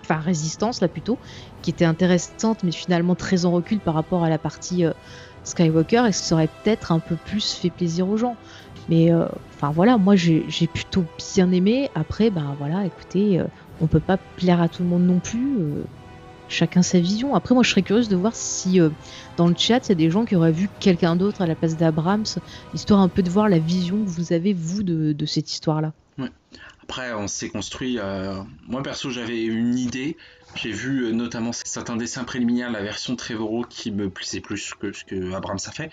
enfin 0.03 0.19
résistance 0.19 0.81
là 0.81 0.87
plutôt, 0.87 1.17
qui 1.61 1.69
était 1.69 1.85
intéressante 1.85 2.63
mais 2.63 2.71
finalement 2.71 3.15
très 3.15 3.45
en 3.45 3.51
recul 3.51 3.79
par 3.79 3.93
rapport 3.93 4.23
à 4.23 4.29
la 4.29 4.37
partie 4.37 4.85
euh, 4.85 4.91
Skywalker 5.43 6.05
et 6.07 6.11
ça 6.11 6.35
aurait 6.35 6.49
peut-être 6.63 6.91
un 6.91 6.99
peu 6.99 7.15
plus 7.15 7.53
fait 7.53 7.69
plaisir 7.69 8.07
aux 8.07 8.17
gens. 8.17 8.35
Mais 8.89 9.11
euh, 9.11 9.25
enfin 9.53 9.71
voilà, 9.71 9.97
moi 9.97 10.15
j'ai 10.15 10.67
plutôt 10.67 11.05
bien 11.17 11.51
aimé. 11.51 11.89
Après, 11.95 12.29
ben 12.29 12.55
voilà, 12.57 12.85
écoutez, 12.85 13.39
euh, 13.39 13.45
on 13.81 13.87
peut 13.87 14.01
pas 14.01 14.17
plaire 14.37 14.61
à 14.61 14.67
tout 14.67 14.83
le 14.83 14.89
monde 14.89 15.03
non 15.03 15.19
plus. 15.19 15.57
chacun 16.49 16.81
sa 16.81 16.99
vision. 16.99 17.33
Après, 17.33 17.55
moi 17.55 17.63
je 17.63 17.69
serais 17.69 17.81
curieuse 17.81 18.09
de 18.09 18.15
voir 18.15 18.35
si 18.35 18.79
dans 19.37 19.47
le 19.47 19.55
chat 19.57 19.87
il 19.87 19.89
y 19.89 19.91
a 19.93 19.95
des 19.95 20.11
gens 20.11 20.25
qui 20.25 20.35
auraient 20.35 20.51
vu 20.51 20.69
quelqu'un 20.79 21.15
d'autre 21.15 21.41
à 21.41 21.47
la 21.47 21.55
place 21.55 21.77
d'Abrams, 21.77 22.25
histoire 22.73 22.99
un 22.99 23.09
peu 23.09 23.23
de 23.23 23.29
voir 23.29 23.49
la 23.49 23.59
vision 23.59 24.03
que 24.03 24.09
vous 24.09 24.33
avez 24.33 24.53
vous 24.53 24.83
de, 24.83 25.25
cette 25.25 25.51
histoire-là. 25.51 25.93
Ouais. 26.17 26.29
Après, 26.83 27.13
on 27.13 27.27
s'est 27.27 27.47
construit. 27.47 27.97
Euh, 27.97 28.35
moi, 28.67 28.83
perso, 28.83 29.09
j'avais 29.09 29.45
une 29.45 29.77
idée. 29.77 30.17
J'ai 30.55 30.71
vu 30.71 31.05
euh, 31.05 31.11
notamment 31.11 31.51
certains 31.53 31.95
dessins 31.95 32.25
préliminaires, 32.25 32.69
la 32.71 32.83
version 32.83 33.15
Trevorrow 33.15 33.63
qui 33.63 33.89
me 33.89 34.09
plaisait 34.09 34.41
plus 34.41 34.73
que 34.73 34.91
ce 34.91 35.05
que 35.05 35.33
Abrams 35.33 35.59
a 35.65 35.71
fait. 35.71 35.91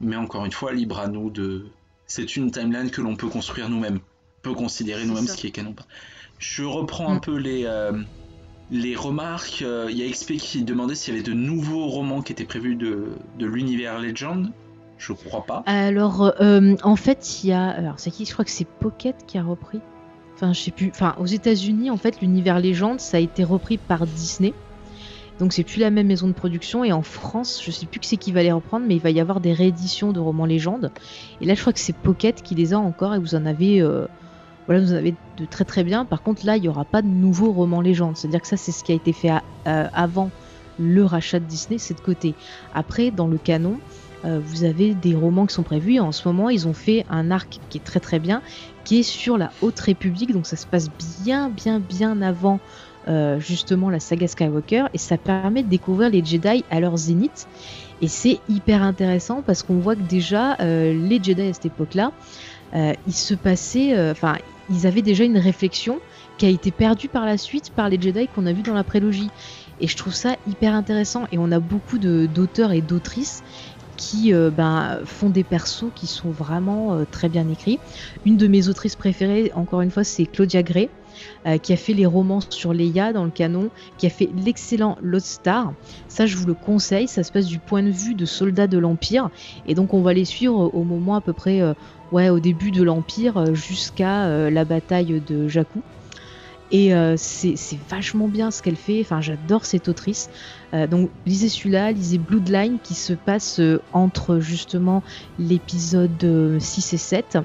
Mais 0.00 0.16
encore 0.16 0.44
une 0.44 0.52
fois, 0.52 0.72
libre 0.72 0.98
à 0.98 1.06
nous 1.06 1.30
de. 1.30 1.66
C'est 2.06 2.34
une 2.34 2.50
timeline 2.50 2.90
que 2.90 3.00
l'on 3.00 3.14
peut 3.14 3.28
construire 3.28 3.68
nous-mêmes. 3.68 4.00
peut 4.42 4.54
considérer 4.54 5.04
nous-mêmes 5.04 5.28
ce 5.28 5.36
qui 5.36 5.46
est 5.46 5.52
canon. 5.52 5.74
Je 6.38 6.64
reprends 6.64 7.12
un 7.12 7.16
mm. 7.16 7.20
peu 7.20 7.36
les, 7.36 7.64
euh, 7.64 7.92
les 8.72 8.96
remarques. 8.96 9.60
Il 9.60 9.96
y 9.96 10.04
a 10.04 10.10
XP 10.10 10.32
qui 10.32 10.64
demandait 10.64 10.96
s'il 10.96 11.14
y 11.14 11.16
avait 11.16 11.26
de 11.26 11.32
nouveaux 11.32 11.86
romans 11.86 12.22
qui 12.22 12.32
étaient 12.32 12.44
prévus 12.44 12.74
de, 12.74 13.12
de 13.38 13.46
l'univers 13.46 14.00
Legend. 14.00 14.50
Je 14.98 15.12
crois 15.12 15.46
pas. 15.46 15.62
Alors, 15.66 16.34
en 16.82 16.96
fait, 16.96 17.44
il 17.44 17.50
y 17.50 17.52
a. 17.52 17.68
Alors, 17.68 18.00
c'est 18.00 18.10
qui? 18.10 18.26
Je 18.26 18.32
crois 18.32 18.44
que 18.44 18.50
c'est 18.50 18.66
Pocket 18.66 19.24
qui 19.26 19.38
a 19.38 19.44
repris. 19.44 19.80
Enfin, 20.34 20.52
je 20.52 20.60
sais 20.60 20.70
plus. 20.70 20.90
Enfin, 20.90 21.14
aux 21.18 21.26
États-Unis, 21.26 21.90
en 21.90 21.96
fait, 21.96 22.20
l'univers 22.20 22.58
légende, 22.58 23.00
ça 23.00 23.18
a 23.18 23.20
été 23.20 23.44
repris 23.44 23.78
par 23.78 24.06
Disney. 24.06 24.52
Donc 25.40 25.52
c'est 25.52 25.64
plus 25.64 25.80
la 25.80 25.90
même 25.90 26.06
maison 26.06 26.28
de 26.28 26.32
production 26.32 26.84
et 26.84 26.92
en 26.92 27.02
France, 27.02 27.60
je 27.64 27.70
sais 27.72 27.86
plus 27.86 27.98
que 27.98 28.06
c'est 28.06 28.16
qui 28.16 28.30
va 28.30 28.42
les 28.42 28.52
reprendre, 28.52 28.86
mais 28.86 28.94
il 28.94 29.00
va 29.00 29.10
y 29.10 29.20
avoir 29.20 29.40
des 29.40 29.52
rééditions 29.52 30.12
de 30.12 30.20
romans 30.20 30.46
légendes. 30.46 30.92
Et 31.40 31.46
là, 31.46 31.54
je 31.54 31.60
crois 31.60 31.72
que 31.72 31.80
c'est 31.80 31.96
Pocket 31.96 32.40
qui 32.42 32.54
les 32.54 32.72
a 32.72 32.78
encore 32.78 33.14
et 33.14 33.18
vous 33.18 33.34
en 33.34 33.44
avez, 33.44 33.82
euh, 33.82 34.06
voilà, 34.66 34.80
vous 34.80 34.92
en 34.92 34.96
avez 34.96 35.14
de 35.36 35.44
très 35.44 35.64
très 35.64 35.82
bien. 35.82 36.04
Par 36.04 36.22
contre, 36.22 36.46
là, 36.46 36.56
il 36.56 36.62
y 36.62 36.68
aura 36.68 36.84
pas 36.84 37.02
de 37.02 37.08
nouveaux 37.08 37.50
romans 37.50 37.80
légendes. 37.80 38.16
C'est-à-dire 38.16 38.42
que 38.42 38.46
ça, 38.46 38.56
c'est 38.56 38.70
ce 38.70 38.84
qui 38.84 38.92
a 38.92 38.94
été 38.94 39.12
fait 39.12 39.32
euh, 39.66 39.88
avant 39.92 40.30
le 40.78 41.04
rachat 41.04 41.40
de 41.40 41.44
Disney, 41.44 41.78
c'est 41.78 41.94
de 41.94 42.00
côté. 42.00 42.34
Après, 42.72 43.10
dans 43.10 43.26
le 43.26 43.38
canon, 43.38 43.78
euh, 44.24 44.40
vous 44.42 44.64
avez 44.64 44.94
des 44.94 45.14
romans 45.14 45.46
qui 45.46 45.54
sont 45.54 45.62
prévus. 45.62 46.00
En 46.00 46.12
ce 46.12 46.26
moment, 46.28 46.48
ils 46.48 46.66
ont 46.66 46.72
fait 46.72 47.04
un 47.10 47.30
arc 47.30 47.58
qui 47.68 47.78
est 47.78 47.84
très 47.84 48.00
très 48.00 48.18
bien, 48.18 48.42
qui 48.84 49.00
est 49.00 49.02
sur 49.02 49.38
la 49.38 49.50
Haute 49.62 49.80
République. 49.80 50.32
Donc 50.32 50.46
ça 50.46 50.56
se 50.56 50.66
passe 50.66 50.88
bien, 51.24 51.48
bien, 51.48 51.80
bien 51.80 52.20
avant 52.22 52.60
euh, 53.08 53.38
justement 53.40 53.90
la 53.90 54.00
saga 54.00 54.28
Skywalker. 54.28 54.86
Et 54.94 54.98
ça 54.98 55.18
permet 55.18 55.62
de 55.62 55.68
découvrir 55.68 56.10
les 56.10 56.24
Jedi 56.24 56.64
à 56.70 56.80
leur 56.80 56.96
zénith. 56.96 57.46
Et 58.02 58.08
c'est 58.08 58.40
hyper 58.48 58.82
intéressant 58.82 59.42
parce 59.42 59.62
qu'on 59.62 59.78
voit 59.78 59.96
que 59.96 60.02
déjà, 60.02 60.56
euh, 60.60 60.92
les 60.92 61.22
Jedi 61.22 61.42
à 61.42 61.52
cette 61.52 61.66
époque-là, 61.66 62.12
il 63.06 63.14
se 63.14 63.34
passait. 63.34 64.10
Enfin, 64.10 64.34
ils 64.68 64.86
avaient 64.86 65.02
déjà 65.02 65.22
une 65.22 65.38
réflexion 65.38 66.00
qui 66.38 66.46
a 66.46 66.48
été 66.48 66.70
perdue 66.70 67.08
par 67.08 67.24
la 67.24 67.38
suite 67.38 67.70
par 67.70 67.88
les 67.88 68.00
Jedi 68.00 68.28
qu'on 68.34 68.46
a 68.46 68.52
vu 68.52 68.62
dans 68.62 68.74
la 68.74 68.82
prélogie. 68.82 69.30
Et 69.80 69.86
je 69.86 69.96
trouve 69.96 70.14
ça 70.14 70.36
hyper 70.48 70.74
intéressant. 70.74 71.24
Et 71.32 71.38
on 71.38 71.50
a 71.52 71.60
beaucoup 71.60 71.98
d'auteurs 71.98 72.72
et 72.72 72.80
d'autrices 72.80 73.42
qui 73.96 74.32
euh, 74.32 74.50
ben, 74.50 75.00
font 75.04 75.30
des 75.30 75.44
persos 75.44 75.90
qui 75.94 76.06
sont 76.06 76.30
vraiment 76.30 76.94
euh, 76.94 77.04
très 77.10 77.28
bien 77.28 77.48
écrits. 77.48 77.78
Une 78.24 78.36
de 78.36 78.46
mes 78.46 78.68
autrices 78.68 78.96
préférées, 78.96 79.52
encore 79.54 79.80
une 79.80 79.90
fois, 79.90 80.04
c'est 80.04 80.26
Claudia 80.26 80.62
Gray. 80.62 80.88
Euh, 81.46 81.58
qui 81.58 81.72
a 81.72 81.76
fait 81.76 81.92
les 81.92 82.06
romans 82.06 82.40
sur 82.40 82.74
Leia 82.74 83.12
dans 83.12 83.24
le 83.24 83.30
canon, 83.30 83.70
qui 83.98 84.06
a 84.06 84.10
fait 84.10 84.28
l'excellent 84.44 84.98
Lost 85.00 85.26
Star. 85.26 85.72
Ça, 86.08 86.26
je 86.26 86.36
vous 86.36 86.44
le 86.44 86.54
conseille. 86.54 87.06
Ça 87.06 87.22
se 87.22 87.30
passe 87.30 87.46
du 87.46 87.60
point 87.60 87.84
de 87.84 87.90
vue 87.90 88.16
de 88.16 88.24
soldats 88.24 88.66
de 88.66 88.78
l'Empire. 88.78 89.30
Et 89.68 89.76
donc, 89.76 89.94
on 89.94 90.02
va 90.02 90.12
les 90.12 90.24
suivre 90.24 90.74
au 90.74 90.82
moment 90.82 91.14
à 91.14 91.20
peu 91.20 91.32
près, 91.32 91.62
ouais, 92.10 92.30
au 92.30 92.40
début 92.40 92.72
de 92.72 92.82
l'Empire 92.82 93.54
jusqu'à 93.54 94.50
la 94.50 94.64
bataille 94.64 95.22
de 95.24 95.46
Jakku. 95.46 95.82
Et 96.74 96.92
euh, 96.92 97.14
c'est 97.16 97.78
vachement 97.88 98.26
bien 98.26 98.50
ce 98.50 98.60
qu'elle 98.60 98.74
fait. 98.74 99.00
Enfin, 99.00 99.20
j'adore 99.20 99.64
cette 99.64 99.86
autrice. 99.86 100.28
Euh, 100.74 100.88
donc, 100.88 101.08
lisez 101.24 101.48
celui-là, 101.48 101.92
lisez 101.92 102.18
Bloodline 102.18 102.78
qui 102.82 102.94
se 102.94 103.12
passe 103.12 103.60
euh, 103.60 103.80
entre 103.92 104.40
justement 104.40 105.04
l'épisode 105.38 106.58
6 106.58 106.92
et 106.92 106.96
7. 106.96 107.38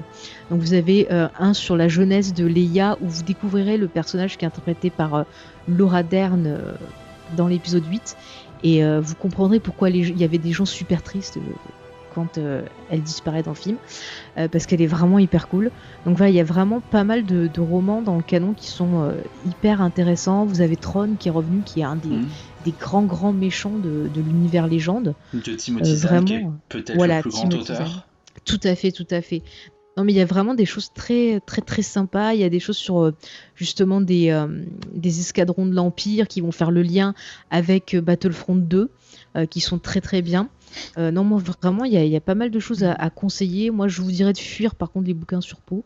Donc, 0.50 0.60
vous 0.60 0.74
avez 0.74 1.06
un 1.10 1.54
sur 1.54 1.76
la 1.76 1.86
jeunesse 1.86 2.34
de 2.34 2.44
Leia 2.44 2.98
où 3.00 3.08
vous 3.08 3.22
découvrirez 3.22 3.76
le 3.76 3.86
personnage 3.86 4.36
qui 4.36 4.44
est 4.44 4.48
interprété 4.48 4.90
par 4.90 5.24
Laura 5.68 6.02
Dern 6.02 6.58
dans 7.36 7.46
l'épisode 7.46 7.86
8. 7.88 8.16
Et 8.64 8.82
vous 8.98 9.14
comprendrez 9.14 9.60
pourquoi 9.60 9.90
il 9.90 10.18
y 10.18 10.24
avait 10.24 10.38
des 10.38 10.50
gens 10.50 10.66
super 10.66 11.04
tristes 11.04 11.38
quand 12.14 12.38
euh, 12.38 12.62
elle 12.90 13.02
disparaît 13.02 13.42
dans 13.42 13.52
le 13.52 13.56
film, 13.56 13.76
euh, 14.38 14.48
parce 14.48 14.66
qu'elle 14.66 14.82
est 14.82 14.86
vraiment 14.86 15.18
hyper 15.18 15.48
cool. 15.48 15.70
Donc 16.04 16.16
voilà, 16.16 16.30
il 16.30 16.36
y 16.36 16.40
a 16.40 16.44
vraiment 16.44 16.80
pas 16.80 17.04
mal 17.04 17.24
de, 17.24 17.48
romans 17.60 18.02
dans 18.02 18.16
le 18.16 18.22
canon 18.22 18.54
qui 18.54 18.68
sont 18.68 19.02
euh, 19.02 19.12
hyper 19.46 19.80
intéressants. 19.82 20.44
Vous 20.44 20.60
avez 20.60 20.76
Tron 20.76 21.16
qui 21.18 21.28
est 21.28 21.32
revenu, 21.32 21.62
qui 21.64 21.80
est 21.80 21.84
un 21.84 21.96
des, 21.96 22.08
mhm. 22.08 22.72
grands 22.78 23.02
grands 23.02 23.32
méchants 23.32 23.76
de, 23.76 24.08
l'univers 24.16 24.66
légende. 24.66 25.14
De 25.32 25.40
Timothy 25.40 25.96
vraiment, 25.96 26.54
peut-être 26.68 26.94
le 26.94 27.22
plus 27.22 27.30
grand 27.30 27.54
auteur. 27.54 28.06
Tout 28.44 28.60
à 28.64 28.74
fait, 28.74 28.92
tout 28.92 29.06
à 29.10 29.20
fait. 29.20 29.42
Non, 29.96 30.04
mais 30.04 30.12
il 30.12 30.16
y 30.16 30.22
a 30.22 30.26
vraiment 30.26 30.54
des 30.54 30.64
choses 30.64 30.92
très, 30.94 31.40
très, 31.40 31.60
très 31.60 31.82
sympas. 31.82 32.32
Il 32.32 32.40
y 32.40 32.44
a 32.44 32.48
des 32.48 32.60
choses 32.60 32.76
sur 32.76 33.12
justement 33.54 34.00
des, 34.00 34.46
des 34.94 35.20
escadrons 35.20 35.66
de 35.66 35.74
l'Empire 35.74 36.26
qui 36.28 36.40
vont 36.40 36.52
faire 36.52 36.70
le 36.70 36.82
lien 36.82 37.12
avec 37.50 37.96
Battlefront 37.96 38.56
2, 38.56 38.88
qui 39.50 39.60
sont 39.60 39.78
très, 39.78 40.00
très 40.00 40.22
bien. 40.22 40.48
Euh, 40.98 41.10
non, 41.10 41.24
moi 41.24 41.40
vraiment, 41.62 41.84
il 41.84 41.92
y, 41.92 42.16
a 42.16 42.20
pas 42.20 42.34
mal 42.34 42.50
de 42.50 42.60
choses 42.60 42.84
à, 42.84 43.10
conseiller. 43.10 43.70
Moi, 43.70 43.88
je 43.88 44.02
vous 44.02 44.10
dirais 44.10 44.32
de 44.32 44.38
fuir 44.38 44.74
par 44.74 44.90
contre 44.90 45.06
les 45.06 45.14
bouquins 45.14 45.40
sur 45.40 45.58
peau. 45.58 45.84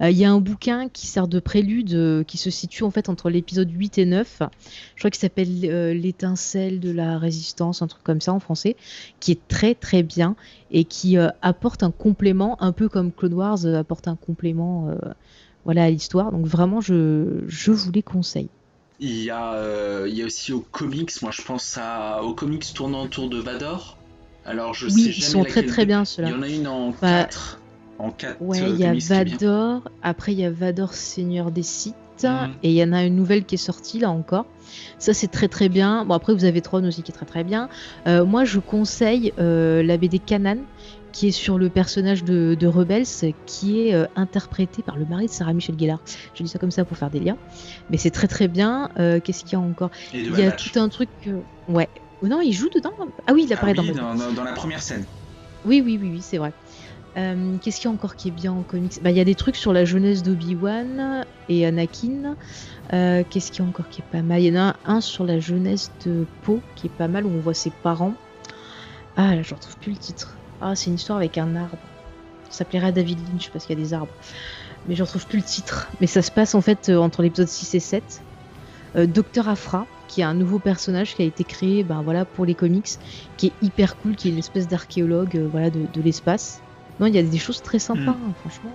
Euh, 0.00 0.10
il 0.10 0.16
y 0.16 0.24
a 0.24 0.30
un 0.30 0.40
bouquin 0.40 0.88
qui 0.88 1.06
sert 1.06 1.28
de 1.28 1.40
prélude, 1.40 1.94
euh, 1.94 2.24
qui 2.24 2.38
se 2.38 2.50
situe 2.50 2.84
en 2.84 2.90
fait 2.90 3.08
entre 3.08 3.30
l'épisode 3.30 3.70
8 3.70 3.98
et 3.98 4.06
9. 4.06 4.42
Je 4.94 5.00
crois 5.00 5.10
qu'il 5.10 5.20
s'appelle 5.20 5.46
L'étincelle 6.00 6.80
de 6.80 6.90
la 6.90 7.18
résistance, 7.18 7.82
un 7.82 7.86
truc 7.86 8.02
comme 8.02 8.20
ça 8.20 8.32
en 8.32 8.40
français, 8.40 8.76
qui 9.20 9.32
est 9.32 9.48
très 9.48 9.74
très 9.74 10.02
bien 10.02 10.36
et 10.70 10.84
qui 10.84 11.16
apporte 11.42 11.82
un 11.82 11.90
complément, 11.90 12.60
un 12.60 12.72
peu 12.72 12.88
comme 12.88 13.12
Clone 13.12 13.34
Wars 13.34 13.66
apporte 13.66 14.08
un 14.08 14.16
complément 14.16 14.90
voilà, 15.64 15.84
à 15.84 15.90
l'histoire. 15.90 16.32
Donc 16.32 16.46
vraiment, 16.46 16.80
je, 16.80 17.44
je 17.46 17.72
vous 17.72 17.92
les 17.92 18.02
conseille. 18.02 18.48
Il 18.98 19.22
y, 19.22 19.30
a, 19.30 20.06
il 20.06 20.14
y 20.14 20.22
a 20.22 20.26
aussi 20.26 20.52
aux 20.52 20.60
comics, 20.60 21.10
moi 21.20 21.30
je 21.30 21.42
pense 21.42 21.78
à, 21.78 22.22
aux 22.22 22.34
comics 22.34 22.64
tournant 22.74 23.02
autour 23.02 23.28
de 23.28 23.38
Vador. 23.38 23.95
Alors 24.46 24.74
je 24.74 24.86
oui, 24.86 24.92
sais 24.92 25.10
ils 25.10 25.22
sont 25.22 25.44
très 25.44 25.64
très 25.64 25.86
bien 25.86 26.04
ceux-là. 26.04 26.28
Il 26.28 26.34
y 26.34 26.38
en 26.38 26.42
a 26.42 26.48
une 26.48 26.68
en 26.68 26.92
4. 26.92 27.00
Bah, 27.98 28.04
en 28.04 28.10
4 28.10 28.40
Ouais, 28.40 28.58
il 28.70 28.76
y 28.76 28.84
a 28.84 28.94
Vador, 28.94 29.82
après 30.02 30.32
il 30.32 30.40
y 30.40 30.44
a 30.44 30.50
Vador 30.50 30.94
Seigneur 30.94 31.50
des 31.50 31.62
Sith, 31.62 31.94
mhm. 32.22 32.52
et 32.62 32.70
il 32.70 32.76
y 32.76 32.84
en 32.84 32.92
a 32.92 33.04
une 33.04 33.16
nouvelle 33.16 33.44
qui 33.44 33.56
est 33.56 33.58
sortie 33.58 33.98
là 33.98 34.10
encore. 34.10 34.46
Ça 34.98 35.14
c'est 35.14 35.28
très 35.28 35.48
très 35.48 35.68
bien. 35.68 36.04
Bon 36.04 36.14
après 36.14 36.32
vous 36.32 36.44
avez 36.44 36.60
Tron 36.60 36.84
aussi 36.84 37.02
qui 37.02 37.10
est 37.10 37.14
très 37.14 37.26
très 37.26 37.44
bien. 37.44 37.68
Euh, 38.06 38.24
moi 38.24 38.44
je 38.44 38.60
conseille 38.60 39.32
euh, 39.38 39.82
la 39.82 39.96
BD 39.96 40.18
Kanan 40.18 40.58
qui 41.12 41.28
est 41.28 41.32
sur 41.32 41.56
le 41.56 41.70
personnage 41.70 42.24
de, 42.24 42.54
de 42.58 42.66
Rebels 42.66 43.06
qui 43.46 43.80
est 43.80 43.94
euh, 43.94 44.04
interprété 44.16 44.82
par 44.82 44.96
le 44.96 45.06
mari 45.06 45.26
de 45.26 45.30
Sarah 45.30 45.54
Michel 45.54 45.78
Gellar. 45.78 45.98
Je 46.34 46.42
dis 46.42 46.48
ça 46.48 46.58
comme 46.58 46.70
ça 46.70 46.84
pour 46.84 46.98
faire 46.98 47.10
des 47.10 47.20
liens. 47.20 47.38
Mais 47.90 47.96
c'est 47.96 48.10
très 48.10 48.28
très 48.28 48.48
bien. 48.48 48.90
Qu'est-ce 48.96 49.44
qu'il 49.44 49.54
y 49.54 49.56
a 49.56 49.60
encore? 49.60 49.90
Il 50.12 50.38
y 50.38 50.42
a 50.42 50.52
tout 50.52 50.78
un 50.78 50.90
truc... 50.90 51.08
Ouais, 51.68 51.88
ou 52.22 52.28
non, 52.28 52.40
il 52.40 52.52
joue 52.52 52.70
dedans 52.70 52.92
Ah 53.26 53.32
oui, 53.34 53.44
il 53.46 53.52
apparaît 53.52 53.74
ah 53.78 53.82
dans, 53.82 54.32
dans, 54.32 54.44
la 54.44 54.52
première 54.52 54.82
scène. 54.82 55.04
Oui, 55.64 55.82
oui, 55.84 55.98
oui, 56.00 56.10
oui 56.12 56.20
c'est 56.22 56.38
vrai. 56.38 56.52
Euh, 57.16 57.56
qu'est-ce 57.62 57.76
qu'il 57.76 57.86
y 57.86 57.88
a 57.88 57.94
encore 57.94 58.16
qui 58.16 58.28
est 58.28 58.32
bien 58.32 58.52
en 58.52 58.62
comics? 58.62 59.00
Bah, 59.02 59.10
Il 59.10 59.16
y 59.16 59.20
a 59.20 59.24
des 59.24 59.34
trucs 59.34 59.56
sur 59.56 59.72
la 59.72 59.84
jeunesse 59.84 60.22
d'Obi-Wan 60.22 61.24
et 61.48 61.64
Anakin. 61.64 62.36
Euh, 62.92 63.22
qu'est-ce 63.28 63.50
qu'il 63.50 63.64
y 63.64 63.66
a 63.66 63.68
encore 63.68 63.88
qui 63.88 64.02
est 64.02 64.10
pas 64.12 64.22
mal? 64.22 64.42
Il 64.42 64.54
y 64.54 64.58
en 64.58 64.60
a 64.60 64.76
un 64.84 65.00
sur 65.00 65.24
la 65.24 65.40
jeunesse 65.40 65.90
de 66.04 66.26
Poe 66.42 66.60
qui 66.74 66.88
est 66.88 66.90
pas 66.90 67.08
mal 67.08 67.24
où 67.24 67.30
on 67.30 67.40
voit 67.40 67.54
ses 67.54 67.70
parents. 67.70 68.14
Ah 69.16 69.34
là, 69.34 69.42
je 69.42 69.54
retrouve 69.54 69.78
plus 69.78 69.92
le 69.92 69.98
titre. 69.98 70.36
Ah, 70.60 70.74
c'est 70.74 70.90
une 70.90 70.96
histoire 70.96 71.18
avec 71.18 71.38
un 71.38 71.56
arbre. 71.56 71.78
Ça 72.50 72.64
plairait 72.64 72.88
à 72.88 72.92
David 72.92 73.18
Lynch 73.30 73.50
parce 73.50 73.64
qu'il 73.64 73.78
y 73.78 73.80
a 73.80 73.82
des 73.82 73.94
arbres. 73.94 74.12
Mais 74.86 74.94
je 74.94 75.02
retrouve 75.02 75.26
plus 75.26 75.38
le 75.38 75.44
titre. 75.44 75.88
Mais 76.00 76.06
ça 76.06 76.20
se 76.20 76.30
passe 76.30 76.54
en 76.54 76.60
fait 76.60 76.90
euh, 76.90 76.98
entre 76.98 77.22
l'épisode 77.22 77.48
6 77.48 77.74
et 77.74 77.80
7. 77.80 78.22
Docteur 78.94 79.46
Afra, 79.46 79.86
qui 80.08 80.20
est 80.20 80.24
un 80.24 80.34
nouveau 80.34 80.58
personnage 80.58 81.14
qui 81.14 81.22
a 81.22 81.24
été 81.24 81.44
créé 81.44 81.82
ben, 81.82 82.02
voilà, 82.02 82.24
pour 82.24 82.44
les 82.44 82.54
comics, 82.54 82.88
qui 83.36 83.48
est 83.48 83.52
hyper 83.62 83.96
cool, 83.98 84.16
qui 84.16 84.28
est 84.28 84.30
une 84.32 84.38
espèce 84.38 84.68
d'archéologue 84.68 85.36
euh, 85.36 85.48
voilà, 85.50 85.70
de, 85.70 86.00
l'espace. 86.02 86.60
Non, 87.00 87.06
il 87.06 87.14
y 87.14 87.18
a 87.18 87.22
des 87.22 87.38
choses 87.38 87.62
très 87.62 87.78
sympas, 87.78 88.12
hmm. 88.12 88.28
hein, 88.28 88.34
franchement. 88.40 88.70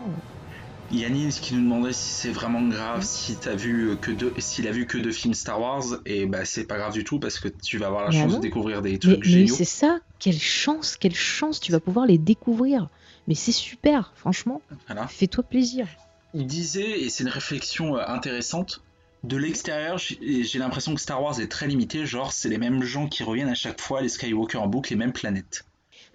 Yanis 0.92 1.40
qui 1.42 1.56
nous 1.56 1.62
demandait 1.62 1.94
si 1.94 2.10
c'est 2.10 2.32
vraiment 2.32 2.62
grave 2.62 3.04
si 3.04 3.36
t'as 3.36 3.56
vu 3.56 3.98
que 4.02 4.12
deux, 4.12 4.34
s'il 4.40 4.68
a 4.68 4.72
vu 4.72 4.86
que 4.86 4.98
deux 4.98 5.12
films 5.12 5.34
Star 5.34 5.60
Wars 5.60 5.86
et 6.06 6.26
bah 6.26 6.44
c'est 6.44 6.66
pas 6.66 6.78
grave 6.78 6.92
du 6.92 7.06
tout 7.06 7.18
parce 7.18 7.40
que 7.40 7.48
tu 7.48 7.78
vas 7.78 7.88
avoir 7.88 8.04
la 8.04 8.12
chance 8.12 8.36
de 8.36 8.40
découvrir 8.40 8.82
des 8.82 9.00
trucs 9.00 9.24
géniaux. 9.24 9.46
Mais 9.50 9.58
c'est 9.58 9.64
ça, 9.64 10.00
quelle 10.20 10.40
chance, 10.40 10.98
quelle 10.98 11.16
chance, 11.16 11.60
tu 11.60 11.72
vas 11.72 11.80
pouvoir 11.80 12.06
les 12.06 12.18
découvrir. 12.18 12.90
Mais 13.28 13.36
c'est 13.36 13.52
super, 13.52 14.12
franchement. 14.16 14.62
Fais-toi 15.08 15.44
plaisir. 15.44 15.88
Il 16.34 16.48
disait 16.48 17.02
et 17.02 17.10
c'est 17.10 17.24
une 17.24 17.30
réflexion 17.30 17.98
euh, 17.98 18.04
intéressante 18.08 18.82
de 19.24 19.38
l'extérieur, 19.38 19.98
j'ai 20.00 20.60
l'impression 20.60 20.96
que 20.96 21.02
Star 21.02 21.22
Wars 21.22 21.40
est 21.40 21.48
très 21.48 21.68
limité, 21.68 22.06
genre 22.06 22.32
c'est 22.34 22.50
les 22.50 22.58
mêmes 22.58 22.84
gens 22.84 23.08
qui 23.08 23.24
reviennent 23.24 23.50
à 23.50 23.56
chaque 23.56 23.80
fois, 23.80 24.02
les 24.02 24.10
Skywalker 24.10 24.58
en 24.58 24.68
boucle, 24.68 24.92
les 24.92 24.96
mêmes 24.96 25.14
planètes. 25.14 25.66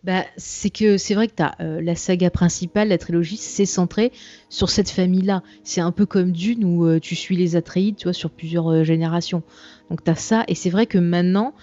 Bah, 0.02 0.24
c'est 0.36 0.70
que 0.70 0.98
c'est 0.98 1.14
vrai 1.14 1.26
que 1.26 1.42
as, 1.42 1.56
euh, 1.60 1.80
la 1.80 1.94
saga 1.94 2.30
principale, 2.30 2.88
la 2.88 2.98
trilogie, 2.98 3.36
c'est 3.36 3.66
centré 3.66 4.12
sur 4.48 4.70
cette 4.70 4.90
famille-là. 4.90 5.42
C'est 5.64 5.80
un 5.80 5.90
peu 5.90 6.06
comme 6.06 6.32
Dune 6.32 6.64
où 6.64 6.86
euh, 6.86 7.00
tu 7.00 7.16
suis 7.16 7.36
les 7.36 7.56
Atreides, 7.56 7.96
tu 7.96 8.04
vois, 8.04 8.12
sur 8.12 8.30
plusieurs 8.30 8.70
euh, 8.70 8.84
générations. 8.84 9.42
Donc 9.90 10.04
tu 10.04 10.10
as 10.10 10.16
ça, 10.16 10.44
et 10.48 10.54
c'est 10.54 10.70
vrai 10.70 10.86
que 10.86 10.98
maintenant, 10.98 11.54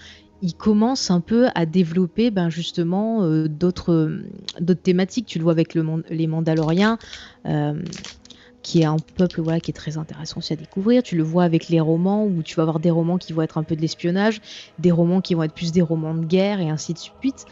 ils 0.42 0.54
commencent 0.54 1.10
un 1.10 1.20
peu 1.20 1.48
à 1.54 1.64
développer 1.64 2.30
ben, 2.30 2.50
justement 2.50 3.26
d'autres 3.46 4.20
thématiques. 4.82 5.24
Tu 5.24 5.38
le 5.38 5.44
vois 5.44 5.52
avec 5.52 5.74
le, 5.74 6.04
les 6.10 6.26
Mandaloriens 6.26 6.98
qui 8.64 8.80
est 8.80 8.86
un 8.86 8.96
peuple 9.16 9.42
voilà, 9.42 9.60
qui 9.60 9.70
est 9.70 9.74
très 9.74 9.98
intéressant 9.98 10.38
aussi 10.38 10.54
à 10.54 10.56
découvrir. 10.56 11.02
Tu 11.04 11.16
le 11.16 11.22
vois 11.22 11.44
avec 11.44 11.68
les 11.68 11.78
romans, 11.78 12.24
où 12.24 12.42
tu 12.42 12.56
vas 12.56 12.62
avoir 12.62 12.80
des 12.80 12.90
romans 12.90 13.18
qui 13.18 13.32
vont 13.32 13.42
être 13.42 13.58
un 13.58 13.62
peu 13.62 13.76
de 13.76 13.80
l'espionnage, 13.82 14.40
des 14.80 14.90
romans 14.90 15.20
qui 15.20 15.34
vont 15.34 15.44
être 15.44 15.52
plus 15.52 15.70
des 15.70 15.82
romans 15.82 16.14
de 16.14 16.24
guerre, 16.24 16.60
et 16.60 16.70
ainsi 16.70 16.94
de 16.94 16.98
suite. 16.98 17.44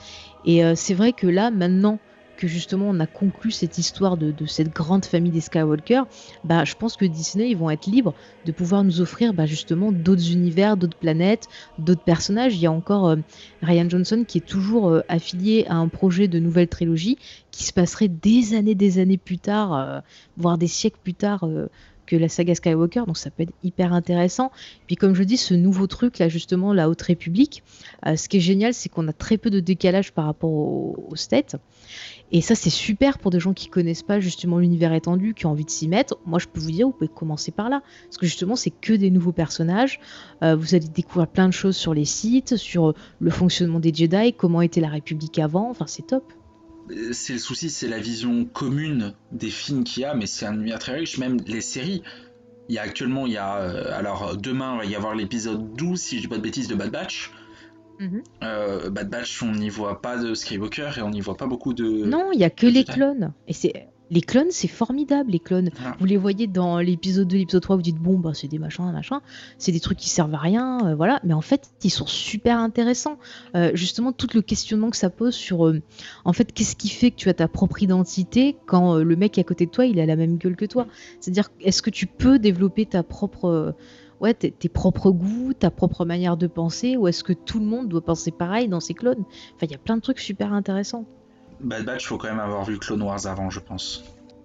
Et 0.44 0.64
euh, 0.64 0.72
c'est 0.74 0.94
vrai 0.94 1.12
que 1.12 1.26
là, 1.26 1.50
maintenant 1.50 1.98
justement 2.46 2.86
on 2.88 3.00
a 3.00 3.06
conclu 3.06 3.50
cette 3.50 3.78
histoire 3.78 4.16
de, 4.16 4.34
cette 4.46 4.72
grande 4.72 5.04
famille 5.04 5.32
des 5.32 5.40
Skywalker, 5.40 6.02
bah, 6.44 6.64
je 6.64 6.74
pense 6.74 6.96
que 6.96 7.04
Disney, 7.04 7.50
ils 7.50 7.56
vont 7.56 7.70
être 7.70 7.86
libres 7.86 8.14
de 8.44 8.52
pouvoir 8.52 8.84
nous 8.84 9.00
offrir 9.00 9.34
bah, 9.34 9.46
justement 9.46 9.92
d'autres 9.92 10.32
univers, 10.32 10.76
d'autres 10.76 10.96
planètes, 10.96 11.48
d'autres 11.78 12.02
personnages. 12.02 12.56
Il 12.56 12.60
y 12.60 12.66
a 12.66 12.72
encore 12.72 13.08
euh, 13.08 13.16
Ryan 13.62 13.88
Johnson 13.88 14.24
qui 14.26 14.38
est 14.38 14.46
toujours 14.46 14.88
euh, 14.88 15.00
affilié 15.08 15.66
à 15.68 15.76
un 15.76 15.88
projet 15.88 16.28
de 16.28 16.38
nouvelle 16.38 16.68
trilogie 16.68 17.18
qui 17.50 17.64
se 17.64 17.72
passerait 17.72 18.08
des 18.08 18.54
années, 18.54 18.74
des 18.74 18.98
années 18.98 19.18
plus 19.18 19.38
tard, 19.38 19.74
euh, 19.74 20.00
voire 20.36 20.58
des 20.58 20.68
siècles 20.68 20.98
plus 21.02 21.14
tard 21.14 21.46
que 22.06 22.16
la 22.16 22.28
saga 22.28 22.54
Skywalker, 22.54 23.04
donc 23.06 23.16
ça 23.16 23.30
peut 23.30 23.44
être 23.44 23.52
hyper 23.62 23.92
intéressant. 23.92 24.50
Puis 24.86 24.96
comme 24.96 25.14
je 25.14 25.22
dis, 25.22 25.36
ce 25.36 25.54
nouveau 25.54 25.86
truc 25.86 26.18
là 26.18 26.28
justement, 26.28 26.72
la 26.72 26.88
Haute 26.88 27.02
République, 27.02 27.62
ce 28.04 28.28
qui 28.28 28.38
est 28.38 28.40
génial, 28.40 28.74
c'est 28.74 28.88
qu'on 28.88 29.06
a 29.08 29.12
très 29.12 29.38
peu 29.38 29.50
de 29.50 29.60
décalage 29.60 30.12
par 30.12 30.24
rapport 30.24 30.50
aux 30.50 30.92
au 31.10 31.16
stats. 31.16 31.58
Et 32.34 32.40
ça, 32.40 32.54
c'est 32.54 32.70
super 32.70 33.18
pour 33.18 33.30
des 33.30 33.40
gens 33.40 33.52
qui 33.52 33.68
connaissent 33.68 34.02
pas 34.02 34.18
justement 34.18 34.58
l'univers 34.58 34.94
étendu, 34.94 35.34
qui 35.34 35.44
ont 35.44 35.50
envie 35.50 35.66
de 35.66 35.70
s'y 35.70 35.86
mettre. 35.86 36.16
Moi, 36.24 36.38
je 36.38 36.46
peux 36.48 36.60
vous 36.60 36.70
dire, 36.70 36.86
vous 36.86 36.92
pouvez 36.94 37.10
commencer 37.14 37.52
par 37.52 37.68
là. 37.68 37.82
Parce 38.04 38.16
que 38.16 38.24
justement, 38.24 38.56
c'est 38.56 38.70
que 38.70 38.94
des 38.94 39.10
nouveaux 39.10 39.32
personnages. 39.32 40.00
Euh, 40.42 40.56
vous 40.56 40.74
allez 40.74 40.88
découvrir 40.88 41.28
plein 41.28 41.46
de 41.46 41.52
choses 41.52 41.76
sur 41.76 41.92
les 41.92 42.06
sites, 42.06 42.56
sur 42.56 42.88
euh, 42.88 42.94
le 43.20 43.30
fonctionnement 43.30 43.80
des 43.80 43.92
Jedi, 43.92 44.32
comment 44.32 44.62
était 44.62 44.80
la 44.80 44.88
République 44.88 45.38
avant. 45.38 45.68
Enfin, 45.68 45.86
c'est 45.86 46.06
top. 46.06 46.32
C'est 47.12 47.34
le 47.34 47.38
souci, 47.38 47.68
c'est 47.68 47.88
la 47.88 47.98
vision 47.98 48.46
commune 48.46 49.12
des 49.30 49.50
films 49.50 49.84
qu'il 49.84 50.02
y 50.02 50.06
a, 50.06 50.14
mais 50.14 50.26
c'est 50.26 50.46
un 50.46 50.54
univers 50.54 50.78
très 50.78 50.94
riche. 50.94 51.18
Même 51.18 51.36
les 51.46 51.60
séries. 51.60 52.02
Il 52.70 52.74
y 52.74 52.78
a 52.78 52.82
actuellement, 52.82 53.26
il 53.26 53.34
y 53.34 53.36
a. 53.36 53.58
Euh, 53.58 53.92
alors, 53.92 54.38
demain, 54.38 54.76
il 54.76 54.78
va 54.78 54.84
y 54.86 54.96
avoir 54.96 55.14
l'épisode 55.14 55.74
12, 55.74 56.00
si 56.00 56.16
je 56.16 56.22
dis 56.22 56.28
pas 56.28 56.38
de 56.38 56.42
bêtises, 56.42 56.68
de 56.68 56.74
Bad 56.74 56.90
Batch. 56.90 57.30
Mhm. 58.02 58.22
Euh, 58.42 58.90
Bad 58.90 59.08
Batch, 59.08 59.42
on 59.42 59.52
n'y 59.52 59.68
voit 59.68 60.02
pas 60.02 60.18
de 60.18 60.34
Skywalker 60.34 60.90
et 60.98 61.02
on 61.02 61.10
n'y 61.10 61.20
voit 61.20 61.36
pas 61.36 61.46
beaucoup 61.46 61.72
de. 61.72 62.04
Non, 62.04 62.30
il 62.32 62.40
y 62.40 62.44
a 62.44 62.50
que 62.50 62.66
les 62.66 62.84
clones. 62.84 63.32
Et 63.46 63.52
c'est 63.52 63.86
les 64.10 64.20
clones, 64.20 64.50
c'est 64.50 64.68
formidable, 64.68 65.30
les 65.30 65.38
clones. 65.38 65.70
Ah. 65.82 65.96
Vous 65.98 66.04
les 66.04 66.18
voyez 66.18 66.46
dans 66.46 66.78
l'épisode 66.80 67.28
2, 67.28 67.38
l'épisode 67.38 67.62
3, 67.62 67.76
vous 67.76 67.82
dites, 67.82 67.96
bon, 67.96 68.18
bah, 68.18 68.32
c'est 68.34 68.48
des 68.48 68.58
machins, 68.58 68.84
machin, 68.92 69.22
c'est 69.56 69.72
des 69.72 69.80
trucs 69.80 69.96
qui 69.96 70.10
servent 70.10 70.34
à 70.34 70.38
rien, 70.38 70.80
euh, 70.84 70.94
voilà. 70.94 71.18
Mais 71.24 71.32
en 71.32 71.40
fait, 71.40 71.70
ils 71.82 71.90
sont 71.90 72.06
super 72.06 72.58
intéressants. 72.58 73.18
Euh, 73.54 73.70
justement, 73.72 74.12
tout 74.12 74.26
le 74.34 74.42
questionnement 74.42 74.90
que 74.90 74.98
ça 74.98 75.08
pose 75.08 75.34
sur, 75.34 75.72
en 76.26 76.32
fait, 76.34 76.52
qu'est-ce 76.52 76.76
qui 76.76 76.90
fait 76.90 77.10
que 77.10 77.16
tu 77.16 77.30
as 77.30 77.34
ta 77.34 77.48
propre 77.48 77.82
identité 77.82 78.58
quand 78.66 78.96
le 78.96 79.16
mec 79.16 79.38
à 79.38 79.44
côté 79.44 79.64
de 79.64 79.70
toi, 79.70 79.86
il 79.86 79.98
a 79.98 80.04
la 80.04 80.16
même 80.16 80.36
gueule 80.36 80.56
que 80.56 80.66
toi? 80.66 80.88
C'est-à-dire, 81.20 81.48
est-ce 81.62 81.80
que 81.80 81.90
tu 81.90 82.06
peux 82.06 82.38
développer 82.38 82.84
ta 82.84 83.02
propre 83.02 83.74
ouais, 84.22 84.34
tes, 84.34 84.68
propres 84.68 85.10
goûts, 85.10 85.52
ta 85.52 85.70
propre 85.70 86.04
manière 86.04 86.36
de 86.36 86.46
penser, 86.46 86.96
ou 86.96 87.08
est-ce 87.08 87.24
que 87.24 87.32
tout 87.32 87.58
le 87.58 87.66
monde 87.66 87.88
doit 87.88 88.04
penser 88.04 88.30
pareil 88.30 88.68
dans 88.68 88.80
ses 88.80 88.94
clones? 88.94 89.24
Enfin, 89.56 89.66
il 89.66 89.72
y 89.72 89.74
a 89.74 89.78
plein 89.78 89.96
de 89.96 90.02
trucs 90.02 90.20
super 90.20 90.52
intéressants. 90.52 91.04
Bad 91.60 91.84
Batch, 91.84 92.06
faut 92.06 92.18
quand 92.18 92.28
même 92.28 92.40
avoir 92.40 92.64
vu 92.64 92.78
Clone 92.78 93.02
Wars 93.02 93.26
avant, 93.26 93.50
je 93.50 93.60
pense. 93.60 94.04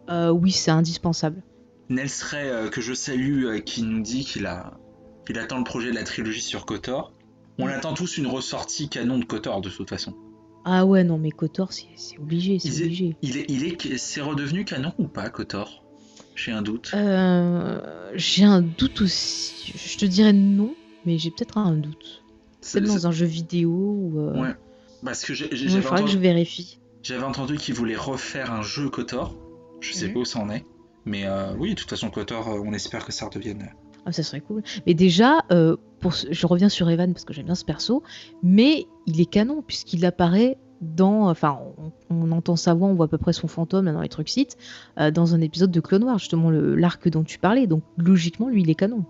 Euh, 0.09 0.29
oui, 0.29 0.51
c'est 0.51 0.71
indispensable. 0.71 1.41
Nelsray, 1.89 2.49
euh, 2.49 2.69
que 2.69 2.81
je 2.81 2.93
salue, 2.93 3.45
euh, 3.45 3.59
qui 3.59 3.83
nous 3.83 4.01
dit 4.01 4.25
qu'il 4.25 4.45
a... 4.45 4.77
qu'il 5.25 5.39
attend 5.39 5.57
le 5.57 5.63
projet 5.63 5.91
de 5.91 5.95
la 5.95 6.03
trilogie 6.03 6.41
sur 6.41 6.65
Kotor. 6.65 7.13
On 7.59 7.67
attend 7.67 7.93
tous 7.93 8.17
une 8.17 8.27
ressortie 8.27 8.89
canon 8.89 9.17
de 9.17 9.25
Kotor, 9.25 9.61
de 9.61 9.69
toute 9.69 9.89
façon. 9.89 10.13
Ah 10.65 10.85
ouais, 10.85 11.03
non, 11.03 11.17
mais 11.17 11.31
Kotor, 11.31 11.71
c'est 11.71 12.19
obligé, 12.19 12.59
c'est 12.59 12.83
obligé. 12.83 13.15
il 13.21 13.37
est, 13.37 13.45
il 13.49 13.65
est, 13.65 13.97
c'est 13.97 14.21
redevenu 14.21 14.65
canon 14.65 14.93
ou 14.99 15.07
pas, 15.07 15.29
Kotor? 15.29 15.86
J'ai 16.37 16.51
un 16.51 16.61
doute. 16.61 16.91
Euh, 16.93 17.81
j'ai 18.13 18.43
un 18.43 18.61
doute 18.61 19.01
aussi. 19.01 19.73
Je 19.75 19.97
te 19.97 20.05
dirais 20.05 20.33
non, 20.33 20.75
mais 21.03 21.17
j'ai 21.17 21.31
peut-être 21.31 21.57
un 21.57 21.73
doute. 21.73 22.23
C'est 22.61 22.79
dans 22.79 23.07
un 23.07 23.11
jeu 23.11 23.25
vidéo 23.25 23.71
ou. 23.71 24.19
Euh, 24.19 24.41
ouais. 24.41 24.55
Parce 25.03 25.25
que 25.25 25.33
j'ai. 25.33 25.49
Il 25.51 25.81
faudrait 25.81 26.03
que 26.03 26.09
je 26.11 26.19
vérifie. 26.19 26.79
J'avais 27.01 27.23
entendu 27.23 27.57
qu'ils 27.57 27.73
voulaient 27.73 27.95
refaire 27.95 28.53
un 28.53 28.61
jeu 28.61 28.87
Kotor. 28.89 29.35
Je 29.81 29.93
sais 29.93 30.09
pas 30.09 30.19
où 30.19 30.25
ça 30.25 30.39
en 30.39 30.49
est. 30.51 30.63
Mais 31.05 31.25
euh, 31.25 31.53
oui, 31.57 31.71
de 31.71 31.75
toute 31.75 31.89
façon, 31.89 32.11
Kotor, 32.11 32.47
on 32.47 32.71
espère 32.73 33.03
que 33.03 33.11
ça 33.11 33.25
redevienne. 33.25 33.71
Ah, 34.05 34.11
ça 34.11 34.21
serait 34.21 34.41
cool. 34.41 34.61
Mais 34.85 34.93
déjà, 34.93 35.39
pour 35.99 36.13
je 36.13 36.47
reviens 36.47 36.69
sur 36.69 36.87
Evan 36.87 37.13
parce 37.13 37.25
que 37.25 37.33
j'aime 37.33 37.45
bien 37.45 37.55
ce 37.55 37.65
perso, 37.65 38.03
mais 38.43 38.85
il 39.07 39.19
est 39.19 39.25
canon 39.25 39.63
puisqu'il 39.65 40.05
apparaît 40.05 40.59
dans, 40.81 41.29
enfin, 41.29 41.59
on, 42.09 42.31
entend 42.31 42.55
sa 42.55 42.73
voix, 42.73 42.87
on 42.87 42.93
voit 42.93 43.05
à 43.05 43.09
peu 43.09 43.17
près 43.17 43.33
son 43.33 43.47
fantôme 43.47 43.91
dans 43.91 44.01
les 44.01 44.09
trucs 44.09 44.29
sites, 44.29 44.57
euh, 44.99 45.11
dans 45.11 45.33
un 45.33 45.41
épisode 45.41 45.71
de 45.71 45.79
Clone 45.79 46.03
Wars, 46.03 46.19
justement 46.19 46.49
l'arc 46.51 47.07
dont 47.09 47.23
tu 47.23 47.39
parlais. 47.39 47.67
Donc 47.67 47.83
logiquement, 47.97 48.49
lui, 48.49 48.61
il 48.61 48.69
est 48.69 48.75
canon. 48.75 49.05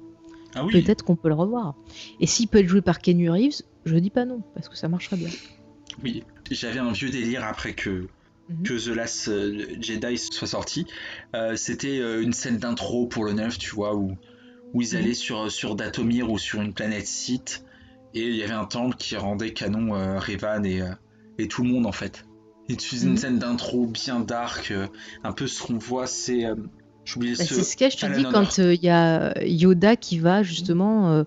Ah 0.55 0.65
Peut-être 0.71 1.03
qu'on 1.03 1.15
peut 1.15 1.27
le 1.27 1.35
revoir. 1.35 1.75
Et 2.19 2.27
s'il 2.27 2.47
peut 2.47 2.59
être 2.59 2.67
joué 2.67 2.81
par 2.81 2.99
Kenny 2.99 3.29
Reeves, 3.29 3.61
je 3.85 3.97
dis 3.97 4.09
pas 4.09 4.25
non, 4.25 4.41
parce 4.53 4.69
que 4.69 4.75
ça 4.75 4.87
marcherait 4.87 5.17
bien. 5.17 5.29
Oui, 6.03 6.23
j'avais 6.49 6.79
un 6.79 6.91
vieux 6.91 7.09
délire 7.09 7.43
après 7.43 7.73
que, 7.73 8.07
Mhm. 8.49 8.63
que 8.63 8.73
The 8.85 8.95
Last 8.95 9.27
euh, 9.27 9.65
Jedi 9.81 10.17
soit 10.17 10.47
sorti. 10.47 10.85
Euh, 11.35 11.55
C'était 11.57 11.97
une 12.21 12.31
scène 12.33 12.57
d'intro 12.57 13.07
pour 13.07 13.25
le 13.25 13.33
9, 13.33 13.57
tu 13.57 13.75
vois, 13.75 13.95
où, 13.95 14.17
où 14.73 14.81
ils 14.81 14.93
Mhm. 14.93 14.97
allaient 14.97 15.13
sur, 15.13 15.51
sur 15.51 15.75
Datomir 15.75 16.31
ou 16.31 16.37
sur 16.37 16.61
une 16.61 16.73
planète 16.73 17.07
Sith, 17.07 17.65
et 18.13 18.21
il 18.23 18.35
y 18.35 18.43
avait 18.43 18.53
un 18.53 18.65
temple 18.65 18.95
qui 18.95 19.15
rendait 19.17 19.51
canon 19.51 19.95
euh, 19.95 20.17
Revan 20.17 20.63
et, 20.65 20.81
et 21.37 21.47
tout 21.47 21.63
le 21.63 21.69
monde 21.69 21.85
en 21.85 21.91
fait. 21.91 22.25
Et 22.69 22.75
tu 22.75 22.89
faisais 22.89 23.05
une 23.05 23.11
Mhm. 23.13 23.17
scène 23.17 23.39
d'intro 23.39 23.85
bien 23.85 24.19
dark, 24.19 24.71
euh, 24.71 24.87
un 25.23 25.31
peu 25.31 25.47
ce 25.47 25.61
qu'on 25.63 25.77
voit, 25.77 26.07
c'est. 26.07 26.45
euh, 26.45 26.55
Bah, 27.15 27.21
ce. 27.37 27.45
c'est 27.45 27.63
ce 27.63 27.77
que 27.77 27.89
je 27.89 27.95
te 27.95 28.17
dis 28.17 28.25
quand 28.29 28.57
il 28.57 28.83
y 28.83 28.89
a 28.89 29.29
euh, 29.37 29.45
Yoda 29.45 29.95
qui 29.95 30.19
va 30.19 30.43
justement 30.43 31.09
euh, 31.13 31.23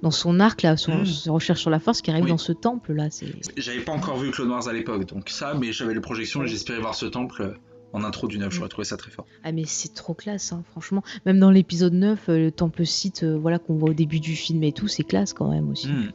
dans 0.00 0.12
son 0.12 0.38
arc 0.38 0.62
là, 0.62 0.76
son, 0.76 0.98
Mm. 0.98 1.06
son 1.06 1.34
recherche 1.34 1.60
sur 1.60 1.70
la 1.70 1.80
force, 1.80 2.02
qui 2.02 2.12
arrive 2.12 2.22
Oui. 2.26 2.30
dans 2.30 2.38
ce 2.38 2.52
temple 2.52 2.92
là. 2.92 3.08
J'avais 3.56 3.80
pas 3.80 3.90
encore 3.90 4.16
vu 4.18 4.30
Clone 4.30 4.50
Wars 4.50 4.68
à 4.68 4.72
l'époque, 4.72 5.06
donc 5.06 5.30
ça, 5.30 5.54
mais 5.54 5.72
j'avais 5.72 5.92
les 5.92 6.00
projections 6.00 6.44
et 6.44 6.46
j'espérais 6.46 6.78
voir 6.78 6.94
ce 6.94 7.06
temple 7.06 7.42
euh, 7.42 7.54
en 7.92 8.04
intro 8.04 8.28
du 8.28 8.38
9, 8.38 8.46
Mm. 8.46 8.50
j'aurais 8.56 8.68
trouvé 8.68 8.84
ça 8.84 8.96
très 8.96 9.10
fort. 9.10 9.26
ah 9.42 9.50
mais 9.50 9.64
c'est 9.66 9.92
trop 9.92 10.14
classe, 10.14 10.52
hein, 10.52 10.62
franchement. 10.70 11.02
Même 11.26 11.40
dans 11.40 11.50
l'épisode 11.50 11.94
9, 11.94 12.28
euh, 12.28 12.38
le 12.38 12.52
temple 12.52 12.86
site, 12.86 13.24
euh, 13.24 13.36
voilà 13.36 13.58
qu'on 13.58 13.74
voit 13.74 13.90
au 13.90 13.94
début 13.94 14.20
du 14.20 14.36
film 14.36 14.62
et 14.62 14.70
tout, 14.72 14.86
c'est 14.86 15.02
classe 15.02 15.32
quand 15.32 15.50
même 15.50 15.68
aussi. 15.68 15.88
Mm. 15.88 16.12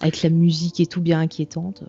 Avec 0.00 0.22
la 0.22 0.30
musique 0.30 0.78
et 0.78 0.86
tout 0.86 1.00
bien 1.00 1.18
inquiétante. 1.18 1.82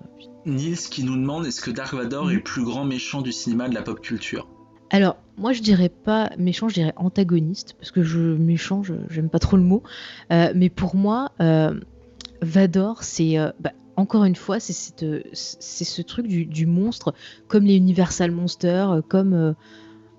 Nils 0.45 0.77
qui 0.77 1.03
nous 1.03 1.15
demande 1.15 1.45
est-ce 1.45 1.61
que 1.61 1.71
Dark 1.71 1.93
Vador 1.93 2.25
Mhm. 2.25 2.31
est 2.31 2.35
le 2.35 2.43
plus 2.43 2.63
grand 2.63 2.85
méchant 2.85 3.21
du 3.21 3.31
cinéma 3.31 3.69
de 3.69 3.75
la 3.75 3.81
pop 3.81 3.99
culture? 4.01 4.47
Alors, 4.89 5.17
moi 5.37 5.53
je 5.53 5.61
dirais 5.61 5.89
pas 5.89 6.29
méchant, 6.37 6.67
je 6.67 6.73
dirais 6.73 6.93
antagoniste, 6.97 7.75
parce 7.79 7.91
que 7.91 8.03
je 8.03 8.19
méchant, 8.19 8.83
je- 8.83 8.93
j'aime 9.09 9.29
pas 9.29 9.39
trop 9.39 9.55
le 9.57 9.63
mot. 9.63 9.83
Euh, 10.31 10.51
mais 10.55 10.69
pour 10.69 10.95
moi, 10.95 11.31
euh, 11.39 11.79
Vador, 12.41 13.03
c'est 13.03 13.37
euh, 13.37 13.51
bah, 13.59 13.71
encore 13.95 14.23
une 14.25 14.35
fois, 14.35 14.59
c'est 14.59 14.73
ce 14.73 16.01
truc 16.01 16.27
du, 16.27 16.45
du 16.45 16.65
monstre, 16.65 17.13
comme 17.47 17.65
les 17.65 17.75
Universal 17.75 18.31
Monsters, 18.31 19.01
comme 19.07 19.55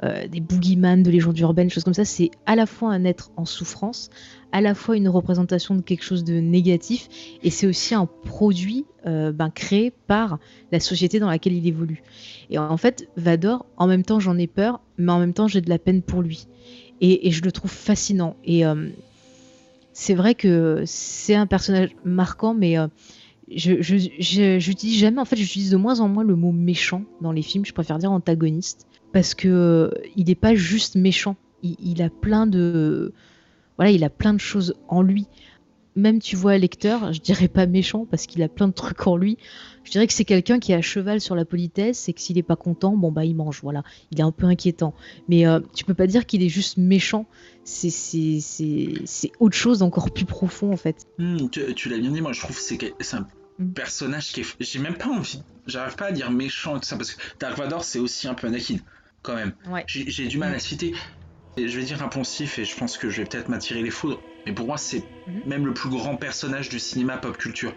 euh, 0.04 0.26
des 0.26 0.40
boogeyman 0.40 1.02
de 1.02 1.10
légendes 1.10 1.38
urbaines, 1.38 1.70
choses 1.70 1.84
comme 1.84 1.94
ça. 1.94 2.04
C'est 2.04 2.30
à 2.46 2.56
la 2.56 2.66
fois 2.66 2.90
un 2.92 3.04
être 3.04 3.30
en 3.36 3.44
souffrance, 3.44 4.10
à 4.50 4.60
la 4.60 4.74
fois 4.74 4.96
une 4.96 5.08
représentation 5.08 5.74
de 5.74 5.80
quelque 5.80 6.02
chose 6.02 6.24
de 6.24 6.34
négatif, 6.34 7.08
et 7.42 7.50
c'est 7.50 7.66
aussi 7.66 7.94
un 7.94 8.06
produit 8.06 8.84
euh, 9.06 9.32
ben, 9.32 9.50
créé 9.50 9.92
par 10.06 10.38
la 10.72 10.80
société 10.80 11.20
dans 11.20 11.28
laquelle 11.28 11.52
il 11.54 11.66
évolue. 11.66 12.02
Et 12.50 12.58
en 12.58 12.76
fait, 12.76 13.08
Vador, 13.16 13.66
en 13.76 13.86
même 13.86 14.02
temps 14.04 14.20
j'en 14.20 14.36
ai 14.38 14.46
peur, 14.46 14.80
mais 14.98 15.12
en 15.12 15.20
même 15.20 15.32
temps 15.34 15.48
j'ai 15.48 15.60
de 15.60 15.68
la 15.70 15.78
peine 15.78 16.02
pour 16.02 16.22
lui. 16.22 16.46
Et, 17.00 17.32
je 17.32 17.42
le 17.42 17.50
trouve 17.50 17.70
fascinant. 17.70 18.36
Et 18.44 18.64
euh, 18.64 18.88
c'est 19.92 20.14
vrai 20.14 20.36
que 20.36 20.84
c'est 20.86 21.34
un 21.34 21.46
personnage 21.46 21.96
marquant, 22.04 22.54
mais 22.54 22.76
je- 23.54 23.82
j'utilise 24.58 24.98
jamais, 24.98 25.20
en 25.20 25.24
fait 25.24 25.36
j'utilise 25.36 25.70
de 25.70 25.76
moins 25.76 26.00
en 26.00 26.08
moins 26.08 26.24
le 26.24 26.36
mot 26.36 26.52
méchant 26.52 27.02
dans 27.20 27.32
les 27.32 27.42
films, 27.42 27.64
je 27.64 27.72
préfère 27.72 27.98
dire 27.98 28.12
antagoniste, 28.12 28.86
parce 29.12 29.34
que 29.34 29.48
euh, 29.48 29.90
il 30.16 30.26
n'est 30.26 30.34
pas 30.34 30.54
juste 30.54 30.96
méchant, 30.96 31.36
il, 31.62 31.76
il 31.80 32.02
a 32.02 32.10
plein 32.10 32.46
de... 32.46 33.12
Voilà, 33.78 33.90
il 33.90 34.04
a 34.04 34.10
plein 34.10 34.34
de 34.34 34.40
choses 34.40 34.74
en 34.88 35.02
lui. 35.02 35.26
Même 35.94 36.20
tu 36.20 36.36
vois 36.36 36.56
lecteur, 36.56 37.12
je 37.12 37.20
dirais 37.20 37.48
pas 37.48 37.66
méchant 37.66 38.06
parce 38.10 38.26
qu'il 38.26 38.42
a 38.42 38.48
plein 38.48 38.66
de 38.68 38.72
trucs 38.72 39.06
en 39.06 39.16
lui. 39.16 39.36
Je 39.84 39.90
dirais 39.90 40.06
que 40.06 40.12
c'est 40.14 40.24
quelqu'un 40.24 40.58
qui 40.58 40.72
est 40.72 40.74
à 40.74 40.80
cheval 40.80 41.20
sur 41.20 41.34
la 41.34 41.44
politesse 41.44 42.08
et 42.08 42.14
que 42.14 42.20
s'il 42.22 42.38
est 42.38 42.42
pas 42.42 42.56
content, 42.56 42.96
bon 42.96 43.12
bah 43.12 43.26
il 43.26 43.34
mange, 43.36 43.60
voilà. 43.62 43.82
Il 44.10 44.18
est 44.18 44.22
un 44.22 44.30
peu 44.32 44.46
inquiétant. 44.46 44.94
Mais 45.28 45.46
euh, 45.46 45.60
tu 45.74 45.84
peux 45.84 45.92
pas 45.92 46.06
dire 46.06 46.24
qu'il 46.24 46.42
est 46.42 46.48
juste 46.48 46.78
méchant. 46.78 47.26
C'est 47.64 47.90
c'est- 47.90 49.32
autre 49.38 49.56
chose 49.56 49.82
encore 49.82 50.10
plus 50.10 50.24
profond 50.24 50.72
en 50.72 50.76
fait. 50.76 51.06
Hmm, 51.18 51.48
Tu, 51.50 51.74
tu 51.74 51.88
l'as 51.90 51.98
bien 51.98 52.10
dit, 52.10 52.20
moi 52.22 52.32
je 52.32 52.40
trouve 52.40 52.56
que 52.56 52.62
c'est 52.62 53.14
un 53.16 53.26
Mm. 53.58 53.72
personnage 53.72 54.32
qui 54.32 54.40
est. 54.40 54.56
J'ai 54.60 54.78
même 54.78 54.96
pas 54.96 55.08
envie. 55.10 55.42
J'arrive 55.66 55.94
pas 55.96 56.06
à 56.06 56.12
dire 56.12 56.30
méchant 56.30 56.76
et 56.76 56.80
tout 56.80 56.86
ça 56.86 56.96
parce 56.96 57.12
que 57.12 57.20
Dark 57.38 57.58
Vador 57.58 57.84
c'est 57.84 57.98
aussi 57.98 58.26
un 58.26 58.32
peu 58.32 58.46
Anakin, 58.46 58.76
quand 59.22 59.34
même. 59.34 59.54
Ouais. 59.66 59.84
J'ai 59.86 60.26
du 60.26 60.38
mal 60.38 60.54
à 60.54 60.58
citer. 60.58 60.94
Et 61.56 61.68
je 61.68 61.78
vais 61.78 61.84
dire 61.84 62.02
impensif 62.02 62.58
et 62.58 62.64
je 62.64 62.74
pense 62.76 62.96
que 62.96 63.10
je 63.10 63.20
vais 63.22 63.28
peut-être 63.28 63.48
m'attirer 63.48 63.82
les 63.82 63.90
foudres. 63.90 64.22
Mais 64.46 64.52
pour 64.52 64.66
moi, 64.66 64.78
c'est 64.78 65.04
Mhm. 65.26 65.42
même 65.44 65.66
le 65.66 65.74
plus 65.74 65.90
grand 65.90 66.16
personnage 66.16 66.68
du 66.68 66.78
cinéma 66.78 67.18
pop 67.18 67.36
culture. 67.36 67.74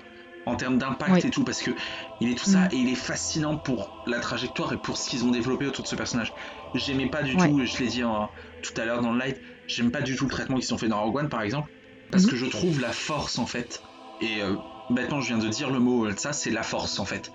En 0.48 0.56
termes 0.56 0.78
d'impact 0.78 1.12
Oui. 1.12 1.22
et 1.26 1.30
tout, 1.32 1.44
parce 1.44 1.62
que 1.62 1.72
il 2.20 2.30
est 2.30 2.36
tout 2.36 2.46
ça 2.46 2.62
Mhm. 2.66 2.70
et 2.72 2.76
il 2.78 2.90
est 2.90 2.96
fascinant 2.96 3.58
pour 3.58 3.92
la 4.06 4.20
trajectoire 4.20 4.72
et 4.74 4.78
pour 4.78 4.96
ce 4.98 5.10
qu'ils 5.10 5.26
ont 5.26 5.32
développé 5.32 5.66
autour 5.66 5.84
de 5.84 5.88
ce 5.90 5.96
personnage. 5.96 6.34
J'aimais 6.76 7.10
pas 7.10 7.24
du 7.24 7.36
Ouais. 7.36 7.50
tout, 7.50 7.66
je 7.66 7.78
l'ai 7.80 7.88
dit 7.88 8.04
en- 8.04 8.30
tout 8.62 8.80
à 8.80 8.86
l'heure 8.86 9.02
dans 9.02 9.12
le 9.12 9.20
live, 9.20 9.40
j'aime 9.68 9.92
pas 9.92 10.02
du 10.02 10.16
tout 10.16 10.26
le 10.26 10.30
traitement 10.32 10.58
qu'ils 10.60 10.72
ont 10.74 10.78
fait 10.78 10.88
dans 10.88 11.02
Rogue 11.04 11.16
One 11.18 11.30
par 11.30 11.42
exemple, 11.42 11.72
parce 12.12 12.26
Mhm. 12.26 12.30
que 12.30 12.36
je 12.38 12.46
trouve 12.46 12.80
la 12.80 12.92
force 12.94 13.40
en 13.40 13.48
fait. 13.48 13.82
Et 14.20 14.42
euh, 14.44 14.58
maintenant, 14.88 15.20
je 15.20 15.28
viens 15.34 15.40
de 15.44 15.50
dire 15.50 15.72
le 15.72 15.80
mot, 15.80 16.10
ça 16.16 16.32
c'est 16.32 16.52
la 16.52 16.64
force 16.64 17.00
en 17.00 17.06
fait 17.06 17.32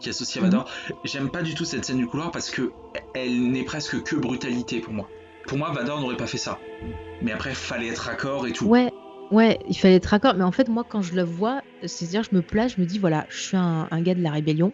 qui 0.00 0.08
est 0.08 0.10
associée 0.10 0.40
à 0.40 0.44
Mhm. 0.44 0.50
Vador. 0.50 0.70
J'aime 1.04 1.30
pas 1.30 1.42
du 1.42 1.54
tout 1.54 1.64
cette 1.64 1.84
scène 1.84 1.98
du 1.98 2.06
couloir 2.06 2.30
parce 2.30 2.50
que 2.50 2.72
elle 3.14 3.50
n'est 3.50 3.64
presque 3.64 4.02
que 4.02 4.16
brutalité 4.16 4.80
pour 4.80 4.92
moi. 4.92 5.08
Pour 5.46 5.58
moi, 5.58 5.70
Vador 5.72 6.00
n'aurait 6.00 6.16
pas 6.16 6.26
fait 6.26 6.38
ça. 6.38 6.58
Mais 7.22 7.32
après, 7.32 7.54
fallait 7.54 7.88
être 7.88 7.98
raccord 8.00 8.46
et 8.46 8.52
tout. 8.52 8.66
Ouais, 8.66 8.92
ouais, 9.30 9.58
il 9.68 9.76
fallait 9.76 9.96
être 9.96 10.06
raccord. 10.06 10.34
Mais 10.34 10.44
en 10.44 10.52
fait, 10.52 10.68
moi, 10.68 10.84
quand 10.88 11.02
je 11.02 11.14
la 11.14 11.24
vois, 11.24 11.62
c'est-à-dire, 11.84 12.22
je 12.22 12.36
me 12.36 12.42
place, 12.42 12.74
je 12.76 12.80
me 12.80 12.86
dis, 12.86 12.98
voilà, 12.98 13.26
je 13.30 13.40
suis 13.40 13.56
un, 13.56 13.88
un 13.90 14.00
gars 14.02 14.14
de 14.14 14.22
la 14.22 14.30
rébellion. 14.30 14.72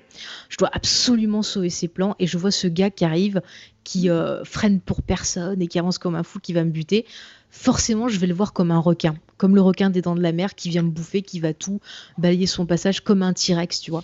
Je 0.48 0.56
dois 0.56 0.68
absolument 0.72 1.42
sauver 1.42 1.70
ses 1.70 1.88
plans. 1.88 2.16
Et 2.18 2.26
je 2.26 2.36
vois 2.38 2.51
ce 2.51 2.66
gars 2.66 2.90
qui 2.90 3.05
arrive, 3.05 3.40
qui 3.84 4.10
euh, 4.10 4.44
freine 4.44 4.80
pour 4.80 5.01
personne 5.02 5.62
et 5.62 5.68
qui 5.68 5.78
avance 5.78 5.98
comme 5.98 6.16
un 6.16 6.22
fou, 6.24 6.38
qui 6.40 6.52
va 6.52 6.64
me 6.64 6.70
buter. 6.70 7.06
Forcément, 7.51 8.09
je 8.09 8.18
vais 8.18 8.26
le 8.26 8.34
voir 8.34 8.52
comme 8.52 8.70
un 8.72 8.80
requin. 8.80 9.14
Comme 9.36 9.55
le 9.55 9.60
requin 9.60 9.90
des 9.90 10.02
dents 10.02 10.16
de 10.16 10.22
la 10.22 10.32
mer 10.32 10.55
qui 10.56 10.70
vient 10.70 10.82
me 10.82 10.90
bouffer, 10.90 11.22
qui 11.22 11.38
va 11.40 11.55
tout 11.55 11.80
balayer 12.18 12.46
son 12.46 12.66
passage 12.66 13.01
comme 13.01 13.22
un 13.22 13.32
T-Rex, 13.32 13.80
tu 13.80 13.90
vois. 13.92 14.02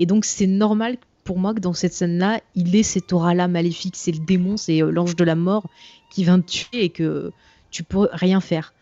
Et 0.00 0.06
donc, 0.06 0.24
c'est 0.24 0.48
normal 0.48 0.96
pour 1.22 1.38
moi 1.38 1.54
que 1.54 1.60
dans 1.60 1.74
cette 1.74 1.92
scène-là, 1.92 2.40
il 2.56 2.74
ait 2.74 2.82
cette 2.82 3.12
aura-là 3.12 3.46
maléfique. 3.46 3.94
C'est 3.96 4.10
le 4.10 4.18
démon, 4.18 4.56
c'est 4.56 4.82
euh, 4.82 4.90
l'ange 4.90 5.14
de 5.14 5.22
la 5.22 5.36
mort 5.36 5.68
qui 6.10 6.24
vient 6.24 6.40
te 6.40 6.50
tuer 6.50 6.84
et 6.84 6.88
que 6.88 7.30
tu 7.70 7.84
peux 7.84 8.08
rien 8.10 8.40
faire. 8.40 8.74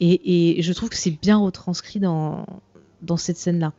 Et, 0.00 0.60
je 0.60 0.72
trouve 0.72 0.90
que 0.90 0.96
c'est 0.96 1.12
bien 1.12 1.38
retranscrit 1.38 2.00
dans, 2.00 2.44
dans 3.00 3.16
cette 3.16 3.38
scène-là. 3.38 3.72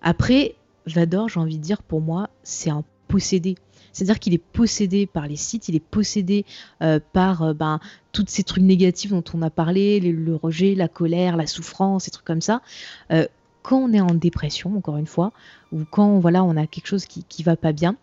Après, 0.00 0.54
Vador, 0.86 1.28
j'ai 1.28 1.40
envie 1.40 1.58
de 1.58 1.62
dire, 1.62 1.82
pour 1.82 2.00
moi, 2.00 2.30
c'est 2.44 2.70
un 2.70 2.84
possédé. 3.08 3.56
C'est-à-dire 3.92 4.20
qu'il 4.20 4.32
est 4.32 4.38
possédé 4.38 5.06
par 5.06 5.26
les 5.26 5.36
sites, 5.36 5.68
il 5.68 5.74
est 5.74 5.80
possédé 5.80 6.44
euh, 6.82 7.00
par 7.12 7.42
euh, 7.42 7.54
ben, 7.54 7.80
tous 8.12 8.26
ces 8.28 8.44
trucs 8.44 8.62
négatifs 8.62 9.10
dont 9.10 9.24
on 9.34 9.42
a 9.42 9.50
parlé, 9.50 10.00
le, 10.00 10.36
rejet, 10.36 10.74
la 10.74 10.86
colère, 10.86 11.36
la 11.36 11.46
souffrance, 11.46 12.04
ces 12.04 12.10
trucs 12.10 12.26
comme 12.26 12.42
ça. 12.42 12.62
Quand 13.66 13.78
on 13.78 13.92
est 13.92 14.00
en 14.00 14.14
dépression, 14.14 14.76
encore 14.76 14.96
une 14.96 15.06
fois, 15.06 15.32
ou 15.72 15.84
quand 15.90 16.20
voilà, 16.20 16.44
on 16.44 16.56
a 16.56 16.66
quelque 16.68 16.86
chose 16.86 17.04
qui, 17.06 17.24
qui 17.24 17.42
va 17.42 17.56
pas 17.56 17.72
bien, 17.72 17.96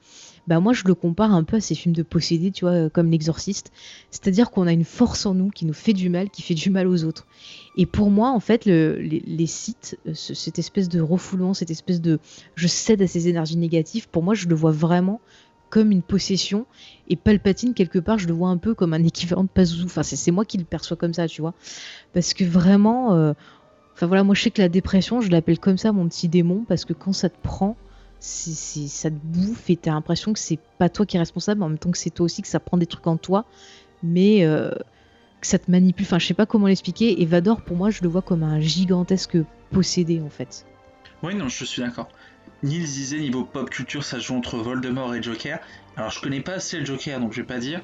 bah 0.47 0.59
moi 0.59 0.73
je 0.73 0.83
le 0.85 0.93
compare 0.95 1.33
un 1.33 1.43
peu 1.45 1.57
à 1.57 1.61
ces 1.61 1.75
films 1.75 1.95
de 1.95 2.03
possédés, 2.03 2.51
tu 2.51 2.65
vois, 2.65 2.73
euh, 2.73 2.89
comme 2.89 3.09
l'exorciste. 3.09 3.71
C'est-à-dire 4.11 4.51
qu'on 4.51 4.67
a 4.67 4.73
une 4.73 4.83
force 4.83 5.25
en 5.25 5.33
nous 5.35 5.49
qui 5.49 5.65
nous 5.65 5.73
fait 5.73 5.93
du 5.93 6.09
mal, 6.09 6.29
qui 6.29 6.41
fait 6.41 6.53
du 6.53 6.69
mal 6.69 6.87
aux 6.87 7.05
autres. 7.05 7.27
Et 7.75 7.85
pour 7.85 8.09
moi, 8.11 8.31
en 8.31 8.39
fait, 8.41 8.65
le- 8.65 8.97
les, 8.99 9.47
sites, 9.47 9.97
euh, 10.07 10.13
ce- 10.13 10.33
cette 10.33 10.59
espèce 10.59 10.89
de 10.89 10.99
refoulement, 11.01 11.53
cette 11.53 11.71
espèce 11.71 12.01
de 12.01 12.19
je 12.55 12.67
cède 12.67 13.01
à 13.01 13.07
ces 13.07 13.27
énergies 13.29 13.57
négatives, 13.57 14.09
pour 14.09 14.23
moi, 14.23 14.33
je 14.33 14.47
le 14.47 14.55
vois 14.55 14.71
vraiment 14.71 15.21
comme 15.69 15.91
une 15.91 16.03
possession. 16.03 16.67
Et 17.07 17.15
Palpatine, 17.15 17.73
quelque 17.73 17.97
part, 17.99 18.19
je 18.19 18.27
le 18.27 18.33
vois 18.33 18.49
un 18.49 18.57
peu 18.57 18.75
comme 18.75 18.93
un 18.93 19.03
équivalent 19.03 19.43
de 19.43 19.49
Pazuzu. 19.49 19.85
Enfin, 19.85 20.03
c'est 20.03 20.15
c'est 20.17 20.31
moi 20.31 20.45
qui 20.45 20.57
le 20.57 20.65
perçois 20.65 20.97
comme 20.97 21.13
ça, 21.13 21.27
tu 21.27 21.41
vois. 21.41 21.55
Parce 22.13 22.33
que 22.33 22.43
vraiment, 22.43 23.13
euh, 23.15 23.33
enfin 23.95 24.07
voilà, 24.07 24.23
moi 24.23 24.35
je 24.35 24.41
sais 24.41 24.51
que 24.51 24.61
la 24.61 24.69
dépression, 24.69 25.21
je 25.21 25.29
l'appelle 25.29 25.59
comme 25.59 25.77
ça, 25.77 25.91
mon 25.91 26.07
petit 26.07 26.27
démon, 26.27 26.65
parce 26.67 26.85
que 26.85 26.93
quand 26.93 27.13
ça 27.13 27.29
te 27.29 27.37
prend, 27.41 27.77
ça 28.19 29.09
te 29.09 29.15
bouffe 29.15 29.69
et 29.69 29.75
t'as 29.75 29.91
l'impression 29.91 30.33
que 30.33 30.39
c'est 30.39 30.59
pas 30.77 30.89
toi 30.89 31.05
qui 31.05 31.17
es 31.17 31.19
responsable, 31.19 31.61
en 31.63 31.69
même 31.69 31.77
temps 31.77 31.91
que 31.91 31.97
c'est 31.97 32.09
toi 32.09 32.25
aussi, 32.25 32.41
que 32.41 32.47
ça 32.47 32.59
prend 32.59 32.77
des 32.77 32.85
trucs 32.85 33.05
en 33.07 33.17
toi, 33.17 33.45
mais 34.01 34.45
euh, 34.45 34.71
que 35.41 35.47
ça 35.47 35.59
te 35.59 35.69
manipule. 35.69 36.05
Enfin, 36.05 36.19
je 36.19 36.27
sais 36.27 36.33
pas 36.33 36.45
comment 36.45 36.67
l'expliquer. 36.67 37.21
Et 37.21 37.25
Vador, 37.25 37.61
pour 37.61 37.75
moi, 37.75 37.89
je 37.89 38.01
le 38.01 38.07
vois 38.07 38.21
comme 38.21 38.43
un 38.43 38.61
gigantesque 38.61 39.37
possédé, 39.71 40.21
en 40.21 40.29
fait. 40.29 40.65
Oui, 41.21 41.35
non, 41.35 41.49
je 41.49 41.65
suis 41.65 41.81
d'accord. 41.81 42.07
Nils 42.63 42.83
disait 42.83 43.19
niveau 43.19 43.43
pop 43.43 43.69
culture, 43.69 44.05
ça 44.05 44.19
joue 44.19 44.35
entre 44.35 44.57
Voldemort 44.57 45.13
et 45.15 45.21
Joker. 45.21 45.59
Alors, 45.97 46.11
je 46.11 46.21
connais 46.21 46.39
pas 46.39 46.53
assez 46.53 46.79
le 46.79 46.85
Joker, 46.85 47.19
donc 47.19 47.33
je 47.33 47.41
vais 47.41 47.47
pas 47.47 47.59
dire. 47.59 47.81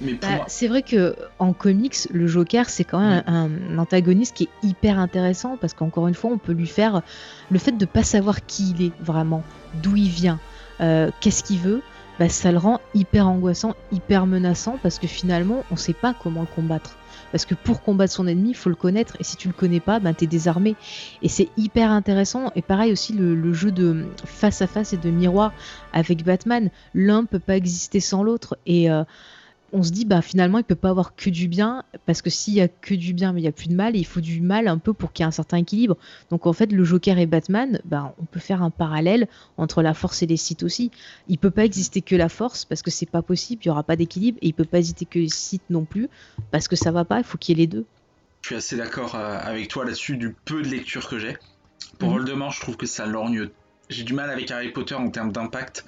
Bah, 0.00 0.36
moi, 0.36 0.44
c'est 0.46 0.68
vrai 0.68 0.82
que 0.82 1.16
en 1.38 1.52
comics, 1.52 1.96
le 2.12 2.26
Joker, 2.26 2.70
c'est 2.70 2.84
quand 2.84 3.00
même 3.00 3.22
un, 3.26 3.50
un 3.72 3.78
antagoniste 3.78 4.36
qui 4.36 4.44
est 4.44 4.66
hyper 4.66 4.98
intéressant 4.98 5.56
parce 5.56 5.74
qu'encore 5.74 6.06
une 6.06 6.14
fois, 6.14 6.30
on 6.30 6.38
peut 6.38 6.52
lui 6.52 6.66
faire 6.66 7.02
le 7.50 7.58
fait 7.58 7.72
de 7.72 7.84
pas 7.84 8.04
savoir 8.04 8.46
qui 8.46 8.70
il 8.70 8.86
est 8.86 8.92
vraiment, 9.00 9.42
d'où 9.82 9.96
il 9.96 10.08
vient, 10.08 10.38
euh, 10.80 11.10
qu'est-ce 11.20 11.42
qu'il 11.42 11.58
veut. 11.58 11.82
Bah, 12.18 12.28
ça 12.28 12.50
le 12.50 12.58
rend 12.58 12.80
hyper 12.94 13.28
angoissant, 13.28 13.76
hyper 13.92 14.26
menaçant 14.26 14.76
parce 14.82 14.98
que 14.98 15.06
finalement, 15.06 15.64
on 15.70 15.76
sait 15.76 15.92
pas 15.92 16.14
comment 16.20 16.40
le 16.40 16.48
combattre. 16.48 16.96
Parce 17.30 17.44
que 17.44 17.54
pour 17.54 17.82
combattre 17.82 18.12
son 18.12 18.26
ennemi, 18.26 18.50
il 18.50 18.56
faut 18.56 18.70
le 18.70 18.74
connaître. 18.74 19.16
Et 19.20 19.24
si 19.24 19.36
tu 19.36 19.48
le 19.48 19.54
connais 19.54 19.80
pas, 19.80 20.00
ben 20.00 20.14
t'es 20.14 20.26
désarmé. 20.26 20.74
Et 21.22 21.28
c'est 21.28 21.48
hyper 21.56 21.90
intéressant. 21.90 22.50
Et 22.56 22.62
pareil 22.62 22.90
aussi, 22.90 23.12
le, 23.12 23.34
le 23.34 23.52
jeu 23.52 23.70
de 23.70 24.06
face 24.24 24.62
à 24.62 24.66
face 24.66 24.92
et 24.92 24.96
de 24.96 25.10
miroir 25.10 25.52
avec 25.92 26.24
Batman. 26.24 26.70
L'un 26.94 27.24
peut 27.24 27.38
pas 27.38 27.56
exister 27.56 28.00
sans 28.00 28.22
l'autre. 28.22 28.56
Et, 28.66 28.90
euh, 28.90 29.04
on 29.72 29.82
se 29.82 29.90
dit 29.92 30.04
bah 30.04 30.22
finalement 30.22 30.58
il 30.58 30.64
peut 30.64 30.74
pas 30.74 30.88
avoir 30.90 31.14
que 31.14 31.28
du 31.30 31.46
bien 31.48 31.84
parce 32.06 32.22
que 32.22 32.30
s'il 32.30 32.54
y 32.54 32.60
a 32.60 32.68
que 32.68 32.94
du 32.94 33.12
bien 33.12 33.32
mais 33.32 33.40
il 33.42 33.44
y 33.44 33.48
a 33.48 33.52
plus 33.52 33.68
de 33.68 33.74
mal 33.74 33.96
et 33.96 33.98
il 33.98 34.06
faut 34.06 34.20
du 34.20 34.40
mal 34.40 34.66
un 34.66 34.78
peu 34.78 34.92
pour 34.94 35.12
qu'il 35.12 35.22
y 35.22 35.24
ait 35.24 35.28
un 35.28 35.30
certain 35.30 35.58
équilibre. 35.58 35.96
Donc 36.30 36.46
en 36.46 36.52
fait 36.52 36.72
le 36.72 36.84
Joker 36.84 37.18
et 37.18 37.26
Batman 37.26 37.80
bah 37.84 38.14
on 38.18 38.24
peut 38.24 38.40
faire 38.40 38.62
un 38.62 38.70
parallèle 38.70 39.28
entre 39.56 39.82
la 39.82 39.92
force 39.94 40.22
et 40.22 40.26
les 40.26 40.36
sites 40.38 40.62
aussi. 40.62 40.90
Il 41.28 41.38
peut 41.38 41.50
pas 41.50 41.64
exister 41.64 42.00
que 42.00 42.16
la 42.16 42.28
force 42.28 42.64
parce 42.64 42.82
que 42.82 42.90
c'est 42.90 43.06
pas 43.10 43.22
possible 43.22 43.62
il 43.64 43.66
y 43.68 43.70
aura 43.70 43.82
pas 43.82 43.96
d'équilibre 43.96 44.38
et 44.42 44.48
il 44.48 44.52
peut 44.54 44.64
pas 44.64 44.78
exister 44.78 45.04
que 45.04 45.18
les 45.18 45.28
sites 45.28 45.68
non 45.70 45.84
plus 45.84 46.08
parce 46.50 46.66
que 46.68 46.76
ça 46.76 46.90
va 46.90 47.04
pas 47.04 47.18
il 47.18 47.24
faut 47.24 47.36
qu'il 47.38 47.58
y 47.58 47.60
ait 47.60 47.64
les 47.64 47.68
deux. 47.68 47.84
Je 48.42 48.46
suis 48.48 48.56
assez 48.56 48.76
d'accord 48.76 49.16
euh, 49.16 49.38
avec 49.42 49.68
toi 49.68 49.84
là-dessus 49.84 50.16
du 50.16 50.34
peu 50.44 50.62
de 50.62 50.68
lecture 50.68 51.08
que 51.08 51.18
j'ai. 51.18 51.36
Pour 51.98 52.08
Mhm. 52.08 52.14
Voldemort 52.16 52.52
je 52.52 52.60
trouve 52.60 52.76
que 52.76 52.86
ça 52.86 53.04
lorgne. 53.06 53.48
J'ai 53.90 54.04
du 54.04 54.12
mal 54.14 54.30
avec 54.30 54.50
Harry 54.50 54.70
Potter 54.70 54.94
en 54.94 55.10
termes 55.10 55.32
d'impact 55.32 55.84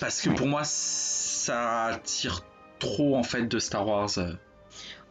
parce 0.00 0.20
que 0.22 0.28
Ouais. 0.30 0.34
pour 0.34 0.46
moi 0.46 0.62
ça 0.64 2.00
tire 2.04 2.42
trop 2.80 3.16
en 3.16 3.22
fait 3.22 3.46
de 3.46 3.58
Star 3.60 3.86
Wars. 3.86 4.10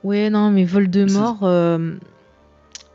Ouais, 0.03 0.29
non, 0.29 0.51
mais 0.51 0.65
Voldemort, 0.65 1.39
euh, 1.43 1.95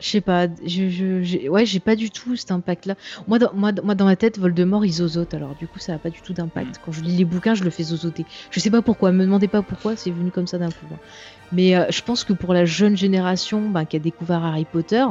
je 0.05 0.11
sais 0.11 0.21
pas, 0.21 0.47
je, 0.63 0.87
je- 0.89 1.23
j'ai- 1.23 1.49
ouais, 1.49 1.65
j'ai 1.65 1.79
pas 1.79 1.95
du 1.95 2.11
tout 2.11 2.35
cet 2.35 2.51
impact-là. 2.51 2.95
Moi 3.27 3.39
dans, 3.39 3.53
moi, 3.55 3.71
moi, 3.83 3.95
dans 3.95 4.05
ma 4.05 4.15
tête, 4.15 4.37
Voldemort, 4.37 4.85
il 4.85 4.91
zozote, 4.93 5.33
alors 5.33 5.55
du 5.55 5.67
coup, 5.67 5.79
ça 5.79 5.95
a 5.95 5.99
pas 5.99 6.11
du 6.11 6.21
tout 6.21 6.33
d'impact. 6.33 6.77
Quand 6.79 6.91
je 6.91 7.01
lis 7.01 7.17
les 7.17 7.25
bouquins, 7.25 7.55
je 7.55 7.63
le 7.63 7.71
fais 7.71 7.83
zozoter. 7.83 8.25
Je 8.51 8.59
sais 8.59 8.69
pas 8.69 8.81
pourquoi, 8.83 9.11
me 9.11 9.23
demandez 9.25 9.47
pas 9.47 9.63
pourquoi, 9.63 9.95
c'est 9.95 10.11
venu 10.11 10.31
comme 10.31 10.47
ça 10.47 10.59
d'un 10.59 10.71
coup. 10.71 10.87
hein. 10.93 10.99
Mais 11.51 11.75
euh, 11.75 11.85
je 11.89 12.01
pense 12.01 12.23
que 12.23 12.33
pour 12.33 12.53
la 12.53 12.65
jeune 12.65 12.95
génération 12.97 13.69
ben, 13.69 13.85
qui 13.85 13.95
a 13.95 13.99
découvert 13.99 14.43
Harry 14.43 14.65
Potter, 14.65 15.05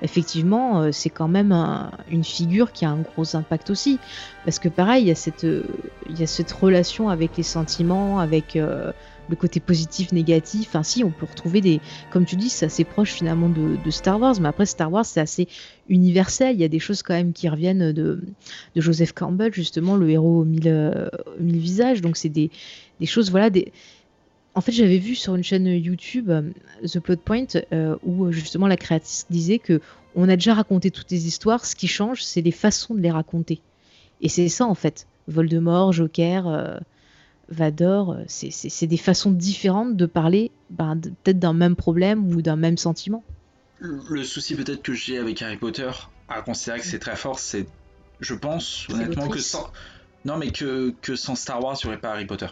effectivement, 0.00 0.82
euh, 0.82 0.92
c'est 0.92 1.10
quand 1.10 1.28
même 1.28 1.52
un- 1.52 1.90
une 2.06 2.24
figure 2.24 2.72
qui 2.72 2.84
a 2.84 2.90
un 2.90 3.00
gros 3.00 3.36
impact 3.36 3.70
aussi. 3.70 4.00
Parce 4.44 4.58
que 4.58 4.68
pareil, 4.68 5.04
il 5.04 5.08
y 5.08 5.10
a 5.10 5.14
cette, 5.14 5.44
euh, 5.44 5.66
y 6.06 6.22
a 6.22 6.26
cette 6.26 6.52
relation 6.52 7.08
avec 7.08 7.36
les 7.36 7.42
sentiments, 7.42 8.18
avec 8.18 8.56
le 9.28 9.36
côté 9.36 9.60
positif, 9.60 10.12
négatif. 10.12 10.68
Enfin, 10.68 10.82
si, 10.82 11.04
on 11.04 11.10
peut 11.10 11.26
retrouver 11.26 11.60
des. 11.60 11.80
Comme 12.10 12.24
tu 12.24 12.36
dis, 12.36 12.48
c'est 12.48 12.66
assez 12.66 12.84
proche 12.84 13.12
finalement 13.12 13.48
de, 13.48 13.90
Star 13.90 14.20
Wars. 14.20 14.34
Mais 14.40 14.48
après, 14.48 14.66
Star 14.66 14.92
Wars, 14.92 15.06
c'est 15.06 15.20
assez 15.20 15.48
universel. 15.88 16.56
Il 16.56 16.60
y 16.60 16.64
a 16.64 16.68
des 16.68 16.78
choses 16.78 17.02
quand 17.02 17.14
même 17.14 17.32
qui 17.32 17.48
reviennent 17.48 17.92
de, 17.92 18.22
de 18.74 18.80
Joseph 18.80 19.12
Campbell, 19.12 19.52
justement, 19.52 19.96
le 19.96 20.10
héros 20.10 20.40
aux 20.40 20.44
mille, 20.44 20.68
euh, 20.68 21.08
aux 21.38 21.42
mille 21.42 21.58
visages. 21.58 22.00
Donc, 22.00 22.16
c'est 22.16 22.28
des, 22.28 22.50
des 23.00 23.06
choses, 23.06 23.30
voilà, 23.30 23.50
des. 23.50 23.72
En 24.56 24.60
fait, 24.60 24.72
j'avais 24.72 24.98
vu 24.98 25.16
sur 25.16 25.34
une 25.34 25.42
chaîne 25.42 25.66
YouTube 25.66 26.30
euh, 26.30 26.42
The 26.86 27.00
Plot 27.00 27.16
Point 27.16 27.46
euh, 27.72 27.96
où 28.04 28.30
justement 28.30 28.68
la 28.68 28.76
créatrice 28.76 29.26
disait 29.28 29.58
que 29.58 29.80
on 30.14 30.28
a 30.28 30.36
déjà 30.36 30.54
raconté 30.54 30.92
toutes 30.92 31.10
les 31.10 31.26
histoires. 31.26 31.64
Ce 31.66 31.74
qui 31.74 31.88
change, 31.88 32.22
c'est 32.22 32.40
les 32.40 32.52
façons 32.52 32.94
de 32.94 33.00
les 33.00 33.10
raconter. 33.10 33.60
Et 34.20 34.28
c'est 34.28 34.48
ça 34.48 34.64
en 34.64 34.76
fait. 34.76 35.08
Voldemort, 35.26 35.92
Joker, 35.92 36.80
Vador, 37.48 38.12
euh, 38.12 38.24
c'est- 38.26 38.86
des 38.86 38.96
façons 38.96 39.30
différentes 39.32 39.96
de 39.96 40.06
parler 40.06 40.50
ben, 40.70 40.98
peut-être 41.00 41.38
d'un 41.38 41.52
même 41.52 41.76
problème 41.76 42.34
ou 42.34 42.42
d'un 42.42 42.56
même 42.56 42.76
sentiment. 42.78 43.24
le 43.80 44.24
souci 44.24 44.54
peut-être 44.56 44.82
que 44.82 44.94
j'ai 44.94 45.18
avec 45.18 45.42
Harry 45.42 45.56
Potter 45.56 45.90
à 46.28 46.40
considérer 46.42 46.80
que 46.80 46.86
c'est 46.86 46.98
très 46.98 47.16
fort 47.16 47.38
c'est 47.38 47.66
je 48.20 48.34
pense 48.34 48.88
honnêtement 48.88 49.28
que 49.28 49.38
sans 49.40 49.70
non 50.24 50.36
mais 50.38 50.50
que, 50.50 50.94
que 51.02 51.16
sans 51.16 51.34
Star 51.34 51.62
Wars 51.62 51.76
il 51.82 51.86
n'y 51.86 51.92
aurait 51.92 52.00
pas 52.00 52.12
Harry 52.12 52.24
Potter 52.26 52.46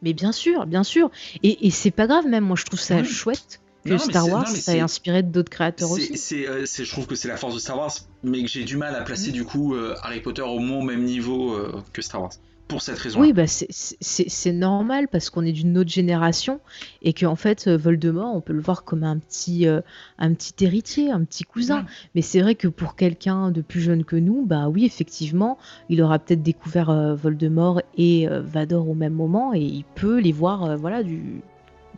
Mais 0.00 0.14
bien 0.14 0.32
sûr, 0.32 0.66
bien 0.66 0.82
sûr. 0.82 1.10
Et, 1.42 1.66
et 1.66 1.70
c'est 1.70 1.90
pas 1.90 2.06
grave 2.06 2.26
même, 2.26 2.44
moi 2.44 2.56
je 2.56 2.64
trouve 2.64 2.80
ça 2.80 2.96
Oui. 3.00 3.04
chouette 3.04 3.60
que 3.84 3.90
Non, 3.90 3.98
Star 3.98 4.28
Wars 4.28 4.40
non, 4.44 4.46
ça 4.46 4.72
ait 4.72 4.76
c'est- 4.76 4.80
inspiré 4.80 5.22
d'autres 5.22 5.50
créateurs 5.50 5.90
aussi. 5.90 6.16
c'est, 6.16 6.48
euh, 6.48 6.64
je 6.66 6.90
trouve 6.90 7.06
que 7.06 7.14
c'est 7.16 7.28
la 7.28 7.36
force 7.36 7.54
de 7.54 7.60
Star 7.60 7.76
Wars, 7.78 7.92
mais 8.22 8.42
que 8.42 8.48
j'ai 8.48 8.64
du 8.64 8.76
mal 8.76 8.94
à 8.94 9.02
placer 9.02 9.30
du 9.32 9.44
coup 9.44 9.74
euh, 9.74 9.94
Harry 10.02 10.20
Potter 10.20 10.42
au 10.42 10.58
moins 10.58 10.78
au 10.78 10.82
même 10.82 11.04
niveau 11.04 11.52
euh, 11.54 11.82
que 11.92 12.00
Star 12.02 12.22
Wars. 12.22 12.32
Pour 12.72 12.82
cette 12.82 12.98
raison. 12.98 13.20
Oui, 13.20 13.32
bah 13.32 13.46
c'est- 13.46 14.52
normal 14.52 15.08
parce 15.08 15.30
qu'on 15.30 15.44
est 15.44 15.52
d'une 15.52 15.78
autre 15.78 15.90
génération 15.90 16.60
et 17.02 17.12
qu'en 17.12 17.36
fait 17.36 17.66
euh, 17.68 17.76
Voldemort, 17.76 18.34
on 18.34 18.40
peut 18.40 18.52
le 18.52 18.60
voir 18.60 18.84
comme 18.84 19.04
un 19.04 19.18
petit, 19.18 19.66
euh, 19.66 19.80
un 20.18 20.34
petit 20.34 20.64
héritier, 20.64 21.10
un 21.10 21.24
petit 21.24 21.44
cousin. 21.44 21.84
Mais 22.14 22.22
c'est 22.22 22.40
vrai 22.40 22.54
que 22.54 22.68
pour 22.68 22.96
quelqu'un 22.96 23.50
de 23.50 23.60
plus 23.60 23.80
jeune 23.80 24.04
que 24.04 24.16
nous, 24.16 24.44
bah 24.44 24.68
oui, 24.68 24.84
effectivement, 24.84 25.58
il 25.88 26.02
aura 26.02 26.18
peut-être 26.18 26.42
découvert 26.42 26.90
euh, 26.90 27.14
Voldemort 27.14 27.80
et 27.96 28.28
euh, 28.28 28.40
Vador 28.42 28.88
au 28.88 28.94
même 28.94 29.14
moment 29.14 29.54
et 29.54 29.60
il 29.60 29.84
peut 29.94 30.18
les 30.20 30.32
voir, 30.32 30.76
voilà, 30.76 31.02
du, 31.02 31.16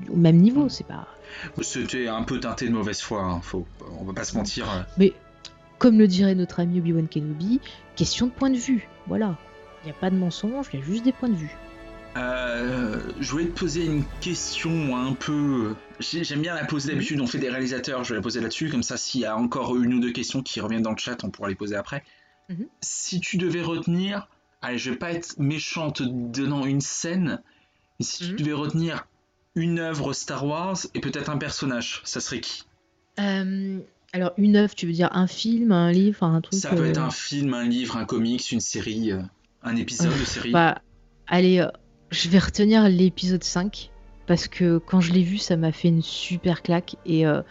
du- 0.00 0.10
au 0.10 0.16
même 0.16 0.36
niveau. 0.36 0.68
C'est 0.68 0.86
pas. 0.86 1.06
C'était 1.62 2.06
un 2.08 2.22
peu 2.22 2.38
teinté 2.40 2.68
de 2.68 2.72
mauvaise 2.72 3.00
foi, 3.00 3.22
hein, 3.22 3.40
faut, 3.42 3.66
on 4.00 4.04
va 4.04 4.12
pas 4.12 4.24
se 4.24 4.36
mentir. 4.36 4.66
Mais 4.98 5.12
comme 5.78 5.98
le 5.98 6.06
dirait 6.06 6.34
notre 6.34 6.60
ami 6.60 6.78
Obi-Wan 6.78 7.08
Kenobi, 7.08 7.60
question 7.96 8.26
de 8.26 8.30
point 8.32 8.50
de 8.50 8.56
vue. 8.56 8.88
Voilà. 9.08 9.36
Il 9.84 9.88
n'y 9.88 9.90
a 9.90 10.00
pas 10.00 10.10
de 10.10 10.16
mensonge, 10.16 10.66
il 10.72 10.80
y 10.80 10.82
a 10.82 10.86
juste 10.86 11.04
des 11.04 11.12
points 11.12 11.28
de 11.28 11.34
vue. 11.34 11.54
Euh, 12.16 13.00
je 13.18 13.30
voulais 13.30 13.46
te 13.46 13.58
poser 13.58 13.84
une 13.84 14.04
question 14.20 14.96
un 14.96 15.12
peu. 15.14 15.74
j'ai- 15.98 16.24
J'aime 16.24 16.40
bien 16.42 16.54
la 16.54 16.64
poser 16.64 16.92
d'habitude, 16.92 17.20
on 17.20 17.26
fait 17.26 17.38
des 17.38 17.50
réalisateurs, 17.50 18.02
je 18.04 18.10
vais 18.10 18.16
la 18.16 18.22
poser 18.22 18.40
là-dessus, 18.40 18.70
comme 18.70 18.82
ça 18.84 18.96
s'il 18.96 19.20
y 19.20 19.24
a 19.24 19.36
encore 19.36 19.76
une 19.76 19.94
ou 19.94 20.00
deux 20.00 20.12
questions 20.12 20.42
qui 20.42 20.60
reviennent 20.60 20.82
dans 20.82 20.92
le 20.92 20.96
chat, 20.96 21.22
on 21.24 21.30
pourra 21.30 21.48
les 21.48 21.54
poser 21.54 21.74
après. 21.76 22.02
Mhm. 22.48 22.66
Si 22.82 23.20
tu 23.20 23.36
devais 23.36 23.62
retenir, 23.62 24.28
allez, 24.62 24.78
je 24.78 24.90
vais 24.90 24.96
pas 24.96 25.12
être 25.12 25.38
méchant 25.38 25.86
en 25.86 25.90
te 25.90 26.04
donnant 26.04 26.64
une 26.64 26.80
scène, 26.80 27.42
mais 27.98 28.06
si 28.06 28.24
tu 28.24 28.30
Mhm. 28.32 28.36
devais 28.38 28.52
retenir 28.52 29.06
une 29.56 29.78
œuvre 29.80 30.12
Star 30.12 30.46
Wars 30.46 30.78
et 30.94 31.00
peut-être 31.00 31.30
un 31.30 31.38
personnage, 31.38 32.00
ça 32.04 32.20
serait 32.20 32.40
qui? 32.40 32.62
Euh, 33.18 33.80
alors, 34.12 34.32
une 34.38 34.56
œuvre, 34.56 34.74
tu 34.74 34.86
veux 34.86 34.92
dire 34.92 35.08
un 35.12 35.26
film, 35.26 35.72
un 35.72 35.90
livre, 35.90 36.22
un 36.22 36.40
truc 36.40 36.58
Ça 36.60 36.70
peut 36.70 36.82
euh, 36.84 36.90
être 36.90 36.98
un 36.98 37.10
film, 37.10 37.54
un 37.54 37.64
livre, 37.64 37.96
un 37.96 38.04
comics, 38.04 38.50
une 38.52 38.60
série, 38.60 39.10
euh, 39.12 39.20
un 39.64 39.76
épisode 39.76 40.12
de 40.18 40.24
série. 40.24 40.50
Bah, 40.50 40.82
allez, 41.26 41.58
euh, 41.58 41.68
je 42.10 42.28
vais 42.28 42.38
retenir 42.38 42.88
l'épisode 42.88 43.42
5 43.42 43.90
parce 44.26 44.46
que 44.46 44.78
quand 44.78 45.00
je 45.00 45.12
l'ai 45.12 45.22
vu, 45.22 45.38
ça 45.38 45.56
m'a 45.56 45.72
fait 45.72 45.88
une 45.88 46.02
super 46.02 46.62
claque 46.62 46.96
et 47.04 47.26
euh, 47.26 47.42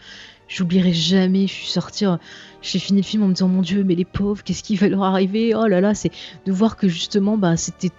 j'oublierai 0.48 0.92
jamais. 0.92 1.46
Je 1.46 1.52
suis 1.52 1.66
sortie, 1.66 2.06
euh, 2.06 2.16
j'ai 2.62 2.78
fini 2.78 3.00
le 3.00 3.06
film 3.06 3.22
en 3.24 3.28
me 3.28 3.34
disant 3.34 3.48
mon 3.48 3.62
Dieu, 3.62 3.84
mais 3.84 3.94
les 3.94 4.04
pauvres, 4.04 4.42
qu'est-ce 4.42 4.62
qui 4.62 4.76
va 4.76 4.88
leur 4.88 5.02
arriver? 5.02 5.54
Oh 5.54 5.66
là 5.66 5.80
là, 5.80 5.94
c'est 5.94 6.10
de 6.46 6.52
voir 6.52 6.76
que 6.76 6.88
justement, 6.88 7.36
bah, 7.36 7.56
c'était 7.56 7.90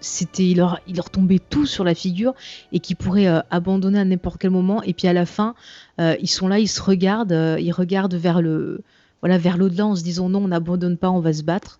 c'était 0.00 0.48
il 0.48 0.56
leur 0.56 0.80
il 0.88 0.96
leur 0.96 1.10
tombait 1.10 1.38
tout 1.38 1.64
sur 1.64 1.84
la 1.84 1.94
figure 1.94 2.34
et 2.72 2.80
qu'ils 2.80 2.96
pourraient 2.96 3.28
abandonner 3.50 4.00
à 4.00 4.04
n'importe 4.04 4.40
quel 4.40 4.50
moment 4.50 4.82
et 4.82 4.94
puis 4.94 5.06
à 5.06 5.12
la 5.12 5.26
fin 5.26 5.54
ils 6.00 6.28
sont 6.28 6.48
là 6.48 6.58
ils 6.58 6.66
se 6.66 6.82
regardent 6.82 7.56
ils 7.60 7.70
regardent 7.70 8.16
vers 8.16 8.42
le 8.42 8.82
voilà 9.20 9.38
vers 9.38 9.56
l'au-delà 9.56 9.86
en 9.86 9.94
se 9.94 10.02
disant 10.02 10.28
non 10.28 10.42
on 10.42 10.48
n'abandonne 10.48 10.96
pas 10.96 11.08
on 11.08 11.20
va 11.20 11.32
se 11.32 11.44
battre 11.44 11.78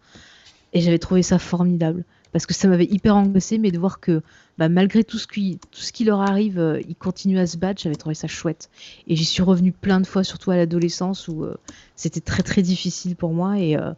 et 0.73 0.81
j'avais 0.81 0.99
trouvé 0.99 1.23
ça 1.23 1.39
formidable. 1.39 2.05
Parce 2.33 2.47
que 2.47 2.55
ça 2.55 2.67
m'avait 2.67 2.87
hyper 2.87 3.15
angoissé 3.15 3.59
mais 3.59 3.71
de 3.71 3.79
voir 3.79 4.01
que 4.01 4.23
bah, 4.57 4.71
malgré 4.71 5.05
tout 5.05 5.19
ce 5.19 5.27
qui 5.27 6.05
leur 6.05 6.23
arrive 6.23 6.59
euh, 6.59 6.81
ils 6.89 6.97
continuent 6.97 7.39
à 7.39 7.47
se 7.47 7.59
battre 7.59 7.83
j'avais 7.83 7.97
trouvé 7.97 8.15
ça 8.15 8.27
chouette. 8.27 8.71
Et 9.07 9.17
j'y 9.17 9.27
suis 9.27 9.43
revenue 9.43 9.73
plein 9.73 10.01
de 10.01 10.07
fois 10.07 10.25
surtout 10.25 10.51
à 10.51 10.57
l'adolescence 10.57 11.29
où 11.29 11.45
euh, 11.45 11.57
c'était 11.95 12.21
très 12.21 12.43
très 12.43 12.63
difficile 12.63 13.17
pour 13.17 13.35
moi. 13.35 13.59
Et 13.59 13.77
euh, 13.77 13.93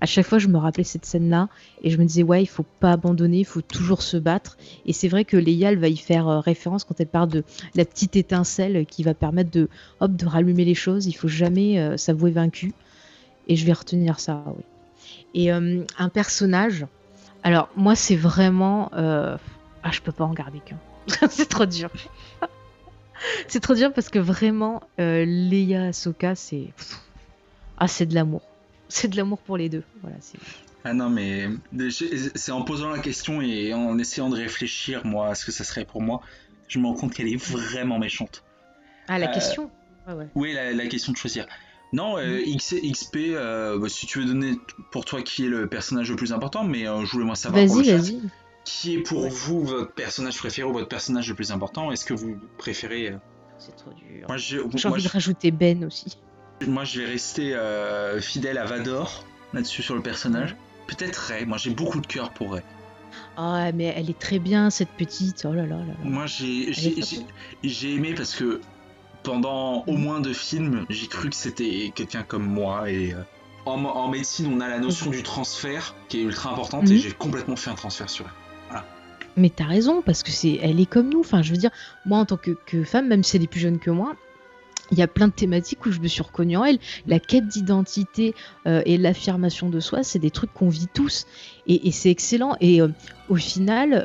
à 0.00 0.06
chaque 0.06 0.26
fois 0.26 0.40
je 0.40 0.48
me 0.48 0.58
rappelais 0.58 0.82
cette 0.82 1.06
scène 1.06 1.30
là 1.30 1.48
et 1.82 1.90
je 1.90 1.98
me 1.98 2.04
disais 2.04 2.24
ouais 2.24 2.42
il 2.42 2.48
faut 2.48 2.66
pas 2.80 2.90
abandonner 2.90 3.38
il 3.38 3.44
faut 3.44 3.62
toujours 3.62 4.02
se 4.02 4.16
battre. 4.16 4.58
Et 4.84 4.92
c'est 4.92 5.08
vrai 5.08 5.24
que 5.24 5.36
Leia 5.36 5.72
va 5.76 5.86
y 5.86 5.96
faire 5.96 6.42
référence 6.42 6.82
quand 6.82 7.00
elle 7.00 7.06
parle 7.06 7.28
de 7.28 7.44
la 7.76 7.84
petite 7.84 8.16
étincelle 8.16 8.84
qui 8.86 9.04
va 9.04 9.14
permettre 9.14 9.52
de 9.52 9.68
hop 10.00 10.16
de 10.16 10.26
rallumer 10.26 10.64
les 10.64 10.74
choses. 10.74 11.06
Il 11.06 11.14
faut 11.14 11.28
jamais 11.28 11.96
s'avouer 11.96 12.32
vaincu. 12.32 12.72
Et 13.46 13.54
je 13.54 13.64
vais 13.64 13.74
retenir 13.74 14.18
ça 14.18 14.42
oui 14.56 14.64
et 15.36 15.52
euh, 15.52 15.84
un 15.98 16.08
personnage. 16.08 16.84
Alors 17.44 17.68
moi 17.76 17.94
c'est 17.94 18.16
vraiment 18.16 18.90
euh, 18.94 19.36
ah 19.84 19.90
je 19.92 20.00
peux 20.00 20.10
pas 20.12 20.24
en 20.24 20.32
garder 20.34 20.58
qu'un. 20.66 20.78
C'est 21.30 21.48
trop 21.48 21.66
dur. 21.66 21.90
C'est 23.48 23.60
trop 23.60 23.74
dur 23.74 23.92
parce 23.92 24.08
que 24.08 24.18
vraiment 24.18 24.82
euh, 24.98 25.24
Leia 25.24 25.84
Ahsoka 25.88 26.34
c'est 26.34 26.68
ah 27.78 27.86
c'est 27.88 28.06
de 28.06 28.14
l'amour. 28.14 28.42
C'est 28.88 29.08
de 29.08 29.16
l'amour 29.16 29.38
pour 29.38 29.56
les 29.56 29.68
deux. 29.68 29.84
Voilà 30.02 30.16
c'est 30.20 30.38
Ah 30.84 30.92
non, 30.94 31.08
mais 31.10 31.48
c'est 32.34 32.52
en 32.52 32.62
posant 32.62 32.90
la 32.90 32.98
question 32.98 33.40
et 33.40 33.72
en 33.74 33.98
essayant 33.98 34.28
de 34.28 34.36
réfléchir, 34.36 35.04
moi, 35.04 35.28
à 35.30 35.34
ce 35.34 35.44
que 35.44 35.52
ça 35.52 35.64
serait 35.64 35.84
pour 35.84 36.00
moi, 36.02 36.20
je 36.68 36.78
me 36.78 36.86
rends 36.86 36.94
compte 36.94 37.14
qu'elle 37.14 37.28
est 37.28 37.42
vraiment 37.42 37.98
méchante. 37.98 38.42
ah 39.08 39.18
la 39.18 39.28
Euh, 39.30 39.34
question. 39.34 39.70
Ouais 40.06 40.14
ouais. 40.14 40.28
Oui, 40.34 40.52
la, 40.52 40.72
la 40.72 40.86
question 40.86 41.12
de 41.12 41.16
choisir. 41.16 41.46
Non, 41.96 42.18
euh, 42.18 42.40
X, 42.44 42.74
XP, 42.74 43.16
euh, 43.30 43.78
bah, 43.78 43.88
si 43.88 44.06
tu 44.06 44.18
veux 44.20 44.26
donner 44.26 44.52
pour 44.90 45.04
toi 45.04 45.22
qui 45.22 45.46
est 45.46 45.48
le 45.48 45.66
personnage 45.66 46.10
le 46.10 46.16
plus 46.16 46.32
important, 46.32 46.62
mais 46.62 46.86
euh, 46.86 47.04
je 47.04 47.10
voulais 47.12 47.24
moi 47.24 47.34
savoir 47.36 47.64
pour 47.66 47.76
le 47.76 47.82
vas-y 47.82 47.90
chat, 47.90 47.96
vas-y 47.98 48.20
qui 48.64 48.94
est 48.96 48.98
pour 48.98 49.22
Ouais. 49.24 49.28
vous 49.30 49.62
votre 49.64 49.92
personnage 49.92 50.36
préféré 50.38 50.68
ou 50.68 50.72
votre 50.72 50.88
personnage 50.88 51.28
le 51.28 51.34
plus 51.34 51.52
important? 51.52 51.90
Est-ce 51.92 52.04
que 52.04 52.14
vous 52.14 52.36
préférez 52.58 53.14
c'est 53.58 53.74
trop 53.76 53.90
dur 53.92 54.26
Moi, 54.28 54.36
je, 54.36 54.58
j'ai 54.58 54.62
moi, 54.88 54.92
envie 54.92 55.02
je- 55.02 55.08
de 55.08 55.12
rajouter 55.12 55.50
Ben 55.50 55.84
aussi 55.84 56.18
moi, 56.66 56.84
je 56.84 57.00
vais 57.00 57.06
rester 57.06 57.54
euh, 57.54 58.20
fidèle 58.20 58.58
à 58.58 58.64
Vador 58.64 59.24
là-dessus 59.54 59.82
sur 59.82 59.94
le 59.94 60.02
personnage. 60.02 60.56
Peut-être 60.88 61.16
Rey. 61.16 61.44
Moi, 61.46 61.58
j'ai 61.58 61.70
beaucoup 61.70 62.00
de 62.00 62.06
cœur 62.06 62.30
pour 62.30 62.54
Rey. 62.54 62.64
ah 63.36 63.72
mais 63.72 63.92
elle 63.96 64.10
est 64.10 64.18
très 64.18 64.38
bien 64.38 64.68
cette 64.70 64.90
petite 64.90 65.46
oh 65.48 65.52
là 65.54 65.62
là 65.66 65.76
là 65.76 65.84
là 65.86 65.94
Moi, 66.04 66.26
j'ai 66.26 66.72
j'ai- 66.72 66.94
cool. 66.94 67.24
j'ai 67.62 67.94
aimé 67.94 68.14
parce 68.14 68.34
que 68.34 68.60
pendant 69.26 69.82
au 69.88 69.96
moins 69.96 70.20
deux 70.20 70.32
films, 70.32 70.86
j'ai 70.88 71.08
cru 71.08 71.28
que 71.30 71.34
c'était 71.36 71.92
quelqu'un 71.94 72.22
comme 72.22 72.44
moi. 72.46 72.88
Et 72.90 73.12
euh, 73.12 73.22
en, 73.66 73.84
en 73.84 74.08
médecine, 74.08 74.46
on 74.54 74.60
a 74.60 74.68
la 74.68 74.78
notion 74.78 75.10
du 75.10 75.22
transfert 75.24 75.96
qui 76.08 76.20
est 76.20 76.22
ultra 76.22 76.52
importante 76.52 76.88
et 76.88 76.94
Mhm. 76.94 77.00
j'ai 77.00 77.10
complètement 77.10 77.56
fait 77.56 77.70
un 77.70 77.74
transfert 77.74 78.08
sur 78.08 78.24
elle. 78.26 78.80
Mais 79.38 79.50
t'as 79.50 79.64
raison, 79.66 80.00
parce 80.00 80.22
que 80.22 80.30
c'est, 80.30 80.58
elle 80.62 80.80
est 80.80 80.86
comme 80.86 81.10
nous. 81.10 81.20
Enfin, 81.20 81.42
je 81.42 81.50
veux 81.50 81.58
dire, 81.58 81.70
moi 82.06 82.18
en 82.20 82.24
tant 82.24 82.38
que, 82.38 82.52
que 82.52 82.84
femme, 82.84 83.08
même 83.08 83.22
si 83.22 83.36
elle 83.36 83.42
est 83.42 83.48
plus 83.48 83.60
jeune 83.60 83.78
que 83.78 83.90
moi, 83.90 84.14
il 84.92 84.98
y 84.98 85.02
a 85.02 85.08
plein 85.08 85.26
de 85.28 85.32
thématiques 85.32 85.84
où 85.84 85.90
je 85.90 85.98
me 86.00 86.06
suis 86.06 86.22
reconnue 86.22 86.56
en 86.56 86.64
elle. 86.64 86.78
La 87.06 87.18
quête 87.18 87.46
d'identité 87.48 88.34
euh, 88.66 88.80
et 88.86 88.96
l'affirmation 88.96 89.68
de 89.68 89.80
soi, 89.80 90.04
c'est 90.04 90.20
des 90.20 90.30
trucs 90.30 90.54
qu'on 90.54 90.68
vit 90.70 90.86
tous. 90.94 91.26
Et, 91.66 91.88
et 91.88 91.92
c'est 91.92 92.10
excellent. 92.10 92.56
Et 92.60 92.80
euh, 92.80 92.88
au 93.28 93.34
final, 93.36 94.04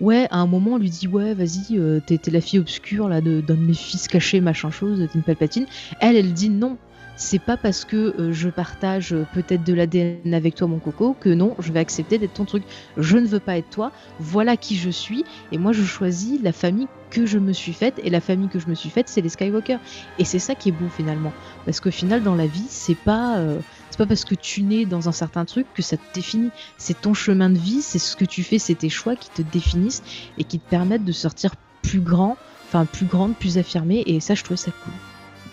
ouais, 0.00 0.26
à 0.30 0.38
un 0.38 0.46
moment, 0.46 0.72
on 0.72 0.78
lui 0.78 0.90
dit 0.90 1.08
Ouais, 1.08 1.34
vas-y, 1.34 1.78
euh, 1.78 2.00
t'es 2.04 2.18
la 2.30 2.40
fille 2.40 2.58
obscure 2.58 3.08
là, 3.08 3.20
d'un 3.20 3.40
de 3.40 3.54
mes 3.54 3.74
fils 3.74 4.08
cachés, 4.08 4.40
machin 4.40 4.70
chose, 4.70 4.98
t'es 4.98 5.18
une 5.18 5.22
palpatine. 5.22 5.66
Elle, 6.00 6.16
elle 6.16 6.32
dit 6.32 6.50
non. 6.50 6.76
C'est 7.16 7.38
pas 7.38 7.56
parce 7.56 7.84
que 7.84 8.20
euh, 8.20 8.32
je 8.32 8.48
partage 8.48 9.12
euh, 9.12 9.24
peut-être 9.34 9.62
de 9.62 9.72
l'ADN 9.72 10.34
avec 10.34 10.56
toi, 10.56 10.66
mon 10.66 10.80
coco, 10.80 11.14
que 11.20 11.28
non, 11.28 11.54
je 11.60 11.72
vais 11.72 11.78
accepter 11.78 12.18
d'être 12.18 12.34
ton 12.34 12.44
truc. 12.44 12.64
Je 12.96 13.16
ne 13.18 13.26
veux 13.26 13.38
pas 13.38 13.56
être 13.56 13.70
toi. 13.70 13.92
Voilà 14.18 14.56
qui 14.56 14.74
je 14.76 14.90
suis. 14.90 15.24
Et 15.52 15.58
moi, 15.58 15.72
je 15.72 15.84
choisis 15.84 16.42
la 16.42 16.50
famille 16.52 16.88
que 17.10 17.24
je 17.24 17.38
me 17.38 17.52
suis 17.52 17.72
faite. 17.72 18.00
Et 18.02 18.10
la 18.10 18.20
famille 18.20 18.48
que 18.48 18.58
je 18.58 18.66
me 18.66 18.74
suis 18.74 18.90
faite, 18.90 19.08
c'est 19.08 19.20
les 19.20 19.28
Skywalker. 19.28 19.78
Et 20.18 20.24
c'est 20.24 20.40
ça 20.40 20.56
qui 20.56 20.70
est 20.70 20.72
beau 20.72 20.88
finalement. 20.88 21.32
Parce 21.66 21.78
qu'au 21.78 21.92
final, 21.92 22.24
dans 22.24 22.34
la 22.34 22.48
vie, 22.48 22.66
c'est 22.68 22.96
pas. 22.96 23.38
euh, 23.38 23.60
c'est 23.94 23.98
pas 23.98 24.06
parce 24.06 24.24
que 24.24 24.34
tu 24.34 24.62
nais 24.62 24.86
dans 24.86 25.08
un 25.08 25.12
certain 25.12 25.44
truc 25.44 25.68
que 25.72 25.80
ça 25.80 25.96
te 25.96 26.02
définit. 26.14 26.50
C'est 26.78 27.00
ton 27.00 27.14
chemin 27.14 27.48
de 27.48 27.56
vie, 27.56 27.80
c'est 27.80 28.00
ce 28.00 28.16
que 28.16 28.24
tu 28.24 28.42
fais, 28.42 28.58
c'est 28.58 28.74
tes 28.74 28.88
choix 28.88 29.14
qui 29.14 29.30
te 29.30 29.40
définissent 29.40 30.02
et 30.36 30.42
qui 30.42 30.58
te 30.58 30.68
permettent 30.68 31.04
de 31.04 31.12
sortir 31.12 31.52
plus 31.80 32.00
grand, 32.00 32.36
enfin 32.66 32.86
plus 32.86 33.06
grande, 33.06 33.36
plus 33.36 33.56
affirmée. 33.56 34.02
Et 34.06 34.18
ça, 34.18 34.34
je 34.34 34.42
trouve 34.42 34.56
ça 34.56 34.72
cool. 34.72 34.92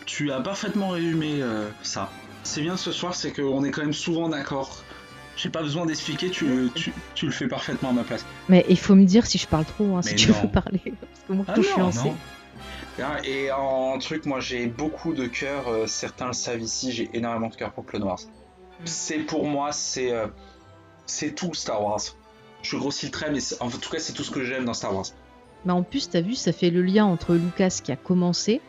Tu 0.07 0.31
as 0.31 0.41
parfaitement 0.41 0.89
résumé 0.89 1.43
euh, 1.43 1.69
ça. 1.83 2.09
C'est 2.41 2.61
bien 2.61 2.77
ce 2.77 2.91
soir, 2.91 3.13
c'est 3.13 3.31
qu'on 3.31 3.63
est 3.63 3.69
quand 3.69 3.83
même 3.83 3.93
souvent 3.93 4.27
d'accord. 4.27 4.83
J'ai 5.37 5.49
pas 5.49 5.61
besoin 5.61 5.85
d'expliquer, 5.85 6.31
tu, 6.31 6.71
tu, 6.73 6.91
tu 7.13 7.27
le 7.27 7.31
fais 7.31 7.47
parfaitement 7.47 7.89
à 7.89 7.93
ma 7.93 8.03
place. 8.03 8.25
Mais 8.49 8.65
il 8.69 8.79
faut 8.79 8.95
me 8.95 9.05
dire 9.05 9.27
si 9.27 9.37
je 9.37 9.45
parle 9.45 9.65
trop, 9.65 9.97
hein, 9.97 10.01
si 10.01 10.15
tu 10.15 10.31
veux 10.31 10.47
parler. 10.47 10.81
Parce 10.83 11.27
que 11.27 11.33
moi, 11.33 11.45
Ah 11.47 11.53
tout, 11.53 11.61
je 11.61 11.67
suis 11.67 11.79
lancée. 11.79 12.11
Et 13.23 13.51
en 13.51 13.97
truc, 13.99 14.25
moi 14.25 14.39
j'ai 14.39 14.67
beaucoup 14.67 15.13
de 15.13 15.25
cœur, 15.27 15.67
euh, 15.67 15.87
certains 15.87 16.27
le 16.27 16.33
savent 16.33 16.61
ici, 16.61 16.91
j'ai 16.91 17.09
énormément 17.13 17.47
de 17.49 17.55
cœur 17.55 17.73
pour 17.73 17.85
Clone 17.85 18.03
Wars. 18.03 18.19
C'est 18.85 19.19
pour 19.19 19.45
moi, 19.47 19.71
c'est 19.71 20.11
euh, 20.11 20.27
c'est 21.05 21.33
tout 21.33 21.53
Star 21.53 21.83
Wars. 21.83 22.01
Je 22.61 22.77
grossis 22.77 23.07
le 23.07 23.11
trait, 23.11 23.31
mais 23.31 23.39
en 23.59 23.69
tout 23.69 23.89
cas, 23.89 23.99
c'est 23.99 24.13
tout 24.13 24.23
ce 24.23 24.29
que 24.31 24.43
j'aime 24.43 24.65
dans 24.65 24.73
Star 24.73 24.93
Wars. 24.93 25.05
Mais 25.65 25.71
en 25.73 25.83
plus, 25.83 26.09
t'as 26.09 26.21
vu, 26.21 26.35
ça 26.35 26.51
fait 26.53 26.69
le 26.69 26.81
lien 26.81 27.05
entre 27.05 27.33
Lucas 27.35 27.79
qui 27.83 27.91
a 27.91 27.95
commencé 27.95 28.61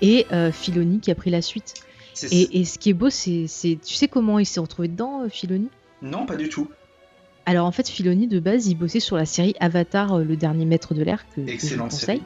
et 0.00 0.26
euh, 0.32 0.50
Filoni 0.52 1.00
qui 1.00 1.10
a 1.10 1.14
pris 1.14 1.30
la 1.30 1.42
suite. 1.42 1.74
Et, 2.32 2.60
et 2.60 2.64
ce 2.64 2.78
qui 2.78 2.90
est 2.90 2.94
beau, 2.94 3.10
c'est, 3.10 3.46
c'est- 3.46 3.78
tu 3.84 3.94
sais 3.94 4.08
comment 4.08 4.38
il 4.40 4.46
s'est 4.46 4.60
retrouvé 4.60 4.88
dedans, 4.88 5.22
euh, 5.22 5.28
Filoni? 5.28 5.68
Non, 6.02 6.26
pas 6.26 6.36
du 6.36 6.48
tout. 6.48 6.68
Alors 7.46 7.66
en 7.66 7.72
fait, 7.72 7.88
Filoni 7.88 8.26
de 8.26 8.40
base, 8.40 8.66
il 8.66 8.74
bossait 8.74 9.00
sur 9.00 9.16
la 9.16 9.24
série 9.24 9.54
Avatar, 9.60 10.14
euh, 10.14 10.24
le 10.24 10.36
dernier 10.36 10.64
maître 10.64 10.94
de 10.94 11.02
l'air 11.02 11.24
que, 11.34 11.40
que 11.40 11.56
je 11.58 11.74
vous 11.74 11.82
conseille. 11.84 12.00
série. 12.00 12.22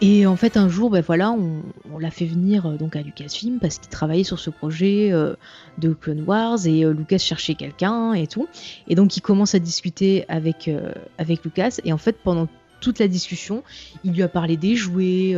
Et 0.00 0.26
en 0.26 0.36
fait, 0.36 0.56
un 0.56 0.68
jour, 0.68 0.90
ben 0.90 1.02
voilà, 1.04 1.32
on, 1.32 1.98
l'a 1.98 2.10
fait 2.10 2.24
venir 2.24 2.66
euh, 2.66 2.76
donc 2.76 2.94
à 2.94 3.02
Lucasfilm 3.02 3.58
parce 3.58 3.78
qu'il 3.78 3.88
travaillait 3.88 4.22
sur 4.22 4.38
ce 4.38 4.50
projet 4.50 5.10
euh, 5.10 5.34
de 5.78 5.92
Clone 5.92 6.22
Wars 6.24 6.64
et 6.66 6.84
euh, 6.84 6.92
Lucas 6.92 7.18
cherchait 7.18 7.56
quelqu'un 7.56 8.12
et 8.12 8.28
tout. 8.28 8.46
Et 8.86 8.94
donc, 8.94 9.16
il 9.16 9.20
commence 9.20 9.56
à 9.56 9.58
discuter 9.58 10.24
avec, 10.28 10.70
avec 11.18 11.44
Lucas. 11.44 11.78
Et 11.84 11.92
en 11.92 11.98
fait, 11.98 12.16
pendant 12.22 12.46
toute 12.80 13.00
la 13.00 13.08
discussion, 13.08 13.64
il 14.04 14.12
lui 14.12 14.22
a 14.22 14.28
parlé 14.28 14.56
des 14.56 14.76
jouets, 14.76 15.34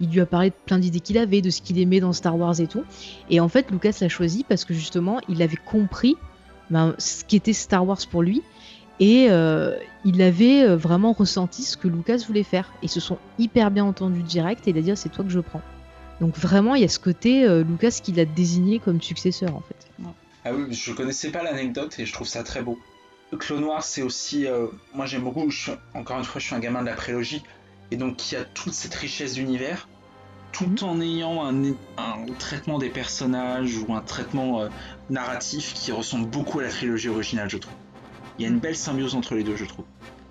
il 0.00 0.08
lui 0.08 0.20
a 0.20 0.26
parlé 0.26 0.50
de 0.50 0.54
plein 0.64 0.78
d'idées 0.78 1.00
qu'il 1.00 1.18
avait, 1.18 1.40
de 1.40 1.50
ce 1.50 1.60
qu'il 1.60 1.80
aimait 1.80 1.98
dans 1.98 2.12
Star 2.12 2.38
Wars 2.38 2.60
et 2.60 2.68
tout. 2.68 2.84
Et 3.30 3.40
en 3.40 3.48
fait, 3.48 3.68
Lucas 3.72 3.96
l'a 4.00 4.08
choisi 4.08 4.44
parce 4.48 4.64
que 4.64 4.74
justement, 4.74 5.18
il 5.28 5.42
avait 5.42 5.56
compris 5.56 6.14
ben, 6.70 6.94
ce 6.98 7.24
qu'était 7.24 7.52
Star 7.52 7.84
Wars 7.84 7.98
pour 8.08 8.22
lui. 8.22 8.42
Et 9.00 9.26
euh, 9.30 9.76
il 10.04 10.22
avait 10.22 10.62
euh, 10.64 10.76
vraiment 10.76 11.12
ressenti 11.12 11.62
ce 11.62 11.76
que 11.76 11.88
Lucas 11.88 12.18
voulait 12.26 12.42
faire. 12.44 12.72
Ils 12.82 12.88
se 12.88 13.00
sont 13.00 13.18
hyper 13.38 13.70
bien 13.70 13.84
entendus 13.84 14.22
direct 14.22 14.66
et 14.68 14.70
il 14.70 14.78
a 14.78 14.82
dit 14.82 14.90
Ah, 14.92 14.96
c'est 14.96 15.08
toi 15.08 15.24
que 15.24 15.30
je 15.30 15.40
prends. 15.40 15.62
Donc 16.20 16.36
vraiment, 16.38 16.74
il 16.76 16.82
y 16.82 16.84
a 16.84 16.88
ce 16.88 17.00
côté 17.00 17.44
euh, 17.44 17.64
Lucas 17.64 17.98
qui 18.02 18.12
l'a 18.12 18.24
désigné 18.24 18.78
comme 18.78 19.00
successeur 19.02 19.54
en 19.56 19.62
fait. 19.62 20.04
Ah 20.44 20.52
oui, 20.54 20.72
je 20.72 20.92
connaissais 20.92 21.30
pas 21.30 21.42
l'anecdote 21.42 21.98
et 21.98 22.06
je 22.06 22.12
trouve 22.12 22.28
ça 22.28 22.42
très 22.44 22.62
beau. 22.62 22.78
Clone 23.38 23.64
Wars, 23.64 23.82
c'est 23.82 24.02
aussi. 24.02 24.46
euh, 24.46 24.66
moi 24.94 25.06
j'aime 25.06 25.22
beaucoup, 25.24 25.50
je 25.50 25.58
suis- 25.62 25.72
encore 25.94 26.18
une 26.18 26.24
fois, 26.24 26.40
je 26.40 26.46
suis 26.46 26.54
un 26.54 26.60
gamin 26.60 26.82
de 26.82 26.86
la 26.86 26.94
prélogie, 26.94 27.42
et 27.90 27.96
donc 27.96 28.30
il 28.30 28.36
y 28.36 28.38
a 28.38 28.44
toute 28.44 28.74
cette 28.74 28.94
richesse 28.94 29.34
d'univers, 29.34 29.88
tout 30.52 30.66
Mhm. 30.66 30.88
en 30.88 31.00
ayant 31.00 31.44
un, 31.44 31.64
un 31.98 32.26
traitement 32.38 32.78
des 32.78 32.90
personnages 32.90 33.76
ou 33.78 33.92
un 33.92 34.02
traitement 34.02 34.60
euh, 34.60 34.68
narratif 35.10 35.74
qui 35.74 35.90
ressemble 35.90 36.28
beaucoup 36.28 36.60
à 36.60 36.62
la 36.62 36.68
trilogie 36.68 37.08
originale, 37.08 37.50
je 37.50 37.56
trouve. 37.56 37.74
Il 38.38 38.42
y 38.42 38.46
a 38.46 38.48
une 38.48 38.58
belle 38.58 38.76
symbiose 38.76 39.14
entre 39.14 39.34
les 39.34 39.44
deux, 39.44 39.56
je 39.56 39.64
trouve. 39.64 39.84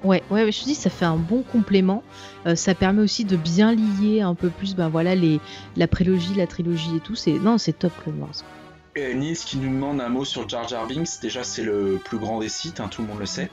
Ouais, 0.04 0.22
ouais, 0.30 0.52
je 0.52 0.60
te 0.60 0.66
dis, 0.66 0.76
ça 0.76 0.90
fait 0.90 1.06
un 1.06 1.16
bon 1.16 1.44
complément. 1.44 2.04
Euh, 2.46 2.56
ça 2.56 2.76
permet 2.76 3.02
aussi 3.02 3.24
de 3.24 3.38
bien 3.38 3.74
lier 3.74 4.20
un 4.22 4.36
peu 4.36 4.50
plus, 4.50 4.76
ben 4.76 4.90
voilà, 4.90 5.16
les, 5.16 5.40
la 5.78 5.88
prélogie, 5.88 6.34
la 6.36 6.48
trilogie 6.48 6.98
et 6.98 7.00
tout. 7.00 7.16
C'est 7.16 7.40
non, 7.40 7.58
c'est 7.58 7.72
top 7.74 7.94
Clone 8.04 8.20
Wars. 8.20 8.36
Et 8.96 9.14
Nils 9.16 9.38
qui 9.38 9.58
nous 9.58 9.70
demande 9.74 10.02
un 10.02 10.10
mot 10.10 10.26
sur 10.26 10.48
Jar 10.48 10.68
Jar 10.68 10.86
Binks, 10.88 11.22
déjà 11.22 11.44
c'est 11.44 11.64
le 11.64 12.00
plus 12.04 12.18
grand 12.18 12.40
des 12.40 12.50
sites, 12.50 12.80
hein, 12.80 12.90
tout 12.92 13.02
le 13.02 13.08
monde 13.08 13.20
le 13.20 13.26
sait. 13.26 13.50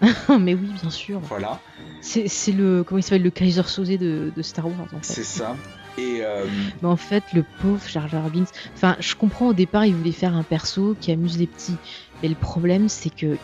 Mais 0.40 0.54
oui, 0.54 0.70
bien 0.80 0.90
sûr. 0.90 1.18
Voilà, 1.24 1.60
C'est 2.00 2.28
c'est 2.28 2.52
le 2.52 2.84
comment 2.84 2.98
il 2.98 3.02
s'appelle 3.02 3.24
le 3.24 3.30
Kaiser 3.30 3.64
Sosé 3.64 3.98
de, 3.98 4.30
de 4.34 4.42
Star 4.42 4.66
Wars 4.66 4.80
en 4.80 4.86
fait. 4.86 4.98
c'est 5.02 5.24
ça. 5.24 5.56
Et 5.98 6.20
euh, 6.22 6.46
Mais 6.82 6.88
en 6.88 6.96
fait, 6.96 7.24
le 7.34 7.44
pauvre 7.60 7.82
Jar 7.88 8.06
Jar 8.08 8.30
Binks. 8.30 8.48
Enfin, 8.76 8.96
je 9.00 9.16
comprends 9.16 9.48
au 9.48 9.52
départ, 9.52 9.84
il 9.84 9.96
voulait 9.96 10.12
faire 10.12 10.36
un 10.36 10.44
perso 10.44 10.96
qui 11.00 11.10
amuse 11.10 11.36
les 11.38 11.48
petits. 11.48 11.76
Mais 12.22 12.28
le 12.28 12.36
problème, 12.36 12.88
c'est 12.88 13.10
que 13.10 13.36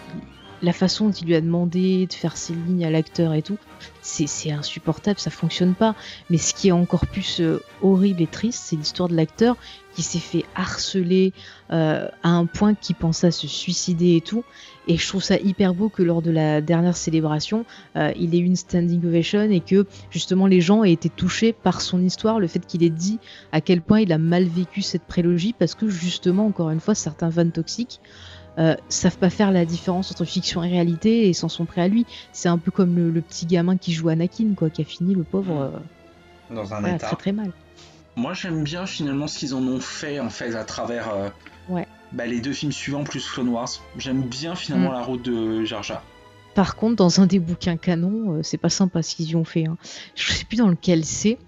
la 0.65 0.73
façon 0.73 1.07
dont 1.07 1.13
il 1.13 1.27
lui 1.27 1.35
a 1.35 1.41
demandé 1.41 2.07
de 2.07 2.13
faire 2.13 2.37
ses 2.37 2.55
lignes 2.55 2.85
à 2.85 2.91
l'acteur 2.91 3.35
et 3.35 3.43
tout, 3.43 3.59
c'est 4.03 4.51
insupportable, 4.51 5.19
ça 5.19 5.31
fonctionne 5.31 5.75
pas. 5.75 5.95
Mais 6.31 6.39
ce 6.39 6.55
qui 6.55 6.69
est 6.69 6.73
encore 6.73 7.07
plus 7.07 7.41
euh, 7.41 7.63
horrible 7.83 8.23
et 8.23 8.27
triste, 8.27 8.63
c'est 8.65 8.77
l'histoire 8.77 9.09
de 9.09 9.15
l'acteur 9.15 9.57
qui 9.95 10.03
s'est 10.03 10.19
fait 10.19 10.45
harceler 10.55 11.33
euh, 11.71 12.09
à 12.23 12.31
un 12.31 12.47
point 12.47 12.75
qu'il 12.75 12.97
pensait 12.97 13.31
se 13.31 13.47
suicider 13.47 14.17
et 14.17 14.21
tout. 14.21 14.45
Et 14.89 14.97
je 14.97 15.09
trouve 15.09 15.23
ça 15.23 15.37
hyper 15.37 15.75
beau 15.75 15.89
que 15.89 16.03
lors 16.03 16.21
de 16.21 16.31
la 16.31 16.61
dernière 16.61 16.97
célébration, 16.97 17.65
euh, 17.97 18.13
il 18.19 18.35
ait 18.35 18.39
eu 18.39 18.45
une 18.45 18.57
standing 18.57 19.05
ovation 19.07 19.43
et 19.43 19.61
que 19.61 19.87
justement 20.11 20.47
les 20.47 20.61
gens 20.61 20.85
aient 20.85 20.93
été 20.93 21.09
touchés 21.09 21.53
par 21.53 21.81
son 21.81 22.03
histoire, 22.03 22.41
le 22.41 22.49
fait 22.49 22.67
qu'il 22.67 22.83
ait 22.83 22.91
dit 22.91 23.19
à 23.53 23.61
quel 23.61 23.81
point 23.81 24.01
il 24.01 24.13
a 24.13 24.19
mal 24.19 24.45
vécu 24.45 24.83
cette 24.83 25.05
prélogie 25.05 25.55
parce 25.59 25.75
que 25.75 25.89
justement, 25.89 26.47
encore 26.47 26.71
une 26.71 26.81
fois, 26.81 26.95
certains 26.95 27.31
fans 27.31 27.49
toxiques 27.49 28.01
euh, 28.59 28.75
savent 28.89 29.19
pas 29.19 29.31
faire 29.31 29.51
la 29.53 29.65
différence 29.65 30.11
entre 30.13 30.25
fiction 30.25 30.63
et 30.63 30.69
réalité 30.69 31.29
et 31.29 31.33
s'en 31.33 31.49
sont 31.49 31.65
prêts 31.65 31.81
à 31.83 31.89
lui. 31.89 32.07
C'est 32.33 32.49
un 32.49 32.59
peu 32.59 32.71
comme 32.71 32.95
le, 32.97 33.11
le 33.11 33.21
petit 33.21 33.47
gamin 33.47 33.77
qui 33.77 33.93
joue 33.93 34.09
Anakin, 34.09 34.55
quoi, 34.57 34.71
qui 34.71 34.83
a 34.83 34.85
fini 34.85 35.15
le 35.15 35.25
pauvre 35.25 35.61
euh, 35.61 36.55
dans 36.55 36.73
un 36.75 36.81
voilà, 36.81 36.97
état. 36.97 37.07
très 37.09 37.17
très 37.17 37.33
mal. 37.33 37.51
Moi 38.17 38.33
j'aime 38.33 38.63
bien 38.63 38.87
finalement 38.87 39.27
ce 39.27 39.39
qu'ils 39.41 39.55
en 39.55 39.63
ont 39.67 39.81
fait 39.81 40.21
en 40.21 40.31
fait 40.31 40.55
à 40.55 40.65
travers 40.65 41.09
euh, 41.13 41.29
Ouais. 41.69 41.89
bah, 42.13 42.27
les 42.27 42.41
deux 42.41 42.53
films 42.53 42.71
suivants 42.73 43.03
plus 43.05 43.27
Clone 43.29 43.49
Wars. 43.49 43.69
J'aime 43.99 44.23
bien 44.23 44.55
finalement 44.55 44.91
Mm. 44.91 44.95
la 44.95 45.03
route 45.03 45.23
de 45.25 45.65
Jar 45.65 45.83
Jar. 45.83 46.03
Par 46.55 46.77
contre, 46.77 46.95
dans 46.95 47.21
un 47.21 47.27
des 47.27 47.41
bouquins 47.41 47.77
canon, 47.77 48.35
euh, 48.37 48.43
c'est 48.45 48.59
pas 48.59 48.69
sympa 48.69 49.03
ce 49.03 49.17
qu'ils 49.17 49.31
y 49.31 49.35
ont 49.37 49.43
fait. 49.45 49.67
hein. 49.67 49.77
Je 50.15 50.31
sais 50.33 50.45
plus 50.45 50.57
dans 50.59 50.69
lequel 50.69 51.05
c'est, 51.05 51.39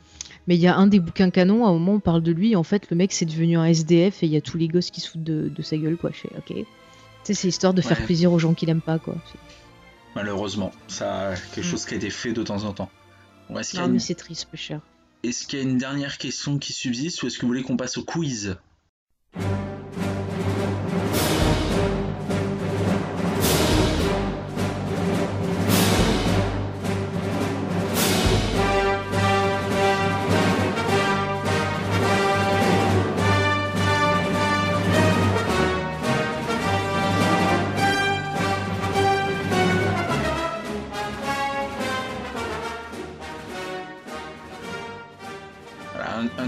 mais 0.49 0.57
il 0.57 0.61
y 0.61 0.67
a 0.67 0.77
un 0.77 0.89
des 0.89 0.99
bouquins 0.99 1.31
canon, 1.31 1.65
à 1.65 1.69
un 1.69 1.73
moment 1.75 1.93
on 1.93 2.01
parle 2.01 2.23
de 2.23 2.33
lui, 2.33 2.57
en 2.57 2.65
fait 2.65 2.91
le 2.91 2.97
mec 2.97 3.13
c'est 3.13 3.27
devenu 3.27 3.57
un 3.57 3.67
SDF 3.67 4.25
et 4.25 4.27
il 4.27 4.33
y 4.33 4.37
a 4.37 4.41
tous 4.41 4.59
les 4.59 4.67
gosses 4.67 4.91
qui 4.91 5.01
se 5.01 5.11
foutent 5.11 5.23
de, 5.23 5.49
de 5.55 5.63
sa 5.63 5.77
gueule, 5.77 5.97
quoi. 5.97 6.11
Je 6.13 6.19
fais, 6.23 6.31
ok. 6.37 6.67
Tu 7.27 7.35
sais, 7.35 7.41
c'est 7.43 7.49
histoire 7.49 7.75
de 7.75 7.83
faire 7.83 7.99
Ouais. 7.99 8.05
plaisir 8.05 8.33
aux 8.33 8.39
gens 8.39 8.55
qui 8.55 8.67
l'aiment 8.67 8.81
pas, 8.81 9.01
quoi. 9.01 9.17
Malheureusement, 10.15 10.71
ça 10.87 11.35
quelque 11.53 11.67
Mm. 11.67 11.71
chose 11.71 11.85
qui 11.85 11.95
a 11.95 11.97
été 11.97 12.09
fait 12.09 12.33
de 12.33 12.45
temps 12.45 12.63
en 12.63 12.73
temps. 12.73 12.89
Bon, 13.51 13.59
Est-ce 13.59 13.71
qu'il 13.71 13.81
y, 13.81 13.83
a 13.83 13.83
Non, 13.83 13.89
une- 13.89 13.95
mais 13.95 13.99
c'est 13.99 14.15
triste, 14.15 14.47
peu 14.49 14.57
cher. 14.57 14.81
est-ce 15.25 15.45
qu'il 15.49 15.59
y 15.59 15.63
a 15.63 15.65
une 15.65 15.77
dernière 15.77 16.19
question 16.19 16.59
qui 16.59 16.73
subsiste 16.73 17.21
ou 17.23 17.27
est-ce 17.27 17.37
que 17.39 17.43
vous 17.43 17.49
voulez 17.49 17.65
qu'on 17.65 17.77
passe 17.77 17.97
au 17.99 18.05
quiz? 18.05 18.57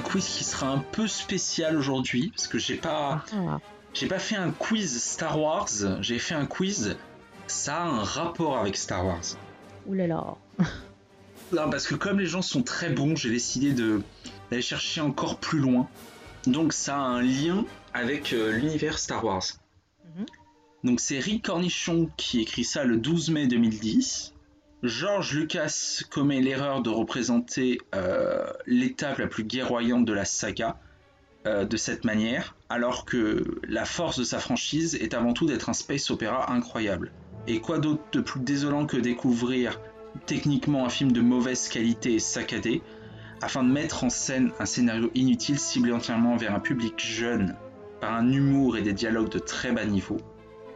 Quiz 0.08 0.26
qui 0.26 0.44
sera 0.44 0.68
un 0.68 0.78
peu 0.78 1.06
spécial 1.06 1.76
aujourd'hui 1.76 2.30
parce 2.30 2.48
que 2.48 2.58
j'ai 2.58 2.76
pas 2.76 3.24
Ah, 3.32 3.58
j'ai 3.92 4.06
pas 4.06 4.18
fait 4.18 4.36
un 4.36 4.50
quiz 4.50 5.02
Star 5.02 5.38
Wars, 5.40 5.68
j'ai 6.00 6.18
fait 6.18 6.34
un 6.34 6.46
quiz 6.46 6.96
ça 7.46 7.76
a 7.82 7.86
un 7.86 8.02
rapport 8.02 8.58
avec 8.58 8.76
Star 8.76 9.04
Wars. 9.06 9.24
oulala. 9.86 10.36
Non, 11.50 11.70
parce 11.70 11.86
que 11.86 11.94
comme 11.94 12.20
les 12.20 12.26
gens 12.26 12.42
sont 12.42 12.62
très 12.62 12.90
bons, 12.90 13.16
j'ai 13.16 13.30
décidé 13.30 13.72
de 13.72 14.02
d'aller 14.50 14.60
chercher 14.60 15.00
encore 15.00 15.38
plus 15.38 15.58
loin. 15.58 15.88
Donc 16.46 16.74
ça 16.74 16.96
a 16.96 17.00
un 17.00 17.22
lien 17.22 17.64
avec 17.94 18.34
euh, 18.34 18.52
l'univers 18.52 18.98
Star 18.98 19.24
Wars. 19.24 19.44
Mhm. 20.04 20.26
Donc 20.84 21.00
c'est 21.00 21.18
Rick 21.18 21.46
Cornichon 21.46 22.10
qui 22.18 22.40
écrit 22.42 22.64
ça 22.64 22.84
le 22.84 22.98
12 22.98 23.30
mai 23.30 23.46
2010. 23.46 24.34
George 24.84 25.34
Lucas 25.34 26.04
commet 26.08 26.40
l'erreur 26.40 26.82
de 26.82 26.90
représenter 26.90 27.78
euh, 27.96 28.46
l'étape 28.66 29.18
la 29.18 29.26
plus 29.26 29.42
guerroyante 29.42 30.04
de 30.04 30.12
la 30.12 30.24
saga 30.24 30.78
euh, 31.46 31.64
de 31.64 31.76
cette 31.76 32.04
manière, 32.04 32.54
alors 32.68 33.04
que 33.04 33.44
la 33.66 33.84
force 33.84 34.20
de 34.20 34.24
sa 34.24 34.38
franchise 34.38 34.94
est 34.94 35.14
avant 35.14 35.32
tout 35.32 35.46
d'être 35.46 35.68
un 35.68 35.72
space 35.72 36.10
opéra 36.10 36.52
incroyable. 36.52 37.10
Et 37.48 37.60
quoi 37.60 37.78
d'autre 37.78 38.04
de 38.12 38.20
plus 38.20 38.40
désolant 38.40 38.86
que 38.86 38.96
découvrir 38.96 39.80
techniquement 40.26 40.86
un 40.86 40.90
film 40.90 41.10
de 41.10 41.20
mauvaise 41.20 41.68
qualité 41.68 42.14
et 42.14 42.18
saccadé, 42.20 42.80
afin 43.40 43.64
de 43.64 43.70
mettre 43.70 44.04
en 44.04 44.10
scène 44.10 44.52
un 44.60 44.66
scénario 44.66 45.10
inutile 45.14 45.58
ciblé 45.58 45.90
entièrement 45.90 46.36
vers 46.36 46.54
un 46.54 46.60
public 46.60 46.94
jeune, 46.98 47.56
par 48.00 48.14
un 48.14 48.30
humour 48.30 48.76
et 48.76 48.82
des 48.82 48.92
dialogues 48.92 49.30
de 49.30 49.40
très 49.40 49.72
bas 49.72 49.84
niveau, 49.84 50.18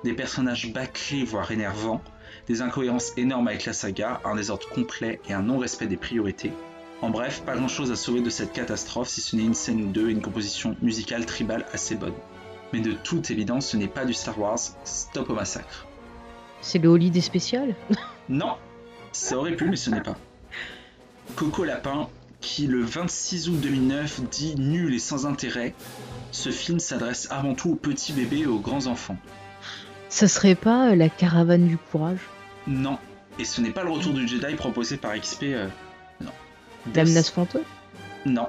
des 0.03 0.13
personnages 0.13 0.73
bâclés 0.73 1.25
voire 1.25 1.53
énervants, 1.53 2.03
des 2.49 2.63
incohérences 2.63 3.13
énormes 3.17 3.49
avec 3.49 3.65
la 3.65 3.73
saga, 3.73 4.21
un 4.25 4.37
désordre 4.37 4.69
complet 4.69 5.21
et 5.29 5.33
un 5.33 5.43
non-respect 5.43 5.87
des 5.87 5.97
priorités. 5.97 6.53
En 7.01 7.11
bref, 7.11 7.43
pas 7.45 7.57
grand 7.57 7.69
chose 7.69 7.91
à 7.91 7.97
sauver 7.97 8.21
de 8.21 8.31
cette 8.31 8.53
catastrophe 8.53 9.09
si 9.09 9.21
ce 9.21 9.35
n'est 9.35 9.43
une 9.43 9.55
scène 9.55 9.83
ou 9.83 9.91
deux 9.91 10.09
et 10.09 10.13
une 10.13 10.23
composition 10.23 10.77
musicale 10.83 11.27
tribale 11.27 11.67
assez 11.73 11.97
bonne. 11.97 12.15
Mais 12.73 12.81
de 12.81 12.93
toute 12.93 13.31
évidence, 13.31 13.67
ce 13.67 13.77
n'est 13.77 13.89
pas 13.89 14.05
du 14.05 14.15
Star 14.15 14.39
Wars, 14.39 14.59
stop 14.85 15.31
au 15.31 15.35
massacre. 15.35 15.87
C'est 16.61 16.79
le 16.79 16.89
holiday 16.89 17.21
spécial 17.21 17.75
Non, 18.29 18.55
ça 19.11 19.37
aurait 19.37 19.57
pu, 19.57 19.69
mais 19.69 19.77
ce 19.77 19.91
n'est 19.91 20.01
pas. 20.01 20.17
Coco 21.35 21.65
Lapin, 21.65 22.09
qui 22.41 22.67
le 22.67 22.83
26 22.83 23.49
août 23.49 23.61
2009 23.61 24.23
dit 24.31 24.55
nul 24.57 24.95
et 24.95 24.99
sans 24.99 25.27
intérêt, 25.27 25.75
ce 26.31 26.51
film 26.51 26.79
s'adresse 26.79 27.27
avant 27.31 27.55
tout 27.55 27.71
aux 27.71 27.77
petits 27.77 28.13
bébés 28.13 28.41
et 28.41 28.47
aux 28.47 28.59
grands 28.59 28.87
enfants. 28.87 29.17
Ça 30.13 30.29
serait 30.29 30.55
pas 30.55 30.91
euh, 30.91 30.95
la 30.95 31.09
caravane 31.09 31.67
du 31.67 31.79
courage 31.79 32.19
Non, 32.67 32.99
et 33.39 33.47
ce 33.47 33.63
n'est 33.63 33.71
pas 33.71 33.83
le 33.83 33.91
retour 33.91 34.13
du 34.13 34.29
Jedi 34.29 34.55
proposé 34.57 34.99
par 34.99 35.19
XP. 35.19 35.45
euh, 35.45 35.69
non. 36.21 36.33
Menace 36.95 37.31
fantôme 37.31 37.63
Non. 38.27 38.47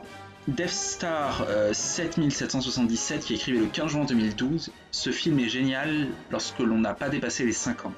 Death 0.49 0.68
Star 0.72 1.45
euh, 1.48 1.72
7777 1.73 3.23
qui 3.23 3.31
est 3.31 3.35
écrivé 3.38 3.60
le 3.60 3.68
15 3.68 3.91
juin 3.91 4.03
2012. 4.03 4.72
Ce 4.91 5.11
film 5.11 5.40
est 5.40 5.48
génial 5.48 6.10
lorsque 6.31 6.60
l'on 6.60 6.80
n'a 6.80 6.94
pas 6.94 7.07
dépassé 7.07 7.45
les 7.45 7.53
5 7.53 7.85
ans. 7.85 7.94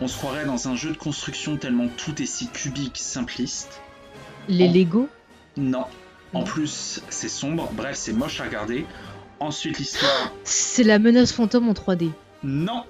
On 0.00 0.06
se 0.06 0.16
croirait 0.16 0.44
dans 0.44 0.68
un 0.68 0.76
jeu 0.76 0.92
de 0.92 0.96
construction 0.96 1.56
tellement 1.56 1.88
tout 1.96 2.22
est 2.22 2.26
si 2.26 2.46
cubique, 2.46 2.98
simpliste. 2.98 3.80
Les 4.48 4.68
Oh. 4.68 4.72
Lego 4.72 5.08
Non. 5.56 5.86
En 6.34 6.44
plus, 6.44 7.02
c'est 7.10 7.28
sombre, 7.28 7.68
bref, 7.72 7.96
c'est 7.96 8.12
moche 8.12 8.40
à 8.40 8.44
regarder. 8.44 8.86
Ensuite, 9.40 9.80
l'histoire. 9.80 10.32
C'est 10.44 10.84
la 10.84 11.00
menace 11.00 11.32
fantôme 11.32 11.68
en 11.68 11.72
3D. 11.72 12.10
Non 12.44 12.84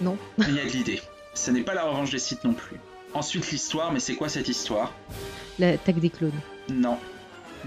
Non. 0.00 0.16
Il 0.38 0.54
y 0.54 0.60
a 0.60 0.64
de 0.64 0.70
l'idée. 0.70 1.00
Ce 1.34 1.50
n'est 1.50 1.62
pas 1.62 1.74
la 1.74 1.84
revanche 1.84 2.10
des 2.10 2.18
sites 2.18 2.44
non 2.44 2.52
plus. 2.54 2.76
Ensuite, 3.14 3.50
l'histoire, 3.50 3.92
mais 3.92 4.00
c'est 4.00 4.14
quoi 4.14 4.28
cette 4.28 4.48
histoire? 4.48 4.92
L'attaque 5.58 6.00
des 6.00 6.10
clones. 6.10 6.32
Non. 6.70 6.98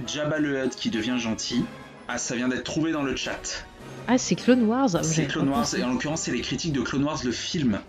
Jabba 0.08 0.40
le 0.40 0.64
Hutt 0.64 0.76
qui 0.76 0.90
devient 0.90 1.18
gentil. 1.18 1.64
Ah, 2.08 2.18
ça 2.18 2.36
vient 2.36 2.48
d'être 2.48 2.64
trouvé 2.64 2.92
dans 2.92 3.04
le 3.04 3.16
chat. 3.16 3.66
Ah, 4.08 4.18
c'est 4.18 4.36
Clone 4.36 4.64
Wars 4.64 4.90
C'est 5.04 5.28
Clone 5.28 5.50
Wars, 5.50 5.60
pensé. 5.62 5.80
et 5.80 5.84
en 5.84 5.92
l'occurrence, 5.92 6.22
c'est 6.24 6.32
les 6.32 6.42
critiques 6.42 6.74
de 6.74 6.82
Clone 6.82 7.04
Wars, 7.04 7.20
le 7.24 7.32
film. 7.32 7.80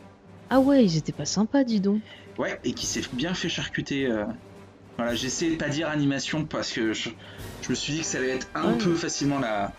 Ah 0.50 0.60
ouais, 0.60 0.84
ils 0.84 0.96
étaient 0.96 1.12
pas 1.12 1.24
sympas, 1.24 1.64
dis 1.64 1.80
donc. 1.80 2.00
Ouais, 2.38 2.58
et 2.64 2.72
qui 2.72 2.86
s'est 2.86 3.02
bien 3.12 3.34
fait 3.34 3.48
charcuter. 3.48 4.06
euh. 4.06 4.24
Voilà, 4.96 5.14
j'ai 5.14 5.28
essayé 5.28 5.52
de 5.52 5.56
pas 5.56 5.68
dire 5.70 5.88
animation 5.88 6.44
parce 6.44 6.72
que 6.72 6.92
je, 6.92 7.08
je 7.62 7.68
me 7.70 7.74
suis 7.74 7.92
dit 7.94 8.00
que 8.00 8.04
ça 8.06 8.18
allait 8.18 8.30
être 8.36 8.48
un 8.54 8.72
Ouais. 8.72 8.78
peu 8.78 8.94
facilement 8.94 9.38
la. 9.38 9.72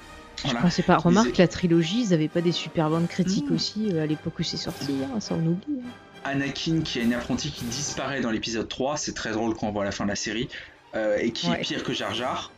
Voilà. 0.43 0.59
Je 0.59 0.63
pensais 0.65 0.83
pas. 0.83 0.97
Remarque, 0.97 1.37
la 1.37 1.47
trilogie, 1.47 2.01
ils 2.03 2.13
avaient 2.13 2.27
pas 2.27 2.41
des 2.41 2.51
super 2.51 2.89
bonnes 2.89 3.07
critiques 3.07 3.49
Mm. 3.49 3.55
aussi 3.55 3.89
euh, 3.91 4.03
à 4.03 4.05
l'époque 4.05 4.39
où 4.39 4.43
c'est 4.43 4.57
sorti, 4.57 4.93
hein, 5.03 5.19
ça 5.19 5.35
on 5.35 5.45
oublie. 5.45 5.79
hein. 5.85 5.89
Anakin, 6.23 6.81
qui 6.81 6.99
est 6.99 7.03
une 7.03 7.13
apprentie 7.13 7.51
qui 7.51 7.65
disparaît 7.65 8.21
dans 8.21 8.29
l'épisode 8.31 8.67
3, 8.67 8.97
c'est 8.97 9.13
très 9.13 9.31
drôle 9.31 9.55
quand 9.55 9.67
on 9.67 9.71
voit 9.71 9.85
la 9.85 9.91
fin 9.91 10.03
de 10.03 10.09
la 10.09 10.15
série, 10.15 10.49
euh, 10.95 11.17
et 11.19 11.31
qui 11.31 11.47
est 11.47 11.57
pire 11.61 11.83
que 11.83 11.93
Jar 11.93 12.13
Jar. 12.13 12.51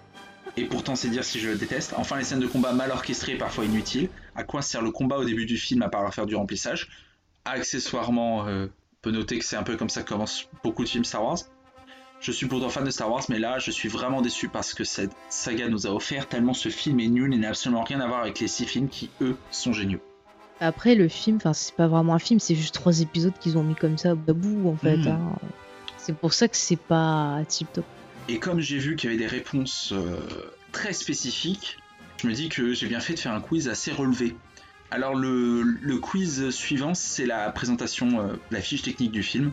Et 0.58 0.66
pourtant, 0.66 0.96
c'est 0.96 1.08
dire 1.10 1.24
si 1.24 1.40
je 1.40 1.50
le 1.50 1.56
déteste. 1.56 1.94
Enfin, 1.98 2.18
les 2.18 2.24
scènes 2.26 2.42
de 2.42 2.48
combat 2.48 2.74
mal 2.74 2.92
orchestrées 2.92 3.36
parfois 3.36 3.64
inutiles. 3.66 4.10
À 4.36 4.44
quoi 4.44 4.62
sert 4.62 4.82
le 4.82 4.92
combat 4.92 5.18
au 5.18 5.24
début 5.24 5.46
du 5.46 5.58
film 5.58 5.82
à 5.82 5.90
part 5.90 6.14
faire 6.14 6.26
du 6.26 6.36
remplissage? 6.36 6.90
Accessoirement, 7.46 8.48
euh, 8.48 8.66
on 8.66 8.70
peut 9.02 9.12
noter 9.12 9.40
que 9.40 9.46
c'est 9.46 9.56
un 9.56 9.64
peu 9.64 9.78
comme 9.78 9.90
ça 9.90 10.04
que 10.04 10.10
commencent 10.10 10.50
beaucoup 10.64 10.84
de 10.84 10.90
films 10.90 11.06
Star 11.06 11.24
Wars. 11.24 11.40
Je 12.24 12.32
suis 12.32 12.48
pourtant 12.48 12.70
fan 12.70 12.86
de 12.86 12.90
Star 12.90 13.12
Wars, 13.12 13.26
mais 13.28 13.38
là, 13.38 13.60
je 13.60 13.70
suis 13.70 13.90
vraiment 13.90 14.22
déçu 14.22 14.48
parce 14.48 14.74
que 14.74 14.86
cette 14.86 15.12
saga 15.28 15.68
nous 15.68 15.88
a 15.88 15.90
offert 15.90 16.30
tellement 16.30 16.54
ce 16.54 16.70
film 16.70 17.02
est 17.02 17.10
nul 17.10 17.34
et 17.34 17.38
n'a 17.38 17.50
absolument 17.50 17.84
rien 17.84 18.00
à 18.00 18.08
voir 18.08 18.22
avec 18.22 18.40
les 18.40 18.48
six 18.48 18.66
films 18.66 18.88
qui, 18.88 19.10
eux, 19.20 19.36
sont 19.52 19.74
géniaux. 19.74 20.00
Après, 20.62 20.96
le 20.96 21.10
film, 21.10 21.36
enfin, 21.36 21.52
c'est 21.52 21.76
pas 21.76 21.90
vraiment 21.90 22.14
un 22.14 22.20
film, 22.20 22.40
c'est 22.40 22.56
juste 22.56 22.76
trois 22.76 23.02
épisodes 23.02 23.34
qu'ils 23.42 23.58
ont 23.58 23.64
mis 23.64 23.76
comme 23.76 23.98
ça 23.98 24.12
à 24.12 24.16
bout 24.16 24.70
en 24.70 24.78
fait. 24.78 24.96
Mm. 24.96 25.08
hein. 25.10 25.36
C'est 25.98 26.16
pour 26.16 26.32
ça 26.32 26.48
que 26.48 26.56
c'est 26.56 26.78
pas 26.78 27.42
tip 27.50 27.68
top. 27.74 27.84
Et 28.30 28.40
comme 28.40 28.62
j'ai 28.62 28.78
vu 28.78 28.96
qu'il 28.96 29.12
y 29.12 29.14
avait 29.14 29.22
des 29.22 29.28
réponses 29.28 29.92
euh, 29.92 30.16
très 30.72 30.94
spécifiques, 30.94 31.78
je 32.22 32.28
me 32.28 32.34
dis 32.34 32.48
que 32.48 32.74
j'ai 32.74 32.88
bien 32.88 33.02
fait 33.02 33.16
de 33.16 33.20
faire 33.20 33.34
un 33.34 33.42
quiz 33.42 33.68
assez 33.68 33.92
relevé. 33.92 34.38
Alors 34.92 35.14
le, 35.14 35.62
le 35.62 35.98
quiz 35.98 36.52
suivant, 36.52 36.94
c'est 36.94 37.26
la 37.26 37.52
présentation, 37.52 38.22
euh, 38.22 38.34
la 38.50 38.62
fiche 38.62 38.84
technique 38.84 39.12
du 39.12 39.24
film. 39.24 39.52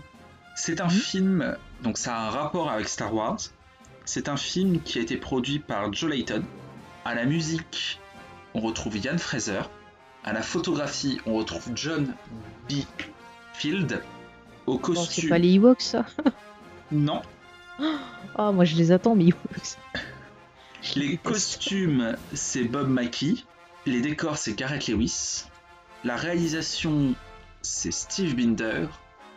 C'est 0.55 0.81
un 0.81 0.87
Mhm. 0.87 0.91
film, 0.91 1.57
donc 1.83 1.97
ça 1.99 2.17
a 2.17 2.27
un 2.27 2.31
rapport 2.31 2.71
avec 2.71 2.89
Star 2.89 3.15
Wars. 3.15 3.39
C'est 4.05 4.29
un 4.29 4.37
film 4.37 4.81
qui 4.83 4.99
a 4.99 5.03
été 5.03 5.17
produit 5.17 5.59
par 5.59 5.93
Joe 5.93 6.11
Layton. 6.11 6.43
À 7.05 7.15
la 7.15 7.25
musique, 7.25 8.01
on 8.55 8.61
retrouve 8.61 8.97
Ian 8.99 9.19
Fraser. 9.19 9.63
À 10.25 10.33
la 10.33 10.43
photographie, 10.43 11.19
on 11.27 11.35
retrouve 11.35 11.71
John 11.75 12.15
B. 12.69 12.75
Field. 13.55 14.03
Au 14.67 14.73
Bon, 14.79 14.79
c'est 14.79 14.93
costume, 14.95 15.29
pas 15.31 15.39
les 15.39 15.55
Ewoks 15.55 15.81
ça 15.81 16.05
non. 16.93 17.23
Ah, 18.37 18.53
moi 18.53 18.65
je 18.65 18.77
les 18.77 18.93
attends, 18.93 19.15
mais 19.17 19.25
Ewoks. 19.27 19.77
Les 20.97 21.17
costumes, 21.23 22.17
c'est 22.35 22.65
Bob 22.65 22.89
Mackie. 22.89 23.47
Les 23.87 24.01
décors, 24.03 24.37
c'est 24.37 24.53
Gareth 24.55 24.89
Lewis. 24.89 25.45
La 26.05 26.17
réalisation, 26.17 27.15
c'est 27.63 27.91
Steve 27.93 28.35
Binder. 28.37 28.87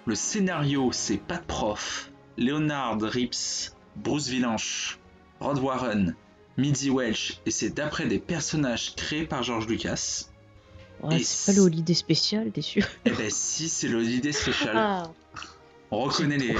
Le 0.05 0.15
scénario, 0.15 0.91
c'est 0.91 1.17
Pat 1.17 1.43
Prof, 1.45 2.11
Leonard 2.37 2.99
Rips, 3.01 3.73
Bruce 3.95 4.27
Vilanch, 4.27 4.99
Rod 5.39 5.59
Warren, 5.59 6.15
Midzi 6.57 6.89
Welch, 6.89 7.39
et 7.45 7.51
c'est 7.51 7.69
d'après 7.69 8.05
des 8.07 8.19
personnages 8.19 8.95
créés 8.95 9.25
par 9.25 9.43
George 9.43 9.67
Lucas. 9.67 10.25
Ouais, 11.01 11.19
c'est 11.19 11.51
pas 11.51 11.57
le 11.57 11.63
holiday 11.65 11.93
spécial, 11.93 12.51
t'es 12.51 12.61
sûr 12.61 12.85
Eh 13.05 13.11
ben 13.11 13.29
si, 13.29 13.67
c'est 13.69 13.87
le 13.87 13.99
l'idée 14.01 14.31
spéciale. 14.31 14.75
Ah, 14.77 15.03
On 15.91 16.01
reconnaît 16.01 16.37
les... 16.37 16.55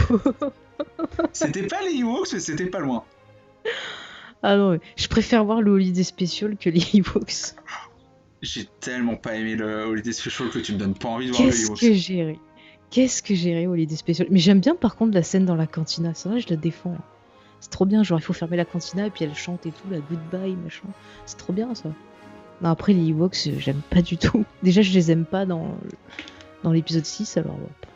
C'était 1.34 1.68
pas 1.68 1.82
les 1.82 1.98
Ewoks, 1.99 2.34
mais 2.34 2.40
c'était 2.40 2.65
pas 2.65 2.80
loin. 2.80 3.03
ah 4.41 4.57
non, 4.57 4.78
je 4.98 5.07
préfère 5.07 5.45
voir 5.45 5.61
le 5.61 5.72
holiday 5.72 6.03
spécial 6.03 6.57
que 6.57 6.70
les 6.70 6.84
Ewoks. 6.95 7.56
J'ai 8.41 8.65
tellement 8.82 9.15
pas 9.15 9.36
aimé 9.36 9.56
le 9.56 9.84
Holiday 9.86 10.11
Special 10.11 10.49
que 10.49 10.60
tu 10.60 10.74
me 10.74 10.78
donnes 10.78 10.95
pas 10.95 11.07
envie 11.10 11.28
de 11.28 11.32
voir 11.32 11.44
le 11.44 11.49
Qu'est-ce 11.52 11.68
Ewoks. 11.68 11.80
que 11.80 11.94
j'ai 11.94 12.24
ri 12.26 12.40
Qu'est-ce 12.94 13.24
que 13.24 13.34
j'ai 13.34 13.56
ri 13.56 13.65
au 13.65 13.72
holiday 13.72 13.95
spécial 13.95 14.28
Mais 14.30 14.38
j'aime 14.38 14.60
bien 14.60 14.76
par 14.76 14.95
contre 14.95 15.15
la 15.15 15.24
scène 15.24 15.45
dans 15.45 15.56
la 15.56 15.65
cantina, 15.65 16.11
c'est 16.14 16.30
vrai, 16.30 16.40
je 16.40 16.48
la 16.49 16.57
défends. 16.57 16.95
C'est 17.60 17.72
trop 17.72 17.86
bien, 17.86 18.03
genre 18.03 18.20
il 18.20 18.22
faut 18.22 18.34
fermer 18.34 18.56
la 18.56 18.65
cantina 18.65 19.07
et 19.07 19.10
puis 19.10 19.26
elle 19.26 19.34
chante 19.34 19.65
et 19.65 19.72
tout, 19.72 19.90
la 19.90 19.98
goodbye, 19.98 20.56
machin. 20.56 20.88
C'est 21.26 21.38
trop 21.38 21.53
bien 21.53 21.74
ça. 21.74 21.90
Non, 22.61 22.70
après 22.70 22.94
les 22.94 23.07
Ewoks, 23.10 23.48
euh, 23.48 23.53
j'aime 23.57 23.82
pas 23.90 24.03
du 24.03 24.18
tout. 24.18 24.45
Déjà, 24.64 24.84
je 24.84 24.91
les 24.94 25.10
aime 25.11 25.26
pas 25.26 25.48
dans, 25.48 25.76
dans 26.61 26.72
l'épisode 26.72 27.06
6, 27.06 27.38
alors 27.38 27.56
ouais. 27.56 27.88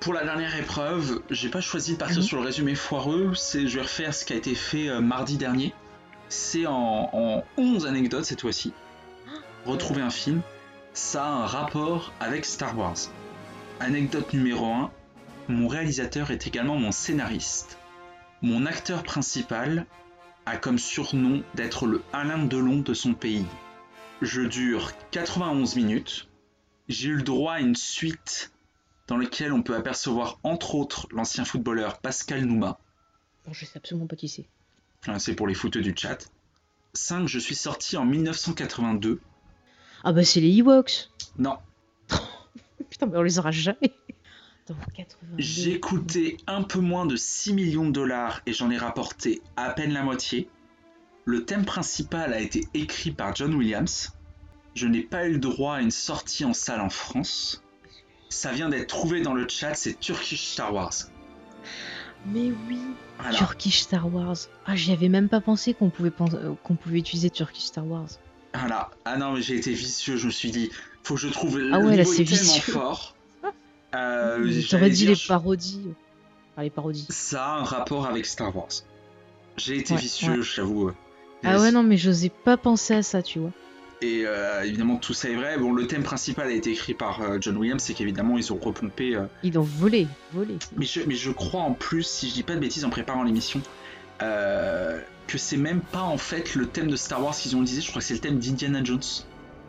Pour 0.00 0.12
la 0.12 0.22
dernière 0.24 0.54
épreuve, 0.58 1.22
j'ai 1.30 1.48
pas 1.48 1.62
choisi 1.62 1.94
de 1.94 1.98
partir 1.98 2.18
Mhm. 2.18 2.22
sur 2.22 2.36
le 2.38 2.44
résumé 2.44 2.74
foireux, 2.74 3.32
c'est 3.34 3.66
je 3.66 3.76
vais 3.76 3.82
refaire 3.82 4.12
ce 4.12 4.26
qui 4.26 4.34
a 4.34 4.36
été 4.36 4.54
fait 4.54 4.90
euh, 4.90 5.00
mardi 5.00 5.38
dernier. 5.38 5.72
C'est 6.28 6.66
en, 6.66 7.08
en 7.14 7.42
11 7.56 7.86
anecdotes 7.86 8.26
cette 8.26 8.42
fois-ci. 8.42 8.74
Retrouver 9.64 10.02
un 10.02 10.10
film, 10.10 10.42
ça 10.92 11.24
a 11.24 11.28
un 11.30 11.46
rapport 11.46 12.12
avec 12.20 12.44
Star 12.44 12.76
Wars. 12.76 12.96
Anecdote 13.80 14.32
numéro 14.32 14.64
1, 14.66 14.90
mon 15.48 15.68
réalisateur 15.68 16.30
est 16.30 16.46
également 16.46 16.76
mon 16.76 16.92
scénariste. 16.92 17.78
Mon 18.42 18.66
acteur 18.66 19.02
principal 19.02 19.86
a 20.46 20.56
comme 20.56 20.78
surnom 20.78 21.42
d'être 21.54 21.86
le 21.86 22.02
Alain 22.12 22.44
Delon 22.44 22.78
de 22.78 22.94
son 22.94 23.14
pays. 23.14 23.46
Je 24.22 24.42
dure 24.42 24.92
91 25.10 25.76
minutes. 25.76 26.28
J'ai 26.88 27.10
eu 27.10 27.16
le 27.16 27.22
droit 27.22 27.54
à 27.54 27.60
une 27.60 27.74
suite 27.74 28.52
dans 29.08 29.16
lequel 29.16 29.52
on 29.52 29.62
peut 29.62 29.76
apercevoir 29.76 30.38
entre 30.42 30.74
autres 30.74 31.06
l'ancien 31.12 31.44
footballeur 31.44 31.98
Pascal 31.98 32.44
Nouma. 32.44 32.78
Bon, 33.44 33.52
je 33.52 33.66
sais 33.66 33.76
absolument 33.76 34.06
pas 34.06 34.16
qui 34.16 34.28
c'est. 34.28 34.46
Hein, 35.06 35.18
C'est 35.18 35.34
pour 35.34 35.46
les 35.46 35.54
footeux 35.54 35.82
du 35.82 35.94
chat. 35.96 36.28
5. 36.94 37.28
Je 37.28 37.38
suis 37.38 37.54
sorti 37.54 37.96
en 37.96 38.06
1982. 38.06 39.20
Ah 40.02 40.12
bah 40.12 40.24
c'est 40.24 40.40
les 40.40 40.56
Ewoks 40.56 41.10
Non, 41.38 41.58
Putain, 42.90 43.06
mais 43.06 43.18
on 43.18 43.22
les 43.22 43.38
aura 43.38 43.50
jamais 43.50 43.94
Dans 44.66 44.74
82. 44.94 45.34
j'ai 45.38 45.80
coûté 45.80 46.36
un 46.46 46.62
peu 46.62 46.80
moins 46.80 47.06
de 47.06 47.16
6 47.16 47.52
millions 47.54 47.86
de 47.86 47.92
dollars 47.92 48.40
et 48.46 48.52
j'en 48.52 48.70
ai 48.70 48.76
rapporté 48.78 49.42
à 49.56 49.70
peine 49.70 49.92
la 49.92 50.02
moitié. 50.02 50.48
Le 51.24 51.44
thème 51.44 51.64
principal 51.64 52.32
a 52.32 52.40
été 52.40 52.66
écrit 52.74 53.10
par 53.10 53.34
John 53.34 53.54
Williams. 53.54 54.12
Je 54.74 54.86
n'ai 54.86 55.02
pas 55.02 55.26
eu 55.26 55.32
le 55.32 55.38
droit 55.38 55.76
à 55.76 55.80
une 55.80 55.90
sortie 55.90 56.44
en 56.44 56.52
salle 56.52 56.80
en 56.80 56.90
France. 56.90 57.62
Ça 58.28 58.52
vient 58.52 58.68
d'être 58.68 58.88
trouvé 58.88 59.22
dans 59.22 59.34
le 59.34 59.48
chat, 59.48 59.74
c'est 59.74 59.98
Turkish 59.98 60.52
Star 60.52 60.74
Wars. 60.74 60.92
Mais 62.26 62.52
oui, 62.68 62.78
Voilà. 63.18 63.36
Turkish 63.36 63.80
Star 63.80 64.12
Wars. 64.12 64.36
Ah, 64.66 64.74
j'y 64.76 64.92
avais 64.92 65.08
même 65.08 65.28
pas 65.28 65.40
pensé 65.40 65.74
qu'on 65.74 65.90
pouvait, 65.90 66.12
euh, 66.34 66.54
qu'on 66.62 66.74
pouvait 66.74 66.98
utiliser 66.98 67.30
Turkish 67.30 67.64
Star 67.64 67.86
Wars. 67.86 68.08
Voilà. 68.58 68.90
Ah 69.04 69.16
non, 69.16 69.32
mais 69.32 69.42
j'ai 69.42 69.56
été 69.56 69.72
vicieux. 69.72 70.16
Je 70.16 70.26
me 70.26 70.30
suis 70.32 70.50
dit, 70.50 70.70
faut 71.02 71.14
que 71.14 71.20
je 71.20 71.28
trouve. 71.28 71.56
Ah 71.72 71.78
le 71.80 71.86
ouais, 71.86 71.96
là, 71.96 72.04
c'est 72.04 72.24
tellement 72.24 72.52
vicieux. 72.52 72.72
fort. 72.72 73.14
Euh, 73.94 74.38
J'aurais 74.42 74.60
j'allais 74.60 74.90
dit 74.90 75.06
dire, 75.06 75.10
les 75.10 75.22
parodies. 75.28 75.80
Enfin, 76.52 76.62
les 76.64 76.70
parodies. 76.70 77.06
Ça 77.08 77.46
a 77.46 77.58
un 77.60 77.62
rapport 77.64 78.06
avec 78.06 78.26
Star 78.26 78.54
Wars. 78.54 78.68
J'ai 79.56 79.78
été 79.78 79.94
Ouais, 79.94 80.00
vicieux, 80.00 80.38
ouais. 80.38 80.42
j'avoue. 80.42 80.90
Ah 81.44 81.58
ouais, 81.60 81.70
non, 81.70 81.82
mais 81.82 81.96
j'osais 81.96 82.28
pas 82.44 82.56
penser 82.58 82.94
à 82.94 83.02
ça, 83.02 83.22
tu 83.22 83.38
vois. 83.38 83.52
Et 84.02 84.24
euh, 84.26 84.62
évidemment, 84.64 84.96
tout 84.96 85.14
ça 85.14 85.30
est 85.30 85.34
vrai. 85.36 85.56
Bon, 85.56 85.72
le 85.72 85.86
thème 85.86 86.02
principal 86.02 86.48
a 86.48 86.52
été 86.52 86.72
écrit 86.72 86.92
par 86.92 87.22
euh, 87.22 87.38
John 87.40 87.56
Williams, 87.56 87.82
c'est 87.82 87.94
qu'évidemment, 87.94 88.36
ils 88.36 88.52
ont 88.52 88.58
repompé. 88.58 89.14
euh, 89.16 89.24
Ils 89.42 89.56
ont 89.58 89.62
volé, 89.62 90.06
volé. 90.34 90.56
Mais, 90.76 90.84
je, 90.84 91.00
mais 91.06 91.14
je 91.14 91.30
crois 91.30 91.62
en 91.62 91.72
plus, 91.72 92.02
si 92.02 92.28
je 92.28 92.34
dis 92.34 92.42
pas 92.42 92.54
de 92.54 92.60
bêtises 92.60 92.84
en 92.84 92.90
préparant 92.90 93.22
l'émission, 93.22 93.62
euh, 94.22 95.00
que 95.26 95.38
c'est 95.38 95.56
même 95.56 95.80
pas 95.80 96.02
en 96.02 96.18
fait 96.18 96.54
le 96.54 96.66
thème 96.66 96.88
de 96.88 96.96
Star 96.96 97.22
Wars 97.22 97.34
qu'ils 97.34 97.56
ont 97.56 97.62
utilisé. 97.62 97.82
Je 97.82 97.90
crois 97.90 98.00
que 98.00 98.06
c'est 98.06 98.14
le 98.14 98.20
thème 98.20 98.38
d'Indiana 98.38 98.82
Jones. 98.84 99.00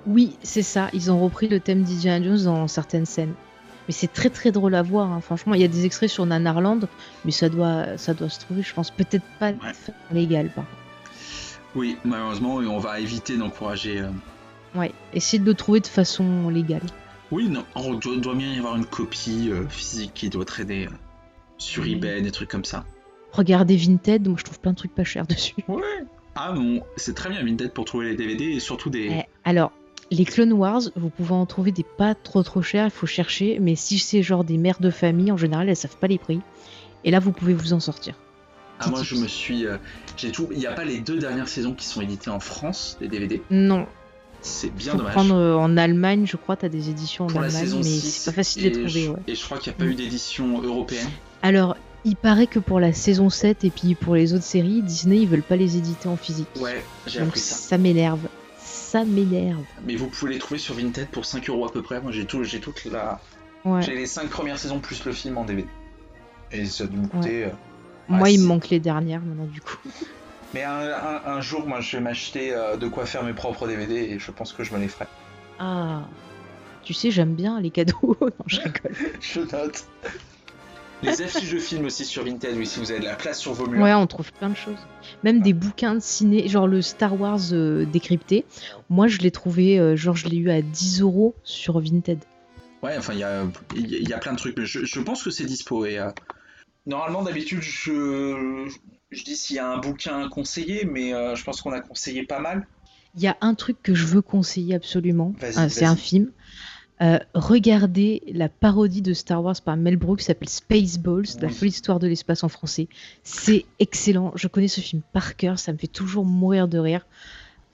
Oui, 0.06 0.38
c'est 0.44 0.62
ça. 0.62 0.90
Ils 0.94 1.12
ont 1.12 1.20
repris 1.20 1.48
le 1.50 1.60
thème 1.60 1.84
d'Indiana 1.84 2.24
Jones 2.26 2.44
dans 2.46 2.68
certaines 2.68 3.06
scènes. 3.06 3.34
Mais 3.88 3.94
c'est 3.94 4.12
très 4.12 4.30
très 4.30 4.52
drôle 4.52 4.76
à 4.76 4.82
voir. 4.82 5.12
hein. 5.12 5.22
Franchement, 5.22 5.54
il 5.54 5.62
y 5.62 5.64
a 5.64 5.68
des 5.70 5.86
extraits 5.86 6.10
sur 6.10 6.26
Nanarland, 6.26 6.82
mais 7.26 7.32
ça 7.32 7.48
doit, 7.50 7.98
ça 7.98 8.14
doit 8.14 8.30
se 8.30 8.40
trouver, 8.40 8.62
je 8.62 8.74
pense, 8.74 8.92
peut-être 8.92 9.24
pas 9.40 9.52
Ouais. 9.52 9.74
légale, 10.12 10.50
par 10.50 10.66
contre. 10.66 10.78
Oui, 11.76 11.98
malheureusement, 12.04 12.62
et 12.62 12.66
on 12.68 12.80
va 12.80 13.00
éviter 13.00 13.38
d'encourager. 13.38 14.02
euh, 14.02 14.10
Ouais, 14.76 14.92
essayez 15.14 15.40
de 15.40 15.46
le 15.46 15.54
trouver 15.54 15.80
de 15.80 15.88
façon 15.88 16.50
légale. 16.50 16.82
Oui, 17.32 17.48
non, 17.50 17.66
on 17.76 17.94
doit, 17.94 18.18
doit 18.18 18.36
bien 18.36 18.54
y 18.54 18.58
avoir 18.60 18.76
une 18.76 18.86
copie 18.86 19.50
euh, 19.52 19.68
physique 19.68 20.14
qui 20.14 20.30
doit 20.30 20.46
traîner 20.46 20.88
euh, 20.88 20.92
sur 21.58 21.86
eBay, 21.86 22.22
des 22.22 22.32
trucs 22.32 22.50
comme 22.50 22.66
ça. 22.66 22.86
Regardez 23.38 23.76
Vinted, 23.78 24.28
moi 24.28 24.36
je 24.40 24.44
trouve 24.44 24.60
plein 24.60 24.72
de 24.72 24.78
trucs 24.78 24.94
pas 24.96 25.04
chers 25.04 25.28
dessus. 25.28 25.56
Ouais. 25.68 25.82
Ah 26.36 26.52
bon, 26.54 26.82
c'est 26.98 27.14
très 27.16 27.30
bien 27.30 27.44
Vinted 27.44 27.72
pour 27.72 27.86
trouver 27.86 28.10
les 28.10 28.16
DVD 28.16 28.46
et 28.46 28.60
surtout 28.60 28.90
des. 28.90 29.10
Eh, 29.12 29.24
alors, 29.46 29.72
les 30.12 30.26
Clone 30.26 30.54
Wars, 30.54 30.82
vous 30.96 31.10
pouvez 31.10 31.34
en 31.34 31.46
trouver 31.46 31.72
des 31.72 31.84
pas 31.84 32.16
trop 32.16 32.44
trop 32.44 32.62
chers, 32.62 32.86
il 32.86 32.92
faut 32.92 33.06
chercher, 33.08 33.60
mais 33.60 33.76
si 33.76 34.00
c'est 34.00 34.22
genre 34.24 34.44
des 34.44 34.58
mères 34.58 34.80
de 34.80 34.90
famille, 34.90 35.32
en 35.32 35.38
général, 35.38 35.70
elles 35.70 35.76
savent 35.76 35.98
pas 35.98 36.08
les 36.08 36.18
prix. 36.18 36.40
Et 37.04 37.12
là, 37.12 37.20
vous 37.20 37.32
pouvez 37.32 37.54
vous 37.54 37.74
en 37.74 37.80
sortir. 37.80 38.16
Ah, 38.80 38.90
moi 38.90 39.02
je 39.04 39.16
me 39.16 39.28
suis. 39.28 39.66
euh, 39.66 39.78
J'ai 40.18 40.32
tout. 40.32 40.48
Il 40.52 40.58
n'y 40.60 40.68
a 40.68 40.74
pas 40.74 40.86
les 40.86 41.00
deux 41.00 41.18
dernières 41.18 41.48
saisons 41.48 41.74
qui 41.74 41.86
sont 41.86 42.02
éditées 42.02 42.30
en 42.30 42.40
France, 42.40 42.98
des 43.00 43.08
DVD. 43.08 43.42
Non, 43.50 43.88
C'est 44.42 44.70
bien 44.74 44.92
faut 44.92 44.98
dommage. 45.00 45.14
prendre 45.14 45.36
euh, 45.36 45.56
en 45.56 45.78
Allemagne, 45.78 46.26
je 46.28 46.38
crois, 46.38 46.56
t'as 46.56 46.70
des 46.70 46.90
éditions 46.92 47.26
en 47.26 47.28
pour 47.28 47.40
la 47.42 47.48
Allemagne, 47.48 47.64
saison 47.64 47.78
mais 47.78 47.84
6. 47.84 48.00
c'est 48.12 48.32
pas 48.32 48.36
facile 48.36 48.64
de 48.64 48.68
et 48.68 48.70
les 48.70 48.84
trouver, 48.86 49.04
je, 49.06 49.10
ouais. 49.10 49.20
Et 49.28 49.36
je 49.36 49.44
crois 49.44 49.58
qu'il 49.58 49.72
n'y 49.72 49.76
a 49.78 49.80
pas 49.80 49.86
eu 49.86 49.96
d'édition 49.96 50.62
européenne. 50.62 51.08
Alors, 51.42 51.76
il 52.08 52.16
paraît 52.16 52.48
que 52.48 52.60
pour 52.60 52.80
la 52.80 52.94
saison 52.94 53.30
7 53.30 53.64
et 53.64 53.70
puis 53.70 53.94
pour 53.96 54.16
les 54.16 54.34
autres 54.34 54.44
séries, 54.44 54.82
Disney, 54.82 55.18
ils 55.20 55.28
veulent 55.28 55.44
pas 55.44 55.56
les 55.58 55.78
éditer 55.78 56.08
en 56.08 56.18
physique. 56.18 56.48
Ouais, 56.60 56.84
j'ai 57.06 57.20
Donc 57.20 57.28
appris 57.30 57.40
ça. 57.42 57.56
ça 57.56 57.78
m'énerve. 57.78 58.28
Ça 58.58 59.04
m'énerve. 59.06 59.64
Mais 59.86 59.96
vous 59.96 60.08
pouvez 60.08 60.34
les 60.34 60.40
trouver 60.40 60.60
sur 60.60 60.74
Vinted 60.76 61.08
pour 61.10 61.26
5 61.26 61.50
euros 61.50 61.66
à 61.66 61.72
peu 61.72 61.82
près. 61.82 62.02
Moi 62.02 62.12
j'ai 62.12 62.26
tout, 62.26 62.44
j'ai 62.44 62.60
toute 62.60 62.86
la. 62.86 63.20
Ouais. 63.66 63.82
J'ai 63.82 63.96
les 63.96 64.06
5 64.08 64.30
premières 64.30 64.58
saisons 64.58 64.80
plus 64.80 65.04
le 65.06 65.12
film 65.12 65.38
en 65.38 65.44
DVD. 65.46 65.68
Et 66.52 66.66
ça 66.66 66.88
dû 66.88 66.98
me 66.98 67.08
coûter. 67.08 67.46
euh, 67.46 67.50
Moi, 68.08 68.30
il 68.30 68.40
me 68.40 68.46
manque 68.46 68.70
les 68.70 68.80
dernières 68.80 69.20
maintenant, 69.22 69.46
du 69.46 69.60
coup. 69.62 69.78
Mais 70.54 70.64
un, 70.64 70.80
un- 70.80 71.22
un 71.26 71.42
jour, 71.42 71.68
moi 71.68 71.82
je 71.82 71.98
vais 71.98 72.02
m'acheter 72.02 72.54
euh, 72.54 72.78
de 72.78 72.88
quoi 72.88 73.06
faire 73.06 73.24
mes 73.24 73.34
propres 73.34 73.68
DVD 73.68 73.96
et 73.96 74.18
je 74.18 74.32
pense 74.32 74.54
que 74.54 74.64
je 74.64 74.74
me 74.74 74.80
les 74.80 74.88
ferai. 74.88 75.06
Ah. 75.60 76.04
Tu 76.84 76.94
sais, 76.94 77.12
j'aime 77.12 77.34
bien 77.34 77.60
les 77.60 77.70
cadeaux. 77.70 78.16
non, 78.22 78.30
je 78.46 78.62
rigole. 78.62 78.94
Je 79.20 79.42
note. 79.42 79.86
Les 81.04 81.22
affiches 81.22 81.52
de 81.52 81.60
films 81.60 81.86
aussi 81.86 82.06
sur 82.06 82.24
Vinted, 82.24 82.56
oui, 82.58 82.66
si 82.66 82.80
vous 82.80 82.90
avez 82.92 83.00
de 83.00 83.06
la 83.06 83.16
place 83.16 83.40
sur 83.40 83.54
vos 83.54 83.68
murs. 83.68 83.84
Ouais, 83.84 83.94
on 83.94 84.08
trouve 84.08 84.32
plein 84.34 84.50
de 84.50 84.56
choses. 84.56 84.80
Même 85.24 85.42
des 85.42 85.54
bouquins 85.54 85.94
de 85.96 86.00
ciné, 86.00 86.48
genre 86.48 86.68
le 86.68 86.82
Star 86.82 87.20
Wars 87.20 87.40
euh, 87.54 87.86
décrypté. 87.86 88.46
Moi, 88.90 89.08
je 89.08 89.20
l'ai 89.20 89.30
trouvé, 89.32 89.80
euh, 89.80 89.96
genre, 89.96 90.16
je 90.16 90.28
l'ai 90.28 90.38
eu 90.38 90.50
à 90.50 90.62
10 90.62 91.02
euros 91.02 91.36
sur 91.44 91.80
Vinted. 91.80 92.20
Ouais, 92.82 92.96
enfin, 92.98 93.14
il 93.14 93.20
y 93.20 93.24
a, 93.24 93.44
y 93.76 94.14
a- 94.14 94.18
plein 94.18 94.34
de 94.34 94.38
trucs, 94.38 94.58
mais 94.58 94.66
je, 94.66 94.84
je 94.86 95.00
pense 95.00 95.24
que 95.24 95.30
c'est 95.30 95.46
dispo. 95.46 95.86
Et, 95.86 96.00
euh, 96.00 96.10
Normalement, 96.88 97.22
d'habitude, 97.22 97.62
je, 97.62 98.68
je 99.12 99.24
dis 99.24 99.36
s'il 99.36 99.58
y 99.58 99.60
a 99.60 99.68
un 99.68 99.78
bouquin 99.78 100.30
conseillé, 100.30 100.86
mais 100.86 101.10
je 101.36 101.44
pense 101.44 101.62
qu'on 101.62 101.74
a 101.74 101.82
conseillé 101.82 102.24
pas 102.24 102.40
mal. 102.40 102.66
Il 103.16 103.22
y 103.22 103.28
a 103.28 103.36
un 103.42 103.56
truc 103.56 103.78
que 103.84 103.94
je 103.94 104.06
veux 104.06 104.22
conseiller 104.22 104.76
absolument. 104.76 105.34
Ah, 105.56 105.68
c'est 105.70 105.86
un 105.86 105.96
film. 105.98 106.32
Euh, 107.00 107.20
regardez 107.36 108.24
la 108.28 108.50
parodie 108.50 109.04
de 109.04 109.14
Star 109.14 109.44
Wars 109.44 109.62
par 109.64 109.78
Mel 109.78 109.98
Brooks, 109.98 110.22
s'appelle 110.22 110.50
Spaceballs, 110.50 111.40
la 111.42 111.50
folle 111.50 111.68
histoire 111.68 112.00
de 112.00 112.08
l'espace 112.08 112.44
en 112.44 112.50
français. 112.50 112.88
C'est 113.24 113.66
excellent. 113.80 114.32
Je 114.36 114.48
connais 114.48 114.68
ce 114.68 114.82
film 114.82 115.04
par 115.14 115.36
cœur. 115.36 115.60
Ça 115.60 115.74
me 115.74 115.78
fait 115.78 115.88
toujours 115.88 116.26
mourir 116.26 116.68
de 116.68 116.80
rire. 116.80 117.06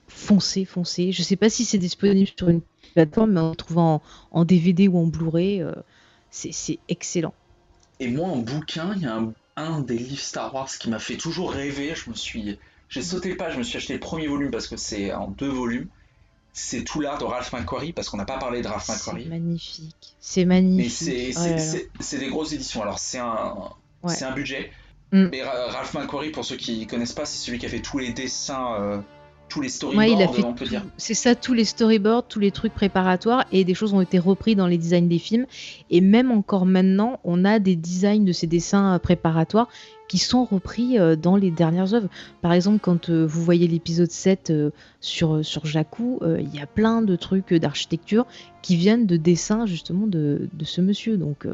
Foncez, 0.08 0.66
foncez. 0.66 1.12
Je 1.12 1.22
sais 1.22 1.36
pas 1.36 1.48
si 1.48 1.64
c'est 1.64 1.78
disponible 1.78 2.30
sur 2.36 2.50
une 2.50 2.60
plateforme, 2.94 3.32
mais 3.32 3.40
en 3.40 3.50
le 3.50 3.56
trouvant 3.56 4.02
en, 4.30 4.44
DVD 4.44 4.88
ou 4.88 4.98
en 4.98 5.06
Blu-ray, 5.06 5.62
euh, 5.62 5.72
c'est 6.30 6.78
excellent. 6.88 7.34
Et 8.00 8.08
moi, 8.08 8.28
en 8.28 8.36
bouquin, 8.36 8.92
il 8.96 9.02
y 9.02 9.06
a 9.06 9.22
un, 9.56 9.80
des 9.80 9.96
livres 9.96 10.20
Star 10.20 10.54
Wars 10.54 10.68
qui 10.68 10.90
m'a 10.90 10.98
fait 10.98 11.16
toujours 11.16 11.52
rêver. 11.52 11.94
Je 11.94 12.10
me 12.10 12.14
suis, 12.14 12.58
j'ai 12.90 13.02
sauté 13.02 13.34
pas, 13.34 13.50
je 13.50 13.56
me 13.56 13.62
suis 13.62 13.78
acheté 13.78 13.94
le 13.94 14.00
premier 14.00 14.26
volume 14.26 14.50
parce 14.50 14.68
que 14.68 14.76
c'est 14.76 15.14
en 15.14 15.28
deux 15.28 15.48
volumes. 15.48 15.88
C'est 16.56 16.84
tout 16.84 17.00
l'art 17.00 17.18
de 17.18 17.24
Ralph 17.24 17.52
McQuarrie 17.52 17.92
parce 17.92 18.08
qu'on 18.08 18.16
n'a 18.16 18.24
pas 18.24 18.38
parlé 18.38 18.62
de 18.62 18.68
Ralph 18.68 18.84
C'est 18.84 18.92
McQuarrie. 18.92 19.26
magnifique. 19.28 20.14
C'est 20.20 20.44
Mais 20.44 20.62
magnifique. 20.62 20.92
c'est 20.92 21.32
Oh 21.36 21.40
là 21.40 21.56
là. 21.56 21.58
c'est- 22.00 22.18
des 22.18 22.28
grosses 22.28 22.52
éditions. 22.52 22.80
Alors 22.82 22.98
c'est 23.00 23.18
un, 23.18 23.54
Ouais. 24.04 24.14
c'est 24.14 24.24
un 24.24 24.32
budget. 24.32 24.70
Mm. 25.12 25.28
Mais 25.32 25.42
Ra- 25.42 25.66
Ralph 25.72 25.92
McQuarrie, 25.94 26.30
pour 26.30 26.44
ceux 26.44 26.56
qui 26.56 26.86
connaissent 26.86 27.12
pas, 27.12 27.24
c'est 27.26 27.38
celui 27.38 27.58
qui 27.58 27.66
a 27.66 27.68
fait 27.68 27.80
tous 27.82 27.98
les 27.98 28.12
dessins, 28.12 28.74
euh, 28.80 28.98
tous 29.48 29.60
les 29.60 29.66
Ouais, 29.66 29.70
storyboards, 29.70 30.06
il 30.06 30.22
a 30.22 30.28
fait 30.28 30.44
on 30.44 30.54
peut 30.54 30.66
dire. 30.66 30.82
C'est 30.96 31.14
ça, 31.14 31.34
tous 31.34 31.54
les 31.54 31.64
storyboards, 31.64 32.26
tous 32.28 32.40
les 32.40 32.50
trucs 32.50 32.74
préparatoires, 32.74 33.44
et 33.52 33.64
des 33.64 33.74
choses 33.74 33.94
ont 33.94 34.00
été 34.00 34.18
repris 34.18 34.56
dans 34.56 34.66
les 34.66 34.78
designs 34.78 35.08
des 35.08 35.18
films. 35.18 35.46
Et 35.90 36.00
même 36.00 36.30
encore 36.30 36.66
maintenant, 36.66 37.20
on 37.24 37.44
a 37.44 37.58
des 37.58 37.76
designs 37.76 38.24
de 38.24 38.32
ces 38.32 38.46
dessins 38.46 38.94
euh, 38.94 38.98
préparatoires 38.98 39.68
qui 40.08 40.18
sont 40.18 40.44
repris 40.44 40.98
euh, 40.98 41.16
dans 41.16 41.36
les 41.36 41.50
dernières 41.50 41.94
œuvres. 41.94 42.08
Par 42.42 42.52
exemple, 42.52 42.78
quand 42.80 43.08
euh, 43.08 43.26
vous 43.26 43.42
voyez 43.42 43.66
l'épisode 43.66 44.10
7 44.10 44.50
euh, 44.50 44.70
sur, 45.00 45.44
sur 45.44 45.66
Jakku, 45.66 46.20
il 46.38 46.54
y 46.54 46.60
a 46.60 46.66
plein 46.66 47.02
de 47.02 47.16
trucs 47.16 47.52
d'architecture 47.54 48.26
qui 48.62 48.76
viennent 48.76 49.06
de 49.06 49.16
dessins 49.16 49.66
justement 49.66 50.06
de, 50.06 50.48
de 50.52 50.64
ce 50.64 50.80
monsieur. 50.80 51.16
Donc 51.16 51.46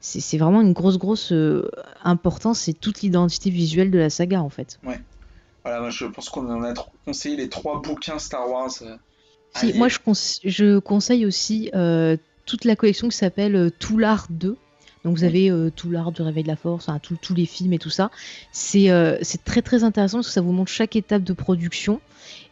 c'est 0.00 0.20
c'est 0.20 0.38
vraiment 0.38 0.60
une 0.60 0.72
grosse, 0.72 0.98
grosse 0.98 1.32
importance, 2.04 2.60
c'est 2.60 2.74
toute 2.74 3.00
l'identité 3.02 3.50
visuelle 3.50 3.90
de 3.90 3.98
la 3.98 4.10
saga 4.10 4.42
en 4.42 4.48
fait. 4.48 4.78
Voilà, 5.64 5.80
moi, 5.80 5.90
je 5.90 6.06
pense 6.06 6.28
qu'on 6.28 6.48
en 6.50 6.62
a 6.62 6.72
conseillé 7.04 7.36
les 7.36 7.48
trois 7.48 7.80
bouquins 7.82 8.18
Star 8.18 8.48
Wars. 8.48 8.70
euh, 8.82 8.96
Si, 9.56 9.72
moi, 9.74 9.88
je, 9.88 9.98
conse- 9.98 10.40
je 10.44 10.78
conseille 10.78 11.26
aussi 11.26 11.70
euh, 11.74 12.16
toute 12.46 12.64
la 12.64 12.76
collection 12.76 13.08
qui 13.08 13.16
s'appelle 13.16 13.56
euh, 13.56 13.70
Tout 13.70 13.98
l'art 13.98 14.26
2. 14.30 14.56
Donc, 15.04 15.16
vous 15.16 15.24
avez 15.24 15.50
euh, 15.50 15.70
tout 15.70 15.90
l'art 15.90 16.10
du 16.12 16.22
réveil 16.22 16.42
de 16.42 16.48
la 16.48 16.56
force, 16.56 16.88
tous 17.22 17.34
les 17.34 17.46
films 17.46 17.72
et 17.72 17.78
tout 17.78 17.88
ça. 17.90 18.10
C'est 18.52 18.90
euh, 18.90 19.16
c'est 19.22 19.44
très 19.44 19.62
très 19.62 19.84
intéressant 19.84 20.18
parce 20.18 20.26
que 20.28 20.32
ça 20.32 20.40
vous 20.40 20.52
montre 20.52 20.70
chaque 20.72 20.96
étape 20.96 21.22
de 21.22 21.32
production. 21.32 22.00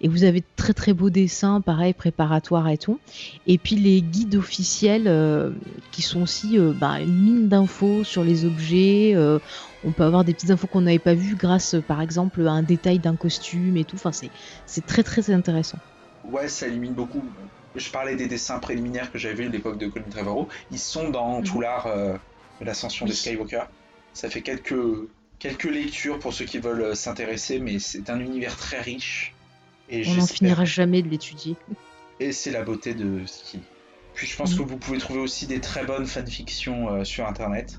Et 0.00 0.08
vous 0.08 0.24
avez 0.24 0.40
de 0.40 0.46
très 0.56 0.74
très 0.74 0.92
beaux 0.92 1.10
dessins, 1.10 1.60
pareil, 1.60 1.94
préparatoires 1.94 2.68
et 2.68 2.78
tout. 2.78 2.98
Et 3.46 3.58
puis 3.58 3.76
les 3.76 4.02
guides 4.02 4.34
officiels 4.36 5.08
euh, 5.08 5.52
qui 5.92 6.02
sont 6.02 6.22
aussi 6.22 6.58
euh, 6.58 6.72
bah, 6.74 7.00
une 7.00 7.22
mine 7.22 7.48
d'infos 7.48 8.04
sur 8.04 8.22
les 8.24 8.44
objets. 8.44 9.12
euh, 9.14 9.38
on 9.84 9.92
peut 9.92 10.02
avoir 10.04 10.24
des 10.24 10.34
petites 10.34 10.50
infos 10.50 10.66
qu'on 10.66 10.80
n'avait 10.82 10.98
pas 10.98 11.14
vues 11.14 11.36
grâce, 11.36 11.76
par 11.88 12.00
exemple, 12.02 12.46
à 12.46 12.50
un 12.52 12.62
détail 12.62 12.98
d'un 12.98 13.16
costume 13.16 13.76
et 13.76 13.84
tout. 13.84 13.96
Enfin, 13.96 14.12
c'est- 14.12 14.84
très 14.86 15.02
très 15.02 15.30
intéressant. 15.30 15.78
Ouais, 16.24 16.48
ça 16.48 16.66
élimine 16.66 16.92
beaucoup. 16.92 17.22
Je 17.76 17.90
parlais 17.90 18.16
des 18.16 18.26
dessins 18.26 18.58
préliminaires 18.58 19.12
que 19.12 19.18
j'avais 19.18 19.34
vus 19.34 19.44
à 19.46 19.48
l'époque 19.48 19.78
de 19.78 19.86
Colin 19.86 20.04
Trevorrow. 20.10 20.48
Ils 20.72 20.78
sont 20.78 21.10
dans 21.10 21.38
Mhm. 21.38 21.44
tout 21.44 21.60
l'art 21.60 21.86
de 21.86 22.64
l'ascension 22.64 23.04
Oui. 23.06 23.10
de 23.12 23.16
Skywalker. 23.16 23.64
Ça 24.12 24.28
fait 24.28 24.42
quelques, 24.42 24.74
quelques 25.38 25.64
lectures 25.70 26.18
pour 26.18 26.32
ceux 26.32 26.46
qui 26.46 26.58
veulent 26.58 26.96
s'intéresser, 26.96 27.60
mais 27.60 27.78
c'est 27.78 28.10
un 28.10 28.18
univers 28.18 28.56
très 28.56 28.80
riche. 28.80 29.34
Et 29.88 30.02
On 30.08 30.14
n'en 30.14 30.26
finira 30.26 30.64
jamais 30.64 31.02
de 31.02 31.08
l'étudier. 31.08 31.56
Et 32.18 32.32
c'est 32.32 32.50
la 32.50 32.62
beauté 32.62 32.94
de 32.94 33.24
ce 33.26 33.44
qui. 33.44 33.60
Puis 34.14 34.26
je 34.26 34.36
pense 34.36 34.52
Mhm. 34.52 34.64
que 34.64 34.70
vous 34.70 34.76
pouvez 34.78 34.98
trouver 34.98 35.20
aussi 35.20 35.46
des 35.46 35.60
très 35.60 35.84
bonnes 35.84 36.06
fanfictions 36.06 36.88
euh, 36.92 37.04
sur 37.04 37.26
internet. 37.26 37.78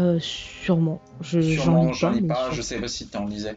Euh, 0.00 0.18
sûrement. 0.20 1.00
Je, 1.20 1.40
Sûrement, 1.40 1.92
j'en 1.92 2.10
lis 2.10 2.22
pas. 2.22 2.50
je 2.50 2.60
sais 2.60 2.80
pas 2.80 2.88
si 2.88 3.08
tu 3.08 3.16
en 3.16 3.26
lisais. 3.26 3.56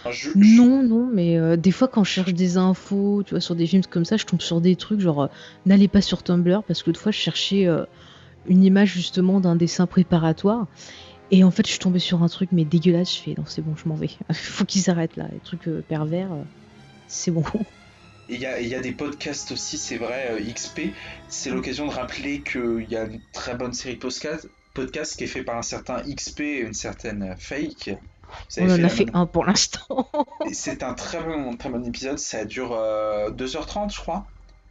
Enfin, 0.00 0.12
je- 0.12 0.30
je- 0.30 0.38
Non, 0.60 0.82
non, 0.84 1.10
mais 1.12 1.36
euh, 1.36 1.56
des 1.56 1.72
fois 1.72 1.88
quand 1.88 2.04
je 2.04 2.10
cherche 2.10 2.32
des 2.32 2.56
infos, 2.56 3.22
tu 3.24 3.30
vois, 3.34 3.40
sur 3.40 3.56
des 3.56 3.66
films 3.66 3.82
comme 3.84 4.04
ça, 4.04 4.16
je 4.16 4.24
tombe 4.24 4.40
sur 4.40 4.60
des 4.60 4.76
trucs 4.76 5.00
genre 5.00 5.22
euh, 5.24 5.26
n'allez 5.66 5.88
pas 5.88 6.00
sur 6.00 6.22
Tumblr 6.22 6.62
parce 6.62 6.82
que 6.82 6.90
l'autre 6.90 7.00
fois 7.00 7.10
je 7.12 7.18
cherchais 7.18 7.66
une 8.46 8.62
image 8.62 8.92
justement 8.92 9.40
d'un 9.40 9.56
dessin 9.56 9.86
préparatoire 9.86 10.68
et 11.30 11.42
en 11.42 11.50
fait 11.50 11.66
je 11.66 11.70
suis 11.72 11.80
tombée 11.80 11.98
sur 11.98 12.22
un 12.22 12.28
truc 12.28 12.50
mais 12.52 12.64
dégueulasse. 12.64 13.16
Je 13.16 13.20
fais 13.22 13.34
non 13.36 13.44
c'est 13.46 13.62
bon, 13.62 13.74
je 13.74 13.88
m'en 13.88 13.96
vais. 13.96 14.10
Faut 14.32 14.64
qu'ils 14.64 14.90
arrêtent 14.90 15.16
là, 15.16 15.26
les 15.32 15.40
trucs 15.40 15.68
pervers. 15.88 16.30
Euh, 17.04 17.08
c'est 17.08 17.30
bon. 17.30 17.44
Il 18.28 18.40
y, 18.40 18.46
a, 18.46 18.58
il 18.58 18.68
y 18.68 18.74
a 18.74 18.80
des 18.80 18.92
podcasts 18.92 19.52
aussi, 19.52 19.76
c'est 19.76 19.98
vrai, 19.98 20.28
euh, 20.30 20.52
XP. 20.52 20.92
C'est 21.28 21.50
l'occasion 21.50 21.86
de 21.86 21.92
rappeler 21.92 22.40
qu'il 22.40 22.86
y 22.88 22.96
a 22.96 23.04
une 23.04 23.20
très 23.32 23.54
bonne 23.54 23.74
série 23.74 23.96
de 23.96 24.00
podcasts, 24.00 24.48
podcast 24.72 25.16
qui 25.16 25.24
est 25.24 25.28
fait 25.28 25.42
par 25.42 25.58
un 25.58 25.62
certain 25.62 26.00
XP 26.02 26.40
et 26.40 26.60
une 26.60 26.72
certaine 26.72 27.34
Fake. 27.38 27.90
On 28.58 28.70
en 28.70 28.82
a 28.82 28.88
fait 28.88 29.06
un 29.12 29.26
pour 29.26 29.44
l'instant. 29.44 30.08
c'est 30.52 30.82
un 30.82 30.94
très 30.94 31.22
bon, 31.22 31.54
très 31.56 31.68
bon 31.68 31.84
épisode, 31.84 32.18
ça 32.18 32.44
dure 32.46 32.70
2h30 32.72 33.94
je 33.94 34.00
crois. 34.00 34.26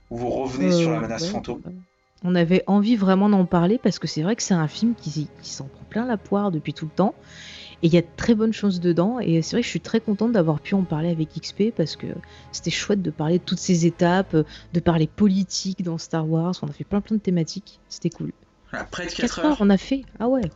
Où 0.10 0.18
vous 0.18 0.30
revenez 0.30 0.72
sur 0.72 0.92
la 0.92 1.00
menace 1.00 1.28
fantôme. 1.28 1.62
On 2.24 2.36
avait 2.36 2.64
envie 2.68 2.96
vraiment 2.96 3.30
d'en 3.30 3.46
parler 3.46 3.78
parce 3.78 4.00
que 4.00 4.08
c'est 4.08 4.22
vrai 4.22 4.36
que 4.36 4.44
c'est 4.44 4.54
un 4.54 4.68
film 4.68 4.96
qui, 4.96 5.28
qui 5.42 5.50
s'en 5.52 5.66
prend 5.66 5.84
plein 5.90 6.06
la 6.06 6.18
poire 6.18 6.52
depuis 6.52 6.74
tout 6.74 6.86
le 6.86 6.92
temps. 6.92 7.16
Et 7.84 7.88
il 7.88 7.94
y 7.94 7.98
a 7.98 8.02
de 8.02 8.08
très 8.16 8.34
bonnes 8.34 8.54
choses 8.54 8.80
dedans. 8.80 9.20
Et 9.20 9.42
c'est 9.42 9.58
vrai 9.58 9.62
que 9.62 9.66
je 9.66 9.70
suis 9.70 9.82
très 9.82 10.00
contente 10.00 10.32
d'avoir 10.32 10.62
pu 10.62 10.74
en 10.74 10.84
parler 10.84 11.10
avec 11.10 11.30
XP 11.34 11.72
parce 11.76 11.98
que 11.98 12.08
c'était 12.54 12.72
chouette 12.72 13.02
de 13.02 13.12
parler 13.12 13.40
de 13.40 13.44
toutes 13.44 13.60
ces 13.60 13.86
étapes, 13.86 14.36
de 14.36 14.80
parler 14.80 15.06
politique 15.06 15.84
dans 15.84 15.98
Star 15.98 16.28
Wars. 16.28 16.56
On 16.62 16.68
a 16.68 16.72
fait 16.72 16.86
plein 16.86 17.02
plein 17.02 17.18
de 17.18 17.22
thématiques. 17.22 17.82
C'était 17.90 18.10
cool. 18.10 18.32
Après 18.72 19.06
de 19.06 19.12
4, 19.12 19.40
heures. 19.40 19.58
on 19.60 19.70
a 19.70 19.78
fait. 19.78 20.04
Ah 20.20 20.30
ouais. 20.30 20.50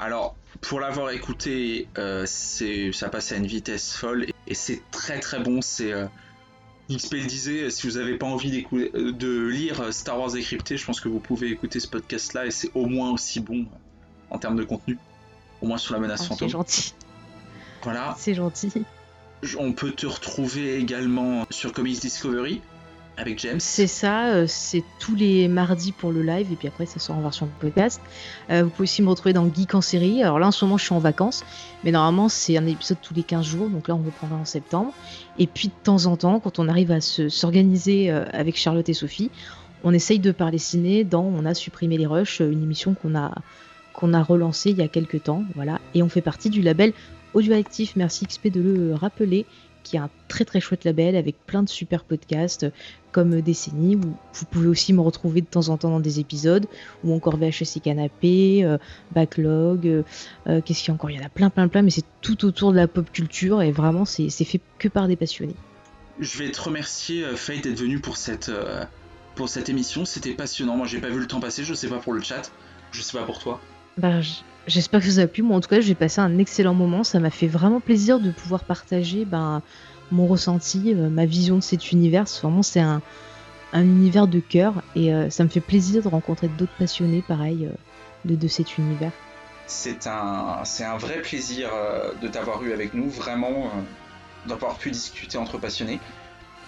Alors, 0.00 0.34
pour 0.60 0.80
l'avoir 0.80 1.10
écouté, 1.10 1.86
euh, 1.98 2.26
ça 2.26 3.08
passe 3.08 3.30
à 3.30 3.36
une 3.36 3.46
vitesse 3.46 3.94
folle 3.94 4.26
et 4.48 4.54
c'est 4.54 4.82
très 4.90 5.20
très 5.20 5.38
bon. 5.38 5.62
C'est 5.62 5.92
euh, 5.92 6.06
XP 6.90 7.14
le 7.14 7.26
disait, 7.26 7.70
si 7.70 7.86
vous 7.86 7.96
n'avez 7.96 8.18
pas 8.18 8.26
envie 8.26 8.66
euh, 8.72 9.12
de 9.12 9.46
lire 9.46 9.94
Star 9.94 10.18
Wars 10.18 10.32
décrypté, 10.32 10.76
je 10.76 10.84
pense 10.84 11.00
que 11.00 11.08
vous 11.08 11.20
pouvez 11.20 11.48
écouter 11.50 11.78
ce 11.78 11.86
podcast-là 11.86 12.46
et 12.46 12.50
c'est 12.50 12.72
au 12.74 12.86
moins 12.86 13.12
aussi 13.12 13.38
bon 13.38 13.66
en 14.30 14.38
termes 14.38 14.56
de 14.56 14.64
contenu 14.64 14.98
au 15.62 15.66
moins 15.66 15.78
sur 15.78 15.94
la 15.94 16.00
menace 16.00 16.22
ah, 16.22 16.28
fantôme. 16.28 16.48
C'est 16.48 16.52
gentil. 16.52 16.94
Voilà. 17.82 18.14
C'est 18.18 18.34
gentil. 18.34 18.72
On 19.58 19.72
peut 19.72 19.92
te 19.92 20.06
retrouver 20.06 20.76
également 20.76 21.46
sur 21.50 21.72
Comics 21.72 22.00
Discovery 22.00 22.60
avec 23.16 23.38
James. 23.40 23.60
C'est 23.60 23.86
ça, 23.86 24.28
euh, 24.28 24.46
c'est 24.48 24.82
tous 24.98 25.14
les 25.14 25.48
mardis 25.48 25.92
pour 25.92 26.10
le 26.10 26.22
live 26.22 26.52
et 26.52 26.56
puis 26.56 26.68
après 26.68 26.86
ça 26.86 26.98
sort 26.98 27.16
en 27.16 27.20
version 27.20 27.48
podcast. 27.60 28.00
Euh, 28.50 28.64
vous 28.64 28.70
pouvez 28.70 28.84
aussi 28.84 29.02
me 29.02 29.08
retrouver 29.08 29.32
dans 29.32 29.52
Geek 29.52 29.74
en 29.74 29.80
série. 29.80 30.22
Alors 30.22 30.38
là 30.38 30.46
en 30.48 30.52
ce 30.52 30.64
moment 30.64 30.78
je 30.78 30.84
suis 30.84 30.94
en 30.94 30.98
vacances, 30.98 31.44
mais 31.84 31.90
normalement 31.90 32.28
c'est 32.28 32.56
un 32.56 32.66
épisode 32.66 32.98
tous 33.02 33.14
les 33.14 33.22
15 33.22 33.44
jours, 33.44 33.68
donc 33.68 33.88
là 33.88 33.94
on 33.94 34.02
reprendra 34.02 34.36
en 34.36 34.44
septembre. 34.44 34.92
Et 35.38 35.46
puis 35.46 35.68
de 35.68 35.74
temps 35.82 36.06
en 36.06 36.16
temps, 36.16 36.40
quand 36.40 36.58
on 36.58 36.68
arrive 36.68 36.90
à 36.90 37.00
s'organiser 37.00 38.10
euh, 38.10 38.24
avec 38.32 38.56
Charlotte 38.56 38.88
et 38.88 38.94
Sophie, 38.94 39.30
on 39.84 39.92
essaye 39.92 40.18
de 40.18 40.32
parler 40.32 40.58
ciné 40.58 41.04
dans 41.04 41.24
On 41.24 41.44
a 41.44 41.54
supprimé 41.54 41.96
les 41.96 42.06
rushs, 42.06 42.40
une 42.40 42.62
émission 42.62 42.94
qu'on 42.94 43.14
a 43.14 43.32
qu'on 44.00 44.14
a 44.14 44.22
relancé 44.22 44.70
il 44.70 44.78
y 44.78 44.82
a 44.82 44.88
quelques 44.88 45.24
temps. 45.24 45.44
Voilà. 45.54 45.78
Et 45.94 46.02
on 46.02 46.08
fait 46.08 46.22
partie 46.22 46.50
du 46.50 46.62
label 46.62 46.92
Audioactif, 47.34 47.94
merci 47.94 48.26
XP 48.26 48.48
de 48.48 48.60
le 48.60 48.94
rappeler, 48.94 49.46
qui 49.84 49.96
est 49.96 50.00
un 50.00 50.10
très 50.26 50.44
très 50.44 50.60
chouette 50.60 50.84
label 50.84 51.14
avec 51.14 51.36
plein 51.46 51.62
de 51.62 51.68
super 51.68 52.02
podcasts 52.02 52.66
comme 53.12 53.40
Décennie, 53.40 53.96
où 53.96 54.00
vous 54.00 54.46
pouvez 54.50 54.66
aussi 54.66 54.92
me 54.92 55.00
retrouver 55.00 55.40
de 55.40 55.46
temps 55.46 55.68
en 55.68 55.76
temps 55.76 55.90
dans 55.90 56.00
des 56.00 56.18
épisodes, 56.18 56.66
ou 57.04 57.14
encore 57.14 57.36
VHS 57.36 57.76
et 57.76 57.80
Canapé, 57.80 58.64
euh, 58.64 58.78
Backlog, 59.12 59.86
euh, 59.86 60.02
euh, 60.48 60.60
qu'est-ce 60.60 60.80
qu'il 60.80 60.88
y 60.88 60.90
a 60.90 60.94
encore? 60.94 61.10
Il 61.10 61.18
y 61.18 61.20
en 61.20 61.26
a 61.26 61.28
plein 61.28 61.50
plein 61.50 61.68
plein, 61.68 61.82
mais 61.82 61.90
c'est 61.90 62.04
tout 62.20 62.44
autour 62.44 62.72
de 62.72 62.76
la 62.76 62.88
pop 62.88 63.10
culture 63.12 63.62
et 63.62 63.70
vraiment 63.70 64.04
c'est 64.04 64.30
fait 64.30 64.60
que 64.78 64.88
par 64.88 65.06
des 65.06 65.16
passionnés. 65.16 65.56
Je 66.18 66.38
vais 66.38 66.50
te 66.50 66.60
remercier 66.60 67.24
Faye 67.36 67.60
d'être 67.60 67.78
venu 67.78 68.00
pour 68.00 68.16
cette, 68.16 68.50
pour 69.36 69.48
cette 69.48 69.68
émission, 69.68 70.04
c'était 70.04 70.34
passionnant. 70.34 70.76
Moi 70.76 70.86
j'ai 70.86 71.00
pas 71.00 71.08
vu 71.08 71.20
le 71.20 71.26
temps 71.26 71.40
passer, 71.40 71.64
je 71.64 71.74
sais 71.74 71.88
pas 71.88 71.98
pour 71.98 72.12
le 72.12 72.20
chat, 72.20 72.52
je 72.92 73.02
sais 73.02 73.16
pas 73.16 73.24
pour 73.24 73.38
toi. 73.38 73.60
Bah, 73.98 74.20
j'espère 74.66 75.00
que 75.00 75.10
ça 75.10 75.22
a 75.22 75.26
plu. 75.26 75.42
Moi, 75.42 75.56
en 75.56 75.60
tout 75.60 75.68
cas, 75.68 75.80
j'ai 75.80 75.94
passé 75.94 76.20
un 76.20 76.38
excellent 76.38 76.74
moment. 76.74 77.04
Ça 77.04 77.20
m'a 77.20 77.30
fait 77.30 77.46
vraiment 77.46 77.80
plaisir 77.80 78.20
de 78.20 78.30
pouvoir 78.30 78.64
partager 78.64 79.24
ben, 79.24 79.62
mon 80.10 80.26
ressenti, 80.26 80.94
euh, 80.94 81.08
ma 81.08 81.26
vision 81.26 81.56
de 81.56 81.62
cet 81.62 81.92
univers. 81.92 82.24
Vraiment, 82.42 82.62
c'est 82.62 82.80
un, 82.80 83.02
univers 83.74 84.26
de 84.26 84.40
cœur 84.40 84.82
et 84.96 85.14
euh, 85.14 85.30
ça 85.30 85.44
me 85.44 85.48
fait 85.48 85.60
plaisir 85.60 86.02
de 86.02 86.08
rencontrer 86.08 86.48
d'autres 86.48 86.76
passionnés, 86.78 87.22
pareil, 87.26 87.66
euh, 87.66 88.36
de, 88.36 88.48
cet 88.48 88.78
univers. 88.78 89.12
Un, 90.06 90.64
c'est 90.64 90.84
un 90.84 90.96
vrai 90.96 91.22
plaisir 91.22 91.70
de 92.20 92.26
t'avoir 92.26 92.62
eu 92.64 92.72
avec 92.72 92.92
nous, 92.92 93.08
vraiment, 93.08 93.70
d'avoir 94.46 94.76
pu 94.76 94.90
discuter 94.90 95.38
entre 95.38 95.58
passionnés. 95.58 96.00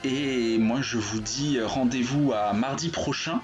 Et 0.04 0.58
moi, 0.58 0.80
je 0.82 0.98
vous 0.98 1.20
dis 1.20 1.60
rendez-vous 1.60 2.32
à 2.32 2.52
mardi 2.52 2.90
prochain 2.90 3.40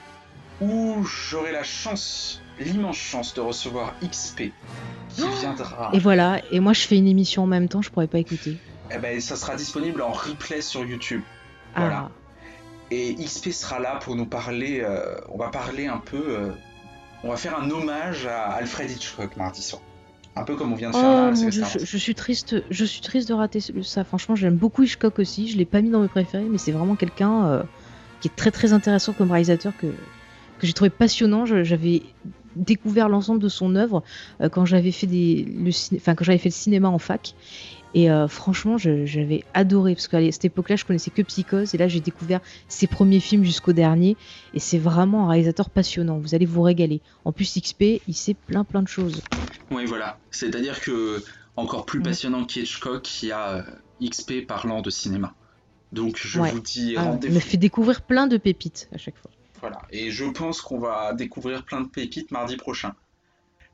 où 0.60 1.04
j'aurai 1.04 1.52
la 1.52 1.64
chance 1.64 2.40
l'immense 2.60 2.96
chance 2.96 3.34
de 3.34 3.40
recevoir 3.40 3.94
XP 4.02 4.52
qui 5.08 5.22
oh 5.22 5.28
viendra. 5.40 5.90
Et 5.92 5.98
voilà, 5.98 6.40
et 6.50 6.60
moi 6.60 6.72
je 6.72 6.82
fais 6.82 6.96
une 6.96 7.08
émission 7.08 7.44
en 7.44 7.46
même 7.46 7.68
temps, 7.68 7.82
je 7.82 7.90
pourrais 7.90 8.06
pas 8.06 8.18
écouter. 8.18 8.56
Eh 8.94 8.98
ben 8.98 9.20
ça 9.20 9.36
sera 9.36 9.56
disponible 9.56 10.02
en 10.02 10.12
replay 10.12 10.60
sur 10.60 10.84
YouTube. 10.84 11.22
Voilà. 11.76 12.08
Ah. 12.08 12.10
Et 12.90 13.14
XP 13.14 13.50
sera 13.50 13.78
là 13.78 13.96
pour 14.02 14.16
nous 14.16 14.26
parler, 14.26 14.80
euh, 14.80 15.14
on 15.28 15.36
va 15.36 15.48
parler 15.48 15.86
un 15.86 15.98
peu, 15.98 16.24
euh, 16.28 16.52
on 17.22 17.28
va 17.28 17.36
faire 17.36 17.58
un 17.58 17.70
hommage 17.70 18.26
à 18.26 18.44
Alfred 18.52 18.90
Hitchcock 18.90 19.36
mardi 19.36 19.62
soir. 19.62 19.82
Un 20.36 20.44
peu 20.44 20.54
comme 20.54 20.72
on 20.72 20.76
vient 20.76 20.90
de 20.90 20.94
faire. 20.96 21.32
Oh, 21.32 21.80
je, 21.80 21.98
suis 21.98 22.14
triste, 22.14 22.62
je 22.70 22.84
suis 22.84 23.00
triste 23.00 23.28
de 23.28 23.34
rater 23.34 23.60
ça. 23.82 24.04
Franchement, 24.04 24.36
j'aime 24.36 24.54
beaucoup 24.54 24.84
Hitchcock 24.84 25.18
aussi. 25.18 25.48
Je 25.48 25.58
l'ai 25.58 25.64
pas 25.64 25.82
mis 25.82 25.90
dans 25.90 26.00
mes 26.00 26.08
préférés, 26.08 26.46
mais 26.48 26.58
c'est 26.58 26.70
vraiment 26.70 26.94
quelqu'un 26.94 27.46
euh, 27.46 27.62
qui 28.20 28.28
est 28.28 28.36
très 28.36 28.52
très 28.52 28.72
intéressant 28.72 29.12
comme 29.12 29.32
réalisateur 29.32 29.72
que 29.76 29.88
que 30.58 30.66
j'ai 30.66 30.72
trouvé 30.72 30.90
passionnant. 30.90 31.44
J'avais 31.46 32.02
découvert 32.58 33.08
l'ensemble 33.08 33.40
de 33.40 33.48
son 33.48 33.74
œuvre 33.76 34.02
euh, 34.40 34.48
quand 34.48 34.64
j'avais 34.64 34.92
fait 34.92 35.06
des, 35.06 35.44
le, 35.44 35.70
enfin, 35.96 36.14
quand 36.14 36.24
j'avais 36.24 36.38
fait 36.38 36.50
le 36.50 36.54
cinéma 36.54 36.88
en 36.88 36.98
fac. 36.98 37.34
Et 37.94 38.10
euh, 38.10 38.28
franchement, 38.28 38.76
j'avais 38.76 39.44
adoré 39.54 39.94
parce 39.94 40.08
qu'à 40.08 40.30
cette 40.30 40.44
époque-là, 40.44 40.76
je 40.76 40.84
connaissais 40.84 41.10
que 41.10 41.22
Psychose 41.22 41.74
et 41.74 41.78
là, 41.78 41.88
j'ai 41.88 42.00
découvert 42.00 42.40
ses 42.68 42.86
premiers 42.86 43.20
films 43.20 43.44
jusqu'au 43.44 43.72
dernier. 43.72 44.16
Et 44.52 44.58
c'est 44.58 44.78
vraiment 44.78 45.26
un 45.26 45.30
réalisateur 45.30 45.70
passionnant. 45.70 46.18
Vous 46.18 46.34
allez 46.34 46.44
vous 46.44 46.62
régaler. 46.62 47.00
En 47.24 47.32
plus, 47.32 47.58
XP, 47.58 48.02
il 48.06 48.14
sait 48.14 48.34
plein 48.34 48.64
plein 48.64 48.82
de 48.82 48.88
choses. 48.88 49.22
Oui, 49.70 49.86
voilà. 49.86 50.18
C'est-à-dire 50.30 50.80
que 50.80 51.22
encore 51.56 51.86
plus 51.86 52.00
passionnant 52.00 52.44
qu'Hitchcock, 52.44 53.22
il 53.22 53.30
y 53.30 53.32
a 53.32 53.48
euh, 53.50 53.62
XP 54.06 54.46
parlant 54.46 54.82
de 54.82 54.90
cinéma. 54.90 55.34
Donc, 55.92 56.18
je 56.18 56.38
vous 56.38 56.60
dis 56.60 56.94
ah, 56.96 57.04
rendez-vous. 57.04 57.32
Il 57.32 57.34
me 57.34 57.40
fait 57.40 57.56
découvrir 57.56 58.02
plein 58.02 58.26
de 58.26 58.36
pépites 58.36 58.88
à 58.92 58.98
chaque 58.98 59.16
fois. 59.16 59.30
Voilà. 59.60 59.82
Et 59.90 60.10
je 60.10 60.24
pense 60.24 60.60
qu'on 60.60 60.78
va 60.78 61.12
découvrir 61.12 61.64
plein 61.64 61.80
de 61.80 61.88
pépites 61.88 62.30
mardi 62.30 62.56
prochain. 62.56 62.94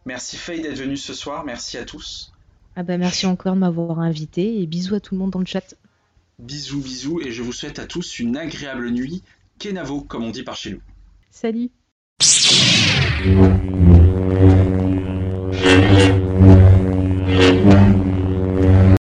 Merci 0.06 0.36
Faye 0.36 0.60
d'être 0.60 0.78
venue 0.78 0.96
ce 0.96 1.14
soir. 1.14 1.44
Merci 1.44 1.78
à 1.78 1.84
tous. 1.84 2.32
Ah 2.76 2.82
bah 2.82 2.98
merci 2.98 3.26
encore 3.26 3.54
de 3.54 3.60
m'avoir 3.60 4.00
invité 4.00 4.60
et 4.60 4.66
bisous 4.66 4.96
à 4.96 5.00
tout 5.00 5.14
le 5.14 5.20
monde 5.20 5.30
dans 5.30 5.38
le 5.38 5.46
chat. 5.46 5.74
Bisous, 6.38 6.80
bisous 6.80 7.20
et 7.20 7.30
je 7.30 7.42
vous 7.42 7.52
souhaite 7.52 7.78
à 7.78 7.86
tous 7.86 8.18
une 8.18 8.36
agréable 8.36 8.90
nuit. 8.90 9.22
Kenavo, 9.58 10.00
comme 10.00 10.24
on 10.24 10.30
dit 10.30 10.42
par 10.42 10.56
chez 10.56 10.72
nous. 10.72 10.80
Salut. 11.30 11.70